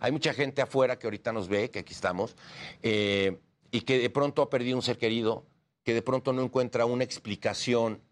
Hay 0.00 0.12
mucha 0.12 0.32
gente 0.34 0.62
afuera 0.62 0.98
que 0.98 1.06
ahorita 1.06 1.32
nos 1.32 1.48
ve, 1.48 1.70
que 1.70 1.80
aquí 1.80 1.92
estamos, 1.92 2.36
eh, 2.82 3.38
y 3.72 3.80
que 3.80 3.98
de 3.98 4.10
pronto 4.10 4.42
ha 4.42 4.50
perdido 4.50 4.76
un 4.76 4.82
ser 4.82 4.98
querido, 4.98 5.46
que 5.82 5.94
de 5.94 6.02
pronto 6.02 6.32
no 6.32 6.42
encuentra 6.42 6.84
una 6.84 7.02
explicación 7.02 8.02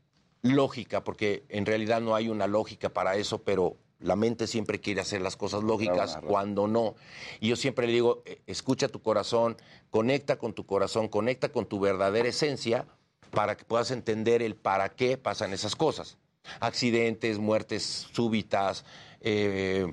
lógica, 0.42 1.05
porque 1.05 1.44
en 1.49 1.67
realidad 1.67 2.00
no 2.00 2.15
hay 2.15 2.28
una 2.28 2.47
lógica 2.47 2.89
para 2.89 3.17
eso, 3.17 3.42
pero 3.42 3.76
la 4.01 4.15
mente 4.17 4.47
siempre 4.47 4.81
quiere 4.81 5.01
hacer 5.01 5.20
las 5.20 5.36
cosas 5.36 5.62
lógicas 5.65 6.12
Claro, 6.12 6.28
cuando 6.28 6.68
no. 6.68 6.94
Y 7.41 7.49
yo 7.49 7.57
siempre 7.57 7.86
le 7.86 7.93
digo, 7.94 8.23
eh, 8.27 8.41
escucha 8.47 8.89
tu 8.89 9.02
corazón, 9.02 9.57
conecta 9.91 10.36
con 10.36 10.52
tu 10.52 10.67
corazón, 10.67 11.09
conecta 11.09 11.49
con 11.51 11.67
tu 11.67 11.81
verdadera 11.81 12.28
esencia 12.28 12.86
para 13.33 13.57
que 13.57 13.65
puedas 13.65 13.91
entender 13.91 14.43
el 14.43 14.55
para 14.55 14.91
qué 14.91 15.18
pasan 15.18 15.52
esas 15.52 15.75
cosas. 15.77 16.17
Accidentes, 16.60 17.39
muertes 17.39 18.07
súbitas, 18.12 18.85
eh, 19.20 19.93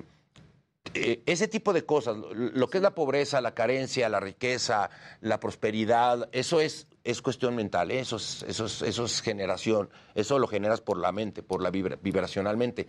eh, 0.94 1.22
ese 1.26 1.48
tipo 1.48 1.72
de 1.72 1.84
cosas, 1.84 2.16
lo- 2.16 2.32
lo 2.32 2.68
que 2.70 2.78
es 2.78 2.82
la 2.82 2.94
pobreza, 2.94 3.40
la 3.40 3.54
carencia, 3.54 4.08
la 4.08 4.20
riqueza, 4.20 4.88
la 5.20 5.40
prosperidad, 5.40 6.28
eso 6.32 6.60
es, 6.60 6.86
es 7.04 7.20
cuestión 7.22 7.56
mental, 7.56 7.90
¿eh? 7.90 8.00
eso, 8.00 8.16
es, 8.16 8.44
eso, 8.48 8.66
es, 8.66 8.82
eso 8.82 9.04
es 9.04 9.20
generación, 9.20 9.90
eso 10.14 10.38
lo 10.38 10.46
generas 10.46 10.80
por 10.80 10.96
la 10.98 11.10
mente, 11.12 11.42
por 11.42 11.60
la 11.60 11.70
vibra- 11.70 11.98
vibracionalmente. 12.00 12.86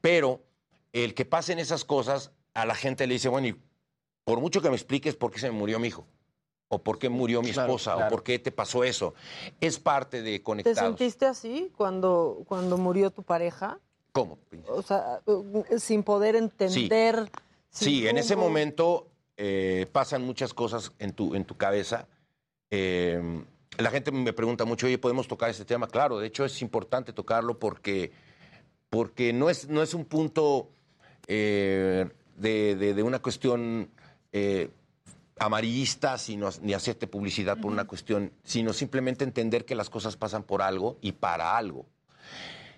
Pero 0.00 0.42
el 0.92 1.14
que 1.14 1.24
pasen 1.24 1.58
esas 1.58 1.84
cosas, 1.84 2.32
a 2.54 2.66
la 2.66 2.74
gente 2.74 3.06
le 3.06 3.14
dice, 3.14 3.28
bueno, 3.28 3.48
y 3.48 3.56
por 4.24 4.40
mucho 4.40 4.60
que 4.60 4.68
me 4.70 4.76
expliques 4.76 5.16
por 5.16 5.30
qué 5.30 5.38
se 5.38 5.50
me 5.50 5.56
murió 5.58 5.78
mi 5.78 5.88
hijo, 5.88 6.06
o 6.68 6.82
por 6.82 6.98
qué 6.98 7.08
murió 7.08 7.42
mi 7.42 7.52
Claro, 7.52 7.68
esposa, 7.72 7.94
claro. 7.94 8.06
o 8.06 8.10
por 8.10 8.22
qué 8.22 8.38
te 8.38 8.52
pasó 8.52 8.84
eso, 8.84 9.14
es 9.60 9.78
parte 9.78 10.22
de 10.22 10.38
¿Te 10.38 10.42
conectados. 10.42 10.78
sentiste 10.78 11.26
así 11.26 11.72
cuando, 11.76 12.42
cuando 12.46 12.76
murió 12.76 13.10
tu 13.10 13.22
pareja? 13.22 13.78
¿Cómo? 14.12 14.38
O 14.68 14.82
sea, 14.82 15.20
sin 15.78 16.02
poder 16.02 16.34
entender. 16.36 17.30
sin 17.70 17.88
Sí, 17.88 18.08
en 18.08 18.18
ese 18.18 18.34
momento 18.34 19.06
eh, 19.36 19.86
pasan 19.92 20.24
muchas 20.24 20.52
cosas 20.52 20.92
en 20.98 21.12
tu, 21.12 21.34
en 21.36 21.44
tu 21.44 21.56
cabeza. 21.56 22.08
Eh, 22.70 23.44
la 23.78 23.90
gente 23.90 24.10
me 24.10 24.32
pregunta 24.32 24.64
mucho, 24.64 24.86
oye, 24.86 24.98
¿podemos 24.98 25.28
tocar 25.28 25.48
este 25.50 25.64
tema? 25.64 25.86
Claro, 25.86 26.18
de 26.18 26.26
hecho 26.26 26.44
es 26.44 26.60
importante 26.60 27.12
tocarlo 27.12 27.58
porque, 27.58 28.10
porque 28.90 29.32
no, 29.32 29.48
es, 29.48 29.68
no 29.68 29.80
es 29.82 29.94
un 29.94 30.04
punto 30.04 30.68
eh, 31.26 32.08
de, 32.36 32.76
de- 32.76 32.94
de 32.94 33.02
una 33.02 33.20
cuestión 33.20 33.88
eh, 34.32 34.70
amarillista, 35.38 36.18
sino, 36.18 36.50
ni 36.62 36.74
hacerte 36.74 37.06
publicidad 37.06 37.58
por 37.58 37.72
una 37.72 37.86
cuestión, 37.86 38.32
sino 38.44 38.72
simplemente 38.72 39.24
entender 39.24 39.64
que 39.64 39.74
las 39.74 39.88
cosas 39.90 40.16
pasan 40.16 40.42
por 40.42 40.62
algo 40.62 40.98
y 41.00 41.12
para 41.12 41.56
algo. 41.56 41.86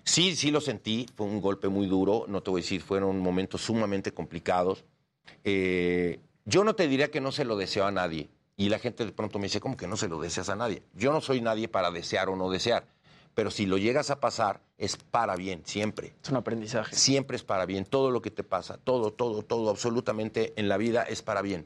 Sí, 0.05 0.35
sí 0.35 0.51
lo 0.51 0.61
sentí, 0.61 1.05
fue 1.15 1.25
un 1.27 1.41
golpe 1.41 1.67
muy 1.69 1.87
duro, 1.87 2.25
no 2.27 2.41
te 2.43 2.51
voy 2.51 2.61
a 2.61 2.63
decir, 2.63 2.81
fueron 2.81 3.19
momentos 3.19 3.61
sumamente 3.61 4.13
complicados. 4.13 4.83
Eh, 5.43 6.19
Yo 6.45 6.63
no 6.65 6.75
te 6.75 6.87
diría 6.87 7.09
que 7.09 7.21
no 7.21 7.31
se 7.31 7.45
lo 7.45 7.55
deseo 7.55 7.85
a 7.85 7.91
nadie. 7.91 8.29
Y 8.55 8.69
la 8.69 8.79
gente 8.79 9.05
de 9.05 9.11
pronto 9.13 9.39
me 9.39 9.45
dice, 9.45 9.59
¿cómo 9.61 9.75
que 9.77 9.87
no 9.87 9.97
se 9.97 10.07
lo 10.07 10.19
deseas 10.19 10.49
a 10.49 10.55
nadie? 10.55 10.83
Yo 10.93 11.11
no 11.11 11.21
soy 11.21 11.41
nadie 11.41 11.67
para 11.69 11.89
desear 11.89 12.29
o 12.29 12.35
no 12.35 12.49
desear. 12.51 12.85
Pero 13.35 13.49
si 13.51 13.65
lo 13.65 13.77
llegas 13.77 14.09
a 14.11 14.19
pasar, 14.19 14.61
es 14.77 14.95
para 14.97 15.35
bien, 15.35 15.61
siempre. 15.65 16.13
Es 16.23 16.29
un 16.29 16.37
aprendizaje. 16.37 16.95
Siempre 16.95 17.35
es 17.35 17.43
para 17.43 17.65
bien. 17.65 17.85
Todo 17.85 18.11
lo 18.11 18.21
que 18.21 18.29
te 18.31 18.43
pasa, 18.43 18.77
todo, 18.77 19.11
todo, 19.11 19.41
todo, 19.43 19.69
absolutamente 19.69 20.53
en 20.55 20.69
la 20.69 20.77
vida 20.77 21.03
es 21.03 21.21
para 21.21 21.41
bien. 21.41 21.65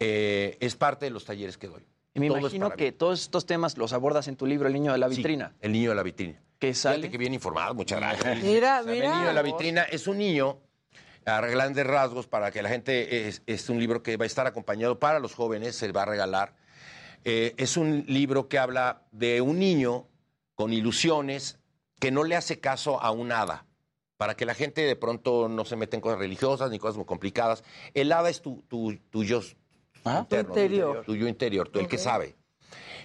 Eh, 0.00 0.56
es 0.60 0.76
parte 0.76 1.06
de 1.06 1.10
los 1.10 1.24
talleres 1.24 1.56
que 1.56 1.68
doy. 1.68 1.82
Y 2.14 2.20
me 2.20 2.28
Todo 2.28 2.38
imagino 2.38 2.70
que 2.70 2.92
todos 2.92 3.20
estos 3.22 3.46
temas 3.46 3.76
los 3.76 3.92
abordas 3.92 4.26
en 4.28 4.36
tu 4.36 4.46
libro 4.46 4.66
El 4.68 4.74
niño 4.74 4.92
de 4.92 4.98
la 4.98 5.08
Sí, 5.08 5.16
vitrina. 5.16 5.52
el 5.60 5.72
niño 5.72 5.90
de 5.90 5.96
la 5.96 6.02
vitrina. 6.02 6.40
Que 6.58 6.72
sale. 6.74 6.96
Fíjate 6.96 7.10
que 7.10 7.18
bien 7.18 7.34
informado, 7.34 7.74
muchas 7.74 8.00
gracias. 8.00 8.42
Mira, 8.42 8.80
O 8.80 8.84
sea, 8.84 8.92
mira. 8.92 9.06
El 9.06 9.12
niño 9.12 9.26
de 9.28 9.34
la 9.34 9.42
vitrina 9.42 9.82
es 9.82 10.06
un 10.06 10.18
niño, 10.18 10.58
a 11.26 11.40
grandes 11.42 11.86
rasgos, 11.86 12.26
para 12.26 12.50
que 12.50 12.62
la 12.62 12.70
gente, 12.70 13.28
es, 13.28 13.42
es 13.46 13.68
un 13.68 13.78
libro 13.78 14.02
que 14.02 14.16
va 14.16 14.24
a 14.24 14.26
estar 14.26 14.46
acompañado 14.46 14.98
para 14.98 15.18
los 15.18 15.34
jóvenes, 15.34 15.76
se 15.76 15.92
va 15.92 16.02
a 16.02 16.06
regalar. 16.06 16.54
Eh, 17.24 17.54
es 17.58 17.76
un 17.76 18.04
libro 18.08 18.48
que 18.48 18.58
habla 18.58 19.02
de 19.12 19.40
un 19.42 19.58
niño 19.58 20.06
con 20.56 20.72
ilusiones 20.72 21.60
que 22.00 22.10
no 22.10 22.24
le 22.24 22.34
hace 22.34 22.58
caso 22.58 23.00
a 23.00 23.12
un 23.12 23.30
hada, 23.30 23.66
para 24.16 24.34
que 24.36 24.44
la 24.44 24.54
gente 24.54 24.80
de 24.82 24.96
pronto 24.96 25.48
no 25.48 25.64
se 25.64 25.76
meta 25.76 25.96
en 25.96 26.00
cosas 26.00 26.18
religiosas 26.18 26.70
ni 26.70 26.78
cosas 26.78 26.96
muy 26.96 27.06
complicadas. 27.06 27.62
El 27.94 28.10
hada 28.10 28.28
es 28.28 28.42
tu, 28.42 28.62
tu, 28.68 28.96
tu 29.10 29.22
yo 29.22 29.40
interno, 30.04 30.26
Tu 30.28 30.36
interior. 30.36 31.04
tu 31.04 31.14
yo 31.14 31.28
interior, 31.28 31.68
tú, 31.68 31.78
el 31.78 31.86
que 31.88 31.98
sabe. 31.98 32.34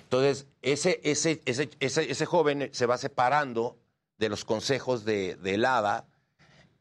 Entonces, 0.04 0.48
ese, 0.62 1.00
ese, 1.04 1.42
ese, 1.46 1.70
ese, 1.80 2.12
ese 2.12 2.26
joven 2.26 2.70
se 2.74 2.86
va 2.86 2.98
separando 2.98 3.78
de 4.18 4.30
los 4.30 4.44
consejos 4.46 5.06
de, 5.06 5.36
del 5.36 5.66
hada 5.66 6.06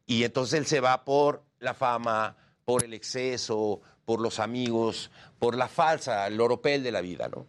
y 0.07 0.25
entonces 0.25 0.59
él 0.59 0.67
se 0.67 0.81
va 0.81 1.05
por 1.05 1.45
la 1.59 1.75
fama, 1.75 2.37
por 2.65 2.85
el 2.85 2.93
exceso, 2.95 3.81
por 4.05 4.21
los 4.21 4.41
amigos, 4.41 5.11
por 5.39 5.57
la 5.57 5.69
falsa, 5.69 6.27
el 6.27 6.41
oropel 6.41 6.83
de 6.83 6.93
la 6.93 7.01
vida, 7.01 7.29
¿no? 7.29 7.47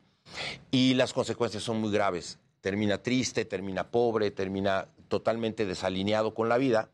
Y 0.70 0.94
las 0.94 1.14
consecuencias 1.14 1.64
son 1.64 1.82
muy 1.82 1.92
graves. 1.92 2.38
Termina 2.62 3.00
triste, 3.00 3.46
termina 3.46 3.90
pobre, 3.90 4.32
termina 4.32 4.88
totalmente 5.08 5.66
desalineado 5.66 6.34
con 6.34 6.48
la 6.48 6.58
vida. 6.58 6.90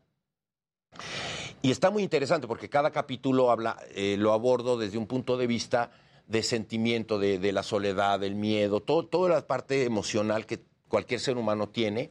Y 1.60 1.70
está 1.70 1.90
muy 1.90 2.02
interesante 2.02 2.46
porque 2.46 2.68
cada 2.68 2.90
capítulo 2.90 3.50
habla, 3.50 3.76
eh, 3.94 4.16
lo 4.18 4.32
abordo 4.32 4.78
desde 4.78 4.98
un 4.98 5.06
punto 5.06 5.36
de 5.36 5.46
vista 5.46 5.90
de 6.26 6.42
sentimiento, 6.42 7.18
de, 7.18 7.38
de 7.38 7.52
la 7.52 7.62
soledad, 7.62 8.20
del 8.20 8.34
miedo, 8.34 8.80
todo, 8.80 9.06
toda 9.06 9.30
la 9.30 9.46
parte 9.46 9.84
emocional 9.84 10.46
que 10.46 10.60
cualquier 10.88 11.20
ser 11.20 11.36
humano 11.36 11.68
tiene, 11.68 12.10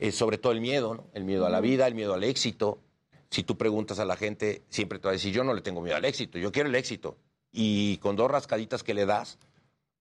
eh, 0.00 0.12
sobre 0.12 0.38
todo 0.38 0.52
el 0.52 0.60
miedo, 0.60 0.94
¿no? 0.94 1.06
el 1.12 1.24
miedo 1.24 1.46
a 1.46 1.50
la 1.50 1.60
vida, 1.60 1.86
el 1.86 1.94
miedo 1.94 2.14
al 2.14 2.24
éxito. 2.24 2.80
Si 3.30 3.42
tú 3.42 3.56
preguntas 3.56 3.98
a 3.98 4.04
la 4.04 4.16
gente, 4.16 4.62
siempre 4.68 4.98
te 4.98 5.04
va 5.06 5.10
a 5.10 5.12
decir, 5.12 5.32
yo 5.32 5.44
no 5.44 5.54
le 5.54 5.60
tengo 5.60 5.80
miedo 5.80 5.96
al 5.96 6.04
éxito, 6.04 6.38
yo 6.38 6.52
quiero 6.52 6.68
el 6.68 6.74
éxito. 6.74 7.16
Y 7.52 7.98
con 7.98 8.16
dos 8.16 8.30
rascaditas 8.30 8.82
que 8.82 8.94
le 8.94 9.06
das, 9.06 9.38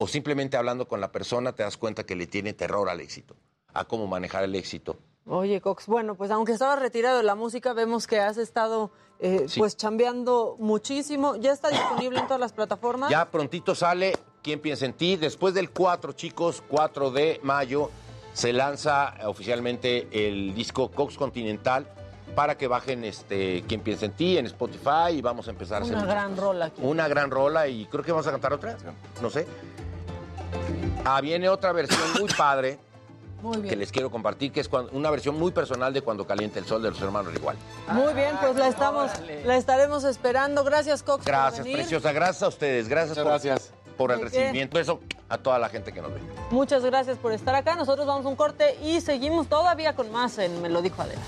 o 0.03 0.07
simplemente 0.07 0.57
hablando 0.57 0.85
con 0.85 0.99
la 0.99 1.13
persona, 1.13 1.53
te 1.53 1.63
das 1.63 1.77
cuenta 1.77 2.03
que 2.05 2.17
le 2.17 2.27
tiene 2.27 2.51
terror 2.51 2.89
al 2.89 2.99
éxito, 2.99 3.37
a 3.73 3.85
cómo 3.85 4.05
manejar 4.05 4.43
el 4.43 4.53
éxito. 4.53 4.97
Oye, 5.25 5.61
Cox, 5.61 5.87
bueno, 5.87 6.15
pues 6.15 6.29
aunque 6.29 6.51
estabas 6.51 6.77
retirado 6.79 7.17
de 7.19 7.23
la 7.23 7.35
música, 7.35 7.71
vemos 7.71 8.05
que 8.05 8.19
has 8.19 8.37
estado 8.37 8.91
eh, 9.19 9.45
Sí. 9.47 9.59
pues 9.61 9.77
chambeando 9.77 10.57
muchísimo. 10.59 11.37
¿Ya 11.37 11.53
está 11.53 11.69
disponible 11.69 12.19
en 12.19 12.25
todas 12.25 12.41
las 12.41 12.51
plataformas? 12.51 13.09
Ya 13.09 13.31
prontito 13.31 13.73
sale 13.75 14.13
¿Quién 14.41 14.59
piensa 14.59 14.85
en 14.85 14.91
ti? 14.91 15.15
Después 15.15 15.53
del 15.53 15.69
4, 15.69 16.11
chicos, 16.11 16.61
4 16.67 17.11
de 17.11 17.39
mayo, 17.43 17.89
se 18.33 18.51
lanza 18.51 19.13
oficialmente 19.25 20.09
el 20.27 20.53
disco 20.53 20.91
Cox 20.91 21.15
Continental 21.15 21.87
para 22.35 22.57
que 22.57 22.67
bajen 22.67 23.05
este 23.05 23.63
¿Quién 23.69 23.79
piensa 23.79 24.05
en 24.07 24.11
ti? 24.11 24.37
en 24.37 24.47
Spotify 24.47 25.11
y 25.13 25.21
vamos 25.21 25.47
a 25.47 25.51
empezar 25.51 25.81
a 25.81 25.85
hacer 25.85 25.95
Una 25.95 26.05
gran 26.05 26.35
rola 26.35 26.65
aquí. 26.65 26.81
una 26.83 27.07
gran 27.07 27.31
rola 27.31 27.69
y 27.69 27.85
creo 27.85 28.03
que 28.03 28.11
vamos 28.11 28.27
a 28.27 28.31
cantar 28.31 28.51
otra, 28.51 28.75
no 29.21 29.29
sé. 29.29 29.47
Ah, 31.05 31.19
viene 31.21 31.49
otra 31.49 31.71
versión 31.73 32.01
muy 32.19 32.29
padre 32.37 32.79
Muy 33.41 33.61
que 33.61 33.75
les 33.75 33.91
quiero 33.91 34.09
compartir, 34.09 34.51
que 34.51 34.61
es 34.61 34.69
cuando- 34.69 34.91
una 34.93 35.09
versión 35.11 35.37
muy 35.37 35.51
personal 35.51 35.91
de 35.93 36.01
Cuando 36.01 36.25
calienta 36.25 36.59
el 36.59 36.65
sol 36.65 36.81
de 36.81 36.89
los 36.89 37.01
hermanos 37.01 37.33
Igual. 37.35 37.57
Muy 37.89 38.13
bien, 38.13 38.35
pues 38.41 38.55
la 38.55 38.67
estamos, 38.69 39.11
la 39.45 39.57
estaremos 39.57 40.03
esperando. 40.05 40.63
Gracias, 40.63 41.03
Cox, 41.03 41.25
Gracias, 41.25 41.55
por 41.57 41.63
venir. 41.65 41.77
preciosa, 41.77 42.11
gracias 42.13 42.43
a 42.43 42.47
ustedes, 42.47 42.87
gracias 42.87 43.17
por, 43.17 43.95
por 43.97 44.11
el 44.11 44.21
recibimiento, 44.21 44.79
eso 44.79 44.99
a 45.29 45.37
toda 45.37 45.59
la 45.59 45.67
gente 45.69 45.91
que 45.91 46.01
nos 46.01 46.13
ve. 46.13 46.19
Muchas 46.51 46.83
gracias 46.85 47.17
por 47.17 47.31
estar 47.33 47.53
acá. 47.55 47.75
Nosotros 47.75 48.05
vamos 48.07 48.25
a 48.25 48.29
un 48.29 48.35
corte 48.35 48.77
y 48.83 49.01
seguimos 49.01 49.47
todavía 49.47 49.95
con 49.95 50.11
más 50.11 50.37
en 50.37 50.61
Me 50.61 50.69
lo 50.69 50.81
dijo 50.81 51.01
Adela. 51.01 51.21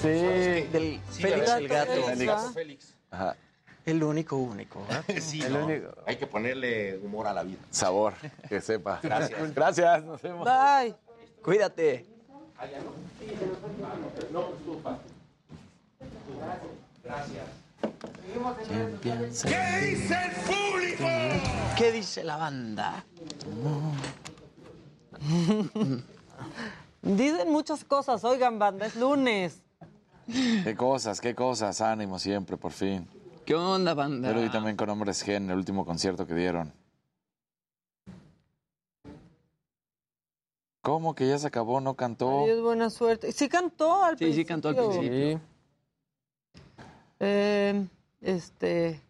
Sí. 0.00 0.08
Del 0.08 1.00
Félix 1.10 1.50
el 1.50 1.68
gato. 1.68 2.52
Félix. 2.54 2.94
Ajá. 3.10 3.36
El 3.84 4.02
único, 4.02 4.36
único. 4.36 4.86
Sí, 5.20 5.42
El 5.42 5.54
¿no? 5.54 5.64
único. 5.66 5.88
Hay 6.06 6.16
que 6.16 6.26
ponerle 6.26 6.98
humor 6.98 7.26
a 7.26 7.34
la 7.34 7.42
vida. 7.42 7.58
Sabor, 7.70 8.14
que 8.48 8.60
sepa. 8.60 9.00
Gracias. 9.02 9.54
Gracias, 9.54 10.04
nos 10.04 10.22
vemos. 10.22 10.46
Bye. 10.46 10.94
Cuídate. 11.42 12.06
¿Qué 19.42 19.86
dice 19.86 20.14
el 20.14 20.32
público? 20.46 21.04
¿Qué 21.76 21.92
dice 21.92 22.24
la 22.24 22.36
banda? 22.36 23.04
Dicen 27.02 27.50
muchas 27.50 27.84
cosas. 27.84 28.22
Oigan, 28.24 28.58
banda, 28.58 28.86
es 28.86 28.96
lunes. 28.96 29.62
Qué 30.64 30.74
cosas, 30.76 31.20
qué 31.20 31.34
cosas. 31.34 31.80
Ánimo 31.80 32.18
siempre, 32.18 32.56
por 32.56 32.72
fin. 32.72 33.06
¿Qué 33.44 33.54
onda, 33.54 33.94
banda? 33.94 34.32
Lo 34.32 34.42
vi 34.42 34.48
también 34.50 34.76
con 34.76 34.88
Hombres 34.90 35.26
G 35.26 35.34
en 35.34 35.50
el 35.50 35.56
último 35.56 35.84
concierto 35.84 36.26
que 36.26 36.34
dieron. 36.34 36.72
¿Cómo 40.82 41.14
que 41.14 41.28
ya 41.28 41.38
se 41.38 41.46
acabó? 41.46 41.80
¿No 41.80 41.94
cantó? 41.94 42.44
Adiós, 42.44 42.62
buena 42.62 42.88
suerte. 42.90 43.32
Sí 43.32 43.48
cantó 43.48 44.02
al 44.02 44.16
Sí, 44.18 44.32
sí 44.32 44.44
cantó 44.44 44.68
al 44.70 44.76
principio. 44.76 45.00
principio. 45.10 45.40
Eh, 47.20 47.86
este. 48.22 49.00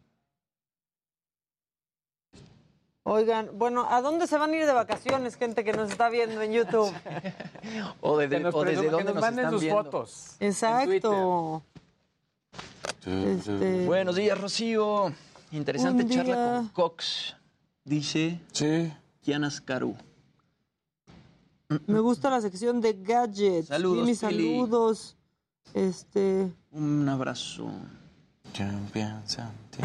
Oigan, 3.12 3.50
bueno, 3.58 3.88
¿a 3.90 4.02
dónde 4.02 4.28
se 4.28 4.38
van 4.38 4.52
a 4.52 4.56
ir 4.56 4.66
de 4.66 4.72
vacaciones, 4.72 5.34
gente 5.34 5.64
que 5.64 5.72
nos 5.72 5.90
está 5.90 6.08
viendo 6.10 6.40
en 6.42 6.52
YouTube? 6.52 6.92
O, 8.00 8.16
de- 8.16 8.28
Que 8.28 8.38
nos 8.38 8.54
o 8.54 8.62
desde 8.64 8.84
que 8.84 8.90
nos 8.90 9.04
nos 9.04 9.14
manden 9.16 9.38
están 9.46 9.50
sus 9.52 9.60
viendo. 9.62 9.82
fotos. 9.82 10.36
Exacto. 10.38 11.62
Este- 13.04 13.84
Buenos 13.86 14.14
días, 14.14 14.40
Rocío. 14.40 15.12
Interesante 15.50 16.06
charla 16.08 16.34
con 16.58 16.68
Cox. 16.68 17.34
Dice 17.84 18.40
sí. 18.52 18.92
Kianas 19.22 19.60
Caru. 19.60 19.96
Me 21.86 21.98
gusta 21.98 22.30
la 22.30 22.40
sección 22.40 22.80
de 22.80 22.92
gadgets. 22.92 23.68
Saludos, 23.68 24.02
Pili. 24.04 24.14
saludos. 24.14 25.16
Este. 25.74 26.48
Un 26.70 27.08
abrazo. 27.08 27.70
¿Quién 28.54 28.86
piensa 28.92 29.50
en 29.50 29.70
ti? 29.70 29.82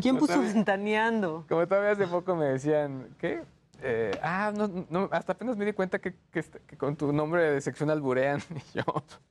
¿Quién 0.00 0.18
puso 0.18 0.34
sabes. 0.34 0.54
ventaneando? 0.54 1.44
Como 1.48 1.66
todavía 1.66 1.92
hace 1.92 2.06
poco 2.06 2.36
me 2.36 2.46
decían, 2.46 3.14
¿qué? 3.18 3.42
Eh, 3.82 4.10
ah, 4.22 4.52
no, 4.54 4.68
no, 4.90 5.08
hasta 5.10 5.32
apenas 5.32 5.56
me 5.56 5.64
di 5.64 5.72
cuenta 5.72 5.98
que, 6.00 6.14
que 6.30 6.40
est- 6.40 6.56
que 6.66 6.76
con 6.76 6.96
tu 6.96 7.12
nombre 7.14 7.50
de 7.50 7.60
sección 7.62 7.88
alburean. 7.90 8.40
Y 8.74 8.78
yo, 8.78 8.84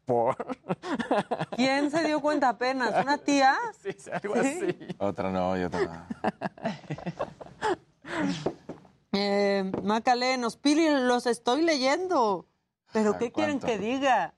¿por? 0.06 0.36
¿Quién 1.56 1.92
se 1.92 2.04
dio 2.04 2.20
cuenta 2.20 2.50
apenas? 2.50 3.04
¿Una 3.04 3.18
tía? 3.20 3.56
Sí, 3.82 3.96
algo 4.12 4.36
así. 4.36 4.76
Otra 4.98 5.30
no, 5.30 5.56
y 5.58 5.64
otra 5.64 5.82
no. 5.86 6.30
Eh, 9.12 9.72
Macalenos, 9.84 10.56
Pili, 10.58 10.88
los 10.90 11.26
estoy 11.26 11.64
leyendo. 11.64 12.46
¿Pero 12.94 13.18
qué 13.18 13.32
quieren 13.32 13.60
¿cuánto? 13.60 13.68
que 13.68 13.80
diga? 13.84 14.34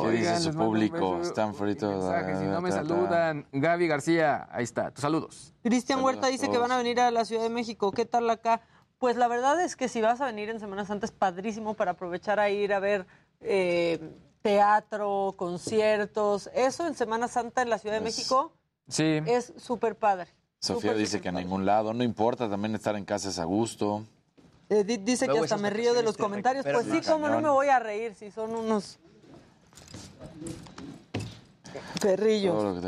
¿Qué 0.00 0.10
dice 0.10 0.40
su 0.40 0.52
público? 0.54 1.20
Están 1.20 1.54
fritos. 1.54 2.04
Si 2.38 2.44
no 2.44 2.60
me 2.60 2.70
ta, 2.70 2.76
ta, 2.76 2.82
ta. 2.82 2.88
saludan. 2.88 3.46
Gaby 3.52 3.86
García, 3.86 4.48
ahí 4.52 4.64
está, 4.64 4.90
tus 4.90 5.02
saludos. 5.02 5.54
Cristian 5.62 6.02
Huerta 6.02 6.28
dice 6.28 6.50
que 6.50 6.58
van 6.58 6.72
a 6.72 6.76
venir 6.76 7.00
a 7.00 7.10
la 7.10 7.24
Ciudad 7.24 7.42
de 7.42 7.50
México. 7.50 7.92
¿Qué 7.92 8.04
tal 8.04 8.28
acá? 8.30 8.60
Pues 8.98 9.16
la 9.16 9.28
verdad 9.28 9.60
es 9.60 9.74
que 9.76 9.88
si 9.88 10.00
vas 10.00 10.20
a 10.20 10.26
venir 10.26 10.48
en 10.48 10.60
Semana 10.60 10.84
Santa 10.84 11.06
es 11.06 11.12
padrísimo 11.12 11.74
para 11.74 11.92
aprovechar 11.92 12.38
a 12.38 12.50
ir 12.50 12.72
a 12.72 12.78
ver 12.78 13.06
eh, 13.40 13.98
teatro, 14.42 15.34
conciertos. 15.36 16.50
Eso 16.54 16.86
en 16.86 16.94
Semana 16.94 17.28
Santa 17.28 17.62
en 17.62 17.70
la 17.70 17.78
Ciudad 17.78 17.96
de 17.96 18.02
Pues, 18.02 18.16
México 18.16 18.52
Sí. 18.88 19.20
es 19.26 19.52
súper 19.56 19.96
padre. 19.96 20.28
Sofía 20.60 20.94
dice 20.94 21.20
que 21.20 21.28
a 21.28 21.32
ningún 21.32 21.64
lado. 21.66 21.92
No 21.92 22.04
importa, 22.04 22.48
también 22.48 22.74
estar 22.74 22.94
en 22.94 23.04
casa 23.04 23.30
es 23.30 23.38
a 23.38 23.44
gusto. 23.44 24.04
Edith 24.68 25.02
dice 25.02 25.26
que 25.28 25.38
hasta 25.38 25.56
me 25.56 25.70
río 25.70 25.92
de 25.94 26.02
los 26.02 26.16
comentarios. 26.16 26.64
Pues 26.64 26.86
sí, 26.86 27.00
cómo 27.06 27.28
no 27.28 27.40
me 27.40 27.48
voy 27.50 27.68
a 27.68 27.78
reír 27.78 28.14
si 28.14 28.30
son 28.30 28.54
unos 28.54 28.98
perrillos. 32.00 32.82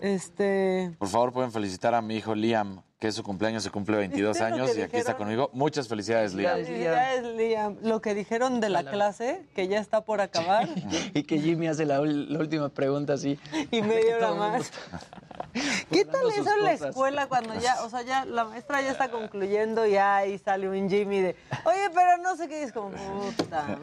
Este. 0.00 0.94
Por 0.98 1.08
favor, 1.08 1.32
pueden 1.32 1.52
felicitar 1.52 1.94
a 1.94 2.00
mi 2.00 2.16
hijo 2.16 2.34
Liam, 2.34 2.82
que 2.98 3.08
es 3.08 3.14
su 3.14 3.22
cumpleaños, 3.22 3.62
se 3.62 3.70
cumple 3.70 3.98
22 3.98 4.30
¿Viste 4.30 4.40
lo 4.50 4.54
años 4.54 4.76
y 4.76 4.82
aquí 4.82 4.96
está 4.96 5.16
conmigo. 5.16 5.50
Muchas 5.52 5.88
felicidades, 5.88 6.34
Liam. 6.34 6.54
Felicidades, 6.64 7.36
Liam. 7.36 7.76
Lo 7.82 8.00
que 8.00 8.14
dijeron 8.14 8.60
de 8.60 8.70
la 8.70 8.84
clase, 8.84 9.46
que 9.54 9.68
ya 9.68 9.78
está 9.78 10.04
por 10.04 10.20
acabar, 10.20 10.68
Y 11.14 11.22
que 11.24 11.38
Jimmy 11.38 11.68
hace 11.68 11.84
la, 11.84 12.00
última 12.00 12.70
pregunta 12.70 13.14
así. 13.14 13.38
y 13.70 13.82
media 13.82 14.16
hora 14.16 14.32
más. 14.32 14.72
¿Qué 15.90 16.04
tal 16.04 16.30
eso 16.30 16.50
en 16.58 16.64
la 16.64 16.72
escuela 16.72 17.26
cuando 17.26 17.58
ya, 17.58 17.82
o 17.82 17.90
sea, 17.90 18.02
ya 18.02 18.24
la 18.24 18.44
maestra 18.44 18.80
ya 18.82 18.90
está 18.92 19.10
concluyendo 19.10 19.84
y 19.86 19.96
ahí 19.96 20.38
sale 20.38 20.68
un 20.68 20.88
Jimmy 20.88 21.20
de, 21.20 21.36
oye, 21.64 21.90
pero 21.92 22.18
no 22.22 22.36
sé 22.36 22.48
qué, 22.48 22.62
es 22.62 22.72
como, 22.72 22.90
puta. 23.36 23.78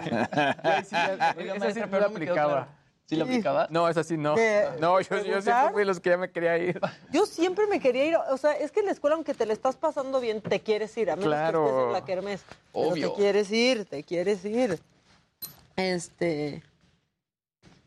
Oiga, 1.38 1.56
Esa 1.56 1.88
quedó 1.88 2.06
aplicaba. 2.06 2.70
¿Sí 3.08 3.16
la 3.16 3.24
aplicaba? 3.24 3.68
No, 3.70 3.88
esa 3.88 4.04
sí 4.04 4.18
no. 4.18 4.36
¿De- 4.36 4.68
No, 4.82 5.00
yo, 5.00 5.16
yo 5.24 5.42
siempre 5.42 5.72
fui 5.72 5.86
los 5.86 6.00
que 6.02 6.10
ya 6.10 6.18
me 6.18 6.30
quería 6.30 6.58
ir. 6.58 6.80
Yo 7.12 7.26
siempre 7.26 7.66
me 7.68 7.80
quería 7.80 8.06
ir, 8.06 8.16
o 8.18 8.38
sea, 8.38 8.52
es 8.52 8.72
que 8.72 8.82
en 8.82 8.88
la 8.88 8.92
escuela, 8.92 9.16
aunque 9.16 9.34
te 9.34 9.46
la 9.46 9.54
estás 9.54 9.78
pasando 9.78 10.20
bien, 10.20 10.42
te 10.42 10.60
quieres 10.60 10.96
ir, 10.98 11.10
a 11.10 11.16
menos 11.16 11.30
Claro. 11.30 11.64
que 11.64 11.70
estés 11.70 11.86
en 11.88 11.94
la 11.94 12.06
kermés. 12.06 12.42
Pero 12.74 12.88
Obvio. 12.90 13.10
te 13.12 13.16
quieres 13.18 13.52
ir, 13.52 13.86
te 13.86 14.04
quieres 14.04 14.44
ir. 14.44 14.78
Este. 15.78 16.62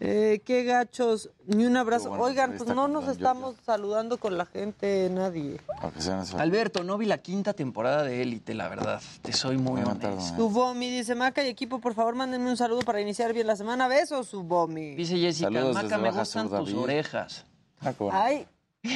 Eh, 0.01 0.41
qué 0.45 0.65
gachos, 0.65 1.31
ni 1.47 1.67
un 1.67 1.77
abrazo. 1.77 2.09
bueno, 2.09 2.25
Oigan, 2.25 2.55
pues 2.57 2.75
no 2.75 2.89
nos 2.89 3.07
estamos 3.07 3.57
saludando 3.65 4.17
con 4.19 4.39
la 4.39 4.47
gente, 4.47 5.09
nadie. 5.12 5.61
Aunque 5.81 6.01
sean 6.01 6.20
esas- 6.20 6.41
Alberto, 6.41 6.83
no 6.83 6.97
vi 6.97 7.07
la 7.07 7.19
quinta 7.19 7.53
temporada 7.53 8.03
de 8.03 8.23
Élite, 8.23 8.55
la 8.55 8.69
verdad. 8.69 9.01
Te 9.23 9.33
soy 9.33 9.59
muy 9.59 9.83
Muy 9.83 9.91
honesto. 9.91 10.37
Subomi 10.37 10.91
dice, 10.91 11.15
Maca 11.15 11.45
y 11.45 11.49
equipo, 11.49 11.79
por 11.81 11.95
favor, 11.95 12.15
mándenme 12.15 12.51
un 12.51 12.57
saludo 12.57 12.81
para 12.81 13.01
iniciar 13.01 13.33
bien 13.35 13.47
la 13.47 13.57
semana. 13.57 13.89
Besos, 13.89 14.29
Subomi. 14.29 14.95
Dice 14.95 15.19
Jessica, 15.19 15.51
Saludos 15.53 15.75
Maca, 15.75 15.99
me 15.99 16.09
Baja 16.09 16.20
gustan 16.20 16.49
Sur, 16.49 16.59
tus 16.65 16.75
orejas. 16.75 17.45
Ah. 17.81 17.93
Ay, 18.12 18.47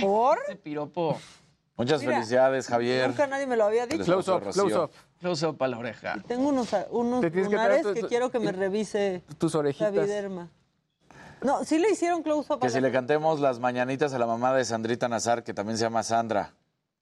¿por? 0.01 0.39
Ese 0.49 0.57
piropo. 0.57 1.19
Muchas 1.77 2.01
Mira, 2.01 2.15
felicidades, 2.15 2.67
Javier. 2.69 3.09
Nunca 3.09 3.27
nadie 3.27 3.47
me 3.47 3.57
lo 3.57 3.65
había 3.65 3.87
dicho. 3.87 4.05
Close 4.05 4.31
up, 4.31 4.43
close 4.53 4.79
up. 4.79 4.91
Close 5.21 5.47
up 5.47 5.63
a 5.63 5.69
la 5.69 5.79
oreja. 5.79 6.17
Tengo 6.29 6.49
unos, 6.49 6.69
unos 6.91 7.21
Te 7.21 7.31
tienes 7.31 7.49
que 7.49 7.55
lunares 7.57 7.87
que, 7.87 8.03
quiero 8.03 8.31
que 8.31 8.39
me 8.39 8.53
revise 8.53 9.23
Tus 9.39 9.55
orejitas. 9.55 9.93
David 9.95 10.11
Herma. 10.11 10.51
No, 11.45 11.63
sí 11.63 11.79
le 11.79 11.91
hicieron 11.91 12.23
close-up. 12.23 12.57
a 12.57 12.61
Que 12.61 12.71
si 12.71 12.81
le 12.81 12.91
cantemos 12.91 13.39
las 13.39 13.59
mañanitas 13.61 14.15
a 14.15 14.19
la 14.19 14.25
mamá 14.25 14.55
de 14.55 14.65
Sandrita 14.65 15.09
Nazar, 15.09 15.45
que 15.45 15.53
también 15.53 15.77
se 15.77 15.85
llama 15.85 16.03
Sandra. 16.03 16.55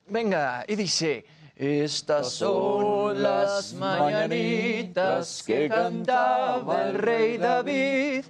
Venga, 0.08 0.64
y 0.66 0.74
dice, 0.74 1.24
estas 1.54 2.32
son 2.32 3.22
las 3.22 3.72
mañanitas 3.74 5.44
que 5.46 5.68
cantaba 5.68 6.88
el 6.88 6.94
rey 6.98 7.38
David. 7.38 8.24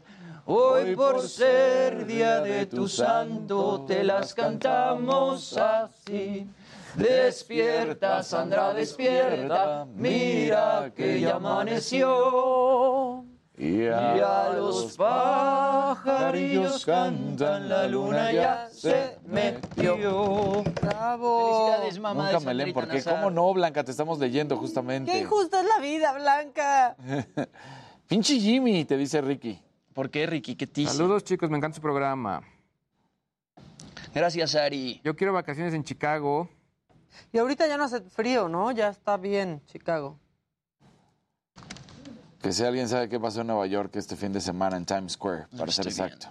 Hoy 0.44 0.94
por 0.94 1.26
ser 1.26 2.04
día 2.04 2.42
de 2.42 2.66
tu 2.66 2.88
santo 2.88 3.86
te 3.88 4.04
las 4.04 4.34
cantamos 4.34 5.56
así. 5.56 6.46
Despierta, 6.94 8.22
Sandra, 8.22 8.74
despierta, 8.74 9.86
mira 9.94 10.92
que 10.94 11.22
ya 11.22 11.36
amaneció. 11.36 13.24
Y 13.58 13.82
Y 13.82 13.88
a 13.88 14.54
los 14.56 14.96
pajarillos 14.96 16.84
cantan, 16.86 17.68
la 17.68 17.86
luna 17.86 18.32
ya 18.32 18.68
se 18.70 19.18
metió. 19.26 20.64
Bravo. 20.80 21.66
Felicidades, 21.68 22.00
mamá 22.00 22.24
Nunca 22.24 22.38
de 22.40 22.46
me 22.46 22.54
leen, 22.54 22.72
porque 22.72 22.94
Nazar. 22.96 23.14
¿cómo 23.16 23.30
no, 23.30 23.52
Blanca? 23.52 23.84
Te 23.84 23.90
estamos 23.90 24.18
leyendo 24.18 24.54
Qué 24.54 24.60
justamente. 24.60 25.18
injusta 25.18 25.60
es 25.60 25.66
la 25.66 25.78
vida, 25.80 26.12
Blanca. 26.14 26.96
Pinche 28.08 28.38
Jimmy, 28.38 28.84
te 28.84 28.96
dice 28.96 29.20
Ricky. 29.20 29.60
¿Por 29.92 30.10
qué, 30.10 30.26
Ricky? 30.26 30.56
¿Qué 30.56 30.66
te? 30.66 30.86
Saludos, 30.86 31.22
chicos, 31.24 31.50
me 31.50 31.58
encanta 31.58 31.76
su 31.76 31.82
programa. 31.82 32.42
Gracias, 34.14 34.54
Ari. 34.54 35.00
Yo 35.04 35.14
quiero 35.14 35.32
vacaciones 35.34 35.74
en 35.74 35.84
Chicago. 35.84 36.48
Y 37.32 37.38
ahorita 37.38 37.66
ya 37.66 37.76
no 37.76 37.84
hace 37.84 38.00
frío, 38.00 38.48
¿no? 38.48 38.72
Ya 38.72 38.88
está 38.88 39.18
bien, 39.18 39.60
Chicago. 39.66 40.18
Que 42.42 42.52
si 42.52 42.64
alguien 42.64 42.88
sabe 42.88 43.08
qué 43.08 43.20
pasó 43.20 43.42
en 43.42 43.46
Nueva 43.46 43.66
York 43.66 43.94
este 43.94 44.16
fin 44.16 44.32
de 44.32 44.40
semana 44.40 44.76
en 44.76 44.84
Times 44.84 45.12
Square, 45.12 45.46
para 45.56 45.70
ser 45.70 45.86
exacto. 45.86 46.26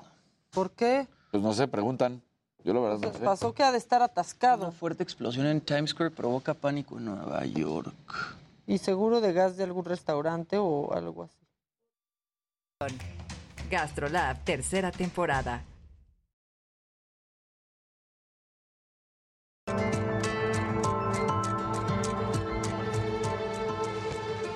¿Por 0.49 0.71
qué? 0.71 1.07
Pues 1.31 1.41
no 1.41 1.53
sé, 1.53 1.69
preguntan. 1.69 2.21
Yo 2.65 2.73
la 2.73 2.81
verdad 2.81 2.99
no 2.99 3.13
sé. 3.13 3.19
Pasó 3.19 3.53
que 3.53 3.63
ha 3.63 3.71
de 3.71 3.77
estar 3.77 4.01
atascado. 4.01 4.63
Una 4.63 4.71
fuerte 4.71 5.03
explosión 5.03 5.45
en 5.45 5.61
Times 5.61 5.91
Square 5.91 6.11
provoca 6.11 6.53
pánico 6.53 6.97
en 6.97 7.05
Nueva 7.05 7.45
York. 7.45 7.93
Y 8.67 8.77
seguro 8.77 9.21
de 9.21 9.31
gas 9.31 9.55
de 9.55 9.63
algún 9.63 9.85
restaurante 9.85 10.57
o 10.57 10.93
algo 10.93 11.23
así. 11.23 12.97
GastroLab, 13.69 14.43
tercera 14.43 14.91
temporada. 14.91 15.63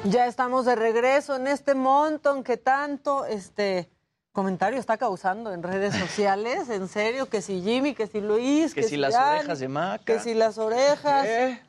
Ya 0.06 0.28
estamos 0.28 0.66
de 0.66 0.76
regreso 0.76 1.36
en 1.36 1.48
este 1.48 1.74
montón 1.74 2.44
que 2.44 2.58
tanto 2.58 3.26
este 3.26 3.90
comentario 4.32 4.80
está 4.80 4.98
causando 4.98 5.52
en 5.52 5.64
redes 5.64 5.96
sociales. 6.00 6.70
En 6.70 6.88
serio, 6.88 7.28
que 7.28 7.42
si 7.42 7.62
Jimmy, 7.62 7.96
que 7.96 8.06
si 8.08 8.22
Luis, 8.22 8.74
Que 8.74 8.82
que, 8.82 8.88
si 8.88 8.98
las 8.98 9.16
orejas 9.16 9.60
de 9.60 9.68
Maca. 9.68 10.04
que 10.06 10.20
si 10.20 10.34
las 10.34 10.58
orejas. 10.58 11.28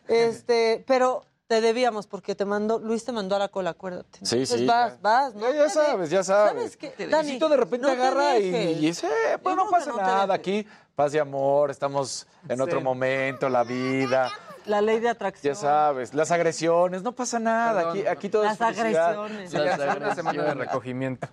Este, 0.08 0.84
pero 0.86 1.24
te 1.46 1.60
debíamos 1.60 2.06
porque 2.08 2.34
te 2.34 2.44
mandó, 2.44 2.78
Luis 2.78 3.04
te 3.04 3.12
mandó 3.12 3.36
a 3.36 3.38
la 3.38 3.48
cola, 3.48 3.70
acuérdate. 3.70 4.18
Sí, 4.22 4.34
Entonces 4.34 4.60
sí. 4.60 4.66
vas, 4.66 5.00
vas, 5.00 5.34
¿no? 5.34 5.48
Ya, 5.52 5.54
ya 5.54 5.68
sabes, 5.70 6.10
ya 6.10 6.24
sabes. 6.24 6.76
Dani, 6.98 7.10
Luisito 7.28 7.48
de 7.48 7.56
repente 7.56 7.86
no 7.86 7.92
agarra 7.92 8.38
y, 8.38 8.46
y 8.54 8.74
dice, 8.74 9.06
eh, 9.06 9.38
pues 9.40 9.54
no 9.56 9.66
que 9.66 9.70
pasa 9.70 9.90
no 9.92 9.96
nada, 9.98 10.34
aquí 10.34 10.66
paz 10.96 11.14
y 11.14 11.18
amor, 11.18 11.70
estamos 11.70 12.26
en 12.48 12.60
otro 12.60 12.80
momento, 12.80 13.48
la 13.48 13.62
vida. 13.62 14.30
La 14.66 14.80
ley 14.80 14.98
de 15.00 15.08
atracción. 15.08 15.54
Ya 15.54 15.60
sabes, 15.60 16.12
las 16.14 16.30
agresiones, 16.30 17.02
no 17.02 17.12
pasa 17.12 17.38
nada, 17.38 17.74
Perdón. 17.82 17.90
aquí, 17.98 18.06
aquí 18.06 18.28
todo 18.28 18.42
Las 18.44 18.54
es 18.54 18.60
agresiones. 18.60 19.50
Sí, 19.50 19.56
ya 19.56 19.74
es 19.74 19.96
una 19.96 20.14
semana 20.14 20.42
de 20.42 20.54
recogimiento. 20.54 21.28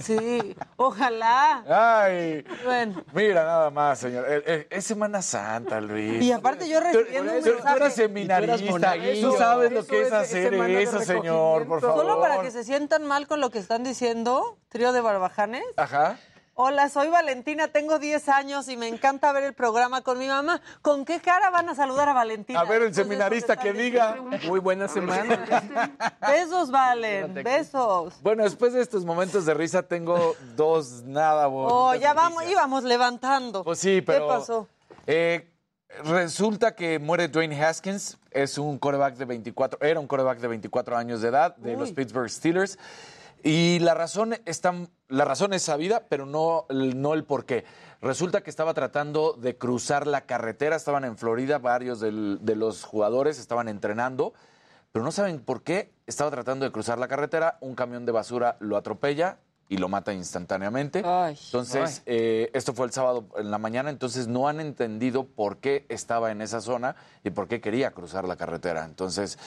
Sí, 0.00 0.54
ojalá. 0.76 1.64
Ay, 2.04 2.44
Bueno. 2.64 3.02
mira 3.12 3.44
nada 3.44 3.70
más, 3.70 3.98
señor. 3.98 4.24
Eh, 4.28 4.42
eh, 4.46 4.66
es 4.70 4.84
Semana 4.84 5.22
Santa, 5.22 5.80
Luis. 5.80 6.22
Y 6.22 6.32
aparte 6.32 6.68
yo 6.68 6.80
recibiendo 6.80 7.32
un 7.32 7.38
tú- 7.38 7.44
tú 7.44 7.50
eres 7.50 7.64
mensaje. 7.64 7.90
seminarista, 7.90 8.56
tú 9.20 9.36
sabes 9.36 9.72
lo 9.72 9.86
que 9.86 10.02
es 10.02 10.12
hacer 10.12 10.54
eso, 10.54 11.00
señor, 11.00 11.66
por 11.66 11.80
favor. 11.80 11.96
Solo 12.04 12.20
para 12.20 12.40
que 12.42 12.50
se 12.50 12.64
sientan 12.64 13.04
mal 13.06 13.26
con 13.26 13.40
lo 13.40 13.50
que 13.50 13.58
están 13.58 13.84
diciendo, 13.84 14.58
trío 14.68 14.92
de 14.92 15.00
barbajanes. 15.00 15.64
Ajá. 15.76 16.18
Hola, 16.58 16.88
soy 16.88 17.08
Valentina, 17.10 17.68
tengo 17.68 17.98
10 17.98 18.30
años 18.30 18.68
y 18.68 18.78
me 18.78 18.88
encanta 18.88 19.30
ver 19.32 19.44
el 19.44 19.52
programa 19.52 20.00
con 20.00 20.18
mi 20.18 20.26
mamá. 20.26 20.62
¿Con 20.80 21.04
qué 21.04 21.20
cara 21.20 21.50
van 21.50 21.68
a 21.68 21.74
saludar 21.74 22.08
a 22.08 22.14
Valentina? 22.14 22.58
A 22.60 22.64
ver, 22.64 22.80
el 22.80 22.94
seminarista 22.94 23.58
que 23.58 23.74
diga. 23.74 24.16
Muy 24.46 24.58
buena 24.60 24.88
semana. 24.88 25.44
Besos, 26.26 26.70
Valen, 26.70 27.34
besos. 27.34 28.14
Bueno, 28.22 28.42
después 28.42 28.72
de 28.72 28.80
estos 28.80 29.04
momentos 29.04 29.44
de 29.44 29.52
risa 29.52 29.82
tengo 29.82 30.34
dos 30.54 31.02
nada 31.02 31.46
bonitas 31.46 31.76
Oh, 31.78 31.94
ya 31.94 32.14
vamos, 32.14 32.42
íbamos 32.48 32.84
levantando. 32.84 33.62
Pues 33.62 33.78
sí, 33.78 34.00
pero... 34.00 34.26
¿Qué 34.26 34.34
pasó? 34.34 34.66
eh, 35.06 35.52
resulta 36.06 36.74
que 36.74 36.98
muere 36.98 37.28
Dwayne 37.28 37.62
Haskins, 37.62 38.16
es 38.30 38.56
un 38.56 38.78
coreback 38.78 39.16
de 39.16 39.26
24, 39.26 39.78
era 39.82 40.00
un 40.00 40.06
coreback 40.06 40.38
de 40.38 40.48
24 40.48 40.96
años 40.96 41.20
de 41.20 41.28
edad 41.28 41.54
de 41.56 41.76
los. 41.76 41.92
Pittsburgh 41.92 42.30
Steelers. 42.30 42.78
Y 43.42 43.78
la 43.80 43.92
razón, 43.94 44.34
está, 44.46 44.74
la 45.08 45.24
razón 45.24 45.52
es 45.52 45.62
sabida, 45.62 46.04
pero 46.08 46.26
no, 46.26 46.66
no 46.70 47.14
el 47.14 47.24
por 47.24 47.44
qué. 47.44 47.64
Resulta 48.00 48.42
que 48.42 48.50
estaba 48.50 48.74
tratando 48.74 49.32
de 49.32 49.56
cruzar 49.56 50.06
la 50.06 50.22
carretera, 50.22 50.76
estaban 50.76 51.04
en 51.04 51.16
Florida, 51.16 51.58
varios 51.58 52.00
de 52.00 52.56
los 52.56 52.84
jugadores 52.84 53.38
estaban 53.38 53.68
entrenando, 53.68 54.34
pero 54.92 55.04
no 55.04 55.12
saben 55.12 55.40
por 55.40 55.62
qué. 55.62 55.92
Estaba 56.06 56.30
tratando 56.30 56.64
de 56.64 56.72
cruzar 56.72 56.98
la 56.98 57.08
carretera, 57.08 57.58
un 57.60 57.74
camión 57.74 58.06
de 58.06 58.12
basura 58.12 58.56
lo 58.60 58.76
atropella 58.76 59.38
y 59.68 59.78
lo 59.78 59.88
mata 59.88 60.12
instantáneamente. 60.12 61.02
Ay. 61.04 61.36
Entonces, 61.46 62.02
eh, 62.06 62.50
esto 62.54 62.72
fue 62.72 62.86
el 62.86 62.92
sábado 62.92 63.26
en 63.36 63.50
la 63.50 63.58
mañana, 63.58 63.90
entonces 63.90 64.28
no 64.28 64.48
han 64.48 64.60
entendido 64.60 65.24
por 65.24 65.58
qué 65.58 65.86
estaba 65.88 66.30
en 66.30 66.40
esa 66.40 66.60
zona 66.60 66.94
y 67.24 67.30
por 67.30 67.48
qué 67.48 67.60
quería 67.60 67.90
cruzar 67.90 68.28
la 68.28 68.36
carretera. 68.36 68.84
Entonces, 68.84 69.38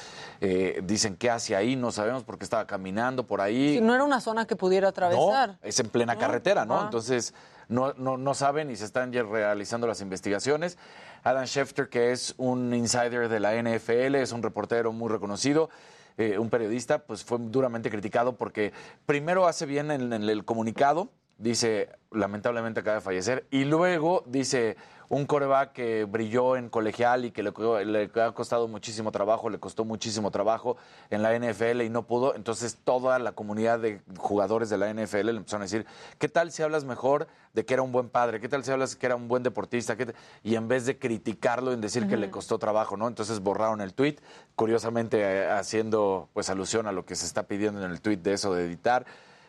eh, 0.42 0.82
dicen 0.84 1.16
qué 1.16 1.30
hace 1.30 1.56
ahí, 1.56 1.76
no 1.76 1.92
sabemos 1.92 2.24
por 2.24 2.38
qué 2.38 2.44
estaba 2.44 2.68
caminando 2.68 3.26
por 3.26 3.40
ahí. 3.40 3.76
Si 3.76 3.82
no 3.82 3.96
era 3.96 4.04
una 4.04 4.20
zona 4.20 4.46
que 4.46 4.56
pudiera 4.56 4.90
atravesar. 4.90 5.50
No, 5.50 5.58
es 5.62 5.80
en 5.80 5.90
plena 5.90 6.18
carretera, 6.18 6.66
¿no? 6.66 6.80
Ah. 6.80 6.84
Entonces, 6.86 7.34
no, 7.70 7.94
no, 7.94 8.18
no 8.18 8.34
saben 8.34 8.72
y 8.72 8.76
se 8.76 8.86
están 8.86 9.14
ya 9.14 9.24
realizando 9.24 9.88
las 9.88 10.02
investigaciones. 10.02 10.78
Adam 11.24 11.46
Schefter, 11.46 11.90
que 11.90 12.12
es 12.12 12.34
un 12.38 12.74
insider 12.74 13.30
de 13.30 13.40
la 13.40 13.56
NFL, 13.56 14.16
es 14.16 14.32
un 14.32 14.42
reportero 14.42 14.92
muy 14.92 15.10
reconocido, 15.10 15.70
eh, 16.18 16.38
un 16.38 16.50
periodista, 16.50 17.00
pues 17.00 17.24
fue 17.24 17.38
duramente 17.40 17.90
criticado 17.90 18.36
porque 18.36 18.74
primero 19.06 19.48
hace 19.48 19.66
bien 19.66 19.92
en, 19.92 20.14
en 20.14 20.24
el 20.24 20.46
comunicado 20.46 21.10
dice, 21.40 21.90
lamentablemente 22.11 22.82
acaba 22.82 22.95
de 22.95 23.01
fallecer. 23.01 23.48
Y 23.50 23.66
luego 23.66 24.24
dice, 24.27 24.77
un 25.09 25.26
coreback 25.26 25.74
que 25.74 26.06
brilló 26.06 26.56
en 26.56 26.69
colegial 26.69 27.26
y 27.26 27.32
que 27.32 27.42
le, 27.42 27.51
le 27.85 28.11
ha 28.22 28.32
costado 28.32 28.68
muchísimo 28.68 29.11
trabajo, 29.11 29.50
le 29.50 29.59
costó 29.59 29.84
muchísimo 29.84 30.30
trabajo 30.30 30.77
en 31.09 31.24
la 31.24 31.38
NFL 31.38 31.82
y 31.82 31.90
no 31.90 32.03
pudo. 32.03 32.35
Entonces 32.35 32.77
toda 32.84 33.18
la 33.18 33.32
comunidad 33.32 33.80
de 33.80 34.01
jugadores 34.18 34.69
de 34.69 34.77
la 34.77 34.93
NFL 34.93 35.26
le 35.26 35.32
empezaron 35.32 35.64
a 35.64 35.66
decir, 35.66 35.85
¿qué 36.19 36.30
tal 36.30 36.51
si 36.51 36.61
hablas 36.61 36.85
mejor 36.85 37.27
de 37.53 37.66
que 37.66 37.74
era 37.74 37.82
un 37.82 37.92
buen 37.92 38.09
padre? 38.09 38.40
¿Qué 38.40 38.48
tal 38.48 38.64
si 38.64 38.72
hablas 38.72 38.95
que 38.95 39.06
era 39.08 39.16
un 39.16 39.27
buen 39.27 39.42
deportista? 39.42 39.98
¿Qué 39.98 40.06
te-?" 40.06 40.16
Y 40.43 40.56
en 40.56 40.68
vez 40.68 40.85
de 40.85 41.00
criticarlo, 41.00 41.74
en 41.74 41.82
decir 41.82 42.08
que 42.08 42.16
le 42.16 42.30
costó 42.30 42.59
trabajo, 42.59 42.95
¿no? 42.95 43.08
Entonces 43.08 43.40
borraron 43.40 43.82
el 43.82 43.95
tweet, 43.95 44.18
curiosamente 44.56 45.22
eh, 45.22 45.50
haciendo 45.50 46.30
pues 46.34 46.51
alusión 46.51 46.85
a 46.85 46.92
lo 46.92 47.06
que 47.06 47.16
se 47.16 47.26
está 47.26 47.43
pidiendo 47.43 47.84
en 47.84 47.90
el 47.90 48.00
tweet 48.00 48.18
de 48.18 48.34
eso 48.34 48.53
de 48.53 48.66
editar. 48.66 49.06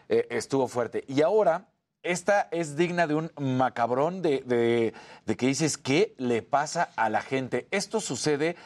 Eh, 0.08 0.26
estuvo 0.30 0.66
fuerte. 0.68 1.04
Y 1.06 1.20
ahora 1.20 1.66
esta 2.02 2.48
es 2.50 2.76
digna 2.76 3.06
de 3.06 3.14
un 3.14 3.30
macabrón 3.38 4.22
de, 4.22 4.42
de- 4.46 4.94
de 5.26 5.36
que 5.36 5.46
dices, 5.46 5.76
¿qué 5.78 6.14
le 6.18 6.42
pasa 6.42 6.90
a 6.96 7.08
la 7.10 7.20
gente? 7.22 7.66
Esto 7.70 8.00
sucede 8.00 8.56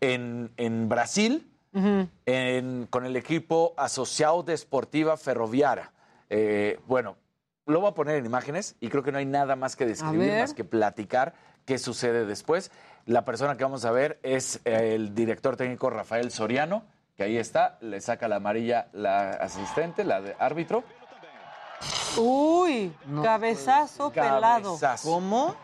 en, 0.00 0.50
en 0.56 0.88
Brasil 0.88 1.48
en- 2.26 2.86
con 2.90 3.06
el 3.06 3.16
equipo 3.16 3.72
Asociado 3.78 4.42
Desportiva 4.42 5.16
Ferroviaria. 5.16 5.90
Eh, 6.28 6.78
bueno, 6.86 7.16
lo 7.66 7.80
voy 7.80 7.90
a 7.90 7.94
poner 7.94 8.16
en 8.16 8.26
imágenes 8.26 8.76
y 8.80 8.88
creo 8.88 9.02
que 9.02 9.12
no 9.12 9.18
hay 9.18 9.24
nada 9.26 9.56
más 9.56 9.74
que 9.76 9.86
describir, 9.86 10.28
más 10.40 10.52
que 10.54 10.64
platicar 10.64 11.32
qué 11.64 11.78
sucede 11.78 12.26
después. 12.26 12.70
La 13.06 13.24
persona 13.24 13.56
que 13.56 13.64
vamos 13.64 13.84
a 13.86 13.90
ver 13.90 14.18
es 14.22 14.60
eh, 14.64 14.94
el 14.94 15.14
director 15.14 15.56
técnico 15.56 15.88
Rafael 15.88 16.30
Soriano, 16.30 16.84
que 17.16 17.22
ahí 17.24 17.36
está, 17.38 17.78
le 17.80 18.00
saca 18.00 18.28
la 18.28 18.36
amarilla 18.36 18.88
la 18.92 19.30
asistente, 19.30 20.04
la 20.04 20.20
de 20.20 20.34
árbitro. 20.38 20.84
Uy, 22.16 22.92
cabezazo 23.22 24.10
pelado. 24.10 24.78
¿Cómo? 25.02 25.54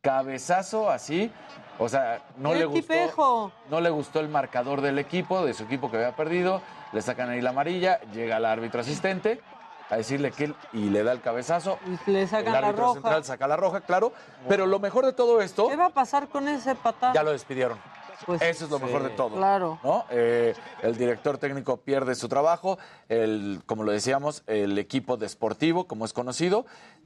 Cabezazo 0.00 0.90
así. 0.90 1.30
O 1.78 1.88
sea, 1.88 2.22
no 2.38 2.52
¡Qué 2.52 2.58
le 2.60 2.64
gustó. 2.64 2.80
tipejo! 2.80 3.52
No 3.70 3.80
le 3.80 3.90
gustó 3.90 4.20
el 4.20 4.28
marcador 4.28 4.80
del 4.80 4.98
equipo, 4.98 5.44
de 5.44 5.52
su 5.52 5.64
equipo 5.64 5.90
que 5.90 5.96
había 5.98 6.16
perdido. 6.16 6.62
Le 6.92 7.02
sacan 7.02 7.28
ahí 7.28 7.40
la 7.42 7.50
amarilla, 7.50 8.00
llega 8.12 8.38
el 8.38 8.44
árbitro 8.46 8.80
asistente 8.80 9.40
a 9.90 9.96
decirle 9.96 10.30
que 10.32 10.44
él 10.44 10.54
y 10.72 10.88
le 10.88 11.02
da 11.02 11.12
el 11.12 11.20
cabezazo. 11.20 11.78
Le 12.06 12.26
sacan 12.26 12.46
el 12.46 12.52
la 12.52 12.58
árbitro 12.68 12.84
roja. 12.86 12.94
central 12.94 13.24
saca 13.24 13.46
la 13.48 13.56
roja, 13.56 13.80
claro. 13.82 14.12
Pero 14.48 14.64
lo 14.66 14.78
mejor 14.78 15.04
de 15.04 15.12
todo 15.12 15.42
esto, 15.42 15.68
¿Qué 15.68 15.76
va 15.76 15.86
a 15.86 15.90
pasar 15.90 16.28
con 16.28 16.48
ese 16.48 16.74
patán? 16.76 17.12
ya 17.12 17.22
lo 17.22 17.32
despidieron. 17.32 17.78
Pues, 18.24 18.40
Eso 18.42 18.64
es 18.64 18.70
lo 18.70 18.78
mejor 18.78 19.02
de 19.02 19.10
todo. 19.10 19.36
Claro. 19.36 19.78
¿no? 19.84 20.04
Eh, 20.10 20.54
el 20.82 20.96
director 20.96 21.38
técnico 21.38 21.76
pierde 21.78 22.14
su 22.14 22.28
trabajo, 22.28 22.78
el, 23.08 23.60
como 23.66 23.84
lo 23.84 23.92
decíamos, 23.92 24.42
el 24.46 24.78
equipo 24.78 25.16
deportivo, 25.16 25.86
como 25.86 26.04
es 26.04 26.12
conocido, 26.12 26.64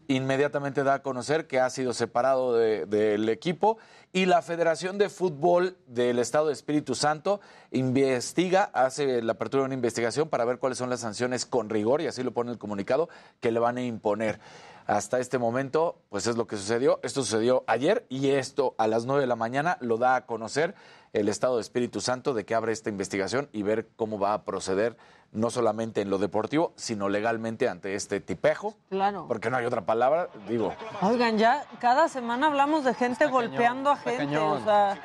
inmediatamente 0.09 0.83
da 0.85 0.95
a 0.95 1.03
conocer 1.03 1.47
que 1.47 1.61
ha 1.61 1.71
sido 1.71 1.93
separado 1.93 2.55
de- 2.55 2.87
del 2.87 3.29
equipo 3.29 3.79
y 4.13 4.27
la 4.27 4.43
Federación 4.43 4.99
de 4.99 5.09
Fútbol 5.09 5.77
del 5.87 6.19
Estado 6.19 6.49
de 6.49 6.53
Espíritu 6.53 6.95
Santo 6.95 7.41
investiga, 7.71 8.71
hace 8.73 9.23
la 9.23 9.33
apertura 9.33 9.63
de 9.63 9.67
una 9.67 9.75
investigación 9.75 10.29
para 10.29 10.45
ver 10.45 10.59
cuáles 10.59 10.79
son 10.79 10.91
las 10.91 11.01
sanciones 11.01 11.47
con 11.47 11.71
rigor, 11.71 12.01
y 12.01 12.07
así 12.09 12.23
lo 12.23 12.33
pone 12.33 12.51
el 12.51 12.59
comunicado, 12.59 13.09
que 13.41 13.53
le 13.53 13.61
van 13.61 13.77
a 13.79 13.83
imponer. 13.83 14.41
Hasta 14.87 15.21
este 15.21 15.39
momento, 15.39 15.99
pues 16.09 16.27
es 16.27 16.37
lo 16.37 16.49
que 16.49 16.57
sucedió. 16.57 16.99
Esto 17.05 17.23
sucedió 17.23 17.63
ayer 17.69 18.05
y 18.09 18.31
esto 18.31 18.75
a 18.77 18.89
las 18.89 19.05
9 19.05 19.21
de 19.21 19.29
la 19.29 19.37
mañana 19.37 19.77
lo 19.81 19.99
da 19.99 20.17
a 20.17 20.27
conocer 20.27 20.75
el 21.13 21.29
Estado 21.29 21.57
de 21.57 21.63
Espíritu 21.63 22.01
Santo 22.01 22.35
de 22.35 22.45
que 22.45 22.55
abre 22.55 22.73
esta 22.73 22.89
investigación 22.91 23.49
y 23.53 23.63
ver 23.63 23.89
cómo 23.97 24.19
va 24.19 24.33
a 24.35 24.43
proceder 24.45 24.97
no 25.33 25.51
solamente 25.51 26.01
en 26.01 26.11
lo 26.11 26.19
deportivo, 26.19 26.73
sino 26.77 27.09
legalmente 27.09 27.69
ante 27.69 27.95
este 27.95 28.21
tipejo, 28.21 28.75
Claro. 28.91 29.27
porque 29.29 29.49
no 29.49 29.57
hay 29.57 29.65
otra 29.65 29.83
palabra, 29.87 30.29
digo. 30.49 30.75
Oigan, 31.03 31.39
ya 31.39 31.65
cada 31.81 32.09
semana 32.09 32.49
hablamos 32.49 32.85
de 32.85 32.95
gente 32.95 33.27
golpeando 33.27 33.91
a 33.91 33.97
gente. 33.97 34.19
cañón. 34.25 34.61
O 34.61 34.65
sea, 34.65 34.99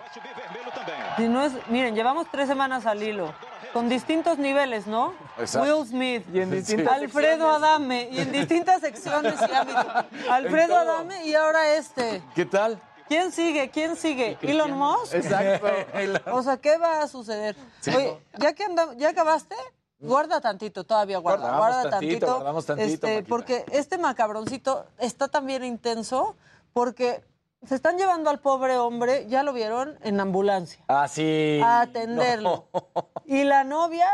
si 1.18 1.28
no 1.28 1.44
es, 1.44 1.54
miren, 1.70 1.94
llevamos 1.96 2.28
tres 2.32 2.48
semanas 2.48 2.86
al 2.88 3.04
hilo. 3.04 3.34
Con 3.72 3.90
distintos 3.90 4.38
niveles, 4.38 4.88
¿no? 4.88 5.14
Exacto. 5.38 5.68
Will 5.80 5.86
Smith, 5.86 6.24
Y 6.34 6.40
en 6.40 6.50
distintas 6.50 6.94
Alfredo 6.94 7.50
Adame, 7.52 8.08
y 8.10 8.20
en 8.22 8.32
distintas 8.32 8.80
secciones 8.82 9.36
y 9.42 9.54
ámbitos. 9.54 9.86
Alfredo. 10.30 10.78
Adame 10.78 11.26
y 11.28 11.36
ahora 11.36 11.76
este. 11.76 12.24
¿Qué 12.34 12.46
tal? 12.46 12.80
¿Quién 13.08 13.32
sigue? 13.32 13.70
¿Quién 13.70 13.96
sigue? 13.96 14.38
¿Elon 14.42 14.72
Musk? 14.72 15.14
Exacto. 15.14 15.68
O 16.32 16.42
sea, 16.44 16.58
¿qué 16.58 16.78
va 16.78 17.02
a 17.02 17.08
suceder? 17.08 17.56
Sí. 17.82 17.92
Oye, 17.96 18.18
¿ya 18.40 18.54
que 18.54 18.66
ya 18.98 19.10
acabaste? 19.10 19.56
Guarda 20.00 20.42
tantito, 20.42 20.84
todavía 20.84 21.20
guarda, 21.20 21.50
Guardamos 21.50 21.68
guarda 21.68 21.90
tantito, 21.90 22.12
tantito. 22.20 22.36
guardamos 22.36 22.66
tantito, 22.66 22.94
este, 22.94 23.08
Maquita. 23.16 23.30
porque 23.30 23.66
este 23.72 23.98
macabroncito 23.98 24.86
está 25.00 25.30
también 25.30 25.64
intenso 25.64 26.36
porque 26.74 27.24
se 27.66 27.76
están 27.76 27.98
llevando 27.98 28.30
al 28.30 28.40
pobre 28.40 28.78
hombre, 28.78 29.26
ya 29.28 29.42
lo 29.42 29.54
vieron, 29.54 29.98
en 30.04 30.20
ambulancia, 30.20 30.84
Ah, 30.90 31.08
sí. 31.08 31.60
a 31.64 31.82
atenderlo. 31.82 32.68
No. 32.74 33.10
Y 33.26 33.44
la 33.46 33.64
novia 33.64 34.08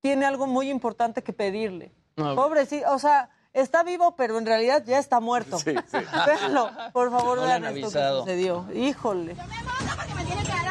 tiene 0.00 0.24
algo 0.24 0.46
muy 0.46 0.70
importante 0.70 1.22
que 1.22 1.32
pedirle. 1.34 1.92
No. 2.16 2.34
Pobrecito, 2.36 2.90
o 2.94 2.98
sea, 2.98 3.28
está 3.54 3.82
vivo, 3.82 4.14
pero 4.16 4.38
en 4.38 4.46
realidad 4.46 4.82
ya 4.84 4.98
está 4.98 5.20
muerto. 5.20 5.58
Sí, 5.58 5.74
sí. 5.90 5.98
Véanlo, 6.26 6.70
por 6.92 7.10
favor, 7.10 7.38
No 7.38 7.44
vean 7.44 7.64
esto 7.64 7.90
que 7.90 8.08
sucedió. 8.18 8.66
Híjole. 8.74 9.36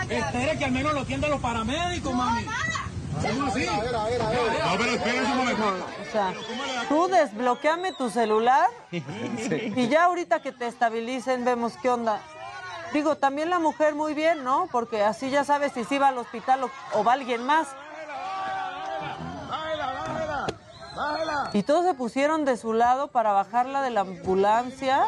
Espere 0.09 0.57
que 0.57 0.65
al 0.65 0.71
menos 0.71 0.93
lo 0.93 0.99
atiendan 1.01 1.31
los 1.31 1.41
paramédicos, 1.41 2.13
mami. 2.13 2.45
¿Cómo 3.21 3.45
así? 3.47 3.65
No, 3.65 4.77
pero 4.77 4.91
espérense 4.91 5.31
un 5.31 5.37
momento. 5.37 5.63
O 6.07 6.11
sea, 6.11 6.33
tú 6.89 7.07
desbloqueame 7.07 7.93
tu 7.93 8.09
celular 8.09 8.69
y 8.91 9.87
ya 9.87 10.05
ahorita 10.05 10.41
que 10.41 10.51
te 10.51 10.67
estabilicen 10.67 11.45
vemos 11.45 11.73
qué 11.81 11.89
onda. 11.89 12.19
Digo, 12.91 13.15
también 13.17 13.49
la 13.49 13.59
mujer 13.59 13.95
muy 13.95 14.13
bien, 14.13 14.43
¿no? 14.43 14.67
Porque 14.71 15.03
así 15.03 15.29
ya 15.29 15.43
sabes 15.43 15.71
si 15.73 15.83
sí 15.83 15.97
va 15.97 16.09
al 16.09 16.17
hospital 16.17 16.63
o, 16.65 16.71
o 16.93 17.03
va 17.03 17.13
alguien 17.13 17.43
más. 17.43 17.67
Y 21.53 21.63
todos 21.63 21.85
se 21.85 21.93
pusieron 21.93 22.45
de 22.45 22.57
su 22.57 22.73
lado 22.73 23.07
para 23.09 23.31
bajarla 23.31 23.81
de 23.81 23.91
la 23.91 24.01
ambulancia. 24.01 25.05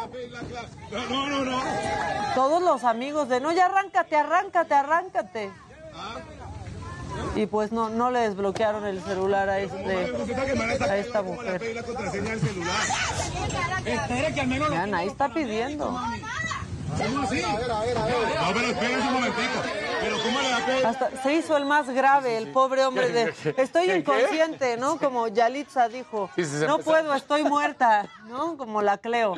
No, 1.09 1.27
no, 1.27 1.45
no. 1.45 1.61
Todos 2.35 2.61
los 2.61 2.83
amigos 2.83 3.29
de, 3.29 3.39
no, 3.39 3.51
ya 3.51 3.65
arráncate, 3.65 4.15
arráncate, 4.15 4.73
arráncate. 4.73 5.51
Y 7.35 7.45
pues 7.47 7.71
no, 7.71 7.89
no 7.89 8.11
le 8.11 8.19
desbloquearon 8.19 8.85
el 8.85 9.01
celular 9.01 9.49
a, 9.49 9.59
este, 9.59 10.13
a 10.89 10.97
esta 10.97 11.21
mujer. 11.21 11.61
Vean, 14.69 14.93
ahí 14.93 15.07
está 15.07 15.33
pidiendo. 15.33 15.97
¿Cómo 16.97 17.21
así? 17.21 17.41
No, 17.41 17.57
pero 18.53 18.67
espérense 18.67 19.07
un 19.07 19.13
momentico. 19.13 19.61
Pero 20.01 20.17
¿cómo 20.23 20.41
le 20.41 20.49
da 20.49 20.65
que... 20.65 20.85
Hasta 20.85 21.23
se 21.23 21.33
hizo 21.33 21.57
el 21.57 21.65
más 21.65 21.89
grave, 21.89 22.37
el 22.37 22.51
pobre 22.51 22.85
hombre 22.85 23.09
de 23.09 23.33
estoy 23.57 23.91
inconsciente, 23.91 24.77
¿no? 24.77 24.97
Como 24.97 25.27
Yalitza 25.27 25.89
dijo, 25.89 26.29
no 26.67 26.79
puedo, 26.79 27.13
estoy 27.13 27.43
muerta, 27.43 28.07
¿no? 28.27 28.57
Como 28.57 28.81
la 28.81 28.97
Cleo. 28.97 29.35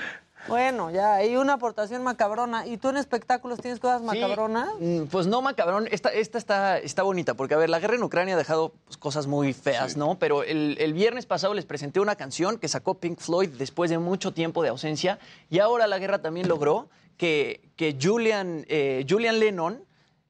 Bueno, 0.47 0.91
ya, 0.91 1.15
hay 1.15 1.35
una 1.35 1.53
aportación 1.53 2.03
macabrona. 2.03 2.65
¿Y 2.67 2.77
tú 2.77 2.87
en 2.89 2.97
espectáculos 2.97 3.59
tienes 3.59 3.79
cosas 3.81 4.01
macabronas? 4.01 4.69
mm, 4.79 5.03
Pues 5.05 5.27
no, 5.27 5.41
macabrón. 5.41 5.89
Esta, 5.91 6.09
esta 6.09 6.37
está, 6.37 6.77
está 6.77 7.03
bonita, 7.03 7.33
porque, 7.33 7.53
a 7.53 7.57
ver, 7.57 7.69
la 7.69 7.79
guerra 7.79 7.95
en 7.95 8.03
Ucrania 8.03 8.35
ha 8.35 8.37
dejado 8.37 8.71
pues, 8.85 8.95
cosas 8.95 9.27
muy 9.27 9.51
feas, 9.53 9.97
¿no? 9.97 10.15
Pero 10.19 10.43
el, 10.43 10.77
el 10.79 10.93
viernes 10.93 11.25
pasado 11.25 11.53
les 11.53 11.65
presenté 11.65 11.99
una 11.99 12.15
canción 12.15 12.59
que 12.59 12.69
sacó 12.69 12.93
Pink 12.93 13.19
Floyd 13.19 13.49
después 13.57 13.89
de 13.89 13.97
mucho 13.97 14.31
tiempo 14.31 14.63
de 14.63 14.69
ausencia, 14.69 15.19
y 15.49 15.59
ahora 15.59 15.85
la 15.85 15.97
guerra 15.99 16.19
también 16.21 16.47
logró 16.47 16.87
que, 17.17 17.69
que 17.75 17.97
Julian, 18.01 18.65
eh, 18.69 19.05
Julian 19.07 19.39
Lennon 19.39 19.83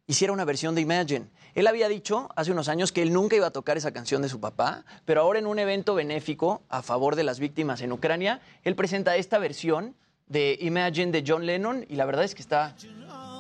hiciera 0.07 0.33
una 0.33 0.45
versión 0.45 0.74
de 0.75 0.82
Imagine. 0.82 1.27
Él 1.53 1.67
había 1.67 1.90
dicho 1.90 2.30
hace 2.35 2.51
unos 2.51 2.69
años 2.69 2.91
que 2.91 3.01
él 3.01 3.11
nunca 3.11 3.35
iba 3.35 3.48
a 3.48 3.51
tocar 3.51 3.77
esa 3.77 3.91
canción 3.91 4.22
de 4.22 4.30
su 4.30 4.40
papá, 4.40 4.85
pero 5.06 5.22
ahora 5.22 5.40
en 5.40 5.48
un 5.48 5.59
evento 5.59 5.95
benéfico 5.95 6.61
a 6.69 6.82
favor 6.82 7.16
de 7.16 7.24
las 7.24 7.40
víctimas 7.40 7.82
en 7.82 7.91
Ucrania, 7.91 8.41
él 8.64 8.75
presenta 8.75 9.16
esta 9.16 9.40
versión 9.40 9.95
de 10.27 10.57
Imagine 10.61 11.11
de 11.11 11.24
John 11.25 11.45
Lennon 11.45 11.85
y 11.90 11.95
la 11.95 12.06
verdad 12.06 12.25
es 12.25 12.35
que 12.35 12.41
está 12.41 12.75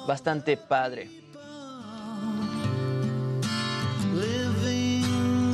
bastante 0.07 0.57
padre. 0.57 1.09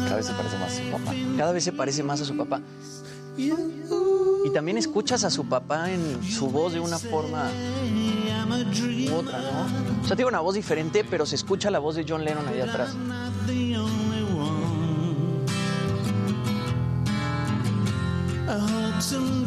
Cada 0.06 0.16
vez 0.16 0.26
se 0.26 0.34
parece 0.34 0.58
más 0.58 0.72
a 0.72 0.84
su 0.84 0.92
papá. 0.92 1.16
Cada 1.38 1.52
vez 1.52 1.64
se 1.64 1.74
parece 1.74 2.04
más 2.04 2.22
a 2.22 2.26
su 2.26 2.38
papá. 2.38 2.62
Y 3.38 4.50
también 4.54 4.78
escuchas 4.78 5.24
a 5.24 5.30
su 5.30 5.46
papá 5.46 5.92
en 5.92 6.24
su 6.24 6.48
voz 6.48 6.74
de 6.74 6.80
una 6.80 7.00
forma 7.00 7.50
u 9.10 9.14
otra, 9.16 9.40
¿no? 9.40 10.02
O 10.04 10.06
sea, 10.06 10.16
tiene 10.16 10.30
una 10.30 10.42
voz 10.42 10.56
diferente, 10.56 11.04
pero 11.04 11.26
se 11.26 11.36
escucha 11.36 11.72
la 11.72 11.80
voz 11.80 11.96
de 11.96 12.06
John 12.08 12.24
Lennon 12.24 12.48
ahí 12.48 12.62
atrás. 12.62 12.90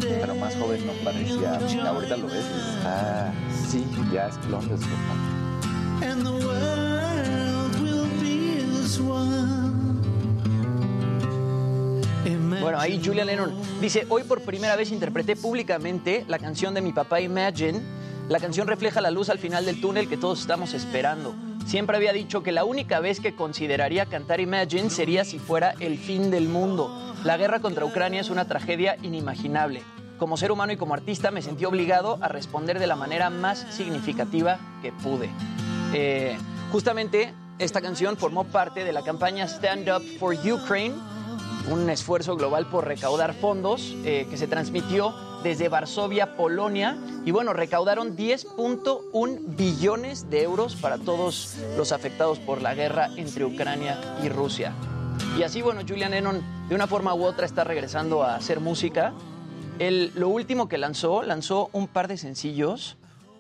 Pero 0.03 0.35
más 0.37 0.55
joven 0.57 0.87
no 0.87 0.93
parecía. 1.05 1.57
Ahorita 1.89 2.17
lo 2.17 2.27
ves 2.27 2.45
y 2.45 2.77
está. 2.77 3.33
Sí, 3.69 3.85
ya 4.13 4.29
es 4.29 4.37
clon 4.39 4.69
de 4.69 4.77
su 4.77 4.85
papá. 4.85 5.15
Bueno, 12.35 12.81
ahí 12.81 13.01
Julian 13.05 13.29
Lennon 13.29 13.53
dice, 13.81 14.07
hoy 14.09 14.25
por 14.25 14.43
primera 14.43 14.75
vez 14.75 14.91
interpreté 14.91 15.37
públicamente 15.37 16.25
la 16.27 16.39
canción 16.39 16.75
de 16.75 16.81
mi 16.81 16.93
papá 16.93 17.21
Imagine. 17.21 17.81
La 18.29 18.41
canción 18.41 18.67
refleja 18.67 19.01
la 19.01 19.13
luz 19.13 19.29
al 19.29 19.39
final 19.39 19.65
del 19.65 19.81
túnel 19.81 20.09
que 20.09 20.17
todos 20.17 20.41
estamos 20.41 20.75
esperando. 20.75 21.35
Siempre 21.67 21.97
había 21.97 22.13
dicho 22.13 22.43
que 22.43 22.53
la 22.53 22.65
única 22.65 22.99
vez 23.01 23.21
que 23.21 23.37
consideraría 23.37 24.07
cantar 24.07 24.41
Imagine 24.41 24.91
sería 24.91 25.25
si 25.25 25.39
fuera 25.39 25.75
el 25.79 25.99
fin 25.99 26.31
del 26.31 26.49
mundo. 26.49 27.15
La 27.23 27.37
guerra 27.37 27.61
contra 27.61 27.85
Ucrania 27.85 28.21
es 28.21 28.31
una 28.31 28.47
tragedia 28.47 28.97
inimaginable. 29.03 29.83
Como 30.19 30.37
ser 30.37 30.51
humano 30.51 30.73
y 30.73 30.77
como 30.77 30.95
artista 30.95 31.31
me 31.31 31.43
sentí 31.43 31.65
obligado 31.65 32.19
a 32.21 32.29
responder 32.29 32.79
de 32.79 32.87
la 32.87 32.97
manera 32.97 33.31
más 33.31 33.67
significativa 33.71 34.59
que 34.83 34.91
pude. 34.93 35.29
Eh, 35.93 36.37
justamente 36.73 37.33
esta 37.59 37.81
canción 37.81 38.17
formó 38.17 38.45
parte 38.45 38.85
de 38.85 38.93
la 38.93 39.03
campaña 39.03 39.47
Stand 39.47 39.89
Up 39.89 40.03
for 40.19 40.35
Ukraine, 40.35 40.95
un 41.71 41.91
esfuerzo 41.91 42.37
global 42.37 42.67
por 42.67 42.87
recaudar 42.87 43.35
fondos 43.35 43.95
eh, 44.05 44.27
que 44.31 44.37
se 44.37 44.47
transmitió 44.47 45.15
desde 45.43 45.69
Varsovia, 45.69 46.37
Polonia. 46.37 46.99
Y 47.25 47.31
bueno, 47.31 47.53
recaudaron 47.53 48.17
10.1 48.17 49.57
billones 49.57 50.31
de 50.31 50.43
euros 50.43 50.77
para 50.77 50.99
todos 50.99 51.57
los 51.77 51.93
afectados 51.93 52.39
por 52.39 52.63
la 52.63 52.75
guerra 52.75 53.09
entre 53.17 53.45
Ucrania 53.45 54.19
y 54.23 54.29
Rusia. 54.29 54.73
Y 55.39 55.43
así, 55.43 55.63
bueno, 55.63 55.83
Julian 55.87 56.13
Lennon 56.13 56.43
de 56.69 56.75
una 56.75 56.87
forma 56.87 57.15
u 57.15 57.25
otra 57.25 57.47
está 57.47 57.65
regresando 57.65 58.23
a 58.23 58.37
hacer 58.37 58.61
música. 58.61 59.13
Él, 59.79 60.13
lo 60.15 60.29
último 60.29 60.69
que 60.69 60.79
lanzó, 60.79 61.23
lanzó 61.23 61.69
un 61.73 61.89
par 61.89 62.09
de 62.09 62.17
sencillos 62.17 62.97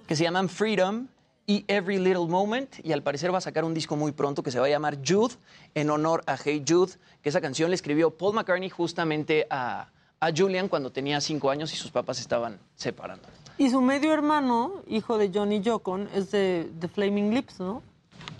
que 0.07 0.17
se 0.17 0.25
llaman 0.25 0.49
Freedom 0.49 1.09
y 1.47 1.65
Every 1.69 1.99
Little 1.99 2.27
Moment 2.27 2.85
y 2.85 2.93
al 2.93 3.03
parecer 3.03 3.33
va 3.33 3.39
a 3.39 3.41
sacar 3.41 3.65
un 3.65 3.73
disco 3.73 3.97
muy 3.97 4.13
pronto 4.13 4.43
que 4.43 4.51
se 4.51 4.59
va 4.59 4.67
a 4.67 4.69
llamar 4.69 4.99
Jude 5.07 5.35
en 5.75 5.91
honor 5.91 6.23
a 6.27 6.37
Hey 6.37 6.65
Jude, 6.67 6.93
que 7.27 7.31
esa 7.31 7.41
canción 7.41 7.71
le 7.71 7.75
escribió 7.75 8.13
Paul 8.13 8.35
McCartney 8.37 8.71
justamente 8.71 9.49
a, 9.51 9.89
a 10.21 10.31
Julian 10.33 10.69
cuando 10.69 10.93
tenía 10.93 11.21
cinco 11.21 11.51
años 11.51 11.73
y 11.73 11.77
sus 11.77 11.91
papás 11.91 12.19
se 12.19 12.23
estaban 12.23 12.61
separando. 12.77 13.27
Y 13.59 13.69
su 13.69 13.81
medio 13.81 14.13
hermano, 14.13 14.85
hijo 14.87 15.19
de 15.19 15.33
Johnny 15.35 15.61
Jocon, 15.61 16.09
es 16.15 16.31
de 16.31 16.71
The 16.79 16.87
Flaming 16.87 17.35
Lips, 17.35 17.59
¿no? 17.59 17.83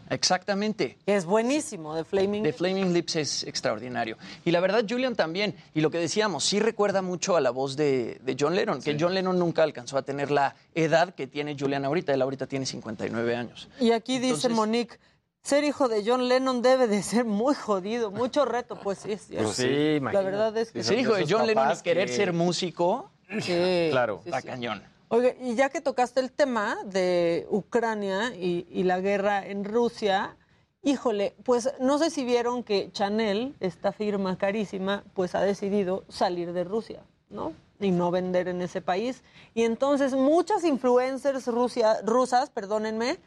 Exactamente. 0.09 0.99
Es 1.05 1.25
buenísimo, 1.25 1.97
The 1.97 2.05
Flaming 2.05 2.45
The 2.45 2.53
Flaming 2.53 2.93
Lips 2.93 3.17
es 3.17 3.43
extraordinario. 3.43 4.19
Y 4.45 4.53
la 4.53 4.61
verdad, 4.61 4.85
Julian 4.89 5.17
también. 5.17 5.57
Y 5.75 5.81
lo 5.81 5.91
que 5.91 5.99
decíamos, 5.99 6.45
sí 6.45 6.61
recuerda 6.61 7.03
mucho 7.03 7.37
a 7.37 7.41
la 7.41 7.51
voz 7.51 7.75
de, 7.77 8.21
de 8.23 8.37
John 8.39 8.55
Lennon, 8.55 8.81
que 8.81 8.97
John 9.01 9.15
Lennon 9.15 9.37
nunca 9.37 9.65
alcanzó 9.65 9.99
a 9.99 10.03
tener 10.03 10.31
la 10.31 10.55
edad 10.77 11.13
que 11.13 11.27
tiene 11.27 11.57
Julian 11.59 11.85
ahorita. 11.85 12.15
Él 12.15 12.23
ahorita 12.23 12.47
tiene 12.47 12.67
59 12.67 13.35
años. 13.35 13.69
Y 13.81 13.91
aquí 13.91 14.21
dice 14.21 14.27
Entonces- 14.35 14.51
Monique, 14.53 14.99
ser 15.47 15.63
hijo 15.65 15.89
de 15.89 16.03
John 16.05 16.27
Lennon 16.29 16.61
debe 16.61 16.89
de 16.89 17.03
ser 17.05 17.25
muy 17.25 17.55
jodido, 17.55 18.11
mucho 18.11 18.45
reto, 18.45 18.75
pues 18.81 18.99
sí, 18.99 19.13
es 19.13 19.27
cierto. 19.29 19.45
Pues 19.47 19.57
sí, 19.57 20.01
La 20.01 20.21
verdad 20.23 20.57
es 20.57 20.73
que 20.73 20.83
Ser 20.83 20.99
hijo 20.99 21.15
de 21.15 21.25
John 21.29 21.47
Lennon 21.47 21.69
y 21.73 21.83
querer 21.83 22.09
que- 22.09 22.17
ser 22.17 22.33
músico, 22.33 23.11
Sí, 23.41 23.89
claro, 23.91 24.21
sí, 24.25 24.29
está 24.31 24.41
sí. 24.41 24.49
cañón. 24.49 24.83
Oiga, 25.09 25.35
y 25.41 25.55
ya 25.55 25.69
que 25.69 25.81
tocaste 25.81 26.19
el 26.19 26.33
tema 26.33 26.77
de 26.85 27.47
Ucrania 27.49 28.35
y, 28.35 28.67
y 28.71 28.83
la 28.83 29.01
guerra 29.01 29.47
en 29.47 29.65
Rusia, 29.65 30.37
híjole, 30.83 31.37
pues 31.45 31.73
no 31.79 31.99
sé 31.99 32.11
si 32.11 32.25
vieron 32.25 32.65
que 32.65 32.91
Chanel, 32.91 33.55
esta 33.61 33.93
firma 33.93 34.37
carísima, 34.37 35.05
pues 35.15 35.37
ha 35.37 35.43
decidido 35.43 36.05
salir 36.09 36.53
de 36.53 36.65
Rusia, 36.65 37.05
¿no? 37.31 37.53
Y 37.79 37.93
no 37.93 38.11
vender 38.11 38.49
en 38.49 38.63
ese 38.63 38.81
país. 38.81 39.23
Y 39.55 39.63
entonces 39.63 40.15
muchas 40.15 40.65
influencers 40.65 41.47
rusia- 41.47 41.99
rusas, 42.05 42.51
perdónenme, 42.51 43.19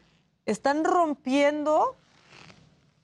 están 0.44 0.84
rompiendo 0.84 1.96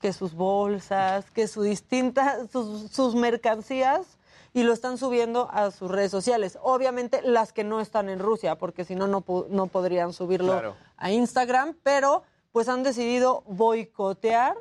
que 0.00 0.12
sus 0.12 0.34
bolsas, 0.34 1.30
que 1.30 1.48
su 1.48 1.62
distintas, 1.62 2.50
sus, 2.50 2.90
sus 2.90 3.14
mercancías 3.14 4.18
y 4.52 4.62
lo 4.62 4.72
están 4.72 4.96
subiendo 4.98 5.48
a 5.52 5.70
sus 5.70 5.90
redes 5.90 6.10
sociales. 6.10 6.58
Obviamente 6.62 7.20
las 7.22 7.52
que 7.52 7.64
no 7.64 7.80
están 7.80 8.08
en 8.08 8.18
Rusia, 8.18 8.56
porque 8.56 8.84
si 8.84 8.94
no, 8.94 9.06
no, 9.06 9.20
po- 9.20 9.46
no 9.50 9.66
podrían 9.66 10.12
subirlo 10.12 10.52
Claro. 10.52 10.76
a 10.96 11.10
Instagram, 11.10 11.76
pero 11.82 12.22
pues 12.52 12.68
han 12.68 12.82
decidido 12.82 13.42
boicotear 13.46 14.56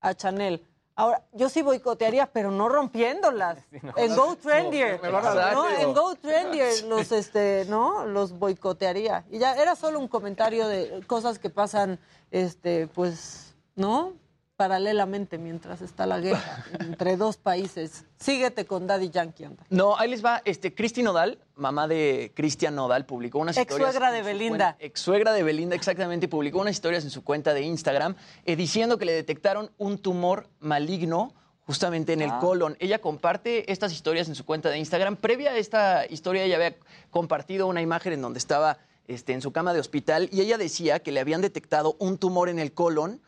a 0.00 0.14
Chanel. 0.14 0.64
Ahora, 0.96 1.24
yo 1.32 1.48
sí 1.48 1.62
boicotearía, 1.62 2.26
pero 2.32 2.52
no 2.52 2.68
rompiéndolas. 2.68 3.58
En 3.96 4.14
Go 4.14 4.36
Trendier, 4.36 5.00
¿no? 5.02 5.64
digo. 5.66 5.80
En 5.80 5.92
Go 5.92 6.14
Trendier 6.14 6.84
los, 6.84 7.10
este, 7.10 7.64
¿no? 7.68 8.06
Los 8.06 8.38
boicotearía. 8.38 9.24
Y 9.32 9.38
ya 9.38 9.54
era 9.60 9.74
solo 9.74 9.98
un 9.98 10.06
comentario 10.06 10.68
de 10.68 11.02
cosas 11.08 11.40
que 11.40 11.50
pasan, 11.50 11.98
este, 12.30 12.86
pues, 12.86 13.56
¿no? 13.74 14.12
Paralelamente 14.56 15.36
mientras 15.36 15.82
está 15.82 16.06
la 16.06 16.20
guerra 16.20 16.64
entre 16.78 17.16
dos 17.16 17.36
países. 17.36 18.04
Síguete 18.18 18.66
con 18.66 18.86
Daddy 18.86 19.10
Yankee, 19.10 19.44
anda. 19.44 19.64
No, 19.68 19.98
ahí 19.98 20.08
les 20.08 20.24
va. 20.24 20.42
Este, 20.44 20.72
Cristi 20.72 21.02
Nodal, 21.02 21.38
mamá 21.56 21.88
de 21.88 22.30
Cristian 22.36 22.76
Nodal, 22.76 23.04
publicó 23.04 23.40
unas 23.40 23.56
Ex 23.56 23.62
historias. 23.72 23.90
suegra 23.90 24.12
de 24.12 24.18
en 24.18 24.24
su 24.24 24.26
Belinda. 24.28 24.76
cuen- 24.78 24.86
Ex 24.86 25.00
suegra 25.00 25.32
de 25.32 25.42
Belinda, 25.42 25.74
exactamente. 25.74 26.28
Publicó 26.28 26.60
unas 26.60 26.72
historias 26.74 27.02
en 27.02 27.10
su 27.10 27.24
cuenta 27.24 27.52
de 27.52 27.62
Instagram 27.62 28.14
eh, 28.44 28.54
diciendo 28.54 28.96
que 28.96 29.06
le 29.06 29.12
detectaron 29.12 29.72
un 29.76 29.98
tumor 29.98 30.48
maligno 30.60 31.34
justamente 31.66 32.12
en 32.12 32.22
el 32.22 32.30
Ah. 32.30 32.38
colon. 32.40 32.76
Ella 32.78 33.00
comparte 33.00 33.72
estas 33.72 33.92
historias 33.92 34.28
en 34.28 34.36
su 34.36 34.44
cuenta 34.44 34.68
de 34.70 34.78
Instagram. 34.78 35.16
Previa 35.16 35.50
a 35.50 35.56
esta 35.56 36.06
historia, 36.06 36.44
ella 36.44 36.54
había 36.56 36.76
compartido 37.10 37.66
una 37.66 37.82
imagen 37.82 38.12
en 38.12 38.22
donde 38.22 38.38
estaba 38.38 38.78
este, 39.08 39.32
en 39.32 39.42
su 39.42 39.50
cama 39.52 39.74
de 39.74 39.80
hospital 39.80 40.28
y 40.32 40.40
ella 40.42 40.58
decía 40.58 41.00
que 41.00 41.10
le 41.10 41.20
habían 41.20 41.40
detectado 41.42 41.96
un 41.98 42.18
tumor 42.18 42.48
en 42.48 42.58
el 42.60 42.72
colon 42.72 43.20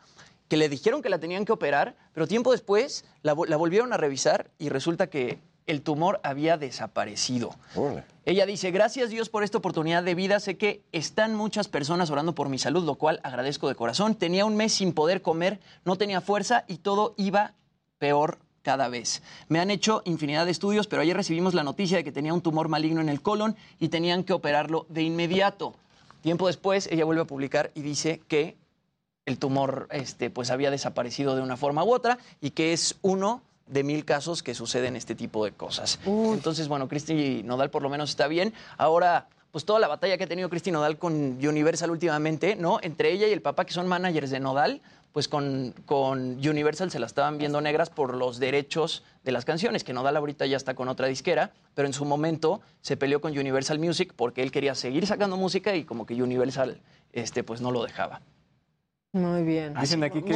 que 0.47 0.57
le 0.57 0.69
dijeron 0.69 1.01
que 1.01 1.09
la 1.09 1.19
tenían 1.19 1.45
que 1.45 1.51
operar, 1.51 1.95
pero 2.13 2.27
tiempo 2.27 2.51
después 2.51 3.05
la, 3.21 3.33
vo- 3.35 3.47
la 3.47 3.57
volvieron 3.57 3.91
a 3.93 3.97
revisar 3.97 4.49
y 4.59 4.69
resulta 4.69 5.07
que 5.07 5.39
el 5.65 5.81
tumor 5.81 6.21
había 6.23 6.55
desaparecido. 6.57 7.53
Ella 8.25 8.45
dice, 8.45 8.71
gracias 8.71 9.09
Dios 9.09 9.27
por 9.29 9.43
esta 9.43 9.57
oportunidad 9.57 10.03
de 10.03 10.15
vida. 10.15 10.39
Sé 10.39 10.57
que 10.57 10.81
están 10.93 11.35
muchas 11.35 11.67
personas 11.67 12.09
orando 12.09 12.33
por 12.33 12.47
mi 12.47 12.57
salud, 12.57 12.85
lo 12.85 12.95
cual 12.95 13.19
agradezco 13.23 13.67
de 13.67 13.75
corazón. 13.75 14.15
Tenía 14.15 14.45
un 14.45 14.55
mes 14.55 14.73
sin 14.73 14.93
poder 14.93 15.21
comer, 15.21 15.59
no 15.83 15.97
tenía 15.97 16.21
fuerza 16.21 16.63
y 16.67 16.77
todo 16.77 17.13
iba 17.17 17.53
peor 17.99 18.39
cada 18.61 18.87
vez. 18.87 19.21
Me 19.49 19.59
han 19.59 19.69
hecho 19.71 20.01
infinidad 20.05 20.45
de 20.45 20.51
estudios, 20.51 20.87
pero 20.87 21.01
ayer 21.01 21.15
recibimos 21.17 21.53
la 21.53 21.63
noticia 21.63 21.97
de 21.97 22.03
que 22.05 22.11
tenía 22.13 22.33
un 22.33 22.41
tumor 22.41 22.69
maligno 22.69 23.01
en 23.01 23.09
el 23.09 23.21
colon 23.21 23.55
y 23.79 23.89
tenían 23.89 24.23
que 24.23 24.33
operarlo 24.33 24.85
de 24.89 25.03
inmediato. 25.03 25.73
Tiempo 26.21 26.47
después, 26.47 26.87
ella 26.91 27.05
vuelve 27.05 27.21
a 27.21 27.25
publicar 27.25 27.71
y 27.75 27.81
dice 27.81 28.21
que 28.27 28.55
el 29.27 29.37
tumor 29.37 29.87
este, 29.91 30.31
pues 30.31 30.49
había 30.49 30.71
desaparecido 30.71 31.35
de 31.35 31.41
una 31.43 31.57
forma 31.57 31.83
u 31.83 31.93
otra 31.93 32.17
y 32.41 32.51
que 32.51 32.73
es 32.73 32.95
uno 33.01 33.43
de 33.67 33.83
mil 33.83 34.05
casos 34.05 34.41
que 34.41 34.55
suceden 34.55 34.95
este 34.95 35.13
tipo 35.15 35.43
de 35.43 35.51
cosas. 35.51 35.99
Entonces, 36.05 36.69
bueno, 36.69 36.87
Cristi 36.87 37.43
Nodal 37.43 37.69
por 37.69 37.83
lo 37.83 37.89
menos 37.89 38.09
está 38.09 38.29
bien. 38.29 38.53
Ahora, 38.77 39.27
pues 39.51 39.65
toda 39.65 39.79
la 39.81 39.89
batalla 39.89 40.17
que 40.17 40.23
ha 40.23 40.27
tenido 40.27 40.49
Cristi 40.49 40.71
Nodal 40.71 40.97
con 40.97 41.13
Universal 41.45 41.91
últimamente, 41.91 42.55
¿no? 42.55 42.79
Entre 42.81 43.11
ella 43.11 43.27
y 43.27 43.33
el 43.33 43.41
papá, 43.41 43.65
que 43.65 43.73
son 43.73 43.85
managers 43.85 44.31
de 44.31 44.39
Nodal, 44.39 44.81
pues 45.11 45.27
con, 45.27 45.73
con 45.85 46.37
Universal 46.47 46.89
se 46.89 46.99
la 46.99 47.05
estaban 47.05 47.37
viendo 47.37 47.59
negras 47.59 47.89
por 47.89 48.15
los 48.15 48.39
derechos 48.39 49.03
de 49.25 49.33
las 49.33 49.43
canciones, 49.43 49.83
que 49.83 49.91
Nodal 49.91 50.15
ahorita 50.15 50.45
ya 50.45 50.55
está 50.55 50.73
con 50.73 50.87
otra 50.87 51.07
disquera, 51.07 51.51
pero 51.75 51.85
en 51.85 51.93
su 51.93 52.05
momento 52.05 52.61
se 52.81 52.95
peleó 52.95 53.19
con 53.19 53.37
Universal 53.37 53.77
Music 53.77 54.13
porque 54.15 54.41
él 54.41 54.53
quería 54.53 54.73
seguir 54.73 55.05
sacando 55.05 55.35
música 55.35 55.75
y 55.75 55.83
como 55.83 56.05
que 56.05 56.13
Universal 56.13 56.79
este, 57.11 57.43
pues 57.43 57.59
no 57.59 57.71
lo 57.71 57.83
dejaba. 57.83 58.21
Muy 59.13 59.43
bien. 59.43 59.73
Dicen 59.79 60.03
aquí 60.03 60.21
que, 60.21 60.33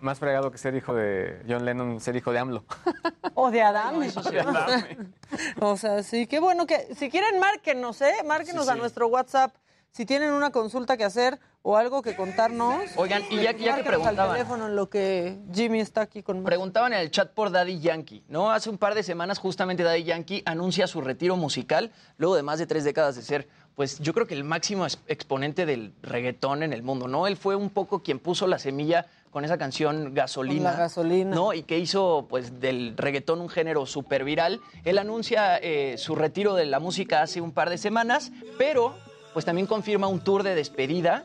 más 0.00 0.18
fregado 0.18 0.50
que 0.50 0.58
ser 0.58 0.74
hijo 0.74 0.94
de 0.94 1.42
John 1.48 1.64
Lennon, 1.64 2.00
ser 2.00 2.16
hijo 2.16 2.32
de 2.32 2.38
AMLO. 2.38 2.64
O 3.34 3.50
de 3.50 3.62
Adame. 3.62 4.10
De 4.30 4.40
Adame. 4.40 4.98
o 5.60 5.76
sea, 5.76 6.02
sí, 6.02 6.26
qué 6.26 6.38
bueno 6.38 6.66
que, 6.66 6.94
si 6.94 7.08
quieren, 7.10 7.40
márquenos, 7.40 8.00
¿eh? 8.02 8.12
Márquenos 8.26 8.64
Sí, 8.66 8.70
a 8.70 8.74
sí. 8.74 8.78
nuestro 8.80 9.06
WhatsApp. 9.08 9.54
Si 9.90 10.06
tienen 10.06 10.32
una 10.32 10.50
consulta 10.50 10.96
que 10.96 11.04
hacer 11.04 11.38
o 11.62 11.76
algo 11.76 12.00
que 12.02 12.14
contarnos. 12.16 12.82
Oigan, 12.96 13.22
y 13.30 13.36
ya- 13.36 13.52
ya 13.52 13.76
que 13.76 13.84
preguntaban. 13.84 14.30
al 14.30 14.32
teléfono 14.36 14.66
en 14.68 14.76
lo 14.76 14.88
que 14.88 15.38
Jimmy 15.52 15.80
está 15.80 16.00
aquí 16.02 16.22
con 16.22 16.44
Preguntaban 16.44 16.92
en 16.94 17.00
el 17.00 17.10
chat 17.10 17.32
por 17.32 17.50
Daddy 17.50 17.78
Yankee, 17.80 18.24
¿no? 18.28 18.50
Hace 18.50 18.70
un 18.70 18.78
par 18.78 18.94
de 18.94 19.02
semanas 19.02 19.38
justamente 19.38 19.82
Daddy 19.82 20.04
Yankee 20.04 20.42
anuncia 20.46 20.86
su 20.86 21.00
retiro 21.02 21.36
musical, 21.36 21.90
luego 22.16 22.36
de 22.36 22.42
más 22.42 22.58
de 22.58 22.66
tres 22.66 22.84
décadas 22.84 23.16
de 23.16 23.22
ser, 23.22 23.48
pues 23.74 23.98
yo 24.00 24.12
creo 24.12 24.26
que 24.26 24.34
el 24.34 24.44
máximo 24.44 24.84
ex- 24.84 24.98
exponente 25.06 25.64
del 25.66 25.92
reggaetón 26.02 26.62
en 26.62 26.72
el 26.72 26.82
mundo, 26.82 27.08
¿no? 27.08 27.26
Él 27.26 27.36
fue 27.36 27.56
un 27.56 27.70
poco 27.70 28.02
quien 28.02 28.18
puso 28.18 28.46
la 28.46 28.58
semilla 28.58 29.06
con 29.30 29.44
esa 29.46 29.56
canción 29.56 30.12
Gasolina. 30.12 30.56
Con 30.56 30.64
la 30.64 30.76
gasolina. 30.78 31.34
¿no? 31.34 31.54
Y 31.54 31.62
que 31.62 31.78
hizo 31.78 32.26
pues 32.28 32.60
del 32.60 32.94
reggaetón 32.98 33.40
un 33.40 33.48
género 33.48 33.86
súper 33.86 34.24
viral. 34.24 34.60
Él 34.84 34.98
anuncia 34.98 35.56
eh, 35.56 35.96
su 35.96 36.14
retiro 36.14 36.54
de 36.54 36.66
la 36.66 36.80
música 36.80 37.22
hace 37.22 37.40
un 37.40 37.52
par 37.52 37.70
de 37.70 37.78
semanas, 37.78 38.30
pero 38.58 38.94
pues 39.32 39.46
también 39.46 39.66
confirma 39.66 40.06
un 40.06 40.20
tour 40.20 40.42
de 40.42 40.54
despedida. 40.54 41.24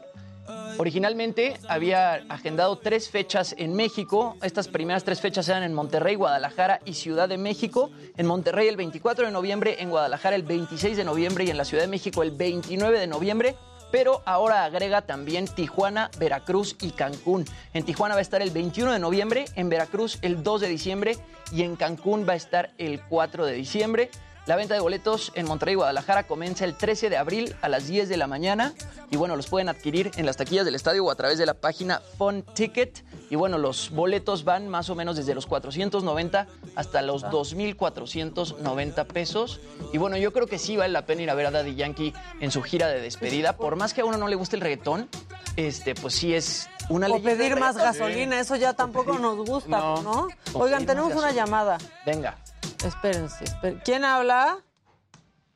Originalmente 0.77 1.57
había 1.67 2.13
agendado 2.29 2.77
tres 2.77 3.09
fechas 3.09 3.55
en 3.57 3.73
México. 3.73 4.35
Estas 4.43 4.67
primeras 4.67 5.03
tres 5.03 5.21
fechas 5.21 5.49
eran 5.49 5.63
en 5.63 5.73
Monterrey, 5.73 6.15
Guadalajara 6.15 6.81
y 6.85 6.93
Ciudad 6.93 7.27
de 7.27 7.37
México. 7.37 7.89
En 8.15 8.27
Monterrey 8.27 8.67
el 8.67 8.77
24 8.77 9.25
de 9.25 9.31
noviembre, 9.31 9.77
en 9.79 9.89
Guadalajara 9.89 10.35
el 10.35 10.43
26 10.43 10.95
de 10.95 11.03
noviembre 11.03 11.45
y 11.45 11.49
en 11.49 11.57
la 11.57 11.65
Ciudad 11.65 11.83
de 11.83 11.89
México 11.89 12.21
el 12.23 12.31
29 12.31 12.99
de 12.99 13.07
noviembre. 13.07 13.55
pero 13.91 14.21
ahora 14.25 14.65
agrega 14.65 15.01
también 15.03 15.47
Tijuana, 15.47 16.11
Veracruz 16.19 16.75
y 16.81 16.91
Cancún. 16.91 17.45
En 17.73 17.85
Tijuana 17.85 18.15
va 18.15 18.19
a 18.19 18.21
estar 18.21 18.41
el 18.41 18.51
21 18.51 18.91
de 18.91 18.99
noviembre, 18.99 19.45
en 19.55 19.69
Veracruz 19.69 20.19
el 20.21 20.43
2 20.43 20.61
de 20.61 20.67
diciembre 20.67 21.17
y 21.51 21.63
en 21.63 21.75
Cancún 21.75 22.27
va 22.27 22.33
a 22.33 22.35
estar 22.35 22.71
el 22.77 23.01
4 23.01 23.45
de 23.45 23.53
diciembre. 23.53 24.09
La 24.47 24.55
venta 24.55 24.73
de 24.75 24.79
boletos 24.79 25.33
en 25.35 25.45
Monterrey 25.45 25.73
y 25.73 25.75
Guadalajara 25.75 26.25
comienza 26.25 26.63
el 26.63 26.73
13 26.73 27.09
de 27.09 27.17
abril 27.17 27.53
a 27.61 27.67
las 27.67 27.85
10 27.87 28.07
de 28.07 28.15
la 28.15 28.27
mañana. 28.27 28.73
Y 29.11 29.17
bueno, 29.17 29.35
los 29.35 29.47
pueden 29.47 29.67
adquirir 29.67 30.09
en 30.15 30.25
las 30.25 30.37
taquillas 30.37 30.63
del 30.63 30.73
estadio 30.73 31.03
o 31.03 31.11
a 31.11 31.15
través 31.15 31.37
de 31.37 31.45
la 31.45 31.53
página 31.53 32.01
Fun 32.17 32.43
Ticket. 32.53 33.03
Y 33.29 33.35
bueno, 33.35 33.57
los 33.57 33.89
boletos 33.89 34.45
van 34.45 34.69
más 34.69 34.89
o 34.89 34.95
menos 34.95 35.17
desde 35.17 35.35
los 35.35 35.47
490 35.47 36.47
hasta 36.77 37.01
los 37.01 37.25
2.490 37.25 39.05
pesos. 39.07 39.59
Y 39.91 39.97
bueno, 39.97 40.15
yo 40.15 40.31
creo 40.31 40.47
que 40.47 40.59
sí 40.59 40.77
vale 40.77 40.93
la 40.93 41.05
pena 41.05 41.23
ir 41.23 41.29
a 41.29 41.33
ver 41.33 41.47
a 41.47 41.51
Daddy 41.51 41.75
Yankee 41.75 42.13
en 42.39 42.49
su 42.49 42.61
gira 42.63 42.87
de 42.87 43.01
despedida. 43.01 43.57
Por 43.57 43.75
más 43.75 43.93
que 43.93 43.99
a 43.99 44.05
uno 44.05 44.17
no 44.17 44.29
le 44.29 44.35
guste 44.35 44.55
el 44.55 44.61
reggaetón, 44.61 45.09
este, 45.57 45.93
pues 45.93 46.13
sí 46.13 46.33
es 46.33 46.69
una 46.87 47.07
O 47.07 47.21
pedir 47.21 47.59
más 47.59 47.75
gasolina, 47.75 48.39
eso 48.39 48.55
ya 48.55 48.73
tampoco 48.73 49.19
nos 49.19 49.45
gusta, 49.45 49.77
No. 49.77 50.29
Oigan, 50.53 50.85
tenemos 50.85 51.13
una 51.15 51.33
llamada. 51.33 51.77
Venga. 52.05 52.37
Espérense, 52.83 53.43
espérense. 53.43 53.83
¿Quién 53.83 54.05
habla? 54.05 54.63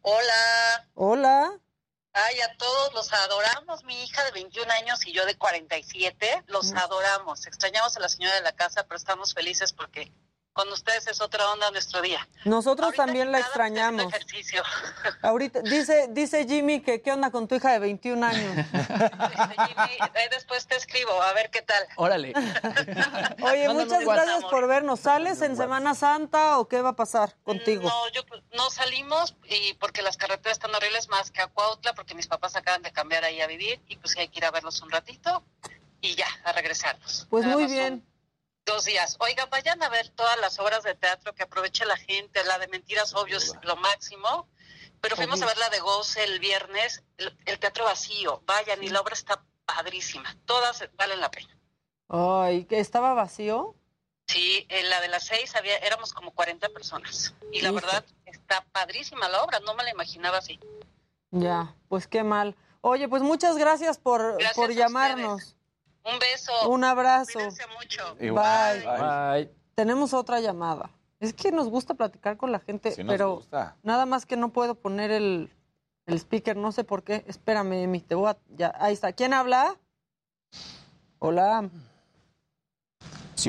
Hola. 0.01 0.87
Hola. 0.95 1.51
Ay, 2.13 2.41
a 2.41 2.57
todos 2.57 2.93
los 2.93 3.13
adoramos. 3.13 3.83
Mi 3.85 4.03
hija 4.03 4.23
de 4.25 4.31
21 4.31 4.69
años 4.71 5.05
y 5.05 5.13
yo 5.13 5.25
de 5.25 5.37
47, 5.37 6.43
los 6.47 6.73
adoramos. 6.73 7.47
Extrañamos 7.47 7.95
a 7.95 7.99
la 7.99 8.09
señora 8.09 8.35
de 8.35 8.41
la 8.41 8.51
casa, 8.51 8.83
pero 8.83 8.97
estamos 8.97 9.33
felices 9.33 9.71
porque 9.71 10.11
con 10.61 10.71
ustedes 10.73 11.07
es 11.07 11.21
otra 11.21 11.51
onda 11.51 11.71
nuestro 11.71 12.03
día. 12.03 12.27
Nosotros 12.45 12.93
también 12.93 13.31
la 13.31 13.39
extrañamos. 13.39 14.13
Ejercicio. 14.13 14.61
Ahorita 15.23 15.61
dice 15.61 16.07
dice 16.11 16.45
Jimmy 16.47 16.81
que 16.81 17.01
qué 17.01 17.11
onda 17.11 17.31
con 17.31 17.47
tu 17.47 17.55
hija 17.55 17.71
de 17.71 17.79
21 17.79 18.23
años. 18.23 18.55
Jimmy, 18.67 19.97
ahí 20.13 20.29
después 20.29 20.67
te 20.67 20.75
escribo, 20.75 21.19
a 21.19 21.33
ver 21.33 21.49
qué 21.49 21.63
tal. 21.63 21.83
Órale. 21.95 22.33
Oye, 23.41 23.69
muchas 23.69 24.05
gracias 24.05 24.43
por 24.51 24.67
vernos. 24.67 24.99
¿Sales 24.99 25.41
en 25.41 25.57
Semana 25.57 25.95
Santa 25.95 26.59
o 26.59 26.67
qué 26.67 26.79
va 26.81 26.89
a 26.89 26.95
pasar 26.95 27.35
contigo? 27.43 27.89
No, 27.89 28.09
yo 28.09 28.21
no 28.53 28.69
salimos 28.69 29.35
y 29.49 29.73
porque 29.75 30.03
las 30.03 30.15
carreteras 30.15 30.59
están 30.59 30.75
horribles 30.75 31.09
más 31.09 31.31
que 31.31 31.41
a 31.41 31.47
Cuautla, 31.47 31.95
porque 31.95 32.13
mis 32.13 32.27
papás 32.27 32.55
acaban 32.55 32.83
de 32.83 32.91
cambiar 32.91 33.23
ahí 33.23 33.41
a 33.41 33.47
vivir 33.47 33.81
y 33.87 33.95
pues 33.95 34.15
hay 34.15 34.27
que 34.27 34.37
ir 34.37 34.45
a 34.45 34.51
verlos 34.51 34.79
un 34.83 34.91
ratito 34.91 35.43
y 36.01 36.13
ya, 36.13 36.27
a 36.43 36.51
regresarnos. 36.51 37.25
Pues 37.31 37.45
Nada 37.45 37.57
muy 37.57 37.65
bien. 37.65 38.10
Dos 38.65 38.85
días. 38.85 39.17
Oiga, 39.19 39.45
vayan 39.47 39.81
a 39.83 39.89
ver 39.89 40.09
todas 40.09 40.39
las 40.39 40.59
obras 40.59 40.83
de 40.83 40.95
teatro 40.95 41.33
que 41.33 41.43
aproveche 41.43 41.85
la 41.85 41.97
gente, 41.97 42.43
la 42.43 42.59
de 42.59 42.67
Mentiras 42.67 43.13
Obvios, 43.15 43.55
lo 43.63 43.75
máximo. 43.75 44.47
Pero 45.01 45.15
fuimos 45.15 45.41
a 45.41 45.47
ver 45.47 45.57
la 45.57 45.69
de 45.69 45.79
Goce 45.79 46.23
el 46.23 46.39
viernes, 46.39 47.03
el, 47.17 47.35
el 47.45 47.59
teatro 47.59 47.85
vacío. 47.85 48.43
Vayan, 48.45 48.83
y 48.83 48.89
la 48.89 49.01
obra 49.01 49.13
está 49.13 49.43
padrísima. 49.65 50.37
Todas 50.45 50.87
valen 50.95 51.19
la 51.19 51.31
pena. 51.31 51.57
Ay, 52.07 52.65
que 52.65 52.79
estaba 52.79 53.13
vacío. 53.13 53.75
Sí, 54.27 54.65
en 54.69 54.89
la 54.89 55.01
de 55.01 55.07
las 55.07 55.25
seis 55.25 55.55
había, 55.55 55.77
éramos 55.77 56.13
como 56.13 56.31
40 56.31 56.69
personas. 56.69 57.33
Y 57.51 57.61
la 57.61 57.71
verdad, 57.71 58.05
está 58.25 58.65
padrísima 58.71 59.27
la 59.27 59.43
obra, 59.43 59.59
no 59.59 59.73
me 59.73 59.83
la 59.83 59.91
imaginaba 59.91 60.37
así. 60.37 60.59
Ya, 61.31 61.75
pues 61.89 62.07
qué 62.07 62.23
mal. 62.23 62.55
Oye, 62.81 63.07
pues 63.09 63.23
muchas 63.23 63.57
gracias 63.57 63.97
por, 63.97 64.37
Gracias 64.37 64.55
por 64.55 64.69
a 64.71 64.73
llamarnos. 64.73 65.55
Un 66.03 66.19
beso. 66.19 66.69
Un 66.69 66.83
abrazo. 66.83 67.33
Cuídense 67.33 67.63
mucho. 67.79 68.15
Bye. 68.15 68.85
Bye. 68.85 69.55
Tenemos 69.75 70.13
otra 70.13 70.39
llamada. 70.39 70.89
Es 71.19 71.33
que 71.33 71.51
nos 71.51 71.69
gusta 71.69 71.93
platicar 71.93 72.37
con 72.37 72.51
la 72.51 72.59
gente, 72.59 72.91
Sí 72.91 73.03
pero 73.03 73.35
gusta. 73.35 73.77
nada 73.83 74.05
más 74.07 74.25
que 74.25 74.35
no 74.35 74.49
puedo 74.49 74.73
poner 74.75 75.11
el, 75.11 75.51
el 76.07 76.15
speaker, 76.15 76.57
no 76.57 76.71
sé 76.71 76.83
por 76.83 77.03
qué. 77.03 77.23
Espérame, 77.27 77.83
Emi, 77.83 78.01
te 78.01 78.15
voy 78.15 78.29
a... 78.29 78.37
Ya, 78.49 78.73
ahí 78.79 78.93
está. 78.93 79.13
¿Quién 79.13 79.33
habla? 79.33 79.75
Hola. 81.19 81.69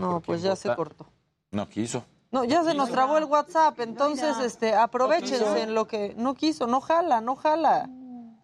no, 0.01 0.21
pues 0.21 0.43
ya 0.43 0.55
se 0.55 0.75
cortó. 0.75 1.07
No 1.51 1.69
quiso. 1.69 2.05
No, 2.31 2.45
ya 2.45 2.63
se 2.65 2.75
nos 2.75 2.91
trabó 2.91 3.19
el 3.19 3.25
WhatsApp, 3.25 3.79
entonces 3.81 4.39
este, 4.39 4.75
aprovechense 4.75 5.63
en 5.63 5.75
lo 5.75 5.87
que 5.87 6.15
no 6.17 6.35
quiso, 6.35 6.67
no 6.67 6.81
jala, 6.81 7.21
no 7.21 7.37
jala. 7.37 7.91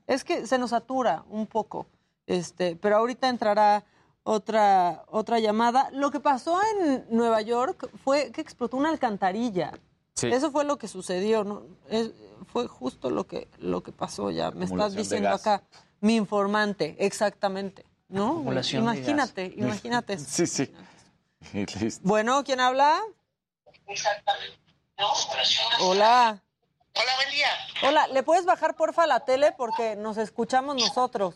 Es 0.06 0.24
que 0.24 0.46
se 0.46 0.58
nos 0.58 0.70
satura 0.70 1.24
un 1.28 1.46
poco. 1.46 1.86
Este, 2.26 2.76
pero 2.76 2.96
ahorita 2.96 3.28
entrará 3.30 3.84
otra 4.28 5.04
otra 5.08 5.38
llamada. 5.38 5.88
Lo 5.92 6.10
que 6.10 6.20
pasó 6.20 6.60
en 6.76 7.06
Nueva 7.10 7.40
York 7.40 7.88
fue 8.04 8.30
que 8.30 8.40
explotó 8.42 8.76
una 8.76 8.90
alcantarilla. 8.90 9.72
Sí. 10.14 10.26
Eso 10.26 10.50
fue 10.50 10.64
lo 10.64 10.76
que 10.76 10.86
sucedió, 10.88 11.44
¿no? 11.44 11.62
Es- 11.88 12.10
fue 12.52 12.66
justo 12.66 13.08
lo 13.10 13.26
que 13.26 13.48
lo 13.58 13.82
que 13.82 13.90
pasó 13.92 14.30
ya. 14.30 14.50
Me 14.50 14.66
estás 14.66 14.94
diciendo 14.94 15.30
acá 15.30 15.62
mi 16.00 16.16
informante, 16.16 16.94
exactamente, 16.98 17.84
¿no? 18.08 18.32
Acumulación 18.32 18.82
de 18.84 18.86
gas. 18.88 18.96
imagínate, 18.98 19.52
imagínate. 19.56 20.12
eso. 20.14 20.26
Sí, 20.28 20.46
sí. 20.46 20.72
Listo. 21.80 22.00
Bueno, 22.06 22.42
¿quién 22.44 22.60
habla? 22.60 23.00
Hola. 25.80 26.42
Hola, 26.94 27.12
buen 27.16 27.30
día. 27.30 27.48
Hola, 27.88 28.06
¿le 28.08 28.22
puedes 28.22 28.44
bajar 28.44 28.74
porfa 28.76 29.06
la 29.06 29.20
tele 29.20 29.52
porque 29.52 29.94
nos 29.96 30.16
escuchamos 30.18 30.74
nosotros? 30.76 31.34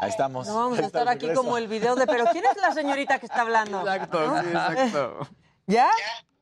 Ahí 0.00 0.08
estamos. 0.08 0.46
No 0.48 0.56
vamos 0.56 0.78
a 0.78 0.86
estar 0.86 1.08
aquí 1.08 1.32
como 1.32 1.56
el 1.56 1.68
video 1.68 1.94
de, 1.94 2.06
pero 2.06 2.26
¿quién 2.32 2.44
es 2.44 2.56
la 2.56 2.72
señorita 2.72 3.18
que 3.18 3.26
está 3.26 3.42
hablando? 3.42 3.80
Exacto, 3.80 4.26
¿No? 4.26 4.40
sí, 4.42 4.48
exacto. 4.48 5.28
¿Ya? 5.66 5.90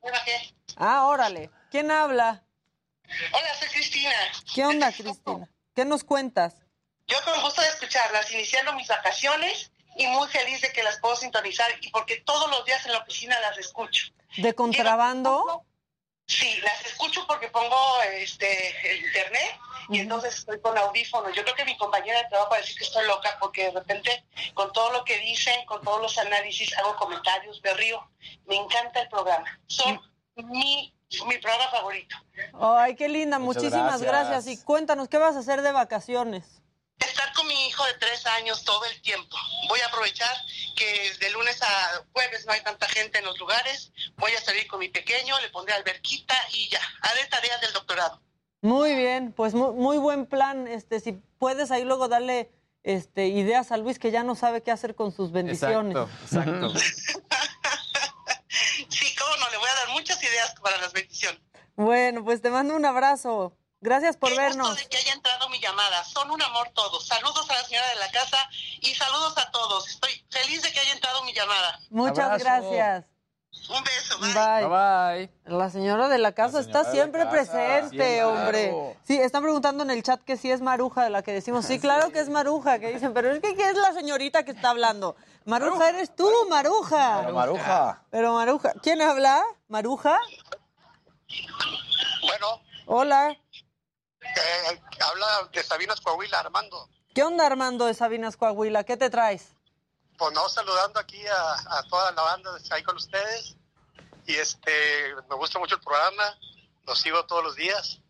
Ya 0.03 0.11
bajé. 0.11 0.55
Ah, 0.77 1.07
órale. 1.07 1.51
¿Quién 1.71 1.91
habla? 1.91 2.43
Hola, 3.33 3.55
soy 3.59 3.69
Cristina. 3.69 4.13
¿Qué 4.55 4.65
onda, 4.65 4.93
Cristina? 4.93 5.49
¿Qué 5.75 5.85
nos 5.85 6.05
cuentas? 6.05 6.55
Yo 7.07 7.17
con 7.25 7.43
gusto 7.43 7.61
de 7.61 7.69
escucharlas, 7.69 8.33
iniciando 8.33 8.73
mis 8.75 8.89
vacaciones 8.89 9.73
y 9.97 10.07
muy 10.07 10.29
feliz 10.29 10.63
de 10.63 10.73
que 10.73 10.83
las 10.83 10.99
puedo 11.01 11.17
sintonizar 11.17 11.69
y 11.83 11.91
porque 11.91 12.23
todos 12.25 12.49
los 12.51 12.65
días 12.65 12.85
en 12.87 12.93
la 12.93 12.99
oficina 12.99 13.39
las 13.41 13.59
escucho. 13.59 14.07
¿De 14.37 14.55
contrabando? 14.55 15.67
Sí, 16.31 16.61
las 16.63 16.87
escucho 16.87 17.27
porque 17.27 17.49
pongo 17.49 17.77
este 18.15 18.47
el 18.89 19.05
internet 19.05 19.59
y 19.89 19.99
entonces 19.99 20.37
estoy 20.37 20.61
con 20.61 20.79
audífonos. 20.79 21.35
Yo 21.35 21.43
creo 21.43 21.57
que 21.57 21.65
mi 21.65 21.77
compañera 21.77 22.23
de 22.23 22.29
trabajo 22.29 22.53
va 22.53 22.59
a 22.59 22.61
decir 22.61 22.77
que 22.77 22.85
estoy 22.85 23.05
loca 23.09 23.37
porque 23.41 23.65
de 23.65 23.73
repente 23.73 24.25
con 24.55 24.73
todo 24.73 24.93
lo 24.93 25.05
que 25.05 25.19
dicen, 25.19 25.67
con 25.67 25.83
todos 25.83 26.01
los 26.01 26.17
análisis, 26.19 26.73
hago 26.79 26.95
comentarios, 26.95 27.61
me 27.65 27.75
río. 27.75 28.09
Me 28.47 28.55
encanta 28.55 29.01
el 29.01 29.09
programa. 29.09 29.61
Son 29.67 30.01
mi, 30.37 30.95
mi 31.27 31.39
programa 31.39 31.69
favorito. 31.73 32.15
Ay, 32.61 32.95
qué 32.95 33.09
linda, 33.09 33.41
Muchas 33.41 33.65
muchísimas 33.65 34.01
gracias. 34.01 34.31
gracias. 34.31 34.47
Y 34.61 34.65
cuéntanos, 34.65 35.09
¿qué 35.09 35.19
vas 35.19 35.35
a 35.35 35.41
hacer 35.41 35.63
de 35.63 35.73
vacaciones? 35.73 36.60
Mi 37.61 37.67
hijo 37.67 37.85
de 37.85 37.95
tres 37.95 38.25
años 38.27 38.65
todo 38.65 38.83
el 38.87 39.03
tiempo. 39.03 39.37
Voy 39.69 39.81
a 39.81 39.87
aprovechar 39.87 40.35
que 40.77 41.13
de 41.21 41.31
lunes 41.31 41.61
a 41.63 42.05
jueves 42.13 42.47
no 42.47 42.53
hay 42.53 42.63
tanta 42.63 42.89
gente 42.89 43.19
en 43.19 43.25
los 43.27 43.39
lugares. 43.39 43.93
Voy 44.17 44.33
a 44.33 44.41
salir 44.41 44.67
con 44.67 44.81
mi 44.81 44.89
pequeño, 44.89 45.39
le 45.41 45.51
pondré 45.51 45.75
alberquita 45.75 46.35
y 46.55 46.71
ya. 46.71 46.81
Haré 47.03 47.27
tareas 47.27 47.61
del 47.61 47.75
doctorado. 47.75 48.23
Muy 48.63 48.95
bien, 48.95 49.33
pues 49.33 49.53
muy, 49.53 49.75
muy 49.75 49.99
buen 49.99 50.25
plan. 50.25 50.69
Este, 50.69 51.01
si 51.01 51.13
puedes 51.39 51.71
ahí 51.71 51.85
luego 51.85 52.09
darle 52.09 52.51
este, 52.83 53.27
ideas 53.27 53.73
a 53.73 53.77
Luis 53.77 53.99
que 53.99 54.11
ya 54.11 54.23
no 54.23 54.37
sabe 54.37 54.63
qué 54.63 54.71
hacer 54.71 54.95
con 54.95 55.13
sus 55.13 55.31
bendiciones. 55.31 55.97
Exacto, 55.97 56.73
exacto. 56.73 56.73
Sí, 58.89 59.15
cómo 59.17 59.37
no, 59.37 59.51
le 59.51 59.59
voy 59.59 59.69
a 59.69 59.75
dar 59.75 59.89
muchas 59.91 60.23
ideas 60.23 60.55
para 60.63 60.79
las 60.79 60.93
bendiciones. 60.93 61.41
Bueno, 61.77 62.25
pues 62.25 62.41
te 62.41 62.51
mando 62.51 62.75
un 62.75 62.85
abrazo. 62.85 63.55
Gracias 63.83 64.17
por 64.17 64.29
Qué 64.31 64.37
vernos. 64.37 64.69
gusto 64.69 64.83
de 64.83 64.89
que 64.91 64.99
haya 64.99 65.13
entrado 65.15 65.49
mi 65.49 65.59
llamada. 65.59 66.05
Son 66.05 66.31
un 66.31 66.43
amor 66.43 66.69
todos. 66.75 67.07
Saludos 67.07 67.49
a 67.51 67.55
la 67.55 67.65
señora 67.65 67.89
de 67.89 67.97
la 67.97 68.11
casa 68.11 68.37
y 68.81 68.95
saludos 68.95 69.37
a 69.39 69.51
todos. 69.51 69.89
Estoy 69.89 70.23
feliz 70.31 70.63
de 70.63 70.71
que 70.73 70.81
haya 70.81 70.93
entrado 70.93 71.23
mi 71.25 71.33
llamada. 71.33 71.81
Muchas 71.89 72.19
Abrazo. 72.31 72.71
gracias. 72.71 73.05
Un 73.71 73.83
beso. 73.83 74.19
Bye. 74.21 74.67
Bye. 74.67 75.31
La 75.59 75.71
señora 75.71 76.09
de 76.09 76.19
la 76.19 76.33
casa 76.33 76.61
está 76.61 76.83
la 76.83 76.91
siempre 76.93 77.21
casa. 77.25 77.31
presente, 77.33 77.89
Siempre. 77.97 78.25
hombre. 78.25 78.99
Sí, 79.05 79.17
están 79.19 79.43
preguntando 79.43 79.83
en 79.83 79.91
el 79.91 80.03
chat 80.03 80.21
que 80.25 80.37
si 80.37 80.51
es 80.51 80.61
Maruja 80.61 81.03
de 81.05 81.11
la 81.11 81.23
que 81.23 81.33
decimos. 81.33 81.65
Sí, 81.65 81.81
claro 81.81 82.11
que 82.13 82.21
es 82.21 82.29
Maruja, 82.29 82.79
que 82.79 82.93
dicen, 82.93 83.13
pero 83.15 83.31
es 83.33 83.41
que 83.41 83.55
¿quién 83.55 83.69
es 83.71 83.77
la 83.77 83.93
señorita 83.93 84.45
que 84.45 84.51
está 84.53 84.71
hablando? 84.71 85.17
Maruja 85.47 85.89
eres 85.89 86.15
tú, 86.15 86.31
Maruja. 86.49 87.21
Pero 87.23 87.35
Maruja. 87.35 88.03
Pero 88.11 88.35
Maruja, 88.35 88.73
¿quién 88.83 89.01
habla? 89.03 89.43
¿Maruja? 89.69 90.19
Bueno, 92.23 92.63
Hola. 92.87 93.37
Eh, 94.21 94.81
habla 95.01 95.49
de 95.53 95.63
Sabinas 95.63 96.01
Coahuila, 96.01 96.41
Armando. 96.41 96.89
¿Qué 97.15 97.23
onda, 97.23 97.47
Armando 97.47 97.87
de 97.87 97.95
Sabinas 97.95 98.37
Coahuila? 98.37 98.85
¿Qué 98.85 98.97
te 98.97 99.11
traes? 99.11 99.55
Pues 100.17 100.33
no, 100.35 100.49
saludando 100.49 101.01
aquí 101.01 101.27
a, 101.27 101.79
a 101.79 101.83
toda 101.89 102.13
la 102.13 102.23
banda 102.23 102.51
que 102.57 102.63
está 102.63 102.75
ahí 102.77 102.83
con 102.83 102.97
ustedes. 102.97 103.57
Y 104.27 104.35
este, 104.37 104.71
me 105.29 105.37
gusta 105.37 105.59
mucho 105.59 105.77
el 105.77 105.81
programa, 105.81 106.39
lo 106.87 106.95
sigo 106.95 107.25
todos 107.27 107.43
los 107.43 107.57
días. 107.57 108.01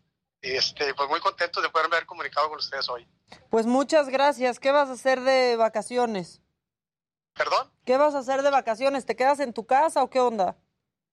Y 0.41 0.51
este, 0.51 0.93
pues 0.93 1.07
muy 1.09 1.19
contento 1.19 1.61
de 1.61 1.69
poderme 1.69 1.95
haber 1.95 2.07
comunicado 2.07 2.49
con 2.49 2.57
ustedes 2.57 2.89
hoy. 2.89 3.07
Pues 3.49 3.65
muchas 3.65 4.09
gracias. 4.09 4.59
¿Qué 4.59 4.71
vas 4.71 4.89
a 4.89 4.93
hacer 4.93 5.21
de 5.21 5.55
vacaciones? 5.55 6.41
¿Perdón? 7.33 7.71
¿Qué 7.85 7.97
vas 7.97 8.13
a 8.15 8.19
hacer 8.19 8.41
de 8.41 8.49
vacaciones? 8.49 9.05
¿Te 9.05 9.15
quedas 9.15 9.39
en 9.39 9.53
tu 9.53 9.65
casa 9.65 10.03
o 10.03 10.09
qué 10.09 10.19
onda? 10.19 10.57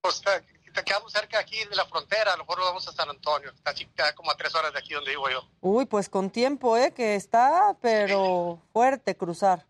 Pues 0.00 0.22
eh, 0.26 0.44
quedamos 0.84 1.12
cerca 1.12 1.38
aquí 1.38 1.62
de 1.64 1.76
la 1.76 1.84
frontera, 1.86 2.32
a 2.32 2.36
lo 2.36 2.44
mejor 2.44 2.60
vamos 2.60 2.86
a 2.88 2.92
San 2.92 3.08
Antonio, 3.08 3.50
está 3.52 4.14
como 4.14 4.30
a 4.30 4.36
tres 4.36 4.54
horas 4.54 4.72
de 4.72 4.78
aquí 4.78 4.94
donde 4.94 5.10
vivo 5.10 5.28
yo. 5.30 5.42
Uy, 5.60 5.86
pues 5.86 6.08
con 6.08 6.30
tiempo, 6.30 6.76
¿eh? 6.76 6.92
Que 6.92 7.14
está, 7.14 7.76
pero 7.80 8.60
fuerte 8.72 9.16
cruzar. 9.16 9.64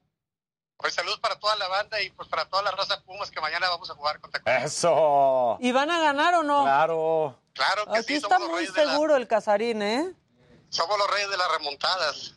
Pues 0.76 0.94
saludos 0.94 1.18
para 1.18 1.36
toda 1.38 1.56
la 1.56 1.66
banda 1.66 2.00
y 2.00 2.10
pues 2.10 2.28
para 2.28 2.48
toda 2.48 2.62
la 2.62 2.70
raza 2.70 3.02
Pumas 3.02 3.30
que 3.32 3.40
mañana 3.40 3.68
vamos 3.68 3.90
a 3.90 3.94
jugar 3.94 4.20
contra 4.20 4.40
Eso. 4.62 5.56
¿Y 5.60 5.72
van 5.72 5.90
a 5.90 5.98
ganar 5.98 6.34
o 6.36 6.42
no? 6.44 6.62
Claro. 6.62 7.36
Claro 7.52 7.86
que 7.86 7.98
Aquí 7.98 8.06
sí, 8.08 8.14
está 8.14 8.28
somos 8.36 8.40
los 8.42 8.50
muy 8.50 8.58
reyes 8.60 8.74
de 8.74 8.84
la- 8.84 8.92
seguro 8.92 9.16
el 9.16 9.26
Casarín, 9.26 9.82
¿eh? 9.82 10.14
somos 10.68 10.96
los 10.98 11.10
reyes 11.10 11.30
de 11.30 11.36
las 11.36 11.50
remontadas. 11.50 12.34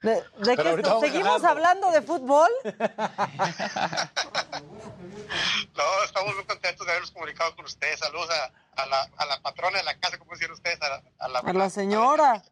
¿De, 0.00 0.14
de 0.14 0.56
qué 0.56 0.82
¿Seguimos 1.00 1.42
ganando. 1.42 1.48
hablando 1.48 1.90
de 1.90 2.02
fútbol? 2.02 2.50
No, 5.76 6.04
estamos 6.04 6.34
muy 6.34 6.44
contentos 6.44 6.84
de 6.86 6.92
habernos 6.92 7.10
comunicado 7.10 7.54
con 7.56 7.64
ustedes. 7.64 7.98
Saludos 8.00 8.28
a, 8.30 8.82
a 8.82 8.86
la, 8.86 9.10
a 9.16 9.26
la 9.26 9.40
patrona 9.42 9.78
de 9.78 9.84
la 9.84 9.98
casa, 9.98 10.18
como 10.18 10.32
decían 10.32 10.50
ustedes, 10.52 10.80
a 10.82 10.88
la, 10.88 11.02
a 11.18 11.28
la, 11.28 11.38
A 11.40 11.52
la 11.52 11.70
señora. 11.70 12.42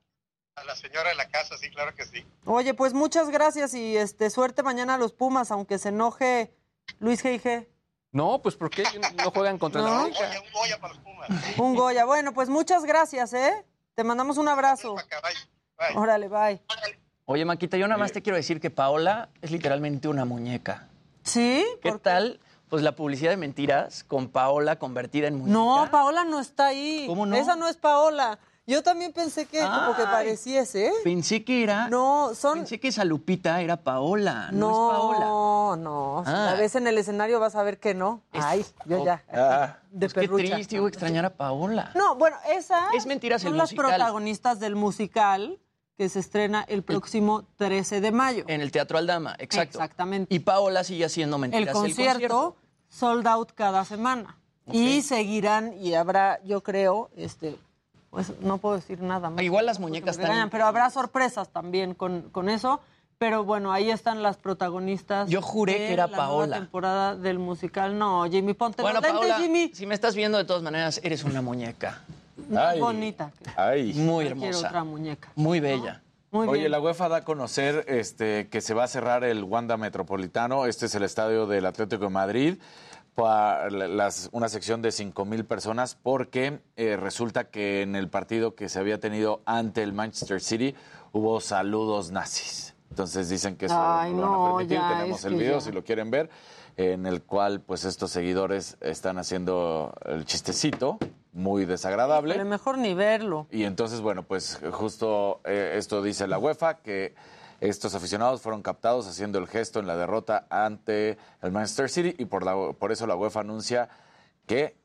a 0.57 0.65
la 0.65 0.75
señora 0.77 1.11
de 1.11 1.15
la 1.17 1.29
casa, 1.29 1.57
sí, 1.59 1.71
claro 1.71 1.95
que 1.95 2.05
sí. 2.05 2.25
Oye, 2.45 2.75
pues 2.75 2.93
muchas 2.95 3.31
gracias 3.31 3.75
y 3.75 3.97
este 3.97 4.31
suerte 4.31 4.63
mañana 4.63 4.95
a 4.95 4.99
los 4.99 5.13
Pumas, 5.13 5.51
aunque 5.51 5.79
se 5.79 5.89
enoje 5.91 6.55
Luis 6.99 7.25
G.I.G. 7.25 7.69
No, 8.13 8.41
pues 8.43 8.57
¿por 8.57 8.71
qué 8.71 8.83
no 9.23 9.31
juegan 9.31 9.59
contra 9.59 9.81
No. 9.83 9.89
la 9.89 10.01
América? 10.01 10.31
Un 10.45 10.53
Goya 10.53 10.81
para 10.81 10.95
los 10.95 11.03
Pumas. 11.03 11.29
Un 11.59 11.75
Goya. 11.77 12.05
Bueno, 12.05 12.33
pues 12.35 12.49
muchas 12.49 12.85
gracias, 12.85 13.33
¿eh? 13.33 13.65
Te 13.95 14.03
mandamos 14.05 14.37
un 14.39 14.49
abrazo. 14.49 14.97
Órale, 15.95 16.29
bye. 16.29 16.63
Oye, 17.27 17.45
Maquita, 17.45 17.77
yo 17.77 17.87
nada 17.87 17.99
más 17.99 18.13
te 18.13 18.23
quiero 18.23 18.37
decir 18.37 18.61
que 18.61 18.71
Paola 18.71 19.29
es 19.41 19.51
literalmente 19.53 20.09
una 20.09 20.25
muñeca. 20.25 20.89
¿Sí? 21.23 21.65
¿Qué 21.83 21.93
tal? 21.99 22.41
Pues 22.71 22.83
la 22.85 22.93
publicidad 22.93 23.31
de 23.33 23.37
mentiras 23.37 24.05
con 24.05 24.29
Paola 24.29 24.79
convertida 24.79 25.27
en 25.27 25.35
muñeca. 25.39 25.53
No, 25.53 25.89
Paola 25.91 26.25
no 26.25 26.39
está 26.41 26.69
ahí. 26.69 27.05
¿Cómo 27.09 27.27
no? 27.27 27.35
Esa 27.37 27.57
no 27.57 27.69
es 27.69 27.77
Paola. 27.77 28.39
Yo 28.67 28.85
también 28.85 29.13
pensé 29.13 29.47
que 29.47 29.59
como 29.61 29.97
que 29.97 30.05
pareciese. 30.05 30.93
Pensé 31.03 31.43
que 31.45 31.65
era. 31.65 31.89
No, 31.89 32.31
son. 32.37 32.59
Pensé 32.59 32.79
que 32.79 32.87
esa 32.89 33.05
Lupita 33.05 33.61
era 33.61 33.77
Paola. 33.79 34.51
No, 34.53 34.69
No, 34.71 34.93
es 34.93 34.99
Paola. 35.19 35.83
no. 35.83 36.23
Si 36.25 36.31
Ah. 36.31 36.45
la 36.53 36.55
ves 36.55 36.77
en 36.77 36.87
el 36.87 36.97
escenario 36.99 37.41
vas 37.41 37.57
a 37.57 37.65
ver 37.65 37.81
que 37.81 37.95
no. 37.95 38.23
Ay, 38.31 38.65
yo 38.85 39.05
ya. 39.05 39.25
de 39.91 40.09
Pues 40.09 40.15
qué 40.15 40.29
triste, 40.29 40.77
iba 40.77 40.85
a 40.87 40.89
extrañar 40.89 41.25
a 41.25 41.31
Paola. 41.31 41.91
No, 41.97 42.15
bueno, 42.15 42.37
esa 42.49 42.91
Es 42.95 43.07
Mentiras 43.07 43.43
son 43.43 43.53
el 43.53 43.59
las 43.59 43.73
musical. 43.73 43.87
protagonistas 43.87 44.61
del 44.61 44.77
musical 44.77 45.59
que 46.01 46.09
se 46.09 46.21
estrena 46.21 46.65
el 46.67 46.83
próximo 46.83 47.45
13 47.59 48.01
de 48.01 48.11
mayo. 48.11 48.45
En 48.47 48.63
el 48.63 48.73
Teatro 48.73 48.97
Aldama, 48.97 49.37
exacto. 49.39 49.77
Exactamente. 49.77 50.35
Y 50.35 50.39
Paola 50.39 50.83
sigue 50.83 51.05
haciendo 51.05 51.37
El 51.37 51.43
mentiras. 51.43 51.75
concierto, 51.75 52.57
sold 52.89 53.27
out 53.27 53.53
cada 53.53 53.85
semana. 53.85 54.39
Y 54.73 55.03
seguirán 55.03 55.75
y 55.79 55.93
habrá, 55.93 56.43
yo 56.43 56.63
creo, 56.63 57.11
este, 57.19 57.55
pues 58.09 58.33
no 58.41 58.57
puedo 58.57 58.77
decir 58.77 59.03
nada 59.03 59.29
más. 59.29 59.43
Igual 59.45 59.67
las 59.67 59.79
muñecas 59.79 60.17
regañan, 60.17 60.49
pero 60.49 60.65
habrá 60.65 60.89
sorpresas 60.89 61.51
también 61.51 61.93
con, 61.93 62.31
con 62.31 62.49
eso. 62.49 62.81
Pero 63.19 63.45
bueno, 63.45 63.71
ahí 63.71 63.91
están 63.91 64.23
las 64.23 64.39
protagonistas. 64.39 65.29
Yo 65.29 65.43
juré 65.43 65.75
de 65.75 65.79
que 65.81 65.93
era 65.93 66.07
la 66.07 66.17
nueva 66.17 66.25
Paola. 66.29 66.57
temporada 66.57 67.11
temporada 67.11 67.17
del 67.17 67.39
musical. 67.39 67.99
No, 67.99 68.25
Jimmy, 68.25 68.55
ponte 68.55 68.81
Bueno, 68.81 69.03
los 69.03 69.11
lentes, 69.11 69.29
Paola, 69.29 69.45
Jimmy. 69.45 69.71
si 69.75 69.85
me 69.85 69.95
estás 69.95 70.15
viendo 70.15 70.39
de 70.39 70.45
todas 70.45 70.63
maneras, 70.63 70.99
eres 71.05 71.25
una 71.25 71.43
muñeca. 71.43 72.03
Ay. 72.57 72.81
Bonita. 72.81 73.33
Ay. 73.57 73.93
Muy 73.95 74.27
Quiero 74.27 74.41
hermosa. 74.47 74.69
otra 74.69 74.85
muñeca. 74.85 75.33
Muy 75.37 75.61
bella. 75.61 76.03
Muy 76.33 76.47
Oye, 76.47 76.61
bien. 76.61 76.71
la 76.71 76.81
UEFA 76.81 77.09
da 77.09 77.17
a 77.19 77.25
conocer 77.25 77.85
este, 77.89 78.49
que 78.49 78.61
se 78.61 78.73
va 78.75 78.85
a 78.85 78.89
cerrar 78.89 79.25
el 79.25 79.43
Wanda 79.43 79.77
Metropolitano. 79.77 80.67
Este 80.67 80.87
es 80.87 80.95
el 80.95 81.03
estadio 81.03 81.47
del 81.47 81.67
Atlético 81.67 82.05
de 82.05 82.11
Madrid. 82.11 82.59
Para 83.15 83.69
las- 83.71 84.29
una 84.33 84.49
sección 84.49 84.81
de 84.83 84.93
5 84.93 85.25
mil 85.25 85.45
personas 85.45 85.97
porque 86.01 86.61
eh, 86.77 86.97
resulta 86.97 87.51
que 87.51 87.83
en 87.83 87.97
el 87.97 88.09
partido 88.09 88.55
que 88.55 88.69
se 88.69 88.79
había 88.79 89.01
tenido 89.01 89.43
ante 89.45 89.83
el 89.83 89.93
Manchester 89.93 90.41
City 90.41 90.75
hubo 91.13 91.41
saludos 91.41 92.13
nazis. 92.13 92.75
Entonces 92.89 93.29
dicen 93.29 93.57
que 93.57 93.67
eso 93.67 93.75
Ay, 93.79 94.13
no 94.13 94.21
lo 94.23 94.31
van 94.31 94.41
a 94.41 94.55
permitir. 94.57 94.79
ya, 94.79 94.99
Tenemos 94.99 95.25
el 95.25 95.35
video 95.35 95.55
ya. 95.55 95.61
si 95.61 95.73
lo 95.73 95.83
quieren 95.85 96.11
ver, 96.11 96.31
en 96.77 97.07
el 97.07 97.23
cual 97.23 97.61
pues 97.61 97.85
estos 97.85 98.11
seguidores 98.11 98.77
están 98.81 99.19
haciendo 99.19 99.93
el 100.05 100.25
chistecito 100.25 100.99
muy 101.33 101.65
desagradable. 101.65 102.35
Pero 102.35 102.45
mejor 102.49 102.79
ni 102.79 102.95
verlo. 102.95 103.47
Y 103.51 103.65
entonces, 103.65 104.01
bueno, 104.01 104.23
pues 104.23 104.59
justo 104.73 105.41
eh, 105.45 105.75
esto 105.77 106.03
dice 106.03 106.27
la 106.27 106.39
UEFA, 106.39 106.79
que 106.79 107.15
estos 107.61 107.95
aficionados 107.95 108.41
fueron 108.41 108.63
captados 108.63 109.07
haciendo 109.07 109.39
el 109.39 109.47
gesto 109.47 109.81
en 109.81 109.87
la 109.87 109.97
derrota 109.97 110.47
ante 110.51 111.19
el 111.43 111.53
Manchester 111.53 111.91
City 111.91 112.15
y 112.19 112.25
por, 112.25 112.45
la- 112.45 112.73
por 112.73 112.91
eso 112.91 113.07
la 113.07 113.15
UEFA 113.17 113.41
anuncia 113.41 113.89
que 114.47 114.77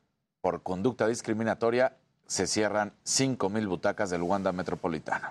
por 0.42 0.62
conducta 0.62 1.06
discriminatoria 1.08 1.96
se 2.26 2.46
cierran 2.46 2.92
5.000 3.04 3.66
butacas 3.68 4.10
del 4.10 4.22
Wanda 4.22 4.52
Metropolitano. 4.52 5.28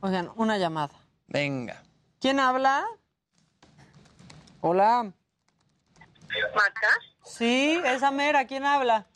Oigan, 0.00 0.30
una 0.36 0.56
llamada. 0.58 0.92
Venga. 1.26 1.82
¿Quién 2.20 2.38
habla? 2.38 2.84
Hola. 4.60 5.12
¿Maca? 6.54 6.88
Sí, 7.24 7.80
esa 7.84 8.10
mera. 8.10 8.46
¿Quién 8.46 8.64
habla? 8.64 9.06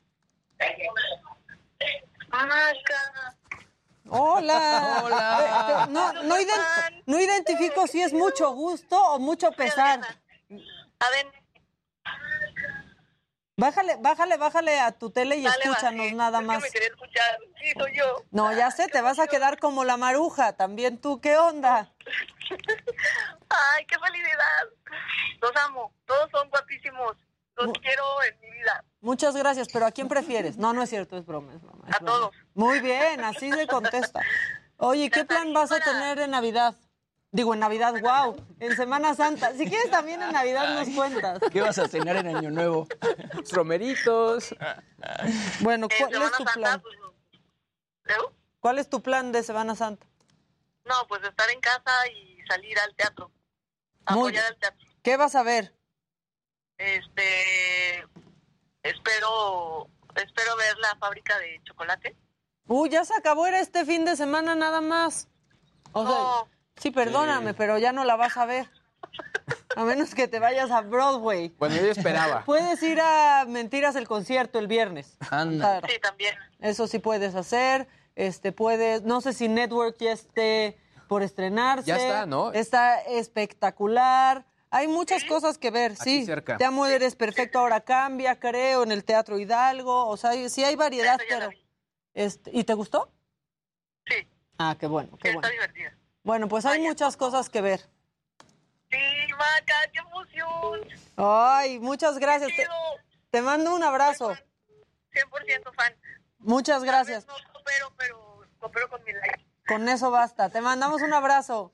Maca. 2.31 3.37
Hola. 4.11 5.01
Hola. 5.05 5.87
No, 5.91 6.13
no, 6.13 6.37
no 7.07 7.21
identifico 7.21 7.87
si 7.87 8.03
es 8.03 8.13
mucho 8.13 8.53
gusto 8.53 9.01
o 9.13 9.19
mucho 9.19 9.51
pesar. 9.53 10.01
A 11.01 11.11
ver, 11.11 11.27
Bájale, 13.57 13.97
bájale, 13.99 14.37
bájale 14.37 14.79
a 14.79 14.93
tu 14.93 15.11
tele 15.11 15.37
y 15.37 15.43
Dale, 15.43 15.57
escúchanos 15.65 15.99
bajé. 16.05 16.15
nada 16.15 16.39
Es 16.39 16.43
que 16.43 16.47
más. 16.47 16.63
me 16.63 16.71
quería 16.71 16.89
escuchar. 16.89 17.39
Sí, 17.61 17.73
soy 17.77 17.97
yo. 17.97 18.23
No, 18.31 18.53
ya 18.53 18.71
sé, 18.71 18.87
te 18.87 19.01
vas 19.01 19.19
a 19.19 19.27
quedar 19.27 19.59
como 19.59 19.83
la 19.85 19.97
maruja. 19.97 20.53
También 20.53 20.99
tú, 20.99 21.21
¿qué 21.21 21.37
onda? 21.39 21.93
Ay, 23.51 23.85
qué 23.87 23.97
felicidad. 23.99 24.69
Los 25.41 25.57
amo. 25.57 25.93
Todos 26.07 26.31
son 26.31 26.49
guapísimos. 26.51 27.17
Los 27.57 27.73
quiero 27.81 28.05
en 28.31 28.41
mi 28.41 28.51
vida. 28.59 28.85
Muchas 29.01 29.37
gracias, 29.37 29.69
pero 29.73 29.87
¿a 29.87 29.91
quién 29.91 30.09
prefieres? 30.09 30.57
No, 30.59 30.73
no 30.73 30.83
es 30.83 30.91
cierto, 30.91 31.17
es 31.17 31.27
broma, 31.27 31.55
es 31.55 31.63
broma. 31.63 31.85
es 31.89 31.95
A 31.95 31.99
broma. 31.99 32.13
todos. 32.19 32.37
Muy 32.55 32.81
bien, 32.81 33.21
así 33.25 33.51
se 33.53 33.67
contesta. 33.67 34.21
Oye, 34.77 35.11
¿qué 35.11 35.25
plan 35.25 35.53
vas 35.53 35.73
a 35.73 35.81
tener 35.81 36.21
en 36.21 36.31
Navidad? 36.31 36.77
Digo, 37.31 37.53
en 37.53 37.61
Navidad, 37.61 37.95
wow. 38.01 38.37
En 38.59 38.75
Semana 38.77 39.15
Santa. 39.15 39.53
Si 39.53 39.69
quieres 39.69 39.91
también 39.91 40.23
en 40.23 40.33
Navidad 40.33 40.73
nos 40.75 40.89
cuentas. 40.95 41.41
¿Qué 41.53 41.61
vas 41.61 41.79
a 41.79 41.87
cenar 41.89 42.17
en 42.17 42.29
Año 42.37 42.51
Nuevo? 42.51 42.87
Romeritos. 43.53 44.55
Bueno, 45.61 45.89
En 45.91 46.09
¿cuál 46.09 46.23
es 46.23 46.33
tu 46.33 46.45
plan? 46.45 46.81
pues, 46.81 46.95
¿Leo? 48.05 48.33
¿Cuál 48.61 48.79
es 48.79 48.89
tu 48.89 49.03
plan 49.03 49.31
de 49.33 49.43
Semana 49.43 49.75
Santa? 49.75 50.07
No, 50.89 51.07
pues 51.07 51.23
estar 51.23 51.49
en 51.51 51.61
casa 51.61 51.93
y 52.09 52.39
salir 52.49 52.79
al 52.79 52.95
teatro. 52.95 53.31
Muy 54.11 54.21
Apoyar 54.21 54.47
al 54.47 54.57
teatro. 54.57 54.89
¿Qué 55.03 55.17
vas 55.17 55.35
a 55.35 55.43
ver? 55.43 55.75
Este, 56.79 58.05
espero, 58.83 59.89
espero 60.15 60.57
ver 60.57 60.79
la 60.79 60.97
fábrica 60.99 61.39
de 61.39 61.61
chocolate. 61.65 62.17
Uy, 62.67 62.89
ya 62.89 63.05
se 63.05 63.15
acabó, 63.15 63.47
era 63.47 63.61
este 63.61 63.85
fin 63.85 64.05
de 64.05 64.17
semana 64.17 64.55
nada 64.55 64.81
más. 64.81 65.29
O 65.93 66.07
sea, 66.07 66.51
sí, 66.77 66.91
perdóname, 66.91 67.55
pero 67.55 67.79
ya 67.79 67.93
no 67.93 68.05
la 68.05 68.17
vas 68.17 68.37
a 68.37 68.47
ver. 68.47 68.71
A 69.77 69.85
menos 69.85 70.15
que 70.15 70.29
te 70.29 70.39
vayas 70.39 70.71
a 70.71 70.81
Broadway. 70.81 71.55
Bueno, 71.59 71.77
yo 71.77 71.91
esperaba. 71.91 72.45
Puedes 72.47 72.83
ir 72.83 73.01
a 73.01 73.45
Mentiras 73.47 73.97
el 73.97 74.09
concierto 74.09 74.59
el 74.59 74.67
viernes. 74.67 75.17
Anda. 75.31 75.81
Sí, 75.89 75.99
también. 76.01 76.35
Eso 76.61 76.87
sí 76.87 76.99
puedes 76.99 77.35
hacer. 77.35 77.89
Este 78.19 78.51
puedes, 78.51 79.03
no 79.05 79.21
sé 79.21 79.33
si 79.33 79.47
Network 79.47 79.97
ya 80.01 80.11
esté 80.11 80.77
por 81.07 81.23
estrenarse. 81.23 81.87
Ya 81.87 81.97
está, 81.99 82.27
¿no? 82.27 82.53
Está 82.53 83.01
espectacular. 83.03 84.45
Hay 84.71 84.89
muchas 84.89 85.23
cosas 85.23 85.57
que 85.57 85.71
ver, 85.71 85.93
Aquí 85.93 86.03
sí. 86.03 86.27
cerca. 86.27 86.57
Te 86.57 86.65
amo, 86.65 86.85
eres 86.85 87.15
perfecto, 87.15 87.61
ahora 87.61 87.81
cambia, 87.81 88.41
creo, 88.41 88.83
en 88.83 88.91
el 88.91 89.05
Teatro 89.05 89.39
Hidalgo. 89.39 90.09
O 90.09 90.17
sea, 90.17 90.33
sí 90.49 90.65
hay 90.65 90.75
variedad, 90.75 91.17
pero. 91.29 91.51
Este, 92.13 92.51
¿Y 92.53 92.65
te 92.65 92.75
gustó? 92.75 93.09
Sí. 94.05 94.27
Ah, 94.59 94.77
qué 94.77 94.89
bueno, 94.89 95.17
qué 95.23 95.29
Está 95.29 95.41
bueno. 95.41 95.53
divertida. 95.53 95.97
Bueno, 96.25 96.49
pues 96.49 96.67
hay 96.67 96.81
muchas 96.81 97.17
cosas 97.17 97.49
que 97.49 97.61
ver. 97.61 97.89
Sí, 98.91 98.99
Maca, 99.31 99.77
qué 99.93 100.01
emoción. 100.01 100.81
Ay, 101.17 101.79
muchas 101.79 102.19
gracias. 102.19 102.51
Te, 102.57 102.67
te 103.31 103.43
mando 103.43 103.77
un 103.77 103.85
abrazo. 103.85 104.33
100% 105.13 105.73
fan. 105.73 105.95
Muchas 106.41 106.83
gracias. 106.83 107.25
Coopero, 107.69 107.93
pero 107.97 108.41
coopero 108.59 108.89
con 108.89 109.05
mi 109.05 109.13
like. 109.13 109.45
Con 109.67 109.89
eso 109.89 110.11
basta. 110.11 110.49
Te 110.51 110.61
mandamos 110.61 111.03
un 111.03 111.13
abrazo. 111.13 111.73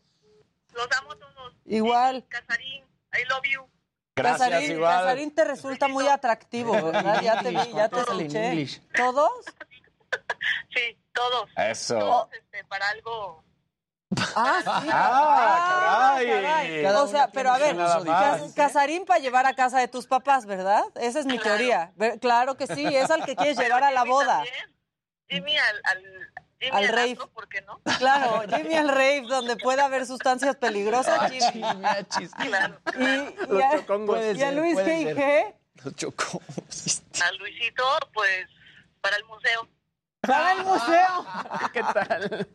Los 0.73 0.89
amo 0.98 1.16
todos. 1.16 1.55
Igual. 1.64 2.26
Casarín, 2.28 2.84
I 3.12 3.24
love 3.28 3.44
you. 3.52 3.68
Gracias, 4.16 4.48
Casarín, 4.48 4.73
igual. 4.73 4.98
Casarín 4.98 5.34
te 5.34 5.44
resulta 5.44 5.89
muy 5.89 6.06
atractivo, 6.08 6.73
¿verdad? 6.73 7.20
Ya 7.23 7.42
te 7.42 7.50
vi, 7.50 7.73
ya 7.73 7.89
te 7.89 8.00
escuché. 8.00 8.81
¿Todos? 8.94 9.31
Sí, 10.73 10.97
todos. 11.12 11.50
Eso. 11.56 11.98
Todos, 11.98 12.32
este, 12.32 12.64
para 12.66 12.89
algo. 12.90 13.42
Ah, 14.36 14.60
sí. 14.62 14.89
Ah, 14.92 16.16
caray. 16.20 16.42
caray. 16.42 16.86
O 16.86 17.08
sea, 17.08 17.28
pero 17.32 17.50
a 17.50 17.58
ver, 17.58 17.76
Casarín 18.55 19.05
para 19.05 19.18
llevar 19.18 19.47
a 19.47 19.55
casa 19.55 19.81
de 19.81 19.89
tus 19.89 20.06
papás, 20.06 20.47
¿verdad? 20.47 20.84
Esa 20.94 21.18
es 21.18 21.26
mi 21.26 21.39
teoría. 21.39 21.92
Claro 22.20 22.56
que 22.56 22.68
sí, 22.68 22.86
es 22.86 23.10
al 23.10 23.24
que 23.24 23.34
quieres 23.34 23.58
llevar 23.58 23.82
a 23.82 23.90
la 23.90 24.05
boda. 24.05 24.44
Jimmy 25.34 25.56
al, 25.58 25.80
al, 25.84 26.02
Jimmy 26.60 26.76
Al 26.76 26.88
rave. 26.88 27.18
¿por 27.34 27.48
qué 27.48 27.62
no? 27.62 27.80
Claro, 27.98 28.42
Jimmy 28.56 28.74
al 28.74 28.88
rave, 28.88 29.22
donde 29.28 29.56
pueda 29.56 29.84
haber 29.86 30.06
sustancias 30.06 30.56
peligrosas, 30.56 31.30
Jimmy. 31.30 31.62
Claro. 32.46 32.80
Y, 32.98 33.04
y 33.04 33.62
a, 33.62 33.70
chocongos. 33.78 34.18
y 34.36 34.42
a 34.42 34.52
Luis 34.52 34.74
Puede 34.74 35.02
G. 35.02 35.04
ser. 35.04 35.16
G. 35.16 35.54
Los 35.84 35.94
chocó. 35.96 36.40
A 37.24 37.32
Luisito, 37.32 37.84
pues, 38.12 38.46
para 39.00 39.16
el 39.16 39.24
museo. 39.24 39.68
Para 40.20 40.52
el 40.52 40.64
museo. 40.64 41.26
¿Qué 41.72 41.82
tal? 41.82 42.48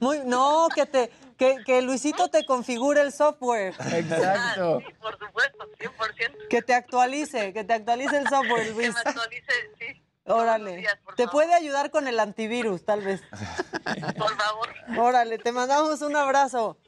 Muy, 0.00 0.18
no, 0.26 0.68
que 0.74 0.84
te, 0.84 1.10
que, 1.38 1.64
que 1.64 1.80
Luisito 1.82 2.28
te 2.28 2.44
configure 2.44 3.00
el 3.00 3.10
software. 3.10 3.74
Exacto. 3.92 4.80
Sí, 4.86 4.92
por 5.00 5.18
supuesto, 5.18 5.70
100%. 5.78 6.48
Que 6.48 6.60
te 6.62 6.74
actualice, 6.74 7.52
que 7.54 7.64
te 7.64 7.72
actualice 7.72 8.18
el 8.18 8.28
software, 8.28 8.64
Que 8.66 8.72
Luis. 8.72 8.94
me 8.94 9.00
actualice, 9.00 9.52
sí. 9.80 10.02
Órale. 10.24 10.84
Te 11.16 11.26
puede 11.28 11.52
ayudar 11.54 11.90
con 11.90 12.06
el 12.08 12.20
antivirus, 12.20 12.84
tal 12.84 13.00
vez. 13.02 13.22
Por 14.18 14.36
favor. 14.36 14.68
Órale, 14.98 15.38
te 15.38 15.52
mandamos 15.52 16.00
un 16.02 16.14
abrazo. 16.16 16.78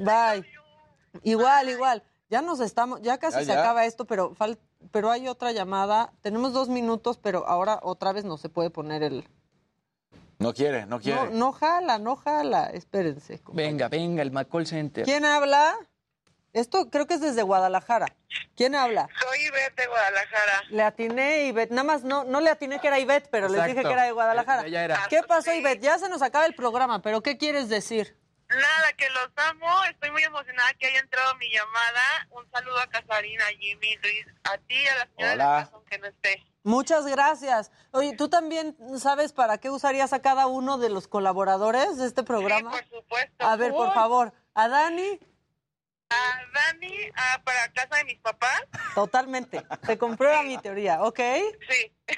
Bye. 0.00 0.44
Igual, 1.22 1.68
igual. 1.68 2.02
Ya 2.28 2.42
nos 2.42 2.60
estamos, 2.60 3.00
ya 3.02 3.18
casi 3.18 3.38
Ya, 3.38 3.44
se 3.44 3.52
ya. 3.52 3.60
acaba 3.60 3.84
esto, 3.84 4.04
pero 4.04 4.34
fal- 4.34 4.58
pero 4.90 5.10
hay 5.10 5.28
otra 5.28 5.52
llamada. 5.52 6.12
Tenemos 6.22 6.52
dos 6.52 6.68
minutos, 6.68 7.18
pero 7.18 7.46
ahora 7.46 7.78
otra 7.82 8.12
vez 8.12 8.24
no 8.24 8.36
se 8.36 8.48
puede 8.48 8.70
poner 8.70 9.02
el. 9.02 9.28
No 10.38 10.52
quiere, 10.52 10.86
no 10.86 11.00
quiere. 11.00 11.30
No, 11.30 11.30
no 11.30 11.52
jala, 11.52 11.98
no 11.98 12.16
jala. 12.16 12.66
Espérense. 12.66 13.40
Venga, 13.52 13.88
venga, 13.88 14.22
el 14.22 14.30
McCall 14.32 14.66
Center. 14.66 15.04
¿Quién 15.04 15.24
habla? 15.24 15.74
Esto 16.56 16.88
creo 16.88 17.06
que 17.06 17.12
es 17.12 17.20
desde 17.20 17.42
Guadalajara. 17.42 18.06
¿Quién 18.56 18.74
habla? 18.74 19.10
Soy 19.20 19.40
Ivette 19.44 19.76
de 19.76 19.86
Guadalajara. 19.88 20.62
Le 20.70 20.82
atiné 20.82 21.44
Ivette, 21.48 21.70
nada 21.70 21.84
más 21.84 22.02
no, 22.02 22.24
no 22.24 22.40
le 22.40 22.48
atiné 22.48 22.80
que 22.80 22.86
era 22.88 22.98
Ivette, 22.98 23.28
pero 23.30 23.50
les 23.50 23.62
dije 23.66 23.82
que 23.82 23.92
era 23.92 24.04
de 24.04 24.12
Guadalajara. 24.12 24.66
Ella 24.66 24.82
era. 24.82 25.06
¿Qué 25.10 25.22
pasó, 25.22 25.52
Ivette? 25.52 25.82
Ya 25.82 25.98
se 25.98 26.08
nos 26.08 26.22
acaba 26.22 26.46
el 26.46 26.54
programa, 26.54 27.02
pero 27.02 27.20
¿qué 27.20 27.36
quieres 27.36 27.68
decir? 27.68 28.16
Nada, 28.48 28.92
que 28.96 29.06
los 29.10 29.28
amo. 29.36 29.84
Estoy 29.90 30.10
muy 30.12 30.22
emocionada 30.22 30.72
que 30.78 30.86
haya 30.86 31.00
entrado 31.00 31.34
mi 31.34 31.50
llamada. 31.52 32.26
Un 32.30 32.50
saludo 32.50 32.78
a 32.78 32.86
Casarina, 32.86 33.44
a 33.44 33.58
Jimmy, 33.58 33.94
Luis, 34.02 34.26
a 34.44 34.56
ti 34.56 34.76
y 34.82 34.86
a 34.86 34.94
la 34.94 35.06
señora 35.08 35.30
de 35.32 35.36
la 35.36 35.44
Hola. 35.44 35.64
casa, 35.64 35.76
aunque 35.76 35.98
no 35.98 36.06
esté. 36.06 36.46
Muchas 36.62 37.04
gracias. 37.06 37.70
Oye, 37.90 38.16
¿tú 38.16 38.30
también 38.30 38.78
sabes 38.98 39.34
para 39.34 39.58
qué 39.58 39.68
usarías 39.68 40.14
a 40.14 40.22
cada 40.22 40.46
uno 40.46 40.78
de 40.78 40.88
los 40.88 41.06
colaboradores 41.06 41.98
de 41.98 42.06
este 42.06 42.22
programa? 42.22 42.70
por 42.70 42.88
supuesto. 42.88 43.46
A 43.46 43.56
ver, 43.56 43.72
por 43.72 43.92
favor, 43.92 44.32
a 44.54 44.68
Dani, 44.68 45.20
A 46.10 46.38
Dani, 46.54 47.10
ah, 47.16 47.40
para 47.44 47.72
casa 47.72 47.96
de 47.96 48.04
mis 48.04 48.18
papás. 48.20 48.62
totalmente. 48.94 49.64
Se 49.84 49.98
comprueba 49.98 50.42
mi 50.42 50.56
teoría, 50.58 51.02
¿ok? 51.02 51.20
Sí. 51.68 51.92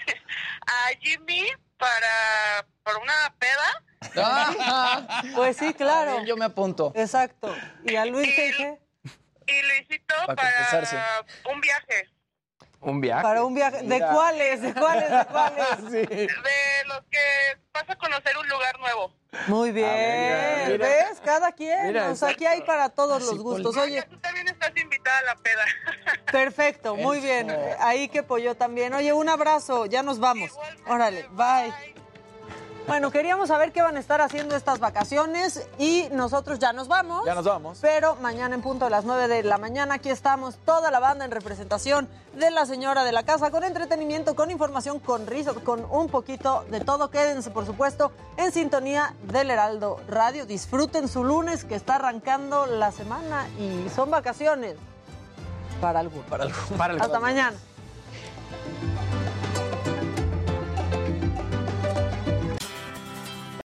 A 0.67 0.99
Jimmy, 1.00 1.47
para, 1.78 2.67
para 2.83 2.99
una 2.99 3.34
peda. 3.39 3.83
Pues 5.34 5.57
sí, 5.57 5.73
claro. 5.75 6.25
Yo 6.25 6.36
me 6.36 6.44
apunto. 6.44 6.92
Exacto. 6.94 7.55
¿Y 7.84 7.97
a 7.97 8.05
Luis 8.05 8.28
G.G.? 8.28 8.78
Y 9.47 9.62
Luisito, 9.62 10.15
Para 10.26 10.34
para, 10.36 11.25
un 11.50 11.60
viaje. 11.60 12.10
Un 12.81 13.00
viaje. 13.00 13.23
Para 13.23 13.44
un 13.44 13.55
viaje. 13.55 13.78
¿De 13.78 13.84
Mira. 13.84 14.12
cuáles? 14.12 14.62
¿De 14.62 14.74
cuáles? 14.74 15.10
¿De 15.10 15.26
cuáles? 15.26 15.90
De 15.90 16.28
los 16.86 17.00
que 17.10 17.58
vas 17.73 17.89
a 17.90 17.97
conocer 17.97 18.36
un 18.39 18.48
lugar 18.48 18.78
nuevo. 18.78 19.12
Muy 19.47 19.73
bien. 19.73 19.89
mira, 19.89 20.68
mira. 20.68 20.89
¿Ves? 20.89 21.20
Cada 21.24 21.52
quien. 21.52 21.89
Mira, 21.89 22.10
o 22.10 22.16
sea, 22.16 22.31
aquí 22.31 22.47
hay 22.47 22.62
para 22.62 22.89
todos 22.89 23.23
los 23.23 23.39
gustos. 23.39 23.76
Oye, 23.76 24.02
Tú 24.02 24.18
también 24.18 24.48
estás 24.48 24.73
invitada 24.76 25.18
a 25.18 25.23
la 25.23 25.36
peda. 25.36 25.65
perfecto, 26.32 26.97
muy 26.97 27.20
bien. 27.20 27.55
Ahí 27.81 28.08
que 28.08 28.23
pollo 28.23 28.55
también. 28.57 28.94
Oye, 28.94 29.12
un 29.12 29.28
abrazo. 29.28 29.86
Ya 29.86 30.02
nos 30.02 30.18
vamos. 30.18 30.52
Órale, 30.86 31.26
bye. 31.32 31.98
Bueno, 32.89 33.10
queríamos 33.10 33.49
saber 33.49 33.70
qué 33.70 33.83
van 33.83 33.99
a 33.99 34.00
estar 34.00 34.23
haciendo 34.23 34.57
estas 34.57 34.78
vacaciones 34.78 35.68
y 35.78 36.08
nosotros 36.10 36.58
ya 36.58 36.73
nos 36.73 36.89
vamos. 36.89 37.23
Ya 37.26 37.34
nos 37.34 37.44
vamos. 37.44 37.78
Pero 37.83 38.17
mañana 38.17 38.55
en 38.55 38.62
punto 38.62 38.86
de 38.86 38.91
las 38.91 39.05
9 39.05 39.28
de 39.28 39.42
la 39.42 39.58
mañana 39.58 39.97
aquí 39.97 40.08
estamos 40.08 40.57
toda 40.65 40.91
la 40.91 40.99
banda 40.99 41.26
en 41.26 41.31
representación 41.31 42.08
de 42.33 42.50
la 42.50 42.65
señora 42.65 43.05
de 43.05 43.12
la 43.12 43.25
casa 43.25 43.50
con 43.50 43.62
entretenimiento, 43.62 44.34
con 44.34 44.50
información, 44.50 45.00
con 45.00 45.26
risas, 45.26 45.55
con 45.58 45.84
un 45.91 46.08
poquito 46.08 46.65
de 46.70 46.81
todo. 46.81 47.10
Quédense, 47.10 47.50
por 47.50 47.67
supuesto, 47.67 48.10
en 48.39 48.52
sintonía 48.52 49.15
del 49.25 49.50
Heraldo 49.50 50.00
Radio. 50.08 50.47
Disfruten 50.47 51.08
su 51.08 51.25
lunes 51.25 51.65
que 51.65 51.75
está 51.75 51.97
arrancando 51.97 52.65
la 52.65 52.91
semana 52.91 53.47
y 53.58 53.86
son 53.94 54.10
vacaciones 54.10 54.76
para 55.83 56.00
algunos. 56.00 56.25
Para 56.25 56.44
algo. 56.44 57.05
Hasta 57.05 57.20
mañana. 57.20 57.57